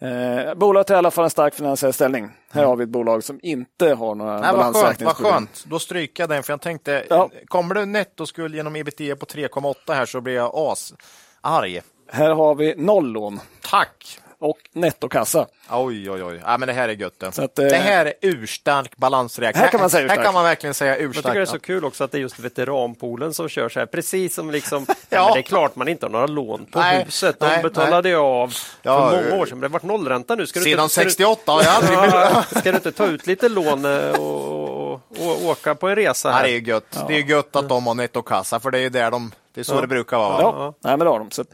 Eh, 0.00 0.54
bolaget 0.54 0.88
har 0.88 0.96
i 0.96 0.98
alla 0.98 1.10
fall 1.10 1.24
en 1.24 1.30
stark 1.30 1.54
finansiell 1.54 1.92
ställning. 1.92 2.30
Här 2.50 2.64
har 2.64 2.76
vi 2.76 2.84
ett 2.84 2.90
bolag 2.90 3.24
som 3.24 3.40
inte 3.42 3.94
har 3.94 4.14
några 4.14 4.32
Nej, 4.32 4.42
skönt, 4.42 4.56
vad 4.56 4.72
balansräkningsproblem. 4.72 5.32
skönt. 5.34 5.64
Då 5.66 5.78
stryker 5.78 6.22
jag 6.22 6.30
den, 6.30 6.42
för 6.42 6.52
jag 6.52 6.60
tänkte, 6.60 7.04
Ja. 7.10 7.30
kommer 7.48 7.74
det 7.74 7.84
nettoskuld 7.86 8.54
genom 8.54 8.76
ebitda 8.76 9.16
på 9.16 9.26
3,8 9.26 9.94
här 9.94 10.06
så 10.06 10.20
blir 10.20 10.34
jag 10.34 10.50
as 10.54 10.94
arg. 11.40 11.80
Här 12.12 12.30
har 12.30 12.54
vi 12.54 12.74
noll 12.76 13.12
lån 13.12 13.40
Tack! 13.60 14.20
Och 14.40 14.58
nettokassa. 14.72 15.46
Oj, 15.70 16.10
oj, 16.10 16.22
oj. 16.24 16.40
Ja, 16.44 16.58
men 16.58 16.66
det 16.68 16.72
här 16.72 16.88
är 16.88 16.92
gött. 16.92 17.18
det. 17.20 17.32
Så 17.32 17.42
att, 17.44 17.58
eh, 17.58 17.64
det 17.64 17.76
här 17.76 18.06
är 18.06 18.12
urstark 18.22 18.96
balansräkning. 18.96 19.62
Här 19.62 19.70
kan 19.70 19.80
man 19.80 19.90
säga 19.90 20.00
Här 20.00 20.06
urstark. 20.06 20.24
kan 20.24 20.34
man 20.34 20.44
verkligen 20.44 20.74
säga 20.74 20.90
Jag 20.90 20.98
tycker 20.98 21.10
urstark. 21.18 21.34
det 21.34 21.40
är 21.40 21.44
så 21.44 21.58
kul 21.58 21.84
också 21.84 22.04
att 22.04 22.12
det 22.12 22.18
är 22.18 22.20
just 22.20 22.38
veteranpoolen 22.38 23.34
som 23.34 23.48
kör 23.48 23.68
så 23.68 23.78
här. 23.78 23.86
Precis 23.86 24.34
som 24.34 24.50
liksom, 24.50 24.86
ja. 24.88 24.94
Ja. 25.10 25.24
men 25.24 25.32
det 25.34 25.40
är 25.40 25.42
klart 25.42 25.76
man 25.76 25.88
inte 25.88 26.06
har 26.06 26.10
några 26.10 26.26
lån 26.26 26.66
på 26.66 26.78
Nej, 26.78 27.04
huset. 27.04 27.40
De 27.40 27.46
nej, 27.46 27.62
betalade 27.62 28.08
jag 28.08 28.24
av 28.24 28.54
Ja, 28.82 29.10
för 29.10 29.16
många 29.16 29.28
eh, 29.34 29.40
år 29.40 29.46
sedan. 29.46 29.58
Men 29.58 29.60
det 29.60 29.66
har 29.66 29.72
varit 29.72 29.82
nollränta 30.00 30.34
nu. 30.34 30.46
Ska 30.46 30.58
du 30.60 30.64
Sedan 30.64 30.84
du- 30.84 30.88
68 30.88 31.52
har 31.52 31.62
jag 31.62 31.74
aldrig. 31.74 31.98
Ja, 31.98 32.42
Ska 32.60 32.70
du 32.70 32.76
inte 32.76 32.92
ta 32.92 33.06
ut 33.06 33.26
lite 33.26 33.48
lån 33.48 33.84
eh, 33.84 34.10
och, 34.20 34.92
och, 34.92 35.00
och 35.18 35.44
åka 35.44 35.74
på 35.74 35.88
en 35.88 35.96
resa 35.96 36.28
Ja, 36.28 36.34
här? 36.34 36.42
det 36.44 36.50
är 36.50 36.60
gött. 36.60 36.98
Det 37.08 37.14
är 37.14 37.22
gött 37.22 37.56
att 37.56 37.68
de 37.68 37.86
har 37.86 37.94
nettokassa, 37.94 38.60
för 38.60 38.70
det 38.70 38.78
är 38.78 38.82
ju 38.82 38.88
där 38.88 39.10
de... 39.10 39.32
Det 39.54 39.60
är 39.60 39.64
så 39.64 39.80
det 39.80 39.86
brukar 39.86 40.16
vara. 40.16 40.42
Ja, 40.42 40.74
Nej, 40.84 40.96
men 40.96 40.98
det 40.98 41.10
har 41.10 41.18
de. 41.18 41.30
Så 41.30 41.44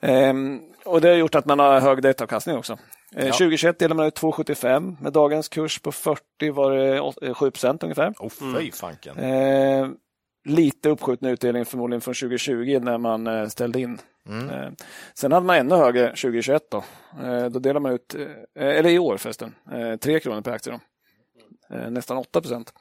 ehm, 0.00 0.60
och 0.84 1.00
det 1.00 1.08
har 1.08 1.16
gjort 1.16 1.34
att 1.34 1.44
man 1.46 1.58
har 1.58 1.80
hög 1.80 2.02
direktavkastning 2.02 2.56
också. 2.56 2.78
Eh, 3.16 3.26
2021 3.32 3.78
delade 3.78 3.94
man 3.94 4.06
ut 4.06 4.14
2,75. 4.18 4.96
Med 5.00 5.12
dagens 5.12 5.48
kurs 5.48 5.78
på 5.78 5.92
40 5.92 6.50
var 6.50 6.72
det 6.72 7.00
åt- 7.00 7.22
eh, 7.22 7.34
7 7.34 7.50
procent 7.50 7.82
ungefär. 7.82 8.14
Oh, 8.18 8.28
fy 8.58 8.70
fanken. 8.72 9.18
Eh, 9.18 9.88
lite 10.44 10.88
uppskjuten 10.90 11.28
utdelning 11.28 11.64
förmodligen 11.64 12.00
från 12.00 12.14
2020 12.14 12.78
när 12.82 12.98
man 12.98 13.26
eh, 13.26 13.46
ställde 13.48 13.80
in. 13.80 13.98
Mm. 14.28 14.74
Sen 15.14 15.32
hade 15.32 15.46
man 15.46 15.56
ännu 15.56 15.74
högre 15.74 16.06
2021 16.08 16.62
då. 16.70 16.84
Då 17.50 17.58
delade 17.58 17.80
man 17.80 17.92
ut, 17.92 18.14
eller 18.58 18.90
i 18.90 18.98
år 18.98 19.16
förresten, 19.16 19.54
eh, 19.72 19.96
3 19.96 20.20
kronor 20.20 20.40
per 20.40 20.52
aktie. 20.52 20.72
Då. 20.72 20.78
Nästan 21.90 22.16
8 22.16 22.40
procent. 22.40 22.72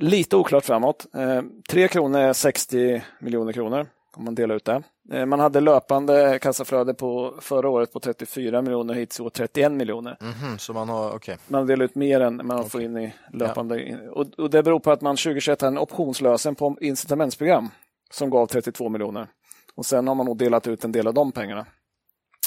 Lite 0.00 0.36
oklart 0.36 0.64
framåt. 0.64 1.06
Eh, 1.14 1.42
3 1.70 1.88
kronor 1.88 2.20
är 2.20 2.32
60 2.32 3.02
miljoner 3.20 3.52
kronor 3.52 3.86
om 4.16 4.24
man 4.24 4.34
delar 4.34 4.54
ut 4.54 4.64
det. 4.64 4.82
Eh, 5.12 5.26
man 5.26 5.40
hade 5.40 5.60
löpande 5.60 6.38
kassaflöde 6.42 6.94
på 6.94 7.34
förra 7.40 7.68
året 7.68 7.92
på 7.92 8.00
34 8.00 8.62
miljoner, 8.62 8.94
hittills 8.94 9.20
i 9.20 9.22
år 9.22 9.30
31 9.30 9.72
miljoner. 9.72 10.16
Mhm, 10.20 10.58
så 10.58 10.72
man 10.72 10.88
har... 10.88 11.10
Okej. 11.14 11.36
Man 11.48 11.66
delar 11.66 11.84
ut 11.84 11.94
mer 11.94 12.20
än 12.20 12.40
man 12.46 12.70
får 12.70 12.82
in 12.82 12.96
i 12.96 13.14
löpande. 13.32 13.82
in- 13.88 14.08
Och, 14.10 14.26
och 14.38 14.50
det 14.50 14.62
beror 14.62 14.80
på 14.80 14.90
att 14.92 15.00
man 15.00 15.16
2021 15.16 15.60
hade 15.60 15.68
en 15.68 15.78
optionslösen 15.78 16.54
på 16.54 16.76
incitamentsprogram 16.80 17.68
som 18.10 18.30
gav 18.30 18.46
32 18.46 18.88
miljoner. 18.88 19.26
Och 19.74 19.86
sen 19.86 20.08
har 20.08 20.14
man 20.14 20.26
nog 20.26 20.36
delat 20.38 20.66
ut 20.66 20.84
en 20.84 20.92
del 20.92 21.06
av 21.06 21.14
de 21.14 21.32
pengarna. 21.32 21.66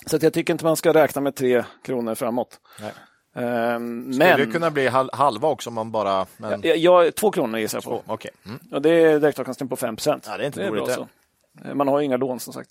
Så 0.05 0.17
jag 0.21 0.33
tycker 0.33 0.53
inte 0.53 0.65
man 0.65 0.75
ska 0.77 0.93
räkna 0.93 1.21
med 1.21 1.35
3 1.35 1.63
kronor 1.83 2.15
framåt. 2.15 2.59
Nej. 2.81 2.91
Ehm, 3.45 4.13
Skulle 4.13 4.25
det 4.31 4.37
men 4.37 4.51
kunna 4.51 4.71
bli 4.71 4.87
hal- 4.87 5.09
halva 5.13 5.47
också 5.47 5.69
om 5.69 5.73
man 5.73 5.91
bara... 5.91 6.25
Men... 6.37 6.61
jag, 6.63 6.77
jag, 6.77 7.15
två 7.15 7.31
kronor 7.31 7.59
gissar 7.59 7.77
jag 7.77 7.83
på. 7.83 7.89
Två, 7.89 8.13
Okej. 8.13 8.31
Mm. 8.45 8.59
Och 8.71 8.81
det 8.81 8.89
är 8.89 9.19
direktavkastning 9.19 9.69
på 9.69 9.75
5 9.75 9.95
procent. 9.95 10.25
Ja, 10.29 10.37
det 10.37 10.43
är 10.43 10.47
inte 10.47 10.67
dåligt 10.67 10.97
Eh, 11.65 11.73
Man 11.73 11.87
har 11.87 11.99
ju 11.99 12.05
inga 12.05 12.17
lån 12.17 12.39
som 12.39 12.53
sagt. 12.53 12.69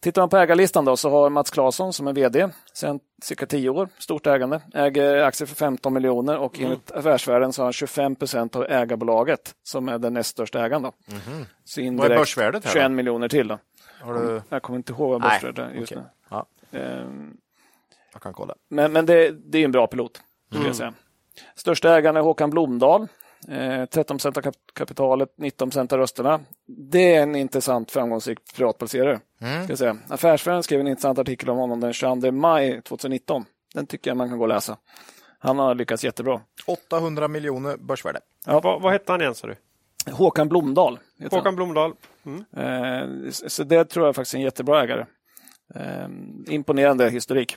Tittar 0.00 0.22
man 0.22 0.28
på 0.28 0.36
ägarlistan 0.36 0.84
då 0.84 0.96
så 0.96 1.10
har 1.10 1.30
Mats 1.30 1.50
Claesson 1.50 1.92
som 1.92 2.06
är 2.06 2.12
VD 2.12 2.48
sedan 2.72 3.00
cirka 3.22 3.46
10 3.46 3.68
år, 3.70 3.88
stort 3.98 4.26
ägande, 4.26 4.60
äger 4.74 5.22
aktier 5.22 5.46
för 5.46 5.54
15 5.56 5.94
miljoner 5.94 6.38
och 6.38 6.58
Mm. 6.58 6.66
enligt 6.70 6.90
Affärsvärlden 6.92 7.52
så 7.52 7.62
har 7.62 7.66
han 7.66 7.72
25 7.72 8.16
procent 8.16 8.56
av 8.56 8.64
ägarbolaget 8.64 9.54
som 9.62 9.88
är 9.88 9.98
den 9.98 10.14
näst 10.14 10.30
största 10.30 10.64
ägaren. 10.66 10.82
Då. 10.82 10.92
Så 11.64 11.80
Mhm. 11.80 11.96
Vad 11.96 12.10
är 12.12 12.16
börsvärdet 12.18 12.64
här 12.64 12.72
då? 12.74 12.78
21 12.80 12.90
miljoner 12.92 13.28
till. 13.28 13.48
Då. 13.48 13.58
Du... 14.04 14.42
Jag 14.48 14.62
kommer 14.62 14.76
inte 14.76 14.92
ihåg 14.92 15.10
vad 15.10 15.22
börsvärdet 15.22 15.58
är 15.58 15.70
just 15.70 15.92
okej. 15.92 16.02
nu. 16.02 16.10
Ja, 16.30 16.46
Ehm, 16.78 17.36
jag 18.12 18.22
kan 18.22 18.32
kolla. 18.32 18.54
Men, 18.68 18.92
men 18.92 19.06
det, 19.06 19.30
det 19.30 19.58
är 19.58 19.64
en 19.64 19.72
bra 19.72 19.86
pilot. 19.86 20.20
Skulle 20.46 20.58
Mm. 20.60 20.66
jag 20.66 20.76
säga. 20.76 20.94
Största 21.54 21.96
ägaren 21.96 22.16
är 22.16 22.20
Håkan 22.20 22.50
Blomdahl. 22.50 23.08
Eh, 23.48 23.84
13 23.86 24.16
procent 24.16 24.36
av 24.36 24.42
kap- 24.42 24.72
kapitalet, 24.74 25.28
19 25.38 25.70
procent 25.70 25.92
av 25.92 25.98
rösterna. 25.98 26.40
Det 26.66 27.14
är 27.14 27.22
en 27.22 27.36
intressant 27.36 27.90
framgångsrik 27.90 28.38
privatplacerare. 28.56 29.20
Mm. 29.40 29.62
Ska 29.64 29.70
jag 29.72 29.78
säga. 29.78 29.96
Affärsvärlden 30.08 30.62
skrev 30.62 30.80
en 30.80 30.88
intressant 30.88 31.18
artikel 31.18 31.50
om 31.50 31.58
honom 31.58 31.80
den 31.80 31.92
22 31.92 32.32
maj 32.32 32.82
2019. 32.82 33.44
Den 33.74 33.86
tycker 33.86 34.10
jag 34.10 34.16
man 34.16 34.28
kan 34.28 34.38
gå 34.38 34.44
och 34.44 34.48
läsa. 34.48 34.76
Han 35.38 35.58
har 35.58 35.74
lyckats 35.74 36.04
jättebra. 36.04 36.40
800 36.66 37.28
miljoner 37.28 37.76
börsvärde. 37.76 38.20
Vad, 38.46 38.82
vad 38.82 38.92
hette 38.92 39.12
han 39.12 39.20
igen 39.20 39.34
sa 39.34 39.46
du? 39.46 39.56
Håkan 40.12 40.48
Blomdahl. 40.48 40.98
heter 41.18 41.36
Håkan 41.36 41.56
Blomdahl. 41.56 41.92
Mm. 42.26 42.44
Eh, 42.56 43.30
så 43.30 43.64
det 43.64 43.84
tror 43.84 44.06
jag 44.06 44.14
faktiskt 44.16 44.34
är 44.34 44.38
en 44.38 44.44
jättebra 44.44 44.82
ägare. 44.82 45.06
Eh, 45.74 46.08
imponerande 46.48 47.10
historik, 47.10 47.56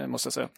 eh, 0.00 0.06
måste 0.06 0.26
jag 0.26 0.32
säga. 0.32 0.48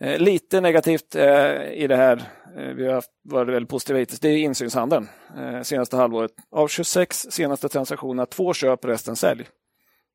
Eh, 0.00 0.18
lite 0.18 0.60
negativt 0.60 1.14
eh, 1.14 1.72
i 1.72 1.86
det 1.88 1.96
här, 1.96 2.22
eh, 2.56 2.62
vi 2.64 2.86
har 2.86 2.94
haft- 2.94 3.10
varit 3.24 3.48
väldigt 3.54 3.70
positiva 3.70 3.98
hittills, 3.98 4.20
det 4.20 4.28
är 4.28 4.36
insynshandeln 4.36 5.08
eh, 5.38 5.62
senaste 5.62 5.96
halvåret. 5.96 6.30
Av 6.50 6.68
26 6.68 7.26
senaste 7.30 7.68
transaktioner, 7.68 8.26
två 8.26 8.54
köp, 8.54 8.84
resten 8.84 9.16
sälj. 9.16 9.44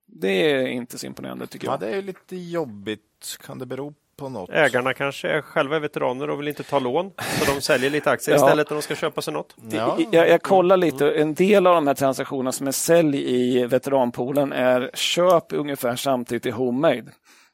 Det 0.08 0.52
är 0.52 0.68
inte 0.68 0.98
så 0.98 1.06
imponerande 1.06 1.48
tycker 1.48 1.68
Ja, 1.68 1.72
jag. 1.74 1.80
det 1.80 1.98
är 1.98 2.02
lite 2.02 2.36
jobbigt. 2.36 3.38
Kan 3.46 3.60
det 3.60 3.66
bero 3.66 3.94
på 4.18 4.30
något? 4.30 4.50
Ägarna 4.50 4.94
kanske 4.94 5.30
är 5.30 5.42
själva 5.42 5.80
veteraner 5.80 6.30
och 6.30 6.40
vill 6.40 6.48
inte 6.48 6.64
ta 6.64 6.80
lån. 6.80 7.12
Så 7.40 7.54
de 7.56 7.62
säljer 7.62 7.90
lite 7.90 8.12
aktier 8.12 8.36
Ja. 8.40 8.46
istället 8.46 8.70
när 8.70 8.76
de 8.76 8.82
ska 8.82 8.96
köpa 8.96 9.22
sig 9.22 9.34
något. 9.34 9.56
Ja. 9.72 9.98
Jag, 10.12 10.30
jag 10.30 10.42
kollar 10.42 10.78
lite, 10.78 11.12
en 11.12 11.34
del 11.34 11.68
av 11.68 11.76
de 11.76 11.88
här 11.88 11.94
transaktionerna 11.94 12.52
som 12.52 12.68
är 12.68 12.72
sälj 12.72 13.36
i 13.36 13.66
veteranpoolen 13.66 14.54
är 14.54 14.92
köp 14.94 15.54
ungefär 15.54 15.96
samtidigt 15.96 16.46
i 16.46 16.50
Homemade. 16.52 17.06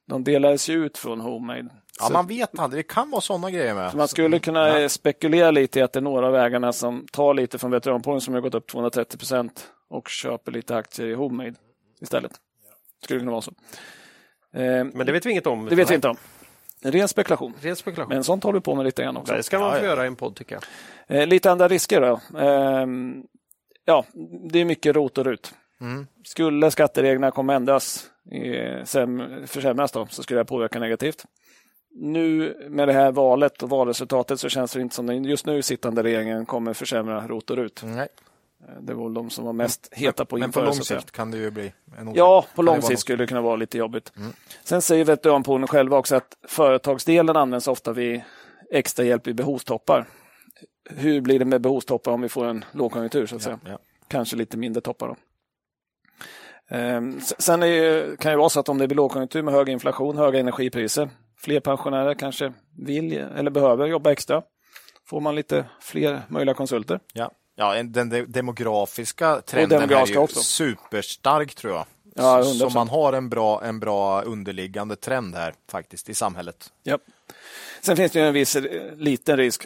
De 0.08 0.24
delades 0.24 0.70
ju 0.70 0.86
ut 0.86 0.98
från 0.98 1.22
Homemade. 1.22 1.70
Ja, 2.00 2.06
Så- 2.06 2.14
man 2.14 2.28
vet 2.28 2.60
aldrig. 2.60 2.80
Det 2.86 2.94
kan 2.94 3.10
vara 3.12 3.22
sådana 3.22 3.52
grejer 3.52 3.76
med. 3.76 3.92
Så 3.92 3.98
man 3.98 4.08
skulle 4.08 4.40
kunna 4.40 4.80
eh, 4.80 4.88
spekulera 4.88 5.52
lite 5.52 5.80
i 5.80 5.82
att 5.82 5.94
det 5.94 6.00
är 6.00 6.02
några 6.02 6.28
av 6.28 6.36
ägarna 6.36 6.74
som 6.74 7.06
tar 7.12 7.34
lite 7.34 7.58
från 7.58 7.72
veteranpoolen 7.72 8.22
som 8.22 8.34
har 8.34 8.42
gått 8.42 8.56
upp 8.56 8.68
230 8.68 9.18
procent 9.18 9.68
och 9.90 10.10
köper 10.10 10.52
lite 10.52 10.76
aktier 10.76 11.08
i 11.08 11.14
Homemade 11.14 11.54
istället. 12.02 12.32
Skulle 13.04 13.20
kunna 13.20 13.32
vara 13.32 13.42
så. 13.42 13.52
Eh, 14.54 14.84
Men 14.84 15.06
det 15.06 15.12
vet 15.12 15.26
vi 15.26 15.32
inget 15.32 15.48
om. 15.48 15.66
det 15.70 15.76
vet 15.76 15.92
vi 15.92 15.96
inte 15.96 16.08
om. 16.10 16.18
En 16.82 16.92
ren 16.92 17.08
spekulation. 17.08 17.54
Ren 17.62 17.76
spekulation. 17.76 18.14
Men 18.14 18.24
sånt 18.24 18.44
håller 18.44 18.60
vi 18.60 18.64
på 18.64 18.76
med 18.76 18.86
lite 18.86 19.04
grann 19.04 19.18
också. 19.18 19.34
det 19.34 19.44
ska 19.44 19.60
man 19.60 19.68
Ja, 19.74 19.74
få 19.80 19.86
ja. 19.86 19.90
göra 19.90 20.04
i 20.04 20.08
en 20.08 20.16
podd 20.16 20.36
tycker 20.36 20.60
jag. 21.08 21.22
Eh, 21.22 21.28
lite 21.28 21.52
andra 21.52 21.68
risker 21.68 22.02
då. 22.02 22.20
Eh, 22.40 22.88
ja, 23.86 24.06
det 24.50 24.60
är 24.60 24.66
mycket 24.66 24.96
rot 24.96 25.18
och 25.18 25.26
rut. 25.26 25.54
Mm. 25.82 26.08
Skulle 26.26 26.72
skattereglerna 26.72 27.32
komma 27.32 27.54
ändras, 27.54 28.06
eh, 28.32 28.84
säm- 28.84 29.48
försämras 29.48 29.92
då, 29.92 30.08
så 30.10 30.24
skulle 30.24 30.40
det 30.40 30.46
påverka 30.46 30.80
negativt. 30.80 31.26
Nu 32.00 32.56
med 32.70 32.88
det 32.88 32.94
här 32.94 33.12
valet 33.12 33.64
och 33.64 33.70
valresultatet 33.70 34.40
så 34.40 34.50
känns 34.50 34.74
det 34.74 34.82
inte 34.82 34.96
som 34.96 35.06
den 35.06 35.24
just 35.24 35.46
nu 35.46 35.62
sittande 35.62 36.04
regeringen 36.04 36.46
kommer 36.46 36.74
försämra 36.74 37.28
rot 37.28 37.50
och 37.50 37.58
rut. 37.58 37.82
Nej. 37.86 38.08
Det 38.82 38.94
var 38.94 39.10
de 39.10 39.30
som 39.30 39.46
var 39.46 39.54
mest 39.54 39.90
heta 39.92 40.26
på 40.26 40.36
att 40.36 40.40
Men 40.40 40.52
på 40.52 40.62
lång 40.62 40.74
sikt 40.74 41.12
kan 41.12 41.32
det 41.32 41.38
ju 41.38 41.52
bli 41.52 41.74
en 41.98 42.14
Ja, 42.16 42.46
på 42.56 42.62
lång 42.62 42.82
sikt 42.82 43.00
skulle 43.00 43.24
det 43.24 43.28
kunna 43.28 43.42
vara 43.42 43.56
lite 43.56 43.78
jobbigt. 43.78 44.12
Sen 44.64 44.82
säger 44.82 45.06
veteranpoolen 45.06 45.68
själva 45.68 45.98
också 45.98 46.16
att 46.16 46.38
företagsdelen 46.48 47.36
används 47.36 47.68
ofta 47.68 47.94
vid 47.94 48.22
extra 48.72 49.06
hjälp 49.06 49.28
vid 49.28 49.36
behovstoppar. 49.36 50.08
Hur 50.90 51.22
blir 51.22 51.40
det 51.40 51.46
med 51.46 51.62
behovstoppar 51.62 52.12
om 52.12 52.22
vi 52.22 52.30
får 52.30 52.46
en 52.46 52.66
lågkonjunktur 52.72 53.26
så 53.26 53.36
att 53.36 53.42
säga? 53.42 53.60
Ja. 53.66 53.80
Kanske 54.08 54.36
lite 54.36 54.58
mindre 54.58 54.82
toppar 54.82 55.08
då. 55.08 55.16
Ehm, 56.70 57.20
Sen 57.22 57.62
ju, 57.62 58.16
kan 58.16 58.32
det 58.32 58.38
vara 58.38 58.50
så 58.50 58.60
att 58.60 58.70
om 58.70 58.78
det 58.78 58.88
blir 58.88 58.96
lågkonjunktur 58.96 59.42
med 59.42 59.54
hög 59.54 59.70
inflation, 59.70 60.18
höga 60.18 60.40
energipriser, 60.40 61.10
fler 61.40 61.60
pensionärer 61.60 62.14
kanske 62.14 62.54
vill 62.78 63.14
eller 63.14 63.52
behöver 63.52 63.86
jobba 63.88 64.12
extra. 64.12 64.42
Får 65.06 65.20
man 65.22 65.36
lite 65.36 65.66
fler 65.82 66.22
möjliga 66.28 66.56
konsulter. 66.56 67.00
Ja, 67.14 67.32
ja 67.56 67.76
en- 67.76 67.92
den 67.92 68.10
de- 68.10 68.26
demografiska 68.26 69.42
trenden 69.42 69.70
demografiska 69.80 70.14
är 70.14 70.20
ju 70.20 70.24
också. 70.24 70.40
superstark 70.40 71.56
tror 71.56 71.74
jag. 71.74 71.86
Ja, 72.16 72.44
så, 72.44 72.54
så 72.54 72.66
100%. 72.70 72.74
man 72.74 72.90
har 72.90 73.14
en 73.14 73.30
bra, 73.30 73.64
en 73.64 73.80
bra 73.80 74.22
underliggande 74.22 74.96
trend 74.96 75.36
här 75.36 75.54
faktiskt 75.72 76.10
i 76.10 76.14
samhället. 76.14 76.72
Ja. 76.84 76.98
Sen 77.82 77.98
finns 77.98 78.12
det 78.12 78.20
ju 78.20 78.26
en 78.28 78.34
viss 78.34 78.56
eh, 78.56 78.96
liten 78.96 79.38
risk, 79.38 79.66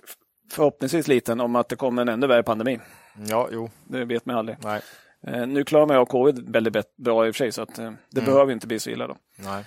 förhoppningsvis 0.51 1.07
liten, 1.07 1.39
om 1.41 1.55
att 1.55 1.69
det 1.69 1.75
kommer 1.75 2.01
en 2.01 2.09
ännu 2.09 2.27
värre 2.27 2.43
pandemi. 2.43 2.79
Ja, 3.27 3.49
jo, 3.51 3.69
Det 3.87 4.05
vet 4.05 4.25
man 4.25 4.35
aldrig. 4.37 4.57
nej, 4.63 4.81
Eh, 5.27 5.47
nu 5.47 5.63
klarar 5.63 5.85
man 5.85 5.97
av 5.97 6.05
covid 6.05 6.49
väldigt 6.51 6.95
bra 6.97 7.27
i 7.27 7.31
och 7.31 7.35
för 7.35 7.37
sig, 7.37 7.51
så 7.51 7.61
att, 7.61 7.79
eh, 7.79 7.91
det 8.09 8.19
Mm. 8.21 8.33
behöver 8.33 8.53
inte 8.53 8.67
bli 8.67 8.79
så 8.79 8.89
illa. 8.89 9.07
Då. 9.07 9.15
nej. 9.35 9.63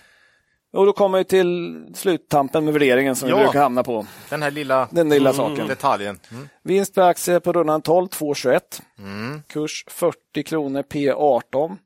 Och 0.75 0.87
då 0.87 0.93
kommer 0.93 1.19
vi 1.19 1.25
till 1.25 1.81
sluttampen 1.95 2.65
med 2.65 2.75
värderingen 2.75 3.17
som 3.17 3.29
Ja. 3.29 3.37
vi 3.37 3.43
brukar 3.43 3.61
hamna 3.63 3.83
på. 3.83 4.07
Den 4.31 4.43
här 4.43 4.51
lilla, 4.51 4.89
Den 4.91 5.09
lilla 5.09 5.33
saken. 5.33 5.67
detaljen. 5.69 6.19
Mm. 6.31 6.49
Vinst 6.63 6.95
per 6.95 7.03
aktie 7.03 7.41
på 7.41 7.53
rundan 7.53 7.83
12, 7.83 8.09
2,21. 8.09 8.61
Mm. 8.99 9.43
Kurs 9.49 9.85
40 9.89 10.43
kronor, 10.43 10.83
P 10.83 11.13
18. 11.13 11.79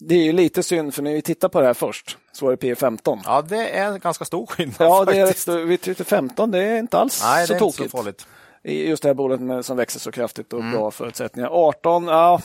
Det 0.00 0.14
är 0.14 0.22
ju 0.24 0.32
lite 0.32 0.62
synd, 0.62 0.94
för 0.94 1.02
när 1.02 1.12
vi 1.12 1.22
tittar 1.22 1.48
på 1.48 1.60
det 1.60 1.66
här 1.66 1.74
först 1.74 2.18
så 2.32 2.44
var 2.44 2.52
det 2.52 2.56
P 2.56 2.74
15. 2.74 3.20
Ja, 3.24 3.42
det 3.42 3.68
är 3.68 3.86
en 3.92 3.98
ganska 4.00 4.24
stor 4.24 4.46
skillnad 4.46 4.74
Ja, 4.78 5.04
det 5.04 5.16
är. 5.18 5.64
Vi 5.64 5.78
tyckte 5.78 6.04
15, 6.04 6.50
det 6.50 6.58
är 6.62 6.78
inte 6.78 6.98
alls 6.98 7.22
Nej, 7.24 7.46
så 7.46 7.52
det 7.52 7.58
är 7.58 7.64
inte 7.64 7.76
tokigt. 7.76 7.90
så 7.90 7.96
farligt. 7.98 8.26
I 8.64 8.88
just 8.88 9.02
det 9.02 9.08
här 9.08 9.14
bolaget 9.14 9.40
med, 9.46 9.64
som 9.64 9.76
växer 9.76 10.00
så 10.00 10.12
kraftigt 10.12 10.52
Mm. 10.52 10.66
och 10.66 10.72
bra 10.80 10.90
förutsättningar. 10.90 11.48
18, 11.52 12.04
ja. 12.04 12.40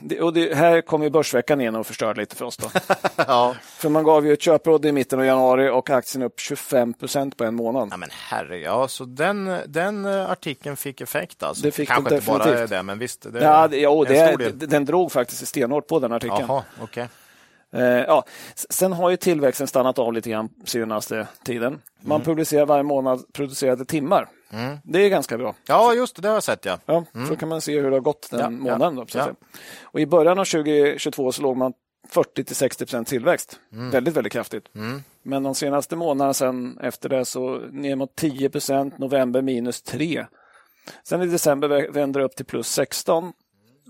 Det, 0.00 0.20
och 0.20 0.32
det, 0.32 0.54
här 0.54 0.80
kom 0.80 1.02
ju 1.02 1.10
Börsveckan 1.10 1.60
in 1.60 1.74
och 1.74 1.86
förstörde 1.86 2.20
lite 2.20 2.36
för 2.36 2.44
oss. 2.44 2.56
Då. 2.56 2.70
Ja. 3.16 3.54
för 3.64 3.88
man 3.88 4.04
gav 4.04 4.26
ju 4.26 4.32
ett 4.32 4.42
köpråd 4.42 4.86
i 4.86 4.92
mitten 4.92 5.18
av 5.18 5.24
januari 5.24 5.68
och 5.70 5.90
aktien 5.90 6.22
upp 6.22 6.40
25 6.40 6.94
procent 6.94 7.36
på 7.36 7.44
en 7.44 7.54
månad. 7.54 7.88
ja, 7.90 7.96
men 7.96 8.08
herre, 8.12 8.58
ja, 8.58 8.88
så 8.88 9.04
den, 9.04 9.56
den 9.66 10.04
eh, 10.04 10.30
artikeln 10.30 10.76
fick 10.76 11.00
effekt 11.00 11.42
alltså. 11.42 11.62
Det 11.62 11.72
fick 11.72 11.88
Kanske 11.88 12.14
inte 12.14 12.26
bara 12.26 12.66
det, 12.66 12.82
men 12.82 12.98
visst. 12.98 13.32
Det 13.32 13.44
Ja, 13.44 13.68
det, 13.68 13.84
en 13.84 14.38
det, 14.38 14.66
den 14.66 14.84
drog 14.84 15.12
faktiskt 15.12 15.46
stenhårt 15.48 15.86
på 15.86 15.98
den 15.98 16.12
artikeln. 16.12 16.44
Jaha, 16.48 16.62
okej. 16.82 17.08
Eh, 17.72 17.82
ja. 17.82 18.24
Sen 18.54 18.92
har 18.92 19.10
ju 19.10 19.16
tillväxten 19.16 19.66
stannat 19.66 19.98
av 19.98 20.12
lite 20.12 20.30
grann 20.30 20.48
senaste 20.64 21.26
tiden. 21.44 21.80
Man 22.00 22.16
Mm. 22.16 22.24
publicerar 22.24 22.66
varje 22.66 22.82
månad 22.82 23.32
producerade 23.32 23.84
timmar. 23.84 24.28
Det 24.84 24.98
är 25.04 25.08
ganska 25.08 25.38
bra. 25.38 25.54
Ja, 25.66 25.94
just 25.94 26.16
det, 26.16 26.22
det 26.22 26.28
har 26.28 26.34
jag 26.36 26.42
sett 26.42 26.64
ja. 26.64 26.78
Ja, 26.86 27.04
Så 27.28 27.36
kan 27.36 27.48
man 27.48 27.60
se 27.60 27.80
hur 27.80 27.90
det 27.90 27.96
har 27.96 28.00
gått 28.00 28.30
den 28.30 28.40
Mm. 28.40 28.66
Ja, 28.66 28.72
månaden. 28.72 28.96
Då, 28.96 29.06
ja. 29.14 29.28
Och 29.82 30.00
I 30.00 30.06
början 30.06 30.38
av 30.38 30.44
2022 30.44 31.32
så 31.32 31.42
låg 31.42 31.56
man 31.56 31.72
40 32.08 32.44
till 32.44 32.56
60 32.56 32.84
procent 32.84 33.08
tillväxt. 33.08 33.60
Mm. 33.72 33.90
Väldigt, 33.90 34.16
väldigt 34.16 34.32
kraftigt. 34.32 34.64
Men 35.22 35.42
de 35.42 35.54
senaste 35.54 35.96
månaderna 35.96 36.34
sen 36.34 36.78
efter 36.78 37.08
det 37.08 37.24
så 37.24 37.58
ner 37.58 37.96
mot 37.96 38.16
10 38.16 38.50
procent, 38.50 38.98
november 38.98 39.42
minus 39.42 39.82
3. 39.82 40.26
Sen 41.04 41.22
i 41.22 41.26
december 41.26 41.68
vä- 41.68 41.92
vänder 41.92 42.20
det 42.20 42.26
upp 42.26 42.36
till 42.36 42.44
plus 42.46 42.68
16. 42.68 43.32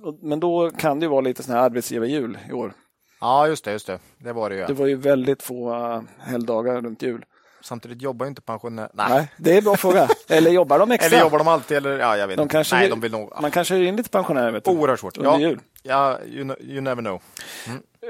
Och- 0.02 0.18
Men 0.22 0.40
då 0.40 0.70
kan 0.70 1.00
det 1.00 1.08
vara 1.08 1.20
lite 1.20 1.42
sån 1.42 1.54
här 1.54 1.62
arbetsgivarjul 1.62 2.38
i 2.48 2.52
år. 2.52 2.72
Ja, 3.20 3.46
just 3.48 3.64
det, 3.64 3.72
just 3.72 3.86
det. 3.86 3.98
Det 4.18 4.32
var 4.32 4.50
det 4.50 4.56
ju. 4.56 4.66
Det 4.66 4.72
var 4.74 4.86
ju 4.86 4.96
väldigt 4.96 5.42
få 5.42 5.74
uh, 5.74 6.00
helgdagar 6.18 6.80
runt 6.82 7.02
jul. 7.02 7.24
Samtidigt 7.64 8.02
jobbar 8.02 8.26
ju 8.26 8.28
inte 8.28 8.42
pensionärer. 8.42 8.90
Nej. 8.94 9.06
Nej, 9.10 9.28
det 9.36 9.52
är 9.52 9.58
en 9.58 9.64
bra 9.64 9.76
fråga. 9.76 10.08
Eller 10.28 10.50
jobbar 10.50 10.78
de 10.78 10.90
extra? 10.90 11.06
Eller 11.06 11.24
jobbar 11.24 11.38
de 11.38 11.48
alltid? 11.48 11.76
Eller, 11.76 11.98
ja, 11.98 12.16
jag 12.16 12.26
vet 12.28 12.36
de 12.36 12.48
kanske, 12.48 12.76
Nej, 12.76 12.88
de 12.88 13.00
vill 13.00 13.12
nog... 13.12 13.32
Man 13.42 13.50
kanske 13.50 13.74
hyr 13.74 13.86
in 13.86 13.96
lite 13.96 14.10
pensionärer. 14.10 14.50
Vet 14.50 14.64
du, 14.64 14.70
Oerhört 14.70 15.00
svårt. 15.00 15.16
Under 15.16 15.30
Ja, 15.30 15.38
jul. 15.38 15.60
ja 15.82 16.18
you, 16.26 16.42
know, 16.42 16.56
you 16.60 16.80
never 16.80 17.02
know. 17.02 17.20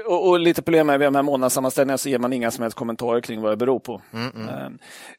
Och, 0.05 0.29
och 0.29 0.39
lite 0.39 0.61
problem 0.61 0.87
med 0.87 0.99
de 0.99 1.15
här 1.15 1.23
månadssammanställningarna 1.23 1.97
så 1.97 2.09
ger 2.09 2.19
man 2.19 2.33
inga 2.33 2.51
som 2.51 2.61
helst 2.61 2.77
kommentarer 2.77 3.21
kring 3.21 3.41
vad 3.41 3.51
det 3.51 3.57
beror 3.57 3.79
på. 3.79 4.01
Eh, 4.13 4.69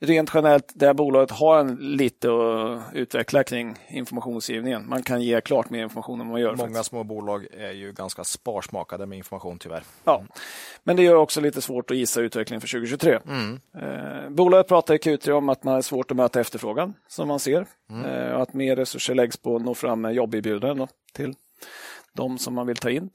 Rent 0.00 0.30
generellt, 0.34 0.72
det 0.74 0.86
här 0.86 0.94
bolaget 0.94 1.30
har 1.30 1.58
en 1.58 1.74
lite 1.74 2.28
att 2.28 2.94
utveckla 2.94 3.44
kring 3.44 3.76
informationsgivningen. 3.88 4.88
Man 4.88 5.02
kan 5.02 5.22
ge 5.22 5.40
klart 5.40 5.70
mer 5.70 5.82
information 5.82 6.20
än 6.20 6.26
vad 6.26 6.32
man 6.32 6.40
gör. 6.40 6.50
Många 6.56 6.68
faktiskt. 6.68 6.84
små 6.84 7.04
bolag 7.04 7.46
är 7.58 7.72
ju 7.72 7.92
ganska 7.92 8.24
sparsmakade 8.24 9.06
med 9.06 9.18
information 9.18 9.58
tyvärr. 9.58 9.82
Ja. 10.04 10.22
Men 10.84 10.96
det 10.96 11.02
gör 11.02 11.14
också 11.14 11.40
lite 11.40 11.62
svårt 11.62 11.90
att 11.90 11.96
gissa 11.96 12.20
utvecklingen 12.20 12.60
för 12.60 12.68
2023. 12.68 13.12
Eh, 13.14 14.30
bolaget 14.30 14.68
pratar 14.68 14.94
i 14.94 14.98
Q3 14.98 15.30
om 15.30 15.48
att 15.48 15.64
man 15.64 15.74
har 15.74 15.82
svårt 15.82 16.10
att 16.10 16.16
möta 16.16 16.40
efterfrågan 16.40 16.94
som 17.08 17.28
man 17.28 17.40
ser. 17.40 17.66
Eh, 18.06 18.34
och 18.34 18.42
att 18.42 18.54
mer 18.54 18.76
resurser 18.76 19.14
läggs 19.14 19.36
på 19.36 19.56
att 19.56 19.62
nå 19.62 19.74
fram 19.74 20.00
med 20.00 20.14
jobberbjudanden 20.14 20.88
till 21.12 21.34
de 22.12 22.38
som 22.38 22.54
man 22.54 22.66
vill 22.66 22.76
ta 22.76 22.90
in. 22.90 23.10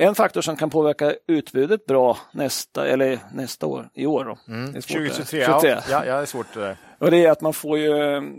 En 0.00 0.14
faktor 0.14 0.40
som 0.40 0.56
kan 0.56 0.70
påverka 0.70 1.14
utbudet 1.26 1.86
bra 1.86 2.18
nästa, 2.32 2.86
eller 2.86 3.18
nästa 3.32 3.66
år, 3.66 3.88
i 3.94 4.06
år. 4.06 4.24
Då. 4.24 4.52
Mm. 4.52 4.72
Det 4.72 4.78
är 4.78 4.80
svårt 4.80 4.98
det. 4.98 5.08
2023, 5.08 5.44
23. 5.44 5.70
ja. 5.90 6.04
ja. 6.06 6.16
Det 6.16 6.22
är 6.22 6.26
svårt 6.26 6.46
det 6.54 6.60
där. 6.60 6.76
Och 6.98 7.10
det 7.10 7.24
är 7.24 7.30
att 7.30 7.40
man 7.40 7.52
får 7.52 7.78
ju, 7.78 7.90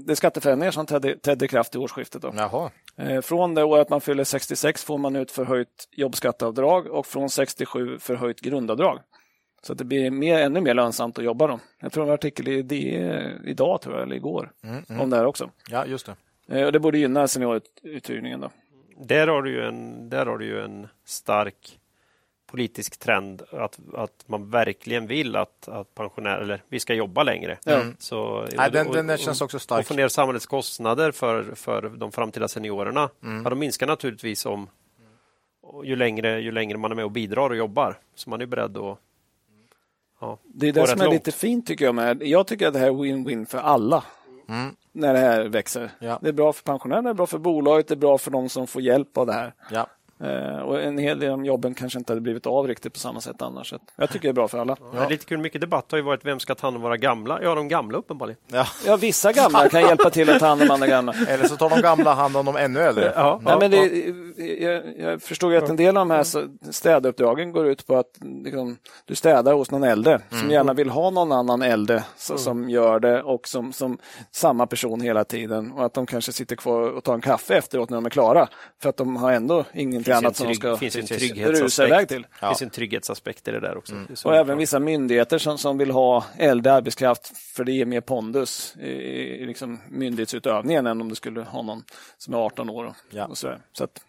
det 0.06 0.12
är 0.12 0.16
skatteförändringar 0.16 0.72
som 0.72 0.86
trädde, 0.86 1.18
trädde 1.18 1.46
i 1.46 1.48
kraft 1.48 1.76
i 1.76 1.78
årsskiftet. 1.78 2.22
Då. 2.22 2.34
Jaha. 2.38 2.72
Eh, 2.98 3.22
Från 3.22 3.56
det 3.56 3.64
året 3.64 3.90
man 3.90 4.02
fyller 4.02 4.24
66 4.24 4.84
får 4.84 4.98
man 4.98 5.16
ut 5.16 5.32
förhöjt 5.32 5.88
jobbskatteavdrag 5.92 6.88
och 6.88 7.06
från 7.06 7.30
67 7.30 8.00
förhöjt 8.00 8.42
grundavdrag. 8.42 9.00
Så 9.62 9.72
att 9.72 9.78
det 9.78 9.86
blir 9.86 10.12
mer, 10.12 10.40
ännu 10.40 10.62
mer 10.62 10.74
lönsamt 10.74 11.18
att 11.18 11.26
jobba. 11.26 11.48
Då. 11.48 11.60
Jag 11.82 11.92
tror 11.92 12.04
det 12.04 12.06
var 12.08 12.14
en 12.14 12.18
artikel 12.18 12.48
i 12.48 12.62
DE 12.62 13.32
idag, 13.46 13.82
tror 13.82 13.96
jag, 13.96 14.04
eller 14.04 14.16
igår, 14.16 14.52
om 15.00 15.10
det 15.10 15.18
här 15.18 15.26
också. 15.26 15.50
Ja, 15.70 15.86
just 15.86 16.06
det. 16.48 16.60
Eh, 16.60 16.66
Och 16.66 16.72
det 16.72 16.80
borde 16.80 16.98
gynna 16.98 17.28
senioruthyrningen. 17.28 18.40
Då. 18.42 18.50
Där 19.00 19.28
har 19.28 19.42
du 19.42 19.52
ju 19.52 19.62
en, 19.66 20.10
där 20.10 20.26
har 20.26 20.38
du 20.38 20.46
ju 20.46 20.62
en 20.62 20.88
stark 21.06 21.80
politisk 22.52 22.98
trend 23.00 23.42
att, 23.52 23.80
att 23.94 24.24
man 24.26 24.50
verkligen 24.50 25.08
vill 25.08 25.36
att, 25.36 25.68
att 25.68 25.96
pensionärer, 25.96 26.42
eller 26.42 26.64
vi 26.70 26.80
ska 26.80 26.94
jobba 26.94 27.24
längre. 27.24 27.58
Ja. 27.64 27.84
Så, 28.00 28.48
Nej, 28.58 28.72
den, 28.72 28.92
den 28.92 29.18
känns 29.18 29.42
också 29.42 29.58
och 29.58 29.62
stark. 29.62 29.88
få 29.88 29.94
ner 29.94 30.08
samhällets 30.08 30.46
kostnader 30.46 31.12
för, 31.12 31.44
för 31.56 31.90
de 31.90 32.12
framtida 32.12 32.48
seniorerna. 32.48 33.10
Mm. 33.24 33.44
Ja, 33.44 33.50
de 33.50 33.60
minskar 33.60 33.88
naturligtvis 33.88 34.46
om 34.46 34.68
och 35.62 35.86
ju 35.86 35.96
längre, 35.96 36.42
ju 36.42 36.52
längre 36.52 36.78
man 36.78 36.92
är 36.92 36.96
med 36.96 37.06
och 37.06 37.12
bidrar 37.12 37.50
och 37.50 37.56
jobbar. 37.56 37.98
Så 38.16 38.30
man 38.30 38.42
är 38.42 38.46
beredd 38.46 38.78
att 38.78 39.00
ja, 40.22 40.38
Det 40.44 40.68
är 40.68 40.74
det 40.74 40.88
som 40.88 41.02
är 41.02 41.06
långt. 41.06 41.14
lite 41.14 41.32
fint 41.32 41.68
tycker 41.68 41.86
jag. 41.86 41.96
Med. 41.96 42.24
Jag 42.24 42.48
tycker 42.48 42.68
att 42.68 42.74
det 42.74 42.80
här 42.80 42.88
är 42.88 42.92
win-win 42.92 43.46
för 43.46 43.58
alla. 43.58 44.04
Mm. 44.50 44.76
När 44.92 45.14
det 45.14 45.20
här 45.20 45.46
växer. 45.46 45.92
Ja. 46.00 46.20
Det 46.22 46.30
är 46.30 46.34
bra 46.34 46.54
för 46.54 46.64
pensionärerna, 46.64 47.10
det 47.10 47.10
är 47.10 47.14
bra 47.14 47.28
för 47.28 47.38
bolaget, 47.38 47.88
det 47.88 47.94
är 47.94 47.98
bra 47.98 48.18
för 48.18 48.32
de 48.32 48.50
som 48.50 48.68
får 48.68 48.82
hjälp 48.82 49.18
av 49.18 49.26
det 49.26 49.34
här. 49.34 49.54
Ja. 49.72 49.88
Eh, 50.24 50.60
och 50.60 50.82
en 50.82 50.98
hel 50.98 51.20
del 51.20 51.32
av 51.32 51.46
jobben 51.46 51.74
kanske 51.74 52.00
inte 52.00 52.14
hade 52.14 52.22
blivit 52.22 52.46
av 52.46 52.68
riktigt 52.68 52.94
på 52.94 53.00
samma 53.00 53.22
sätt 53.22 53.42
annars. 53.42 53.74
Jag 53.96 54.10
tycker 54.10 54.28
det 54.28 54.32
är 54.32 54.34
bra 54.34 54.48
för 54.48 54.58
alla. 54.58 54.78
Ja. 54.94 55.08
Lite 55.10 55.26
kul, 55.26 55.38
mycket 55.38 55.62
debatt 55.62 55.92
har 55.92 55.98
ju 55.98 56.04
varit 56.04 56.26
vem 56.26 56.40
ska 56.40 56.56
ta 56.56 56.68
hand 56.68 56.76
om 56.76 56.82
våra 56.82 56.98
gamla? 56.98 57.40
Ja, 57.44 57.56
de 57.56 57.68
gamla 57.68 57.98
uppenbarligen. 57.98 58.40
Ja. 58.48 58.68
Ja, 58.86 58.98
vissa 58.98 59.32
gamla 59.32 59.70
kan 59.70 59.82
hjälpa 59.82 60.10
till 60.10 60.30
att 60.30 60.40
ta 60.40 60.46
hand 60.48 60.62
om 60.62 60.72
andra 60.72 60.88
gamla. 60.88 61.14
Eller 61.28 61.46
så 61.48 61.56
tar 61.56 61.70
de 61.70 61.82
gamla 61.82 62.14
hand 62.14 62.38
om 62.38 62.46
de 62.46 62.56
ännu 62.56 62.80
äldre. 62.80 63.14
Ja, 63.16 63.42
Nej, 63.44 63.56
men 63.60 63.72
det, 63.72 63.86
jag, 64.64 64.84
jag 65.00 65.22
förstår 65.22 65.52
ju 65.52 65.58
att 65.58 65.70
en 65.70 65.76
del 65.76 65.98
av 65.98 66.08
de 66.08 66.12
här 66.12 66.26
städuppdragen 66.72 67.52
går 67.52 67.68
ut 67.68 67.88
på 67.88 67.98
att 67.98 68.20
liksom, 68.44 68.78
du 69.06 69.16
städar 69.16 69.54
hos 69.54 69.72
någon 69.72 69.84
äldre 69.84 70.22
som 70.30 70.52
gärna 70.52 70.74
vill 70.74 70.90
ha 70.90 71.10
någon 71.10 71.32
annan 71.32 71.62
äldre 71.62 72.04
så, 72.18 72.38
som 72.38 72.70
gör 72.70 73.00
det 73.00 73.24
och 73.24 73.48
som, 73.48 73.74
som 73.74 73.98
samma 74.32 74.68
person 74.68 75.02
hela 75.02 75.24
tiden 75.24 75.72
och 75.72 75.86
att 75.86 75.94
de 75.94 76.06
kanske 76.06 76.32
sitter 76.32 76.56
kvar 76.56 76.82
och 76.82 77.04
tar 77.04 77.14
en 77.14 77.22
kaffe 77.22 77.56
efteråt 77.56 77.90
när 77.90 77.98
de 77.98 78.06
är 78.06 78.10
klara 78.10 78.48
för 78.82 78.90
att 78.90 78.98
de 78.98 79.16
har 79.16 79.32
ändå 79.32 79.66
ingenting 79.74 80.09
annat 80.12 80.36
som 80.36 80.48
de 80.48 80.56
ska 80.56 80.78
finns 80.78 80.96
en 80.96 81.02
precis, 81.08 81.32
rusa 81.38 81.88
iväg 81.88 82.08
trygghetsaspekt. 82.08 82.10
till. 82.10 82.22
Det 82.42 82.48
finns 82.48 82.62
en 82.62 82.70
trygghetsaspekt 82.70 83.48
i 83.48 83.52
det 83.52 83.60
där 83.60 83.78
också. 83.78 83.96
Det 84.08 84.14
är 84.14 84.16
så 84.16 84.30
Och 84.30 84.36
även 84.36 84.58
vissa 84.58 84.80
myndigheter 84.80 85.38
som, 85.38 85.58
som 85.58 85.78
vill 85.78 85.92
ha 85.92 86.26
äldre 86.38 86.74
arbetskraft 86.74 87.38
för 87.38 87.64
det 87.64 87.72
ger 87.72 87.86
mer 87.86 88.02
pondus 88.02 88.76
i, 88.80 88.88
i 88.90 89.46
liksom 89.46 89.80
myndighetsutövningen 89.90 90.88
än 90.88 91.02
om 91.02 91.10
du 91.10 91.16
skulle 91.16 91.42
ha 91.42 91.62
någon 91.62 91.84
som 92.18 92.34
är 92.34 92.38
18 92.38 92.70
år. 92.70 92.86
Och, 92.86 92.96
Ja. 93.10 93.26
och 93.26 93.38
sådär. 93.38 93.60
Så 93.74 93.84
att, 93.84 94.02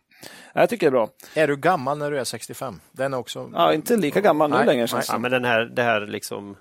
jag 0.54 0.68
tycker 0.68 0.86
det 0.86 0.88
är 0.88 0.90
bra. 0.90 1.08
Är 1.34 1.48
du 1.48 1.56
gammal 1.56 1.98
när 1.98 2.10
du 2.10 2.18
är 2.18 2.24
65? 2.24 2.80
Den 2.92 3.14
är 3.14 3.18
också... 3.18 3.50
Ja, 3.54 3.72
inte 3.74 3.96
lika 3.96 4.20
gammal 4.20 4.50
nu 4.50 4.56
Nej, 4.56 4.66
längre 4.66 4.86
känns 4.88 5.06
det 5.06 5.10
Ja, 5.10 5.14
som. 5.14 5.22
men 5.22 5.30
den 5.30 5.44
här, 5.44 5.60
det 5.64 5.82
här 5.82 6.00
liksom 6.00 6.56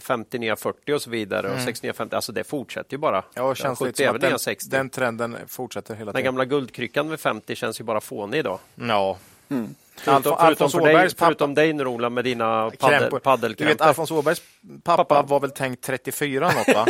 50 0.00 0.38
nya 0.38 0.56
40 0.56 0.92
och 0.92 1.02
så 1.02 1.10
vidare 1.10 1.54
och 1.54 1.60
60 1.60 1.86
nya 1.86 1.92
50, 1.94 2.16
alltså 2.16 2.32
det 2.32 2.44
fortsätter 2.44 2.92
ju 2.92 2.98
bara. 2.98 3.22
Ja, 3.34 3.42
och 3.42 3.56
känns 3.56 3.78
70 3.78 3.86
lite 3.86 3.96
som 4.04 4.08
även 4.16 4.20
den, 4.30 4.38
60. 4.38 4.70
den 4.70 4.90
trenden 4.90 5.36
fortsätter 5.48 5.94
hela 5.94 6.04
Den 6.12 6.12
tiden. 6.12 6.24
gamla 6.24 6.44
guldkryckan 6.44 7.08
med 7.08 7.20
50 7.20 7.54
känns 7.54 7.80
ju 7.80 7.84
bara 7.84 8.00
fånig 8.00 8.38
idag. 8.38 8.58
Ja. 8.74 9.18
Mm. 9.50 9.74
Förutom, 9.96 10.36
förutom, 10.40 10.70
för 10.70 10.80
dig, 10.80 10.94
pappa, 10.94 11.14
förutom 11.26 11.54
dig 11.54 11.72
Norola 11.72 12.10
med 12.10 12.24
dina 12.24 12.70
paddel, 12.78 13.02
Du 13.10 13.10
vet, 13.16 13.22
paddelkrämpor. 13.22 13.86
Alfons 13.86 14.10
Åbergs 14.10 14.42
pappa, 14.82 15.04
Pappa. 15.04 15.22
var 15.28 15.40
väl 15.40 15.50
tänkt 15.50 15.84
34 15.84 16.46
något 16.52 16.68
va? 16.74 16.86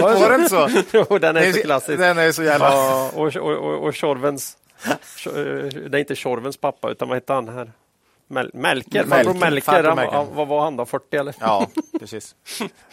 var 0.00 0.28
det 0.28 0.34
inte 0.34 0.48
så? 0.48 0.68
Jo, 1.10 1.18
den 1.18 1.36
är 1.36 1.52
så 1.52 1.60
klassisk. 1.62 1.98
Den 1.98 2.18
är 2.18 2.32
så 2.32 2.42
jävla... 2.42 2.66
Ja, 2.74 3.10
och, 3.14 3.36
och, 3.36 3.52
och, 3.52 3.84
och 3.86 3.94
Tjorvens, 3.94 4.56
Tjor- 5.16 5.38
eh, 5.64 5.64
det 5.90 5.98
är 5.98 6.00
inte 6.00 6.14
Tjorvens 6.16 6.56
pappa 6.56 6.90
utan 6.90 7.08
vad 7.08 7.16
hette 7.16 7.32
han 7.32 7.48
här? 7.48 7.72
Mel 8.28 8.50
Melker, 8.54 9.04
farbror 9.04 9.34
Melker, 9.34 9.84
han, 9.84 9.98
han, 9.98 10.26
vad 10.34 10.48
var 10.48 10.60
han 10.64 10.76
då, 10.76 10.86
40 10.86 11.16
eller? 11.16 11.34
Ja, 11.40 11.68
precis. 11.98 12.34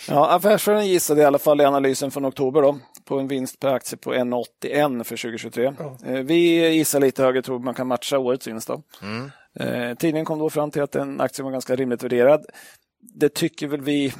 Ja, 0.07 0.29
Affärsvärlden 0.29 0.87
gissade 0.87 1.21
i 1.21 1.25
alla 1.25 1.39
fall 1.39 1.61
i 1.61 1.65
analysen 1.65 2.11
från 2.11 2.25
oktober 2.25 2.61
då, 2.61 2.79
på 3.05 3.19
en 3.19 3.27
vinst 3.27 3.59
per 3.59 3.73
aktie 3.73 3.97
på 3.97 4.13
1,81 4.13 5.03
för 5.03 5.17
2023. 5.17 5.65
Eh, 6.05 6.13
Vi 6.13 6.69
gissar 6.73 6.99
lite 6.99 7.23
högre, 7.23 7.41
tror 7.41 7.59
man 7.59 7.73
kan 7.73 7.87
matcha 7.87 8.17
årets 8.17 8.47
vinst. 8.47 8.67
Då. 8.67 8.81
Mm. 9.01 9.31
Eh, 9.53 9.95
Tidningen 9.97 10.25
kom 10.25 10.39
då 10.39 10.49
fram 10.49 10.71
till 10.71 10.81
att 10.81 10.95
en 10.95 11.21
aktie 11.21 11.43
var 11.45 11.51
ganska 11.51 11.75
rimligt 11.75 12.03
värderad. 12.03 12.45
Det 12.99 13.29
tycker 13.29 13.67
väl 13.67 13.81
vi 13.81 14.13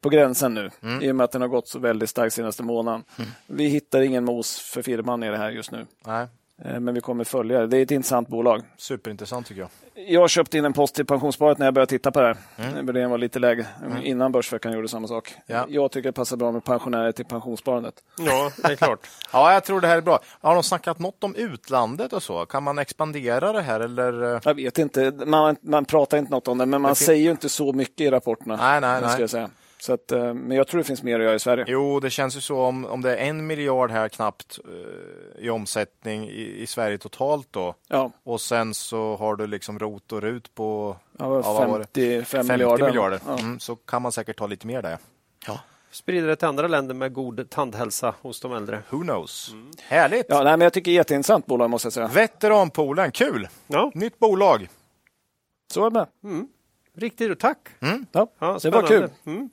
på 0.00 0.08
gränsen 0.08 0.54
nu, 0.54 0.70
Mm. 0.82 1.02
i 1.02 1.10
och 1.10 1.16
med 1.16 1.24
att 1.24 1.32
den 1.32 1.40
har 1.40 1.48
gått 1.48 1.68
så 1.68 1.78
väldigt 1.78 2.10
starkt 2.10 2.34
senaste 2.34 2.62
månaden. 2.62 3.04
Vi 3.46 3.66
hittar 3.66 4.00
ingen 4.00 4.24
mos 4.24 4.58
för 4.60 4.82
firman 4.82 5.22
i 5.22 5.30
det 5.30 5.36
här 5.36 5.50
just 5.50 5.70
nu, 5.72 5.86
Nej, 6.06 6.26
men 6.62 6.94
vi 6.94 7.00
kommer 7.00 7.24
följa 7.24 7.60
det. 7.60 7.66
Det 7.66 7.76
är 7.78 7.82
ett 7.82 7.90
intressant 7.90 8.28
bolag. 8.28 8.62
superintressant 8.76 9.46
tycker 9.46 9.60
jag. 9.60 9.70
Jag 10.08 10.30
köpte 10.30 10.58
in 10.58 10.64
en 10.64 10.72
post 10.72 10.94
till 10.94 11.06
pensionssparet 11.06 11.58
när 11.58 11.66
jag 11.66 11.74
började 11.74 11.90
titta 11.90 12.10
på 12.10 12.20
det 12.20 12.26
här. 12.26 12.36
Mm. 12.68 12.86
Värderingen 12.86 13.10
var 13.10 13.18
lite 13.18 13.38
lägre. 13.38 13.66
Innan 14.02 14.32
Börsveckan 14.32 14.72
gjorde 14.72 14.88
samma 14.88 15.08
sak. 15.08 15.34
Ja. 15.46 15.66
Jag 15.68 15.92
tycker 15.92 16.08
det 16.08 16.12
passar 16.12 16.36
bra 16.36 16.52
med 16.52 16.64
pensionärer 16.64 17.12
till 17.12 17.24
pensionssparandet. 17.24 17.94
Ja, 18.18 18.50
det 18.56 18.72
är 18.72 18.76
klart. 18.76 19.06
Ja, 19.32 19.52
jag 19.52 19.64
tror 19.64 19.80
det 19.80 19.88
här 19.88 19.96
är 19.96 20.00
bra. 20.00 20.18
Har 20.40 20.54
de 20.54 20.62
snackat 20.62 20.98
något 20.98 21.24
om 21.24 21.34
utlandet 21.34 22.12
och 22.12 22.22
så? 22.22 22.46
Kan 22.46 22.62
man 22.62 22.78
expandera 22.78 23.52
det 23.52 23.60
här 23.60 23.80
eller? 23.80 24.40
Jag 24.44 24.54
vet 24.54 24.78
inte, 24.78 25.12
man, 25.26 25.56
man 25.60 25.84
pratar 25.84 26.18
inte 26.18 26.30
något 26.30 26.48
om 26.48 26.58
det, 26.58 26.66
men 26.66 26.82
man 26.82 26.88
Det 26.88 26.94
säger 26.94 27.24
ju 27.24 27.30
inte 27.30 27.48
så 27.48 27.72
mycket 27.72 28.00
i 28.00 28.10
rapporterna. 28.10 28.56
Nej, 28.56 28.80
nej, 28.80 28.98
Ska 29.00 29.08
nej. 29.08 29.20
jag 29.20 29.30
säga. 29.30 29.50
Så 29.84 29.92
att, 29.92 30.12
eh, 30.12 30.34
men 30.34 30.56
jag 30.56 30.66
tror 30.66 30.78
det 30.78 30.84
finns 30.84 31.02
mer 31.02 31.18
att 31.18 31.24
göra 31.24 31.34
i 31.34 31.38
Sverige. 31.38 31.64
Jo, 31.68 32.00
det 32.00 32.10
känns 32.10 32.36
ju 32.36 32.40
så 32.40 32.60
om, 32.60 32.84
om 32.84 33.02
det 33.02 33.16
är 33.16 33.28
en 33.28 33.46
miljard 33.46 33.90
här 33.90 34.08
knappt 34.08 34.58
eh, 34.64 35.44
i 35.44 35.50
omsättning 35.50 36.28
i, 36.28 36.62
i 36.62 36.66
Sverige 36.66 36.98
totalt 36.98 37.48
då. 37.50 37.74
Ja, 37.88 38.10
Och 38.22 38.40
sen 38.40 38.74
så 38.74 39.16
har 39.16 39.36
du 39.36 39.46
liksom 39.46 39.78
rot 39.78 40.12
och 40.12 40.22
rut 40.22 40.54
på 40.54 40.96
ja, 41.18 41.28
vad 41.28 41.68
var 41.68 41.78
det? 41.78 41.84
55 41.84 42.24
50 42.24 42.52
miljarder. 42.52 42.86
miljarder. 42.86 43.20
Ja. 43.26 43.38
Mm, 43.38 43.58
så 43.60 43.76
kan 43.76 44.02
man 44.02 44.12
säkert 44.12 44.38
ta 44.38 44.46
lite 44.46 44.66
mer 44.66 44.82
där. 44.82 44.98
Sprider 45.90 46.28
det 46.28 46.36
till 46.36 46.48
andra 46.48 46.68
länder 46.68 46.94
med 46.94 47.12
god 47.12 47.50
tandhälsa 47.50 48.14
hos 48.22 48.40
de 48.40 48.52
äldre. 48.52 48.82
Who 48.90 49.02
knows? 49.02 49.54
Härligt! 49.82 50.26
Ja, 50.28 50.42
nej, 50.42 50.52
men 50.52 50.60
jag 50.60 50.72
tycker 50.72 50.90
det 50.90 50.94
är 50.94 50.98
jätteintressant 51.00 51.46
bolag 51.46 51.70
måste 51.70 51.86
jag 51.86 51.92
säga. 51.92 52.08
Veteranpoolen, 52.08 53.12
kul! 53.12 53.48
Ja, 53.66 53.90
Nytt 53.94 54.18
bolag. 54.18 54.68
Så 55.72 55.86
är 55.86 55.90
det. 55.90 56.06
riktigt 56.94 57.40
tack. 57.40 57.68
Ja, 58.12 58.26
Ja, 58.38 58.58
det 58.62 58.70
var 58.70 58.86
kul. 58.86 59.10
Mm. 59.24 59.50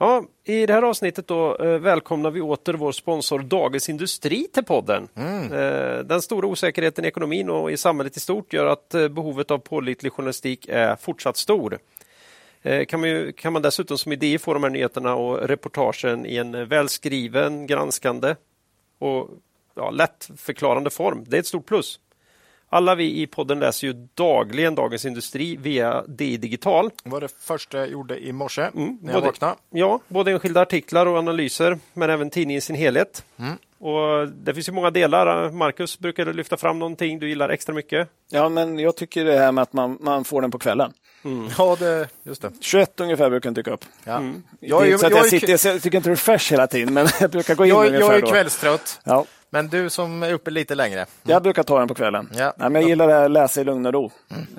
Ja, 0.00 0.24
I 0.44 0.66
det 0.66 0.72
här 0.72 0.82
avsnittet 0.82 1.26
då, 1.26 1.56
eh, 1.56 1.78
välkomnar 1.78 2.30
vi 2.30 2.40
åter 2.40 2.74
vår 2.74 2.92
sponsor 2.92 3.38
Dagens 3.38 3.88
Industri 3.88 4.48
till 4.52 4.64
podden. 4.64 5.08
Eh, 5.52 5.98
den 6.04 6.22
stora 6.22 6.46
osäkerheten 6.46 7.04
i 7.04 7.08
ekonomin 7.08 7.50
och 7.50 7.70
i 7.70 7.76
samhället 7.76 8.16
i 8.16 8.20
stort 8.20 8.52
gör 8.52 8.66
att 8.66 8.94
eh, 8.94 9.08
behovet 9.08 9.50
av 9.50 9.58
pålitlig 9.58 10.12
journalistik 10.12 10.68
är 10.68 10.96
fortsatt 10.96 11.36
stor. 11.36 11.78
Kan, 12.88 13.00
man 13.00 13.08
ju, 13.08 13.32
kan 13.32 13.52
man 13.52 13.62
dessutom 13.62 13.98
som 13.98 14.12
idé 14.12 14.38
få 14.38 14.54
de 14.54 14.62
här 14.62 14.70
nyheterna 14.70 15.14
och 15.14 15.48
reportagen 15.48 16.26
i 16.26 16.36
en 16.36 16.68
välskriven, 16.68 17.66
granskande 17.66 18.34
och 18.98 19.28
ja, 19.74 19.90
lättförklarande 19.90 20.90
form. 20.90 21.24
Det 21.26 21.36
är 21.36 21.40
ett 21.40 21.46
stort 21.46 21.66
plus. 21.66 22.00
Alla 22.70 22.94
vi 22.94 23.22
i 23.22 23.26
podden 23.26 23.58
läser 23.60 23.86
ju 23.86 23.92
dagligen 24.14 24.74
Dagens 24.74 25.04
Industri 25.04 25.56
via 25.56 26.02
DI 26.06 26.36
Digital. 26.36 26.90
Det 27.04 27.10
var 27.10 27.20
det 27.20 27.28
första 27.40 27.78
jag 27.78 27.88
gjorde 27.90 28.18
i 28.18 28.32
morse 28.32 28.60
när 28.60 28.68
jag 28.68 28.76
Mm, 28.76 28.98
både- 29.12 29.20
vaknade. 29.26 29.54
Ja, 29.70 30.00
både 30.08 30.30
enskilda 30.30 30.60
artiklar 30.60 31.06
och 31.06 31.18
analyser, 31.18 31.78
men 31.94 32.10
även 32.10 32.30
tidningen 32.30 32.58
i 32.58 32.60
sin 32.60 32.76
helhet. 32.76 33.24
Mm. 33.38 33.52
Och 33.80 34.28
Det 34.28 34.54
finns 34.54 34.68
ju 34.68 34.72
många 34.72 34.90
delar. 34.90 35.50
Marcus 35.50 35.98
brukar 35.98 36.24
du 36.26 36.32
lyfta 36.32 36.56
fram 36.56 36.78
någonting 36.78 37.18
du 37.18 37.28
gillar 37.28 37.48
extra 37.48 37.74
mycket. 37.74 38.08
Ja, 38.30 38.48
men 38.48 38.78
jag 38.78 38.96
tycker 38.96 39.24
det 39.24 39.38
här 39.38 39.52
med 39.52 39.62
att 39.62 39.72
man, 39.72 39.98
man 40.00 40.24
får 40.24 40.42
den 40.42 40.50
på 40.50 40.58
kvällen. 40.58 40.92
Ja, 41.58 41.76
det, 41.78 42.08
just 42.22 42.42
det. 42.42 42.50
21 42.60 43.00
ungefär 43.00 43.30
brukar 43.30 43.46
den 43.50 43.54
dyka 43.54 43.70
upp. 43.70 43.84
Ja. 44.04 44.16
Mm. 44.16 44.42
Jag, 44.60 44.88
är 44.88 44.98
så 44.98 45.06
att 45.06 45.12
jag, 45.12 45.18
jag, 45.20 45.26
är 45.26 45.30
sitter, 45.30 45.68
jag 45.68 45.82
tycker 45.82 45.96
inte 45.98 46.08
det 46.08 46.14
är 46.14 46.16
fresh 46.16 46.50
hela 46.52 46.66
tiden, 46.66 46.94
men 46.94 47.08
jag 47.20 47.30
brukar 47.30 47.54
gå 47.54 47.64
in 47.64 47.68
jag, 47.70 47.86
ungefär 47.86 48.06
jag 48.06 48.14
är 48.16 48.20
då. 48.22 48.26
kvällstrött, 48.30 49.00
Ja, 49.04 49.24
men 49.50 49.68
du 49.68 49.90
som 49.90 50.22
är 50.22 50.32
uppe 50.32 50.50
lite 50.50 50.74
längre. 50.74 51.06
jag 51.22 51.42
brukar 51.42 51.62
ta 51.62 51.78
den 51.78 51.88
på 51.88 51.94
kvällen. 51.94 52.28
Ja. 52.34 52.52
Nej, 52.56 52.70
men 52.70 52.82
jag 52.82 52.88
gillar 52.88 53.06
det 53.08 53.14
här, 53.14 53.28
läsa 53.28 53.60
i 53.60 53.64
lugn 53.64 53.86
och 53.86 53.92
ro. 53.92 54.10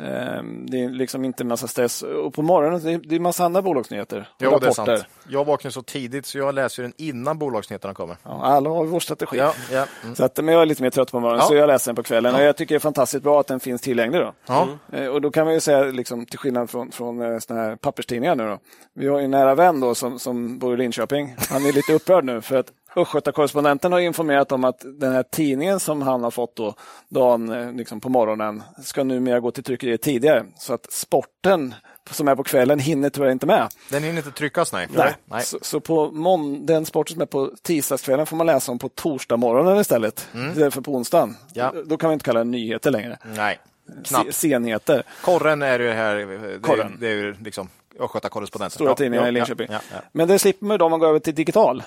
Ehm, 0.06 0.66
Det 0.70 0.84
är 0.84 0.90
liksom 0.90 1.26
inte 1.26 1.44
en 1.44 1.48
massa 1.48 1.68
stress. 1.68 2.02
Och 2.02 2.34
på 2.34 2.42
morgonen 2.42 2.84
det 2.84 2.92
är 2.94 2.98
det 3.04 3.16
en 3.16 3.22
massa 3.22 3.46
andra 3.46 3.62
bolagsnyheter. 3.62 4.18
och 4.20 4.26
Jo, 4.40 4.50
det 4.50 4.56
är 4.56 4.60
rapporter. 4.60 4.96
sant. 4.98 5.08
Jag 5.30 5.46
vaknar 5.46 5.72
så 5.72 5.82
tidigt 5.82 6.26
så 6.26 6.38
jag 6.38 6.56
läser 6.56 6.84
den 6.84 6.94
innan 6.98 7.38
bolagsnyheterna 7.40 7.94
kommer. 7.94 8.18
Ja, 8.24 8.42
alla 8.44 8.70
har 8.70 8.86
vår 8.86 9.00
strategi. 9.00 9.38
Ja, 9.38 9.54
ja. 9.72 9.86
Mm. 10.04 10.16
Så 10.16 10.26
att, 10.26 10.38
men 10.38 10.54
jag 10.54 10.62
är 10.62 10.66
lite 10.66 10.84
mer 10.84 10.90
trött 10.90 11.12
på 11.12 11.20
morgonen, 11.20 11.46
så 11.46 11.56
jag 11.56 11.68
läser 11.68 11.90
den 11.92 11.96
på 11.96 12.04
kvällen. 12.04 12.36
Och 12.36 12.42
jag 12.42 12.58
tycker 12.58 12.76
det 12.76 12.78
är 12.78 12.80
fantastiskt 12.80 13.24
bra 13.24 13.40
att 13.40 13.48
den 13.48 13.60
finns 13.60 13.82
tillgänglig. 13.82 14.22
Då. 14.22 14.34
Ja. 14.48 14.68
Eh, 14.94 15.06
Och 15.08 15.22
då 15.22 15.32
kan 15.32 15.46
man 15.46 15.54
ju 15.54 15.60
säga, 15.60 15.84
liksom, 15.84 16.26
till 16.26 16.40
skillnad 16.40 16.70
från, 16.70 16.92
från 16.92 17.22
eh, 17.22 17.40
såna 17.40 17.60
här 17.62 17.76
papperstidningar 17.76 18.36
nu 18.36 18.48
då. 18.48 18.60
Vi 18.94 19.08
har 19.08 19.20
en 19.20 19.32
nära 19.32 19.56
vän 19.56 19.80
då 19.80 19.96
som, 19.96 20.20
som 20.20 20.60
bor 20.60 20.74
i 20.74 20.78
Linköping. 20.78 21.36
Han 21.50 21.66
är 21.66 21.72
lite 21.74 21.94
upprörd 21.94 22.24
nu 22.26 22.42
för 22.42 22.56
att 22.58 22.68
Östgötakorrespondenten 22.96 23.92
har 23.92 24.00
informerat 24.00 24.52
om 24.52 24.64
att 24.64 24.80
den 25.00 25.12
här 25.14 25.24
tidningen 25.24 25.80
som 25.80 26.02
han 26.02 26.24
har 26.24 26.32
fått 26.32 26.56
då, 26.56 26.74
dagen 27.10 27.50
eh, 27.52 27.72
liksom 27.74 28.02
på 28.02 28.10
morgonen 28.10 28.64
ska 28.84 29.04
numera 29.04 29.40
gå 29.40 29.52
till 29.52 29.64
tryckeriet 29.64 30.02
tidigare. 30.02 30.46
Så 30.58 30.74
att 30.74 30.92
sporten 30.92 31.76
som 32.12 32.28
är 32.28 32.36
på 32.36 32.44
kvällen 32.44 32.80
hinner 32.80 33.10
tyvärr 33.10 33.30
inte 33.32 33.46
med. 33.46 33.68
Den 33.90 34.04
hinner 34.04 34.18
inte 34.18 34.32
tryckas, 34.32 34.74
nej. 34.74 34.88
Nej. 35.26 35.44
Så, 35.44 35.58
så 35.62 35.80
på 35.80 36.12
mån- 36.12 36.66
den 36.66 36.86
sporten 36.86 37.14
som 37.14 37.22
är 37.22 37.26
på 37.26 37.52
tisdagskvällen 37.62 38.26
får 38.26 38.38
man 38.38 38.48
läsa 38.48 38.72
om 38.72 38.80
på 38.80 38.90
torsdag 38.90 39.38
morgonen 39.38 39.78
istället. 39.80 40.28
Istället 40.52 40.74
för 40.74 40.82
på 40.82 40.92
onsdagen. 40.96 41.38
Ja. 41.54 41.74
Då 41.86 41.98
kan 41.98 42.10
vi 42.10 42.14
inte 42.14 42.26
kalla 42.26 42.40
det 42.40 42.46
nyheter 42.50 42.92
längre. 42.92 43.18
Nej, 43.36 43.60
knappt. 44.06 44.36
senheter. 44.36 45.04
Korren 45.22 45.62
är 45.62 45.80
ju 45.80 45.90
här, 45.92 46.16
det 46.16 46.22
är, 46.24 46.98
det 47.00 47.08
är 47.08 47.12
ju 47.16 47.36
liksom 47.44 47.70
Östgötakorrespondenten. 48.00 48.76
Stora 48.76 48.90
Ja, 48.90 48.96
tidningar 48.96 49.24
ja, 49.24 49.30
i 49.30 49.32
Linköping. 49.32 49.68
Ja. 49.72 49.80
Men 50.12 50.28
det 50.28 50.40
slipper 50.40 50.66
man 50.66 50.78
då 50.80 50.86
om 50.86 50.92
man 50.92 51.00
går 51.00 51.08
över 51.08 51.20
till 51.20 51.36
digital 51.36 51.84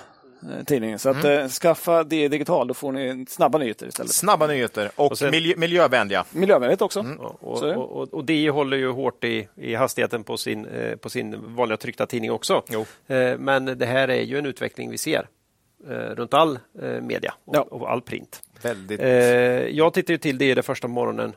eh, 0.51 0.63
tidning. 0.65 0.99
Så 0.99 1.09
att, 1.09 1.23
Mm. 1.23 1.39
eh, 1.43 1.47
skaffa 1.49 2.03
det 2.03 2.27
digital, 2.27 2.67
då 2.67 2.73
får 2.73 2.91
ni 2.91 3.25
snabba 3.29 3.57
nyheter 3.57 3.87
istället. 3.87 4.11
Snabba 4.11 4.47
nyheter 4.47 4.91
och, 4.95 5.11
Och 5.11 5.17
sen- 5.17 5.31
miljö, 5.31 5.53
miljövänliga. 5.57 6.25
Miljövänligt 6.31 6.81
också. 6.81 6.99
Mm. 6.99 7.19
Och, 7.19 7.43
och, 7.63 7.73
och, 8.01 8.13
och 8.13 8.25
det 8.25 8.49
håller 8.49 8.77
ju 8.77 8.91
hårt 8.91 9.23
i, 9.23 9.47
i 9.55 9.75
hastigheten 9.75 10.23
på 10.23 10.37
sin, 10.37 10.65
eh, 10.65 10.95
på 10.95 11.09
sin 11.09 11.55
vanliga 11.55 11.77
tryckta 11.77 12.05
tidning 12.05 12.31
också. 12.31 12.63
Jo. 12.69 12.85
Eh, 13.07 13.37
men 13.37 13.65
det 13.65 13.85
här 13.85 14.07
är 14.07 14.21
ju 14.21 14.37
en 14.37 14.45
utveckling 14.45 14.89
vi 14.89 14.97
ser 14.97 15.27
eh, 15.89 15.93
runt 15.93 16.33
all 16.33 16.59
eh, 16.81 16.89
media 17.01 17.33
och, 17.45 17.55
Ja. 17.55 17.61
och 17.61 17.91
all 17.91 18.01
print. 18.01 18.41
Väldigt. 18.61 18.99
Eh, 19.01 19.07
jag 19.67 19.93
tittar 19.93 20.13
ju 20.13 20.17
till 20.17 20.37
det 20.37 20.53
det 20.53 20.63
första 20.63 20.87
morgonen 20.87 21.33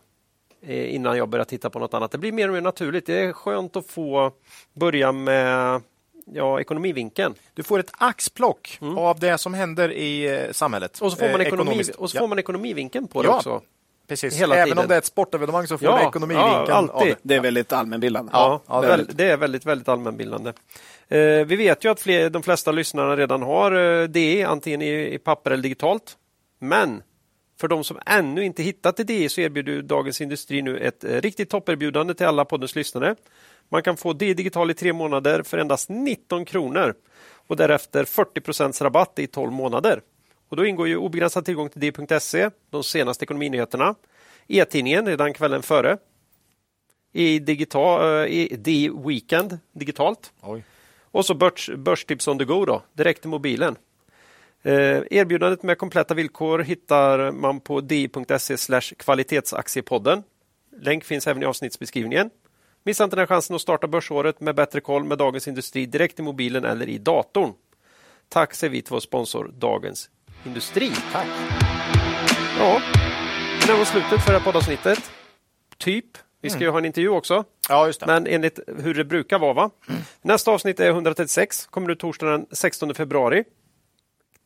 eh, 0.67 0.95
innan 0.95 1.17
jag 1.19 1.29
börjar 1.29 1.45
titta 1.45 1.71
på 1.71 1.79
något 1.79 1.95
annat. 1.95 2.11
Det 2.11 2.19
blir 2.19 2.33
mer 2.33 2.49
och 2.49 2.55
mer 2.55 2.61
naturligt. 2.61 3.07
Det 3.07 3.19
är 3.21 3.33
skönt 3.33 3.77
att 3.77 3.87
få 3.87 4.33
börja 4.73 5.13
med 5.13 5.81
ja, 6.33 6.61
ekonomivinkeln. 6.61 7.35
Du 7.55 7.63
får 7.63 7.79
ett 7.79 7.91
axplock 7.99 8.79
av 8.97 9.19
det 9.21 9.39
som 9.39 9.55
händer 9.55 9.93
i 9.93 10.25
eh, 10.47 10.53
samhället. 10.53 10.99
Och 11.01 11.13
så 11.13 11.19
får 11.19 11.29
man, 11.33 11.41
eh, 11.41 11.47
ekonomi, 11.47 11.83
och 11.99 12.11
så 12.11 12.19
får 12.19 12.29
man 12.29 12.39
ekonomivinkeln 12.39 13.09
på 13.09 13.23
det 13.23 13.29
Ja. 13.29 13.37
också. 13.37 13.63
Precis. 14.09 14.41
hela 14.41 14.55
Även 14.55 14.65
tiden. 14.69 14.79
om 14.79 14.89
det 14.89 14.95
är 14.95 14.99
ett 14.99 15.05
sportevenemang 15.05 15.67
så 15.67 15.79
får 15.79 15.89
Ja, 15.89 15.99
du 15.99 16.09
ekonomivinkeln. 16.09 16.65
ja, 16.69 16.75
alltid. 16.75 17.09
det. 17.09 17.19
Det 17.23 17.35
är 17.35 17.41
väldigt 17.41 17.73
allmänbildande. 17.73 18.31
Ja, 18.35 18.63
ja, 18.67 18.81
det 18.81 18.87
är 18.89 18.99
är 18.99 19.07
det 19.15 19.25
är 19.25 19.37
väldigt, 19.37 19.67
väldigt 19.67 19.89
allmänbildande. 19.89 20.53
Eh, 21.09 21.19
vi 21.47 21.57
vet 21.57 21.85
ju 21.85 21.89
att 21.91 22.01
fler, 22.01 22.31
de 22.31 22.43
flesta 22.43 22.73
lyssnarna 22.73 23.17
redan 23.17 23.43
har 23.43 23.73
eh, 24.01 24.05
DE, 24.09 24.45
antingen 24.45 24.83
i, 24.83 25.15
i 25.15 25.19
papper 25.19 25.51
eller 25.51 25.63
digitalt. 25.63 26.17
Men 26.59 27.03
för 27.61 27.69
de 27.69 27.85
som 27.85 27.99
ännu 28.07 28.45
inte 28.45 28.63
hittat 28.63 28.97
till 28.97 29.07
DE 29.07 29.29
så 29.29 29.41
erbjuder 29.41 29.83
Dagens 29.83 30.21
Industri 30.21 30.63
nu 30.63 30.79
ett 30.79 31.05
eh, 31.05 31.11
riktigt 31.21 31.51
topperbjudande 31.51 32.15
till 32.15 32.27
alla 32.27 32.45
poddens 32.45 32.75
lyssnare. 32.77 33.17
Man 33.69 33.83
kan 33.83 33.97
få 33.97 34.13
DE 34.13 34.35
digital 34.35 34.71
i 34.71 34.75
tre 34.75 34.93
månader 34.93 35.43
för 35.43 35.59
endast 35.59 35.89
19 35.89 36.45
kronor 36.45 36.95
och 37.47 37.57
därefter 37.57 38.05
40% 38.05 38.83
rabatt 38.83 39.19
i 39.19 39.27
12 39.27 39.53
månader. 39.53 40.01
Och 40.49 40.57
Då 40.57 40.67
ingår 40.67 40.89
ju 40.89 40.97
obegränsad 40.97 41.45
tillgång 41.45 41.69
till 41.69 41.81
D.se, 41.81 42.51
de 42.71 42.85
senaste 42.85 43.25
ekonominyheterna, 43.25 43.95
e-tidningen 44.47 45.07
redan 45.07 45.35
kvällen 45.35 45.63
före, 45.63 45.99
i, 47.13 47.39
digital, 47.39 48.21
eh, 48.21 48.27
i 48.27 48.57
D-weekend 48.59 49.59
digitalt. 49.73 50.33
Oj. 50.41 50.65
Och 51.11 51.27
så 51.27 51.35
börs, 51.35 51.71
börstips 51.77 52.29
on 52.29 52.39
the 52.39 52.45
go 52.45 52.65
då, 52.65 52.83
direkt 52.93 53.25
i 53.25 53.29
mobilen. 53.29 53.77
Eh, 54.63 55.03
erbjudandet 55.11 55.63
med 55.63 55.79
kompletta 55.79 56.15
villkor 56.15 56.59
hittar 56.59 57.33
man 57.33 57.61
på 57.61 57.81
di.se 57.81 58.81
kvalitetsaktiepodden. 58.97 60.23
Länk 60.81 61.05
finns 61.05 61.27
även 61.27 61.43
i 61.43 61.47
avsnittsbeskrivningen. 61.47 62.31
Missa 62.87 63.05
inte 63.05 63.17
den 63.17 63.21
här 63.21 63.27
chansen 63.27 63.57
att 63.57 63.63
starta 63.63 63.87
börsåret 63.87 64.41
med 64.41 64.55
bättre 64.55 64.81
koll 64.81 65.05
med 65.05 65.19
Dagens 65.19 65.49
Industri 65.49 65.87
direkt 65.87 66.19
i 66.19 66.23
mobilen 66.23 66.65
eller 66.65 66.89
i 66.89 66.99
datorn. 66.99 67.53
Tack 68.29 68.55
säger 68.55 68.71
vi 68.71 68.83
till 68.83 68.93
vår 68.93 69.01
sponsor 69.01 69.51
Dagens 69.55 70.11
Industri. 70.45 70.93
Tack. 71.13 71.27
Ja, 72.59 72.81
det 73.67 73.73
var 73.73 73.85
slutet 73.85 74.23
för 74.23 74.33
det 74.33 74.39
här 74.39 74.45
poddavsnittet. 74.45 75.11
Typ. 75.77 76.05
Vi 76.41 76.51
ska 76.51 76.61
ju 76.61 76.71
ha 76.71 76.79
en 76.79 76.85
intervju 76.85 77.09
också. 77.09 77.45
Ja, 77.69 77.87
just 77.87 78.01
det. 78.01 78.07
Men 78.07 78.27
enligt 78.27 78.61
hur 78.67 78.95
det 78.95 79.05
brukar 79.05 79.39
vara. 79.39 79.53
Va? 79.53 79.71
Nästa 80.23 80.51
avsnitt 80.51 80.81
är 80.81 80.91
136, 80.91 81.67
kommer 81.67 81.91
ut 81.91 82.01
torsdagen 82.01 82.41
den 82.41 82.47
16 82.57 82.95
februari. 82.95 83.45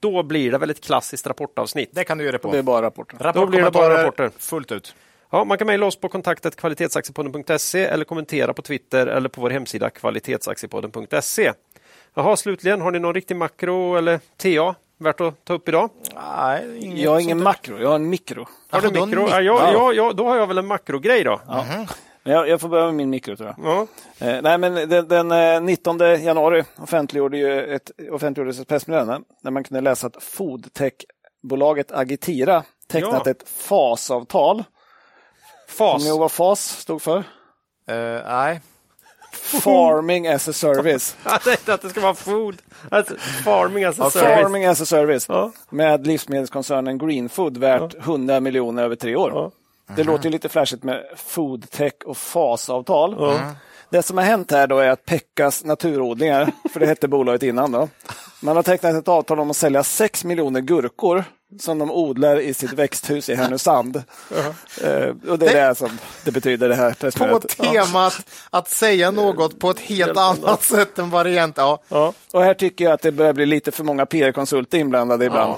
Då 0.01 0.23
blir 0.23 0.53
det 0.53 0.59
väl 0.59 0.71
ett 0.71 0.85
klassiskt 0.85 1.27
rapportavsnitt. 1.27 1.91
Det 1.93 2.05
kan 2.05 2.19
du 2.19 2.25
göra 2.25 2.39
på. 2.39 2.53
Det 2.53 2.59
är 2.59 2.63
bara 2.63 2.87
rapporten. 2.87 3.33
Då 3.35 3.47
blir 3.47 3.63
det 3.63 3.71
bara 3.71 4.03
rapporter. 4.03 4.31
Fullt 4.39 4.73
ut. 4.73 4.95
Ja, 5.31 5.45
man 5.45 5.59
kan 5.59 5.67
mejla 5.67 5.87
oss 5.87 5.97
på 5.97 6.09
kontaktet 6.09 6.57
kvalitetsaktiepodden.se 6.57 7.85
eller 7.85 8.05
kommentera 8.05 8.53
på 8.55 8.63
Twitter 8.63 9.07
eller 9.07 9.29
på 9.29 9.41
vår 9.41 9.51
hemsida 9.51 9.91
kvalitetsaktiepodden.se. 9.91 11.53
Jaha, 12.15 12.37
slutligen, 12.37 12.81
har 12.81 12.91
ni 12.91 12.99
någon 12.99 13.15
riktig 13.15 13.37
makro 13.37 13.97
eller 13.97 14.21
TA 14.37 14.75
värt 14.99 15.21
att 15.21 15.45
ta 15.45 15.55
upp 15.55 15.69
idag? 15.69 15.91
Nej, 16.37 16.79
inget 16.85 16.99
Jag 16.99 17.11
har 17.11 17.21
ingen 17.21 17.43
makro, 17.43 17.79
jag 17.81 17.89
har 17.89 17.95
en 17.95 18.09
mikro. 18.09 18.47
Har 18.71 18.81
du 18.81 18.89
då 18.89 19.07
mikro? 19.07 19.23
mikro. 19.23 19.31
Ja, 19.31 19.41
ja, 19.41 19.73
ja, 19.73 19.93
ja, 19.93 20.13
då 20.13 20.29
har 20.29 20.37
jag 20.37 20.47
väl 20.47 20.59
en 20.59 20.67
makrogrej 20.67 21.25
då. 21.25 21.41
Men 22.23 22.33
Jag, 22.35 22.49
jag 22.49 22.61
får 22.61 22.69
börja 22.69 22.85
med 22.87 22.95
min 22.95 23.11
mikro 23.11 23.37
tror 23.37 23.55
jag. 23.57 23.67
Ja. 23.67 23.87
Eh, 24.27 24.43
nej, 24.43 24.59
men 24.59 24.89
den, 24.89 25.09
den 25.09 25.33
eh, 25.33 25.61
19 25.63 25.99
januari 25.99 26.65
offentliggjorde 26.83 27.39
ju 27.39 27.75
ett, 27.75 27.91
offentliggjordes 28.11 28.61
ett 28.61 28.69
pressmeddelande 28.69 29.27
där 29.43 29.51
man 29.51 29.65
kunde 29.65 29.81
läsa 29.81 30.07
att 30.07 30.23
foodtechbolaget 30.23 31.93
Agitira 31.93 32.63
tecknat 32.89 33.23
Ja. 33.25 33.31
ett 33.31 33.49
FAS-avtal. 33.49 34.65
Fas. 35.71 35.93
Kommer 35.93 36.05
ni 36.05 36.09
ihåg 36.09 36.21
vad 36.21 36.33
FAS 36.33 36.79
stod 36.81 37.03
för? 37.03 37.19
Eh, 37.89 38.23
nej. 38.27 38.61
Farming 39.33 40.29
as 40.29 40.49
a 40.49 40.53
service. 40.53 41.17
Jag 41.25 41.43
tänkte 41.43 41.75
att 41.75 41.83
det 41.83 41.89
ska 41.91 42.01
vara 42.01 42.15
food. 42.15 42.63
Alltså, 42.91 43.15
farming 43.45 43.85
as 43.85 43.99
a 44.01 44.03
Ja, 44.05 44.11
service. 44.11 44.43
Farming 44.43 44.65
as 44.67 44.81
a 44.81 44.85
service. 44.87 45.27
Ja. 45.29 45.53
Med 45.71 46.07
livsmedelskoncernen 46.07 46.99
Greenfood 46.99 47.57
värt 47.57 47.95
100 47.95 48.41
miljoner 48.41 48.83
över 48.83 48.97
tre 48.97 49.17
år. 49.17 49.31
Ja. 49.35 49.51
Det 49.97 50.05
låter 50.05 50.25
ju 50.25 50.31
lite 50.31 50.49
flashigt 50.49 50.83
med 50.83 51.05
foodtech 51.17 51.93
och 52.05 52.17
FAS-avtal. 52.17 53.17
Det 53.91 54.03
som 54.03 54.17
har 54.19 54.25
hänt 54.25 54.51
här 54.51 54.67
då 54.67 54.79
är 54.79 54.91
att 54.91 55.05
Pekkas 55.05 55.65
naturodlingar, 55.65 56.53
för 56.73 56.81
det 56.81 56.87
hette 56.87 57.09
bolaget 57.09 57.43
innan 57.43 57.73
då, 57.73 57.89
man 58.41 58.57
har 58.57 58.63
tecknat 58.63 58.95
ett 58.95 59.09
avtal 59.09 59.41
om 59.41 59.51
att 59.51 59.57
sälja 59.57 59.83
6 59.85 60.25
miljoner 60.25 60.61
gurkor 60.61 61.25
som 61.59 61.79
de 61.79 61.91
odlar 61.91 62.41
i 62.41 62.55
sitt 62.55 62.73
växthus 62.73 63.29
i 63.29 63.35
Härnösand. 63.35 64.03
Eh, 64.83 65.09
och 65.29 65.39
det 65.39 65.49
är 65.49 65.69
det 65.69 65.75
som 65.75 65.99
det 66.25 66.31
betyder 66.31 66.69
det 66.69 66.75
här 66.75 66.93
På 67.31 67.41
temat 67.41 68.27
att 68.51 68.69
säga 68.71 69.11
något 69.11 69.59
på 69.59 69.71
ett 69.71 69.81
helt 69.81 70.17
annat 70.19 70.63
sätt 70.63 70.99
än 70.99 71.11
variant. 71.11 71.57
Ja. 71.57 71.83
Ja. 71.89 72.13
Och 72.33 72.43
här 72.43 72.55
tycker 72.55 72.85
jag 72.85 72.93
att 72.95 73.03
det 73.03 73.13
börjar 73.13 73.33
bli 73.33 73.47
lite 73.47 73.71
för 73.73 73.85
många 73.85 74.07
PR-konsulter 74.07 74.79
inblandade 74.79 75.25
ibland. 75.25 75.55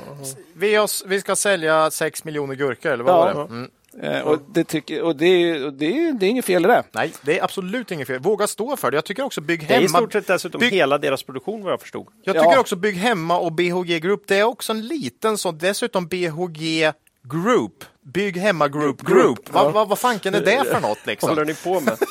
Vi, 0.55 0.75
har, 0.75 1.09
vi 1.09 1.21
ska 1.21 1.37
sälja 1.37 1.91
6 1.91 2.25
miljoner 2.25 2.55
gurkor, 2.55 2.93
eller 2.93 3.05
vad 3.05 3.15
Ja. 3.15 3.35
var 3.35 3.45
det? 3.45 3.51
Mm. 3.55 3.71
Eh, 4.03 4.21
och 4.21 4.39
det, 4.55 4.65
tycker, 4.65 5.03
och 5.03 5.17
det, 5.17 5.27
är- 5.27 5.67
och 5.67 5.73
det, 5.73 5.87
är- 5.87 6.13
det 6.13 6.27
är 6.27 6.31
inget 6.31 6.45
fel 6.45 6.65
i 6.65 6.69
det. 6.69 6.85
Nej, 6.93 7.13
det 7.23 7.39
är 7.39 7.45
absolut 7.45 7.91
inget 7.91 8.07
fel. 8.07 8.19
Våga 8.21 8.47
stå 8.47 8.77
för 8.77 8.91
det. 8.91 8.97
Jag 8.97 9.05
tycker 9.05 9.23
också 9.25 9.41
Bygg 9.41 9.61
Det 9.69 9.75
är 9.75 9.79
i 9.81 9.83
Hemma... 9.83 9.99
stort 9.99 10.13
sett 10.13 10.27
dessutom 10.27 10.59
Bygg- 10.61 10.73
hela 10.73 10.99
deras 10.99 11.23
produktion 11.23 11.63
vad 11.65 11.73
jag 11.73 11.81
förstod. 11.81 12.07
Jag 12.25 12.35
tycker 12.37 12.51
Ja. 12.53 12.61
också 12.61 12.77
Bygg 12.77 12.97
Hemma 12.97 13.39
och 13.39 13.53
BHG 13.53 13.99
Group, 14.01 14.23
det 14.27 14.37
är 14.39 14.45
också 14.45 14.73
en 14.73 14.87
liten 14.87 15.39
sån. 15.39 15.59
Dessutom 15.59 16.07
BHG 16.07 16.93
Group. 17.33 17.85
Bygg 18.15 18.37
Hemma 18.37 18.69
Group 18.69 19.03
Group. 19.03 19.39
Vad, 19.53 19.73
vad, 19.73 19.89
vad 19.89 19.99
fanken 19.99 20.35
är 20.35 20.41
det 20.41 20.65
för 20.65 20.81
något 20.81 20.99
Vad 21.21 21.31
håller 21.31 21.45
liksom? 21.45 21.73
ni 21.73 21.79
på 21.81 21.81
med? 21.85 21.99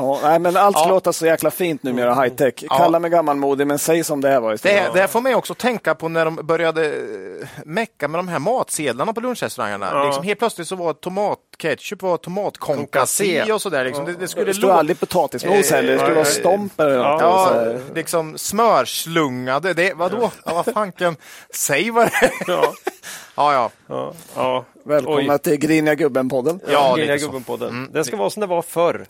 Ja, 0.00 0.18
nej, 0.22 0.38
men 0.38 0.56
allt 0.56 0.76
ska 0.76 0.86
Ja. 0.86 0.90
låta 0.94 1.12
så 1.12 1.26
jäkla 1.26 1.50
fint 1.50 1.82
numera, 1.82 2.14
high 2.22 2.34
tech. 2.34 2.54
Kalla 2.68 2.98
mig 2.98 3.10
gammalmodig, 3.10 3.66
men 3.66 3.78
säg 3.78 4.04
som 4.04 4.20
det 4.20 4.28
är 4.30 4.40
var 4.40 4.54
istället. 4.54 4.92
Det, 4.94 5.00
det 5.00 5.08
får 5.08 5.20
mig 5.20 5.34
också 5.34 5.54
tänka 5.54 5.94
på 5.94 6.08
när 6.08 6.24
de 6.24 6.36
började 6.36 6.86
eh, 6.86 7.48
mecka 7.64 8.08
med 8.08 8.18
de 8.18 8.28
här 8.28 8.38
matsedlarna 8.38 9.12
på 9.12 9.20
lunchrestaurangerna. 9.20 9.90
Ja. 9.92 10.04
Liksom, 10.04 10.24
helt 10.24 10.38
plötsligt 10.38 10.68
så 10.68 10.76
var 10.76 10.92
tomatketchup 10.92 12.02
var 12.02 12.16
tomatkonkassé 12.16 13.52
och 13.52 13.62
sådär. 13.62 13.84
Liksom. 13.84 14.04
Det, 14.04 14.12
det 14.12 14.28
skulle 14.28 14.46
Det 14.46 14.54
stod 14.54 14.70
aldrig 14.70 15.00
potatismos 15.00 15.70
heller, 15.70 15.92
det 15.92 15.98
skulle 15.98 16.14
vara 16.14 16.24
stomp 16.24 16.80
eller 16.80 16.98
något. 16.98 17.20
Ja, 17.20 17.64
Ja, 17.64 17.78
liksom 17.94 18.38
smörslungade. 18.38 19.74
Det, 19.74 19.94
vadå? 19.94 20.30
Ja, 20.44 20.54
vad 20.64 20.74
fanken? 20.74 21.16
Säg 21.54 21.90
vad 21.90 22.06
det 22.06 22.26
är. 22.26 22.32
Ja. 22.46 22.72
Ja, 23.36 23.52
ja. 23.52 23.70
Ja. 23.86 24.12
Ja. 24.36 24.64
Välkomna 24.84 25.32
Oj. 25.32 25.38
till 25.38 25.56
Griniga 25.56 25.94
gubben-podden. 25.94 26.60
Ja, 26.72 26.94
Griniga 26.96 27.16
gubben-podden. 27.16 27.88
Det 27.92 28.04
ska 28.04 28.16
vara 28.16 28.30
som 28.30 28.40
det 28.40 28.46
var 28.46 28.62
förr. 28.62 29.06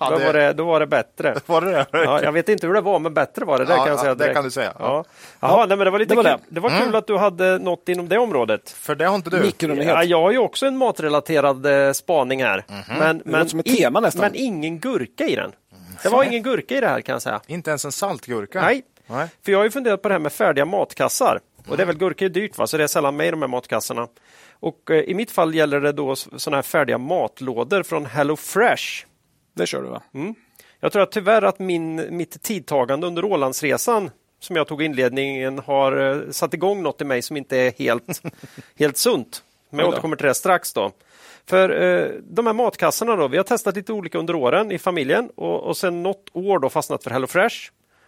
Ja, 0.00 0.10
Då, 0.10 0.18
det- 0.18 0.24
var 0.26 0.32
det, 0.32 0.52
då 0.52 0.64
var 0.64 0.80
det 0.80 0.86
bättre. 0.86 1.34
Var 1.46 1.60
det 1.60 1.70
det? 1.70 1.86
Ja, 1.92 2.22
jag 2.22 2.32
vet 2.32 2.48
inte 2.48 2.66
hur 2.66 2.74
det 2.74 2.80
var, 2.80 2.98
men 2.98 3.14
bättre 3.14 3.44
var 3.44 3.58
det. 3.58 3.64
Det 3.64 3.72
Ja, 3.72 3.76
kan 3.76 3.86
jag 3.88 3.96
ja, 3.98 4.02
säga 4.02 4.14
det 4.14 4.34
kan 4.34 4.44
du 4.44 4.50
säga. 4.50 4.72
Ja. 4.78 5.04
Jaha, 5.40 5.66
nej, 5.66 5.76
men 5.76 5.84
det 5.84 5.90
var 5.90 5.98
lite 5.98 6.12
det 6.14 6.16
var 6.16 6.22
kul. 6.22 6.32
det. 6.48 6.54
Det 6.54 6.60
var 6.60 6.70
kul 6.84 6.96
att 6.96 7.06
du 7.06 7.16
hade 7.16 7.58
något 7.58 7.88
inom 7.88 8.08
det 8.08 8.18
området. 8.18 8.70
För 8.70 8.94
det 8.94 9.04
har 9.06 9.14
inte 9.14 9.30
du. 9.30 9.40
Mikronyhet. 9.40 9.86
Ja, 9.88 10.04
jag 10.04 10.20
har 10.20 10.30
ju 10.30 10.38
också 10.38 10.66
en 10.66 10.76
matrelaterad 10.76 11.66
eh, 11.86 11.92
spaning 11.92 12.42
här. 12.42 12.64
Men, 12.98 13.22
men, 13.24 13.32
låter 13.38 13.50
som 13.50 13.60
ett 13.60 13.66
tema 13.66 14.00
nästan. 14.00 14.20
men 14.20 14.32
ingen 14.34 14.78
gurka 14.78 15.26
i 15.26 15.34
den. 15.36 15.52
Det 16.02 16.08
var 16.08 16.24
ingen 16.24 16.42
gurka 16.42 16.76
i 16.76 16.80
det 16.80 16.88
här 16.88 17.00
kan 17.00 17.12
jag 17.12 17.22
säga. 17.22 17.40
Inte 17.46 17.70
ens 17.70 17.84
en 17.84 17.92
saltgurka? 17.92 18.60
Nej, 18.60 18.82
Nej. 19.06 19.28
för 19.44 19.52
jag 19.52 19.58
har 19.58 19.64
ju 19.64 19.70
funderat 19.70 20.02
på 20.02 20.08
det 20.08 20.14
här 20.14 20.18
med 20.20 20.32
färdiga 20.32 20.64
matkassar. 20.64 21.40
Och 21.68 21.76
det 21.76 21.82
är 21.82 21.86
väl 21.86 21.96
gurka 21.98 22.24
är 22.24 22.28
dyrt 22.28 22.58
va, 22.58 22.66
så 22.66 22.76
det 22.76 22.82
är 22.82 22.86
sällan 22.86 23.16
med 23.16 23.26
i 23.28 23.30
de 23.30 23.42
här 23.42 23.48
matkassarna. 23.48 24.06
Och 24.60 24.90
eh, 24.90 24.96
i 24.96 25.14
mitt 25.14 25.30
fall 25.30 25.54
gäller 25.54 25.80
det 25.80 25.92
då 25.92 26.16
sådana 26.16 26.56
här 26.56 26.62
färdiga 26.62 26.98
matlådor 26.98 27.82
från 27.82 28.06
Hello 28.06 28.36
Fresh. 28.36 29.04
Det 29.58 29.66
kör 29.66 29.82
du 29.82 29.88
va? 29.88 30.02
Jag 30.80 30.92
tror 30.92 31.02
att 31.02 31.12
tyvärr 31.12 31.42
att 31.42 31.58
min, 31.58 32.16
mitt 32.16 32.42
tidtagande 32.42 33.06
under 33.06 33.24
Ålandsresan 33.24 34.10
som 34.40 34.56
jag 34.56 34.66
tog 34.66 34.82
i 34.82 34.84
inledningen 34.84 35.58
har 35.58 36.10
eh, 36.10 36.30
satt 36.30 36.54
igång 36.54 36.82
något 36.82 37.00
i 37.00 37.04
mig 37.04 37.22
som 37.22 37.36
inte 37.36 37.56
är 37.56 37.72
helt, 37.78 38.22
helt 38.78 38.96
sunt. 38.96 39.42
Men 39.70 39.80
jag 39.80 39.88
återkommer 39.88 40.16
till 40.16 40.26
det 40.26 40.34
strax. 40.34 40.72
då. 40.72 40.92
För 41.46 41.82
eh, 41.82 42.08
de 42.22 42.46
här 42.46 42.52
matkassarna 42.52 43.16
då, 43.16 43.28
vi 43.28 43.36
har 43.36 43.44
testat 43.44 43.76
lite 43.76 43.92
olika 43.92 44.18
under 44.18 44.34
åren 44.34 44.72
i 44.72 44.78
familjen 44.78 45.30
och, 45.34 45.60
och 45.60 45.76
sen 45.76 46.02
något 46.02 46.30
år 46.32 46.58
då 46.58 46.68
fastnat 46.68 47.04
för 47.04 47.10
HelloFresh. 47.10 47.56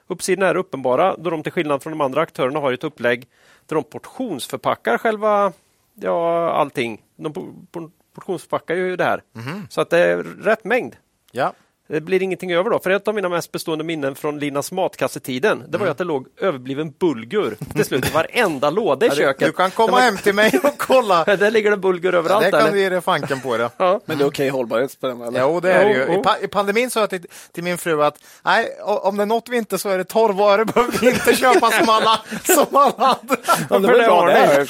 Uppsidan 0.06 0.48
är 0.48 0.56
uppenbara 0.56 1.16
då 1.16 1.30
de 1.30 1.42
till 1.42 1.52
skillnad 1.52 1.82
från 1.82 1.90
de 1.90 2.00
andra 2.00 2.20
aktörerna 2.20 2.58
har 2.60 2.72
ett 2.72 2.84
upplägg 2.84 3.26
där 3.66 3.74
de 3.74 3.84
portionsförpackar 3.84 4.98
själva 4.98 5.52
ja, 5.94 6.50
allting. 6.50 7.02
De 7.16 7.32
po- 7.32 7.66
po- 7.72 7.90
portionsförpackar 8.14 8.74
ju 8.74 8.96
det 8.96 9.04
här. 9.04 9.22
Så 9.68 9.80
att 9.80 9.90
det 9.90 9.98
är 9.98 10.16
rätt 10.22 10.64
mängd. 10.64 10.96
Ja. 11.30 11.52
Det 11.92 12.00
blir 12.00 12.22
ingenting 12.22 12.52
över 12.52 12.70
då. 12.70 12.78
För 12.78 12.90
ett 12.90 13.08
av 13.08 13.14
mina 13.14 13.28
mest 13.28 13.52
bestående 13.52 13.84
minnen 13.84 14.14
från 14.14 14.38
Linas 14.38 14.72
matkassetiden, 14.72 15.64
det 15.68 15.78
var 15.78 15.86
ju 15.86 15.90
att 15.90 15.98
det 15.98 16.04
låg 16.04 16.26
överbliven 16.40 16.90
bulgur 17.00 17.56
till 17.74 17.84
slut 17.84 18.08
i 18.08 18.12
varenda 18.12 18.70
låda 18.70 19.06
i 19.06 19.08
Du, 19.10 19.16
köket. 19.16 19.46
du 19.46 19.52
kan 19.52 19.70
komma 19.70 19.98
hem 20.00 20.16
till 20.16 20.34
mig 20.34 20.60
och 20.62 20.78
kolla. 20.78 21.24
Där 21.36 21.50
ligger 21.50 21.70
det 21.70 21.76
bulgur 21.76 22.14
överallt. 22.14 22.44
det 22.44 22.50
kan 22.50 22.60
eller? 22.60 22.72
du 22.72 22.80
ge 22.80 22.88
dig 22.88 23.00
fanken 23.00 23.40
på. 23.40 23.56
Det. 23.56 23.70
Ja. 23.76 24.00
Men 24.04 24.18
det 24.18 24.24
är 24.24 24.28
okej 24.28 24.48
hållbarhet 24.48 25.00
på 25.00 25.06
den? 25.06 25.22
Eller? 25.22 25.40
Jo, 25.40 25.60
det 25.60 25.72
är 25.72 25.84
det 25.84 25.92
ju. 26.12 26.18
I, 26.18 26.22
pa 26.22 26.36
I 26.42 26.48
pandemin 26.48 26.90
sa 26.90 27.00
jag 27.00 27.10
till, 27.10 27.26
till 27.52 27.64
min 27.64 27.78
fru 27.78 28.02
att 28.02 28.18
nej, 28.42 28.68
om 28.82 29.16
det 29.16 29.22
är 29.22 29.26
något 29.26 29.48
vi 29.48 29.56
inte 29.56 29.78
så 29.78 29.88
är 29.88 29.98
det 29.98 30.04
torrvaror. 30.04 30.64
behöver 30.74 30.98
vi 30.98 31.08
inte 31.10 31.36
köpa 31.36 31.70
som 31.70 31.88
alla, 31.88 32.20
som 32.44 32.76
alla 32.76 33.18
andra. 33.20 33.36
Ja, 33.70 33.78
det 33.78 33.98
det 33.98 34.10
har 34.10 34.26
det. 34.26 34.66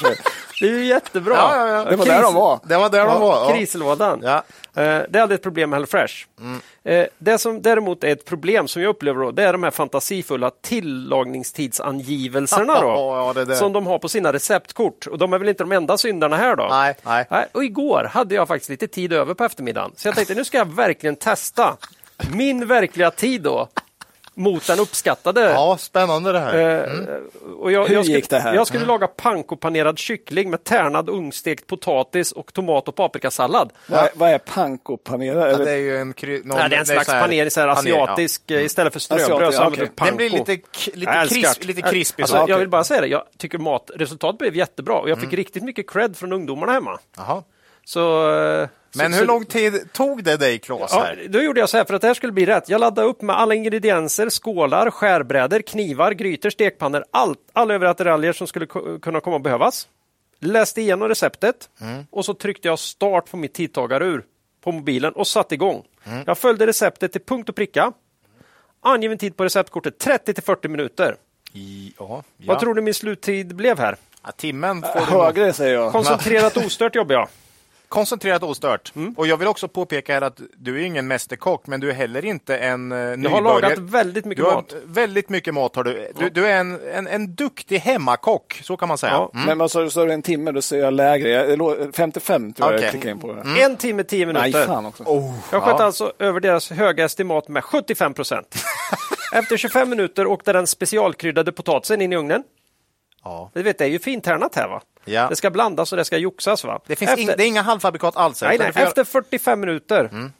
Det 0.61 0.67
är 0.67 0.71
ju 0.71 0.85
jättebra. 0.85 1.35
Ja, 1.35 1.57
ja, 1.57 1.67
ja. 1.67 1.85
Det 1.89 1.95
var 1.95 2.05
där 2.05 2.21
de 2.21 2.33
var. 2.33 2.59
Det 2.63 2.77
var 2.77 2.89
där 2.89 3.05
de 3.05 3.21
var. 3.21 3.35
Ja, 3.35 3.45
Ja. 3.49 3.53
krislådan. 3.55 4.19
Ja. 4.23 4.43
Eh, 4.75 4.83
Det 5.09 5.15
är 5.15 5.21
aldrig 5.21 5.35
ett 5.35 5.43
problem 5.43 5.69
med 5.69 5.77
HelloFresh. 5.77 6.13
Eh, 6.83 7.05
Det 7.17 7.37
som 7.37 7.61
däremot 7.61 8.03
är 8.03 8.11
ett 8.11 8.25
problem 8.25 8.67
som 8.67 8.81
jag 8.81 8.89
upplever 8.89 9.23
då, 9.23 9.31
det 9.31 9.43
är 9.43 9.51
de 9.53 9.63
här 9.63 9.71
fantasifulla 9.71 10.51
tillagningstidsangivelserna 10.61 12.73
då, 12.81 12.87
Ja, 12.87 13.31
det 13.35 13.45
där. 13.45 13.55
som 13.55 13.73
de 13.73 13.87
har 13.87 13.99
på 13.99 14.09
sina 14.09 14.33
receptkort. 14.33 15.07
Och 15.07 15.17
de 15.17 15.33
är 15.33 15.39
väl 15.39 15.49
inte 15.49 15.63
de 15.63 15.71
enda 15.71 15.97
syndarna 15.97 16.37
här 16.37 16.55
då? 16.55 16.67
Nej, 16.69 16.95
nej. 17.29 17.47
Och 17.51 17.63
igår 17.63 18.03
hade 18.11 18.35
jag 18.35 18.47
faktiskt 18.47 18.69
lite 18.69 18.87
tid 18.87 19.13
över 19.13 19.33
på 19.33 19.43
eftermiddagen. 19.43 19.91
Så 19.95 20.07
jag 20.07 20.15
tänkte 20.15 20.35
nu 20.35 20.45
ska 20.45 20.57
jag 20.57 20.75
verkligen 20.75 21.15
testa 21.15 21.77
min 22.33 22.67
verkliga 22.67 23.11
tid 23.11 23.41
då 23.41 23.67
mot 24.41 24.67
den 24.67 24.79
uppskattade. 24.79 25.41
ja, 25.41 25.77
spännande 25.79 26.31
det 26.31 26.39
här. 26.39 26.57
Eh, 26.57 27.53
och 27.59 27.71
jag, 27.71 27.85
Hur 27.87 27.93
jag 27.95 28.05
skulle, 28.05 28.17
gick 28.17 28.29
det 28.29 28.39
här? 28.39 28.53
Jag 28.55 28.67
skulle 28.67 28.85
laga 28.85 29.07
pankopanerad 29.07 29.99
kyckling 29.99 30.49
med 30.49 30.63
tärnad 30.63 31.09
ugnsstekt 31.09 31.67
potatis 31.67 32.31
och 32.31 32.53
tomat 32.53 32.87
och 32.87 32.95
paprikasallad. 32.95 33.73
Vad, 33.87 33.99
är- 33.99 34.09
vad 34.13 34.29
är 34.29 34.37
pankopanerad? 34.37 35.51
Ja, 35.51 35.57
det 35.57 35.71
är 35.71 35.77
ju 35.77 35.97
en, 35.97 36.13
kry, 36.13 36.41
någon, 36.45 36.57
Nej, 36.57 36.69
det 36.69 36.75
är 36.75 36.79
en 36.79 36.85
slags 36.85 37.07
panering, 37.07 37.51
så 37.51 37.59
här 37.61 37.75
panering, 37.75 37.95
ja. 37.97 38.03
asiatisk, 38.03 38.51
eh, 38.51 38.63
istället 38.65 38.93
för 38.93 38.99
ströbröd 38.99 39.31
Asiatisk, 39.31 39.57
så 39.57 39.61
ja, 39.61 39.65
använder 39.65 39.85
panko. 39.85 40.05
Den 40.05 40.17
blir 40.17 40.29
lite, 40.29 40.57
k- 40.57 40.91
lite, 40.93 41.11
Jag 41.11 41.29
krisp, 41.29 41.63
lite 41.65 41.81
krispig. 41.81 42.23
Alltså, 42.23 42.37
så. 42.37 42.51
Jag 42.51 42.57
vill 42.57 42.69
bara 42.69 42.83
säga 42.83 43.01
det, 43.01 43.07
jag 43.07 43.23
tycker 43.37 43.57
matresultatet 43.57 44.39
blev 44.39 44.55
jättebra 44.55 44.95
och 44.99 45.09
jag 45.09 45.19
fick 45.19 45.33
riktigt 45.33 45.63
mycket 45.63 45.89
cred 45.89 46.17
från 46.17 46.33
ungdomarna 46.33 46.71
hemma. 46.71 46.99
Jaha. 47.17 47.43
Så, 47.85 48.33
eh, 48.35 48.67
Men 48.95 49.11
så, 49.11 49.17
hur 49.17 49.25
så- 49.25 49.31
lång 49.33 49.45
tid 49.45 49.93
tog 49.93 50.23
det 50.23 50.37
dig, 50.37 50.59
Claes? 50.59 50.91
Ja, 50.93 51.03
här? 51.03 51.25
då 51.29 51.41
gjorde 51.41 51.59
jag 51.59 51.69
så 51.69 51.77
här 51.77 51.85
för 51.85 51.93
att 51.93 52.01
det 52.01 52.07
här 52.07 52.13
skulle 52.13 52.33
bli 52.33 52.45
rätt. 52.45 52.69
Jag 52.69 52.79
laddade 52.81 53.07
upp 53.07 53.21
med 53.21 53.35
alla 53.35 53.55
ingredienser, 53.55 54.29
skålar, 54.29 54.91
skärbrädor, 54.91 55.59
knivar, 55.59 56.11
grytor, 56.11 56.49
stekpannor, 56.49 57.05
allt, 57.11 57.39
alla 57.53 57.73
överattiraljer 57.73 58.33
som 58.33 58.47
skulle 58.47 58.65
kunna 59.01 59.19
komma 59.19 59.35
att 59.35 59.43
behövas. 59.43 59.87
Läste 60.39 60.81
igenom 60.81 61.07
receptet 61.07 61.69
och 62.09 62.25
så 62.25 62.33
tryckte 62.33 62.67
jag 62.67 62.79
start 62.79 63.31
på 63.31 63.37
mitt 63.37 63.53
tidtagarur 63.53 64.23
på 64.63 64.71
mobilen 64.71 65.13
och 65.13 65.27
satte 65.27 65.55
igång. 65.55 65.83
Jag 66.25 66.37
följde 66.37 66.67
receptet 66.67 67.11
till 67.11 67.21
punkt 67.21 67.49
och 67.49 67.55
pricka. 67.55 67.93
Angiven 68.81 69.17
tid 69.17 69.37
på 69.37 69.43
receptkortet 69.43 69.99
30 69.99 70.33
till 70.33 70.43
40 70.43 70.67
minuter. 70.67 71.15
I, 71.53 71.93
ja, 71.99 72.23
ja. 72.37 72.45
Vad 72.47 72.59
tror 72.59 72.73
du 72.73 72.81
min 72.81 72.93
sluttid 72.93 73.55
blev 73.55 73.79
här? 73.79 73.95
Ja, 74.23 74.31
timmen 74.31 74.81
får 74.81 74.99
du 74.99 75.05
Högre 75.05 75.53
säger 75.53 75.73
jag. 75.75 75.91
Koncentrerat 75.91 76.57
ostört 76.57 76.95
jobbar 76.95 77.15
jag. 77.15 77.27
Koncentrerat 77.91 78.43
och 78.43 78.49
ostört. 78.49 78.91
Mm. 78.95 79.13
Och 79.17 79.27
jag 79.27 79.37
vill 79.37 79.47
också 79.47 79.67
påpeka 79.67 80.13
här 80.13 80.21
att 80.21 80.39
du 80.57 80.81
är 80.81 80.83
ingen 80.85 81.07
mästerkock, 81.07 81.67
men 81.67 81.79
du 81.79 81.89
är 81.89 81.93
heller 81.93 82.25
inte 82.25 82.57
en 82.57 82.91
uh, 82.91 82.97
Jag 82.97 83.07
har 83.07 83.17
nybörjare. 83.17 83.43
lagat 83.61 83.79
väldigt 83.79 84.25
mycket 84.25 84.45
har, 84.45 84.53
mat. 84.53 84.73
Väldigt 84.85 85.29
mycket 85.29 85.53
mat 85.53 85.75
har 85.75 85.83
du. 85.83 86.11
Du, 86.19 86.29
du 86.29 86.45
är 86.47 86.59
en, 86.59 86.79
en, 86.93 87.07
en 87.07 87.35
duktig 87.35 87.79
hemmakock, 87.79 88.61
så 88.63 88.77
kan 88.77 88.87
man 88.87 88.97
säga. 88.97 89.13
Ja. 89.13 89.31
Mm. 89.33 89.45
Men 89.45 89.57
vad 89.57 89.71
sa 89.71 89.81
du, 89.81 89.89
sa 89.89 90.05
du 90.05 90.13
en 90.13 90.21
timme? 90.21 90.51
Då 90.51 90.61
säger 90.61 90.83
jag 90.83 90.93
lägre. 90.93 91.29
Jag, 91.29 91.59
lå- 91.59 91.91
55 91.95 92.53
tror 92.53 92.67
jag 92.69 92.75
Okej. 92.75 92.83
jag 92.83 92.91
klickar 92.91 93.09
in 93.09 93.19
på. 93.19 93.33
Det. 93.33 93.61
En 93.61 93.75
timme, 93.75 94.03
tio 94.03 94.25
Nej, 94.25 94.33
minuter. 94.33 94.65
fan 94.65 94.85
också. 94.85 95.03
Oh, 95.03 95.33
Jag 95.51 95.63
sköt 95.63 95.75
ja. 95.79 95.83
alltså 95.85 96.13
över 96.19 96.39
deras 96.39 96.69
höga 96.71 97.05
estimat 97.05 97.47
med 97.47 97.63
75 97.63 98.13
procent. 98.13 98.55
Efter 99.33 99.57
25 99.57 99.89
minuter 99.89 100.27
åkte 100.27 100.53
den 100.53 100.67
specialkryddade 100.67 101.51
potatisen 101.51 102.01
in 102.01 102.13
i 102.13 102.15
ugnen. 102.15 102.43
Ja. 103.23 103.49
Du 103.53 103.63
vet, 103.63 103.77
det 103.77 103.83
är 103.83 103.89
ju 103.89 103.99
fintärnat 103.99 104.55
här 104.55 104.67
va? 104.67 104.81
Ja. 105.05 105.27
Det 105.29 105.35
ska 105.35 105.49
blandas 105.49 105.91
och 105.91 105.97
det 105.97 106.05
ska 106.05 106.17
joxas 106.17 106.63
va? 106.63 106.79
Det, 106.85 106.95
finns 106.95 107.11
efter, 107.11 107.21
ing, 107.21 107.27
det 107.37 107.43
är 107.43 107.47
inga 107.47 107.61
halvfabrikat 107.61 108.17
alls. 108.17 108.41
nej, 108.41 108.57
nej, 108.57 108.71
efter 108.75 109.03
45 109.03 109.59
minuter 109.59 110.31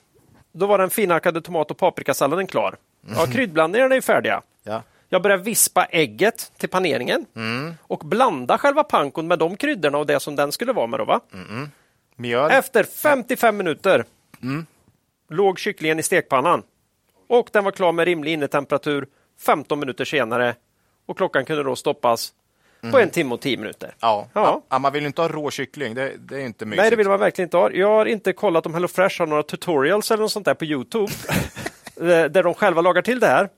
då 0.51 0.67
var 0.67 0.77
den 0.77 0.89
finhackade 0.89 1.41
tomat 1.41 1.71
och 1.71 1.77
paprikasalladen 1.77 2.47
klar. 2.47 2.75
Ja, 3.15 3.25
kryddblandningarna 3.25 3.95
är 3.95 4.01
färdiga. 4.01 4.41
Ja. 4.63 4.83
Jag 5.09 5.21
börjar 5.21 5.37
vispa 5.37 5.85
ägget 5.85 6.51
till 6.57 6.69
paneringen 6.69 7.25
och 7.81 7.99
blanda 7.99 8.57
själva 8.57 8.83
pankon 8.83 9.27
med 9.27 9.39
de 9.39 9.57
kryddorna 9.57 9.97
och 9.97 10.05
det 10.05 10.19
som 10.19 10.35
den 10.35 10.51
skulle 10.51 10.73
vara 10.73 10.87
med. 10.87 10.99
Då, 10.99 11.05
va? 11.05 11.19
Mjöl. 12.15 12.51
Efter 12.51 12.83
55 12.83 13.57
minuter 13.57 14.05
låg 15.29 15.59
kycklingen 15.59 15.99
i 15.99 16.03
stekpannan 16.03 16.63
och 17.27 17.49
den 17.51 17.63
var 17.63 17.71
klar 17.71 17.91
med 17.91 18.05
rimlig 18.05 18.33
innetemperatur 18.33 19.07
15 19.45 19.79
minuter 19.79 20.05
senare 20.05 20.55
och 21.05 21.17
klockan 21.17 21.45
kunde 21.45 21.63
då 21.63 21.75
stoppas 21.75 22.33
på 22.91 22.99
en 22.99 23.09
timme 23.09 23.33
och 23.33 23.41
10 23.41 23.57
minuter. 23.57 23.95
Ja. 23.99 24.27
Ja. 24.33 24.61
Ja. 24.69 24.79
man 24.79 24.93
vill 24.93 25.01
ju 25.01 25.07
inte 25.07 25.21
ha 25.21 25.29
rå 25.29 25.51
kyckling. 25.51 25.95
Det, 25.95 26.13
det 26.19 26.35
är 26.35 26.45
inte 26.45 26.65
mysigt. 26.65 26.81
Nej, 26.81 26.89
det 26.89 26.95
vill 26.95 27.07
man 27.07 27.19
verkligen 27.19 27.45
inte 27.45 27.57
ha. 27.57 27.71
Jag 27.71 27.87
har 27.87 28.05
inte 28.05 28.33
kollat 28.33 28.65
om 28.65 28.73
HelloFresh 28.73 29.19
har 29.19 29.27
några 29.27 29.43
tutorials 29.43 30.11
eller 30.11 30.21
något 30.21 30.31
sånt 30.31 30.45
där 30.45 30.53
på 30.53 30.65
Youtube 30.65 31.11
eh, 31.95 32.05
där 32.05 32.43
de 32.43 32.53
själva 32.53 32.81
lagar 32.81 33.01
till 33.01 33.19
det 33.19 33.27
här. 33.27 33.49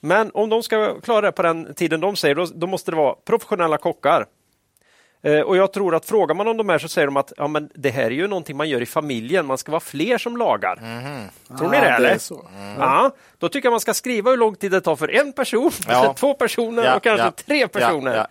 Men 0.00 0.30
om 0.34 0.48
de 0.48 0.62
ska 0.62 1.00
klara 1.00 1.20
det 1.20 1.32
på 1.32 1.42
den 1.42 1.74
tiden 1.74 2.00
de 2.00 2.16
säger, 2.16 2.34
då, 2.34 2.46
då 2.54 2.66
måste 2.66 2.90
det 2.90 2.96
vara 2.96 3.14
professionella 3.24 3.78
kockar. 3.78 4.26
Eh, 5.24 5.40
Och 5.40 5.56
jag 5.56 5.72
tror 5.72 5.94
att 5.94 6.04
frågar 6.06 6.34
man 6.34 6.48
om 6.48 6.56
de 6.56 6.68
här 6.68 6.78
så 6.78 6.88
säger 6.88 7.06
de 7.06 7.16
att 7.16 7.32
ja, 7.36 7.46
men 7.48 7.70
det 7.74 7.90
här 7.90 8.04
är 8.04 8.10
ju 8.10 8.28
någonting 8.28 8.56
man 8.56 8.68
gör 8.68 8.80
i 8.82 8.86
familjen, 8.86 9.46
man 9.46 9.58
ska 9.58 9.72
vara 9.72 9.80
fler 9.80 10.18
som 10.18 10.36
lagar. 10.36 10.76
Tror 11.58 11.68
ni 11.70 11.76
Ah, 11.76 11.80
det? 11.80 11.86
det 11.86 11.94
eller? 11.94 12.18
så. 12.18 12.48
Ja, 12.78 13.10
då 13.38 13.48
tycker 13.48 13.66
jag 13.66 13.70
man 13.72 13.80
ska 13.80 13.94
skriva 13.94 14.30
hur 14.30 14.36
lång 14.36 14.54
tid 14.54 14.70
det 14.70 14.80
tar 14.80 14.96
för 14.96 15.08
en 15.14 15.32
person, 15.32 15.70
Ja. 15.88 16.14
två 16.18 16.34
personer 16.34 16.84
Ja, 16.84 16.96
och 16.96 17.02
kanske 17.02 17.30
tre 17.30 17.68
personer. 17.68 18.26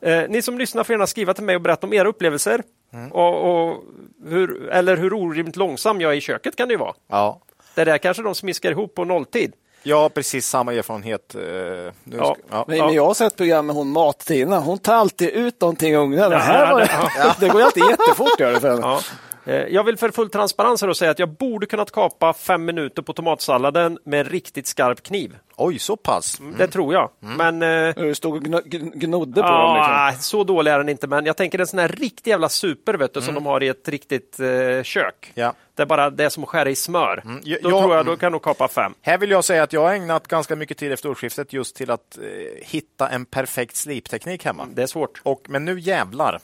Eh, 0.00 0.24
ni 0.28 0.42
som 0.42 0.58
lyssnar 0.58 0.84
får 0.84 0.92
gärna 0.94 1.06
skriva 1.06 1.34
till 1.34 1.44
mig 1.44 1.54
och 1.56 1.62
berätta 1.62 1.86
om 1.86 1.92
era 1.92 2.08
upplevelser. 2.08 2.62
Mm. 2.92 3.12
Och, 3.12 3.68
och 3.68 3.84
hur, 4.28 4.68
eller 4.68 4.96
hur 4.96 5.12
orimligt 5.12 5.56
långsam 5.56 6.00
jag 6.00 6.12
är 6.12 6.16
i 6.16 6.20
köket 6.20 6.56
kan 6.56 6.68
det 6.68 6.72
ju 6.72 6.78
vara. 6.78 6.94
Ja. 7.08 7.40
Det 7.74 7.84
där 7.84 7.98
kanske 7.98 8.22
de 8.22 8.34
smiskar 8.34 8.70
ihop 8.70 8.94
på 8.94 9.04
nolltid. 9.04 9.52
Jag 9.82 9.96
har 9.96 10.08
precis 10.08 10.46
samma 10.48 10.74
erfarenhet. 10.74 11.34
eh, 11.34 11.40
Nu 11.40 11.92
Ja. 12.16 12.34
ska, 12.34 12.56
ja. 12.56 12.64
Men, 12.68 12.78
men 12.78 12.94
jag 12.94 13.06
har 13.06 13.14
sett 13.14 13.36
program 13.36 13.66
med 13.66 13.76
hon 13.76 13.88
Mat-Tina. 13.88 14.60
Hon 14.60 14.78
tar 14.78 14.94
alltid 14.94 15.28
ut 15.28 15.60
någonting 15.60 15.92
i 15.92 15.96
ugnen. 15.96 16.30
Det, 16.30 16.36
Ja, 16.36 16.42
här 16.42 16.72
var, 16.72 16.80
det- 16.80 17.34
det 17.40 17.48
går 17.48 17.60
ju 17.60 17.66
alltid 17.66 17.82
jättefort. 17.90 18.40
Gör 18.40 18.52
det 18.52 18.60
för 18.60 18.70
henne. 18.70 18.98
Ja. 19.48 19.54
Eh, 19.54 19.66
Jag 19.74 19.84
vill 19.84 19.96
för 19.96 20.10
full 20.10 20.30
transparens 20.30 20.80
här 20.82 20.88
och 20.88 20.96
säga 20.96 21.10
att 21.10 21.18
jag 21.18 21.28
borde 21.28 21.66
kunnat 21.66 21.90
kapa 21.92 22.32
fem 22.32 22.64
minuter 22.64 23.02
på 23.02 23.12
tomatsalladen 23.12 23.98
med 24.04 24.20
en 24.20 24.26
riktigt 24.26 24.66
skarp 24.66 25.02
kniv. 25.02 25.36
Oj, 25.56 25.78
så 25.78 25.96
pass. 25.96 26.40
Det 26.58 26.66
tror 26.68 26.94
jag. 26.94 27.10
Men 27.20 27.62
eh, 27.62 27.94
Du 27.96 28.14
stod 28.14 28.36
och 28.36 28.42
gno- 28.42 28.62
gn- 28.64 28.92
gnodde 28.94 29.42
på 29.42 29.48
dem. 29.48 29.74
Liksom. 29.76 29.92
ja, 29.94 30.12
så 30.20 30.44
dålig 30.44 30.70
är 30.70 30.78
den 30.78 30.88
inte. 30.88 31.06
Men 31.06 31.26
jag 31.26 31.36
tänker 31.36 31.58
en 31.58 31.66
sån 31.66 31.78
här 31.78 31.88
riktig 31.88 32.30
jävla 32.30 32.48
super 32.48 32.94
vet 32.94 33.14
du, 33.14 33.20
som 33.20 33.34
de 33.34 33.46
har 33.46 33.62
i 33.62 33.68
ett 33.68 33.88
riktigt 33.88 34.40
eh, 34.40 34.82
kök. 34.82 35.32
Ja. 35.34 35.54
Det 35.74 35.82
är 35.82 35.86
bara 35.86 36.10
det 36.10 36.30
som 36.30 36.42
att 36.42 36.48
skära 36.48 36.70
i 36.70 36.76
smör. 36.76 37.22
Ja, 37.44 37.56
Då 37.62 37.70
ja, 37.70 37.78
tror 37.80 37.92
jag 37.94 38.00
mm. 38.00 38.06
då 38.06 38.16
kan 38.16 38.32
nog 38.32 38.42
kapa 38.42 38.68
fem. 38.68 38.94
Här 39.02 39.18
vill 39.18 39.30
jag 39.30 39.44
säga 39.44 39.62
att 39.62 39.72
jag 39.72 39.80
har 39.80 39.94
ägnat 39.94 40.28
ganska 40.28 40.56
mycket 40.56 40.78
tid 40.78 40.92
efter 40.92 41.10
årsskiftet 41.10 41.52
just 41.52 41.76
till 41.76 41.90
att 41.90 42.18
eh, 42.18 42.22
hitta 42.66 43.08
en 43.08 43.24
perfekt 43.24 43.76
slipteknik 43.76 44.44
hemma. 44.44 44.66
Det 44.74 44.82
är 44.82 44.86
svårt. 44.86 45.20
Och, 45.24 45.42
men 45.48 45.64
nu 45.64 45.80
jävlar. 45.80 46.40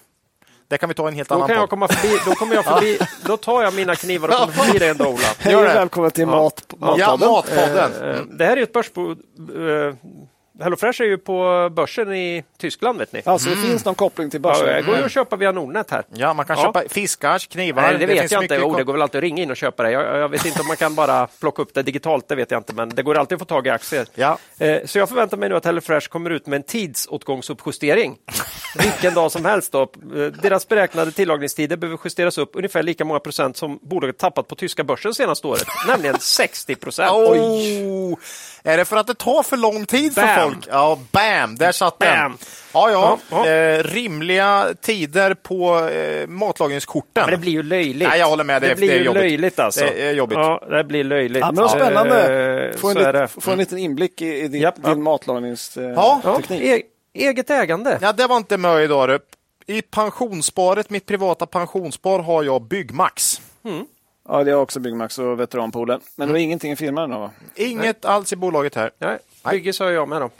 Det 0.68 0.78
kan 0.78 0.88
vi 0.88 0.94
ta 0.94 1.08
en 1.08 1.14
helt 1.14 1.28
Då 1.28 1.34
annan 1.34 1.48
kan 1.48 1.56
jag 1.56 1.70
komma 1.70 1.88
förbi, 1.88 2.14
då 2.26 2.34
kommer 2.34 2.54
jag 2.54 2.64
förbi, 2.74 2.98
då 3.26 3.36
tar 3.36 3.62
jag 3.62 3.74
mina 3.74 3.94
knivar 3.94 4.28
och 4.28 4.34
kommer 4.34 4.52
förbi 4.52 4.78
dig 4.78 4.88
en 4.88 4.96
dag 4.96 5.08
Ola. 5.08 5.22
Hej 5.38 5.56
och 5.56 5.62
det. 5.62 5.68
välkommen 5.68 6.10
till 6.10 6.26
mat, 6.26 6.64
Ja, 6.80 6.86
Matpodden. 6.96 7.30
Matpodden. 7.30 8.10
Eh, 8.10 8.20
Det 8.38 8.44
här 8.44 8.56
är 8.56 8.62
ett 8.62 8.72
börsbo... 8.72 9.14
HelloFresh 10.62 11.02
är 11.02 11.06
ju 11.06 11.18
på 11.18 11.68
börsen 11.72 12.12
i 12.14 12.44
Tyskland 12.58 12.98
vet 12.98 13.12
ni. 13.12 13.22
Alltså 13.24 13.50
det 13.50 13.56
finns 13.56 13.84
någon 13.84 13.94
koppling 13.94 14.30
till 14.30 14.40
börsen. 14.40 14.66
Ja, 14.68 14.72
det 14.74 14.82
går 14.82 14.96
ju 14.96 15.02
att 15.04 15.12
köpa 15.12 15.36
via 15.36 15.52
Nordnet 15.52 15.90
här. 15.90 16.04
Ja, 16.14 16.34
man 16.34 16.46
kan 16.46 16.56
Ja. 16.58 16.64
köpa 16.64 16.82
fiskars, 16.88 17.46
knivar. 17.46 17.82
Nej, 17.82 17.98
det 17.98 18.06
vet 18.06 18.18
finns 18.20 18.32
jag 18.32 18.44
inte. 18.44 18.54
Jo, 18.54 18.76
det 18.76 18.84
går 18.84 18.92
väl 18.92 19.02
alltid 19.02 19.18
att 19.18 19.22
ringa 19.22 19.42
in 19.42 19.50
och 19.50 19.56
köpa 19.56 19.82
det. 19.82 19.90
Jag, 19.90 20.16
jag 20.18 20.28
vet 20.28 20.46
inte 20.46 20.60
om 20.60 20.66
man 20.66 20.76
kan 20.76 20.94
bara 20.94 21.26
plocka 21.40 21.62
upp 21.62 21.74
det 21.74 21.82
digitalt, 21.82 22.28
det 22.28 22.34
vet 22.34 22.50
jag 22.50 22.58
inte. 22.60 22.72
Men 22.74 22.88
det 22.88 23.02
går 23.02 23.14
alltid 23.18 23.36
att 23.36 23.40
få 23.40 23.44
tag 23.44 23.66
i 23.66 23.70
aktier. 23.70 24.06
Ja. 24.14 24.38
Eh, 24.58 24.78
Så 24.86 24.98
jag 24.98 25.08
förväntar 25.08 25.36
mig 25.36 25.48
nu 25.48 25.56
att 25.56 25.64
HelloFresh 25.64 26.08
kommer 26.08 26.30
ut 26.30 26.46
med 26.46 26.56
en 26.56 26.62
tidsåtgångsuppjustering. 26.62 28.16
Vilken 28.78 29.14
dag 29.14 29.32
som 29.32 29.44
helst. 29.44 29.72
Då. 29.72 29.82
Eh, 29.82 29.88
Deras 30.42 30.68
beräknade 30.68 31.12
tillagningstider 31.12 31.76
behöver 31.76 31.98
justeras 32.04 32.38
upp 32.38 32.50
ungefär 32.54 32.82
lika 32.82 33.04
många 33.04 33.20
procent 33.20 33.56
som 33.56 33.78
bolaget 33.82 34.18
tappat 34.18 34.48
på 34.48 34.54
tyska 34.54 34.84
börsen 34.84 35.14
senaste 35.14 35.46
året, 35.46 35.66
nämligen 35.88 36.18
60 36.20 36.74
procent. 36.74 37.12
Oh, 37.12 38.14
är 38.64 38.76
det 38.76 38.84
för 38.84 38.96
att 38.96 39.06
det 39.06 39.14
tar 39.14 39.42
för 39.42 39.56
lång 39.56 39.86
tid 39.86 40.14
för 40.14 40.22
Bam! 40.22 40.50
folk. 40.52 40.66
Ja, 40.70 40.98
bam! 41.12 41.56
Där 41.56 41.72
satt 41.72 41.98
den. 41.98 42.18
Bam. 42.18 42.38
Ja, 42.74 42.90
ja. 42.90 43.18
Ja, 43.30 43.46
ja. 43.46 43.50
Eh, 43.52 43.82
rimliga 43.82 44.66
tider 44.80 45.34
på 45.34 45.88
eh, 45.88 46.26
matlagningskorten. 46.26 47.22
Men 47.22 47.30
det 47.30 47.36
blir 47.36 47.52
ju 47.52 47.62
löjligt. 47.62 48.08
Nej, 48.08 48.18
jag 48.18 48.26
håller 48.26 48.44
med. 48.44 48.62
Det- 48.62 48.68
Det, 48.68 48.74
blir 48.74 48.88
det 48.88 48.94
är 48.94 48.98
ju 48.98 49.04
jobbigt. 49.04 49.22
löjligt 49.22 49.58
alltså. 49.58 49.84
Det 49.84 50.02
är 50.08 50.12
jobbigt. 50.12 50.38
Ja, 50.38 50.62
det 50.70 50.84
blir 50.84 51.04
löjligt. 51.04 51.40
Ja, 51.40 51.46
men 51.52 51.62
vad 51.62 51.70
spännande. 51.70 52.68
Eh, 52.72 52.76
Få 52.76 52.88
en, 52.90 52.94
lit, 53.20 53.30
få 53.38 53.50
en 53.50 53.58
liten 53.58 53.78
inblick 53.78 54.22
i, 54.22 54.38
i 54.40 54.48
din, 54.48 54.60
Japp, 54.62 54.84
din 54.84 55.02
matlagningsteknik. 55.02 55.96
Ja. 55.96 56.20
Ja, 56.24 56.54
e 56.54 56.82
eget 57.14 57.50
ägande. 57.50 57.98
Ja, 58.02 58.12
det 58.12 58.26
var 58.26 58.36
inte 58.36 58.56
med 58.56 58.84
idag. 58.84 59.08
du. 59.08 59.18
I 59.66 59.82
pensionssparet, 59.82 60.90
mitt 60.90 61.06
privata 61.06 61.46
pensionsspar, 61.46 62.18
har 62.18 62.42
jag 62.42 62.62
Byggmax. 62.62 63.40
Ja, 64.28 64.44
det 64.44 64.50
har 64.50 64.60
också 64.60 64.80
Byggmax 64.80 65.18
och 65.18 65.40
Veteranpoolen. 65.40 66.00
Men 66.16 66.28
det 66.28 66.32
var 66.32 66.38
ingenting 66.38 66.72
i 66.72 66.76
firman 66.76 67.10
då, 67.10 67.18
va? 67.18 67.30
Inget 67.54 68.04
alls 68.04 68.32
i 68.32 68.36
bolaget 68.36 68.74
här. 68.74 68.90
Nej, 68.98 69.18
bygge 69.50 69.72
sa 69.72 69.90
jag 69.90 70.08
med 70.08 70.20
då. 70.20 70.30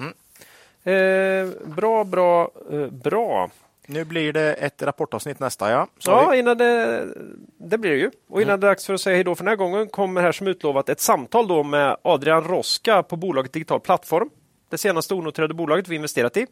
Eh, 0.91 1.49
bra, 1.65 2.05
bra, 2.05 2.51
eh, 2.73 2.87
bra. 2.87 3.51
Nu 3.87 4.05
blir 4.05 4.33
det 4.33 4.55
ett 4.55 4.83
rapportavsnitt 4.83 5.41
nästa, 5.41 5.71
ja. 5.71 5.87
Ja, 5.99 6.35
innan 6.35 6.59
det, 6.59 7.05
det 7.59 7.79
blir 7.79 7.91
det 7.91 7.97
ju. 7.97 8.11
Och 8.29 8.43
innan 8.43 8.61
det 8.61 8.67
är 8.67 8.71
dags 8.71 8.87
för 8.87 8.95
att 8.95 9.01
säga 9.01 9.17
hej 9.17 9.25
då 9.25 9.35
för 9.35 9.45
den 9.45 9.49
här 9.49 9.57
gången 9.57 9.89
kommer 9.89 10.23
här 10.23 10.33
som 10.33 10.47
utlovat 10.47 10.89
ett 10.89 11.01
samtal 11.01 11.49
då 11.49 11.63
med 11.63 11.97
Adrian 12.03 12.45
Roska 12.45 13.03
på 13.03 13.17
bolaget 13.17 13.53
Digital 13.53 13.81
Plattform. 13.81 14.31
Det 14.71 14.79
senaste 14.79 15.15
onoterade 15.15 15.55
bolaget 15.55 15.89
vi 15.89 15.97
investerat 15.97 16.37
i. 16.37 16.47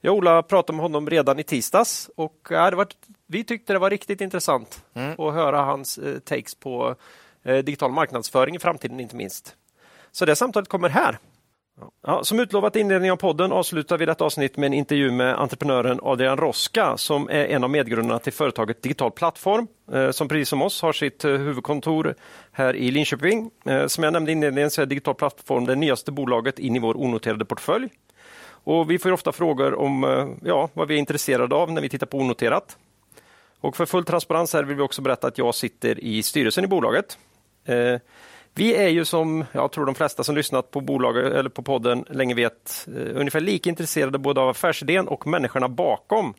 Jag 0.00 0.12
och 0.12 0.18
Ola 0.18 0.42
pratade 0.42 0.76
med 0.76 0.82
honom 0.82 1.10
redan 1.10 1.38
i 1.38 1.42
tisdags 1.42 2.10
och 2.16 2.48
ja, 2.50 2.70
det 2.70 2.76
var, 2.76 2.86
vi 3.32 3.44
tyckte 3.44 3.72
det 3.72 3.78
var 3.78 3.90
riktigt 3.90 4.20
intressant 4.20 4.84
att 4.94 5.34
höra 5.34 5.62
hans 5.62 5.98
eh, 5.98 6.18
takes 6.18 6.54
på 6.54 6.94
eh, 7.42 7.58
digital 7.58 7.92
marknadsföring 7.92 8.56
i 8.56 8.58
framtiden 8.58 9.00
inte 9.00 9.16
minst. 9.16 9.56
Så 10.10 10.24
det 10.24 10.36
samtalet 10.36 10.68
kommer 10.68 10.88
här. 10.88 11.18
Ja, 12.06 12.24
som 12.24 12.40
utlovat 12.40 12.76
i 12.76 12.80
inledningen 12.80 13.12
av 13.12 13.16
podden 13.16 13.52
avslutar 13.52 13.98
vi 13.98 14.06
detta 14.06 14.24
avsnitt 14.24 14.56
med 14.56 14.66
en 14.66 14.72
intervju 14.72 15.10
med 15.10 15.40
entreprenören 15.40 16.00
Adrian 16.02 16.36
Roska 16.36 16.96
som 16.96 17.28
är 17.28 17.44
en 17.46 17.64
av 17.64 17.70
medgrundarna 17.70 18.18
till 18.18 18.32
företaget 18.32 18.82
Digital 18.82 19.10
Plattform 19.10 19.66
eh, 19.92 20.10
som 20.10 20.28
precis 20.28 20.48
som 20.48 20.62
oss 20.62 20.82
har 20.82 20.92
sitt 20.92 21.24
huvudkontor 21.24 22.14
här 22.52 22.76
i 22.76 22.90
Linköping. 22.90 23.50
Som 23.86 24.04
jag 24.04 24.12
nämnde 24.12 24.32
inledningen 24.32 24.70
så 24.70 24.82
är 24.82 24.86
Digital 24.86 25.14
Plattform 25.14 25.64
det 25.64 25.76
nyaste 25.76 26.12
bolaget 26.12 26.58
in 26.58 26.76
i 26.76 26.78
vår 26.78 26.96
onoterade 26.96 27.44
portfölj. 27.44 27.88
Och 28.64 28.90
vi 28.90 28.98
får 28.98 29.12
ofta 29.12 29.32
frågor 29.32 29.74
om 29.74 30.02
ja, 30.44 30.68
vad 30.72 30.88
vi 30.88 30.94
är 30.94 30.98
intresserade 30.98 31.54
av 31.54 31.72
när 31.72 31.82
vi 31.82 31.88
tittar 31.88 32.06
på 32.06 32.18
onoterat. 32.18 32.76
Och 33.62 33.76
för 33.76 33.86
full 33.86 34.04
transparens 34.04 34.52
här 34.52 34.62
vill 34.62 34.76
vi 34.76 34.82
också 34.82 35.02
berätta 35.02 35.26
att 35.26 35.38
jag 35.38 35.54
sitter 35.54 36.04
i 36.04 36.22
styrelsen 36.22 36.64
i 36.64 36.66
bolaget. 36.66 37.18
Eh, 37.64 38.00
vi 38.54 38.76
är 38.76 38.88
ju 38.88 39.04
som 39.04 39.44
jag 39.52 39.72
tror 39.72 39.86
de 39.86 39.94
flesta 39.94 40.24
som 40.24 40.34
lyssnat 40.34 40.70
på, 40.70 40.80
bolaget, 40.80 41.32
eller 41.32 41.50
på 41.50 41.62
podden 41.62 42.04
länge 42.10 42.34
vet 42.34 42.88
eh, 42.88 43.20
ungefär 43.20 43.40
lika 43.40 43.70
intresserade 43.70 44.18
både 44.18 44.40
av 44.40 44.48
affärsidén 44.48 45.08
och 45.08 45.26
människorna 45.26 45.68
bakom 45.68 46.34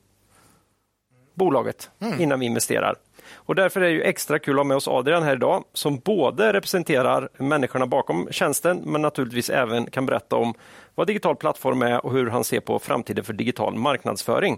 bolaget 1.33 1.89
innan 2.19 2.39
vi 2.39 2.45
investerar. 2.45 2.95
Och 3.33 3.55
därför 3.55 3.81
är 3.81 3.85
det 3.85 3.91
ju 3.91 4.01
extra 4.01 4.39
kul 4.39 4.53
att 4.53 4.59
ha 4.59 4.63
med 4.63 4.77
oss 4.77 4.87
Adrian 4.87 5.23
här 5.23 5.35
idag 5.35 5.63
som 5.73 5.99
både 5.99 6.53
representerar 6.53 7.29
människorna 7.37 7.87
bakom 7.87 8.27
tjänsten 8.31 8.81
men 8.85 9.01
naturligtvis 9.01 9.49
även 9.49 9.85
kan 9.85 10.05
berätta 10.05 10.35
om 10.35 10.53
vad 10.95 11.07
digital 11.07 11.35
plattform 11.35 11.81
är 11.81 12.05
och 12.05 12.11
hur 12.11 12.29
han 12.29 12.43
ser 12.43 12.59
på 12.59 12.79
framtiden 12.79 13.23
för 13.23 13.33
digital 13.33 13.75
marknadsföring. 13.75 14.57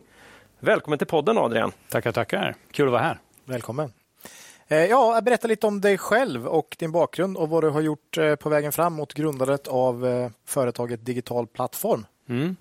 Välkommen 0.66 0.98
till 1.00 1.08
podden 1.08 1.38
Adrian! 1.38 1.72
Tackar, 1.90 2.12
tackar. 2.12 2.56
Kul 2.72 2.86
att 2.88 2.92
vara 2.92 3.02
här. 3.02 3.20
Välkommen. 3.46 3.94
Eh, 4.68 4.78
Ja, 4.86 5.22
berätta 5.22 5.48
lite 5.48 5.68
om 5.68 5.82
dig 5.82 5.98
själv 5.98 6.48
och 6.48 6.76
din 6.80 6.92
bakgrund 6.92 7.38
och 7.38 7.50
vad 7.50 7.64
du 7.64 7.70
har 7.70 7.82
gjort 7.82 8.18
eh, 8.18 8.36
på 8.36 8.50
vägen 8.50 8.72
fram 8.72 8.94
mot 8.94 9.14
grundandet 9.14 9.68
av 9.68 10.08
eh, 10.08 10.30
företaget 10.46 11.06
Digital 11.06 11.48
Plattform. 11.48 12.06
Mm. 12.30 12.56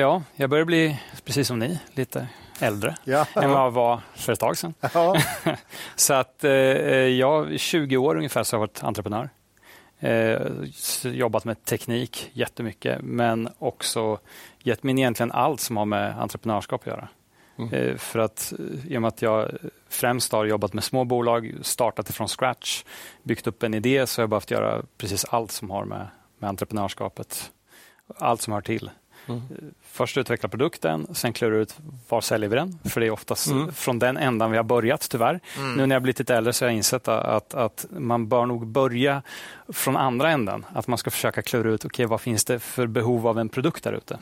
Ja, 0.00 0.22
jag 0.36 0.50
börjar 0.50 0.64
bli, 0.64 1.00
precis 1.24 1.48
som 1.48 1.58
ni, 1.58 1.78
lite 1.92 2.26
äldre 2.60 2.96
Ja. 3.04 3.26
än 3.34 3.50
vad 3.50 3.60
jag 3.60 3.70
var 3.70 4.00
för 4.14 4.32
ett 4.32 4.40
tag 4.40 4.56
sedan. 4.58 4.74
Ja. 4.94 5.16
Så 5.96 6.14
att 6.14 6.44
jag, 7.18 7.60
20 7.60 7.96
år 7.96 8.16
ungefär, 8.16 8.42
så 8.42 8.56
har 8.56 8.58
jag 8.58 8.68
varit 8.68 8.84
entreprenör. 8.84 9.30
Eh, 10.00 10.40
jobbat 11.02 11.44
med 11.44 11.64
teknik 11.64 12.30
jättemycket, 12.32 12.98
men 13.02 13.48
också 13.58 14.18
gett 14.62 14.82
mig 14.82 14.90
in 14.90 14.98
egentligen 14.98 15.32
allt 15.32 15.60
som 15.60 15.76
har 15.76 15.84
med 15.84 16.20
entreprenörskap 16.20 16.80
att 16.80 16.86
göra. 16.86 17.08
Eh, 17.72 17.96
för 17.96 18.18
att 18.18 18.52
eh, 18.58 18.92
i 18.92 18.96
och 18.96 19.02
med 19.02 19.08
att 19.08 19.22
jag 19.22 19.50
främst 19.88 20.32
har 20.32 20.44
jobbat 20.44 20.72
med 20.72 20.84
små 20.84 21.04
bolag, 21.04 21.54
startat 21.62 22.10
ifrån 22.10 22.28
scratch, 22.28 22.84
byggt 23.22 23.46
upp 23.46 23.62
en 23.62 23.74
idé, 23.74 24.06
så 24.06 24.20
har 24.20 24.22
jag 24.22 24.30
behövt 24.30 24.50
göra 24.50 24.82
precis 24.98 25.24
allt 25.24 25.50
som 25.50 25.70
har 25.70 25.84
med, 25.84 26.08
med 26.38 26.48
entreprenörskapet, 26.48 27.52
allt 28.16 28.42
som 28.42 28.52
hör 28.52 28.60
till. 28.60 28.90
Eh, 29.28 29.36
Först 29.90 30.16
utveckla 30.16 30.48
produkten, 30.48 31.06
sen 31.14 31.32
klura 31.32 31.56
ut 31.56 31.76
var 32.08 32.20
säljer 32.20 32.48
vi 32.48 32.56
den? 32.56 32.78
För 32.84 33.00
det 33.00 33.06
är 33.06 33.10
oftast 33.10 33.48
från 33.74 33.98
den 33.98 34.16
ändan 34.16 34.50
vi 34.50 34.56
har 34.56 34.64
börjat 34.64 35.08
tyvärr. 35.10 35.40
Nu 35.76 35.86
när 35.86 35.94
jag 35.94 36.02
blivit 36.02 36.18
lite 36.18 36.34
äldre 36.34 36.52
så 36.52 36.64
har 36.64 36.70
jag 36.70 36.76
insett 36.76 37.08
att, 37.08 37.54
att 37.54 37.86
man 37.90 38.28
bör 38.28 38.46
nog 38.46 38.66
börja 38.66 39.22
från 39.68 39.96
andra 39.96 40.30
änden. 40.30 40.66
Att 40.72 40.86
man 40.86 40.98
ska 40.98 41.10
försöka 41.10 41.42
klura 41.42 41.70
ut 41.70 41.84
okay, 41.84 42.06
vad 42.06 42.20
finns 42.20 42.44
det 42.44 42.58
för 42.58 42.86
behov 42.86 43.26
av 43.26 43.38
en 43.38 43.48
produkt 43.48 43.84
där 43.84 43.92
ute. 43.92 44.18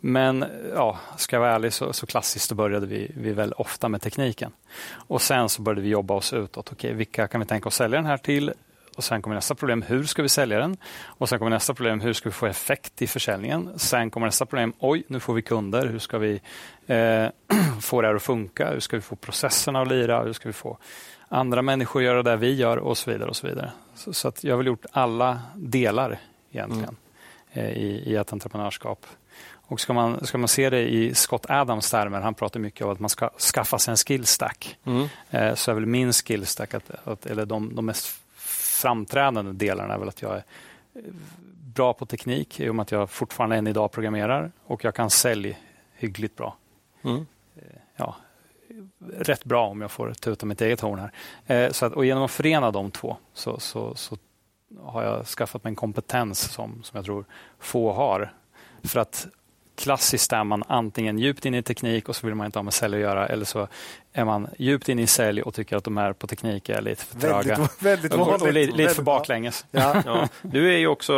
Men 0.00 0.44
ja, 0.74 0.98
ska 1.16 1.36
jag 1.36 1.40
vara 1.40 1.52
ärlig 1.54 1.72
så, 1.72 1.92
så 1.92 2.06
klassiskt 2.06 2.48
så 2.48 2.54
började 2.54 2.86
vi, 2.86 3.12
vi 3.16 3.32
väl 3.32 3.52
ofta 3.52 3.88
med 3.88 4.02
tekniken. 4.02 4.52
Och 4.90 5.22
sen 5.22 5.48
så 5.48 5.62
började 5.62 5.80
vi 5.80 5.88
jobba 5.88 6.14
oss 6.14 6.32
utåt. 6.32 6.72
Okej, 6.72 6.94
vilka 6.94 7.28
kan 7.28 7.40
vi 7.40 7.46
tänka 7.46 7.68
oss 7.68 7.74
sälja 7.74 7.98
den 7.98 8.06
här 8.06 8.16
till? 8.18 8.52
Och 8.96 9.04
Sen 9.04 9.22
kommer 9.22 9.34
nästa 9.34 9.54
problem, 9.54 9.82
hur 9.82 10.04
ska 10.04 10.22
vi 10.22 10.28
sälja 10.28 10.58
den? 10.58 10.76
Och 11.04 11.28
Sen 11.28 11.38
kommer 11.38 11.50
nästa 11.50 11.74
problem, 11.74 12.00
hur 12.00 12.12
ska 12.12 12.28
vi 12.28 12.32
få 12.32 12.46
effekt 12.46 13.02
i 13.02 13.06
försäljningen? 13.06 13.70
Sen 13.76 14.10
kommer 14.10 14.26
nästa 14.26 14.46
problem, 14.46 14.72
oj, 14.78 15.04
nu 15.08 15.20
får 15.20 15.34
vi 15.34 15.42
kunder. 15.42 15.86
Hur 15.86 15.98
ska 15.98 16.18
vi 16.18 16.40
eh, 16.86 17.26
få 17.80 18.00
det 18.02 18.08
här 18.08 18.14
att 18.14 18.22
funka? 18.22 18.70
Hur 18.70 18.80
ska 18.80 18.96
vi 18.96 19.02
få 19.02 19.16
processerna 19.16 19.82
att 19.82 19.88
lira? 19.88 20.22
Hur 20.22 20.32
ska 20.32 20.48
vi 20.48 20.52
få 20.52 20.78
andra 21.28 21.62
människor 21.62 22.00
att 22.00 22.04
göra 22.04 22.22
det 22.22 22.36
vi 22.36 22.54
gör? 22.54 22.76
Och 22.76 22.98
så 22.98 23.10
vidare. 23.10 23.28
och 23.28 23.36
Så 23.36 23.46
vidare. 23.46 23.72
Så, 23.94 24.12
så 24.12 24.28
att 24.28 24.44
jag 24.44 24.52
har 24.52 24.56
väl 24.56 24.66
gjort 24.66 24.86
alla 24.92 25.40
delar 25.54 26.18
egentligen 26.52 26.96
eh, 27.52 27.70
i, 27.70 28.02
i 28.06 28.16
ett 28.16 28.32
entreprenörskap. 28.32 29.06
Och 29.68 29.80
ska 29.80 29.92
man, 29.92 30.26
ska 30.26 30.38
man 30.38 30.48
se 30.48 30.70
det 30.70 30.88
i 30.88 31.14
Scott 31.14 31.46
Adams 31.48 31.90
termer, 31.90 32.20
han 32.20 32.34
pratar 32.34 32.60
mycket 32.60 32.86
om 32.86 32.92
att 32.92 33.00
man 33.00 33.10
ska 33.10 33.30
skaffa 33.54 33.78
sig 33.78 33.92
en 33.92 33.96
skillstack. 33.96 34.76
Eh, 35.30 35.54
så 35.54 35.70
är 35.70 35.74
väl 35.74 35.86
min 35.86 36.12
skillstack, 36.12 36.74
att, 36.74 36.90
att, 37.04 37.26
eller 37.26 37.46
de, 37.46 37.74
de 37.74 37.86
mest 37.86 38.20
framträdande 38.76 39.52
delarna 39.52 39.94
är 39.94 39.98
väl 39.98 40.08
att 40.08 40.22
jag 40.22 40.32
är 40.34 40.44
eh, 40.94 41.02
bra 41.74 41.92
på 41.92 42.06
teknik 42.06 42.60
i 42.60 42.68
och 42.68 42.74
med 42.74 42.82
att 42.82 42.90
jag 42.90 43.10
fortfarande 43.10 43.56
än 43.56 43.66
idag 43.66 43.92
programmerar 43.92 44.52
och 44.64 44.84
jag 44.84 44.94
kan 44.94 45.10
sälja 45.10 45.56
hyggligt 45.94 46.36
bra. 46.36 46.56
Eh, 47.04 47.12
Ja, 47.96 48.16
rätt 49.18 49.44
bra 49.44 49.68
om 49.68 49.80
jag 49.80 49.90
får 49.90 50.12
tuta 50.14 50.46
mitt 50.46 50.60
eget 50.60 50.80
horn 50.80 50.98
här. 50.98 51.12
Eh, 51.64 51.70
Så 51.72 51.86
att, 51.86 51.92
och 51.92 52.04
genom 52.04 52.22
att 52.22 52.30
förena 52.30 52.70
de 52.70 52.90
två 52.90 53.16
så, 53.32 53.60
så, 53.60 53.94
så 53.94 54.16
har 54.82 55.02
jag 55.02 55.26
skaffat 55.26 55.64
mig 55.64 55.70
en 55.70 55.76
kompetens 55.76 56.40
som, 56.52 56.82
som 56.82 56.96
jag 56.96 57.04
tror 57.04 57.24
få 57.58 57.92
har. 57.92 58.32
För 58.82 59.00
att 59.00 59.26
klassiskt 59.76 60.32
är 60.32 60.44
man 60.44 60.62
antingen 60.66 61.18
djupt 61.18 61.46
in 61.46 61.54
i 61.54 61.62
teknik 61.62 62.08
och 62.08 62.16
så 62.16 62.26
vill 62.26 62.34
man 62.34 62.46
inte 62.46 62.58
ha 62.58 62.62
med 62.62 62.74
sälj 62.74 62.94
att 62.94 63.00
göra 63.00 63.26
eller 63.26 63.44
så 63.44 63.68
är 64.12 64.24
man 64.24 64.48
djupt 64.58 64.88
in 64.88 64.98
i 64.98 65.06
sälj 65.06 65.42
och 65.42 65.54
tycker 65.54 65.76
att 65.76 65.84
de 65.84 65.96
här 65.96 66.12
på 66.12 66.26
teknik 66.26 66.68
är 66.68 66.82
lite 66.82 67.04
för 67.04 67.20
tröga. 67.20 67.56
Väldigt, 67.56 67.82
väldigt 67.82 68.12
och, 68.14 68.20
och, 68.20 68.40
vanligt. 68.40 68.76
lite, 68.76 68.94
för 68.94 69.02
baklänges. 69.02 69.66
Ja. 69.70 70.02
Ja, 70.06 70.28
du 70.42 70.74
är 70.74 70.78
ju 70.78 70.86
också 70.86 71.12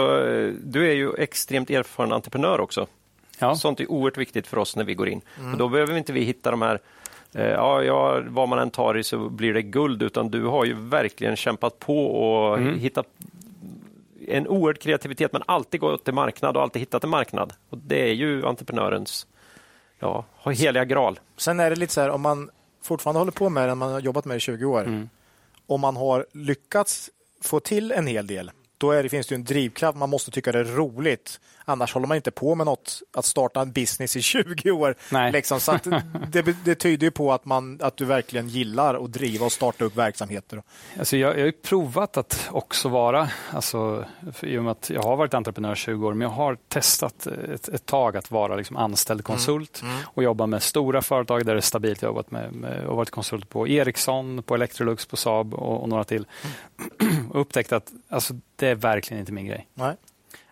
du 0.62 0.90
är 0.90 0.94
ju 0.94 1.14
extremt 1.18 1.70
erfaren 1.70 2.12
entreprenör 2.12 2.60
också. 2.60 2.86
Ja. 3.39 3.55
Sånt 3.55 3.80
är 3.80 3.90
oerhört 3.90 4.18
viktigt 4.18 4.47
för 4.47 4.59
oss 4.59 4.76
när 4.76 4.85
vi 4.85 4.94
går 4.94 5.09
in. 5.09 5.20
Och 5.52 5.59
då 5.59 5.68
behöver 5.68 5.97
inte 5.97 6.12
vi 6.12 6.20
hitta 6.20 6.51
de 6.51 6.62
här 6.62 6.80
eh, 7.35 7.47
Ja, 7.47 7.82
ja, 7.82 8.22
vad 8.28 8.48
man 8.48 8.59
än 8.59 8.70
tar 8.70 8.98
i 8.98 9.05
så 9.05 9.28
blir 9.28 9.55
det 9.55 9.62
guld, 9.62 10.02
utan 10.02 10.30
du 10.30 10.44
har 10.44 10.64
ju 10.64 10.74
verkligen 10.74 11.36
kämpat 11.36 11.78
på 11.78 12.06
och 12.06 12.60
hittat 12.60 13.06
en 14.28 14.48
oerhörd 14.48 14.78
kreativitet, 14.78 15.32
men 15.32 15.42
alltid 15.46 15.80
gått 15.80 16.05
till 16.05 16.14
marknad 16.14 16.56
och 16.56 16.62
alltid 16.62 16.80
hittat 16.80 17.05
en 17.05 17.10
marknad. 17.10 17.52
Och 17.70 17.78
Det 17.78 18.10
är 18.10 18.14
ju 18.14 18.46
entreprenörens 18.46 19.26
ja, 19.98 20.24
heliga 20.44 20.84
graal. 20.84 21.20
Sen 21.36 21.60
är 21.60 21.70
det 21.70 21.76
lite 21.76 21.92
så 21.92 22.00
här, 22.00 22.10
om 22.10 22.20
man 22.20 22.50
fortfarande 22.82 23.18
håller 23.18 23.32
på 23.32 23.48
med 23.48 23.68
det, 23.68 23.74
man 23.74 23.92
har 23.92 24.00
jobbat 24.00 24.24
med 24.24 24.34
det 24.34 24.38
i 24.38 24.40
20 24.40 24.64
år, 24.64 25.09
om 25.66 25.80
man 25.80 25.96
har 25.96 26.26
lyckats 26.32 27.10
få 27.40 27.60
till 27.60 27.92
en 27.92 28.06
hel 28.06 28.26
del, 28.26 28.50
då 28.78 28.90
är 28.90 29.02
det, 29.02 29.09
finns 29.09 29.26
det 29.26 29.34
en 29.34 29.44
drivkraft. 29.44 29.98
Man 29.98 30.10
måste 30.10 30.30
tycka 30.30 30.52
det 30.52 30.59
är 30.59 30.64
roligt. 30.64 31.40
Annars 31.68 31.94
håller 31.94 32.06
man 32.06 32.16
inte 32.16 32.30
på 32.30 32.54
med 32.54 32.66
något, 32.66 33.02
att 33.16 33.24
starta 33.24 33.60
en 33.60 33.72
business 33.72 34.16
i 34.16 34.22
20 34.22 34.70
år. 34.70 34.94
Nej. 35.12 35.32
Liksom. 35.32 35.60
Så 35.60 35.78
det, 36.32 36.42
det 36.64 36.74
tyder 36.74 37.06
ju 37.06 37.10
på 37.10 37.32
att, 37.32 37.44
man, 37.44 37.78
att 37.82 37.96
du 37.96 38.04
verkligen 38.04 38.48
gillar 38.48 39.04
att 39.04 39.12
driva 39.12 39.46
och 39.46 39.52
starta 39.52 39.84
upp 39.84 39.96
verksamheter. 39.96 40.62
Alltså 40.98 41.16
jag, 41.16 41.30
jag 41.30 41.38
har 41.38 41.46
ju 41.46 41.52
provat 41.52 42.16
att 42.16 42.48
också 42.50 42.88
vara, 42.88 43.30
alltså, 43.52 44.04
i 44.40 44.58
och 44.58 44.64
med 44.64 44.70
att 44.70 44.90
jag 44.90 45.02
har 45.02 45.16
varit 45.16 45.34
entreprenör 45.34 45.72
i 45.72 45.76
20 45.76 46.06
år, 46.06 46.14
men 46.14 46.20
jag 46.20 46.34
har 46.34 46.58
testat 46.68 47.26
ett, 47.26 47.68
ett 47.68 47.86
tag 47.86 48.16
att 48.16 48.30
vara 48.30 48.56
liksom 48.56 48.76
anställd 48.76 49.24
konsult 49.24 49.82
och 50.04 50.22
jobba 50.22 50.46
med 50.46 50.62
stora 50.62 51.02
företag 51.02 51.46
där 51.46 51.54
det 51.54 51.58
är 51.58 51.60
stabilt. 51.60 52.02
Jag 52.02 52.08
har 52.08 52.14
jobbat 52.14 52.30
med, 52.30 52.52
med, 52.52 52.86
och 52.86 52.96
varit 52.96 53.10
konsult 53.10 53.48
på 53.48 53.68
Ericsson, 53.68 54.42
på 54.42 54.54
Electrolux, 54.54 55.06
på 55.06 55.16
Saab 55.16 55.54
och, 55.54 55.82
och 55.82 55.88
några 55.88 56.04
till. 56.04 56.26
och 57.30 57.40
upptäckt 57.40 57.72
att 57.72 57.92
alltså, 58.08 58.34
det 58.56 58.68
är 58.68 58.74
verkligen 58.74 59.20
inte 59.20 59.32
min 59.32 59.46
grej. 59.46 59.68
Nej. 59.74 59.96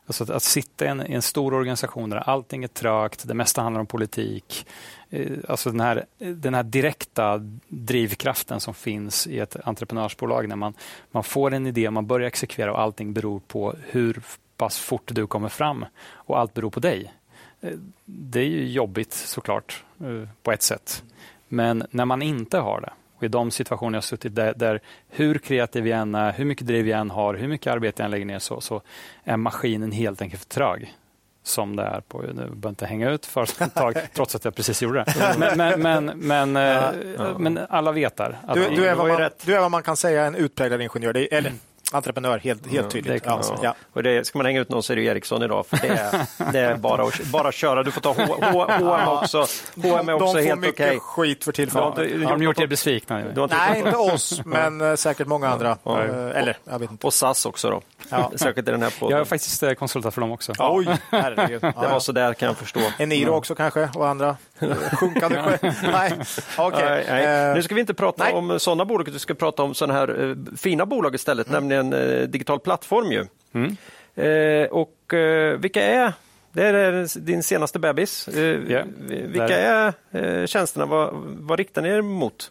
Alltså 0.07 0.25
att, 0.25 0.31
att 0.31 0.43
sitta 0.43 0.85
i 0.85 0.89
en, 0.89 1.11
i 1.11 1.15
en, 1.15 1.23
stor 1.23 1.55
organisation 1.55 2.11
där 2.11 2.17
allting 2.17 2.65
är 2.65 2.69
trögt, 2.69 3.29
det 3.29 3.35
mesta 3.35 3.63
handlar 3.63 3.81
om 3.81 3.87
politik. 3.87 4.67
Eh, 5.11 5.33
alltså 5.49 5.71
den 5.71 5.81
här, 5.81 6.05
den 6.19 6.55
här 6.55 6.63
direkta 6.63 7.39
drivkraften 7.69 8.61
som 8.61 8.75
finns 8.75 9.27
i 9.27 9.39
ett 9.39 9.57
entreprenörsbolag 9.65 10.49
när 10.49 10.57
man, 10.57 10.75
man 11.11 11.25
får 11.25 11.55
en 11.55 11.67
idé, 11.67 11.91
man 11.91 12.07
börjar 12.07 12.27
exekvera 12.27 12.73
och 12.73 12.81
allting 12.81 13.13
beror 13.13 13.41
på 13.41 13.75
hur 13.91 14.23
pass 14.57 14.79
fort 14.79 15.11
du 15.15 15.27
kommer 15.27 15.49
fram 15.49 15.85
och 16.13 16.39
allt 16.39 16.55
beror 16.55 16.71
på 16.71 16.81
dig. 16.81 17.13
Eh, 17.61 17.79
det 18.05 18.41
är 18.41 18.45
ju 18.45 18.69
jobbigt 18.69 19.13
såklart 19.13 19.85
eh, 20.01 20.29
på 20.43 20.53
ett 20.53 20.63
sätt. 20.63 21.03
Men 21.49 21.87
när 21.91 22.05
man 22.05 22.23
inte 22.23 22.59
har 22.59 22.81
det 22.81 22.93
och 23.17 23.23
i 23.23 23.29
de 23.29 23.51
situationer 23.51 23.97
jag 23.97 24.05
suttit 24.05 24.35
där, 24.35 24.55
där 24.57 24.81
hur 25.09 25.39
kreativ 25.39 25.87
jag 25.87 25.99
än 25.99 26.15
är, 26.15 26.33
hur 26.33 26.45
mycket 26.45 26.67
driv 26.67 26.89
jag 26.89 27.01
än 27.01 27.11
har, 27.11 27.35
hur 27.35 27.49
mycket 27.49 27.73
arbete 27.73 28.03
jag 28.03 28.05
än 28.05 28.11
lägger 28.11 28.27
ner 28.27 28.39
så, 28.39 28.61
så 28.61 28.83
är 29.25 29.37
maskinen 29.37 29.93
helt 29.93 30.23
enkelt 30.23 30.43
för 30.43 30.49
trög 30.49 30.95
som 31.43 31.77
det 31.77 31.83
är 31.83 32.01
på, 32.01 32.23
nu 32.23 32.33
behöver 32.35 32.69
inte 32.69 32.87
hänga 32.87 33.11
ut 33.11 33.27
för 33.27 33.43
ett 33.43 33.75
tag, 33.75 33.97
trots 34.15 34.35
att 34.35 34.45
jag 34.45 34.55
precis 34.55 34.83
gjorde 34.83 35.05
det. 35.05 35.37
Men, 35.39 35.59
men, 35.59 35.81
men, 35.81 36.19
men, 36.19 36.55
ja, 36.55 36.93
eh, 36.93 37.11
ja. 37.19 37.39
men 37.39 37.59
alla 37.69 37.93
vet 37.93 38.17
där. 38.17 38.39
Du, 38.55 38.69
du, 38.69 38.89
är 38.89 38.95
vad 38.95 39.09
man, 39.09 39.31
du 39.45 39.55
är 39.55 39.61
vad 39.61 39.71
man 39.71 39.83
kan 39.83 39.97
säga 39.97 40.25
en 40.25 40.35
utpräglad 40.35 40.83
ingenjör. 40.83 41.13
Det, 41.13 41.35
eller, 41.35 41.53
entreprenör, 41.93 42.39
helt, 42.39 42.67
helt 42.67 42.91
tydligt. 42.91 43.23
Ja, 43.27 43.41
ja. 43.43 43.59
ja. 43.63 43.75
Och 43.93 44.03
det, 44.03 44.27
ska 44.27 44.39
man 44.39 44.47
hänga 44.47 44.61
ut 44.61 44.69
någon 44.69 44.83
så 44.83 44.93
är 44.93 44.97
det 44.97 45.03
Ericsson 45.03 45.43
idag. 45.43 45.67
För 45.67 45.77
det, 45.77 45.89
är, 45.89 46.27
det 46.53 46.61
är 46.61 46.77
bara 46.77 47.03
att 47.03 47.25
bara 47.25 47.53
köra. 47.53 47.83
Du 47.83 47.91
får 47.91 48.01
ta 48.01 48.13
H&M 48.13 49.09
också. 49.09 49.47
H&M 49.83 50.09
är 50.09 50.13
också 50.13 50.37
de 50.37 50.47
helt 50.47 50.59
okej. 50.59 50.73
De 50.73 50.77
får 50.77 50.87
mycket 50.87 51.03
skit 51.03 51.45
för 51.45 51.53
tillfället. 51.53 51.95
Ja, 51.97 52.29
har 52.29 52.33
de 52.33 52.43
gjort 52.43 52.61
er 52.61 52.67
besvikna? 52.67 53.25
Nej, 53.51 53.79
inte 53.79 53.97
oss, 53.97 54.41
men 54.45 54.81
äh, 54.81 54.95
säkert 54.95 55.27
många 55.27 55.49
andra. 55.49 55.79
Ja. 55.83 56.05
Äh, 56.05 56.41
eller, 56.41 56.57
jag 56.65 56.79
vet 56.79 56.91
inte. 56.91 57.07
Och 57.07 57.15
SAS 57.15 57.47
också 57.47 57.71
då. 57.71 57.83
Ja. 58.09 58.33
Särskilt 58.35 58.69
i 58.69 58.71
den 58.71 58.83
här 58.83 58.95
podden. 59.01 59.11
Jag 59.11 59.19
har 59.19 59.25
faktiskt 59.25 59.63
eh, 59.63 59.73
konsultat 59.73 60.15
för 60.15 60.21
dem 60.21 60.33
också. 60.33 60.53
Oj, 60.59 60.89
herregud. 61.11 61.61
det 61.63 61.73
var 61.75 62.01
så 62.01 62.13
där 62.13 62.35
kan 62.35 62.47
jag 62.47 62.57
förstå. 62.57 62.81
Eniro 62.99 63.31
också 63.31 63.55
kanske 63.55 63.89
och 63.95 64.09
andra 64.09 64.37
sjunkande 64.93 65.59
Nej, 65.83 66.13
okay. 66.59 67.05
nej. 67.09 67.55
Nu 67.55 67.63
ska 67.63 67.75
vi 67.75 67.81
inte 67.81 67.95
prata 67.95 68.25
nej. 68.25 68.33
om 68.33 68.61
sådana 68.61 68.85
bolag, 68.85 69.09
vi 69.13 69.19
ska 69.19 69.35
prata 69.35 69.63
om 69.63 69.75
sådana 69.75 69.99
här 69.99 70.37
fina 70.57 70.87
bolag 70.87 71.15
istället, 71.15 71.49
mm. 71.49 71.69
nämligen 71.69 72.31
digital 72.31 72.61
plattform. 72.61 73.13
Ju. 73.13 73.27
Mm. 73.53 73.77
Eh, 74.17 74.69
och 74.69 75.15
eh, 75.15 75.59
vilka 75.59 75.83
är 75.83 76.13
det 76.57 76.67
är 76.67 77.21
din 77.21 77.43
senaste 77.43 77.79
bebis. 77.79 78.29
Eh, 78.29 78.71
yeah, 78.71 78.87
vilka 79.07 79.59
är 79.59 79.93
eh, 80.11 80.47
tjänsterna? 80.47 80.87
Vad, 80.87 81.11
vad 81.25 81.59
riktar 81.59 81.83
ni 81.83 81.89
er 81.89 82.03
mot? 82.03 82.51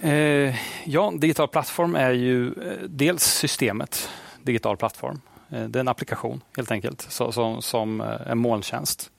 Eh, 0.00 0.54
ja, 0.84 1.12
digital 1.18 1.48
plattform 1.48 1.94
är 1.94 2.10
ju 2.10 2.46
eh, 2.46 2.52
dels 2.88 3.22
systemet 3.22 4.08
digital 4.42 4.76
plattform. 4.76 5.20
det 5.48 5.78
är 5.78 5.80
en 5.80 5.88
applikation 5.88 6.40
helt 6.56 6.70
enkelt 6.70 7.06
så, 7.08 7.32
som, 7.32 7.62
som 7.62 8.00
en 8.26 8.38
molntjänst. 8.38 9.10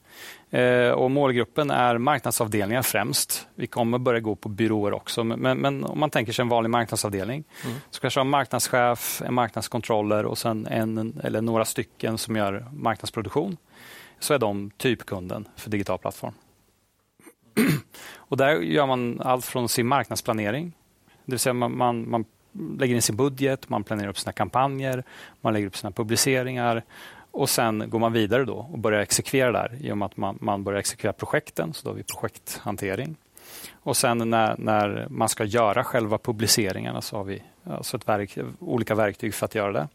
Eh, 0.55 0.91
och 0.91 1.11
målgruppen 1.11 1.71
är 1.71 1.97
marknadsavdelningar 1.97 2.81
främst. 2.81 3.47
Vi 3.55 3.67
kommer 3.67 3.97
börja 3.97 4.19
gå 4.19 4.35
på 4.35 4.49
byråer 4.49 4.93
också, 4.93 5.23
men, 5.23 5.57
men 5.57 5.83
om 5.83 5.99
man 5.99 6.09
tänker 6.09 6.33
sig 6.33 6.43
en 6.43 6.49
vanlig 6.49 6.69
marknadsavdelning 6.69 7.43
mm. 7.65 7.77
så 7.89 8.01
kanske 8.01 8.21
en 8.21 8.29
marknadschef, 8.29 9.21
en 9.25 9.33
marknadskontroller 9.33 10.25
och 10.25 10.37
sen 10.37 10.67
en 10.67 11.19
eller 11.23 11.41
några 11.41 11.65
stycken 11.65 12.17
som 12.17 12.35
gör 12.35 12.65
marknadsproduktion. 12.73 13.57
Så 14.19 14.33
är 14.33 14.39
de 14.39 14.71
typkunden 14.77 15.47
för 15.55 15.69
digital 15.69 15.97
plattform. 15.97 16.33
och 18.15 18.37
där 18.37 18.59
gör 18.59 18.85
man 18.85 19.21
allt 19.21 19.45
från 19.45 19.69
sin 19.69 19.87
marknadsplanering, 19.87 20.73
det 21.25 21.31
vill 21.31 21.39
säga 21.39 21.53
man, 21.53 21.77
man, 21.77 22.09
man 22.09 22.25
lägger 22.79 22.95
in 22.95 23.01
sin 23.01 23.15
budget, 23.15 23.69
man 23.69 23.83
planerar 23.83 24.09
upp 24.09 24.19
sina 24.19 24.33
kampanjer, 24.33 25.03
man 25.41 25.53
lägger 25.53 25.67
upp 25.67 25.77
sina 25.77 25.91
publiceringar 25.91 26.83
och 27.35 27.49
sen 27.49 27.89
går 27.89 27.99
man 27.99 28.13
vidare 28.13 28.45
då 28.45 28.67
och 28.71 28.79
börjar 28.79 29.01
exekvera 29.01 29.51
där 29.51 29.77
i 29.81 29.91
och 29.91 29.97
med 29.97 30.05
att 30.05 30.17
man, 30.17 30.37
man 30.41 30.63
börjar 30.63 30.79
exekvera 30.79 31.13
projekten, 31.13 31.73
så 31.73 31.83
då 31.83 31.89
har 31.89 31.95
vi 31.95 32.03
projekthantering. 32.03 33.15
Och 33.73 33.97
sen 33.97 34.29
när, 34.29 34.55
när 34.57 35.07
man 35.09 35.29
ska 35.29 35.43
göra 35.43 35.83
själva 35.83 36.17
publiceringarna 36.17 37.01
så 37.01 37.17
har 37.17 37.23
vi 37.23 37.43
alltså 37.63 37.97
ett 37.97 38.07
verk, 38.07 38.37
olika 38.59 38.95
verktyg 38.95 39.33
för 39.33 39.45
att 39.45 39.55
göra 39.55 39.71
det. 39.71 39.87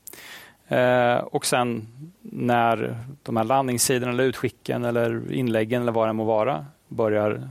Eh, 0.77 1.19
och 1.19 1.47
sen 1.47 1.89
när 2.21 2.97
de 3.23 3.37
här 3.37 3.45
landningssidorna 3.45 4.13
eller 4.13 4.25
utskicken 4.25 4.85
eller 4.85 5.33
inläggen 5.33 5.83
eller 5.83 5.93
vad 5.93 6.09
det 6.09 6.13
må 6.13 6.25
vara 6.25 6.67
börjar 6.89 7.49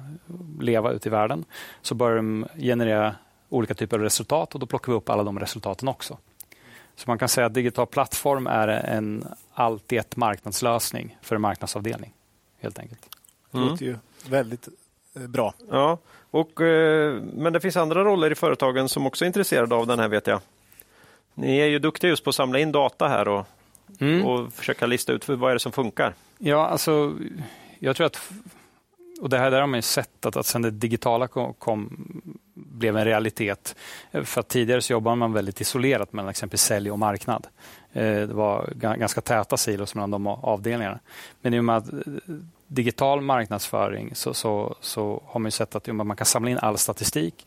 leva 0.60 0.92
ute 0.92 1.10
i 1.10 1.12
världen 1.12 1.46
så 1.82 1.96
börjar 1.96 2.16
de 2.16 2.48
generera 2.56 3.16
olika 3.50 3.74
typer 3.74 3.98
av 3.98 4.04
resultat 4.04 4.54
och 4.54 4.60
då 4.60 4.66
plockar 4.66 4.92
vi 4.92 4.98
upp 4.98 5.10
alla 5.10 5.24
de 5.24 5.40
resultaten 5.40 5.88
också. 5.88 6.18
Så 7.00 7.04
man 7.08 7.18
kan 7.18 7.30
säga 7.30 7.48
att 7.48 7.54
digital 7.54 7.88
plattform 7.88 8.48
är 8.48 8.68
en 8.68 9.28
allt 9.54 9.94
i 9.94 9.98
ett 9.98 10.16
marknadslösning 10.16 11.18
för 11.22 11.36
en 11.36 11.42
marknadsavdelning. 11.42 12.14
Helt 12.62 12.80
enkelt. 12.80 13.10
Det 13.52 13.58
låter 13.58 13.86
ju 13.86 13.96
väldigt 14.30 14.68
eh, 15.16 15.28
bra. 15.28 15.54
Ja, 15.72 15.98
och, 16.32 16.62
eh, 16.62 17.22
men 17.34 17.54
det 17.54 17.60
finns 17.60 17.78
andra 17.78 18.04
roller 18.04 18.32
i 18.32 18.36
företagen 18.36 18.90
som 18.90 19.08
också 19.08 19.26
är 19.26 19.28
intresserade 19.28 19.76
av 19.76 19.88
den 19.88 20.00
här 20.00 20.08
vet 20.08 20.28
jag. 20.28 20.42
Ni 21.34 21.58
är 21.58 21.66
ju 21.66 21.80
duktiga 21.80 22.10
just 22.10 22.24
på 22.24 22.30
att 22.30 22.36
samla 22.36 22.60
in 22.60 22.72
data 22.72 23.08
här 23.08 23.28
och, 23.28 23.46
mm. 24.00 24.26
och 24.26 24.54
försöka 24.54 24.86
lista 24.86 25.14
ut 25.14 25.28
vad 25.28 25.50
är 25.50 25.54
det 25.54 25.60
som 25.60 25.72
funkar. 25.72 26.14
Ja, 26.38 26.68
alltså 26.68 27.16
jag 27.80 27.96
tror 27.96 28.08
att 28.08 28.32
och 29.22 29.30
det 29.30 29.38
här 29.38 29.52
där 29.52 29.60
har 29.60 29.68
man 29.68 29.78
ju 29.78 29.82
sett 29.82 30.26
att, 30.26 30.36
att 30.36 30.46
sen 30.46 30.62
det 30.62 30.72
digitala 30.72 31.28
kom, 31.28 31.54
kom, 31.54 32.08
blev 32.80 32.98
en 32.98 33.06
realitet. 33.06 33.76
Eh, 34.12 34.24
för 34.24 34.42
tidigare 34.42 34.82
så 34.82 34.94
jobbade 34.94 35.16
man 35.16 35.34
väldigt 35.34 35.62
isolerat 35.62 36.14
mellan 36.14 36.30
exempelvis 36.30 36.62
sälj 36.62 36.92
och 36.92 37.00
marknad. 37.00 37.48
Eh, 37.94 38.04
det 38.04 38.34
var 38.34 38.74
ganska 38.76 39.22
täta 39.22 39.58
silos 39.58 39.96
mellan 39.96 40.12
de 40.12 40.28
avdelningarna. 40.28 41.00
Men 41.42 41.54
i 41.54 41.60
och 41.60 41.64
med 41.64 41.78
att 41.78 41.94
eh, 41.94 42.00
digital 42.68 43.22
marknadsföring 43.22 44.16
så, 44.16 44.34
så, 44.34 44.76
så 44.82 45.24
har 45.26 45.40
man 45.40 45.52
sett 45.52 45.76
att 45.76 45.88
man 45.88 46.16
kan 46.16 46.26
samla 46.26 46.52
in 46.52 46.58
all 46.58 46.78
statistik 46.78 47.46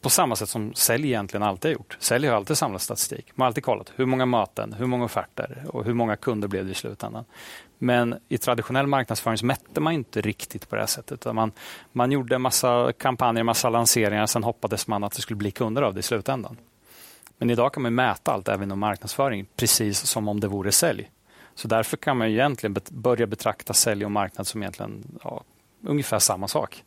på 0.00 0.10
samma 0.10 0.36
sätt 0.36 0.48
som 0.48 0.74
sälj 0.74 1.06
egentligen 1.06 1.42
alltid 1.42 1.68
har 1.68 1.72
gjort. 1.72 1.96
Sälj 2.00 2.26
har 2.26 2.36
alltid 2.36 2.58
samlat 2.58 2.82
statistik. 2.82 3.26
Man 3.34 3.44
har 3.44 3.46
alltid 3.46 3.64
kollat 3.64 3.92
hur 3.96 4.06
många 4.06 4.26
möten, 4.26 4.72
hur 4.72 4.86
många 4.86 5.04
offerter 5.04 5.64
och 5.68 5.84
hur 5.84 5.94
många 5.94 6.16
kunder 6.16 6.48
blev 6.48 6.64
det 6.64 6.70
i 6.70 6.74
slutändan. 6.74 7.24
Men 7.78 8.18
i 8.28 8.38
traditionell 8.38 8.86
marknadsföring 8.86 9.38
så 9.38 9.46
mätte 9.46 9.80
man 9.80 9.92
inte 9.92 10.20
riktigt 10.20 10.68
på 10.68 10.76
det 10.76 10.82
här 10.82 10.86
sättet. 10.86 11.34
Man, 11.34 11.52
man 11.92 12.12
gjorde 12.12 12.34
en 12.34 12.42
massa 12.42 12.92
kampanjer, 12.92 13.40
en 13.40 13.46
massa 13.46 13.70
lanseringar, 13.70 14.26
sen 14.26 14.44
hoppades 14.44 14.86
man 14.86 15.04
att 15.04 15.12
det 15.12 15.22
skulle 15.22 15.36
bli 15.36 15.50
kunder 15.50 15.82
av 15.82 15.94
det 15.94 16.00
i 16.00 16.02
slutändan. 16.02 16.56
Men 17.38 17.50
idag 17.50 17.72
kan 17.72 17.82
man 17.82 17.94
mäta 17.94 18.32
allt, 18.32 18.48
även 18.48 18.62
inom 18.62 18.78
marknadsföring, 18.78 19.46
precis 19.56 19.98
som 19.98 20.28
om 20.28 20.40
det 20.40 20.48
vore 20.48 20.72
sälj. 20.72 21.10
Så 21.54 21.68
därför 21.68 21.96
kan 21.96 22.16
man 22.16 22.28
egentligen 22.28 22.76
börja 22.90 23.26
betrakta 23.26 23.72
sälj 23.74 24.04
och 24.04 24.10
marknad 24.10 24.46
som 24.46 24.62
egentligen 24.62 25.18
ja, 25.24 25.42
ungefär 25.82 26.18
samma 26.18 26.48
sak. 26.48 26.84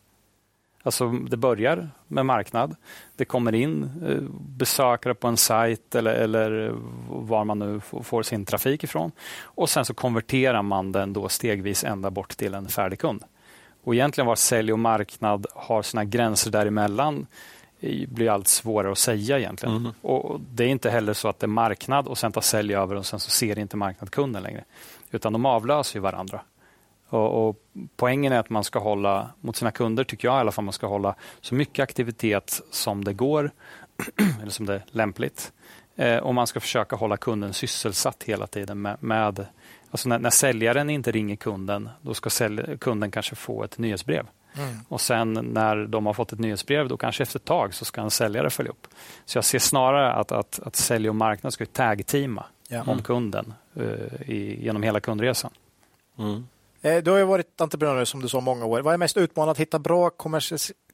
Alltså 0.82 1.10
det 1.10 1.36
börjar 1.36 1.88
med 2.08 2.26
marknad. 2.26 2.76
Det 3.16 3.24
kommer 3.24 3.54
in 3.54 3.82
eh, 4.06 4.16
besökare 4.58 5.14
på 5.14 5.28
en 5.28 5.36
sajt 5.36 5.94
eller, 5.94 6.14
eller 6.14 6.74
var 7.08 7.44
man 7.44 7.58
nu 7.58 7.80
får 8.02 8.22
sin 8.22 8.44
trafik 8.44 8.84
ifrån. 8.84 9.12
Och 9.42 9.70
sen 9.70 9.84
så 9.84 9.94
konverterar 9.94 10.62
man 10.62 10.92
den 10.92 11.12
då 11.12 11.28
stegvis 11.28 11.84
ända 11.84 12.10
bort 12.10 12.36
till 12.36 12.54
en 12.54 12.68
färdig 12.68 12.98
kund. 12.98 13.24
Och 13.84 13.94
egentligen 13.94 14.26
var 14.26 14.36
sälj 14.36 14.72
och 14.72 14.78
marknad 14.78 15.46
har 15.54 15.82
sina 15.82 16.04
gränser 16.04 16.50
däremellan 16.50 17.26
blir 18.08 18.30
allt 18.30 18.48
svårare 18.48 18.92
att 18.92 18.98
säga 18.98 19.38
egentligen. 19.38 19.76
Mm. 19.76 19.92
Och 20.02 20.40
Det 20.40 20.64
är 20.64 20.68
inte 20.68 20.90
heller 20.90 21.12
så 21.12 21.28
att 21.28 21.38
det 21.38 21.44
är 21.44 21.48
marknad 21.48 22.08
och 22.08 22.18
sen 22.18 22.32
tar 22.32 22.40
sälj 22.40 22.74
över 22.74 22.94
och 22.94 23.06
sen 23.06 23.20
så 23.20 23.30
ser 23.30 23.58
inte 23.58 23.76
marknad 23.76 24.10
kunden 24.10 24.42
längre. 24.42 24.64
Utan 25.10 25.32
de 25.32 25.46
avlöser 25.46 26.00
varandra. 26.00 26.40
Och, 27.10 27.48
och, 27.48 27.56
Poängen 27.96 28.32
är 28.32 28.38
att 28.38 28.50
man 28.50 28.64
ska 28.64 28.78
hålla, 28.78 29.30
mot 29.40 29.56
sina 29.56 29.70
kunder 29.70 30.04
tycker 30.04 30.28
jag 30.28 30.36
i 30.36 30.40
alla 30.40 30.52
fall, 30.52 30.64
man 30.64 30.72
ska 30.72 30.86
hålla 30.86 31.14
så 31.40 31.54
mycket 31.54 31.82
aktivitet 31.82 32.60
som 32.70 33.04
det 33.04 33.12
går, 33.12 33.50
eller 34.42 34.50
som 34.50 34.66
det 34.66 34.74
är 34.74 34.82
lämpligt. 34.90 35.52
Eh, 35.96 36.16
och 36.16 36.34
man 36.34 36.46
ska 36.46 36.60
försöka 36.60 36.96
hålla 36.96 37.16
kunden 37.16 37.52
sysselsatt 37.52 38.22
hela 38.22 38.46
tiden 38.46 38.82
med, 38.82 38.96
med 39.02 39.46
alltså 39.90 40.08
när, 40.08 40.18
när 40.18 40.30
säljaren 40.30 40.90
inte 40.90 41.10
ringer 41.10 41.36
kunden, 41.36 41.88
då 42.02 42.14
ska 42.14 42.30
sälj, 42.30 42.78
kunden 42.78 43.10
kanske 43.10 43.34
få 43.34 43.64
ett 43.64 43.78
nyhetsbrev. 43.78 44.26
Mm. 44.56 44.76
Och 44.88 45.00
sen 45.00 45.32
när 45.32 45.86
de 45.86 46.06
har 46.06 46.12
fått 46.12 46.32
ett 46.32 46.38
nyhetsbrev, 46.38 46.88
då 46.88 46.96
kanske 46.96 47.22
efter 47.22 47.38
ett 47.38 47.44
tag 47.44 47.74
så 47.74 47.84
ska 47.84 48.00
en 48.00 48.10
säljare 48.10 48.50
följa 48.50 48.72
upp. 48.72 48.86
Så 49.24 49.38
jag 49.38 49.44
ser 49.44 49.58
snarare 49.58 50.12
att, 50.12 50.32
att, 50.32 50.60
att 50.64 50.76
sälj 50.76 51.08
och 51.08 51.16
marknad 51.16 51.52
ska 51.52 51.66
tag-teama 51.66 52.44
ja. 52.68 52.82
om 52.86 53.02
kunden 53.02 53.54
uh, 53.76 54.30
i, 54.30 54.64
genom 54.64 54.82
hela 54.82 55.00
kundresan. 55.00 55.50
Mm. 56.18 56.46
Eh, 56.82 56.96
du 57.02 57.10
har 57.10 57.18
ju 57.18 57.24
varit 57.24 57.60
entreprenör 57.60 58.04
som 58.04 58.22
du 58.22 58.28
sa 58.28 58.40
många 58.40 58.64
år. 58.64 58.80
Vad 58.80 58.94
är 58.94 58.98
mest 58.98 59.16
utmanande? 59.16 59.50
Att 59.52 59.58
hitta 59.58 59.78
bra 59.78 60.10
kommer 60.10 60.42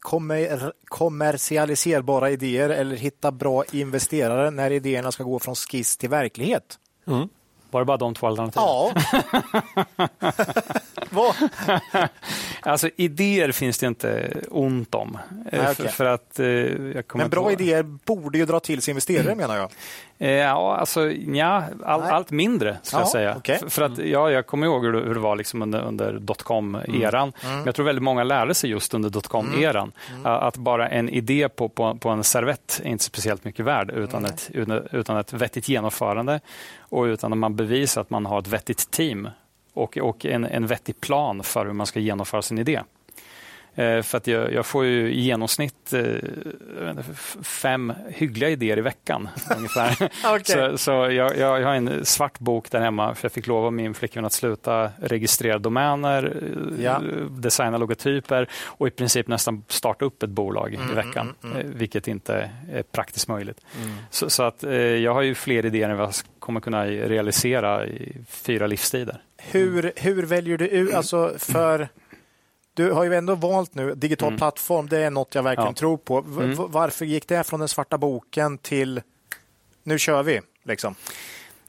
kommer 0.01 0.73
kommersialiserbara 0.85 2.31
idéer 2.31 2.69
eller 2.69 2.97
hitta 2.97 3.33
bra 3.33 3.65
investerare 3.73 4.51
när 4.51 4.71
idéerna 4.71 5.13
ska 5.13 5.25
gå 5.25 5.39
från 5.39 5.55
skiss 5.55 5.97
till 5.97 6.09
verklighet? 6.11 6.79
Mm. 7.07 7.29
Var 7.71 7.81
det 7.81 7.85
bara 7.85 7.97
de 7.97 8.15
två 8.15 8.27
alternativen? 8.27 8.67
Ja. 8.67 8.93
Alltså 12.61 12.91
idéer 12.97 13.53
finns 13.53 13.79
det 13.79 13.87
inte 13.87 14.41
ont 14.51 14.95
om. 14.95 15.19
Nej, 15.31 15.49
Eh, 15.53 15.71
okej. 15.71 15.75
för, 15.75 15.89
för 15.89 16.05
att, 16.05 16.39
eh, 16.39 17.03
Men 17.15 17.31
bra 17.31 17.53
idéer 17.53 17.83
borde 17.83 18.39
ju 18.39 18.47
dra 18.47 18.61
till 18.61 18.83
sig 18.83 18.93
investerare 18.93 19.35
menar 19.35 19.57
jag. 19.57 19.71
Eh, 20.19 20.31
Ja, 20.31 20.77
alltså 20.77 21.01
nja, 21.27 21.65
all, 21.85 22.03
allt 22.03 22.31
mindre 22.31 22.77
skulle 22.83 23.01
jag 23.01 23.07
Ja, 23.07 23.13
säga. 23.13 23.35
okej. 23.37 23.59
För, 23.59 23.69
för 23.71 23.83
att, 23.83 23.99
ja, 23.99 24.31
jag 24.31 24.47
kommer 24.47 24.67
ihåg 24.67 24.85
hur 24.85 24.93
det, 24.93 25.01
hur 25.01 25.15
det 25.15 25.21
var 25.21 25.37
liksom 25.37 25.63
under, 25.63 25.83
under 25.83 26.13
dotcom-eran. 26.19 27.33
Men 27.43 27.65
jag 27.65 27.75
tror 27.75 27.87
väldigt 27.87 28.03
många 28.03 28.25
lärde 28.25 28.55
sig 28.55 28.71
just 28.71 28.95
under 28.95 29.11
dotcom-eran 29.11 29.93
a- 30.25 30.39
att 30.39 30.57
bara 30.57 30.89
en 30.89 31.09
idé 31.09 31.49
på, 31.49 31.69
på, 31.69 31.95
på 31.95 32.09
en 32.09 32.25
servett 32.25 32.81
är 32.85 32.89
inte 32.89 33.05
speciellt 33.05 33.45
mycket 33.45 33.65
värd 33.65 33.91
utan, 33.91 34.25
ett, 34.25 34.51
utan 34.93 35.17
ett 35.17 35.33
vettigt 35.33 35.69
genomförande 35.69 36.41
och 36.79 37.03
utan 37.05 37.33
att 37.33 37.39
man 37.39 37.57
bevisar 37.57 38.01
att 38.01 38.11
man 38.11 38.27
har 38.27 38.39
ett 38.39 38.49
vettigt 38.49 38.91
team 38.91 39.29
och, 39.75 39.99
och 39.99 40.27
en, 40.27 40.45
en 40.45 40.67
vettig 40.67 41.01
plan 41.01 41.43
för 41.43 41.67
hur 41.67 41.73
man 41.73 41.87
ska 41.87 42.01
genomföra 42.01 42.43
sin 42.43 42.59
idé. 42.59 42.81
Eh, 43.79 44.03
För 44.03 44.17
att 44.19 44.27
jag, 44.27 44.53
jag 44.53 44.67
får 44.67 44.85
ju 44.85 45.09
i 45.13 45.21
genomsnitt 45.21 45.93
eh, 45.93 46.01
inte, 46.91 47.05
fem 47.43 47.93
hyggliga 48.09 48.51
idéer 48.51 48.79
i 48.79 48.81
veckan. 48.81 49.29
ungefär. 49.57 50.11
Okej. 50.25 50.45
Så, 50.71 50.79
så 50.79 50.91
jag, 50.91 51.37
jag, 51.37 51.61
jag 51.61 51.67
har 51.67 51.75
en 51.75 52.05
svart 52.05 52.39
bok 52.39 52.71
där 52.71 52.81
hemma 52.81 53.15
för 53.15 53.25
jag 53.25 53.33
fick 53.33 53.47
lova 53.47 53.71
min 53.71 53.95
flickvän 53.95 54.25
att 54.25 54.33
sluta 54.33 54.91
registrera 55.03 55.59
domäner, 55.59 56.37
eh, 56.79 56.85
Ja. 56.85 57.03
designa 57.31 57.79
logotyper 57.79 58.49
och 58.65 58.87
i 58.87 58.91
princip 58.91 59.29
nästan 59.29 59.65
starta 59.69 60.05
upp 60.05 60.23
ett 60.23 60.31
bolag 60.31 60.75
Mm, 60.75 60.91
i 60.91 60.95
veckan, 60.95 61.35
eh, 61.45 61.51
vilket 61.65 62.09
inte 62.09 62.51
är 62.73 62.83
praktiskt 62.83 63.29
möjligt. 63.29 63.61
Så, 64.11 64.31
så 64.31 64.43
att 64.43 64.65
eh, 64.65 64.73
jag 64.75 65.15
har 65.15 65.23
ju 65.23 65.35
fler 65.35 65.67
idéer 65.67 65.89
än 65.89 65.97
vad 65.97 66.07
jag 66.07 66.15
kommer 66.39 66.61
kunna 66.61 66.87
realisera 66.87 67.87
i 67.87 68.13
fyra 68.29 68.67
livstider. 68.67 69.17
Hur, 69.39 69.93
hur 69.97 70.23
väljer 70.27 70.59
du 70.59 70.69
ut, 70.69 70.95
alltså 70.95 71.33
för 71.39 71.89
du 72.77 72.91
har 72.93 73.05
ju 73.05 73.15
ändå 73.15 73.35
valt 73.35 73.75
nu 73.75 73.95
digital 73.95 74.37
plattform, 74.39 74.89
det 74.89 74.99
är 74.99 75.11
något 75.11 75.35
jag 75.35 75.43
verkligen 75.43 75.69
Ja. 75.71 75.75
tror 75.75 75.97
på. 75.97 76.21
V- 76.21 76.45
Mm. 76.45 76.57
Varför 76.71 77.05
gick 77.05 77.29
det 77.29 77.45
från 77.45 77.61
den 77.61 77.69
svarta 77.69 77.99
boken 77.99 78.59
till 78.59 79.01
nu 79.83 79.99
kör 79.99 80.23
vi? 80.23 80.41
Liksom. 80.65 80.95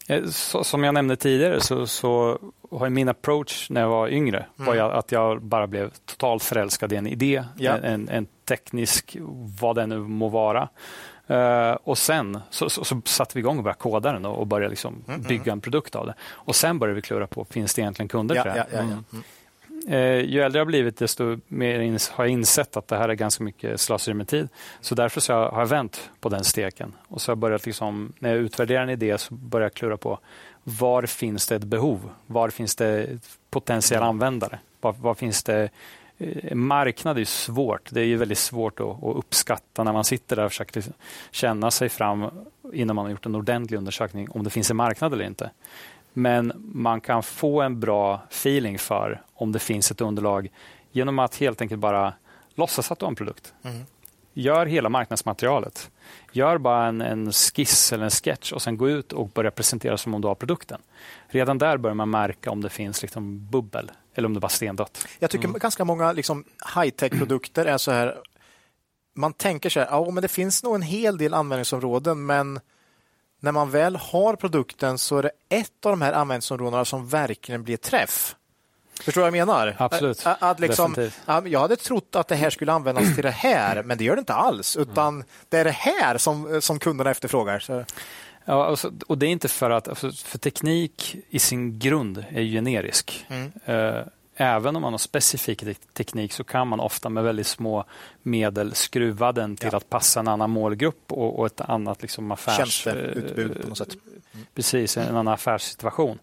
Eh, 0.08 0.26
Så, 0.26 0.64
som 0.64 0.84
jag 0.84 0.94
nämnde 0.94 1.16
tidigare 1.16 1.62
så, 1.62 1.88
så 1.88 2.40
har 2.72 2.90
min 2.90 3.10
approach 3.10 3.70
när 3.70 3.82
jag 3.82 3.90
var 3.90 4.08
yngre 4.10 4.46
var 4.56 4.76
jag 4.76 4.94
att 4.94 5.12
jag 5.12 5.42
bara 5.42 5.68
blev 5.68 5.92
totalt 6.06 6.44
förälskad 6.44 6.94
i 6.94 6.96
en 6.96 7.08
idé, 7.08 7.44
Ja. 7.58 7.78
en, 7.78 8.10
en, 8.10 8.28
teknisk, 8.48 9.18
vad 9.62 9.76
det 9.76 9.86
nu 9.88 10.00
må 10.00 10.28
vara. 10.30 10.70
Eh, 11.28 11.72
och 11.84 11.98
sen 11.98 12.40
så, 12.50 12.70
så, 12.70 12.84
så 12.86 13.02
satte 13.06 13.32
vi 13.34 13.40
igång 13.40 13.58
och 13.58 13.64
började 13.64 13.80
koda 13.80 14.12
den 14.12 14.26
och, 14.26 14.40
och 14.40 14.48
började 14.48 14.70
liksom 14.70 15.04
bygga 15.28 15.52
en 15.52 15.62
produkt 15.62 15.96
av 15.96 16.06
det. 16.06 16.14
Och 16.32 16.56
sen 16.56 16.80
började 16.80 16.96
vi 16.96 17.02
klura 17.02 17.28
på, 17.28 17.46
finns 17.46 17.74
det 17.74 17.82
egentligen 17.82 18.10
kunder 18.10 18.36
Ja, 18.36 18.44
för 18.44 18.50
det 18.50 18.56
här? 18.60 18.68
ja. 18.72 18.80
Mm. 18.80 19.04
Eh, 19.90 20.20
ju 20.20 20.42
äldre 20.42 20.60
jag 20.60 20.66
har 20.66 20.66
blivit, 20.66 20.98
desto 20.98 21.38
mer 21.48 21.80
ins- 21.80 22.12
har 22.12 22.24
jag 22.24 22.32
insett 22.32 22.78
att 22.78 22.88
det 22.88 22.98
här 22.98 23.10
är 23.10 23.14
ganska 23.14 23.44
mycket 23.44 23.80
slöseri 23.80 24.14
med 24.14 24.28
tid. 24.28 24.50
Så 24.82 24.96
därför 24.96 25.22
så 25.22 25.34
har 25.34 25.60
jag- 25.60 25.66
vänt 25.68 26.10
på 26.20 26.30
den 26.30 26.44
steken. 26.44 26.94
Och 27.08 27.22
så 27.22 27.30
har 27.30 27.32
jag 27.32 27.38
börjat 27.38 27.66
liksom, 27.66 28.14
när 28.20 28.30
jag 28.30 28.38
utvärderar 28.38 28.84
en 28.84 28.90
idé 28.90 29.18
så 29.18 29.34
börjar 29.34 29.66
jag 29.66 29.74
klura 29.74 29.98
på 29.98 30.20
var 30.64 31.04
finns 31.04 31.48
det 31.48 31.56
ett 31.56 31.64
behov? 31.64 32.10
Var 32.26 32.50
finns 32.50 32.76
det 32.76 33.20
potentiella 33.50 34.06
användare? 34.06 34.60
Var, 34.82 34.94
var 34.94 35.14
finns 35.14 35.44
det 35.44 35.70
eh, 36.18 36.56
marknad 36.56 37.16
är 37.16 37.20
ju 37.20 37.26
svårt. 37.26 37.90
Det 37.92 38.02
är 38.02 38.06
ju 38.06 38.18
väldigt 38.18 38.38
svårt 38.38 38.80
att, 38.80 39.04
att 39.04 39.16
uppskatta 39.18 39.84
när 39.84 39.94
man 39.94 40.04
sitter 40.04 40.36
där 40.36 40.46
och 40.46 40.52
försöker 40.52 40.84
känna 41.32 41.72
sig 41.72 41.90
fram 41.90 42.26
innan 42.74 42.96
man 42.96 43.06
har 43.06 43.12
gjort 43.12 43.26
en 43.26 43.36
ordentlig 43.36 43.78
undersökning 43.78 44.30
om 44.30 44.44
det 44.44 44.50
finns 44.50 44.72
en 44.72 44.78
marknad 44.78 45.14
eller 45.14 45.26
inte. 45.26 45.50
Men 46.18 46.54
man 46.74 47.02
kan 47.02 47.24
få 47.24 47.62
en 47.62 47.80
bra 47.80 48.22
feeling 48.30 48.80
för 48.80 49.22
om 49.34 49.52
det 49.52 49.60
finns 49.60 49.92
ett 49.92 50.02
underlag 50.02 50.52
genom 50.92 51.20
att 51.20 51.36
helt 51.36 51.62
enkelt 51.62 51.82
bara 51.82 52.14
låtsas 52.56 52.92
att 52.92 53.00
du 53.00 53.06
har 53.06 53.12
en 53.12 53.16
produkt. 53.16 53.54
Gör 54.34 54.66
hela 54.66 54.90
marknadsmaterialet. 54.90 55.92
Gör 56.32 56.58
bara 56.58 56.88
en, 56.88 57.02
en 57.02 57.32
skiss 57.32 57.94
eller 57.94 58.04
en 58.04 58.10
sketch 58.10 58.52
och 58.52 58.62
sen 58.62 58.78
gå 58.78 58.90
ut 58.90 59.14
och 59.14 59.30
börja 59.30 59.52
presentera 59.52 59.98
som 59.98 60.14
om 60.14 60.22
du 60.22 60.28
har 60.28 60.36
produkten. 60.36 60.82
Redan 61.28 61.58
där 61.58 61.78
börjar 61.78 61.96
man 61.96 62.10
märka 62.10 62.52
om 62.52 62.62
det 62.62 62.70
finns 62.70 63.02
liksom 63.02 63.48
bubbel 63.50 63.92
eller 64.16 64.26
om 64.26 64.34
det 64.34 64.40
bara 64.40 64.48
är 64.48 64.50
stendött. 64.50 65.08
Jag 65.20 65.30
tycker 65.30 65.48
ganska 65.48 65.86
många 65.86 66.12
liksom, 66.12 66.44
high-tech-produkter 66.76 67.66
är 67.66 67.78
så 67.78 67.92
här. 67.92 68.18
Man 69.16 69.34
tänker 69.34 69.70
så 69.70 69.80
här, 69.80 69.88
ja, 69.92 70.12
men 70.12 70.22
det 70.22 70.28
finns 70.28 70.64
nog 70.64 70.76
en 70.76 70.82
hel 70.82 71.18
del 71.18 71.34
användningsområden, 71.34 72.26
men 72.26 72.60
när 73.40 73.52
man 73.52 73.72
väl 73.72 73.96
har 73.96 74.36
produkten 74.36 74.98
så 74.98 75.18
är 75.18 75.24
det 75.24 75.32
ett 75.50 75.86
av 75.86 75.92
de 75.92 76.02
här 76.02 76.14
användningsområdena 76.14 76.86
som 76.86 77.08
verkligen 77.08 77.64
blir 77.64 77.78
träff. 77.78 78.36
Förstår 79.02 79.22
du 79.22 79.32
vad 79.32 79.38
jag 79.38 79.48
menar? 79.48 79.76
Absolut. 79.78 80.26
Att, 80.26 80.44
att 80.44 80.60
liksom, 80.60 80.94
Definitivt. 80.94 81.52
jag 81.52 81.60
hade 81.60 81.76
trott 81.76 82.16
att 82.16 82.28
det 82.28 82.36
här 82.36 82.50
skulle 82.50 82.72
användas 82.72 83.16
till 83.16 83.24
det 83.24 83.32
här, 83.32 83.84
men 83.84 83.98
det 83.98 84.04
gör 84.04 84.16
det 84.16 84.20
inte 84.20 84.34
alls, 84.34 84.78
utan 84.78 85.24
det 85.50 85.58
är 85.58 85.64
det 85.64 85.72
här 85.72 86.18
som, 86.18 86.62
som 86.62 86.80
kunderna 86.80 87.12
efterfrågar. 87.12 87.60
Så, 87.60 87.86
Ja, 88.50 88.66
alltså, 88.66 88.92
och 89.08 89.18
det 89.18 89.26
är 89.26 89.30
inte 89.30 89.48
för 89.48 89.70
att, 89.70 89.88
alltså, 89.88 90.12
för 90.12 90.38
teknik 90.38 91.16
i 91.30 91.40
sin 91.40 91.80
grund 91.80 92.26
är 92.30 92.44
generisk. 92.44 93.26
Eh, 93.66 94.02
Även 94.40 94.76
om 94.76 94.82
man 94.82 94.94
har 94.94 94.98
specifik 94.98 95.60
te- 95.60 95.74
teknik 95.94 96.34
så 96.34 96.44
kan 96.44 96.68
man 96.68 96.80
ofta 96.80 97.10
med 97.10 97.24
väldigt 97.24 97.48
små 97.48 97.86
medel 98.24 98.76
skruva 98.76 99.32
den 99.32 99.56
till 99.56 99.70
Ja. 99.72 99.78
att 99.78 99.90
passa 99.90 100.20
en 100.20 100.28
annan 100.28 100.50
målgrupp 100.50 101.12
och, 101.12 101.40
och 101.40 101.46
ett 101.46 101.62
annat 101.62 102.02
liksom 102.02 102.32
affärs... 102.32 102.58
Tjänsteutbud 102.58 103.62
på 103.62 103.68
något 103.70 103.78
sätt. 103.78 103.96
Precis, 104.56 104.98
en 104.98 105.08
annan 105.10 105.28
affärssituation. 105.28 106.20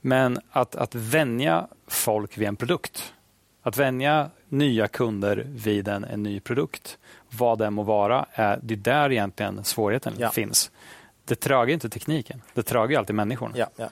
Men 0.00 0.38
att, 0.50 0.76
att 0.76 0.94
vänja 0.94 1.66
folk 1.86 2.38
vid 2.38 2.48
en 2.48 2.56
produkt, 2.56 3.12
att 3.62 3.76
vänja 3.76 4.30
nya 4.48 4.88
kunder 4.88 5.44
vid 5.48 5.88
en, 5.88 6.04
en 6.04 6.22
ny 6.22 6.40
produkt, 6.40 6.98
vad 7.30 7.58
det 7.58 7.70
må 7.70 7.82
vara, 7.82 8.26
är, 8.32 8.58
det 8.62 8.74
är 8.74 8.78
där 8.78 9.12
egentligen 9.12 9.64
svårigheten 9.64 10.14
Ja. 10.18 10.30
finns. 10.30 10.70
Det 11.24 11.34
trögar 11.34 11.74
inte 11.74 11.88
tekniken, 11.90 12.42
det 12.54 12.62
trögar 12.62 12.90
ju 12.90 12.96
alltid 12.96 13.16
människorna. 13.16 13.54
Ja. 13.76 13.88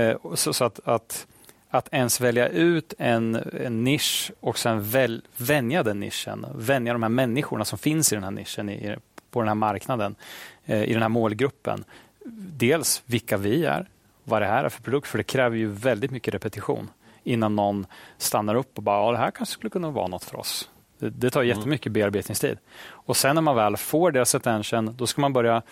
Eh, 0.00 0.16
så, 0.34 0.52
så 0.52 0.64
att, 0.64 0.80
att, 0.84 1.26
att 1.70 1.88
ens 1.92 2.20
välja 2.20 2.48
ut 2.48 2.94
en, 2.98 3.34
en 3.52 3.84
nisch 3.84 4.32
och 4.40 4.58
sen 4.58 4.82
väl, 4.82 5.22
vänja 5.36 5.82
den 5.82 6.00
nischen, 6.00 6.46
vänja 6.54 6.92
de 6.92 7.02
här 7.02 7.10
människorna 7.10 7.64
som 7.64 7.78
finns 7.78 8.12
i 8.12 8.14
den 8.14 8.24
här 8.24 8.30
nischen, 8.30 8.68
i, 8.68 8.96
på 9.30 9.40
den 9.40 9.48
här 9.48 9.54
marknaden, 9.54 10.14
eh, 10.64 10.82
i 10.82 10.92
den 10.92 11.02
här 11.02 11.08
målgruppen. 11.08 11.84
Dels 12.56 13.02
vilka 13.06 13.36
vi 13.36 13.64
är, 13.64 13.88
vad 14.24 14.42
det 14.42 14.46
här 14.46 14.64
är 14.64 14.68
för 14.68 14.82
produkt, 14.82 15.08
för 15.08 15.18
det 15.18 15.24
kräver 15.24 15.56
ju 15.56 15.66
väldigt 15.66 16.10
mycket 16.10 16.34
repetition 16.34 16.90
innan 17.24 17.56
någon 17.56 17.86
stannar 18.18 18.54
upp 18.54 18.76
och 18.76 18.82
bara, 18.82 19.06
ja, 19.06 19.12
det 19.12 19.18
här 19.18 19.30
kanske 19.30 19.52
skulle 19.52 19.70
kunna 19.70 19.90
vara 19.90 20.06
något 20.06 20.24
för 20.24 20.36
oss. 20.36 20.68
Det, 20.98 21.10
det 21.10 21.30
tar 21.30 21.42
jättemycket 21.42 21.92
bearbetningstid. 21.92 22.58
Och 22.88 23.16
sen 23.16 23.34
när 23.34 23.42
man 23.42 23.56
väl 23.56 23.76
får 23.76 24.10
deras 24.10 24.34
attention, 24.34 24.94
då 24.96 25.06
ska 25.06 25.20
man 25.20 25.32
börja 25.32 25.62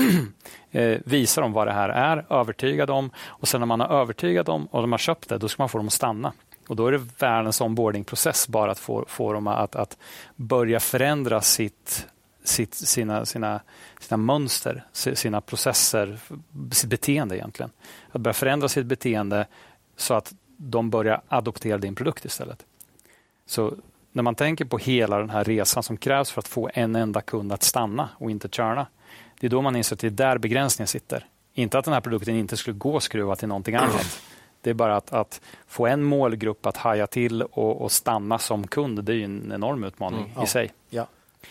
eh, 0.70 0.98
visa 1.04 1.40
dem 1.40 1.52
vad 1.52 1.66
det 1.66 1.72
här 1.72 1.88
är, 1.88 2.26
övertyga 2.30 2.86
dem 2.86 3.10
och 3.26 3.48
sen 3.48 3.60
när 3.60 3.66
man 3.66 3.80
har 3.80 3.88
övertygat 3.88 4.46
dem 4.46 4.66
och 4.66 4.80
de 4.80 4.92
har 4.92 4.98
köpt 4.98 5.28
det, 5.28 5.38
då 5.38 5.48
ska 5.48 5.62
man 5.62 5.68
få 5.68 5.78
dem 5.78 5.86
att 5.86 5.92
stanna. 5.92 6.32
Och 6.68 6.76
Då 6.76 6.86
är 6.86 6.92
det 6.92 7.02
världens 7.18 7.60
onboardingprocess 7.60 8.48
bara 8.48 8.70
att 8.70 8.78
få, 8.78 9.04
få 9.08 9.32
dem 9.32 9.46
att, 9.46 9.76
att 9.76 9.98
börja 10.36 10.80
förändra 10.80 11.40
sitt, 11.40 12.06
sitt, 12.44 12.74
sina, 12.74 13.24
sina, 13.26 13.60
sina 14.00 14.16
mönster, 14.16 14.84
si- 14.92 15.16
sina 15.16 15.40
processer, 15.40 16.18
sitt 16.72 16.90
beteende 16.90 17.36
egentligen. 17.36 17.70
Att 18.12 18.20
börja 18.20 18.34
förändra 18.34 18.68
sitt 18.68 18.86
beteende 18.86 19.46
så 19.96 20.14
att 20.14 20.34
de 20.56 20.90
börjar 20.90 21.20
adoptera 21.28 21.78
din 21.78 21.94
produkt 21.94 22.24
istället. 22.24 22.64
Så 23.46 23.74
när 24.12 24.22
man 24.22 24.34
tänker 24.34 24.64
på 24.64 24.78
hela 24.78 25.18
den 25.18 25.30
här 25.30 25.44
resan 25.44 25.82
som 25.82 25.96
krävs 25.96 26.30
för 26.30 26.38
att 26.40 26.48
få 26.48 26.70
en 26.74 26.96
enda 26.96 27.20
kund 27.20 27.52
att 27.52 27.62
stanna 27.62 28.08
och 28.18 28.30
inte 28.30 28.48
churna. 28.48 28.86
Det 29.40 29.46
är 29.46 29.50
då 29.50 29.62
man 29.62 29.76
inser 29.76 29.96
att 29.96 30.00
det 30.00 30.06
är 30.06 30.10
där 30.10 30.38
begränsningen 30.38 30.86
sitter. 30.86 31.26
Inte 31.54 31.78
att 31.78 31.84
den 31.84 31.94
här 31.94 32.00
produkten 32.00 32.34
inte 32.36 32.56
skulle 32.56 32.76
gå 32.78 32.96
att 32.96 33.02
skruva 33.02 33.36
till 33.36 33.48
någonting 33.48 33.74
annat. 33.74 34.22
Det 34.60 34.70
är 34.70 34.74
bara 34.74 34.96
att, 34.96 35.12
att 35.12 35.40
få 35.66 35.86
en 35.86 36.02
målgrupp 36.02 36.66
att 36.66 36.76
haja 36.76 37.06
till 37.06 37.42
och, 37.42 37.82
och 37.82 37.92
stanna 37.92 38.38
som 38.38 38.66
kund. 38.66 39.04
Det 39.04 39.14
är 39.14 39.24
en 39.24 39.52
enorm 39.54 39.84
utmaning 39.84 40.32
Ja. 40.36 40.44
i 40.44 40.46
sig. 40.46 40.72
Ja. 40.90 41.06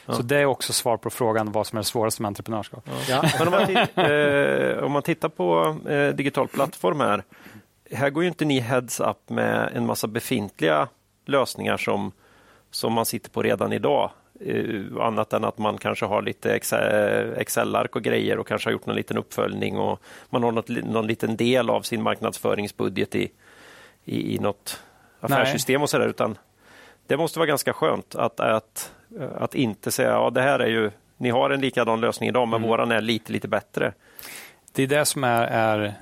Så 0.07 0.21
det 0.21 0.37
är 0.37 0.45
också 0.45 0.73
svar 0.73 0.97
på 0.97 1.09
frågan 1.09 1.51
vad 1.51 1.67
som 1.67 1.77
är 1.77 1.81
det 1.81 1.85
svåraste 1.85 2.21
med 2.21 2.27
entreprenörskap. 2.27 2.89
Men 3.39 3.47
om 3.47 3.51
man, 3.51 4.05
eh, 4.05 4.83
om 4.83 4.91
man 4.91 5.01
tittar 5.01 5.29
på 5.29 5.77
eh, 5.89 6.15
digital 6.15 6.47
plattform 6.47 6.99
här. 6.99 7.23
Här 7.91 8.09
går 8.09 8.23
ju 8.23 8.29
inte 8.29 8.45
ni 8.45 8.59
heads 8.59 8.99
up 8.99 9.17
med 9.29 9.71
en 9.73 9.85
massa 9.85 10.07
befintliga 10.07 10.87
lösningar 11.25 11.77
som, 11.77 12.11
som 12.71 12.93
man 12.93 13.05
sitter 13.05 13.29
på 13.29 13.43
redan 13.43 13.73
idag. 13.73 14.11
Eh, 14.39 14.81
annat 14.99 15.33
än 15.33 15.43
att 15.43 15.57
man 15.57 15.77
kanske 15.77 16.05
har 16.05 16.21
lite 16.21 16.55
Excel- 16.55 17.35
Excel-ark 17.37 17.95
och 17.95 18.03
grejer 18.03 18.39
och 18.39 18.47
kanske 18.47 18.67
har 18.67 18.71
gjort 18.71 18.85
någon 18.85 18.95
liten 18.95 19.17
uppföljning 19.17 19.77
och 19.77 20.01
man 20.29 20.43
har 20.43 20.51
något, 20.51 20.69
någon 20.69 21.07
liten 21.07 21.35
del 21.35 21.69
av 21.69 21.81
sin 21.81 22.03
marknadsföringsbudget 22.03 23.15
i, 23.15 23.31
i, 24.05 24.35
i 24.35 24.39
något 24.39 24.83
affärssystem 25.19 25.81
och 25.81 25.89
sådär. 25.89 26.07
Utan 26.07 26.37
det 27.07 27.17
måste 27.17 27.39
vara 27.39 27.47
ganska 27.47 27.73
skönt 27.73 28.15
att, 28.15 28.39
att, 28.39 28.91
att 29.37 29.55
inte 29.55 29.91
säga 29.91 30.09
ja 30.09 30.29
det 30.29 30.41
här 30.41 30.59
är 30.59 30.67
ju, 30.67 30.91
ni 31.17 31.29
har 31.29 31.49
en 31.49 31.61
likadan 31.61 32.01
lösning 32.01 32.29
idag 32.29 32.47
men 32.47 32.61
våran 32.61 32.91
är 32.91 33.01
lite, 33.01 33.33
lite 33.33 33.47
bättre. 33.47 33.93
Det 34.71 34.83
är 34.83 34.87
det 34.87 35.05
som 35.05 35.23
är, 35.23 35.43
är 35.43 35.93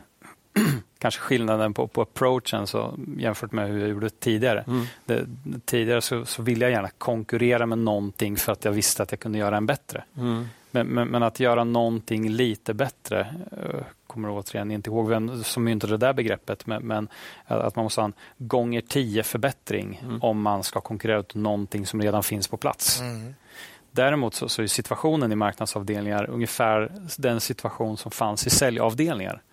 kanske 0.98 1.22
skillnaden 1.22 1.74
på, 1.74 1.88
på 1.88 2.02
approachen 2.02 2.68
så, 2.68 2.94
jämfört 3.18 3.52
med 3.52 3.70
hur 3.70 3.80
jag 3.80 3.90
gjorde 3.90 4.10
tidigare. 4.10 4.64
Mm. 4.68 4.86
Det, 5.06 5.26
tidigare 5.66 6.02
så, 6.02 6.26
så 6.26 6.42
ville 6.42 6.66
jag 6.66 6.72
gärna 6.72 6.90
konkurrera 6.98 7.66
med 7.66 7.78
någonting 7.78 8.38
för 8.38 8.52
att 8.52 8.66
jag 8.66 8.72
visste 8.72 9.04
att 9.04 9.12
jag 9.12 9.20
kunde 9.20 9.38
göra 9.38 9.58
en 9.58 9.66
bättre. 9.66 10.04
Mm. 10.18 10.46
Men, 10.72 10.88
men, 10.88 11.08
men, 11.08 11.24
att 11.24 11.40
göra 11.40 11.64
någonting 11.64 12.30
lite 12.30 12.74
bättre, 12.74 13.28
uh, 13.52 13.82
kommer 14.08 14.30
återigen 14.30 14.72
inte 14.72 14.90
ihåg 14.90 15.10
vem 15.10 15.44
som 15.44 15.64
myntade 15.64 15.94
det 15.94 15.98
där 15.98 16.14
begreppet, 16.14 16.68
men, 16.68 16.84
men 16.84 17.08
att 17.46 17.76
man 17.76 17.84
måste 17.84 18.02
ha 18.02 18.06
en 18.06 18.14
gånger 18.38 18.82
tio 18.82 19.24
förbättring 19.24 20.02
mm. 20.04 20.24
om 20.24 20.42
man 20.42 20.64
ska 20.64 20.82
konkurrera 20.82 21.20
ut 21.20 21.36
någonting 21.36 21.86
som 21.86 22.02
redan 22.02 22.24
finns 22.24 22.48
på 22.48 22.58
plats. 22.58 23.02
Mm. 23.02 23.34
Däremot 23.92 24.34
så, 24.34 24.50
så 24.50 24.62
är 24.62 24.68
situationen 24.68 25.32
i 25.32 25.36
marknadsavdelningar 25.36 26.30
ungefär 26.30 26.92
den 27.18 27.42
situation 27.42 27.98
som 27.98 28.12
fanns 28.12 28.48
i 28.48 28.50
säljavdelningar 28.50 29.34
eh, 29.34 29.47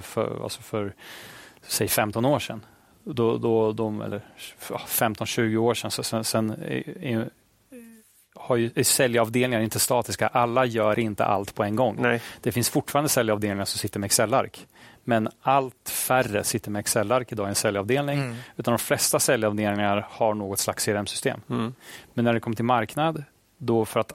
för, 0.00 0.42
alltså 0.42 0.62
för 0.62 0.94
säg 1.62 1.88
15 1.88 2.24
år 2.24 2.38
sedan. 2.38 2.66
Då, 3.04 3.38
då, 3.38 3.72
de, 3.72 4.00
eller 4.00 4.20
15-20 4.68 5.56
år 5.56 5.74
sedan. 5.74 5.90
Så 5.90 6.02
sen, 6.02 6.24
sen 6.24 6.50
är, 6.50 7.28
har 8.34 8.56
ju, 8.56 8.70
är 8.74 8.82
säljavdelningar 8.82 9.60
inte 9.60 9.78
statiska. 9.78 10.26
Alla 10.26 10.64
gör 10.64 10.98
inte 10.98 11.24
allt 11.24 11.54
på 11.54 11.64
en 11.64 11.76
gång. 11.76 11.96
Nej. 11.98 12.20
Det 12.40 12.52
finns 12.52 12.70
fortfarande 12.70 13.08
säljavdelningar 13.08 13.64
som 13.64 13.78
sitter 13.78 14.00
med 14.00 14.06
Excel-ark. 14.06 14.66
Men 15.04 15.28
allt 15.42 15.88
färre 15.88 16.44
sitter 16.44 16.70
med 16.70 16.80
Excel-ark 16.80 17.32
idag 17.32 17.46
i 17.46 17.48
en 17.48 17.54
säljavdelning. 17.54 18.18
Mm. 18.18 18.36
Utan 18.56 18.72
de 18.72 18.78
flesta 18.78 19.20
säljavdelningar 19.20 20.06
har 20.10 20.34
något 20.34 20.58
slags 20.58 20.84
CRM-system. 20.84 21.40
Mm. 21.50 21.74
Men 22.14 22.24
när 22.24 22.34
det 22.34 22.40
kommer 22.40 22.56
till 22.56 22.64
marknad 22.64 23.24
då 23.58 23.84
för 23.84 24.00
att 24.00 24.12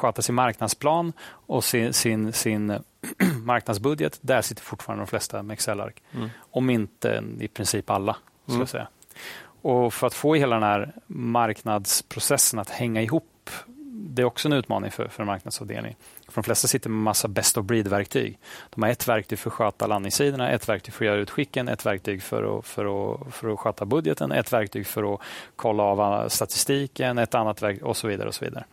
sköta 0.00 0.22
sin 0.22 0.34
marknadsplan 0.34 1.12
och 1.28 1.64
sin, 1.64 1.92
sin, 1.92 2.32
sin 2.32 2.78
marknadsbudget, 3.44 4.18
där 4.20 4.42
sitter 4.42 4.62
fortfarande 4.62 5.02
de 5.02 5.06
flesta 5.06 5.42
med 5.42 5.54
Excel-ark. 5.54 6.02
Mm. 6.14 6.30
Om 6.50 6.70
inte 6.70 7.24
i 7.40 7.48
princip 7.48 7.90
alla. 7.90 8.16
Ska 8.46 8.54
mm. 8.54 8.66
säga. 8.66 8.88
Och 9.62 9.94
För 9.94 10.06
att 10.06 10.14
få 10.14 10.34
hela 10.34 10.54
den 10.56 10.62
här 10.62 10.92
marknadsprocessen 11.06 12.58
att 12.58 12.70
hänga 12.70 13.02
ihop, 13.02 13.50
det 13.92 14.22
är 14.22 14.26
också 14.26 14.48
en 14.48 14.52
utmaning 14.52 14.90
för, 14.90 15.08
för 15.08 15.22
en 15.22 15.26
marknadsavdelning. 15.26 15.96
För 16.28 16.34
de 16.34 16.44
flesta 16.44 16.68
sitter 16.68 16.90
med 16.90 16.98
massa 16.98 17.28
best 17.28 17.58
of 17.58 17.66
breed-verktyg. 17.66 18.38
De 18.70 18.82
har 18.82 18.90
ett 18.90 19.08
verktyg 19.08 19.38
för 19.38 19.50
att 19.50 19.54
sköta 19.54 19.86
landningssidorna, 19.86 20.50
ett 20.50 20.68
verktyg 20.68 20.94
för 20.94 21.04
att 21.04 21.06
göra 21.06 21.20
utskicken, 21.20 21.68
ett 21.68 21.86
verktyg 21.86 22.22
för 22.22 22.58
att, 22.58 22.66
för 22.66 23.14
att, 23.14 23.34
för 23.34 23.52
att 23.52 23.58
sköta 23.58 23.84
budgeten, 23.84 24.32
ett 24.32 24.52
verktyg 24.52 24.86
för 24.86 25.14
att 25.14 25.20
kolla 25.56 25.82
av 25.82 26.28
statistiken, 26.28 27.18
ett 27.18 27.34
annat 27.34 27.62
verktyg 27.62 27.86
och 27.86 27.96
så 27.96 28.08
vidare. 28.08 28.28
och 28.28 28.34
så 28.34 28.44
vidare. 28.44 28.64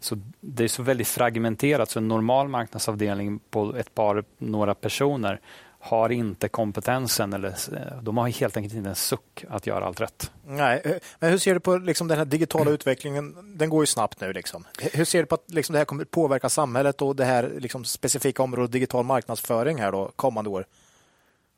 Så 0.00 0.18
Det 0.40 0.64
är 0.64 0.68
så 0.68 0.82
väldigt 0.82 1.08
fragmenterat, 1.08 1.90
så 1.90 1.98
en 1.98 2.08
normal 2.08 2.48
marknadsavdelning 2.48 3.40
på 3.50 3.76
ett 3.76 3.94
par, 3.94 4.24
några 4.38 4.74
personer 4.74 5.40
har 5.84 6.12
inte 6.12 6.48
kompetensen 6.48 7.32
eller 7.32 7.54
de 8.02 8.16
har 8.16 8.28
helt 8.28 8.56
enkelt 8.56 8.74
inte 8.74 8.88
en 8.88 8.94
suck 8.94 9.44
att 9.48 9.66
göra 9.66 9.84
allt 9.84 10.00
rätt. 10.00 10.30
Nej, 10.46 10.80
eh, 10.84 10.92
men 11.18 11.30
hur 11.30 11.38
ser 11.38 11.54
du 11.54 11.60
på 11.60 11.76
liksom 11.76 12.08
den 12.08 12.18
här 12.18 12.24
digitala 12.24 12.62
mm. 12.62 12.74
utvecklingen? 12.74 13.56
Den 13.58 13.70
går 13.70 13.82
ju 13.82 13.86
snabbt 13.86 14.20
nu. 14.20 14.32
Liksom. 14.32 14.64
Hur 14.92 15.04
ser 15.04 15.18
du 15.18 15.26
på 15.26 15.34
att 15.34 15.50
liksom 15.50 15.72
det 15.72 15.78
här 15.78 15.84
kommer 15.84 16.04
påverka 16.04 16.48
samhället 16.48 17.02
och 17.02 17.16
det 17.16 17.24
här 17.24 17.52
liksom 17.58 17.84
specifika 17.84 18.42
området 18.42 18.72
digital 18.72 19.04
marknadsföring 19.04 19.78
här 19.78 19.92
då, 19.92 20.10
kommande 20.16 20.50
år? 20.50 20.66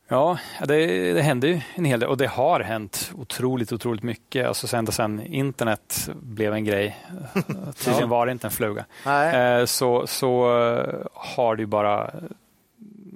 Ja, 0.08 0.38
det, 0.66 1.12
det 1.12 1.22
händer 1.22 1.48
ju 1.48 1.60
en 1.74 1.84
hel 1.84 2.00
del 2.00 2.08
och 2.08 2.16
det 2.16 2.26
har 2.26 2.60
hänt 2.60 3.12
otroligt, 3.14 3.72
otroligt 3.72 4.02
mycket. 4.02 4.46
Alltså 4.46 4.76
ända 4.76 4.92
sedan 4.92 5.20
internet 5.26 6.10
blev 6.14 6.54
en 6.54 6.64
grej, 6.64 6.96
tydligen 7.84 8.08
var 8.08 8.26
det 8.26 8.32
inte 8.32 8.46
en 8.46 8.50
fluga, 8.50 8.84
Nej. 9.06 9.66
så, 9.66 10.06
så 10.06 10.46
har 11.14 11.56
det 11.56 11.66
bara 11.66 12.10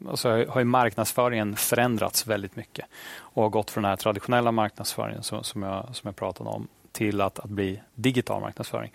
alltså 0.08 0.44
har 0.48 0.60
ju 0.60 0.64
marknadsföringen 0.64 1.56
förändrats 1.56 2.26
väldigt 2.26 2.56
mycket 2.56 2.86
och 3.18 3.42
har 3.42 3.50
gått 3.50 3.70
från 3.70 3.82
den 3.82 3.88
här 3.88 3.96
traditionella 3.96 4.52
marknadsföringen 4.52 5.22
som, 5.22 5.44
som, 5.44 5.62
jag, 5.62 5.86
som 5.92 6.08
jag 6.08 6.16
pratade 6.16 6.50
om 6.50 6.68
till 6.92 7.20
att, 7.20 7.38
att 7.38 7.50
bli 7.50 7.82
digital 7.94 8.40
marknadsföring. 8.40 8.92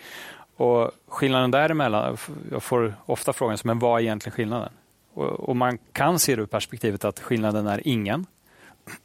Och 0.56 0.92
skillnaden 1.08 1.52
däremellan, 1.52 2.18
jag 2.52 2.64
får 2.64 2.94
ofta 3.06 3.34
frågan, 3.34 3.58
men 3.64 3.80
vad 3.80 4.00
är 4.00 4.04
egentligen 4.04 4.36
skillnaden? 4.36 4.70
Och, 5.14 5.56
man 5.56 5.78
kan 5.78 6.20
se 6.20 6.36
det 6.36 6.42
ur 6.42 6.46
perspektivet 6.46 7.06
att 7.06 7.20
skillnaden 7.20 7.68
är 7.68 7.88
ingen. 7.88 8.26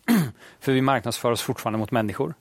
För 0.61 0.73
vi 0.73 0.83
marknadsför 0.83 1.31
oss 1.31 1.43
fortfarande 1.43 1.79
mot 1.79 1.91
människor. 1.91 2.35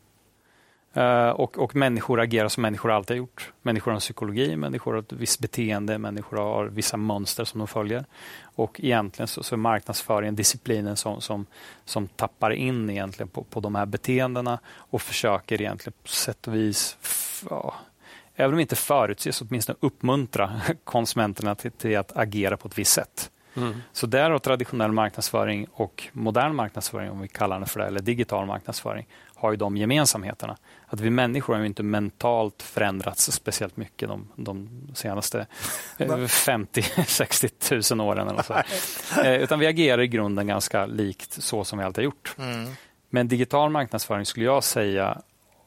Eh, 0.93 1.29
och, 1.29 1.57
och, 1.57 1.75
människor 1.75 2.19
agerar 2.19 2.47
som 2.47 2.61
människor 2.61 2.91
alltid 2.91 3.15
har 3.15 3.17
gjort. 3.17 3.53
Människor 3.61 3.91
har 3.91 3.95
en 3.95 3.99
psykologi, 3.99 4.55
människor 4.55 4.93
har 4.93 4.99
ett 4.99 5.13
visst 5.13 5.39
beteende, 5.39 5.97
människor 5.97 6.37
har 6.37 6.65
vissa 6.65 6.97
mönster 6.97 7.45
som 7.45 7.59
de 7.59 7.67
följer. 7.67 8.05
Och 8.41 8.79
egentligen 8.83 9.27
så, 9.27 9.43
så 9.43 9.55
är 9.55 9.57
marknadsföringen 9.57 10.35
disciplinen 10.35 10.97
som, 10.97 11.21
som, 11.21 11.45
som 11.85 12.07
tappar 12.07 12.51
in 12.51 12.89
egentligen 12.89 13.29
på, 13.29 13.43
på 13.43 13.59
de 13.59 13.75
här 13.75 13.85
beteendena 13.85 14.59
och 14.67 15.01
försöker 15.01 15.61
egentligen 15.61 15.93
på 16.03 16.09
sätt 16.09 16.47
och 16.47 16.55
vis, 16.55 16.97
ja, 17.49 17.73
även 18.35 18.53
om 18.53 18.59
inte 18.59 18.75
förutses, 18.75 19.41
åtminstone 19.41 19.77
uppmuntra 19.81 20.61
konsumenterna 20.83 21.55
till, 21.55 21.71
till 21.71 21.97
att 21.97 22.17
agera 22.17 22.57
på 22.57 22.67
ett 22.67 22.77
visst 22.77 22.93
sätt. 22.93 23.31
Mm. 23.57 23.81
Så 23.91 24.07
där 24.07 24.31
har 24.31 24.39
traditionell 24.39 24.91
marknadsföring 24.91 25.67
och 25.73 26.07
modern 26.11 26.55
marknadsföring, 26.55 27.11
om 27.11 27.21
vi 27.21 27.27
kallar 27.27 27.59
det 27.59 27.65
för 27.65 27.79
det, 27.79 27.85
eller 27.85 27.99
digital 27.99 28.45
marknadsföring, 28.45 29.07
har 29.35 29.51
ju 29.51 29.57
de 29.57 29.77
gemensamheterna. 29.77 30.57
Att 30.87 30.99
vi 30.99 31.09
människor 31.09 31.55
har 31.55 31.63
inte 31.63 31.83
mentalt 31.83 32.61
förändrats 32.61 33.31
speciellt 33.31 33.77
mycket 33.77 34.09
de, 34.09 34.27
de 34.35 34.69
senaste 34.93 35.47
50-60 35.97 37.95
000 37.95 38.01
åren. 38.07 38.27
Eller 38.27 38.43
så. 38.43 38.53
Eh, 39.21 39.35
utan 39.35 39.59
vi 39.59 39.67
agerar 39.67 40.01
i 40.01 40.07
grunden 40.07 40.47
ganska 40.47 40.85
likt 40.85 41.43
så 41.43 41.63
som 41.63 41.79
vi 41.79 41.85
alltid 41.85 41.97
har 41.97 42.05
gjort. 42.05 42.35
Mm. 42.37 42.69
Men 43.09 43.27
digital 43.27 43.69
marknadsföring 43.69 44.25
skulle 44.25 44.45
jag 44.45 44.63
säga 44.63 45.21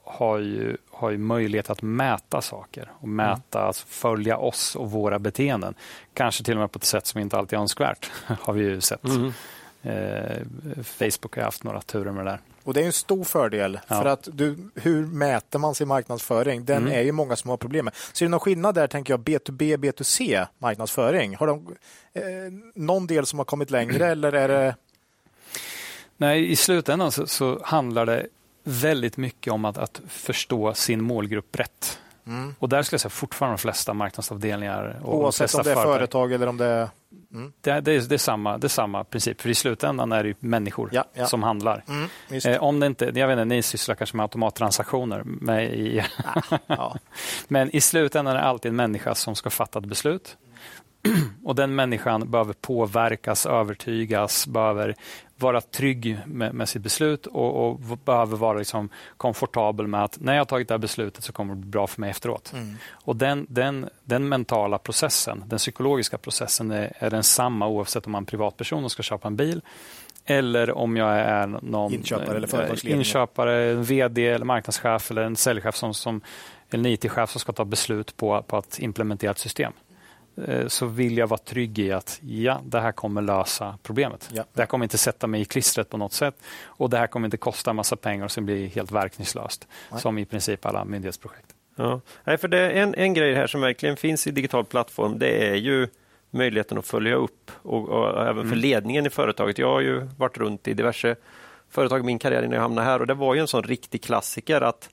har 0.04 0.38
ju, 0.38 0.76
har 1.00 1.10
ju 1.10 1.18
möjlighet 1.18 1.70
att 1.70 1.82
mäta 1.82 2.42
saker 2.42 2.92
och 3.00 3.08
mäta, 3.08 3.58
mm. 3.58 3.66
alltså 3.66 3.86
följa 3.86 4.36
oss 4.36 4.76
och 4.76 4.90
våra 4.90 5.18
beteenden. 5.18 5.74
Kanske 6.14 6.44
till 6.44 6.54
och 6.54 6.60
med 6.60 6.72
på 6.72 6.76
ett 6.76 6.84
sätt 6.84 7.06
som 7.06 7.20
inte 7.20 7.38
alltid 7.38 7.56
är 7.56 7.60
önskvärt, 7.60 8.10
har 8.40 8.52
vi 8.52 8.62
ju 8.62 8.80
sett. 8.80 9.04
Mm. 9.04 9.32
Eh, 9.82 10.36
Facebook 10.84 11.36
har 11.36 11.42
haft 11.42 11.64
några 11.64 11.80
turer 11.80 12.12
med 12.12 12.24
det 12.24 12.30
där. 12.30 12.40
Och 12.64 12.74
Det 12.74 12.82
är 12.82 12.86
en 12.86 12.92
stor 12.92 13.24
fördel. 13.24 13.80
Ja. 13.88 14.02
För 14.02 14.08
att 14.08 14.28
du, 14.32 14.70
Hur 14.74 15.06
mäter 15.06 15.58
man 15.58 15.74
sin 15.74 15.88
marknadsföring? 15.88 16.64
Den 16.64 16.76
mm. 16.76 16.92
är 16.92 17.02
ju 17.02 17.12
många 17.12 17.36
som 17.36 17.50
har 17.50 17.56
problem 17.56 17.84
med. 17.84 17.94
Ser 18.12 18.26
du 18.26 18.30
någon 18.30 18.40
skillnad 18.40 18.74
där, 18.74 18.86
tänker 18.86 19.12
jag, 19.12 19.20
B2B, 19.20 19.76
B2C 19.76 20.46
marknadsföring? 20.58 21.36
Har 21.36 21.46
de 21.46 21.76
eh, 22.12 22.22
någon 22.74 23.06
del 23.06 23.26
som 23.26 23.38
har 23.38 23.44
kommit 23.44 23.70
längre 23.70 24.06
eller 24.10 24.32
är 24.32 24.48
det... 24.48 24.76
Nej, 26.16 26.50
i 26.50 26.56
slutändan 26.56 27.12
så, 27.12 27.26
så 27.26 27.60
handlar 27.64 28.06
det 28.06 28.26
väldigt 28.70 29.16
mycket 29.16 29.52
om 29.52 29.64
att, 29.64 29.78
att 29.78 30.00
förstå 30.08 30.74
sin 30.74 31.02
målgrupp 31.02 31.58
rätt. 31.58 31.98
Mm. 32.26 32.54
Och 32.58 32.68
där 32.68 32.82
skulle 32.82 32.94
jag 32.94 33.00
säga 33.00 33.10
fortfarande 33.10 33.56
de 33.56 33.58
flesta 33.58 33.94
marknadsavdelningar. 33.94 35.00
Och 35.02 35.18
Oavsett 35.18 35.54
om 35.54 35.62
det 35.64 35.70
är 35.70 35.74
företag. 35.74 35.94
företag 35.94 36.32
eller 36.32 36.46
om 36.46 36.56
det 36.56 36.66
är... 36.66 36.88
Mm. 37.32 37.52
Det, 37.60 37.80
det, 37.80 37.92
är, 37.92 38.00
det, 38.00 38.14
är 38.14 38.18
samma, 38.18 38.58
det 38.58 38.66
är 38.66 38.68
samma 38.68 39.04
princip, 39.04 39.40
för 39.40 39.48
i 39.48 39.54
slutändan 39.54 40.12
är 40.12 40.24
det 40.24 40.42
människor 40.42 40.90
ja, 40.92 41.04
ja. 41.14 41.26
som 41.26 41.42
handlar. 41.42 41.84
Mm, 41.88 42.08
eh, 42.44 42.62
om 42.62 42.80
det 42.80 42.86
inte, 42.86 43.04
jag 43.14 43.28
vet 43.28 43.32
inte, 43.34 43.44
ni 43.44 43.62
sysslar 43.62 43.94
kanske 43.94 44.16
med 44.16 44.24
automattransaktioner. 44.24 45.22
Med 45.24 45.74
i, 45.74 46.02
ja, 46.66 46.96
Men 47.48 47.76
i 47.76 47.80
slutändan 47.80 48.36
är 48.36 48.40
det 48.40 48.46
alltid 48.46 48.68
en 48.68 48.76
människa 48.76 49.14
som 49.14 49.36
ska 49.36 49.50
fatta 49.50 49.78
ett 49.78 49.84
beslut. 49.84 50.36
Och 51.44 51.54
den 51.54 51.74
människan 51.74 52.30
behöver 52.30 52.52
påverkas, 52.52 53.46
övertygas, 53.46 54.46
behöver 54.46 54.94
vara 55.36 55.60
trygg 55.60 56.18
med, 56.26 56.54
med 56.54 56.68
sitt 56.68 56.82
beslut 56.82 57.26
och, 57.26 57.68
och 57.68 57.80
behöver 58.04 58.36
vara 58.36 58.58
liksom 58.58 58.88
komfortabel 59.16 59.86
med 59.86 60.04
att 60.04 60.20
när 60.20 60.32
jag 60.32 60.40
har 60.40 60.44
tagit 60.44 60.68
det 60.68 60.74
här 60.74 60.78
beslutet 60.78 61.24
så 61.24 61.32
kommer 61.32 61.54
det 61.54 61.60
bli 61.60 61.70
bra 61.70 61.86
för 61.86 62.00
mig 62.00 62.10
efteråt. 62.10 62.52
Mm. 62.54 62.76
Och 62.90 63.16
den, 63.16 63.46
den, 63.48 63.88
den 64.04 64.28
mentala 64.28 64.78
processen, 64.78 65.44
den 65.46 65.58
psykologiska 65.58 66.18
processen 66.18 66.70
är, 66.70 66.92
är 66.98 67.10
densamma 67.10 67.66
oavsett 67.66 68.06
om 68.06 68.12
man 68.12 68.22
är 68.22 68.26
privatperson 68.26 68.84
och 68.84 68.92
ska 68.92 69.02
köpa 69.02 69.28
en 69.28 69.36
bil 69.36 69.62
eller 70.24 70.78
om 70.78 70.96
jag 70.96 71.18
är 71.18 71.46
någon 71.46 71.94
inköpare, 71.94 72.36
eller 72.36 72.86
eh, 72.86 72.92
inköpare 72.92 73.74
vd 73.74 74.26
eller 74.26 74.44
marknadschef 74.44 75.10
eller 75.10 75.22
en 75.22 75.36
säljchef 75.36 75.76
som, 75.76 75.94
som 75.94 76.20
eller 76.70 76.88
en 76.88 76.94
IT-chef 76.94 77.30
som 77.30 77.40
ska 77.40 77.52
ta 77.52 77.64
beslut 77.64 78.16
på, 78.16 78.42
på 78.42 78.56
att 78.56 78.78
implementera 78.78 79.30
ett 79.30 79.38
system. 79.38 79.72
Eh, 80.46 80.66
så 80.66 80.86
vill 80.86 81.18
jag 81.18 81.26
vara 81.26 81.38
trygg 81.38 81.78
i 81.78 81.92
att 81.92 82.20
ja, 82.22 82.60
det 82.64 82.80
här 82.80 82.92
kommer 82.92 83.22
lösa 83.22 83.78
problemet. 83.82 84.30
Ja. 84.32 84.44
Det 84.52 84.60
här 84.60 84.66
kommer 84.66 84.84
inte 84.84 84.98
sätta 84.98 85.26
mig 85.26 85.40
i 85.40 85.44
klistret 85.44 85.88
på 85.88 85.96
något 85.96 86.12
sätt 86.12 86.34
och 86.64 86.90
det 86.90 86.98
här 86.98 87.06
kommer 87.06 87.26
inte 87.26 87.36
kosta 87.36 87.72
massa 87.72 87.96
pengar 87.96 88.24
och 88.24 88.30
sen 88.30 88.44
bli 88.44 88.66
helt 88.66 88.92
verkningslöst 88.92 89.68
Nej. 89.90 90.00
som 90.00 90.18
i 90.18 90.24
princip 90.24 90.66
alla 90.66 90.84
myndighetsprojekt. 90.84 91.54
Ja. 91.76 92.00
Nej, 92.24 92.38
för 92.38 92.48
det 92.48 92.58
är 92.58 92.70
en, 92.70 92.94
en 92.94 93.14
grej 93.14 93.34
här 93.34 93.46
som 93.46 93.60
verkligen 93.60 93.96
finns 93.96 94.26
i 94.26 94.30
digital 94.30 94.64
plattform. 94.64 95.18
Det 95.18 95.48
är 95.48 95.54
ju 95.54 95.88
möjligheten 96.30 96.78
att 96.78 96.86
följa 96.86 97.14
upp 97.14 97.50
och, 97.62 97.88
och 97.88 98.22
även 98.22 98.34
för 98.34 98.42
mm. 98.42 98.58
ledningen 98.58 99.06
i 99.06 99.10
företaget. 99.10 99.58
Jag 99.58 99.72
har 99.72 99.80
ju 99.80 100.08
varit 100.16 100.38
runt 100.38 100.68
i 100.68 100.74
diverse 100.74 101.16
företag 101.70 102.00
i 102.00 102.02
min 102.02 102.18
karriär 102.18 102.42
innan 102.42 102.54
jag 102.54 102.62
hamnade 102.62 102.86
här 102.86 103.00
och 103.00 103.06
det 103.06 103.14
var 103.14 103.34
ju 103.34 103.40
en 103.40 103.48
sån 103.48 103.62
riktig 103.62 104.02
klassiker 104.02 104.60
att 104.60 104.88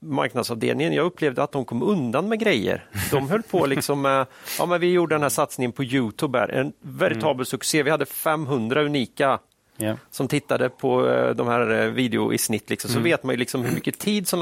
marknadsavdelningen, 0.00 0.92
jag 0.92 1.06
upplevde 1.06 1.42
att 1.42 1.52
de 1.52 1.64
kom 1.64 1.82
undan 1.82 2.28
med 2.28 2.40
grejer. 2.40 2.84
De 3.10 3.28
höll 3.28 3.42
på 3.42 3.66
liksom 3.66 4.02
med, 4.02 4.26
ja 4.58 4.66
men 4.66 4.80
vi 4.80 4.92
gjorde 4.92 5.14
den 5.14 5.22
här 5.22 5.28
satsningen 5.28 5.72
på 5.72 5.84
Youtube, 5.84 6.38
här, 6.38 6.48
en 6.48 6.72
veritabel 6.80 7.34
mm. 7.34 7.44
succé. 7.44 7.82
Vi 7.82 7.90
hade 7.90 8.06
500 8.06 8.82
unika 8.82 9.38
Ja. 9.80 9.96
som 10.10 10.28
tittade 10.28 10.68
på 10.68 11.08
eh, 11.08 11.30
de 11.30 11.48
här 11.48 11.70
eh, 11.70 11.90
video 11.90 12.32
i 12.32 12.38
snitt 12.38 12.70
liksom, 12.70 12.90
så 12.90 13.00
vet 13.00 13.22
man 13.22 13.32
ju 13.32 13.36
liksom 13.36 13.64
hur 13.64 13.74
mycket 13.74 13.98
tid 13.98 14.28
som 14.28 14.38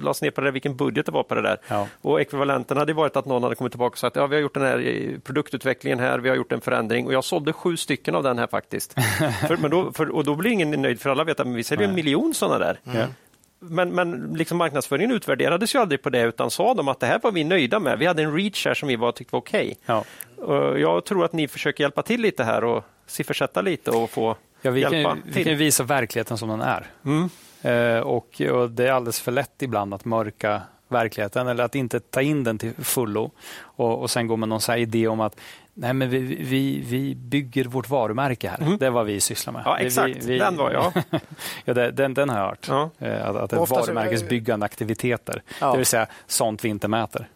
lades 0.00 0.22
ner 0.22 0.30
på 0.30 0.40
det 0.40 0.46
där, 0.46 0.52
vilken 0.52 0.76
budget 0.76 1.06
det 1.06 1.12
var 1.12 1.22
på 1.22 1.34
det 1.34 1.42
där. 1.42 1.58
Ja. 1.68 1.88
Och 2.02 2.20
ekvivalenten 2.20 2.76
hade 2.76 2.92
varit 2.92 3.16
att 3.16 3.26
någon 3.26 3.42
hade 3.42 3.54
kommit 3.54 3.72
tillbaka 3.72 3.92
och 3.92 3.98
sagt 3.98 4.16
ja, 4.16 4.26
vi 4.26 4.36
har 4.36 4.42
gjort 4.42 4.54
den 4.54 4.62
här 4.62 4.86
eh, 4.86 5.18
produktutvecklingen 5.18 5.98
här, 5.98 6.18
vi 6.18 6.28
har 6.28 6.36
gjort 6.36 6.52
en 6.52 6.60
förändring 6.60 7.06
och 7.06 7.12
jag 7.12 7.24
sålde 7.24 7.52
sju 7.52 7.76
stycken 7.76 8.14
av 8.14 8.22
den 8.22 8.38
här 8.38 8.46
faktiskt. 8.46 8.92
för, 9.48 9.56
men 9.56 9.70
då, 9.70 9.92
för, 9.92 10.08
och 10.08 10.24
då 10.24 10.34
blir 10.34 10.50
ingen 10.50 10.70
nöjd 10.70 11.00
för 11.00 11.10
alla 11.10 11.24
vet 11.24 11.40
att 11.40 11.46
vi 11.46 11.64
säljer 11.64 11.88
en 11.88 11.94
miljon 11.94 12.34
sådana 12.34 12.58
där. 12.58 12.80
Ja. 12.82 13.06
Men, 13.68 13.94
men 13.94 14.34
liksom 14.34 14.58
marknadsföringen 14.58 15.10
utvärderades 15.10 15.74
ju 15.74 15.78
aldrig 15.78 16.02
på 16.02 16.10
det 16.10 16.20
utan 16.22 16.50
sa 16.50 16.74
de 16.74 16.88
att 16.88 17.00
det 17.00 17.06
här 17.06 17.20
var 17.22 17.32
vi 17.32 17.44
nöjda 17.44 17.78
med. 17.80 17.98
Vi 17.98 18.06
hade 18.06 18.22
en 18.22 18.34
reach 18.34 18.66
här 18.66 18.74
som 18.74 18.88
vi 18.88 18.96
var, 18.96 19.12
tyckte 19.12 19.32
var 19.32 19.40
okej. 19.40 19.76
Ja. 19.86 20.04
Och 20.36 20.80
Jag 20.80 21.04
tror 21.04 21.24
att 21.24 21.32
ni 21.32 21.48
försöker 21.48 21.84
hjälpa 21.84 22.02
till 22.02 22.20
lite 22.20 22.44
här 22.44 22.64
och 22.64 22.84
siffersätta 23.06 23.60
lite 23.60 23.90
och 23.90 24.10
få 24.10 24.36
Ja, 24.62 24.70
vi, 24.70 24.80
hjälpa 24.80 25.08
kan, 25.08 25.22
vi 25.26 25.32
till. 25.32 25.44
kan 25.44 25.52
ju 25.52 25.58
visa 25.58 25.84
verkligheten 25.84 26.38
som 26.38 26.48
den 26.48 26.60
är. 26.60 26.86
Mm. 27.04 27.28
Eh, 27.62 28.00
och, 28.00 28.40
och 28.52 28.70
Det 28.70 28.88
är 28.88 28.92
alldeles 28.92 29.20
för 29.20 29.32
lätt 29.32 29.62
ibland 29.62 29.94
att 29.94 30.04
mörka 30.04 30.62
verkligheten 30.88 31.48
eller 31.48 31.64
att 31.64 31.74
inte 31.74 32.00
ta 32.00 32.22
in 32.22 32.44
den 32.44 32.58
till 32.58 32.74
fullo 32.74 33.30
och, 33.60 34.00
och 34.02 34.10
sen 34.10 34.26
gå 34.26 34.36
med 34.36 34.48
någon 34.48 34.60
så 34.60 34.72
här 34.72 34.78
idé 34.78 35.08
om 35.08 35.20
att 35.20 35.36
nej, 35.78 35.92
men 35.94 36.10
vi, 36.10 36.18
vi, 36.20 36.80
vi 36.86 37.14
bygger 37.14 37.64
vårt 37.64 37.88
varumärke 37.88 38.48
här. 38.48 38.76
Det 38.80 38.86
är 38.86 38.90
vad 38.90 39.06
vi 39.06 39.20
sysslar 39.20 39.52
med. 39.52 39.60
Mm. 39.60 39.70
Ja, 39.72 39.78
exakt. 39.78 40.16
Vi, 40.16 40.32
vi, 40.32 40.38
Den 40.38 40.56
var 40.56 40.70
jag. 40.72 40.92
ja, 41.64 41.74
den, 41.74 42.14
den 42.14 42.28
har 42.28 42.38
jag 42.38 42.46
hört. 42.46 42.66
Ja. 42.68 42.90
Eh, 42.98 43.28
Att, 43.28 43.36
att 43.36 43.50
det 43.50 43.56
är 43.56 43.66
varumärkesbyggande 43.66 44.66
aktiviteter. 44.66 45.42
Ja. 45.60 45.70
Det 45.70 45.76
vill 45.76 45.86
säga 45.86 46.06
sånt 46.26 46.64
vi 46.64 46.68
inte 46.68 46.88
mäter. 46.88 47.28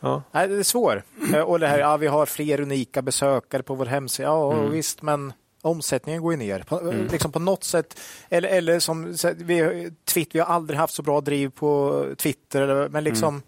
Ja. 0.00 0.22
Nej, 0.32 0.48
det 0.48 0.56
är 0.58 0.62
svårt. 0.62 0.96
Eh, 1.34 1.40
Och 1.40 1.58
det 1.60 1.66
här, 1.68 1.78
ja, 1.78 1.96
vi 1.96 2.06
har 2.06 2.26
fler 2.26 2.60
unika 2.60 3.02
besökare 3.02 3.62
på 3.62 3.74
vår 3.74 3.86
hemsida. 3.86 4.28
Ja, 4.28 4.52
Mm. 4.52 4.70
visst, 4.70 5.02
men 5.02 5.32
omsättningen 5.62 6.22
går 6.22 6.32
ju 6.32 6.38
ner. 6.38 6.60
På, 6.60 6.92
liksom 7.12 7.32
på 7.32 7.38
något 7.38 7.64
sätt. 7.64 8.00
Eller, 8.28 8.48
eller 8.48 8.78
som 8.80 9.14
vi, 9.36 9.90
Twitter, 10.04 10.32
vi 10.32 10.38
har 10.40 10.46
aldrig 10.54 10.78
haft 10.78 10.94
så 10.94 11.02
bra 11.02 11.20
driv 11.20 11.48
på 11.50 12.04
Twitter. 12.18 12.62
eller- 12.62 12.88
Men 12.88 13.04
liksom, 13.04 13.28
Mm. 13.34 13.42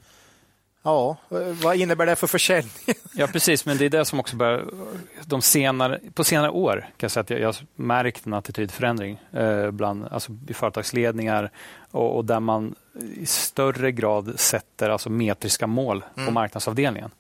Ja, 0.83 1.17
vad 1.63 1.77
innebär 1.77 2.07
det 2.07 2.17
för 2.17 2.27
försäljning? 2.27 2.73
Ja, 3.15 3.27
precis. 3.27 3.67
Men 3.67 3.79
det 3.79 3.85
är 3.85 3.91
det 3.91 4.05
som 4.05 4.21
också 4.21 4.37
börjar... 4.37 4.65
De 5.25 5.43
senare, 5.43 6.01
på 6.15 6.25
senare 6.25 6.51
år 6.51 6.77
kan 6.77 6.91
jag 6.99 7.11
säga 7.11 7.21
att 7.21 7.31
jag, 7.31 7.41
jag 7.41 7.47
har 7.47 7.57
märkt 7.75 8.27
en 8.27 8.35
attitydförändring 8.35 9.21
eh, 9.33 9.71
bland, 9.71 10.07
alltså, 10.11 10.33
i 10.49 10.55
företagsledningar 10.55 11.51
och, 11.91 12.17
och 12.17 12.25
där 12.25 12.41
man 12.41 12.75
i 13.17 13.27
större 13.27 13.93
grad 13.93 14.41
sätter 14.41 14.91
alltså, 14.91 15.11
metriska 15.11 15.67
mål 15.67 16.05
på 16.27 16.31
marknadsavdelningen. 16.31 17.11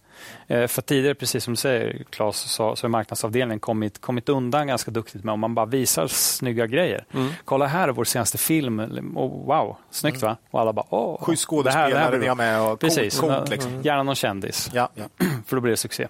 Eh, 0.46 0.66
för 0.66 0.82
tidigare, 0.82 1.14
precis 1.14 1.44
som 1.44 1.52
du 1.52 1.56
säger 1.56 2.02
Claes, 2.10 2.36
så, 2.36 2.76
så 2.76 2.84
har 2.86 2.88
marknadsavdelningen 2.90 3.60
kommit, 3.60 4.00
kommit 4.00 4.28
undan 4.28 4.66
ganska 4.66 4.90
duktigt 4.90 5.24
med 5.24 5.32
om 5.32 5.40
man 5.40 5.54
bara 5.54 5.66
visar 5.66 6.06
snygga 6.06 6.66
grejer. 6.66 7.04
Kolla 7.44 7.66
här 7.66 7.88
är 7.88 7.92
vår 7.92 8.04
senaste 8.04 8.38
film. 8.38 8.80
Oh, 9.16 9.46
wow, 9.46 9.76
snyggt 9.90 10.22
va? 10.22 10.36
Och 10.50 10.60
alla 10.60 10.72
bara 10.72 10.86
åh. 10.90 11.24
Sju 11.24 11.32
det 11.64 11.70
här- 11.70 11.90
det 11.90 11.98
här 11.98 12.10
skådespelare 12.10 12.28
har 12.28 12.36
med. 12.36 12.62
Och 12.62 12.80
Precis, 12.80 13.20
Coolt, 13.20 13.36
coolt, 13.36 13.50
liksom. 13.50 13.82
gärna 13.82 14.02
någon 14.02 14.14
kändis 14.14 14.70
ja, 14.72 14.88
ja. 14.94 15.04
för 15.46 15.56
då 15.56 15.60
blir 15.60 15.70
det 15.70 15.76
succé. 15.76 16.06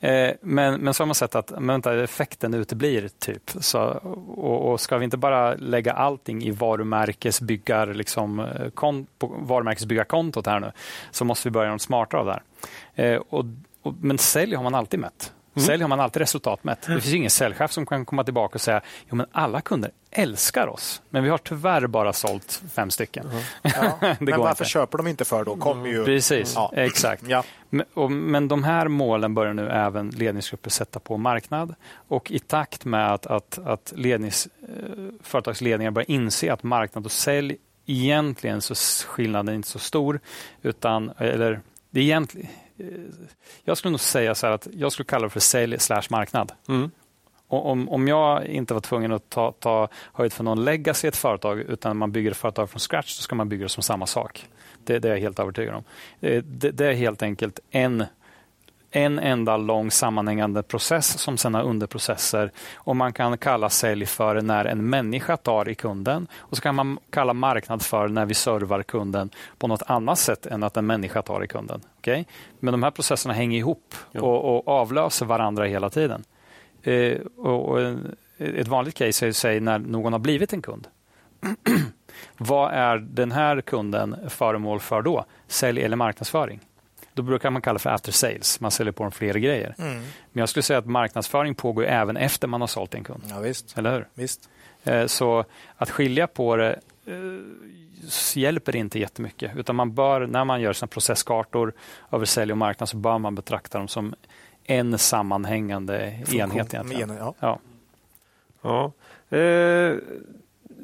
Eh, 0.00 0.30
men, 0.40 0.80
men 0.80 0.94
så 0.94 1.02
har 1.02 1.06
man 1.06 1.14
sett 1.14 1.34
att 1.34 1.50
men 1.50 1.66
vänta, 1.66 2.02
effekten 2.02 2.54
uteblir. 2.54 3.08
Typ. 3.18 3.50
Så, 3.60 3.80
och, 4.36 4.72
och 4.72 4.80
ska 4.80 4.98
vi 4.98 5.04
inte 5.04 5.16
bara 5.16 5.54
lägga 5.54 5.92
allting 5.92 6.42
i 6.44 6.50
varumärkesbyggar, 6.50 7.86
liksom, 7.94 8.40
eh, 8.40 8.70
kon, 8.74 9.06
på 9.18 9.26
varumärkesbyggarkontot 9.26 10.46
här 10.46 10.60
nu, 10.60 10.72
så 11.10 11.24
måste 11.24 11.48
vi 11.48 11.52
börja 11.52 11.70
något 11.70 11.82
smartare 11.82 12.20
av 12.20 12.26
det 12.26 12.32
här. 12.32 12.42
Eh, 12.98 13.16
och, 13.28 13.44
och, 13.82 13.94
men 14.00 14.18
sälj 14.18 14.54
har 14.54 14.62
man 14.62 14.74
alltid 14.74 15.00
mätt. 15.00 15.32
Sälj 15.66 15.82
har 15.82 15.88
man 15.88 16.00
alltid 16.00 16.20
resultatmätt. 16.20 16.82
Det 16.86 17.00
finns 17.00 17.14
ingen 17.14 17.30
säljchef 17.30 17.72
som 17.72 17.86
kan 17.86 18.04
komma 18.04 18.24
tillbaka 18.24 18.54
och 18.54 18.60
säga 18.60 18.80
jo, 19.10 19.16
men 19.16 19.26
alla 19.32 19.60
kunder 19.60 19.90
älskar 20.10 20.66
oss, 20.66 21.02
men 21.10 21.24
vi 21.24 21.30
har 21.30 21.38
tyvärr 21.38 21.86
bara 21.86 22.12
sålt 22.12 22.62
fem 22.74 22.90
stycken. 22.90 23.26
Ja. 23.62 23.70
Det 24.00 24.16
Men 24.20 24.26
går 24.26 24.38
varför 24.38 24.64
inte. 24.64 24.70
köper 24.70 24.98
de 24.98 25.06
inte 25.06 25.24
för 25.24 25.44
då? 25.44 25.56
Kommer 25.56 25.88
ju... 25.88 26.04
Precis, 26.04 26.52
Ja. 26.54 26.72
exakt. 26.74 27.22
Ja. 27.26 27.44
Men, 27.70 27.86
och, 27.94 28.10
men 28.12 28.48
de 28.48 28.64
här 28.64 28.88
målen 28.88 29.34
börjar 29.34 29.54
nu 29.54 29.68
även 29.70 30.10
ledningsgrupper 30.10 30.70
sätta 30.70 31.00
på 31.00 31.16
marknad. 31.16 31.74
Och 32.08 32.30
i 32.30 32.38
takt 32.38 32.84
med 32.84 33.12
att, 33.12 33.26
att, 33.26 33.58
att 33.64 33.92
lednings, 33.96 34.48
eh, 34.62 34.68
företagsledningar 35.22 35.90
börjar 35.90 36.10
inse 36.10 36.52
att 36.52 36.62
marknad 36.62 37.04
och 37.04 37.12
sälj 37.12 37.56
egentligen 37.86 38.60
så 38.60 38.74
skillnaden 39.08 39.48
är 39.48 39.54
inte 39.54 39.68
så 39.68 39.78
stor. 39.78 40.20
Utan, 40.62 41.10
eller 41.18 41.60
det 41.90 42.00
är 42.00 42.04
egentligen, 42.04 42.48
jag 43.64 43.78
skulle 43.78 43.90
nog 43.90 44.00
säga 44.00 44.34
så 44.34 44.46
här 44.46 44.54
att 44.54 44.68
jag 44.72 44.92
skulle 44.92 45.06
kalla 45.06 45.24
det 45.24 45.30
för 45.30 45.40
sälj 45.40 45.78
slash 45.78 46.02
marknad. 46.10 46.52
Mm. 46.68 46.90
Om, 47.50 47.88
om 47.88 48.08
jag 48.08 48.46
inte 48.46 48.74
var 48.74 48.80
tvungen 48.80 49.12
att 49.12 49.30
ta, 49.30 49.52
ta 49.52 49.88
höjd 50.12 50.32
för 50.32 50.44
någon 50.44 50.64
legacy 50.64 51.06
i 51.06 51.08
ett 51.08 51.16
företag 51.16 51.60
utan 51.60 51.96
man 51.96 52.12
bygger 52.12 52.30
ett 52.30 52.36
företag 52.36 52.70
från 52.70 52.80
scratch 52.80 53.10
så 53.10 53.22
ska 53.22 53.34
man 53.34 53.48
bygga 53.48 53.62
det 53.62 53.68
som 53.68 53.82
samma 53.82 54.06
sak. 54.06 54.46
Det, 54.84 54.98
det 54.98 55.08
är 55.08 55.12
jag 55.12 55.20
helt 55.20 55.38
övertygad 55.38 55.74
om. 55.74 55.84
Eh, 56.20 56.42
Det, 56.42 56.70
det 56.70 56.86
är 56.86 56.92
helt 56.92 57.22
enkelt 57.22 57.60
en, 57.70 58.04
en 58.90 59.18
enda 59.18 59.56
lång 59.56 59.90
sammanhängande 59.90 60.62
process 60.62 61.18
som 61.18 61.38
sen 61.38 61.54
har 61.54 61.62
underprocesser. 61.62 62.52
Och 62.74 62.96
man 62.96 63.12
kan 63.12 63.38
kalla 63.38 63.70
sälj 63.70 64.06
för 64.06 64.40
när 64.40 64.64
en 64.64 64.90
människa 64.90 65.36
tar 65.36 65.68
i 65.68 65.74
kunden 65.74 66.26
och 66.36 66.56
så 66.56 66.62
kan 66.62 66.74
man 66.74 66.98
kalla 67.10 67.32
marknad 67.32 67.82
för 67.82 68.08
när 68.08 68.26
vi 68.26 68.34
servar 68.34 68.82
kunden 68.82 69.30
på 69.58 69.66
något 69.66 69.82
annat 69.86 70.18
sätt 70.18 70.46
än 70.46 70.62
att 70.62 70.76
en 70.76 70.86
människa 70.86 71.22
tar 71.22 71.44
i 71.44 71.46
kunden. 71.46 71.80
Okay? 71.98 72.24
Men 72.60 72.72
de 72.72 72.82
här 72.82 72.90
processerna 72.90 73.34
hänger 73.34 73.58
ihop 73.58 73.94
och, 74.14 74.56
och 74.56 74.68
avlöser 74.68 75.26
varandra 75.26 75.64
hela 75.64 75.90
tiden. 75.90 76.24
Eh, 76.82 77.18
och, 77.36 77.68
och 77.68 77.80
ett 78.38 78.68
vanligt 78.68 78.94
case 78.94 79.26
är 79.26 79.32
säg 79.32 79.60
när 79.60 79.78
någon 79.78 80.12
har 80.12 80.20
blivit 80.20 80.52
en 80.52 80.62
kund. 80.62 80.88
Vad 82.36 82.72
är 82.72 82.98
den 82.98 83.32
här 83.32 83.60
kunden 83.60 84.16
föremål 84.28 84.80
för 84.80 85.02
då? 85.02 85.24
Sälj 85.46 85.82
eller 85.82 85.96
marknadsföring? 85.96 86.60
Då 87.18 87.22
brukar 87.22 87.50
man 87.50 87.62
kalla 87.62 87.72
det 87.78 87.82
för 87.82 87.90
after 87.90 88.12
sales. 88.12 88.60
Man 88.60 88.70
säljer 88.70 88.92
på 88.92 89.02
dem 89.02 89.12
fler 89.12 89.34
grejer. 89.34 89.74
Mm. 89.78 89.94
Men 90.32 90.40
jag 90.40 90.48
skulle 90.48 90.62
säga 90.62 90.78
att 90.78 90.86
marknadsföring 90.86 91.54
pågår 91.54 91.84
även 91.86 92.16
efter 92.16 92.48
man 92.48 92.60
har 92.60 92.68
sålt 92.68 92.94
en 92.94 93.04
kund. 93.04 93.22
ja, 93.30 93.40
visst. 93.40 93.78
Eller 93.78 93.92
hur? 93.92 94.08
visst. 94.14 94.48
Eh, 94.84 95.06
Så 95.06 95.44
att 95.76 95.90
skilja 95.90 96.26
på 96.26 96.56
det 96.56 96.78
eh, 97.06 97.14
hjälper 98.34 98.76
inte 98.76 98.98
jättemycket. 98.98 99.56
Utan 99.56 99.76
man 99.76 99.94
bör, 99.94 100.26
när 100.26 100.44
man 100.44 100.60
gör 100.60 100.72
sina 100.72 100.86
processkartor 100.86 101.72
över 102.12 102.24
sälj 102.24 102.52
och 102.52 102.58
marknad 102.58 102.88
så 102.88 102.96
bör 102.96 103.18
man 103.18 103.34
betrakta 103.34 103.78
dem 103.78 103.88
som 103.88 104.14
en 104.64 104.98
sammanhängande 104.98 105.96
enhet. 106.32 106.32
Egentligen. 106.74 107.10
En- 107.10 107.16
ja. 107.16 107.34
Ja. 107.40 107.58
Ja. 108.62 108.92
Eh, 109.38 109.94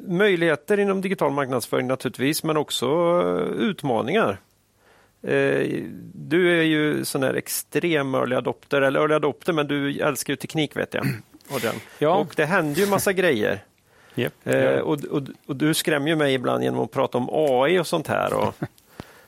möjligheter 0.07 0.79
inom 0.79 1.01
digital 1.01 1.31
marknadsföring 1.31 1.87
naturligtvis, 1.87 2.43
men 2.43 2.57
också 2.57 2.85
eh, 2.85 3.61
utmaningar. 3.63 4.39
Eh, 5.27 5.81
du 6.13 6.59
är 6.59 6.63
ju 6.63 7.05
sån 7.05 7.23
här 7.23 7.33
extrem 7.33 8.15
early 8.15 8.35
adopter, 8.35 8.81
eller 8.81 8.99
early 8.99 9.13
adopter, 9.15 9.53
men 9.53 9.67
du 9.67 9.99
älskar 9.99 10.33
ju 10.33 10.37
teknik 10.37 10.75
vet 10.77 10.93
jag. 10.93 11.07
Och, 11.49 11.59
den. 11.61 11.75
Ja. 11.99 12.15
och 12.15 12.33
det 12.35 12.45
händer 12.45 12.81
ju 12.81 12.87
massa 12.87 13.13
grejer. 13.13 13.63
Japp. 14.15 14.33
Eh, 14.43 14.77
och, 14.79 15.03
och, 15.03 15.21
och 15.47 15.55
du 15.55 15.73
skrämmer 15.73 16.07
ju 16.07 16.15
mig 16.15 16.33
ibland 16.33 16.63
genom 16.63 16.79
att 16.79 16.91
prata 16.91 17.17
om 17.17 17.29
AI 17.31 17.79
och 17.79 17.87
sånt 17.87 18.07
här. 18.07 18.33
Och 18.33 18.53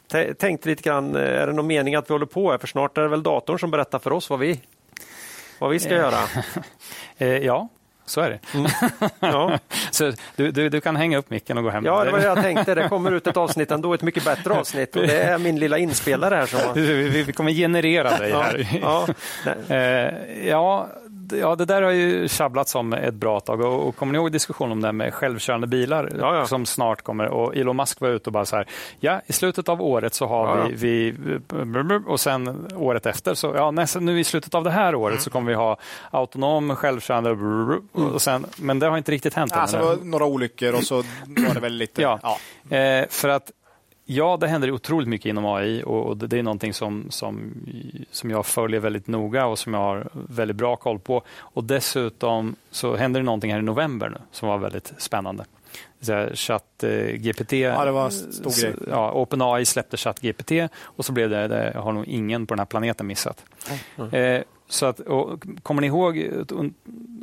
tänkte 0.38 0.70
lite 0.70 0.84
grann, 0.84 1.16
eh, 1.16 1.22
är 1.22 1.48
det 1.48 1.54
någon 1.54 1.68
mening 1.68 1.96
att 1.96 2.10
vi 2.10 2.14
håller 2.14 2.26
på 2.26 2.52
här? 2.52 2.58
För 2.58 2.68
snart 2.68 2.98
är 2.98 3.02
det 3.02 3.08
väl 3.08 3.24
datorn 3.24 3.60
som 3.60 3.72
berättar 3.72 4.00
för 4.00 4.12
oss 4.14 4.30
vad 4.30 4.40
vi, 4.40 4.62
vad 5.60 5.70
vi 5.70 5.80
ska 5.80 5.90
Eh. 5.90 5.98
göra. 5.98 6.20
Ja, 7.42 7.68
så 8.10 8.22
är 8.22 8.30
det. 8.30 8.40
Ja. 9.20 9.60
Så 9.92 10.12
du, 10.36 10.52
du, 10.52 10.70
du 10.70 10.82
kan 10.82 10.96
hänga 10.96 11.18
upp 11.18 11.30
micken 11.30 11.58
och 11.58 11.64
gå 11.64 11.70
hem. 11.70 11.86
Ja, 11.86 12.04
det 12.04 12.12
var 12.12 12.20
det 12.20 12.26
jag 12.26 12.42
tänkte. 12.42 12.76
Det 12.76 12.90
kommer 12.90 13.12
ut 13.12 13.28
ett 13.28 13.38
avsnitt 13.38 13.72
ändå, 13.72 13.94
ett 13.94 14.02
mycket 14.02 14.26
bättre 14.26 14.54
avsnitt. 14.54 14.96
Och 14.96 15.02
det 15.08 15.22
är 15.22 15.38
min 15.38 15.60
lilla 15.60 15.78
inspelare 15.78 16.36
här 16.36 16.46
som... 16.46 16.60
vi, 16.76 17.34
kommer 17.34 17.52
generera 17.52 18.18
dig 18.18 18.30
Ja, 18.30 18.42
här. 18.42 18.80
ja. 18.82 19.08
Eh, 19.76 20.48
ja, 20.48 20.88
d- 21.07 21.07
ja, 21.32 21.56
det 21.56 21.66
där 21.66 21.82
har 21.82 21.92
ju 21.92 22.28
tjabblats 22.28 22.76
om 22.76 22.94
ett 22.94 23.14
bra 23.14 23.40
tag. 23.40 23.62
Och, 23.62 23.88
och 23.88 23.96
kommer 23.96 24.12
ni 24.14 24.18
ihåg 24.18 24.32
diskussionen 24.32 24.72
om 24.72 24.82
det 24.82 24.88
här 24.88 24.94
med 24.94 25.14
självkörande 25.14 25.68
bilar 25.68 26.12
Ja, 26.20 26.36
ja. 26.36 26.46
som 26.48 26.66
snart 26.66 27.02
kommer? 27.02 27.26
Och 27.28 27.56
Elon 27.56 27.76
Musk 27.76 28.02
var 28.02 28.10
ute 28.10 28.30
och 28.30 28.34
bara 28.34 28.46
så 28.46 28.56
här, 28.56 28.68
ja, 29.00 29.22
i 29.28 29.34
slutet 29.34 29.70
av 29.70 29.82
året 29.82 30.14
så 30.14 30.26
har 30.28 30.58
Ja, 30.58 30.68
vi, 30.74 31.12
vi 31.12 31.40
och 32.08 32.20
sen 32.20 32.68
året 32.76 33.06
efter, 33.06 33.34
så 33.34 33.54
ja, 33.56 33.72
nästan 33.72 34.06
nu 34.06 34.20
i 34.20 34.24
slutet 34.24 34.56
av 34.56 34.64
det 34.64 34.72
här 34.72 34.96
året 34.96 35.14
Mm. 35.14 35.22
så 35.24 35.30
kommer 35.30 35.52
vi 35.52 35.56
ha 35.56 35.78
autonom, 36.12 36.76
självkörande 36.76 37.32
och 38.14 38.22
sen, 38.22 38.46
men 38.58 38.80
det 38.80 38.88
har 38.88 38.98
inte 38.98 39.12
riktigt 39.12 39.34
hänt 39.34 39.52
än. 39.52 39.60
Alltså, 39.60 39.78
var 39.78 39.98
några 40.04 40.26
olyckor 40.26 40.74
och 40.76 40.84
så 40.84 40.96
var 41.26 41.54
det 41.54 41.60
väl 41.60 41.74
lite... 41.74 42.02
Ja. 42.02 42.20
Eh, 42.78 43.06
för 43.10 43.30
att 43.30 43.52
Ja, 44.10 44.38
det 44.38 44.48
händer 44.48 44.72
otroligt 44.72 45.08
mycket 45.08 45.26
inom 45.26 45.46
AI 45.46 45.84
och 45.86 46.18
det 46.18 46.40
är 46.40 46.44
någonting 46.44 46.74
som, 46.74 47.06
som, 47.10 47.54
som 48.12 48.30
jag 48.30 48.46
följer 48.46 48.80
väldigt 48.80 49.08
noga 49.08 49.46
och 49.46 49.60
som 49.60 49.74
jag 49.74 49.80
har 49.82 50.08
väldigt 50.14 50.56
bra 50.58 50.76
koll 50.76 51.00
på. 51.00 51.22
Och 51.40 51.64
Dessutom 51.64 52.56
så 52.72 52.96
händer 52.96 53.20
det 53.20 53.26
någonting 53.26 53.52
här 53.52 53.60
i 53.60 53.64
november 53.64 54.10
nu 54.10 54.18
som 54.32 54.50
var 54.50 54.58
väldigt 54.58 54.94
spännande. 54.98 55.46
Så 56.02 56.14
här, 56.14 56.36
Chatt 56.36 56.84
eh, 56.84 56.92
GPT. 57.16 57.54
Ja, 57.54 57.86
det 57.86 57.92
var 57.92 58.10
stor 58.10 58.62
grej. 58.62 58.76
Ja, 58.90 59.12
OpenAI 59.12 59.66
släppte 59.66 59.98
Chatt 59.98 60.22
GPT 60.22 60.52
och 60.82 61.06
så 61.06 61.12
blev 61.12 61.30
det, 61.30 61.48
det 61.48 61.74
har 61.78 61.92
nog 61.92 62.06
ingen 62.06 62.48
på 62.48 62.54
den 62.54 62.60
här 62.60 62.66
planeten 62.66 63.08
missat. 63.08 63.46
Eh, 64.12 64.42
Så 64.70 64.86
att, 64.86 65.00
och, 65.00 65.44
kommer, 65.64 65.82
ni 65.82 65.88
ihåg, 65.88 66.30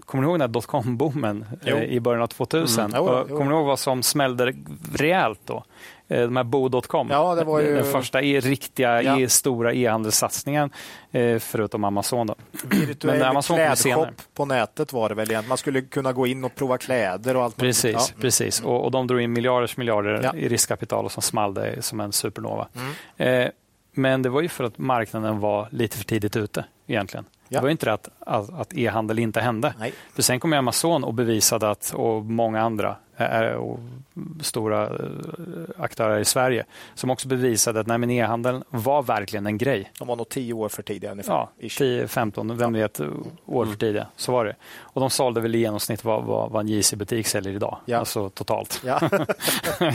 kommer 0.07 0.23
ni 0.23 0.29
ihåg 0.29 0.35
den 0.35 0.41
här 0.41 0.49
dotcom-boomen 0.49 1.45
eh, 1.65 1.83
i 1.83 2.01
början 2.01 2.23
av 2.23 2.27
2000? 2.27 2.85
Mm. 2.85 2.97
Jo, 2.97 3.25
jo. 3.29 3.37
Kommer 3.37 3.51
ni 3.51 3.57
ihåg 3.57 3.67
vad 3.67 3.79
som 3.79 4.03
smällde 4.03 4.55
rejält 4.95 5.41
då? 5.45 5.65
Eh, 6.09 6.21
De 6.23 6.37
här 6.37 6.45
bo.com. 6.45 7.09
Ja, 7.11 7.35
det 7.35 7.45
var 7.45 7.61
ju- 7.61 7.75
Den 7.75 7.85
första 7.93 8.23
e, 8.23 8.41
riktiga 8.41 9.03
Ja. 9.03 9.21
e, 9.21 9.29
stora 9.29 9.73
e-handelssatsningen, 9.75 10.71
eh, 11.13 11.39
förutom 11.39 11.85
Amazon. 11.85 12.27
Då. 12.27 12.35
Virtuell 12.65 13.19
Men 13.19 13.29
Amazon 13.29 13.57
klädshop 13.57 14.09
på 14.35 14.45
nätet 14.47 14.93
var 14.93 15.09
det 15.09 15.15
väl 15.15 15.31
egentligen. 15.31 15.49
Man 15.49 15.59
skulle 15.59 15.81
kunna 15.83 16.13
gå 16.13 16.27
in 16.27 16.45
och 16.45 16.55
prova 16.55 16.79
kläder 16.79 17.37
och 17.37 17.43
allt. 17.45 17.57
Precis, 17.57 17.93
Ja. 17.93 18.21
precis. 18.21 18.61
Och, 18.61 18.85
och 18.85 18.91
de 18.91 19.07
drog 19.07 19.21
in 19.21 19.33
miljarders 19.33 19.77
miljarder 19.77 20.21
Ja. 20.23 20.35
i 20.35 20.49
riskkapital 20.49 21.05
och 21.05 21.13
som 21.13 21.23
small 21.23 21.55
det 21.55 21.83
som 21.83 22.01
en 22.01 22.13
supernova. 22.13 22.69
Mm. 23.19 23.43
Eh, 23.45 23.51
men 23.93 24.23
det 24.23 24.29
var 24.29 24.41
ju 24.41 24.49
för 24.49 24.65
att 24.65 24.79
marknaden 24.79 25.41
var 25.41 25.69
lite 25.71 25.97
för 25.97 26.05
tidigt 26.05 26.37
ute 26.37 26.65
egentligen. 26.87 27.25
Det 27.49 27.61
var 27.61 27.69
inte 27.69 27.87
det 27.87 27.93
att, 27.93 28.09
att, 28.27 28.61
att 28.61 28.75
e-handel 28.75 29.19
inte 29.19 29.41
hände. 29.41 29.75
Nej. 29.79 29.93
För 30.15 30.23
sen 30.23 30.41
kom 30.41 30.53
Amazon 30.53 31.05
och 31.05 31.15
bevisade 31.15 31.71
att, 31.71 31.95
och 31.97 32.25
många 32.25 32.61
andra 32.61 32.97
eh, 33.17 33.47
och 33.47 33.81
stora 34.41 34.83
eh, 34.83 34.91
aktörer 35.79 36.19
i 36.19 36.25
Sverige 36.25 36.65
som 36.95 37.11
också 37.11 37.29
bevisade 37.29 37.81
att 37.81 37.87
nej, 37.87 38.19
e-handeln 38.19 38.65
var 38.71 39.03
verkligen 39.03 39.47
en 39.47 39.59
grej. 39.59 39.93
De 39.99 40.09
var 40.09 40.17
nog 40.17 40.29
tio 40.29 40.53
år 40.53 40.69
för 40.69 40.83
tidiga 40.83 41.11
ungefär. 41.11 41.33
Ja, 41.33 41.51
Ish. 41.59 41.81
10-15, 41.81 42.57
vem 42.57 42.73
vet, 42.73 43.01
år 43.47 43.67
för 43.67 43.77
tidiga. 43.77 44.07
Så 44.17 44.33
var 44.33 44.45
det. 44.45 44.57
Och 44.79 45.01
de 45.01 45.11
sålde 45.11 45.41
väl 45.41 45.55
i 45.55 45.59
genomsnitt 45.59 46.05
vad, 46.05 46.25
vad, 46.25 46.51
vad 46.51 46.61
en 46.61 46.69
JC-butik 46.69 47.27
säljer 47.27 47.53
idag. 47.53 47.79
Ja. 47.85 47.99
Alltså 47.99 48.31
totalt. 48.31 48.83
Ja. 48.85 49.01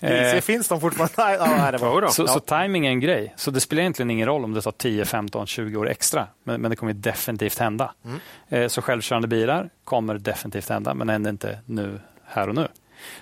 Eh, 0.00 0.36
JC 0.36 0.44
finns 0.44 0.68
de 0.68 0.80
fortfarande? 0.80 1.14
Nej, 1.18 1.58
ja, 1.58 1.70
det 1.70 1.78
var... 1.78 2.08
Så, 2.08 2.26
så 2.26 2.40
timing 2.40 2.86
är 2.86 2.90
en 2.90 3.00
grej. 3.00 3.34
Så 3.36 3.50
det 3.50 3.60
spelar 3.60 3.80
egentligen 3.80 4.10
ingen 4.10 4.26
roll 4.26 4.44
om 4.44 4.54
det 4.54 4.62
tar 4.62 4.70
10, 4.70 5.04
15, 5.04 5.46
20 5.46 5.76
år 5.76 5.88
extra. 5.88 6.26
Men, 6.44 6.60
men 6.60 6.70
det 6.70 6.76
kommer 6.76 6.92
definitivt 6.92 7.58
hända. 7.64 7.94
Mm. 8.04 8.18
Eh, 8.48 8.68
så 8.68 8.82
självkörande 8.82 9.28
bilar 9.28 9.70
kommer 9.84 10.18
definitivt 10.18 10.68
hända, 10.68 10.94
men 10.94 11.10
ändå 11.10 11.30
inte 11.30 11.58
nu, 11.66 12.00
här 12.24 12.48
och 12.48 12.54
nu. 12.54 12.68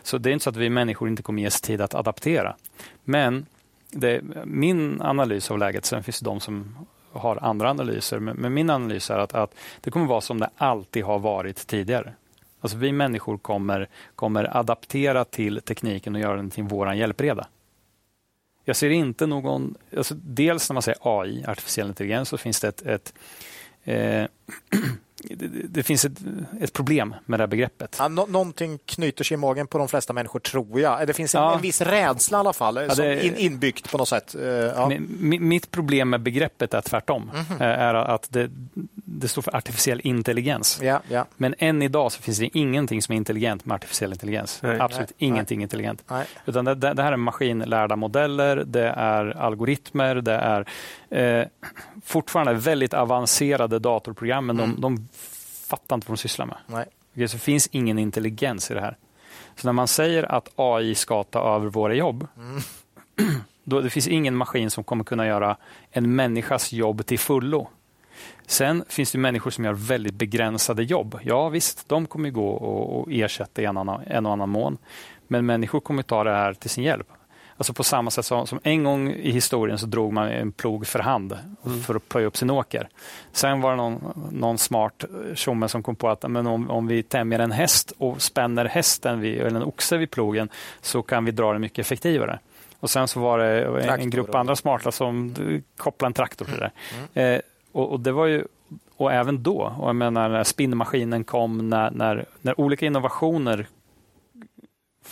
Så 0.02 0.18
det 0.18 0.30
är 0.30 0.32
inte 0.32 0.42
så 0.42 0.50
att 0.50 0.56
vi 0.56 0.70
människor 0.70 1.08
inte 1.08 1.22
kommer 1.22 1.42
ges 1.42 1.60
tid 1.60 1.80
att 1.80 1.94
adaptera. 1.94 2.56
Men 3.04 3.46
min 4.44 5.02
analys 5.02 5.50
av 5.50 5.58
läget, 5.58 5.84
sen 5.84 6.02
finns 6.02 6.20
det 6.20 6.24
de 6.24 6.40
som 6.40 6.86
har 7.12 7.38
andra 7.42 7.70
analyser, 7.70 8.18
men, 8.18 8.36
men 8.36 8.54
min 8.54 8.70
analys 8.70 9.10
är 9.10 9.18
att, 9.18 9.34
att 9.34 9.54
det 9.80 9.90
kommer 9.90 10.06
vara 10.06 10.20
som 10.20 10.40
det 10.40 10.50
alltid 10.56 11.04
har 11.04 11.18
varit 11.18 11.66
tidigare. 11.66 12.12
Alltså 12.60 12.78
vi 12.78 12.92
människor 12.92 13.38
kommer, 13.38 13.88
kommer 14.14 14.56
adaptera 14.56 15.24
till 15.24 15.60
tekniken 15.60 16.14
och 16.14 16.20
göra 16.20 16.36
den 16.36 16.50
till 16.50 16.64
vår 16.64 16.94
hjälpreda. 16.94 17.46
Jag 18.64 18.76
ser 18.76 18.90
inte 18.90 19.26
någon... 19.26 19.74
Alltså 19.96 20.14
dels 20.14 20.70
när 20.70 20.74
man 20.74 20.82
säger 20.82 20.98
AI, 21.02 21.44
artificiell 21.48 21.88
intelligens, 21.88 22.28
så 22.28 22.38
finns 22.38 22.60
det 22.60 22.68
ett... 22.68 22.82
ett 22.82 23.14
eh, 23.84 23.94
det, 25.30 25.46
det 25.68 25.82
finns 25.82 26.04
ett, 26.04 26.12
ett 26.60 26.72
problem 26.72 27.14
med 27.26 27.38
det 27.40 27.42
här 27.42 27.46
begreppet. 27.48 27.96
Ja, 27.98 28.08
nå- 28.08 28.26
någonting 28.26 28.78
knyter 28.86 29.24
sig 29.24 29.34
i 29.34 29.38
magen 29.38 29.66
på 29.66 29.78
de 29.78 29.88
flesta 29.88 30.12
människor, 30.12 30.40
tror 30.40 30.80
jag. 30.80 31.06
Det 31.06 31.12
finns 31.12 31.34
en, 31.34 31.42
Ja. 31.42 31.54
en 31.54 31.60
viss 31.60 31.80
rädsla 31.80 32.38
i 32.38 32.40
alla 32.40 32.52
fall, 32.52 32.74
det- 32.74 32.94
som 32.96 33.04
in, 33.04 33.36
inbyggt 33.36 33.90
på 33.90 33.98
något 33.98 34.08
sätt. 34.08 34.34
Eh, 34.34 34.42
Ja. 34.42 34.88
Mi- 34.88 35.00
mi- 35.20 35.40
Mitt 35.40 35.70
problem 35.70 36.10
med 36.10 36.20
begreppet 36.20 36.74
är 36.74 36.80
tvärtom. 36.80 37.30
Mhm. 37.34 37.60
Eh, 37.62 37.68
Är 37.68 37.94
att 37.94 38.26
det, 38.32 38.50
det 38.94 39.28
står 39.28 39.42
för 39.42 39.56
artificiell 39.56 40.00
intelligens. 40.04 40.78
Ja, 40.82 41.00
ja. 41.08 41.26
Men 41.36 41.54
än 41.58 41.82
idag 41.82 42.12
så 42.12 42.22
finns 42.22 42.38
det 42.38 42.58
ingenting 42.58 43.02
som 43.02 43.12
är 43.12 43.16
intelligent 43.16 43.64
med 43.66 43.74
artificiell 43.74 44.12
intelligens. 44.12 44.58
Nej. 44.62 44.80
Absolut 44.80 45.12
Nej. 45.18 45.28
ingenting 45.28 45.62
intelligent. 45.62 46.02
Nej. 46.10 46.24
Utan 46.46 46.64
det, 46.64 46.74
det, 46.74 46.94
det 46.94 47.02
här 47.02 47.12
är 47.12 47.16
maskinlärda 47.16 47.96
modeller, 47.96 48.56
det 48.66 48.88
är 48.88 49.36
algoritmer, 49.36 50.14
det 50.14 50.32
är 50.34 50.68
eh, 51.12 51.46
fortfarande 52.04 52.54
väldigt 52.54 52.94
avancerade 52.94 53.78
datorprogram, 53.78 54.46
men 54.46 54.56
de, 54.56 54.80
de 54.80 55.08
fattar 55.68 55.94
inte 55.94 56.08
vad 56.08 56.18
de 56.18 56.20
sysslar 56.20 56.46
med. 56.46 56.56
Nej. 56.66 56.86
Okej, 57.14 57.28
så 57.28 57.36
det 57.36 57.42
finns 57.42 57.66
ingen 57.66 57.98
intelligens 57.98 58.70
i 58.70 58.74
det 58.74 58.80
här. 58.80 58.96
Så 59.56 59.68
när 59.68 59.72
man 59.72 59.88
säger 59.88 60.32
att 60.32 60.48
AI 60.56 60.94
ska 60.94 61.22
ta 61.22 61.56
över 61.56 61.66
våra 61.66 61.94
jobb, 61.94 62.26
då 63.64 63.80
det 63.80 63.90
finns 63.90 64.08
ingen 64.08 64.36
maskin 64.36 64.70
som 64.70 64.84
kommer 64.84 65.04
kunna 65.04 65.26
göra 65.26 65.56
en 65.90 66.14
människas 66.14 66.72
jobb 66.72 67.06
till 67.06 67.18
fullo. 67.18 67.68
Sen 68.46 68.84
finns 68.88 69.12
det 69.12 69.18
människor 69.18 69.50
som 69.50 69.64
gör 69.64 69.72
väldigt 69.72 70.14
begränsade 70.14 70.82
jobb. 70.82 71.18
Ja 71.22 71.48
visst, 71.48 71.88
de 71.88 72.06
kommer 72.06 72.30
gå 72.30 72.48
och, 72.48 73.00
och 73.00 73.12
ersätta 73.12 73.62
i 73.62 73.64
en, 73.64 73.76
annan, 73.76 74.02
en 74.06 74.26
och 74.26 74.32
annan 74.32 74.48
mån. 74.48 74.78
Men 75.28 75.46
människor 75.46 75.80
kommer 75.80 76.02
ta 76.02 76.24
det 76.24 76.30
här 76.30 76.54
till 76.54 76.70
sin 76.70 76.84
hjälp. 76.84 77.08
Alltså 77.56 77.72
på 77.72 77.84
samma 77.84 78.10
sätt 78.10 78.24
som, 78.24 78.46
som 78.46 78.60
en 78.62 78.84
gång 78.84 79.10
i 79.10 79.30
historien 79.30 79.78
så 79.78 79.86
drog 79.86 80.12
man 80.12 80.28
en 80.28 80.52
plog 80.52 80.86
för 80.86 80.98
hand 80.98 81.38
för 81.86 81.94
att 81.94 82.08
plöja 82.08 82.26
upp 82.26 82.36
sin 82.36 82.50
åker. 82.50 82.88
Sen 83.32 83.60
var 83.60 83.70
det 83.70 83.76
någon, 83.76 84.28
någon 84.32 84.58
smart 84.58 85.04
tjomme 85.34 85.68
som 85.68 85.82
kom 85.82 85.96
på 85.96 86.08
att 86.08 86.30
men 86.30 86.46
om, 86.46 86.70
om 86.70 86.86
vi 86.86 87.02
tämjer 87.02 87.38
en 87.38 87.52
häst 87.52 87.92
och 87.98 88.22
spänner 88.22 88.64
hästen 88.64 89.20
vid, 89.20 89.40
eller 89.40 89.60
en 89.60 89.66
oxe 89.66 89.96
vid 89.96 90.10
plogen 90.10 90.48
så 90.80 91.02
kan 91.02 91.24
vi 91.24 91.30
dra 91.30 91.52
den 91.52 91.60
mycket 91.60 91.78
effektivare. 91.78 92.38
Och 92.80 92.90
Sen 92.90 93.08
så 93.08 93.20
var 93.20 93.38
det 93.38 93.64
en, 93.82 94.00
en 94.00 94.10
grupp 94.10 94.34
andra 94.34 94.56
smarta 94.56 94.92
som 94.92 95.34
kopplade 95.76 96.08
en 96.08 96.14
traktor 96.14 96.44
till 96.44 96.58
det. 96.58 96.70
där. 97.12 97.34
Eh, 97.34 97.40
och, 97.72 97.90
och 97.90 98.00
det 98.00 98.12
var 98.12 98.26
ju 98.26 98.44
och 98.96 99.12
även 99.12 99.42
då, 99.42 99.74
och 99.78 99.88
jag 99.88 99.96
menar 99.96 100.28
när 100.28 100.44
spinnmaskinen 100.44 101.24
kom, 101.24 101.70
när, 101.70 101.90
när, 101.90 102.24
när 102.40 102.60
olika 102.60 102.86
innovationer 102.86 103.66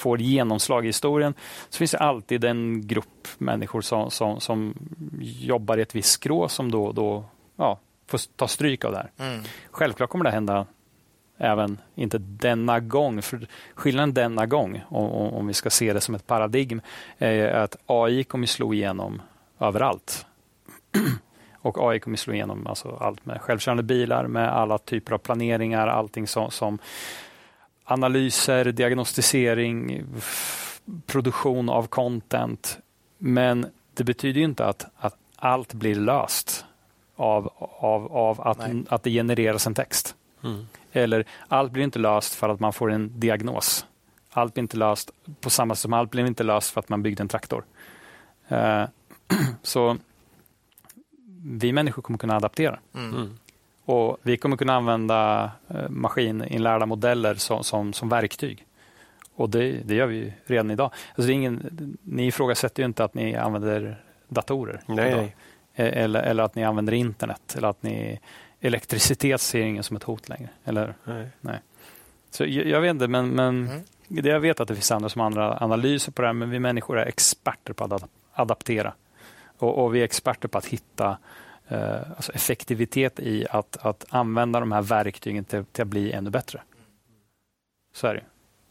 får 0.01 0.21
genomslag 0.21 0.85
i 0.85 0.89
historien, 0.89 1.35
så 1.69 1.79
finns 1.79 1.91
det 1.91 1.99
alltid 1.99 2.45
en 2.45 2.87
grupp 2.87 3.29
människor 3.39 3.81
som, 3.81 4.11
som, 4.11 4.41
som 4.41 4.75
jobbar 5.21 5.79
i 5.79 5.83
ett 5.83 5.95
visst 5.95 6.13
skrå 6.13 6.49
som 6.49 6.71
då, 6.71 6.93
då 6.93 7.25
ja, 7.57 7.79
får 8.07 8.21
ta 8.37 8.49
stryk 8.49 8.85
av 8.85 8.93
det 8.93 8.99
här. 8.99 9.33
Mm. 9.33 9.45
Självklart 9.71 10.11
kommer 10.11 10.25
det 10.25 10.31
hända 10.31 10.67
även, 11.41 11.79
inte 11.95 12.19
denna 12.19 12.81
gång, 12.81 13.23
för 13.23 13.47
skillnaden 13.75 14.15
denna 14.15 14.47
gång, 14.47 14.83
om, 14.89 15.11
om 15.11 15.47
vi 15.47 15.55
ska 15.55 15.71
se 15.71 15.93
det 15.93 16.01
som 16.01 16.15
ett 16.15 16.27
paradigm, 16.27 16.81
är 17.19 17.49
att 17.49 17.77
AI 17.87 18.25
kommer 18.25 18.47
slå 18.47 18.75
igenom 18.75 19.23
överallt. 19.61 20.27
Och 21.63 21.91
AI 21.91 22.01
kommer 22.01 22.17
slå 22.17 22.33
igenom 22.33 22.67
alltså 22.67 22.97
allt 23.01 23.27
med 23.27 23.41
självkörande 23.41 23.83
bilar, 23.83 24.27
med 24.27 24.49
alla 24.49 24.79
typer 24.79 25.13
av 25.13 25.19
planeringar, 25.19 25.89
allting 25.89 26.27
som, 26.27 26.51
som 26.51 26.79
analyser, 27.91 28.65
diagnostisering, 28.65 30.05
produktion 31.07 31.69
av 31.69 31.87
content. 31.87 32.79
Men 33.19 33.67
det 33.95 34.05
betyder 34.05 34.41
ju 34.41 34.45
inte 34.45 34.67
att, 34.67 34.87
att 34.97 35.17
allt 35.37 35.75
blir 35.75 35.95
löst 35.95 36.65
av, 37.17 37.53
av, 37.79 38.13
av 38.13 38.41
att, 38.41 38.59
Nej. 38.59 38.85
att 38.89 39.03
det 39.03 39.11
genereras 39.11 39.67
en 39.67 39.75
text. 39.75 40.15
Eller 40.93 41.25
allt 41.49 41.73
blir 41.73 41.85
inte 41.85 41.99
löst 41.99 42.35
för 42.35 42.49
att 42.49 42.61
man 42.61 42.73
får 42.73 42.91
en 42.93 43.21
diagnos. 43.21 43.87
Allt 44.31 44.55
blir 44.55 44.63
inte 44.63 44.77
löst 44.77 45.11
på 45.41 45.51
samma 45.51 45.75
sätt 45.75 45.83
som 45.83 45.93
allt 45.93 46.11
blir 46.11 46.27
inte 46.27 46.45
löst 46.45 46.71
för 46.71 46.81
att 46.81 46.89
man 46.89 47.03
byggde 47.03 47.23
en 47.23 47.29
traktor. 47.29 47.65
Eh, 48.49 48.85
så 49.63 49.97
vi 51.43 51.73
människor 51.73 52.03
kommer 52.03 52.19
kunna 52.19 52.37
adaptera. 52.37 52.79
Mm. 52.95 53.39
Och 53.91 54.19
Vi 54.23 54.37
kommer 54.37 54.57
kunna 54.57 54.75
använda 54.75 55.51
eh, 55.69 55.89
maskininlärda 55.89 56.87
modeller 56.87 57.35
som, 57.35 57.65
som, 57.65 57.93
som 57.93 58.09
verktyg. 58.09 58.67
Och 59.35 59.51
det, 59.51 59.73
det 59.73 59.95
gör 59.95 60.07
vi 60.07 60.33
redan 60.47 60.71
idag. 60.71 60.91
Alltså 61.15 61.31
ingen, 61.33 61.99
ni 62.03 62.27
ifrågasätter 62.27 62.83
ju 62.83 62.87
inte 62.87 63.05
att 63.05 63.15
ni 63.15 63.37
använder 63.37 64.03
datorer. 64.29 64.81
Nej, 64.87 65.15
nej. 65.15 65.37
Eh, 65.75 66.03
Eller, 66.05 66.23
eller 66.23 66.43
att 66.43 66.55
ni 66.55 66.65
använder 66.65 66.93
internet. 66.93 67.55
Eller 67.57 67.69
att 67.69 67.83
ni 67.83 68.21
elektricitet 68.61 69.41
ser 69.41 69.61
ingen 69.61 69.83
som 69.83 69.97
ett 69.97 70.03
hot 70.03 70.29
längre. 70.29 70.49
Eller, 70.65 70.95
Nej. 71.41 71.59
så 72.31 72.45
jag, 72.45 72.67
jag 72.67 72.81
vet 72.81 72.91
inte, 72.91 73.09
men, 73.09 73.29
men 73.29 73.67
Mm. 73.69 74.23
det, 74.23 74.29
jag 74.29 74.41
vet 74.41 74.61
att 74.61 74.69
det 74.69 74.75
finns 74.75 74.93
andra 74.93 75.09
som 75.09 75.21
andra 75.21 75.59
analyser 75.61 76.13
på 76.13 76.23
det 76.23 76.29
här, 76.29 76.33
men 76.33 76.51
vi 76.51 76.59
människor 76.59 76.99
är 76.99 77.07
experter 77.07 77.73
på 77.73 77.85
att 77.85 77.93
ad- 77.93 78.09
adaptera. 78.33 78.93
Och, 79.59 79.85
och 79.85 79.95
vi 79.95 80.01
är 80.01 80.05
experter 80.05 80.49
på 80.49 80.59
att 80.59 80.67
hitta 80.67 81.19
alltså 82.17 82.33
effektivitet 82.33 83.21
i 83.21 83.47
att, 83.51 83.77
att 83.81 84.05
använda 84.09 84.61
de 84.61 84.73
här 84.73 84.83
verktygen 84.83 85.45
till, 85.45 85.65
till 85.65 85.83
att 85.83 85.89
bli 85.89 86.13
ännu 86.13 86.31
bättre. 86.31 86.63
Så 87.93 88.07
är 88.07 88.15
det. 88.15 88.23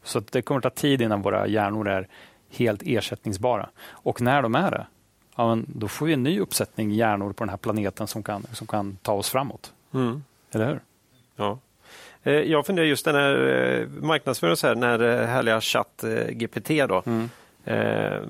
Så 0.02 0.20
det 0.20 0.42
kommer 0.42 0.60
ta 0.60 0.70
tid 0.70 1.02
innan 1.02 1.22
våra 1.22 1.46
hjärnor 1.46 1.88
är 1.88 2.08
helt 2.50 2.82
ersättningsbara. 2.84 3.68
Och 3.88 4.20
när 4.20 4.42
de 4.42 4.54
är 4.54 4.70
det, 4.70 4.86
ja, 5.36 5.58
då 5.66 5.88
får 5.88 6.06
vi 6.06 6.12
en 6.12 6.22
ny 6.22 6.40
uppsättning 6.40 6.90
hjärnor 6.90 7.32
på 7.32 7.44
den 7.44 7.48
här 7.48 7.56
planeten 7.56 8.06
som 8.06 8.22
kan, 8.22 8.46
som 8.52 8.66
kan 8.66 8.98
ta 9.02 9.12
oss 9.12 9.30
framåt. 9.30 9.72
Mm. 9.94 10.24
Eller 10.52 10.66
hur? 10.66 10.80
Ja. 11.36 11.58
Eh, 12.22 12.32
Jag 12.32 12.66
funderar 12.66 12.86
just 12.86 13.04
den 13.04 13.14
här 13.14 13.48
eh, 13.48 13.86
marknadsföringen, 13.88 14.56
så 14.56 14.66
här, 14.66 14.74
den 14.74 14.82
här 14.82 15.20
eh, 15.20 15.26
härliga 15.26 15.60
chatt 15.60 16.04
eh, 16.04 16.26
GPT. 16.30 16.68
Då. 16.68 17.02
Mm. 17.06 17.28
Eh, 17.64 18.20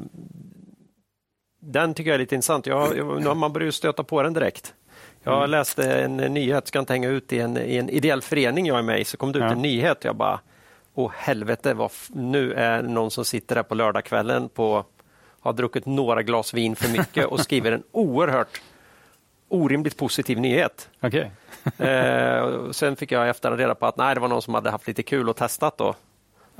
Den 1.61 1.95
tycker 1.95 2.11
jag 2.11 2.15
är 2.15 2.19
lite 2.19 2.35
intressant. 2.35 2.67
Jag, 2.67 2.97
jag, 2.97 3.37
man 3.37 3.53
börjar 3.53 3.67
ju 3.67 3.73
stöta 3.73 4.05
på 4.05 4.23
den 4.23 4.33
direkt. 4.33 4.75
Jag 5.23 5.37
Mm. 5.39 5.51
läste 5.51 5.93
en 6.01 6.17
nyhet, 6.17 6.67
ska 6.69 6.79
inte 6.79 6.93
hänga 6.93 7.09
ut 7.09 7.33
i 7.33 7.39
en, 7.41 7.57
i 7.57 7.77
en 7.77 7.91
ideell 7.91 8.23
förening 8.23 8.67
jag 8.67 8.79
är 8.79 8.83
med 8.83 9.01
i, 9.01 9.05
så 9.05 9.17
kom 9.17 9.33
det 9.33 9.39
ut 9.39 9.45
Ja. 9.45 9.51
en 9.51 9.63
nyhet 9.63 9.99
och 9.99 10.05
jag 10.05 10.17
bara, 10.17 10.41
åh 10.95 11.11
helvete, 11.15 11.75
vad 11.75 11.91
nu 12.09 12.53
är 12.53 12.83
någon 12.83 13.11
som 13.11 13.25
sitter 13.25 13.55
där 13.55 13.63
på 13.63 13.75
lördagskvällen 13.75 14.49
på, 14.49 14.85
har 15.41 15.53
druckit 15.53 15.87
några 15.87 16.23
glas 16.23 16.55
vin 16.55 16.77
för 16.77 16.89
mycket 16.89 17.27
och 17.27 17.41
skriver 17.41 17.73
en 17.73 17.83
oerhört 17.93 18.61
orimligt 19.49 19.97
positiv 19.97 20.41
nyhet. 20.41 20.89
Okej. 21.03 21.31
Eh, 21.79 22.71
sen 22.71 22.97
fick 22.97 23.13
jag 23.13 23.29
efter 23.29 23.57
reda 23.57 23.75
på 23.75 23.87
att 23.87 23.97
nej, 23.97 24.15
det 24.15 24.21
var 24.21 24.29
någon 24.29 24.43
som 24.43 24.55
hade 24.55 24.71
haft 24.71 24.87
lite 24.87 25.03
kul 25.03 25.29
och 25.29 25.37
testat 25.37 25.79
då. 25.79 25.95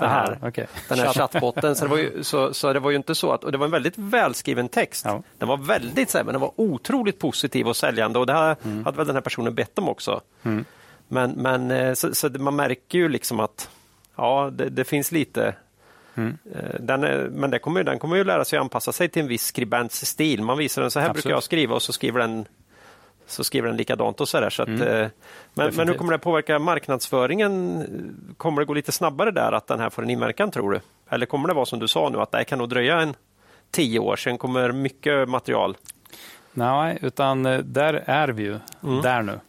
Den 0.01 0.09
Aha, 0.09 0.19
här, 0.19 0.37
okej. 0.41 0.67
den 0.89 0.99
här 0.99 1.13
chattbotten. 1.13 1.75
Så 1.75 1.85
det, 1.85 1.91
var 1.91 1.97
ju, 1.97 2.23
så, 2.23 2.53
så 2.53 2.73
det 2.73 2.79
var 2.79 2.89
ju 2.91 2.97
inte 2.97 3.15
så 3.15 3.31
att, 3.31 3.43
och 3.43 3.51
det 3.51 3.57
var 3.57 3.65
en 3.65 3.71
väldigt 3.71 3.97
välskriven 3.97 4.69
text. 4.69 5.05
Ja. 5.05 5.23
Den 5.37 5.47
var 5.47 5.57
väldigt, 5.57 6.09
så 6.09 6.17
här, 6.17 6.25
men 6.25 6.33
den 6.33 6.41
var 6.41 6.51
otroligt 6.55 7.19
positiv 7.19 7.67
och 7.67 7.75
säljande 7.75 8.19
och 8.19 8.25
det 8.25 8.33
här 8.33 8.55
Mm. 8.63 8.85
hade 8.85 8.97
väl 8.97 9.07
den 9.07 9.15
här 9.15 9.21
personen 9.21 9.55
bett 9.55 9.77
om 9.79 9.89
också. 9.89 10.21
Men, 11.07 11.31
men 11.31 11.71
eh, 11.71 11.93
så, 11.93 12.15
så 12.15 12.29
man 12.29 12.55
märker 12.55 12.97
ju 12.97 13.09
liksom 13.09 13.39
att 13.39 13.69
ja, 14.15 14.49
det, 14.53 14.69
det 14.69 14.83
finns 14.83 15.11
lite 15.11 15.55
Mm. 16.15 16.37
Eh, 16.55 16.79
Den 16.79 17.03
är, 17.03 17.29
men 17.31 17.49
det 17.51 17.59
kommer, 17.59 17.83
den 17.83 17.99
kommer 17.99 18.15
ju 18.15 18.23
lära 18.23 18.45
sig 18.45 18.59
anpassa 18.59 18.91
sig 18.91 19.09
till 19.09 19.21
en 19.21 19.27
viss 19.27 19.45
skribents 19.45 20.05
stil. 20.05 20.41
Man 20.43 20.57
visar 20.57 20.81
den 20.81 20.91
så 20.91 20.99
här 20.99 21.09
Absolut. 21.09 21.23
brukar 21.23 21.35
jag 21.35 21.43
skriva 21.43 21.75
och 21.75 21.81
så 21.81 21.93
skriver 21.93 22.19
den 22.19 22.45
så 23.31 23.43
skriver 23.43 23.67
den 23.67 23.77
likadant 23.77 24.21
och 24.21 24.29
så 24.29 24.39
där. 24.39 24.49
Så 24.49 24.61
att, 24.61 24.67
Mm. 24.67 24.81
eh, 24.81 25.07
men, 25.53 25.75
men 25.75 25.87
hur 25.87 25.95
kommer 25.95 26.11
det 26.11 26.17
påverka 26.19 26.59
marknadsföringen? 26.59 27.85
Kommer 28.37 28.61
det 28.61 28.65
gå 28.65 28.73
lite 28.73 28.91
snabbare 28.91 29.31
där 29.31 29.51
att 29.51 29.67
den 29.67 29.79
här 29.79 29.89
får 29.89 30.03
en 30.03 30.09
inverkan 30.09 30.51
tror 30.51 30.71
du? 30.71 30.79
Eller 31.09 31.25
kommer 31.25 31.47
det 31.47 31.53
vara 31.53 31.65
som 31.65 31.79
du 31.79 31.87
sa 31.87 32.09
nu 32.09 32.17
att 32.21 32.31
det 32.31 32.43
kan 32.43 32.59
nog 32.59 32.69
dröja 32.69 33.01
en 33.01 33.15
tio 33.71 33.99
år, 33.99 34.15
sen 34.15 34.37
kommer 34.37 34.71
mycket 34.71 35.29
material? 35.29 35.77
Nej, 36.53 36.97
utan 37.01 37.45
eh, 37.45 37.57
där 37.59 38.03
är 38.05 38.27
vi 38.27 38.43
ju. 38.43 38.59
Där 39.03 39.21
nu. 39.21 39.39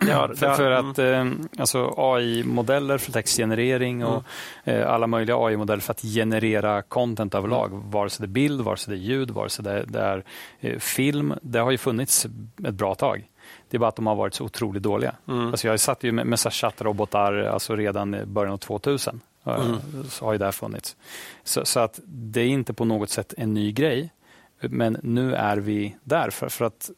Ja, 0.00 0.28
För, 0.36 0.54
för 0.54 0.70
mm. 0.70 0.90
att 0.90 0.98
eh, 0.98 1.60
alltså 1.60 1.94
AI-modeller 1.96 2.98
för 2.98 3.12
textgenerering 3.12 4.04
och 4.04 4.24
eh, 4.64 4.90
alla 4.90 5.06
möjliga 5.06 5.36
AI-modeller 5.36 5.80
för 5.80 5.90
att 5.90 6.02
generera 6.02 6.82
content 6.82 7.34
överlag, 7.34 7.68
vare 7.72 8.10
sig 8.10 8.26
det 8.26 8.30
är 8.30 8.32
bild, 8.32 8.60
vare 8.60 8.76
sig 8.76 8.94
det 8.94 9.00
är 9.00 9.04
ljud, 9.04 9.30
vare 9.30 9.48
sig 9.50 9.64
det, 9.64 9.98
är 9.98 10.24
eh, 10.60 10.78
film, 10.78 11.34
det 11.42 11.58
har 11.58 11.70
ju 11.70 11.78
funnits 11.78 12.24
ett 12.64 12.74
bra 12.74 12.94
tag. 12.94 13.28
Det 13.70 13.76
är 13.76 13.78
bara 13.78 13.88
att 13.88 13.96
de 13.96 14.06
har 14.06 14.14
varit 14.14 14.34
så 14.34 14.44
otroligt 14.44 14.82
dåliga. 14.82 15.14
Alltså 15.26 15.68
jag 15.68 15.80
satt 15.80 16.04
ju 16.04 16.12
med, 16.12 16.26
med 16.26 16.38
chattrobotar 16.38 17.32
alltså 17.32 17.76
redan 17.76 18.14
i 18.14 18.24
början 18.24 18.52
av 18.52 18.58
2000. 18.58 19.20
eh, 19.44 19.74
Så 20.08 20.24
har 20.24 20.32
ju 20.32 20.38
det 20.38 20.52
funnits. 20.52 20.96
Så, 21.44 21.64
så 21.64 21.80
att 21.80 22.00
det 22.06 22.40
är 22.40 22.46
inte 22.46 22.72
på 22.74 22.84
något 22.84 23.10
sätt 23.10 23.34
en 23.36 23.54
ny 23.54 23.72
grej. 23.72 24.10
Men 24.60 24.96
nu 25.02 25.34
är 25.34 25.56
vi 25.56 25.96
där. 26.04 26.30
För, 26.30 26.48
för 26.48 26.64
att 26.64 26.90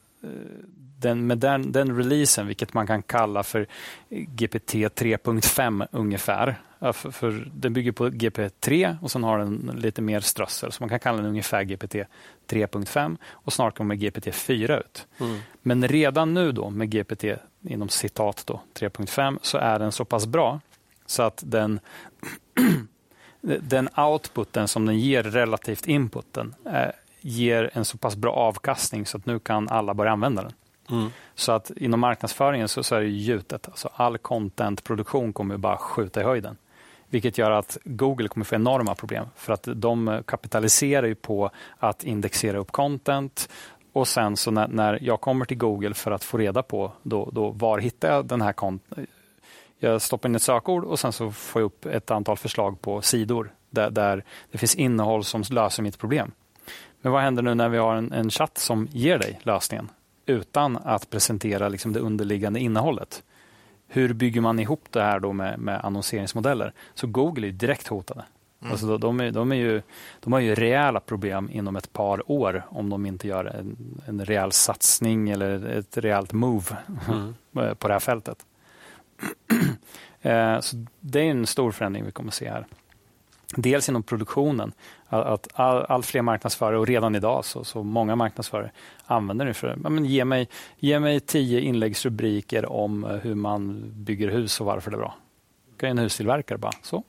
den, 1.00 1.26
med 1.26 1.38
den, 1.38 1.72
den 1.72 1.96
releasen, 1.96 2.46
vilket 2.46 2.74
man 2.74 2.86
kan 2.86 3.02
kalla 3.02 3.42
för 3.42 3.66
GPT 4.08 4.74
3.5 4.74 5.86
ungefär. 5.90 6.60
För, 6.80 7.10
för 7.10 7.50
den 7.54 7.72
bygger 7.72 7.92
på 7.92 8.08
GPT3 8.08 8.96
och 9.02 9.10
sen 9.10 9.24
har 9.24 9.38
den 9.38 9.72
lite 9.76 10.02
mer 10.02 10.20
strössel. 10.20 10.72
Så 10.72 10.82
man 10.82 10.88
kan 10.88 11.00
kalla 11.00 11.16
den 11.16 11.26
ungefär 11.26 11.62
GPT 11.62 11.94
3.5 12.48 13.16
och 13.30 13.52
snart 13.52 13.76
kommer 13.76 13.94
GPT 13.94 14.34
4 14.34 14.78
ut. 14.78 15.06
Men 15.62 15.88
redan 15.88 16.34
nu 16.34 16.52
då 16.52 16.70
med 16.70 16.90
GPT 16.90 17.24
inom 17.62 17.88
citat 17.88 18.42
då, 18.46 18.60
3.5 18.74 19.38
så 19.42 19.58
är 19.58 19.78
den 19.78 19.92
så 19.92 20.04
pass 20.04 20.26
bra 20.26 20.60
så 21.06 21.22
att 21.22 21.42
den 21.46 21.80
den 23.40 23.88
outputen 23.96 24.68
som 24.68 24.86
den 24.86 24.98
ger 24.98 25.22
relativt 25.22 25.86
inputen 25.86 26.54
eh, 26.66 26.90
ger 27.20 27.70
en 27.72 27.84
så 27.84 27.98
pass 27.98 28.16
bra 28.16 28.32
avkastning 28.32 29.06
så 29.06 29.16
att 29.16 29.26
nu 29.26 29.38
kan 29.38 29.68
alla 29.68 29.94
börja 29.94 30.12
använda 30.12 30.42
den. 30.42 30.52
Mm. 30.90 31.10
Så 31.34 31.52
att 31.52 31.70
inom 31.76 32.00
marknadsföringen 32.00 32.68
så, 32.68 32.82
så 32.82 32.94
är 32.94 33.00
det 33.00 33.06
gjutet. 33.06 33.68
Alltså 33.68 33.90
all 33.94 34.18
contentproduktion 34.18 35.32
kommer 35.32 35.56
bara 35.56 35.76
skjuta 35.76 36.20
i 36.20 36.24
höjden. 36.24 36.56
Vilket 37.08 37.38
gör 37.38 37.50
att 37.50 37.78
Google 37.84 38.28
kommer 38.28 38.44
få 38.44 38.54
enorma 38.54 38.94
problem. 38.94 39.26
För 39.36 39.52
att 39.52 39.68
de 39.74 40.08
eh, 40.08 40.22
kapitaliserar 40.22 41.06
ju 41.06 41.14
på 41.14 41.50
att 41.78 42.04
indexera 42.04 42.58
upp 42.58 42.72
content. 42.72 43.48
Och 43.92 44.08
sen 44.08 44.36
så 44.36 44.50
när, 44.50 44.68
när 44.68 44.98
jag 45.02 45.20
kommer 45.20 45.44
till 45.44 45.58
Google 45.58 45.94
för 45.94 46.10
att 46.10 46.24
få 46.24 46.38
reda 46.38 46.62
på 46.62 46.92
då, 47.02 47.30
då 47.32 47.50
var 47.50 47.78
hittar 47.78 48.12
jag 48.12 48.26
den 48.26 48.42
här 48.42 48.52
content 48.52 49.08
jag 49.80 50.02
stoppar 50.02 50.28
in 50.28 50.34
ett 50.34 50.42
sökord 50.42 50.84
och 50.84 50.98
sen 50.98 51.12
så 51.12 51.30
får 51.32 51.62
jag 51.62 51.66
upp 51.66 51.86
ett 51.86 52.10
antal 52.10 52.36
förslag 52.36 52.80
på 52.80 53.02
sidor 53.02 53.52
där, 53.70 53.90
där 53.90 54.24
det 54.50 54.58
finns 54.58 54.74
innehåll 54.74 55.24
som 55.24 55.42
löser 55.50 55.82
mitt 55.82 55.98
problem. 55.98 56.32
Men 57.00 57.12
vad 57.12 57.22
händer 57.22 57.42
nu 57.42 57.54
när 57.54 57.68
vi 57.68 57.78
har 57.78 57.94
en, 57.94 58.12
en 58.12 58.30
chatt 58.30 58.58
som 58.58 58.88
ger 58.90 59.18
dig 59.18 59.40
lösningen 59.42 59.88
utan 60.30 60.76
att 60.76 61.10
presentera 61.10 61.68
liksom 61.68 61.92
det 61.92 62.00
underliggande 62.00 62.60
innehållet? 62.60 63.22
Hur 63.88 64.12
bygger 64.12 64.40
man 64.40 64.58
ihop 64.58 64.84
det 64.90 65.02
här 65.02 65.20
då 65.20 65.32
med, 65.32 65.58
med 65.58 65.84
annonseringsmodeller? 65.84 66.72
Så 66.94 67.06
Google 67.06 67.46
är 67.48 67.52
direkt 67.52 67.86
hotade. 67.88 68.24
Alltså 68.70 68.98
de, 68.98 69.20
är, 69.20 69.30
de, 69.30 69.52
är 69.52 69.56
ju, 69.56 69.82
de 70.20 70.32
har 70.32 70.40
ju 70.40 70.54
rejäla 70.54 71.00
problem 71.00 71.50
inom 71.52 71.76
ett 71.76 71.92
par 71.92 72.30
år 72.30 72.66
om 72.68 72.90
de 72.90 73.06
inte 73.06 73.28
gör 73.28 73.44
en, 73.44 74.00
en 74.06 74.24
rejäl 74.24 74.52
satsning 74.52 75.30
eller 75.30 75.66
ett 75.66 75.96
rejält 75.96 76.32
move 76.32 76.76
på 77.78 77.88
det 77.88 77.92
här 77.92 78.00
fältet. 78.00 78.38
Eh, 80.22 80.60
Så 80.60 80.86
det 81.00 81.20
är 81.20 81.30
en 81.30 81.46
stor 81.46 81.72
förändring 81.72 82.04
vi 82.04 82.12
kommer 82.12 82.30
se 82.30 82.50
här. 82.50 82.66
Dels 83.56 83.88
inom 83.88 84.02
produktionen, 84.02 84.72
att- 85.10 85.48
all, 85.54 85.86
all 85.88 86.02
fler 86.02 86.22
marknadsförare, 86.22 86.78
och 86.78 86.86
redan 86.86 87.14
idag 87.14 87.44
så, 87.44 87.64
så 87.64 87.82
många 87.82 88.16
marknadsförare 88.16 88.70
använder 89.06 89.46
det 89.46 89.54
för 89.54 89.76
men 89.76 90.04
ge, 90.04 90.24
mig, 90.24 90.48
ge 90.78 91.00
mig 91.00 91.20
tio 91.20 91.60
inläggsrubriker 91.60 92.72
om 92.72 93.04
eh, 93.04 93.10
hur 93.10 93.34
man 93.34 93.92
bygger 93.94 94.28
hus 94.28 94.60
och 94.60 94.66
varför 94.66 94.90
det 94.90 94.96
är 94.96 94.98
bra. 94.98 95.14
Jag 95.70 95.78
Kan 95.78 95.90
en 95.90 95.98
hustillverkare 95.98 96.58
bara, 96.58 96.72
så. 96.82 97.04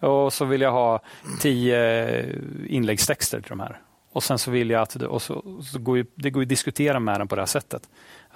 Och 0.00 0.32
så 0.32 0.44
vill 0.44 0.60
jag 0.60 0.72
ha 0.72 1.00
tio 1.40 2.08
eh, 2.08 2.34
inläggstexter 2.66 3.40
till 3.40 3.48
de 3.48 3.60
här. 3.60 3.80
Och 4.12 4.22
sen 4.22 4.38
så 4.38 4.50
vill 4.50 4.70
jag 4.70 4.82
att 4.82 4.98
det, 4.98 5.06
och 5.06 5.22
så, 5.22 5.62
så 5.72 5.78
går 5.78 5.96
ju, 5.96 6.06
det 6.14 6.30
går 6.30 6.42
ju 6.42 6.44
att 6.44 6.48
diskutera 6.48 7.00
med 7.00 7.20
den 7.20 7.28
på 7.28 7.34
det 7.34 7.42
här 7.42 7.46
sättet. 7.46 7.88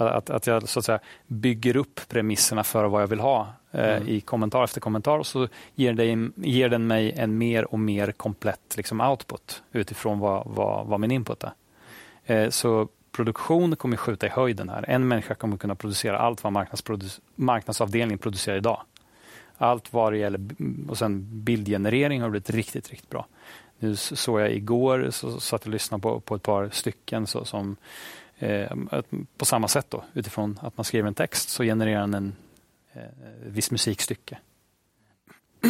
Att, 0.08 0.30
att 0.30 0.46
jag 0.46 0.68
så 0.68 0.78
att 0.78 0.84
säga, 0.84 0.98
bygger 1.26 1.76
upp 1.76 2.00
premisserna 2.08 2.64
för 2.64 2.84
vad 2.84 3.02
jag 3.02 3.06
vill 3.06 3.20
ha 3.20 3.48
eh, 3.70 4.08
i 4.08 4.20
kommentar 4.20 4.64
efter 4.64 4.80
kommentar 4.80 5.18
och 5.18 5.26
så 5.26 5.48
ger, 5.74 5.92
det, 5.92 6.30
ger 6.36 6.68
den 6.68 6.86
mig 6.86 7.12
en 7.16 7.38
mer 7.38 7.72
och 7.72 7.78
mer 7.78 8.12
komplett 8.12 8.76
liksom, 8.76 9.00
output 9.00 9.62
utifrån 9.72 10.18
vad, 10.18 10.46
vad, 10.46 10.86
vad 10.86 11.00
min 11.00 11.10
input 11.10 11.44
är. 11.44 11.52
Eh, 12.24 12.50
så 12.50 12.88
produktion 13.12 13.76
kommer 13.76 13.96
skjuta 13.96 14.26
i 14.26 14.30
höjden 14.30 14.68
här. 14.68 14.84
En 14.88 15.08
människa 15.08 15.34
kommer 15.34 15.56
kunna 15.56 15.74
producera 15.74 16.18
allt 16.18 16.44
vad 16.44 16.52
marknadsprodu- 16.52 17.20
marknadsavdelningen 17.34 18.18
producerar 18.18 18.56
idag. 18.56 18.82
Allt 19.58 19.92
vad 19.92 20.12
det 20.12 20.18
gäller 20.18 20.40
och 20.88 20.98
sen 20.98 21.26
bildgenerering 21.44 22.22
har 22.22 22.30
blivit 22.30 22.50
riktigt, 22.50 22.90
riktigt 22.90 23.10
bra. 23.10 23.26
Nu 23.78 23.96
såg 23.96 24.40
jag 24.40 24.52
igår, 24.52 25.08
så 25.10 25.40
satt 25.40 25.62
jag 25.64 25.68
och 25.68 25.72
lyssnade 25.72 26.02
på, 26.02 26.20
på 26.20 26.34
ett 26.34 26.42
par 26.42 26.68
stycken 26.72 27.26
så, 27.26 27.44
som 27.44 27.76
på 29.36 29.44
samma 29.44 29.69
sätt 29.69 29.86
då, 29.89 30.05
utifrån 30.15 30.59
att 30.62 30.77
man 30.77 30.85
skriver 30.85 31.09
en 31.09 31.15
text 31.15 31.49
så 31.49 31.62
genererar 31.65 32.01
den 32.01 32.15
en 32.15 32.36
eh, 32.93 33.02
viss 33.47 33.70
musikstycke. 33.70 34.39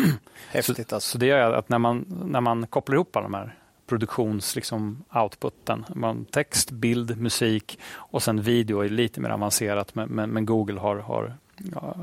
Häftigt 0.48 0.88
Så, 0.88 0.94
alltså. 0.94 1.12
så 1.12 1.18
det 1.18 1.26
gör 1.26 1.52
att 1.52 1.68
när 1.68 1.78
man, 1.78 2.04
när 2.24 2.40
man 2.40 2.66
kopplar 2.66 2.94
ihop 2.94 3.16
alla 3.16 3.22
de 3.22 3.34
här 3.34 3.56
produktions 3.86 4.56
liksom, 4.56 5.04
outputen, 5.14 5.84
man, 5.94 6.24
text, 6.24 6.70
bild, 6.70 7.20
musik 7.20 7.78
och 7.92 8.22
sen 8.22 8.42
video 8.42 8.80
är 8.80 8.88
lite 8.88 9.20
mer 9.20 9.30
avancerat 9.30 9.94
men, 9.94 10.08
men, 10.08 10.30
men 10.30 10.46
Google 10.46 10.80
har, 10.80 10.96
har 10.96 11.34
ja, 11.56 11.96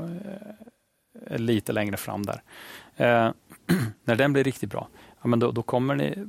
eh, 1.26 1.38
lite 1.38 1.72
längre 1.72 1.96
fram 1.96 2.26
där. 2.26 2.42
Eh, 2.96 3.32
när 4.04 4.16
den 4.16 4.32
blir 4.32 4.44
riktigt 4.44 4.70
bra, 4.70 4.88
ja, 5.22 5.28
men 5.28 5.38
då, 5.38 5.50
då 5.50 5.62
kommer 5.62 5.94
ni 5.94 6.26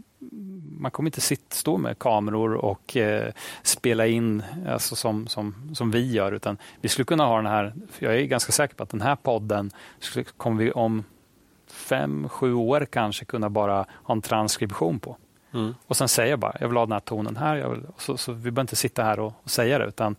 man 0.80 0.92
kommer 0.92 1.08
inte 1.08 1.22
sitta, 1.22 1.56
stå 1.56 1.78
med 1.78 2.00
kameror 2.00 2.54
och 2.54 2.98
eh, 2.98 3.34
spela 3.62 4.08
in 4.08 4.44
alltså 4.68 4.96
som, 4.96 5.28
som, 5.28 5.72
som 5.74 5.92
vi 5.92 6.12
gör, 6.12 6.32
utan 6.32 6.58
vi 6.82 6.90
skulle 6.90 7.06
kunna 7.06 7.26
ha 7.26 7.36
den 7.36 7.46
här, 7.46 7.74
för 7.92 8.06
jag 8.06 8.16
är 8.16 8.24
ganska 8.24 8.52
säker 8.52 8.76
på 8.76 8.84
att 8.84 8.90
den 8.90 9.02
här 9.02 9.16
podden 9.16 9.72
skulle, 10.00 10.26
kommer 10.38 10.64
vi 10.64 10.72
om 10.72 11.04
fem, 11.68 12.30
sju 12.30 12.54
år 12.54 12.86
kanske 12.86 13.26
kunna 13.26 13.50
bara 13.50 13.86
ha 14.04 14.14
en 14.14 14.22
transkription 14.22 15.00
på. 15.00 15.18
Mm. 15.54 15.76
Och 15.88 15.98
sen 15.98 16.08
säger 16.08 16.30
jag 16.30 16.40
bara, 16.40 16.58
jag 16.60 16.68
vill 16.68 16.78
ha 16.78 16.86
den 16.86 16.92
här 16.92 17.00
tonen 17.00 17.38
här. 17.38 17.80
Så, 17.98 18.18
så 18.18 18.32
vi 18.32 18.52
behöver 18.52 18.62
inte 18.62 18.76
sitta 18.76 19.04
här 19.04 19.20
och, 19.20 19.34
och 19.44 19.52
säga 19.52 19.80
det, 19.80 19.86
utan 19.86 20.16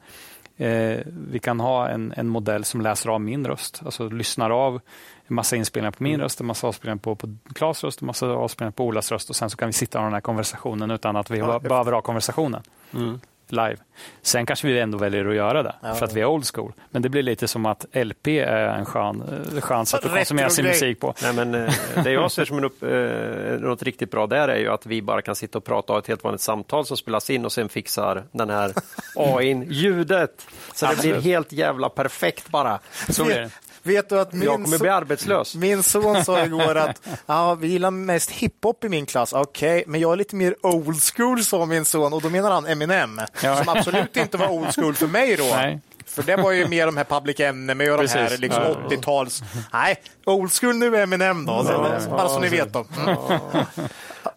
eh, 0.57 0.99
vi 1.07 1.39
kan 1.39 1.61
ha 1.61 1.89
en, 1.89 2.13
en 2.17 2.29
modell 2.29 2.65
som 2.65 2.81
läser 2.81 3.11
av 3.11 3.21
min 3.21 3.47
röst, 3.47 3.83
alltså 3.85 4.09
lyssnar 4.09 4.51
av 4.51 4.81
en 5.31 5.35
massa 5.35 5.57
inspelningar 5.57 5.91
på 5.91 6.03
min 6.03 6.21
röst, 6.21 6.41
en 6.41 6.47
massa 6.47 6.67
avspelningar 6.67 6.99
på, 6.99 7.15
på 7.15 7.29
Klas 7.55 7.85
röst, 7.85 8.01
en 8.03 8.07
massa 8.07 8.27
avspelningar 8.27 8.73
på 8.73 8.85
Olas 8.85 9.13
röst 9.13 9.31
och 9.31 9.37
sen 9.37 9.51
så 9.51 9.57
kan 9.57 9.67
vi 9.69 9.73
sitta 9.73 9.99
och 9.99 10.03
ha 10.03 10.07
den 10.07 10.15
här 10.15 10.21
konversationen 10.21 10.91
utan 10.91 11.17
att 11.17 11.31
vi 11.31 11.39
Ja, 11.39 11.59
behöver 11.59 11.93
ha 11.93 12.01
konversationen 12.01 12.63
Mm. 12.95 13.21
live. 13.49 13.77
Sen 14.23 14.47
kanske 14.47 14.67
vi 14.67 14.79
ändå 14.81 14.99
väljer 14.99 15.25
att 15.29 15.35
göra 15.35 15.63
det 15.63 15.75
Ja, 15.83 15.95
för 15.95 16.07
att 16.07 16.13
vi 16.13 16.21
är 16.21 16.25
old 16.27 16.45
school. 16.55 16.73
Men 16.91 17.03
det 17.03 17.09
blir 17.09 17.23
lite 17.23 17.49
som 17.49 17.67
att 17.67 17.87
LP 17.93 18.27
är 18.41 18.67
en 18.67 18.85
skön, 18.85 19.23
eh, 19.55 19.61
skön 19.61 19.87
sätt 19.87 20.05
att 20.05 20.13
konsumera 20.15 20.51
sin 20.51 20.65
musik 20.65 21.01
på. 21.01 21.15
Nej, 21.23 21.35
men, 21.35 21.55
eh, 21.55 21.75
det 22.05 22.11
jag 22.13 22.31
ser 22.33 22.45
som 22.45 22.59
en 22.59 22.65
upp, 22.65 22.83
eh, 22.83 23.61
något 23.69 23.83
riktigt 23.83 24.11
bra 24.11 24.27
där 24.27 24.49
är 24.49 24.57
ju 24.59 24.69
att 24.69 24.87
vi 24.87 25.03
bara 25.03 25.23
kan 25.23 25.35
sitta 25.35 25.59
och 25.59 25.65
prata 25.65 25.93
och 25.93 25.95
ha 25.95 25.99
ett 26.01 26.07
helt 26.09 26.25
vanligt 26.25 26.41
samtal 26.41 26.87
som 26.87 26.97
spelas 26.97 27.31
in 27.31 27.45
och 27.45 27.53
sen 27.53 27.69
fixar 27.69 28.25
den 28.33 28.51
här 28.51 28.73
AIn 29.17 29.67
ljudet. 29.71 30.47
Så 30.75 30.87
det 30.87 31.01
blir 31.01 31.21
helt 31.21 31.53
jävla 31.53 31.89
perfekt 31.89 32.49
bara. 32.49 32.79
Så 33.09 33.25
är 33.25 33.41
det. 33.41 33.51
Vet 33.83 34.09
du 34.09 34.21
att 34.21 34.33
min, 34.33 34.43
Jag 34.43 34.65
kommer 34.65 34.79
bli 34.79 34.89
arbetslös. 34.89 35.55
min 35.55 35.83
son 35.83 36.25
sa 36.25 36.45
igår 36.45 36.75
att 36.77 37.03
ja, 37.27 37.55
vi 37.55 37.69
gillar 37.69 37.91
mest 37.91 38.31
hiphop 38.31 38.85
i 38.85 38.89
min 38.89 39.07
klass. 39.07 39.33
Okej, 39.33 39.85
men 39.87 40.01
jag 40.01 40.13
är 40.13 40.17
lite 40.17 40.37
mer 40.37 40.55
old 40.67 41.03
school, 41.03 41.45
sa 41.45 41.67
min 41.67 41.85
son. 41.85 42.13
Och 42.13 42.23
då 42.23 42.31
menar 42.31 42.51
han 42.51 42.67
Eminem, 42.67 43.21
Ja. 43.43 43.57
som 43.65 43.69
absolut 43.77 44.17
inte 44.17 44.37
var 44.37 44.49
old 44.49 44.75
school 44.75 44.95
för 44.95 45.07
mig 45.07 45.37
då. 45.37 45.45
Nej. 45.45 45.81
För 46.07 46.23
det 46.23 46.37
var 46.37 46.51
ju 46.53 46.69
mer 46.69 46.87
de 46.87 46.97
här 46.97 47.05
Public 47.05 47.41
Enemy 47.41 47.91
och 47.91 47.97
de 48.03 48.09
här 48.09 48.23
Precis. 48.25 48.39
liksom 48.41 48.63
Ja. 48.63 48.77
80-tals... 48.97 49.43
Nej, 49.73 49.97
old 50.27 50.53
school 50.53 50.77
nu 50.77 50.97
är 50.97 51.03
Eminem 51.03 51.47
då. 51.47 51.63
Bara 52.11 52.29
så 52.29 52.41
ni 52.41 52.49
vet. 52.49 52.73
Då. 52.73 52.87
Mm. 53.05 53.17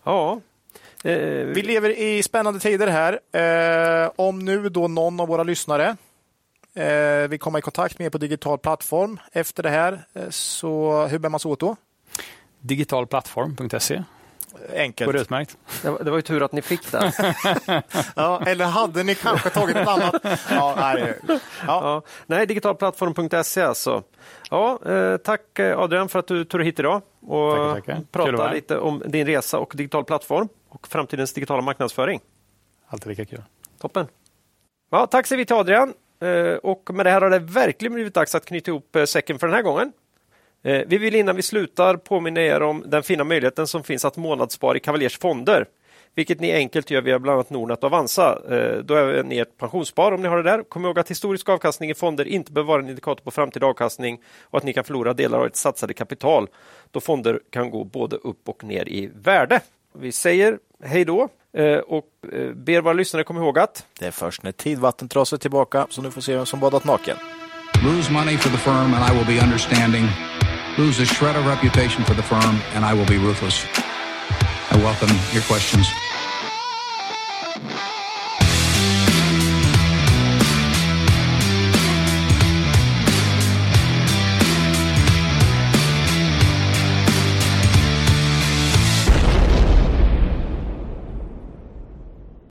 Ja. 0.03 0.39
Eh, 1.03 1.11
Vi 1.45 1.61
lever 1.61 1.89
i 1.89 2.23
spännande 2.23 2.59
tider 2.59 2.87
här. 2.87 3.19
Eh, 4.03 4.11
om 4.15 4.39
nu 4.39 4.69
då 4.69 4.87
någon 4.87 5.19
av 5.19 5.27
våra 5.27 5.43
lyssnare 5.43 5.85
eh, 5.87 5.95
vill 7.29 7.39
komma 7.39 7.57
i 7.59 7.61
kontakt 7.61 7.99
med 7.99 8.05
er 8.05 8.09
på 8.09 8.17
digital 8.17 8.57
plattform 8.57 9.19
efter 9.31 9.63
det 9.63 9.69
här, 9.69 10.05
eh, 10.13 10.29
så 10.29 11.05
hur 11.07 11.19
bär 11.19 11.29
man 11.29 11.39
sig 11.39 11.51
åt 11.51 11.59
då? 11.59 11.75
Digitalplattform.se. 12.59 14.03
Går 14.53 14.77
Enkelt. 14.77 15.15
utmärkt. 15.15 15.57
det, 15.81 15.89
var, 15.91 16.03
det 16.03 16.09
var 16.11 16.17
ju 16.17 16.21
tur 16.21 16.43
att 16.43 16.51
ni 16.51 16.61
fick 16.61 16.91
det. 16.91 17.13
Ja, 18.15 18.41
eller 18.45 18.65
hade 18.65 19.03
ni 19.03 19.15
kanske 19.15 19.49
tagit 19.49 19.75
ett 19.75 19.87
annat? 19.87 20.15
Ja, 20.49 20.75
nej. 20.77 21.19
Ja. 21.27 21.39
Ja. 21.67 22.01
Nej, 22.25 22.45
digitalplattform.se 22.47 23.61
alltså. 23.61 24.03
Ja, 24.49 24.79
eh, 24.85 25.17
tack 25.17 25.59
eh, 25.59 25.79
Adrian 25.79 26.09
för 26.09 26.19
att 26.19 26.27
du 26.27 26.45
tog 26.45 26.59
dig 26.59 26.65
hit 26.65 26.79
idag 26.79 27.01
och 27.21 27.55
Tackar, 27.55 27.73
tackar. 27.73 27.93
Kul 27.95 28.03
att 28.03 28.15
vara 28.15 28.31
prata 28.31 28.47
här. 28.47 28.53
lite 28.55 28.77
om 28.77 29.03
din 29.05 29.25
resa 29.27 29.59
och 29.59 29.73
digital 29.75 30.03
plattform 30.03 30.47
och 30.69 30.87
framtidens 30.87 31.33
digitala 31.33 31.61
marknadsföring. 31.61 32.19
Alltid 32.87 33.07
lika 33.07 33.25
kul. 33.25 33.43
Toppen! 33.81 34.07
Ja, 34.91 35.07
tack 35.07 35.27
säger 35.27 35.37
vi 35.37 35.45
till 35.45 35.55
Adrian. 35.55 35.93
Eh, 36.23 36.55
och 36.55 36.93
med 36.93 37.05
det 37.05 37.09
här 37.09 37.21
har 37.21 37.29
det 37.29 37.39
verkligen 37.39 37.93
blivit 37.93 38.13
dags 38.13 38.35
att 38.35 38.45
knyta 38.45 38.71
ihop 38.71 38.95
eh, 38.95 39.05
säcken 39.05 39.39
för 39.39 39.47
den 39.47 39.55
här 39.55 39.63
gången. 39.63 39.91
Eh, 40.63 40.81
vi 40.87 40.97
vill 40.97 41.15
innan 41.15 41.35
vi 41.35 41.41
slutar 41.41 41.95
påminna 41.97 42.41
er 42.41 42.61
om 42.61 42.83
den 42.85 43.03
fina 43.03 43.23
möjligheten 43.23 43.67
som 43.67 43.83
finns 43.83 44.05
att 44.05 44.17
månadsspara 44.17 44.77
i 44.77 44.79
Cavaliers 44.79 45.17
fonder. 45.17 45.65
Vilket 46.15 46.39
ni 46.39 46.51
enkelt 46.51 46.91
gör 46.91 47.01
via 47.01 47.19
bland 47.19 47.35
annat 47.35 47.49
Nordnet 47.49 47.79
och 47.79 47.83
Avanza. 47.83 48.39
Då 48.83 48.95
är 48.95 49.23
ni 49.23 49.37
ert 49.37 49.57
pensionsspar 49.57 50.11
om 50.11 50.21
ni 50.21 50.27
har 50.27 50.37
det 50.37 50.43
där. 50.43 50.63
Kom 50.63 50.85
ihåg 50.85 50.99
att 50.99 51.11
historisk 51.11 51.49
avkastning 51.49 51.89
i 51.89 51.93
fonder 51.93 52.25
inte 52.25 52.51
behöver 52.51 52.67
vara 52.67 52.81
en 52.81 52.89
indikator 52.89 53.23
på 53.23 53.31
framtida 53.31 53.65
avkastning 53.65 54.21
och 54.41 54.57
att 54.57 54.63
ni 54.63 54.73
kan 54.73 54.83
förlora 54.83 55.13
delar 55.13 55.39
av 55.39 55.45
ert 55.45 55.55
satsade 55.55 55.93
kapital 55.93 56.47
då 56.91 56.99
fonder 56.99 57.39
kan 57.49 57.69
gå 57.69 57.83
både 57.83 58.15
upp 58.15 58.49
och 58.49 58.63
ner 58.63 58.89
i 58.89 59.09
värde. 59.15 59.59
Vi 59.93 60.11
säger 60.11 60.59
hej 60.85 61.05
då 61.05 61.29
eh, 61.57 61.77
och 61.77 62.05
eh, 62.33 62.53
ber 62.53 62.81
våra 62.81 62.93
lyssnare 62.93 63.23
komma 63.23 63.39
ihåg 63.39 63.59
att 63.59 63.85
Det 63.99 64.05
är 64.05 64.11
först 64.11 64.43
när 64.43 64.51
tidvattnet 64.51 65.11
drar 65.11 65.25
sig 65.25 65.39
tillbaka 65.39 65.87
som 65.89 66.03
du 66.03 66.11
får 66.11 66.21
se 66.21 66.35
vem 66.35 66.45
som 66.45 66.59
badat 66.59 66.83
naken. 66.85 67.17
Lose 67.83 68.11
money 68.11 68.37
for 68.37 68.49
the 68.49 68.57
firm 68.57 68.93
and 68.93 69.11
I 69.11 69.17
will 69.17 69.37
be 69.37 69.43
understanding. 69.45 70.07
Lose 70.77 71.03
a 71.03 71.05
shred 71.05 71.35
of 71.35 71.45
reputation 71.47 72.05
for 72.05 72.13
the 72.13 72.23
firm 72.23 72.55
and 72.75 72.85
I 72.85 72.93
will 72.97 73.07
be 73.07 73.27
ruthless. 73.27 73.65
I 74.71 74.77
welcome 74.77 75.09
your 75.33 75.43
questions. 75.43 76.02